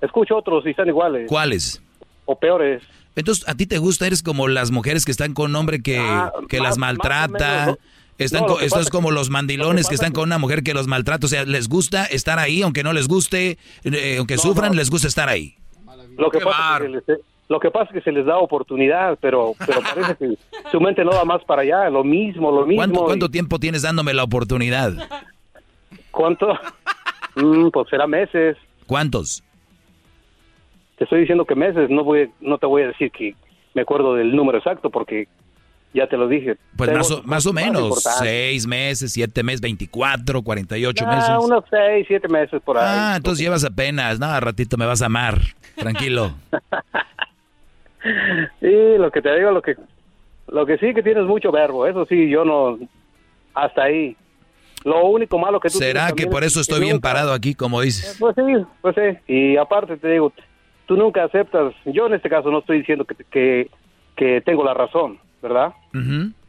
escucho 0.00 0.36
otros 0.36 0.64
y 0.66 0.70
están 0.70 0.88
iguales. 0.88 1.26
¿Cuáles? 1.28 1.82
O 2.24 2.38
peores. 2.38 2.82
Entonces, 3.14 3.46
¿a 3.48 3.54
ti 3.54 3.66
te 3.66 3.78
gusta? 3.78 4.06
¿Eres 4.06 4.22
como 4.22 4.48
las 4.48 4.70
mujeres 4.70 5.04
que 5.04 5.10
están 5.10 5.34
con 5.34 5.50
un 5.50 5.56
hombre 5.56 5.82
que, 5.82 6.00
que 6.48 6.60
las 6.60 6.78
maltrata? 6.78 7.60
menos, 7.62 7.78
Están 8.18 8.46
No, 8.46 8.60
esto 8.60 8.80
es 8.80 8.90
como 8.90 9.10
los 9.10 9.30
mandilones 9.30 9.88
que 9.88 9.94
están 9.94 10.12
con 10.12 10.24
una 10.24 10.38
mujer 10.38 10.62
que 10.62 10.74
los 10.74 10.86
maltrata. 10.86 11.26
O 11.26 11.28
sea, 11.28 11.44
¿les 11.44 11.68
gusta 11.68 12.04
estar 12.04 12.38
ahí? 12.38 12.62
Aunque 12.62 12.82
no 12.82 12.92
les 12.92 13.08
guste, 13.08 13.58
eh, 13.84 14.16
aunque 14.18 14.38
sufran, 14.38 14.76
les 14.76 14.90
gusta 14.90 15.08
estar 15.08 15.28
ahí. 15.28 15.56
Lo 16.16 16.30
que, 16.30 16.40
pasa 16.40 16.76
es 16.76 16.92
que 16.92 17.00
se 17.00 17.12
les, 17.12 17.20
lo 17.48 17.60
que 17.60 17.70
pasa 17.70 17.84
es 17.86 17.92
que 17.92 18.00
se 18.02 18.12
les 18.12 18.26
da 18.26 18.38
oportunidad, 18.38 19.18
pero, 19.20 19.54
pero 19.66 19.80
parece 19.80 20.16
que 20.16 20.36
su 20.70 20.80
mente 20.80 21.04
no 21.04 21.12
va 21.12 21.24
más 21.24 21.42
para 21.44 21.62
allá. 21.62 21.88
Lo 21.90 22.04
mismo, 22.04 22.50
lo 22.50 22.66
mismo. 22.66 22.76
¿Cuánto, 22.76 23.02
y- 23.02 23.06
cuánto 23.06 23.30
tiempo 23.30 23.58
tienes 23.58 23.82
dándome 23.82 24.12
la 24.12 24.24
oportunidad? 24.24 24.92
¿Cuánto? 26.10 26.52
Mm, 27.34 27.70
pues 27.70 27.88
será 27.88 28.06
meses. 28.06 28.56
¿Cuántos? 28.86 29.42
Te 30.98 31.04
estoy 31.04 31.20
diciendo 31.20 31.44
que 31.46 31.54
meses. 31.54 31.88
No 31.88 32.04
voy, 32.04 32.30
no 32.40 32.58
te 32.58 32.66
voy 32.66 32.82
a 32.82 32.88
decir 32.88 33.10
que 33.10 33.34
me 33.74 33.82
acuerdo 33.82 34.14
del 34.14 34.36
número 34.36 34.58
exacto 34.58 34.90
porque 34.90 35.28
ya 35.94 36.06
te 36.06 36.16
lo 36.16 36.26
dije. 36.28 36.56
Pues 36.76 36.90
más 36.92 37.10
o, 37.10 37.22
más 37.24 37.46
o 37.46 37.52
menos, 37.52 38.02
seis 38.18 38.66
meses, 38.66 39.12
siete 39.12 39.42
meses, 39.42 39.60
24, 39.60 40.42
48 40.42 41.04
Ah, 41.06 41.14
meses. 41.16 41.30
unos 41.40 41.64
seis, 41.70 42.04
siete 42.08 42.28
meses 42.28 42.60
por 42.64 42.78
ahí. 42.78 42.84
Ah, 42.86 43.14
entonces 43.16 43.42
llevas 43.44 43.64
apenas, 43.64 44.18
no, 44.18 44.26
a 44.26 44.40
ratito 44.40 44.76
me 44.76 44.86
vas 44.86 45.02
a 45.02 45.06
amar, 45.06 45.38
tranquilo. 45.76 46.32
Sí, 48.60 48.96
lo 48.98 49.10
que 49.12 49.22
te 49.22 49.32
digo, 49.36 49.52
lo 49.52 49.62
que, 49.62 49.76
lo 50.48 50.66
que 50.66 50.76
sí 50.78 50.92
que 50.92 51.02
tienes 51.02 51.24
mucho 51.24 51.52
verbo. 51.52 51.86
Eso 51.86 52.04
sí, 52.06 52.28
yo 52.28 52.44
no, 52.44 52.78
hasta 53.54 53.84
ahí. 53.84 54.16
Lo 54.84 55.04
único 55.06 55.38
malo 55.38 55.60
que 55.60 55.68
tú 55.70 55.78
¿Será 55.78 56.10
que 56.10 56.26
por 56.26 56.42
es 56.42 56.50
eso 56.52 56.60
estoy 56.60 56.80
bien 56.80 56.94
nunca- 56.94 57.10
parado 57.10 57.32
aquí, 57.32 57.54
como 57.54 57.80
dices? 57.80 58.16
Pues 58.18 58.34
sí, 58.34 58.42
pues 58.80 58.96
sí. 58.96 59.32
Y 59.32 59.56
aparte 59.56 59.96
te 59.96 60.08
digo, 60.08 60.32
tú 60.86 60.96
nunca 60.96 61.22
aceptas. 61.22 61.74
Yo 61.84 62.06
en 62.06 62.14
este 62.14 62.28
caso 62.28 62.50
no 62.50 62.58
estoy 62.58 62.78
diciendo 62.78 63.04
que, 63.04 63.14
que, 63.30 63.70
que 64.16 64.40
tengo 64.40 64.64
la 64.64 64.74
razón, 64.74 65.18
¿verdad? 65.42 65.72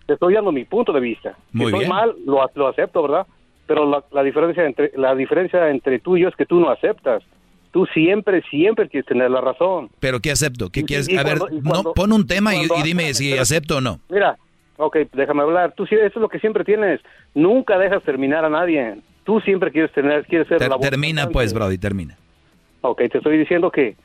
Te 0.06 0.14
estoy 0.14 0.34
dando 0.34 0.52
mi 0.52 0.66
punto 0.66 0.94
de 0.94 1.00
vista. 1.00 1.36
Muy 1.52 1.66
si 1.66 1.68
estoy 1.68 1.80
bien. 1.80 1.90
mal, 1.90 2.16
lo, 2.26 2.50
lo 2.56 2.68
acepto, 2.68 3.02
¿verdad? 3.02 3.26
Pero 3.68 3.90
la, 3.90 4.04
la 4.12 4.24
diferencia 4.24 4.66
entre 4.66 4.92
la 4.96 5.16
diferencia 5.16 5.70
entre 5.70 6.00
tú 6.00 6.18
y 6.18 6.22
yo 6.22 6.30
es 6.30 6.36
que 6.36 6.46
tú 6.46 6.60
no 6.60 6.70
aceptas. 6.70 7.24
Tú 7.72 7.86
siempre, 7.88 8.42
siempre 8.52 8.88
quieres 8.88 9.08
tener 9.08 9.32
la 9.32 9.42
razón. 9.42 9.90
¿Pero 10.00 10.20
qué 10.20 10.30
acepto? 10.32 10.70
¿Qué 10.70 10.84
quieres? 10.84 11.10
y 11.10 11.18
A 11.18 11.24
ver, 11.24 11.40
cuando- 11.40 11.84
no, 11.84 11.94
pon 11.94 12.12
un 12.14 12.28
tema 12.28 12.54
y, 12.56 12.68
dime 12.84 13.14
si 13.16 13.36
acepto 13.38 13.78
o 13.78 13.82
no. 13.82 14.00
Mira, 14.10 14.38
Ok, 14.78 14.98
déjame 15.14 15.44
hablar. 15.44 15.74
Tú 15.78 15.86
sí, 15.86 15.94
eso 15.94 16.06
es 16.08 16.16
lo 16.16 16.28
que 16.30 16.40
siempre 16.40 16.64
tienes. 16.64 17.00
Nunca 17.36 17.78
dejas 17.78 18.02
terminar 18.04 18.44
a 18.44 18.50
nadie. 18.50 18.96
Tú 19.24 19.40
siempre 19.40 19.72
quieres 19.72 19.92
tener, 19.94 20.26
quieres 20.26 20.48
ser 20.48 20.58
Ter- 20.58 20.70
la 20.70 20.76
voz 20.78 20.90
termina 20.90 21.30
pues, 21.30 21.54
Brody, 21.54 21.78
termina. 21.78 22.18
Ok, 22.82 22.98
te 23.12 23.20
estoy 23.20 23.38
diciendo 23.38 23.70
que... 23.70 23.96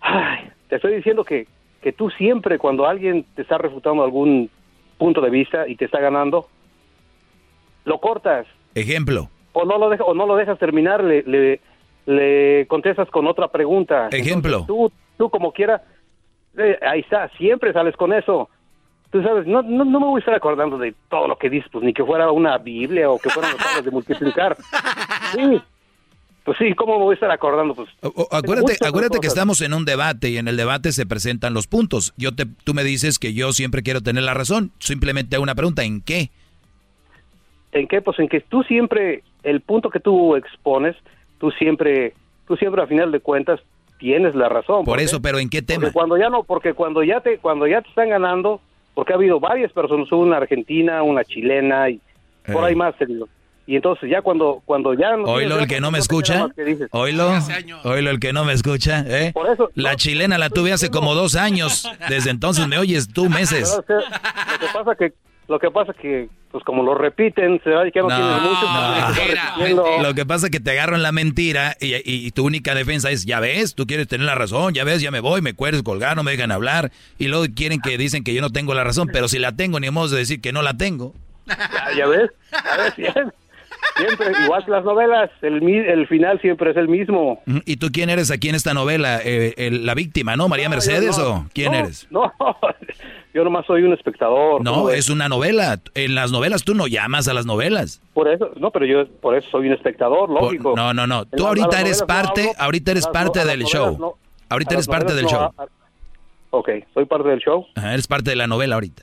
ay, 0.00 0.50
te 0.68 0.76
estoy 0.76 0.94
diciendo 0.96 1.24
que, 1.24 1.46
que 1.82 1.92
tú 1.92 2.10
siempre, 2.10 2.58
cuando 2.58 2.86
alguien 2.86 3.24
te 3.34 3.42
está 3.42 3.58
refutando 3.58 4.02
algún 4.02 4.50
punto 4.98 5.20
de 5.20 5.30
vista 5.30 5.68
y 5.68 5.76
te 5.76 5.84
está 5.84 6.00
ganando, 6.00 6.48
lo 7.84 7.98
cortas 8.00 8.46
Ejemplo. 8.74 9.28
o 9.52 9.64
no 9.64 9.78
lo, 9.78 9.88
deja- 9.90 10.04
o 10.04 10.14
no 10.14 10.26
lo 10.26 10.36
dejas 10.36 10.58
terminar, 10.58 11.02
le, 11.02 11.22
le, 11.22 11.60
le 12.06 12.66
contestas 12.66 13.08
con 13.10 13.26
otra 13.26 13.48
pregunta. 13.48 14.08
Ejemplo. 14.10 14.58
Entonces, 14.60 14.66
tú, 14.66 14.92
tú 15.16 15.30
como 15.30 15.52
quiera, 15.52 15.82
eh, 16.56 16.78
ahí 16.82 17.00
está, 17.00 17.28
siempre 17.38 17.72
sales 17.72 17.96
con 17.96 18.12
eso. 18.12 18.48
Tú 19.10 19.22
sabes, 19.22 19.46
no, 19.46 19.62
no, 19.62 19.84
no 19.86 20.00
me 20.00 20.06
voy 20.06 20.18
a 20.18 20.20
estar 20.20 20.34
acordando 20.34 20.76
de 20.76 20.94
todo 21.08 21.28
lo 21.28 21.36
que 21.38 21.48
dices, 21.48 21.70
pues 21.72 21.82
ni 21.82 21.94
que 21.94 22.04
fuera 22.04 22.30
una 22.30 22.58
Biblia 22.58 23.08
o 23.10 23.18
que 23.18 23.30
fueran 23.30 23.52
los 23.52 23.84
de 23.84 23.90
multiplicar. 23.90 24.56
Sí, 25.32 25.60
pues 26.48 26.56
sí, 26.56 26.72
¿cómo 26.74 26.96
me 26.98 27.04
voy 27.04 27.12
a 27.12 27.14
estar 27.16 27.30
acordando? 27.30 27.74
Pues 27.74 27.90
O- 28.00 28.26
acuérdate, 28.32 28.78
acuérdate 28.82 29.20
que 29.20 29.26
estamos 29.26 29.60
en 29.60 29.74
un 29.74 29.84
debate 29.84 30.30
y 30.30 30.38
en 30.38 30.48
el 30.48 30.56
debate 30.56 30.92
se 30.92 31.04
presentan 31.04 31.52
los 31.52 31.66
puntos. 31.66 32.14
Yo 32.16 32.34
te, 32.34 32.46
tú 32.64 32.72
me 32.72 32.84
dices 32.84 33.18
que 33.18 33.34
yo 33.34 33.52
siempre 33.52 33.82
quiero 33.82 34.00
tener 34.00 34.22
la 34.22 34.32
razón. 34.32 34.72
Simplemente 34.78 35.36
hago 35.36 35.42
una 35.42 35.54
pregunta, 35.54 35.84
¿en 35.84 36.00
qué? 36.00 36.30
¿En 37.72 37.86
qué? 37.86 38.00
Pues 38.00 38.18
en 38.18 38.28
que 38.30 38.40
tú 38.40 38.62
siempre, 38.62 39.24
el 39.42 39.60
punto 39.60 39.90
que 39.90 40.00
tú 40.00 40.36
expones, 40.36 40.96
tú 41.38 41.50
siempre, 41.50 42.14
tú 42.46 42.56
siempre 42.56 42.80
a 42.80 42.86
final 42.86 43.12
de 43.12 43.20
cuentas 43.20 43.60
tienes 43.98 44.34
la 44.34 44.48
razón. 44.48 44.86
Por 44.86 45.00
eso, 45.00 45.20
pero 45.20 45.38
¿en 45.38 45.50
qué 45.50 45.60
tema? 45.60 45.80
Porque 45.82 45.92
cuando 45.92 46.16
ya 46.16 46.30
no, 46.30 46.44
porque 46.44 46.72
cuando 46.72 47.02
ya 47.02 47.20
te, 47.20 47.36
cuando 47.36 47.66
ya 47.66 47.82
te 47.82 47.90
están 47.90 48.08
ganando, 48.08 48.62
porque 48.94 49.12
ha 49.12 49.16
habido 49.16 49.38
varias 49.38 49.70
personas, 49.70 50.10
una 50.12 50.38
argentina, 50.38 51.02
una 51.02 51.24
chilena 51.24 51.90
y 51.90 52.00
por 52.50 52.64
ahí 52.64 52.74
más, 52.74 52.96
te 52.96 53.04
digo. 53.04 53.28
Y 53.70 53.76
entonces 53.76 54.08
ya 54.10 54.22
cuando, 54.22 54.62
cuando 54.64 54.94
ya 54.94 55.14
no 55.14 55.24
tienes 55.40 55.58
el 55.64 55.68
que 55.68 55.80
no 55.82 55.90
me 55.90 55.98
escucha. 55.98 56.48
Oílo. 56.90 57.38
Oílo 57.84 58.10
el 58.10 58.18
que 58.18 58.32
no 58.32 58.46
me 58.46 58.54
escucha. 58.54 59.04
¿eh? 59.06 59.34
La 59.74 59.94
chilena 59.94 60.38
la 60.38 60.48
tuve 60.48 60.72
hace 60.72 60.88
como 60.88 61.14
dos 61.14 61.36
años. 61.36 61.86
Desde 62.08 62.30
entonces 62.30 62.66
me 62.66 62.78
oyes 62.78 63.08
tú 63.12 63.28
meses. 63.28 63.78
Pero, 63.86 63.98
o 64.00 64.02
sea, 64.02 64.10
lo 64.52 64.58
que 64.58 64.66
pasa 64.72 64.94
que, 64.96 65.12
lo 65.48 65.58
que 65.58 65.70
pasa 65.70 65.92
que, 65.92 66.28
pues 66.50 66.64
como 66.64 66.82
lo 66.82 66.94
repiten, 66.94 67.60
se 67.62 67.68
ve 67.68 67.92
que 67.92 68.00
no, 68.00 68.06
tienes 68.06 68.40
mucho. 68.40 68.66
pues. 69.58 70.02
Lo 70.02 70.14
que 70.14 70.24
pasa 70.24 70.46
es 70.46 70.50
que 70.50 70.60
te 70.60 70.70
agarro 70.70 70.96
en 70.96 71.02
la 71.02 71.12
mentira 71.12 71.76
y, 71.78 71.94
y- 71.94 72.02
y 72.06 72.30
tu 72.30 72.46
única 72.46 72.74
defensa 72.74 73.10
es, 73.10 73.26
ya 73.26 73.38
ves, 73.38 73.74
tú 73.74 73.86
quieres 73.86 74.08
tener 74.08 74.24
la 74.26 74.34
razón, 74.34 74.72
ya 74.72 74.84
ves, 74.84 75.02
ya 75.02 75.10
me 75.10 75.20
voy, 75.20 75.42
me 75.42 75.52
cueres 75.52 75.82
colgar, 75.82 76.16
no 76.16 76.22
me 76.22 76.30
dejan 76.30 76.52
hablar. 76.52 76.90
Y 77.18 77.28
luego 77.28 77.44
quieren 77.54 77.82
que 77.82 77.98
dicen 77.98 78.24
que 78.24 78.32
yo 78.32 78.40
no 78.40 78.48
tengo 78.48 78.72
la 78.72 78.82
razón, 78.84 79.10
pero 79.12 79.28
si 79.28 79.38
la 79.38 79.52
tengo, 79.52 79.78
ni 79.78 79.90
modo 79.90 80.08
de 80.08 80.20
decir 80.20 80.40
que 80.40 80.52
no 80.52 80.62
la 80.62 80.72
tengo. 80.78 81.12
Ya, 81.46 81.56
ya 81.96 82.06
ves, 82.06 82.30
ya 82.50 82.76
ves, 82.76 82.96
bien. 82.96 83.32
Siempre, 83.96 84.28
igual 84.44 84.64
que 84.64 84.70
las 84.70 84.84
novelas, 84.84 85.30
el, 85.42 85.62
el 85.68 86.06
final 86.06 86.40
siempre 86.40 86.70
es 86.70 86.76
el 86.76 86.88
mismo. 86.88 87.42
Ujú. 87.46 87.60
¿Y 87.64 87.76
tú 87.78 87.88
quién 87.92 88.10
eres 88.10 88.30
aquí 88.30 88.48
en 88.48 88.54
esta 88.54 88.72
novela? 88.74 89.20
Eh, 89.24 89.54
el- 89.56 89.86
¿La 89.86 89.94
víctima, 89.94 90.36
no? 90.36 90.48
¿María 90.48 90.68
Mercedes 90.68 91.18
no. 91.18 91.28
o 91.30 91.46
quién 91.52 91.72
No, 91.72 91.78
eres? 91.78 92.06
No, 92.10 92.32
yo 93.34 93.42
nomás 93.44 93.66
soy 93.66 93.82
un 93.82 93.92
espectador. 93.92 94.62
No, 94.62 94.90
es 94.90 95.08
una 95.10 95.28
novela. 95.28 95.80
En 95.94 96.14
las 96.14 96.30
novelas 96.30 96.62
tú 96.62 96.74
no 96.74 96.86
llamas 96.86 97.26
a 97.26 97.34
las 97.34 97.44
novelas. 97.46 98.00
Por 98.14 98.28
eso, 98.28 98.50
no, 98.56 98.70
pero 98.70 98.86
yo 98.86 99.08
por 99.20 99.36
eso 99.36 99.48
soy 99.50 99.66
un 99.66 99.72
espectador, 99.72 100.28
Por- 100.28 100.42
lógico. 100.42 100.74
no, 100.76 100.94
no, 100.94 101.06
no. 101.06 101.24
Tú 101.26 101.46
ahorita 101.46 101.80
eres 101.80 102.02
parte, 102.02 102.52
ahorita 102.58 102.92
eres 102.92 103.06
parte 103.08 103.44
del 103.44 103.64
show. 103.64 104.16
Ahorita 104.48 104.74
eres 104.74 104.86
parte 104.86 105.14
del 105.14 105.26
show. 105.26 105.50
Ok, 106.50 106.68
soy 106.94 107.04
parte 107.04 107.28
del 107.28 107.40
show. 107.40 107.66
Ajá, 107.74 107.92
eres 107.92 108.06
parte 108.06 108.30
de 108.30 108.36
la 108.36 108.46
novela 108.46 108.76
ahorita. 108.76 109.02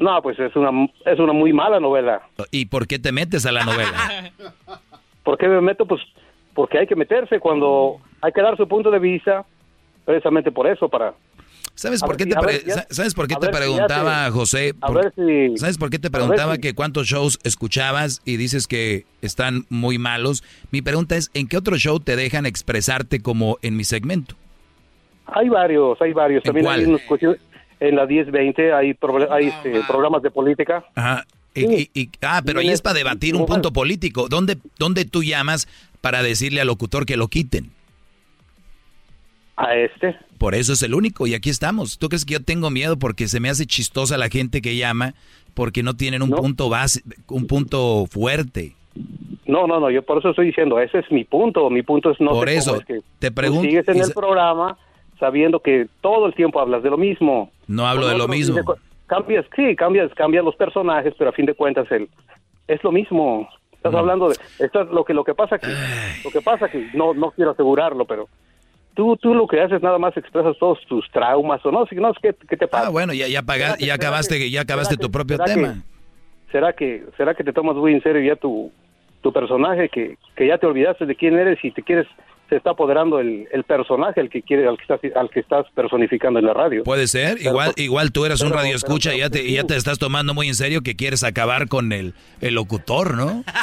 No, 0.00 0.20
pues 0.22 0.38
es 0.40 0.56
una, 0.56 0.70
es 1.04 1.18
una 1.20 1.32
muy 1.34 1.52
mala 1.52 1.78
novela. 1.78 2.22
¿Y 2.50 2.64
por 2.66 2.86
qué 2.88 2.98
te 2.98 3.12
metes 3.12 3.44
a 3.46 3.52
la 3.52 3.64
novela? 3.64 4.32
¿Por 5.22 5.36
qué 5.38 5.46
me 5.46 5.60
meto? 5.60 5.84
Pues 5.86 6.00
porque 6.54 6.78
hay 6.78 6.86
que 6.86 6.96
meterse 6.96 7.38
cuando 7.38 7.98
hay 8.22 8.32
que 8.32 8.40
dar 8.42 8.56
su 8.56 8.66
punto 8.66 8.90
de 8.90 8.98
vista, 8.98 9.44
precisamente 10.04 10.50
por 10.50 10.66
eso, 10.66 10.88
para... 10.88 11.14
¿Sabes 11.74 12.00
por 12.02 12.16
qué 12.16 12.24
si- 12.24 12.30
te, 12.30 12.44
ver, 12.46 12.64
ya- 12.66 12.86
¿sabes 12.90 13.14
por 13.14 13.26
qué 13.28 13.36
te 13.36 13.46
si 13.46 13.52
preguntaba, 13.52 14.24
te- 14.26 14.30
José? 14.32 14.74
Por- 14.74 15.12
si- 15.14 15.56
¿Sabes 15.56 15.78
por 15.78 15.88
qué 15.90 15.98
te 15.98 16.10
preguntaba 16.10 16.58
que 16.58 16.74
cuántos 16.74 17.06
shows 17.06 17.38
escuchabas 17.44 18.20
y 18.24 18.36
dices 18.36 18.66
que 18.66 19.04
están 19.22 19.64
muy 19.68 19.98
malos? 19.98 20.42
Mi 20.72 20.82
pregunta 20.82 21.16
es, 21.16 21.30
¿en 21.34 21.46
qué 21.46 21.56
otro 21.56 21.76
show 21.76 22.00
te 22.00 22.16
dejan 22.16 22.44
expresarte 22.46 23.20
como 23.20 23.58
en 23.62 23.76
mi 23.76 23.84
segmento? 23.84 24.34
Hay 25.26 25.48
varios, 25.48 26.00
hay 26.02 26.12
varios. 26.12 26.42
¿En 26.44 26.48
También 26.48 26.64
cuál? 26.66 26.80
hay 26.80 26.86
unos 26.86 27.02
cuestiones- 27.02 27.40
en 27.80 27.96
la 27.96 28.06
1020 28.06 28.72
hay, 28.72 28.96
hay 29.30 29.46
este, 29.46 29.80
programas 29.88 30.22
de 30.22 30.30
política. 30.30 30.84
Ajá. 30.94 31.24
Y, 31.54 31.64
y- 31.64 31.90
y- 31.94 32.10
ah, 32.22 32.42
pero 32.44 32.60
ahí 32.60 32.68
es 32.68 32.80
para 32.80 32.94
debatir 32.94 33.34
un 33.34 33.44
punto 33.46 33.72
político. 33.72 34.28
¿Dónde, 34.28 34.56
¿Dónde 34.78 35.04
tú 35.04 35.22
llamas 35.24 35.66
para 36.00 36.22
decirle 36.22 36.60
al 36.60 36.68
locutor 36.68 37.06
que 37.06 37.16
lo 37.16 37.26
quiten? 37.28 37.70
A 39.56 39.74
este. 39.76 40.16
Por 40.38 40.54
eso 40.54 40.72
es 40.72 40.82
el 40.82 40.94
único 40.94 41.26
y 41.26 41.34
aquí 41.34 41.50
estamos. 41.50 41.98
¿Tú 41.98 42.08
crees 42.08 42.24
que 42.24 42.34
yo 42.34 42.42
tengo 42.42 42.70
miedo 42.70 42.98
porque 42.98 43.28
se 43.28 43.40
me 43.40 43.50
hace 43.50 43.66
chistosa 43.66 44.16
la 44.16 44.28
gente 44.30 44.62
que 44.62 44.76
llama 44.76 45.14
porque 45.54 45.82
no 45.82 45.94
tienen 45.96 46.22
un 46.22 46.30
punto 46.30 46.68
base, 46.70 47.02
un 47.28 47.46
punto 47.46 48.06
fuerte? 48.10 48.74
No, 49.46 49.66
no, 49.66 49.78
no, 49.80 49.90
yo 49.90 50.02
por 50.02 50.18
eso 50.18 50.30
estoy 50.30 50.46
diciendo, 50.46 50.80
ese 50.80 51.00
es 51.00 51.10
mi 51.10 51.24
punto. 51.24 51.68
Mi 51.68 51.82
punto 51.82 52.10
es 52.10 52.20
no 52.20 52.30
Por 52.30 52.48
sé 52.48 52.56
eso, 52.56 52.70
cómo 52.70 52.80
es 52.80 52.86
que 52.86 53.00
te 53.18 53.30
pregunto- 53.30 53.68
sigues 53.68 53.86
en 53.88 53.98
el 54.00 54.12
programa 54.12 54.78
sabiendo 55.18 55.60
que 55.60 55.88
todo 56.00 56.26
el 56.26 56.34
tiempo 56.34 56.60
hablas 56.60 56.82
de 56.82 56.88
lo 56.90 56.96
mismo. 56.96 57.50
No 57.70 57.86
hablo 57.86 58.08
de 58.08 58.18
lo 58.18 58.26
mismo. 58.28 58.58
Cambias, 59.06 59.44
sí, 59.56 59.74
cambias, 59.76 60.12
cambias 60.14 60.44
los 60.44 60.54
personajes, 60.56 61.14
pero 61.18 61.30
a 61.30 61.32
fin 61.32 61.46
de 61.46 61.54
cuentas 61.54 61.90
el, 61.90 62.08
es 62.68 62.82
lo 62.84 62.92
mismo. 62.92 63.48
Estás 63.72 63.94
hablando 63.94 64.28
de, 64.28 64.36
estás, 64.58 64.88
lo 64.88 65.04
que 65.04 65.14
lo 65.14 65.24
que 65.24 65.34
pasa 65.34 65.58
que, 65.58 65.68
lo 66.24 66.30
que 66.30 66.40
pasa 66.42 66.68
que 66.68 66.90
no 66.94 67.14
no 67.14 67.30
quiero 67.30 67.52
asegurarlo, 67.52 68.04
pero 68.04 68.28
tú 68.94 69.16
tú 69.16 69.34
lo 69.34 69.46
que 69.46 69.60
haces 69.60 69.82
nada 69.82 69.98
más 69.98 70.16
expresas 70.16 70.56
todos 70.58 70.78
tus 70.86 71.10
traumas 71.10 71.64
o 71.64 71.70
no, 71.72 71.86
si 71.86 71.96
no, 71.96 72.12
¿qué, 72.20 72.34
qué 72.48 72.56
te 72.56 72.68
pasa? 72.68 72.88
Ah, 72.88 72.90
bueno, 72.90 73.12
ya, 73.14 73.26
ya, 73.26 73.42
paga- 73.42 73.76
ya 73.78 73.94
acabaste, 73.94 74.50
ya 74.50 74.60
acabaste 74.60 74.96
tu 74.96 75.10
propio 75.10 75.36
será 75.38 75.46
que- 75.46 75.54
tema. 75.54 75.74
¿Será 76.52 76.72
que 76.72 77.04
será 77.16 77.34
que 77.34 77.44
te 77.44 77.52
tomas 77.52 77.76
muy 77.76 77.92
en 77.94 78.02
serio 78.02 78.22
ya 78.22 78.36
tu, 78.36 78.70
tu 79.22 79.32
personaje 79.32 79.88
que, 79.88 80.18
que 80.36 80.46
ya 80.48 80.58
te 80.58 80.66
olvidaste 80.66 81.06
de 81.06 81.14
quién 81.16 81.38
eres 81.38 81.58
y 81.64 81.70
te 81.70 81.82
quieres 81.82 82.06
se 82.50 82.56
está 82.56 82.72
apoderando 82.72 83.18
el, 83.20 83.48
el 83.52 83.64
personaje 83.64 84.20
al 84.20 84.28
que 84.28 84.42
quiere 84.42 84.68
al 84.68 84.76
que 84.76 84.82
estás 84.82 85.00
al 85.16 85.30
que 85.30 85.40
estás 85.40 85.64
personificando 85.74 86.38
en 86.38 86.44
la 86.44 86.52
radio? 86.52 86.82
Puede 86.84 87.06
ser, 87.06 87.36
Pero, 87.38 87.50
igual, 87.50 87.72
igual 87.76 88.12
tú 88.12 88.26
eras 88.26 88.42
un 88.42 88.52
radio 88.52 88.76
escucha 88.76 89.14
y 89.14 89.20
ya 89.20 89.30
te, 89.30 89.50
ya 89.50 89.64
te 89.64 89.76
estás 89.76 89.98
tomando 89.98 90.34
muy 90.34 90.48
en 90.48 90.54
serio 90.54 90.82
que 90.82 90.96
quieres 90.96 91.24
acabar 91.24 91.68
con 91.68 91.92
el, 91.92 92.12
el 92.42 92.54
locutor, 92.54 93.16
¿no? 93.16 93.42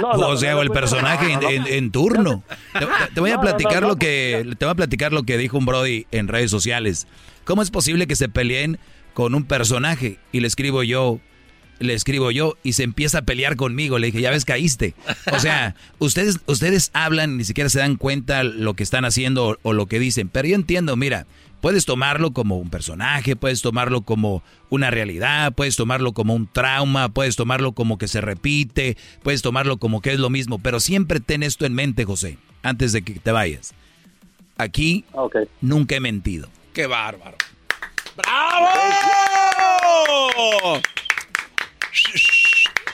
No, 0.00 0.14
no, 0.14 0.28
o 0.28 0.36
sea, 0.38 0.52
no, 0.52 0.60
o 0.60 0.62
el 0.62 0.70
personaje 0.70 1.34
no, 1.34 1.40
no, 1.42 1.50
en, 1.50 1.66
en- 1.66 1.72
en 1.74 1.92
turno. 1.92 2.42
Te, 2.72 2.86
te 3.14 3.20
voy 3.20 3.28
a 3.30 3.34
No, 3.36 3.42
no, 3.42 3.48
platicar 3.48 3.82
no, 3.82 3.88
lo 3.88 3.96
que 3.96 4.42
te 4.58 4.64
voy 4.64 4.72
a 4.72 4.74
platicar 4.74 5.12
lo 5.12 5.24
que 5.24 5.36
dijo 5.36 5.58
un 5.58 5.66
Brody 5.66 6.06
en 6.12 6.28
redes 6.28 6.50
sociales. 6.50 7.06
¿Cómo 7.44 7.60
es 7.60 7.70
posible 7.70 8.06
que 8.06 8.16
se 8.16 8.30
peleen 8.30 8.78
con 9.12 9.34
un 9.34 9.44
personaje 9.44 10.16
y 10.32 10.40
le 10.40 10.46
escribo 10.46 10.82
yo 10.82 11.20
le 11.82 11.94
escribo 11.94 12.30
yo 12.30 12.56
y 12.62 12.74
se 12.74 12.82
empieza 12.82 13.18
a 13.18 13.22
pelear 13.22 13.56
conmigo. 13.56 13.98
Le 13.98 14.06
dije, 14.08 14.20
ya 14.20 14.30
ves, 14.30 14.44
caíste. 14.44 14.94
O 15.32 15.38
sea, 15.38 15.74
ustedes, 15.98 16.40
ustedes 16.46 16.90
hablan, 16.94 17.36
ni 17.36 17.44
siquiera 17.44 17.70
se 17.70 17.78
dan 17.78 17.96
cuenta 17.96 18.42
lo 18.44 18.74
que 18.74 18.82
están 18.82 19.04
haciendo 19.04 19.48
o, 19.48 19.56
o 19.62 19.72
lo 19.72 19.86
que 19.86 19.98
dicen. 19.98 20.28
Pero 20.28 20.48
yo 20.48 20.54
entiendo, 20.54 20.96
mira, 20.96 21.26
puedes 21.62 21.86
tomarlo 21.86 22.32
como 22.32 22.58
un 22.58 22.68
personaje, 22.68 23.36
puedes 23.36 23.62
tomarlo 23.62 24.02
como 24.02 24.42
una 24.68 24.90
realidad, 24.90 25.52
puedes 25.54 25.76
tomarlo 25.76 26.12
como 26.12 26.34
un 26.34 26.46
trauma, 26.46 27.08
puedes 27.08 27.36
tomarlo 27.36 27.72
como 27.72 27.98
que 27.98 28.08
se 28.08 28.20
repite, 28.20 28.96
puedes 29.22 29.42
tomarlo 29.42 29.78
como 29.78 30.02
que 30.02 30.12
es 30.12 30.18
lo 30.18 30.28
mismo. 30.28 30.58
Pero 30.58 30.80
siempre 30.80 31.20
ten 31.20 31.42
esto 31.42 31.64
en 31.64 31.74
mente, 31.74 32.04
José, 32.04 32.36
antes 32.62 32.92
de 32.92 33.02
que 33.02 33.14
te 33.14 33.30
vayas. 33.32 33.74
Aquí 34.58 35.04
nunca 35.60 35.96
he 35.96 36.00
mentido. 36.00 36.48
¡Qué 36.72 36.86
bárbaro! 36.86 37.36
¡Bravo! 38.16 38.68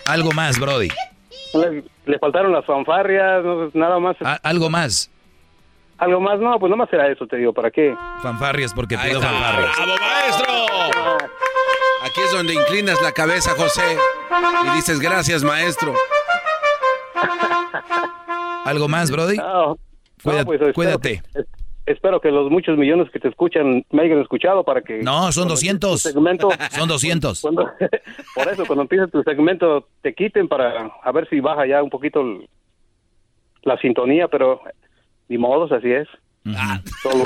Algo 0.06 0.32
más, 0.32 0.58
Brody. 0.58 0.88
Le, 1.54 1.84
le 2.06 2.18
faltaron 2.18 2.52
las 2.52 2.64
fanfarrias, 2.64 3.44
no, 3.44 3.70
nada 3.74 3.98
más. 3.98 4.16
A- 4.22 4.38
algo 4.42 4.68
más. 4.70 5.10
Algo 5.98 6.20
más, 6.20 6.38
no, 6.38 6.58
pues 6.58 6.70
nada 6.70 6.84
más 6.84 6.92
era 6.92 7.08
eso, 7.10 7.26
te 7.26 7.36
digo, 7.36 7.52
¿para 7.52 7.70
qué? 7.70 7.94
Fanfarrias 8.22 8.72
porque 8.72 8.96
Ahí 8.96 9.08
pido 9.08 9.20
está. 9.20 9.32
fanfarrias. 9.32 9.76
¡Bravo, 9.76 9.92
maestro! 10.00 11.18
Aquí 12.04 12.20
es 12.20 12.32
donde 12.32 12.54
inclinas 12.54 13.00
la 13.02 13.10
cabeza, 13.12 13.50
José, 13.56 13.98
y 14.66 14.76
dices 14.76 15.00
gracias, 15.00 15.42
maestro. 15.42 15.94
¿Algo 18.64 18.88
más, 18.88 19.10
Brody? 19.10 19.36
No, 19.36 19.76
Cuídate. 20.22 20.44
pues, 20.44 20.60
espero 20.60 20.72
cuídate. 20.74 21.22
que- 21.32 21.40
es- 21.40 21.46
espero 21.92 22.20
que 22.20 22.30
los 22.30 22.50
muchos 22.50 22.76
millones 22.78 23.10
que 23.10 23.18
te 23.20 23.28
escuchan 23.28 23.84
me 23.90 24.02
hayan 24.02 24.20
escuchado 24.20 24.64
para 24.64 24.82
que... 24.82 25.02
No, 25.02 25.32
son 25.32 25.42
cuando 25.42 25.54
200. 25.54 25.90
empieces 25.90 26.02
tu 26.02 26.08
segmento, 26.18 26.48
Son 26.70 26.88
200. 26.88 27.40
cuando- 27.40 27.70
por 28.34 28.48
eso, 28.48 28.64
cuando 28.66 28.82
empieces 28.82 29.10
tu 29.10 29.22
segmento, 29.22 29.88
te 30.02 30.14
quiten 30.14 30.48
para 30.48 30.90
a 31.02 31.12
ver 31.12 31.28
si 31.28 31.40
baja 31.40 31.66
ya 31.66 31.82
un 31.82 31.90
poquito 31.90 32.20
el- 32.20 32.48
la 33.62 33.76
sintonía, 33.78 34.28
pero 34.28 34.60
ni 35.28 35.38
modos, 35.38 35.72
así 35.72 35.90
es. 35.90 36.08
Solo, 37.02 37.24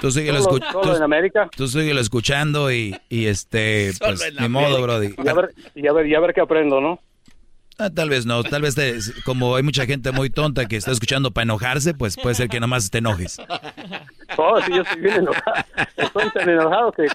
Tú 0.00 0.10
síguelo, 0.12 0.40
Solo- 0.40 0.58
escu- 0.58 0.72
solo 0.72 0.90
tú- 0.92 0.96
en 0.96 1.02
América. 1.02 1.50
tú 1.56 1.66
síguelo 1.66 2.00
escuchando 2.00 2.70
y, 2.70 2.94
y 3.08 3.26
este, 3.26 3.92
Solo 3.92 4.14
pues, 4.16 4.34
ni 4.40 4.48
modo. 4.48 4.80
Brody. 4.82 5.14
Y 5.24 5.28
a 5.28 5.34
ver, 5.34 5.48
y 5.74 5.86
a 5.88 5.92
ver, 5.92 6.06
y 6.06 6.14
a 6.14 6.20
ver 6.20 6.32
qué 6.34 6.40
aprendo, 6.42 6.80
¿no? 6.80 7.00
Ah, 7.84 7.90
tal 7.90 8.08
vez 8.10 8.26
no, 8.26 8.44
tal 8.44 8.62
vez 8.62 8.74
te- 8.74 8.98
como 9.24 9.56
hay 9.56 9.62
mucha 9.62 9.86
gente 9.86 10.12
muy 10.12 10.30
tonta 10.30 10.66
que 10.66 10.76
está 10.76 10.92
escuchando 10.92 11.32
para 11.32 11.42
enojarse, 11.44 11.94
pues 11.94 12.16
puede 12.16 12.34
ser 12.36 12.48
que 12.48 12.60
nomás 12.60 12.90
te 12.90 12.98
enojes. 12.98 13.38
Oh, 14.36 14.60
sí, 14.62 14.72
yo 14.74 14.82
estoy 14.82 15.00
bien 15.00 15.16
enojado. 15.16 15.64
Estoy 15.96 16.30
tan 16.30 16.48
enojado 16.48 16.92
que... 16.92 17.06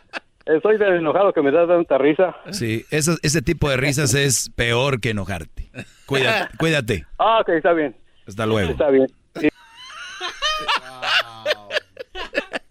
Estoy 0.45 0.77
tan 0.79 0.93
enojado 0.95 1.33
que 1.33 1.41
me 1.41 1.51
da 1.51 1.67
tanta 1.67 1.97
risa. 1.97 2.35
Sí, 2.51 2.85
eso- 2.89 3.17
ese 3.21 3.41
tipo 3.41 3.69
de 3.69 3.77
risas 3.77 4.13
es 4.13 4.49
peor 4.55 4.99
que 5.01 5.09
enojarte. 5.11 5.69
Cuídate, 6.05 6.57
cuídate. 6.57 7.05
Ah, 7.17 7.39
ok, 7.41 7.49
está 7.49 7.73
bien. 7.73 7.95
Hasta 8.27 8.45
luego. 8.45 8.71
Está 8.71 8.89
bien. 8.89 9.07
Sí. 9.39 9.49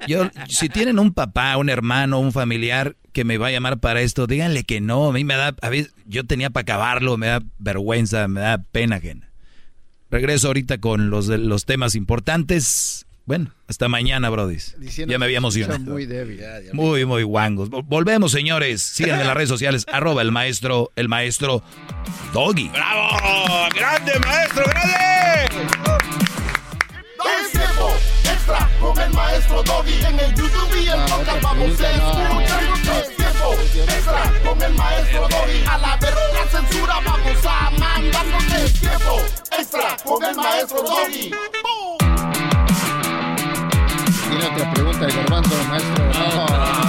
Yo, 0.07 0.31
si 0.49 0.68
tienen 0.68 0.99
un 0.99 1.12
papá, 1.12 1.57
un 1.57 1.68
hermano, 1.68 2.18
un 2.20 2.33
familiar 2.33 2.97
que 3.12 3.25
me 3.25 3.39
va 3.39 3.49
a 3.49 3.51
llamar 3.51 3.78
para 3.78 4.01
esto, 4.02 4.26
díganle 4.26 4.65
que 4.65 4.81
no. 4.81 5.09
A 5.09 5.12
mí 5.12 5.25
me 5.25 5.35
da, 5.36 5.55
a 5.60 5.68
veces, 5.68 5.93
yo 6.07 6.25
tenía 6.25 6.51
para 6.51 6.62
acabarlo, 6.62 7.17
me 7.17 7.26
da 7.28 7.43
vergüenza, 7.59 8.28
me 8.28 8.41
da 8.41 8.59
pena 8.59 8.97
ajena. 8.97 9.31
Regreso 10.10 10.49
ahorita 10.49 10.78
con 10.78 11.10
los, 11.10 11.26
de- 11.26 11.39
los 11.39 11.65
temas 11.65 11.94
importantes. 11.94 13.07
Bueno, 13.25 13.51
hasta 13.67 13.89
mañana, 13.89 14.31
Brody. 14.31 14.59
Ya 15.09 15.18
me 15.18 15.25
había 15.25 15.39
emocionado. 15.39 15.81
Muy 15.81 16.07
débil. 16.07 16.41
Muy, 16.73 17.05
muy 17.05 17.25
guangos. 17.25 17.70
Vol- 17.70 17.85
Volvemos, 17.85 18.31
señores. 18.31 18.83
Síganme 18.83 19.23
en 19.23 19.26
las 19.26 19.36
redes 19.36 19.49
sociales. 19.49 19.85
Arroba 19.93 20.23
el 20.23 20.31
maestro, 20.31 20.93
el 20.94 21.09
maestro 21.09 21.65
Doggy. 22.33 22.68
¡Bravo! 22.68 23.68
¡Grande, 23.75 24.12
maestro, 24.20 24.62
grande! 24.65 25.45
Extra 28.47 28.68
con 28.81 28.99
el 28.99 29.10
maestro 29.12 29.62
Doggy. 29.62 30.05
En 30.05 30.20
el 30.20 30.34
YouTube 30.34 30.76
y 30.76 30.89
el 30.89 31.00
podcast 31.00 31.42
vamos 31.42 31.81
a 31.81 31.91
escuchar. 31.91 32.62
Es 32.97 33.16
tiempo 33.16 33.52
extra 33.75 34.33
con 34.44 34.62
el 34.62 34.75
maestro 34.75 35.20
Doggy. 35.28 35.65
A 35.68 35.78
la 35.78 35.97
verga 35.97 36.20
la 36.33 36.50
censura 36.50 36.94
vamos 37.05 37.44
a 37.44 37.70
mandarnos. 37.70 38.73
Tiempo 38.81 39.20
extra 39.58 39.97
con 40.05 40.25
el 40.25 40.36
maestro 40.36 40.83
Doggy. 40.83 41.31
Tiene 44.28 44.47
otra 44.47 44.73
pregunta 44.73 45.07
de 45.07 45.12
Garbanzo, 45.12 45.65
maestro. 45.68 46.05
No, 46.05 46.47
no, 46.47 46.47
no. 46.47 46.86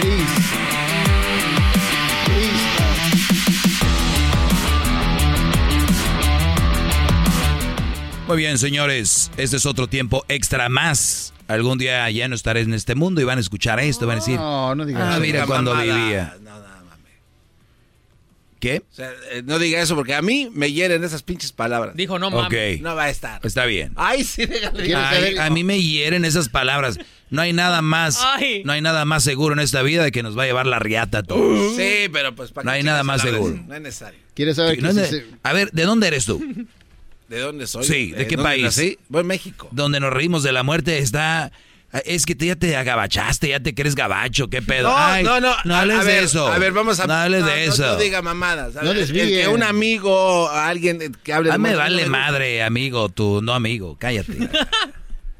Please. 0.00 0.63
Muy 8.26 8.38
bien, 8.38 8.58
señores. 8.58 9.30
Este 9.36 9.56
es 9.56 9.66
otro 9.66 9.86
tiempo 9.86 10.24
extra 10.28 10.68
más. 10.68 11.32
Algún 11.46 11.76
día 11.76 12.08
ya 12.10 12.26
no 12.26 12.34
estaré 12.34 12.60
en 12.60 12.72
este 12.72 12.94
mundo 12.94 13.20
y 13.20 13.24
van 13.24 13.36
a 13.38 13.40
escuchar 13.40 13.78
esto. 13.80 14.06
Van 14.06 14.16
a 14.16 14.20
decir, 14.20 14.36
No, 14.36 14.74
no 14.74 14.86
digas 14.86 15.02
ah, 15.04 15.12
eso. 15.12 15.20
mira 15.20 15.46
cuando 15.46 15.74
mamada. 15.74 15.94
vivía. 15.96 16.36
¿Qué? 18.60 18.82
O 18.90 18.94
sea, 18.94 19.10
eh, 19.30 19.42
no 19.44 19.58
diga 19.58 19.82
eso 19.82 19.94
porque 19.94 20.14
a 20.14 20.22
mí 20.22 20.48
me 20.54 20.72
hieren 20.72 21.04
esas 21.04 21.22
pinches 21.22 21.52
palabras. 21.52 21.94
Dijo 21.96 22.18
no 22.18 22.28
Ok. 22.28 22.54
No 22.80 22.94
va 22.94 23.04
a 23.04 23.10
estar. 23.10 23.40
Está 23.44 23.66
bien. 23.66 23.92
Ay, 23.94 24.24
sí, 24.24 24.46
déjale. 24.46 24.94
Ay, 24.94 25.36
a 25.36 25.50
mí 25.50 25.64
me 25.64 25.78
hieren 25.82 26.24
esas 26.24 26.48
palabras. 26.48 26.98
No 27.28 27.42
hay 27.42 27.52
nada 27.52 27.82
más, 27.82 28.22
Ay. 28.24 28.62
no 28.64 28.72
hay 28.72 28.80
nada 28.80 29.04
más 29.04 29.22
seguro 29.22 29.52
en 29.52 29.58
esta 29.60 29.82
vida 29.82 30.02
de 30.02 30.12
que 30.12 30.22
nos 30.22 30.38
va 30.38 30.44
a 30.44 30.46
llevar 30.46 30.66
la 30.66 30.78
riata 30.78 31.18
a 31.18 31.22
todos. 31.24 31.76
Sí, 31.76 32.08
pero 32.10 32.34
pues 32.34 32.52
para 32.52 32.64
No 32.64 32.70
qué 32.70 32.76
hay 32.78 32.82
nada 32.84 33.02
más 33.02 33.20
seguro. 33.20 33.54
No 33.66 33.74
es 33.74 33.82
necesario. 33.82 34.18
¿Quieres 34.32 34.56
saber 34.56 34.80
No 34.82 34.94
que 34.94 35.00
es 35.02 35.10
de- 35.10 35.20
se- 35.20 35.26
A 35.42 35.52
ver, 35.52 35.70
¿de 35.72 35.82
dónde 35.82 36.06
eres 36.06 36.24
tú? 36.24 36.42
¿De 37.28 37.40
dónde 37.40 37.66
soy? 37.66 37.84
Sí, 37.84 38.12
¿de 38.12 38.26
qué 38.26 38.36
país? 38.36 38.64
nací? 38.64 38.98
Voy 39.08 39.20
a 39.20 39.24
México. 39.24 39.68
Donde 39.70 39.98
nos 40.00 40.12
reímos 40.12 40.42
de 40.42 40.52
la 40.52 40.62
muerte 40.62 40.98
está... 40.98 41.50
Es 42.04 42.26
que 42.26 42.34
te- 42.34 42.46
ya 42.46 42.56
te 42.56 42.76
agabachaste, 42.76 43.50
ya 43.50 43.60
te 43.60 43.72
crees 43.72 43.94
gabacho, 43.94 44.50
qué 44.50 44.60
pedo. 44.60 44.88
No, 44.88 44.96
Ay, 44.98 45.22
no, 45.22 45.38
no. 45.40 45.54
No 45.64 45.76
hables 45.76 45.98
a 46.00 46.02
de 46.04 46.12
ver, 46.14 46.24
eso. 46.24 46.48
A 46.48 46.58
ver, 46.58 46.72
vamos 46.72 46.98
a. 46.98 47.06
No 47.06 47.14
hables 47.14 47.42
no, 47.42 47.46
de 47.46 47.64
eso. 47.66 47.86
No, 47.86 47.96
diga 47.96 48.20
mamadas. 48.20 48.74
No 48.74 48.90
el- 48.90 48.96
desvíen. 48.98 49.28
que 49.28 49.46
un 49.46 49.62
amigo, 49.62 50.50
alguien 50.50 51.00
eh, 51.00 51.12
que 51.22 51.32
hable 51.32 51.50
Ah, 51.50 51.52
de 51.52 51.58
me 51.60 51.76
vale 51.76 52.04
madre, 52.06 52.64
amigo, 52.64 53.10
tú, 53.10 53.40
no 53.42 53.54
amigo, 53.54 53.96
cállate. 53.96 54.36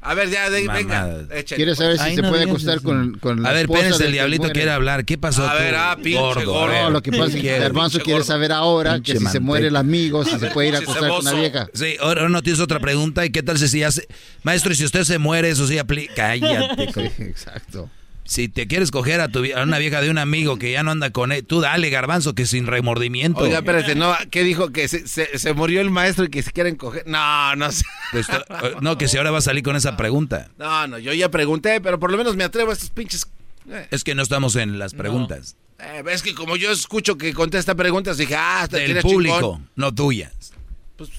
A 0.05 0.13
ver, 0.13 0.29
ya, 0.29 0.49
de- 0.49 0.67
venga. 0.67 1.09
Échale, 1.31 1.55
¿Quieres 1.57 1.77
pues. 1.77 1.77
saber 1.77 1.97
si 1.97 2.03
Ay, 2.03 2.15
se 2.15 2.21
no 2.21 2.29
puede 2.29 2.43
acostar 2.43 2.75
eso. 2.77 2.83
con, 2.83 3.17
con 3.19 3.41
la 3.41 3.49
A 3.49 3.53
ver, 3.53 3.61
esposa 3.63 3.79
espérense, 3.79 4.03
del 4.03 4.07
el 4.07 4.13
diablito 4.13 4.41
muere? 4.43 4.53
quiere 4.53 4.71
hablar. 4.71 5.03
¿Qué 5.05 5.17
pasó 5.17 5.47
A 5.47 5.51
tú, 5.57 5.63
ver, 5.63 5.75
ah, 5.75 5.97
pinche 6.01 6.45
gordo. 6.45 6.67
No, 6.67 6.89
lo 6.91 7.01
que 7.01 7.11
pasa 7.11 7.25
es 7.25 7.35
que 7.35 7.41
¿Qué? 7.41 7.59
Garbanzo 7.59 7.97
quiere 7.99 8.19
gordo. 8.19 8.25
saber 8.25 8.51
ahora 8.51 8.93
Pinche 8.95 9.13
que 9.13 9.19
si 9.19 9.25
se 9.25 9.39
muere 9.39 9.67
el 9.67 9.75
amigo, 9.75 10.23
si 10.23 10.37
se 10.39 10.47
puede 10.51 10.67
ir 10.69 10.75
a 10.75 10.79
acostar 10.79 11.09
con 11.09 11.21
una 11.21 11.33
vieja. 11.33 11.67
Sí, 11.73 11.97
ahora 11.99 12.29
no 12.29 12.41
tienes 12.43 12.59
otra 12.61 12.79
pregunta. 12.79 13.25
¿Y 13.25 13.31
qué 13.31 13.41
tal 13.43 13.57
si, 13.57 13.67
si 13.67 13.79
ya 13.79 13.91
se... 13.91 14.07
Maestro, 14.43 14.71
y 14.71 14.75
si 14.75 14.85
usted 14.85 15.03
se 15.03 15.17
muere, 15.17 15.49
eso 15.49 15.65
sí 15.67 15.77
aplica. 15.79 16.13
Cállate. 16.15 16.93
Sí, 16.93 17.23
exacto. 17.23 17.89
Si 18.27 18.49
te 18.49 18.65
quieres 18.65 18.89
coger 18.89 19.21
a, 19.21 19.27
tu, 19.27 19.43
a 19.55 19.61
una 19.61 19.77
vieja 19.77 20.01
de 20.01 20.09
un 20.09 20.17
amigo 20.17 20.57
que 20.57 20.71
ya 20.71 20.81
no 20.81 20.89
anda 20.89 21.11
con 21.11 21.31
él, 21.31 21.45
tú 21.45 21.61
dale, 21.61 21.91
garbanzo, 21.91 22.33
que 22.33 22.47
sin 22.47 22.65
remordimiento. 22.65 23.41
Oiga, 23.41 23.59
espérate, 23.59 23.93
no, 23.93 24.15
¿qué 24.31 24.43
dijo? 24.43 24.71
Que 24.71 24.87
se, 24.87 25.07
se, 25.07 25.37
se 25.37 25.53
murió 25.53 25.79
el 25.79 25.91
maestro 25.91 26.25
y 26.25 26.29
que 26.29 26.41
se 26.41 26.51
quieren 26.51 26.75
coger. 26.75 27.03
No, 27.05 27.55
no 27.55 27.71
sé. 27.71 27.85
Pues, 28.11 28.25
to- 28.25 28.43
no, 28.81 28.97
que 28.97 29.07
si 29.07 29.17
ahora 29.17 29.29
va 29.29 29.37
a 29.37 29.41
salir 29.41 29.61
con 29.63 29.75
esa 29.75 29.95
pregunta. 29.95 30.49
No, 30.57 30.87
no, 30.87 30.97
yo 30.97 31.13
ya 31.13 31.29
pregunté, 31.29 31.79
pero 31.81 31.99
por 31.99 32.09
lo 32.11 32.17
menos 32.17 32.35
me 32.35 32.43
atrevo 32.43 32.71
a 32.71 32.73
estos 32.73 32.89
pinches. 32.89 33.27
Eh, 33.69 33.87
Es 33.91 34.03
que 34.03 34.15
no 34.15 34.23
estamos 34.23 34.55
en 34.55 34.79
las 34.79 34.95
preguntas. 34.95 35.55
eh, 35.77 36.03
es 36.09 36.23
que 36.23 36.33
como 36.33 36.55
yo 36.55 36.71
escucho 36.71 37.19
que 37.19 37.31
contesta 37.33 37.75
preguntas, 37.75 38.17
dije, 38.17 38.35
ah, 38.35 38.63
hasta 38.63 38.77
Del 38.77 39.01
público, 39.01 39.35
chingón. 39.39 39.69
no 39.75 39.93
tuyas. 39.93 40.51
Pues 40.97 41.11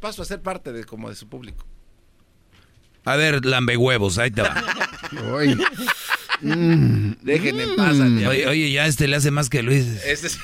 paso 0.00 0.22
a 0.22 0.24
ser 0.24 0.40
parte 0.40 0.72
de 0.72 0.84
como 0.84 1.10
de 1.10 1.14
su 1.14 1.28
público. 1.28 1.66
A 3.04 3.16
ver, 3.16 3.44
lambehuevos, 3.44 4.16
ahí 4.16 4.30
te 4.30 4.40
va. 4.40 4.54
Mm. 6.40 7.12
Déjenme 7.22 7.62
al 7.78 7.96
diablo. 8.18 8.30
Oye, 8.30 8.46
oye, 8.46 8.72
ya 8.72 8.86
este 8.86 9.08
le 9.08 9.16
hace 9.16 9.30
más 9.30 9.48
que 9.48 9.62
Luis. 9.62 9.86
Este 10.04 10.26
es, 10.26 10.38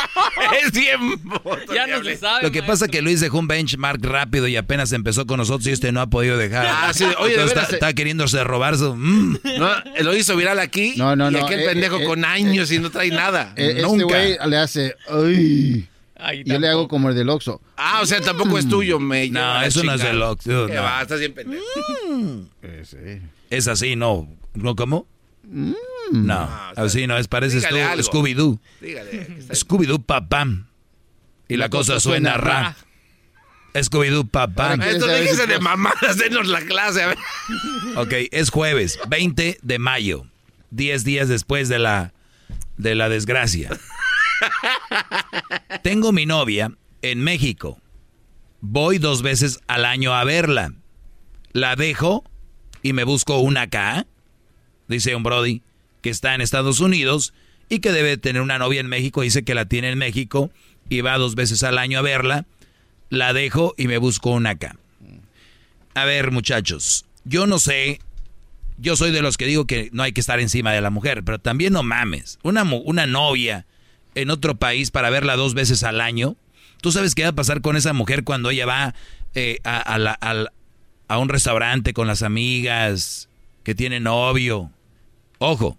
es 0.64 0.72
bien 0.72 1.22
boto, 1.22 1.74
Ya 1.74 1.86
no 1.86 2.02
se 2.04 2.16
sabe. 2.16 2.42
Lo 2.42 2.50
que 2.52 2.62
pasa 2.62 2.84
es 2.86 2.90
que 2.90 3.02
Luis 3.02 3.20
dejó 3.20 3.38
un 3.38 3.48
benchmark 3.48 4.04
rápido 4.04 4.46
y 4.48 4.56
apenas 4.56 4.92
empezó 4.92 5.26
con 5.26 5.38
nosotros 5.38 5.66
y 5.66 5.70
este 5.72 5.92
no 5.92 6.00
ha 6.00 6.08
podido 6.08 6.36
dejar. 6.36 6.66
Ah, 6.68 6.92
sí, 6.94 7.04
oye, 7.18 7.36
de 7.36 7.44
está, 7.44 7.62
eh. 7.62 7.66
está 7.72 7.92
queriéndose 7.94 8.42
robar 8.44 8.76
su... 8.76 8.94
mm. 8.94 9.38
No, 9.58 9.70
lo 10.02 10.16
hizo 10.16 10.36
viral 10.36 10.58
aquí. 10.58 10.94
No, 10.96 11.16
no, 11.16 11.30
y 11.30 11.34
no, 11.34 11.44
aquel 11.44 11.60
eh, 11.60 11.66
pendejo 11.66 11.98
eh, 12.00 12.04
con 12.04 12.22
eh, 12.24 12.26
años 12.28 12.70
y 12.70 12.78
no 12.78 12.90
trae 12.90 13.10
nada. 13.10 13.52
Eh, 13.56 13.70
Este 13.76 13.82
Nunca. 13.82 14.04
güey 14.04 14.36
le 14.46 14.56
hace. 14.56 14.94
Ay. 15.08 15.86
Ay, 16.22 16.42
Yo 16.44 16.58
le 16.58 16.68
hago 16.68 16.86
como 16.86 17.08
el 17.08 17.14
del 17.14 17.30
Oxxo. 17.30 17.62
Ah, 17.78 18.00
o 18.02 18.06
sea, 18.06 18.20
tampoco 18.20 18.58
es 18.58 18.68
tuyo, 18.68 19.00
me 19.00 19.30
No, 19.30 19.62
eso 19.62 19.82
no 19.82 19.94
es 19.94 20.02
del 20.02 20.20
Oxxo, 20.20 20.66
¿Qué 20.66 20.74
no. 20.74 20.82
va? 20.82 21.00
Estás 21.00 21.18
bien 21.18 21.32
pendejo. 21.32 21.64
Eh, 22.62 22.82
sí. 22.84 22.96
Es 23.48 23.68
así, 23.68 23.96
¿no? 23.96 24.28
¿No 24.54 24.76
cómo? 24.76 25.06
Mm. 25.50 25.74
No, 26.12 26.44
o 26.44 26.74
sea, 26.74 26.84
así 26.84 27.06
no 27.06 27.16
es. 27.18 27.28
Pareces 27.28 27.66
tú. 27.68 27.74
Scooby-Doo. 27.74 28.58
Scooby-Doo 29.50 30.02
papam. 30.04 30.66
Y 31.48 31.56
la, 31.56 31.68
cosa, 31.68 31.98
suena 32.00 32.36
ra. 32.36 32.76
Scooby-Doo 33.74 34.28
papam. 34.28 34.80
Esto 34.80 34.82
¿Quieres 34.82 35.02
saber 35.02 35.22
déjese 35.22 35.46
de 35.46 35.60
mamadas, 35.60 36.16
denos 36.18 36.46
la 36.48 36.60
clase, 36.60 37.02
a 37.02 37.06
ver. 37.08 37.18
Ok, 37.96 38.12
es 38.30 38.50
jueves, 38.50 38.98
20 39.08 39.58
de 39.60 39.78
mayo. 39.78 40.26
10 40.70 41.04
días 41.04 41.28
después 41.28 41.68
de 41.68 41.80
la, 41.80 42.12
de 42.76 42.94
la 42.94 43.08
desgracia. 43.08 43.70
Tengo 45.82 46.12
mi 46.12 46.26
novia 46.26 46.72
en 47.02 47.22
México. 47.22 47.80
Voy 48.60 48.98
dos 48.98 49.22
veces 49.22 49.60
al 49.66 49.84
año 49.84 50.14
a 50.14 50.22
verla. 50.24 50.74
La 51.52 51.74
dejo 51.74 52.24
y 52.82 52.92
me 52.92 53.04
busco 53.04 53.38
una 53.38 53.62
acá. 53.62 54.06
Dice 54.90 55.14
un 55.14 55.22
Brody 55.22 55.62
que 56.02 56.10
está 56.10 56.34
en 56.34 56.40
Estados 56.40 56.80
Unidos 56.80 57.32
y 57.68 57.78
que 57.78 57.92
debe 57.92 58.16
tener 58.16 58.42
una 58.42 58.58
novia 58.58 58.80
en 58.80 58.88
México. 58.88 59.22
Dice 59.22 59.44
que 59.44 59.54
la 59.54 59.64
tiene 59.64 59.90
en 59.90 59.98
México 59.98 60.50
y 60.88 61.00
va 61.00 61.16
dos 61.18 61.34
veces 61.34 61.62
al 61.62 61.78
año 61.78 61.98
a 61.98 62.02
verla. 62.02 62.46
La 63.08 63.32
dejo 63.32 63.74
y 63.76 63.86
me 63.86 63.98
busco 63.98 64.30
una 64.30 64.50
acá. 64.50 64.76
A 65.94 66.04
ver, 66.04 66.30
muchachos, 66.30 67.06
yo 67.24 67.46
no 67.46 67.58
sé. 67.58 68.00
Yo 68.78 68.96
soy 68.96 69.10
de 69.10 69.20
los 69.20 69.36
que 69.36 69.46
digo 69.46 69.66
que 69.66 69.90
no 69.92 70.02
hay 70.02 70.12
que 70.12 70.20
estar 70.20 70.40
encima 70.40 70.72
de 70.72 70.80
la 70.80 70.90
mujer, 70.90 71.22
pero 71.22 71.38
también 71.38 71.72
no 71.72 71.82
mames. 71.82 72.38
Una, 72.42 72.62
una 72.62 73.06
novia 73.06 73.66
en 74.14 74.30
otro 74.30 74.56
país 74.56 74.90
para 74.90 75.10
verla 75.10 75.36
dos 75.36 75.54
veces 75.54 75.82
al 75.82 76.00
año. 76.00 76.36
¿Tú 76.80 76.90
sabes 76.90 77.14
qué 77.14 77.24
va 77.24 77.28
a 77.28 77.34
pasar 77.34 77.60
con 77.60 77.76
esa 77.76 77.92
mujer 77.92 78.24
cuando 78.24 78.50
ella 78.50 78.64
va 78.64 78.94
eh, 79.34 79.58
a, 79.64 79.94
a 79.94 80.46
a 81.08 81.18
un 81.18 81.28
restaurante 81.28 81.92
con 81.92 82.06
las 82.06 82.22
amigas, 82.22 83.28
que 83.64 83.74
tiene 83.74 84.00
novio? 84.00 84.70
Ojo, 85.42 85.78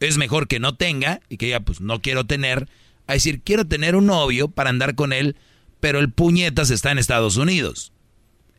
es 0.00 0.16
mejor 0.16 0.48
que 0.48 0.58
no 0.58 0.74
tenga 0.74 1.20
y 1.28 1.36
que 1.36 1.48
ella 1.48 1.60
pues 1.60 1.82
no 1.82 2.00
quiero 2.00 2.24
tener, 2.24 2.66
a 3.06 3.12
decir 3.12 3.42
quiero 3.42 3.66
tener 3.66 3.94
un 3.94 4.06
novio 4.06 4.48
para 4.48 4.70
andar 4.70 4.94
con 4.94 5.12
él, 5.12 5.36
pero 5.80 5.98
el 5.98 6.10
puñetas 6.10 6.70
está 6.70 6.92
en 6.92 6.98
Estados 6.98 7.36
Unidos. 7.36 7.92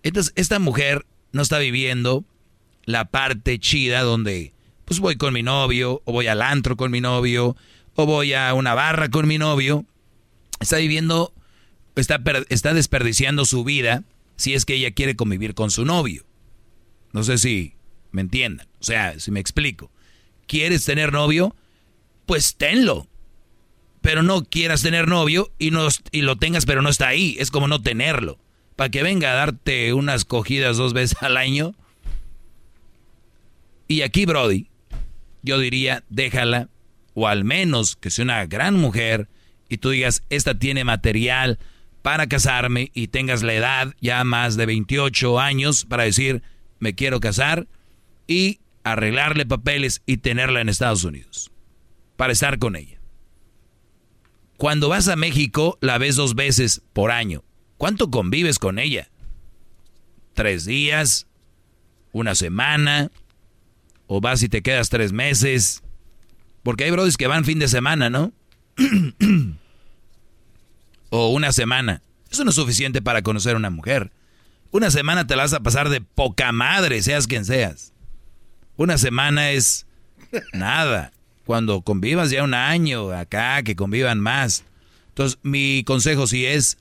Entonces, 0.03 0.33
esta 0.35 0.59
mujer 0.59 1.07
no 1.32 1.41
está 1.41 1.57
viviendo 1.57 2.24
la 2.85 3.06
parte 3.06 3.57
chida 3.57 4.03
donde 4.03 4.53
pues 4.85 4.99
voy 4.99 5.16
con 5.16 5.33
mi 5.33 5.41
novio, 5.41 6.03
o 6.06 6.11
voy 6.11 6.27
al 6.27 6.43
antro 6.43 6.77
con 6.77 6.91
mi 6.91 7.01
novio, 7.01 7.57
o 7.95 8.06
voy 8.06 8.33
a 8.33 8.53
una 8.53 8.75
barra 8.75 9.09
con 9.09 9.27
mi 9.27 9.40
novio. 9.40 9.85
Está 10.59 10.77
viviendo, 10.77 11.33
está, 11.95 12.22
está 12.49 12.75
desperdiciando 12.75 13.43
su 13.43 13.64
vida 13.64 14.03
si 14.35 14.53
es 14.53 14.66
que 14.66 14.75
ella 14.75 14.91
quiere 14.91 15.16
convivir 15.16 15.56
con 15.56 15.72
su 15.72 15.83
novio. 15.83 16.27
No 17.11 17.24
sé 17.24 17.40
si 17.40 17.74
me 18.11 18.22
entiendan. 18.22 18.67
O 18.80 18.83
sea, 18.83 19.19
si 19.19 19.32
me 19.32 19.40
explico. 19.40 19.91
¿Quieres 20.48 20.85
tener 20.85 21.14
novio? 21.14 21.56
Pues 22.26 22.56
tenlo. 22.56 23.08
Pero 24.01 24.24
no 24.24 24.43
quieras 24.43 24.82
tener 24.82 25.08
novio 25.08 25.51
y, 25.59 25.72
no, 25.72 25.88
y 26.11 26.22
lo 26.22 26.38
tengas 26.38 26.66
pero 26.66 26.82
no 26.82 26.90
está 26.90 27.08
ahí. 27.08 27.35
Es 27.40 27.51
como 27.51 27.67
no 27.67 27.82
tenerlo. 27.82 28.40
Para 28.76 28.90
que 28.90 29.03
venga 29.03 29.32
a 29.32 29.35
darte 29.35 29.93
unas 29.93 30.26
cogidas 30.26 30.77
dos 30.77 30.93
veces 30.93 31.17
al 31.22 31.38
año. 31.38 31.76
Y 33.88 34.01
aquí, 34.01 34.26
Brody, 34.26 34.69
yo 35.42 35.59
diría, 35.59 36.03
déjala. 36.09 36.69
O 37.14 37.27
al 37.27 37.43
menos 37.43 37.95
que 37.95 38.11
sea 38.11 38.26
una 38.26 38.45
gran 38.45 38.76
mujer 38.76 39.27
y 39.69 39.77
tú 39.77 39.90
digas, 39.90 40.24
esta 40.30 40.58
tiene 40.58 40.84
material 40.84 41.59
para 42.01 42.27
casarme 42.27 42.92
y 42.93 43.08
tengas 43.08 43.43
la 43.43 43.53
edad 43.53 43.95
ya 44.00 44.24
más 44.24 44.56
de 44.56 44.66
28 44.66 45.40
años 45.40 45.85
para 45.85 46.03
decir, 46.03 46.42
me 46.80 46.95
quiero 46.95 47.19
casar 47.19 47.67
y 48.27 48.59
arreglarle 48.91 49.45
papeles 49.45 50.01
y 50.06 50.17
tenerla 50.17 50.61
en 50.61 50.69
Estados 50.69 51.03
Unidos 51.03 51.51
para 52.16 52.33
estar 52.33 52.59
con 52.59 52.75
ella. 52.75 52.99
Cuando 54.57 54.90
vas 54.90 55.07
a 55.07 55.16
México, 55.16 55.77
la 55.82 55.98
ves 55.98 56.16
dos 56.16 56.33
veces 56.33 56.82
por 56.93 57.11
año. 57.11 57.43
¿Cuánto 57.77 58.09
convives 58.09 58.57
con 58.57 58.80
ella? 58.80 59.09
¿Tres 60.33 60.66
días? 60.66 61.27
¿Una 62.11 62.33
semana? 62.33 63.11
¿O 64.07 64.19
vas 64.19 64.41
y 64.41 64.49
te 64.49 64.64
quedas 64.64 64.90
tres 64.90 65.14
meses? 65.14 65.83
Porque 66.64 66.85
hay 66.85 66.91
brothers 66.91 67.17
que 67.17 67.27
van 67.27 67.45
fin 67.45 67.59
de 67.59 67.67
semana, 67.67 68.09
¿no? 68.09 68.33
o 71.09 71.30
una 71.30 71.51
semana. 71.51 72.01
Eso 72.32 72.43
no 72.43 72.49
es 72.49 72.56
suficiente 72.56 73.01
para 73.01 73.22
conocer 73.22 73.53
a 73.53 73.57
una 73.57 73.69
mujer. 73.69 74.11
Una 74.72 74.91
semana 74.91 75.27
te 75.27 75.35
la 75.35 75.43
vas 75.43 75.53
a 75.53 75.61
pasar 75.61 75.90
de 75.90 76.01
poca 76.01 76.51
madre, 76.51 77.01
seas 77.01 77.27
quien 77.27 77.45
seas. 77.45 77.93
Una 78.77 78.97
semana 78.97 79.51
es 79.51 79.85
nada. 80.53 81.11
Cuando 81.45 81.81
convivas 81.81 82.30
ya 82.30 82.43
un 82.43 82.53
año 82.53 83.11
acá, 83.11 83.64
que 83.64 83.75
convivan 83.75 84.19
más. 84.19 84.65
Entonces, 85.09 85.39
mi 85.43 85.83
consejo 85.85 86.27
sí 86.27 86.45
es, 86.45 86.77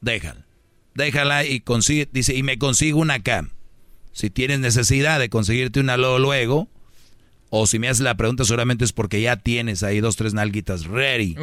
déjala. 0.00 0.46
Déjala 0.94 1.44
y 1.44 1.60
consigue, 1.60 2.08
dice, 2.10 2.34
y 2.34 2.42
me 2.42 2.58
consigo 2.58 2.98
una 2.98 3.14
acá. 3.14 3.48
Si 4.12 4.30
tienes 4.30 4.58
necesidad 4.58 5.20
de 5.20 5.28
conseguirte 5.28 5.80
una 5.80 5.96
luego, 5.96 6.18
luego, 6.18 6.68
o 7.50 7.66
si 7.66 7.78
me 7.78 7.88
haces 7.88 8.00
la 8.00 8.16
pregunta 8.16 8.44
solamente 8.44 8.84
es 8.84 8.92
porque 8.92 9.20
ya 9.20 9.36
tienes 9.36 9.82
ahí 9.82 10.00
dos, 10.00 10.16
tres 10.16 10.34
nalguitas 10.34 10.86
ready 10.86 11.36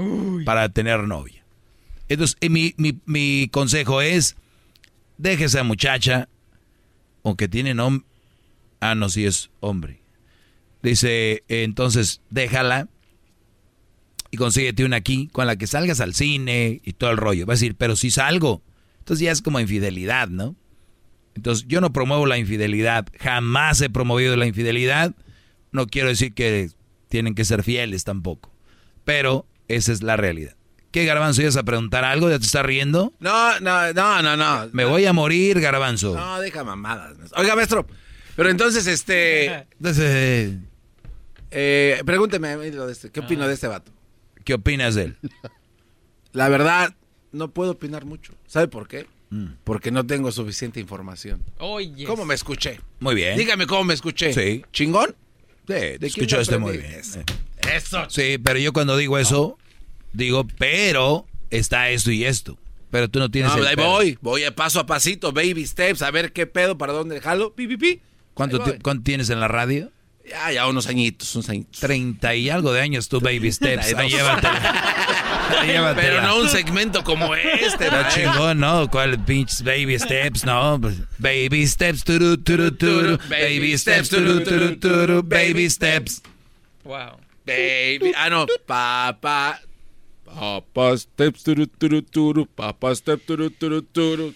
para 0.45 0.69
tener 0.69 1.03
novia. 1.03 1.45
Entonces, 2.09 2.37
mi, 2.49 2.73
mi, 2.77 2.99
mi 3.05 3.49
consejo 3.51 4.01
es, 4.01 4.35
deje 5.17 5.45
esa 5.45 5.63
muchacha, 5.63 6.27
aunque 7.23 7.47
tiene 7.47 7.73
nombre, 7.73 8.05
ah, 8.79 8.95
no, 8.95 9.09
si 9.09 9.25
es 9.25 9.49
hombre. 9.59 10.01
Dice, 10.81 11.43
entonces, 11.47 12.21
déjala 12.29 12.89
y 14.31 14.37
consíguete 14.37 14.85
una 14.85 14.97
aquí 14.97 15.27
con 15.31 15.47
la 15.47 15.55
que 15.55 15.67
salgas 15.67 15.99
al 15.99 16.13
cine 16.13 16.81
y 16.83 16.93
todo 16.93 17.09
el 17.11 17.17
rollo. 17.17 17.45
Va 17.45 17.53
a 17.53 17.55
decir, 17.55 17.75
pero 17.75 17.95
si 17.95 18.11
salgo. 18.11 18.61
Entonces 18.99 19.23
ya 19.23 19.31
es 19.31 19.41
como 19.41 19.59
infidelidad, 19.59 20.27
¿no? 20.27 20.55
Entonces, 21.35 21.65
yo 21.67 21.81
no 21.81 21.91
promuevo 21.91 22.25
la 22.25 22.37
infidelidad, 22.37 23.07
jamás 23.19 23.81
he 23.81 23.89
promovido 23.89 24.35
la 24.35 24.45
infidelidad. 24.45 25.13
No 25.71 25.87
quiero 25.87 26.07
decir 26.07 26.33
que 26.33 26.69
tienen 27.09 27.35
que 27.35 27.45
ser 27.45 27.63
fieles 27.63 28.03
tampoco, 28.03 28.51
pero 29.03 29.45
esa 29.67 29.91
es 29.91 30.01
la 30.01 30.17
realidad. 30.17 30.55
¿Qué, 30.91 31.03
Garbanzo? 31.03 31.41
¿Ibas 31.41 31.57
a 31.57 31.63
preguntar 31.63 32.05
algo? 32.05 32.29
¿Ya 32.29 32.39
te 32.39 32.45
estás 32.45 32.65
riendo? 32.65 33.11
No, 33.19 33.59
no, 33.59 33.91
no, 33.91 34.21
no, 34.21 34.37
no. 34.37 34.69
Me 34.71 34.85
voy 34.85 35.05
a 35.05 35.11
morir, 35.11 35.59
Garbanzo. 35.59 36.15
No, 36.15 36.39
deja 36.39 36.63
mamadas. 36.63 37.17
Oiga, 37.35 37.53
maestro, 37.53 37.85
pero 38.35 38.49
entonces, 38.49 38.87
este... 38.87 39.45
Entonces, 39.77 40.57
eh, 41.51 42.01
pregúnteme 42.05 42.55
lo 42.71 42.87
de 42.87 42.93
este. 42.93 43.09
¿Qué 43.09 43.21
opino 43.21 43.47
de 43.47 43.53
este 43.53 43.67
vato? 43.67 43.91
¿Qué 44.43 44.53
opinas 44.53 44.95
de 44.95 45.03
él? 45.03 45.17
La 46.33 46.49
verdad, 46.49 46.93
no 47.31 47.49
puedo 47.51 47.71
opinar 47.71 48.05
mucho. 48.05 48.33
¿Sabe 48.45 48.67
por 48.67 48.87
qué? 48.87 49.07
Porque 49.65 49.91
no 49.91 50.05
tengo 50.05 50.31
suficiente 50.31 50.79
información. 50.79 51.43
Oye. 51.59 52.05
¿Cómo 52.05 52.23
me 52.23 52.35
escuché? 52.35 52.79
Muy 52.99 53.15
bien. 53.15 53.37
Dígame 53.37 53.67
cómo 53.67 53.83
me 53.83 53.93
escuché. 53.93 54.33
Sí. 54.33 54.63
¿Chingón? 54.71 55.15
Sí, 55.67 55.73
quién 55.73 56.03
escuchaste 56.03 56.57
muy 56.57 56.77
bien. 56.77 57.01
Eso. 57.73 58.09
Sí, 58.09 58.37
pero 58.37 58.59
yo 58.59 58.71
cuando 58.71 58.95
digo 58.95 59.17
eso, 59.17 59.57
digo, 60.13 60.47
pero 60.57 61.25
está 61.49 61.89
esto 61.89 62.11
y 62.11 62.23
esto. 62.23 62.57
Pero 62.91 63.09
tú 63.09 63.19
no 63.19 63.29
tienes 63.29 63.51
No, 63.51 63.57
el 63.57 63.67
ahí 63.67 63.75
pero. 63.75 63.89
voy. 63.89 64.17
Voy 64.21 64.43
a 64.45 64.55
paso 64.55 64.79
a 64.79 64.85
pasito, 64.85 65.33
baby 65.33 65.65
steps, 65.65 66.01
a 66.01 66.11
ver 66.11 66.31
qué 66.31 66.47
pedo, 66.47 66.77
para 66.77 66.93
dónde 66.93 67.19
jalo. 67.19 67.53
Pi, 67.53 67.67
pi, 67.67 67.77
pi. 67.77 68.01
¿Cuánto, 68.35 68.63
cuánto 68.83 69.03
tienes 69.03 69.29
en 69.31 69.39
la 69.39 69.47
radio? 69.47 69.91
Ya, 70.27 70.51
ya 70.51 70.67
unos 70.67 70.87
añitos, 70.87 71.33
unos 71.35 71.49
añitos. 71.49 71.79
Treinta 71.79 72.35
y 72.35 72.49
algo 72.49 72.73
de 72.73 72.81
años 72.81 73.07
tú, 73.09 73.19
baby 73.21 73.51
steps. 73.51 73.93
Ahí 73.93 74.09
llévatela. 74.09 74.83
Ahí 75.61 75.67
llévatela. 75.69 76.01
Pero 76.01 76.21
no 76.21 76.39
un 76.39 76.49
segmento 76.49 77.03
como 77.03 77.33
este, 77.35 77.89
maestro. 77.89 78.23
chingón, 78.23 78.59
¿no? 78.59 78.89
¿Cuál 78.89 79.23
pinches 79.23 79.63
baby 79.63 79.97
steps? 79.97 80.43
No, 80.43 80.79
pues, 80.81 80.95
baby 81.17 81.65
steps, 81.65 82.03
turu, 82.03 82.37
turu, 82.37 82.71
turu, 82.71 83.17
baby 83.29 83.77
steps, 83.77 84.09
turu, 84.09 84.43
turu, 84.43 84.75
turu, 84.77 85.23
baby 85.23 85.69
steps. 85.69 86.21
Wow. 86.83 87.17
Baby. 87.45 88.11
Ah, 88.17 88.29
no. 88.29 88.47
Papá. 88.65 89.61
Papa 90.25 90.97
steps, 90.97 91.43
turu, 91.43 91.67
turu, 91.67 92.01
turu. 92.01 92.45
Papa 92.47 92.93
step, 92.95 93.21
turu, 93.25 93.49
turu, 93.49 93.81
turu. 93.81 94.33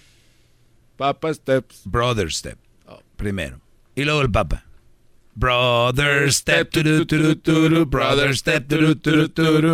Papa 0.97 1.33
steps. 1.33 1.81
Brother 1.85 2.31
step, 2.31 2.57
primero. 3.17 3.59
Y 3.99 4.05
luego 4.05 4.21
el 4.21 4.31
papa. 4.31 4.63
Brother 5.35 6.31
step, 6.31 6.69
turu, 6.71 7.05
turu, 7.05 7.35
turu, 7.35 7.85
brother 7.85 8.35
step, 8.37 8.65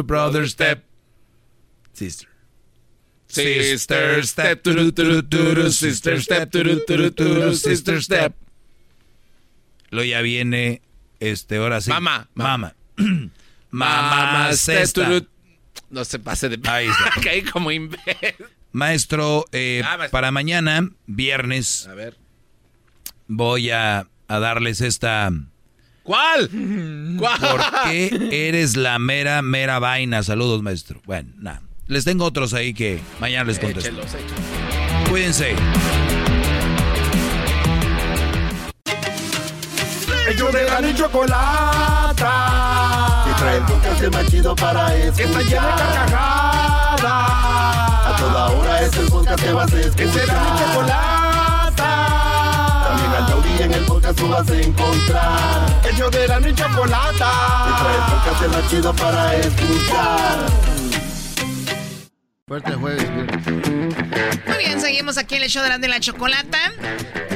brother 0.03 0.49
step. 0.49 0.83
Sister. 1.93 2.27
Sister 3.27 4.25
step, 4.25 4.63
sister 5.69 6.21
step, 6.21 6.51
sister 7.53 8.01
step. 8.03 8.33
Luego 9.91 10.05
ya 10.09 10.21
viene, 10.21 10.81
este, 11.19 11.57
ahora 11.57 11.81
sí. 11.81 11.89
Mamá. 11.91 12.27
Mamá. 12.33 12.73
Mamá 13.69 14.53
step. 14.53 15.27
No 15.91 16.03
se 16.03 16.17
pase 16.17 16.49
de... 16.49 16.59
Ahí 16.67 16.87
está. 16.87 17.21
Caí 17.21 17.43
como 17.43 17.71
imbécil. 17.71 18.35
Maestro, 18.71 19.45
eh, 19.51 19.83
Ah, 19.85 19.97
maestro. 19.97 20.11
para 20.11 20.31
mañana, 20.31 20.89
viernes, 21.05 21.87
A 21.87 21.93
ver. 21.93 22.17
voy 23.27 23.69
a, 23.69 24.07
a 24.27 24.39
darles 24.39 24.81
esta... 24.81 25.31
¿Cuál? 26.03 26.49
¿Cuál? 27.17 27.39
¿Por 27.39 27.61
qué 27.85 28.47
eres 28.47 28.77
la 28.77 28.99
mera, 28.99 29.41
mera 29.41 29.79
vaina? 29.79 30.21
Saludos, 30.23 30.61
maestro. 30.61 31.01
Bueno, 31.05 31.31
nada. 31.37 31.61
Les 31.87 32.03
tengo 32.05 32.25
otros 32.25 32.53
ahí 32.53 32.73
que 32.73 32.99
mañana 33.19 33.43
les 33.45 33.59
contesto. 33.59 33.89
Échelos, 33.89 34.13
échelos. 34.13 35.09
Cuídense. 35.09 35.55
Ellos 40.27 40.51
de 40.51 40.63
la 40.63 40.81
ni 40.81 40.95
chocolata. 40.95 42.25
Y 43.29 43.33
trae 43.39 43.57
el 43.57 43.63
podcast 43.63 44.13
más 44.13 44.25
chido 44.31 44.55
para 44.55 44.95
escuchar. 44.95 45.15
Que 45.15 45.23
está 45.23 45.41
llena 45.41 45.67
de 45.67 45.83
carcajadas. 45.83 47.01
A 47.03 48.15
toda 48.17 48.49
hora 48.49 48.81
es 48.81 48.97
el 48.97 49.07
podcast 49.07 49.43
que 49.43 49.53
vas 49.53 49.71
a 49.71 49.79
escuchar. 49.79 49.95
Que 49.95 50.11
será 50.11 50.33
mi 50.43 50.59
chocolata. 50.59 51.14
Taurí 53.57 53.63
en 53.63 53.73
el 53.73 53.85
podcast 53.85 54.17
tú 54.17 54.27
vas 54.29 54.49
a 54.49 54.55
encontrar. 54.57 55.81
Ellos 55.91 56.11
de 56.11 56.27
la 56.27 56.39
ni 56.39 56.53
chocolata. 56.53 57.31
Y 57.67 57.95
el 57.95 58.03
podcast 58.11 58.47
más 58.61 58.69
chido 58.69 58.93
para 58.95 59.35
escuchar. 59.35 60.45
Fuerte 62.47 62.73
jueves. 62.73 63.09
Muy 64.47 64.57
bien, 64.59 64.79
seguimos 64.81 65.17
aquí 65.17 65.35
en 65.35 65.43
el 65.43 65.49
show 65.49 65.63
de 65.63 65.69
la, 65.69 65.77
de 65.77 65.87
la 65.87 65.99
chocolata. 65.99 66.59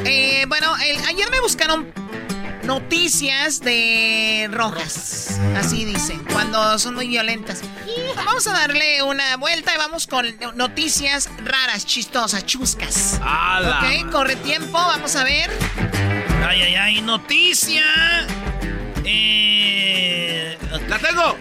Eh, 0.06 0.46
bueno, 0.48 0.76
el- 0.78 1.04
ayer 1.06 1.30
me 1.32 1.40
buscaron 1.42 1.92
noticias 2.64 3.62
de 3.62 4.48
rojas, 4.52 5.40
así 5.58 5.86
dicen, 5.86 6.24
cuando 6.32 6.78
son 6.78 6.94
muy 6.94 7.08
violentas. 7.08 7.62
Vamos 8.16 8.46
a 8.46 8.52
darle 8.54 9.02
una 9.02 9.38
vuelta 9.38 9.74
y 9.74 9.78
vamos 9.78 10.06
con 10.06 10.28
noticias 10.56 11.30
raras, 11.44 11.86
chistosas, 11.88 12.46
chuscas. 12.46 13.20
¡Hala! 13.24 13.80
Ok, 13.80 14.12
corre 14.12 14.36
tiempo, 14.36 14.74
vamos 14.74 15.16
a 15.16 15.24
ver. 15.24 15.50
Ay, 16.46 16.62
ay, 16.62 16.76
ay, 16.76 17.02
noticia. 17.02 17.84
Eh, 19.06 20.58
¡La 20.88 21.00
tengo! 21.00 21.36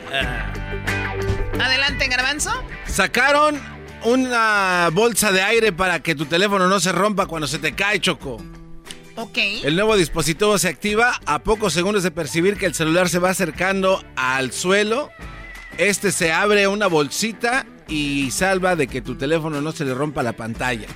Adelante, 1.61 2.09
Garbanzo. 2.09 2.51
Sacaron 2.87 3.61
una 4.05 4.91
bolsa 4.93 5.33
de 5.33 5.43
aire 5.43 5.73
para 5.73 6.01
que 6.01 6.15
tu 6.15 6.27
teléfono 6.27 6.69
no 6.69 6.81
se 6.81 6.93
rompa 6.93 7.27
cuando 7.27 7.47
se 7.47 7.59
te 7.59 7.73
cae, 7.75 8.01
Choco. 8.01 8.39
Ok. 9.17 9.39
El 9.65 9.75
nuevo 9.75 9.97
dispositivo 9.97 10.57
se 10.59 10.69
activa 10.69 11.21
a 11.27 11.41
pocos 11.41 11.73
segundos 11.73 12.05
de 12.05 12.11
percibir 12.11 12.57
que 12.57 12.67
el 12.67 12.75
celular 12.75 13.09
se 13.09 13.19
va 13.19 13.31
acercando 13.31 14.05
al 14.15 14.53
suelo. 14.53 15.11
Este 15.77 16.13
se 16.13 16.33
abre 16.33 16.69
una 16.69 16.87
bolsita 16.87 17.67
y 17.89 18.31
salva 18.31 18.77
de 18.77 18.87
que 18.87 19.01
tu 19.01 19.17
teléfono 19.17 19.61
no 19.61 19.73
se 19.73 19.85
le 19.85 19.95
rompa 19.95 20.23
la 20.23 20.35
pantalla. 20.35 20.87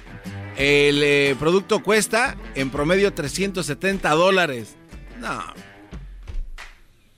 El 0.56 1.02
eh, 1.02 1.36
producto 1.38 1.82
cuesta 1.82 2.36
en 2.54 2.70
promedio 2.70 3.12
370 3.12 4.10
dólares. 4.10 4.74
No. 5.18 5.42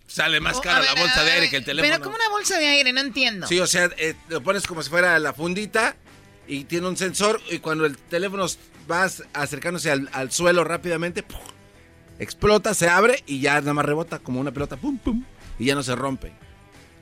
Sale 0.06 0.40
más 0.40 0.58
Oh, 0.58 0.60
cara 0.60 0.80
la 0.82 0.94
bolsa 0.94 1.24
de 1.24 1.32
aire 1.32 1.50
que 1.50 1.56
el 1.56 1.64
teléfono. 1.64 1.90
Pero 1.92 2.04
como 2.04 2.14
una 2.14 2.28
bolsa 2.30 2.58
de 2.58 2.66
aire, 2.68 2.92
no 2.92 3.00
entiendo. 3.00 3.46
Sí, 3.48 3.58
o 3.58 3.66
sea, 3.66 3.90
eh, 3.96 4.14
lo 4.28 4.40
pones 4.42 4.66
como 4.66 4.82
si 4.82 4.88
fuera 4.90 5.18
la 5.18 5.32
fundita 5.32 5.96
y 6.46 6.64
tiene 6.64 6.86
un 6.86 6.96
sensor 6.96 7.40
y 7.50 7.58
cuando 7.58 7.84
el 7.86 7.96
teléfono 7.96 8.46
va 8.90 9.08
acercándose 9.32 9.90
al, 9.90 10.08
al 10.12 10.30
suelo 10.30 10.62
rápidamente, 10.62 11.24
explota, 12.20 12.74
se 12.74 12.88
abre 12.88 13.24
y 13.26 13.40
ya 13.40 13.60
nada 13.60 13.74
más 13.74 13.84
rebota 13.84 14.20
como 14.20 14.38
una 14.40 14.52
pelota, 14.52 14.76
pum, 14.76 14.98
pum, 14.98 15.24
y 15.58 15.64
ya 15.64 15.74
no 15.74 15.82
se 15.82 15.96
rompe. 15.96 16.32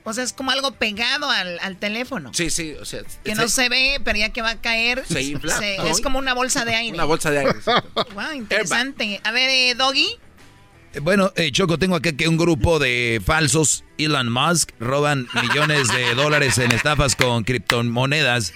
O 0.04 0.12
sea, 0.12 0.24
es 0.24 0.32
como 0.32 0.50
algo 0.50 0.72
pegado 0.72 1.30
al, 1.30 1.58
al 1.60 1.76
teléfono. 1.76 2.32
Sí, 2.34 2.50
sí, 2.50 2.74
o 2.80 2.84
sea... 2.84 3.02
Que 3.24 3.34
no 3.36 3.46
se 3.48 3.68
ve, 3.68 4.00
pero 4.02 4.18
ya 4.18 4.30
que 4.30 4.42
va 4.42 4.50
a 4.50 4.60
caer. 4.60 5.04
Se 5.08 5.22
infla. 5.22 5.58
es 5.86 6.00
como 6.00 6.18
una 6.18 6.34
bolsa 6.34 6.64
de 6.64 6.74
aire. 6.74 6.94
Una 6.94 7.04
bolsa 7.04 7.30
de 7.30 7.38
aire. 7.38 7.54
Wow, 8.14 8.32
interesante. 8.34 9.20
A 9.22 9.30
ver, 9.30 9.48
eh, 9.50 9.74
Doggy. 9.76 10.08
Eh, 10.94 10.98
Bueno, 11.00 11.32
eh, 11.36 11.52
Choco, 11.52 11.78
tengo 11.78 11.94
acá 11.96 12.12
que 12.12 12.26
un 12.26 12.36
grupo 12.36 12.78
de 12.80 13.22
falsos 13.24 13.84
Elon 13.96 14.28
Musk 14.30 14.70
roban 14.80 15.28
millones 15.40 15.86
de 15.88 16.14
dólares 16.16 16.58
en 16.58 16.72
estafas 16.72 17.14
con 17.14 17.44
criptomonedas. 17.44 18.52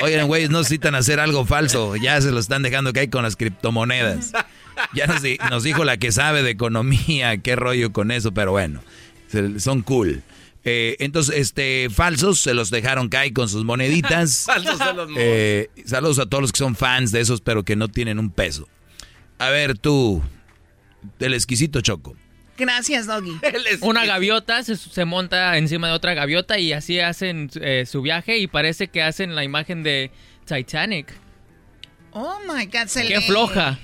Oigan, 0.00 0.28
güey, 0.28 0.48
no 0.48 0.58
necesitan 0.58 0.94
hacer 0.94 1.18
algo 1.18 1.44
falso. 1.44 1.96
Ya 1.96 2.20
se 2.20 2.30
lo 2.30 2.38
están 2.38 2.62
dejando 2.62 2.92
caer 2.92 3.10
con 3.10 3.24
las 3.24 3.34
criptomonedas. 3.36 4.30
Ya 4.94 5.08
nos, 5.08 5.22
di- 5.22 5.38
nos 5.50 5.64
dijo 5.64 5.84
la 5.84 5.96
que 5.96 6.12
sabe 6.12 6.44
de 6.44 6.50
economía, 6.50 7.36
qué 7.38 7.56
rollo 7.56 7.92
con 7.92 8.12
eso, 8.12 8.32
pero 8.32 8.52
bueno, 8.52 8.80
son 9.58 9.82
cool. 9.82 10.22
Eh, 10.64 10.96
entonces, 10.98 11.36
este, 11.36 11.88
falsos 11.90 12.40
se 12.40 12.52
los 12.52 12.70
dejaron 12.70 13.08
caer 13.08 13.32
con 13.32 13.48
sus 13.48 13.64
moneditas. 13.64 14.44
Falsos 14.46 14.78
de 14.78 14.92
los 14.94 15.10
Eh, 15.16 15.70
saludos 15.86 16.18
a 16.18 16.26
todos 16.26 16.42
los 16.42 16.52
que 16.52 16.58
son 16.58 16.74
fans 16.76 17.12
de 17.12 17.20
esos, 17.20 17.40
pero 17.40 17.64
que 17.64 17.76
no 17.76 17.88
tienen 17.88 18.18
un 18.18 18.30
peso. 18.30 18.68
A 19.38 19.50
ver, 19.50 19.78
tú, 19.78 20.22
del 21.18 21.34
exquisito 21.34 21.80
Choco. 21.80 22.16
Gracias, 22.58 23.06
Doggy. 23.06 23.38
Una 23.82 24.04
gaviota 24.04 24.64
se, 24.64 24.74
se 24.76 25.04
monta 25.04 25.56
encima 25.58 25.86
de 25.86 25.92
otra 25.94 26.14
gaviota 26.14 26.58
y 26.58 26.72
así 26.72 26.98
hacen 26.98 27.50
eh, 27.60 27.84
su 27.86 28.02
viaje 28.02 28.38
y 28.38 28.48
parece 28.48 28.88
que 28.88 29.00
hacen 29.02 29.36
la 29.36 29.44
imagen 29.44 29.84
de 29.84 30.10
Titanic. 30.44 31.14
Oh 32.10 32.40
my 32.52 32.66
God. 32.66 32.88
Se 32.88 33.02
Qué 33.06 33.18
le- 33.18 33.20
floja. 33.22 33.78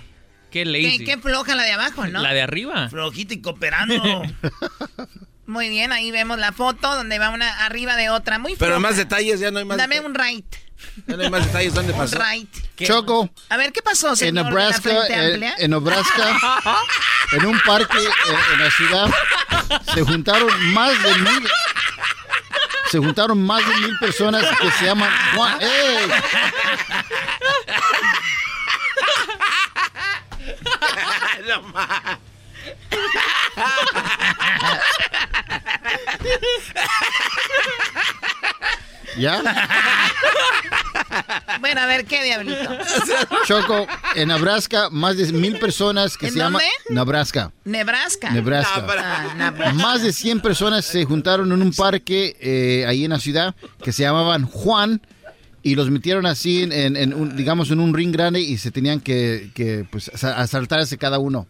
Qué 0.50 0.64
lazy. 0.64 0.98
Qué, 0.98 1.04
qué 1.04 1.18
floja 1.18 1.54
la 1.54 1.62
de 1.62 1.70
abajo, 1.72 2.06
¿no? 2.08 2.20
La 2.20 2.34
de 2.34 2.42
arriba. 2.42 2.88
Flojita 2.88 3.34
y 3.34 3.40
cooperando. 3.40 4.22
Muy 5.46 5.68
bien, 5.68 5.92
ahí 5.92 6.10
vemos 6.10 6.38
la 6.38 6.52
foto 6.52 6.94
donde 6.96 7.18
va 7.18 7.30
una 7.30 7.64
arriba 7.66 7.96
de 7.96 8.10
otra. 8.10 8.38
Muy 8.38 8.56
Pero 8.56 8.76
floja. 8.76 8.80
más 8.80 8.96
detalles, 8.96 9.40
ya 9.40 9.50
no 9.50 9.58
hay 9.58 9.64
más 9.64 9.76
Dame 9.76 10.00
un 10.00 10.14
right. 10.14 10.46
Ya 11.06 11.16
no 11.16 11.22
hay 11.22 11.30
más 11.30 11.44
detalles, 11.46 11.74
¿dónde 11.74 11.92
Un 11.92 11.98
pasó? 11.98 12.18
right. 12.18 12.48
Choco, 12.82 13.30
A 13.48 13.56
ver, 13.56 13.72
¿qué 13.72 13.82
pasó, 13.82 14.10
en 14.10 14.16
señor 14.16 14.46
Nebraska, 14.46 14.82
Frente 14.82 15.14
en, 15.14 15.42
en 15.58 15.70
Nebraska, 15.70 16.38
en 17.32 17.46
un 17.46 17.60
parque 17.60 17.98
eh, 17.98 18.36
en 18.52 18.58
la 18.60 18.70
ciudad, 18.70 19.10
se 19.94 20.02
juntaron 20.02 20.72
más 20.72 21.02
de 21.02 21.14
mil, 21.18 21.48
se 22.90 22.98
juntaron 22.98 23.42
más 23.44 23.66
de 23.66 23.74
mil 23.76 23.98
personas 23.98 24.44
que 24.58 24.70
se 24.72 24.84
llaman 24.86 25.10
Juan. 25.34 25.58
¡Ey! 25.60 26.10
¿Ya? 39.18 39.40
Bueno, 41.60 41.80
a 41.82 41.86
ver, 41.86 42.04
¿qué 42.04 42.22
diablito? 42.24 42.76
Choco, 43.46 43.86
en 44.16 44.28
Nebraska, 44.28 44.88
más 44.90 45.16
de 45.16 45.30
mil 45.32 45.58
personas 45.58 46.16
que 46.16 46.26
¿En 46.26 46.32
se 46.32 46.38
llaman? 46.40 46.62
Nebraska. 46.90 47.52
Nebraska. 47.64 48.30
Nebraska. 48.30 48.84
Ah, 48.98 49.34
Nebraska. 49.36 49.72
Más 49.74 50.02
de 50.02 50.12
100 50.12 50.40
personas 50.40 50.84
se 50.84 51.04
juntaron 51.04 51.52
en 51.52 51.62
un 51.62 51.72
parque 51.72 52.36
eh, 52.40 52.84
ahí 52.86 53.04
en 53.04 53.10
la 53.12 53.20
ciudad 53.20 53.54
que 53.82 53.92
se 53.92 54.02
llamaban 54.02 54.46
Juan 54.46 55.00
y 55.62 55.76
los 55.76 55.90
metieron 55.90 56.26
así 56.26 56.64
en, 56.64 56.72
en- 56.72 56.96
en 56.96 57.14
un, 57.14 57.36
digamos, 57.36 57.70
en 57.70 57.78
un 57.80 57.94
ring 57.94 58.12
grande 58.12 58.40
y 58.40 58.58
se 58.58 58.70
tenían 58.72 59.00
que, 59.00 59.50
que, 59.54 59.86
pues, 59.90 60.10
asa- 60.12 60.36
asaltarse 60.38 60.98
cada 60.98 61.18
uno. 61.18 61.46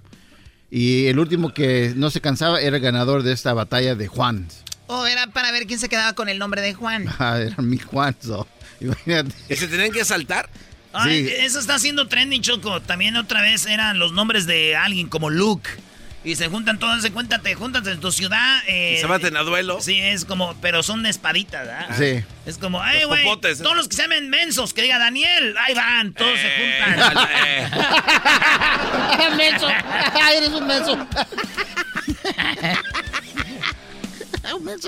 Y 0.77 1.07
el 1.07 1.21
último 1.21 1.55
que 1.55 1.93
no 1.95 2.11
se 2.11 2.21
cansaba 2.21 2.61
era 2.61 2.79
el 2.79 2.83
ganador 2.83 3.23
de 3.23 3.31
esta 3.33 3.55
batalla 3.55 3.95
de 3.95 4.09
Juan. 4.09 4.49
O 4.89 5.07
era 5.07 5.29
para 5.29 5.53
ver 5.53 5.69
quién 5.69 5.79
se 5.79 5.89
quedaba 5.89 6.15
con 6.15 6.29
el 6.29 6.41
nombre 6.41 6.63
de 6.63 6.75
Juan. 6.75 7.07
Ah, 7.21 7.39
era 7.39 7.63
mi 7.63 7.79
Juan. 7.79 8.17
so, 8.21 8.45
Imagínate. 8.81 9.33
¿Y 9.49 9.55
se 9.55 9.69
tenían 9.69 9.93
que 9.93 10.01
asaltar? 10.01 10.51
Ay, 10.93 11.29
Eso 11.39 11.61
está 11.61 11.77
haciendo 11.77 12.09
trending, 12.09 12.43
Choco. 12.43 12.83
También 12.83 13.15
otra 13.17 13.41
vez 13.41 13.67
eran 13.67 14.01
los 14.01 14.11
nombres 14.11 14.47
de 14.47 14.75
alguien 14.75 15.09
como 15.09 15.31
Luke. 15.31 15.71
Y 16.25 16.37
se 16.37 16.49
juntan 16.49 16.79
todos, 16.79 17.03
se 17.03 17.13
cuentan, 17.13 17.43
te 17.43 17.55
juntas 17.55 17.87
en 17.87 18.01
tu 18.01 18.11
ciudad. 18.11 18.63
eh, 18.67 18.95
Y 18.97 19.01
se 19.01 19.07
maten 19.07 19.37
a 19.37 19.43
duelo. 19.43 19.81
Sí, 19.83 20.01
es 20.01 20.25
como, 20.25 20.55
pero 20.63 20.83
son 20.83 21.03
de 21.03 21.11
espaditas, 21.11 21.67
¿verdad? 21.67 21.89
Sí. 21.99 22.25
Es 22.47 22.57
como, 22.57 22.81
ay, 22.81 23.05
güey, 23.05 23.25
popotes. 23.25 23.59
todos 23.59 23.77
los 23.77 23.89
que 23.89 23.97
se 23.97 24.03
llamen 24.03 24.31
mensos, 24.31 24.73
que 24.73 24.81
diga 24.83 24.99
Daniel, 24.99 25.55
ahí 25.59 25.75
van, 25.75 26.15
todos 26.15 26.33
se 26.39 26.51
juntan. 26.51 27.29
Eh, 27.39 27.69
menso. 29.37 29.69
Eres 30.35 30.49
un 30.51 30.67
menso. 30.67 31.07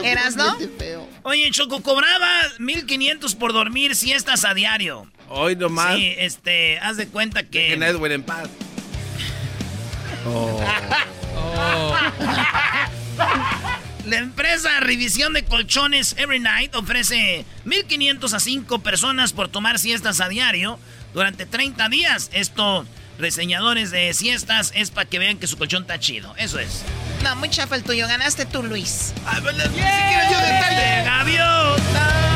¿Eras, 0.02 0.36
no? 0.36 0.56
Oye, 1.22 1.50
Choco, 1.50 1.82
cobraba 1.82 2.30
1500 2.58 3.34
por 3.34 3.52
dormir 3.52 3.94
siestas 3.96 4.44
a 4.44 4.54
diario. 4.54 5.10
Hoy 5.28 5.56
nomás. 5.56 5.96
Sí, 5.96 6.14
este, 6.18 6.78
haz 6.78 6.96
de 6.96 7.08
cuenta 7.08 7.42
que... 7.42 7.72
Edwin 7.74 8.12
en 8.12 8.22
paz. 8.22 8.48
La 14.06 14.18
empresa 14.18 14.78
Revisión 14.80 15.32
de 15.32 15.44
Colchones 15.44 16.14
Every 16.16 16.38
Night 16.38 16.76
ofrece 16.76 17.44
1.500 17.64 18.34
a 18.34 18.40
5 18.40 18.78
personas 18.78 19.32
por 19.32 19.48
tomar 19.48 19.80
siestas 19.80 20.20
a 20.20 20.28
diario 20.28 20.78
durante 21.12 21.44
30 21.44 21.88
días. 21.88 22.30
Esto, 22.32 22.86
reseñadores 23.18 23.90
de 23.90 24.14
siestas, 24.14 24.70
es 24.76 24.92
para 24.92 25.08
que 25.08 25.18
vean 25.18 25.38
que 25.38 25.48
su 25.48 25.58
colchón 25.58 25.82
está 25.82 25.98
chido. 25.98 26.32
Eso 26.36 26.60
es. 26.60 26.84
No, 27.24 27.34
muy 27.34 27.50
chafa 27.50 27.74
el 27.74 27.82
tuyo. 27.82 28.06
Ganaste 28.06 28.46
tú, 28.46 28.62
Luis. 28.62 29.12
Ah, 29.26 29.40
bueno, 29.42 29.58
ni 29.58 29.70
siquiera 29.70 30.30
yo 30.30 30.38
detalle. 30.38 31.04
Gaviota. 31.04 32.35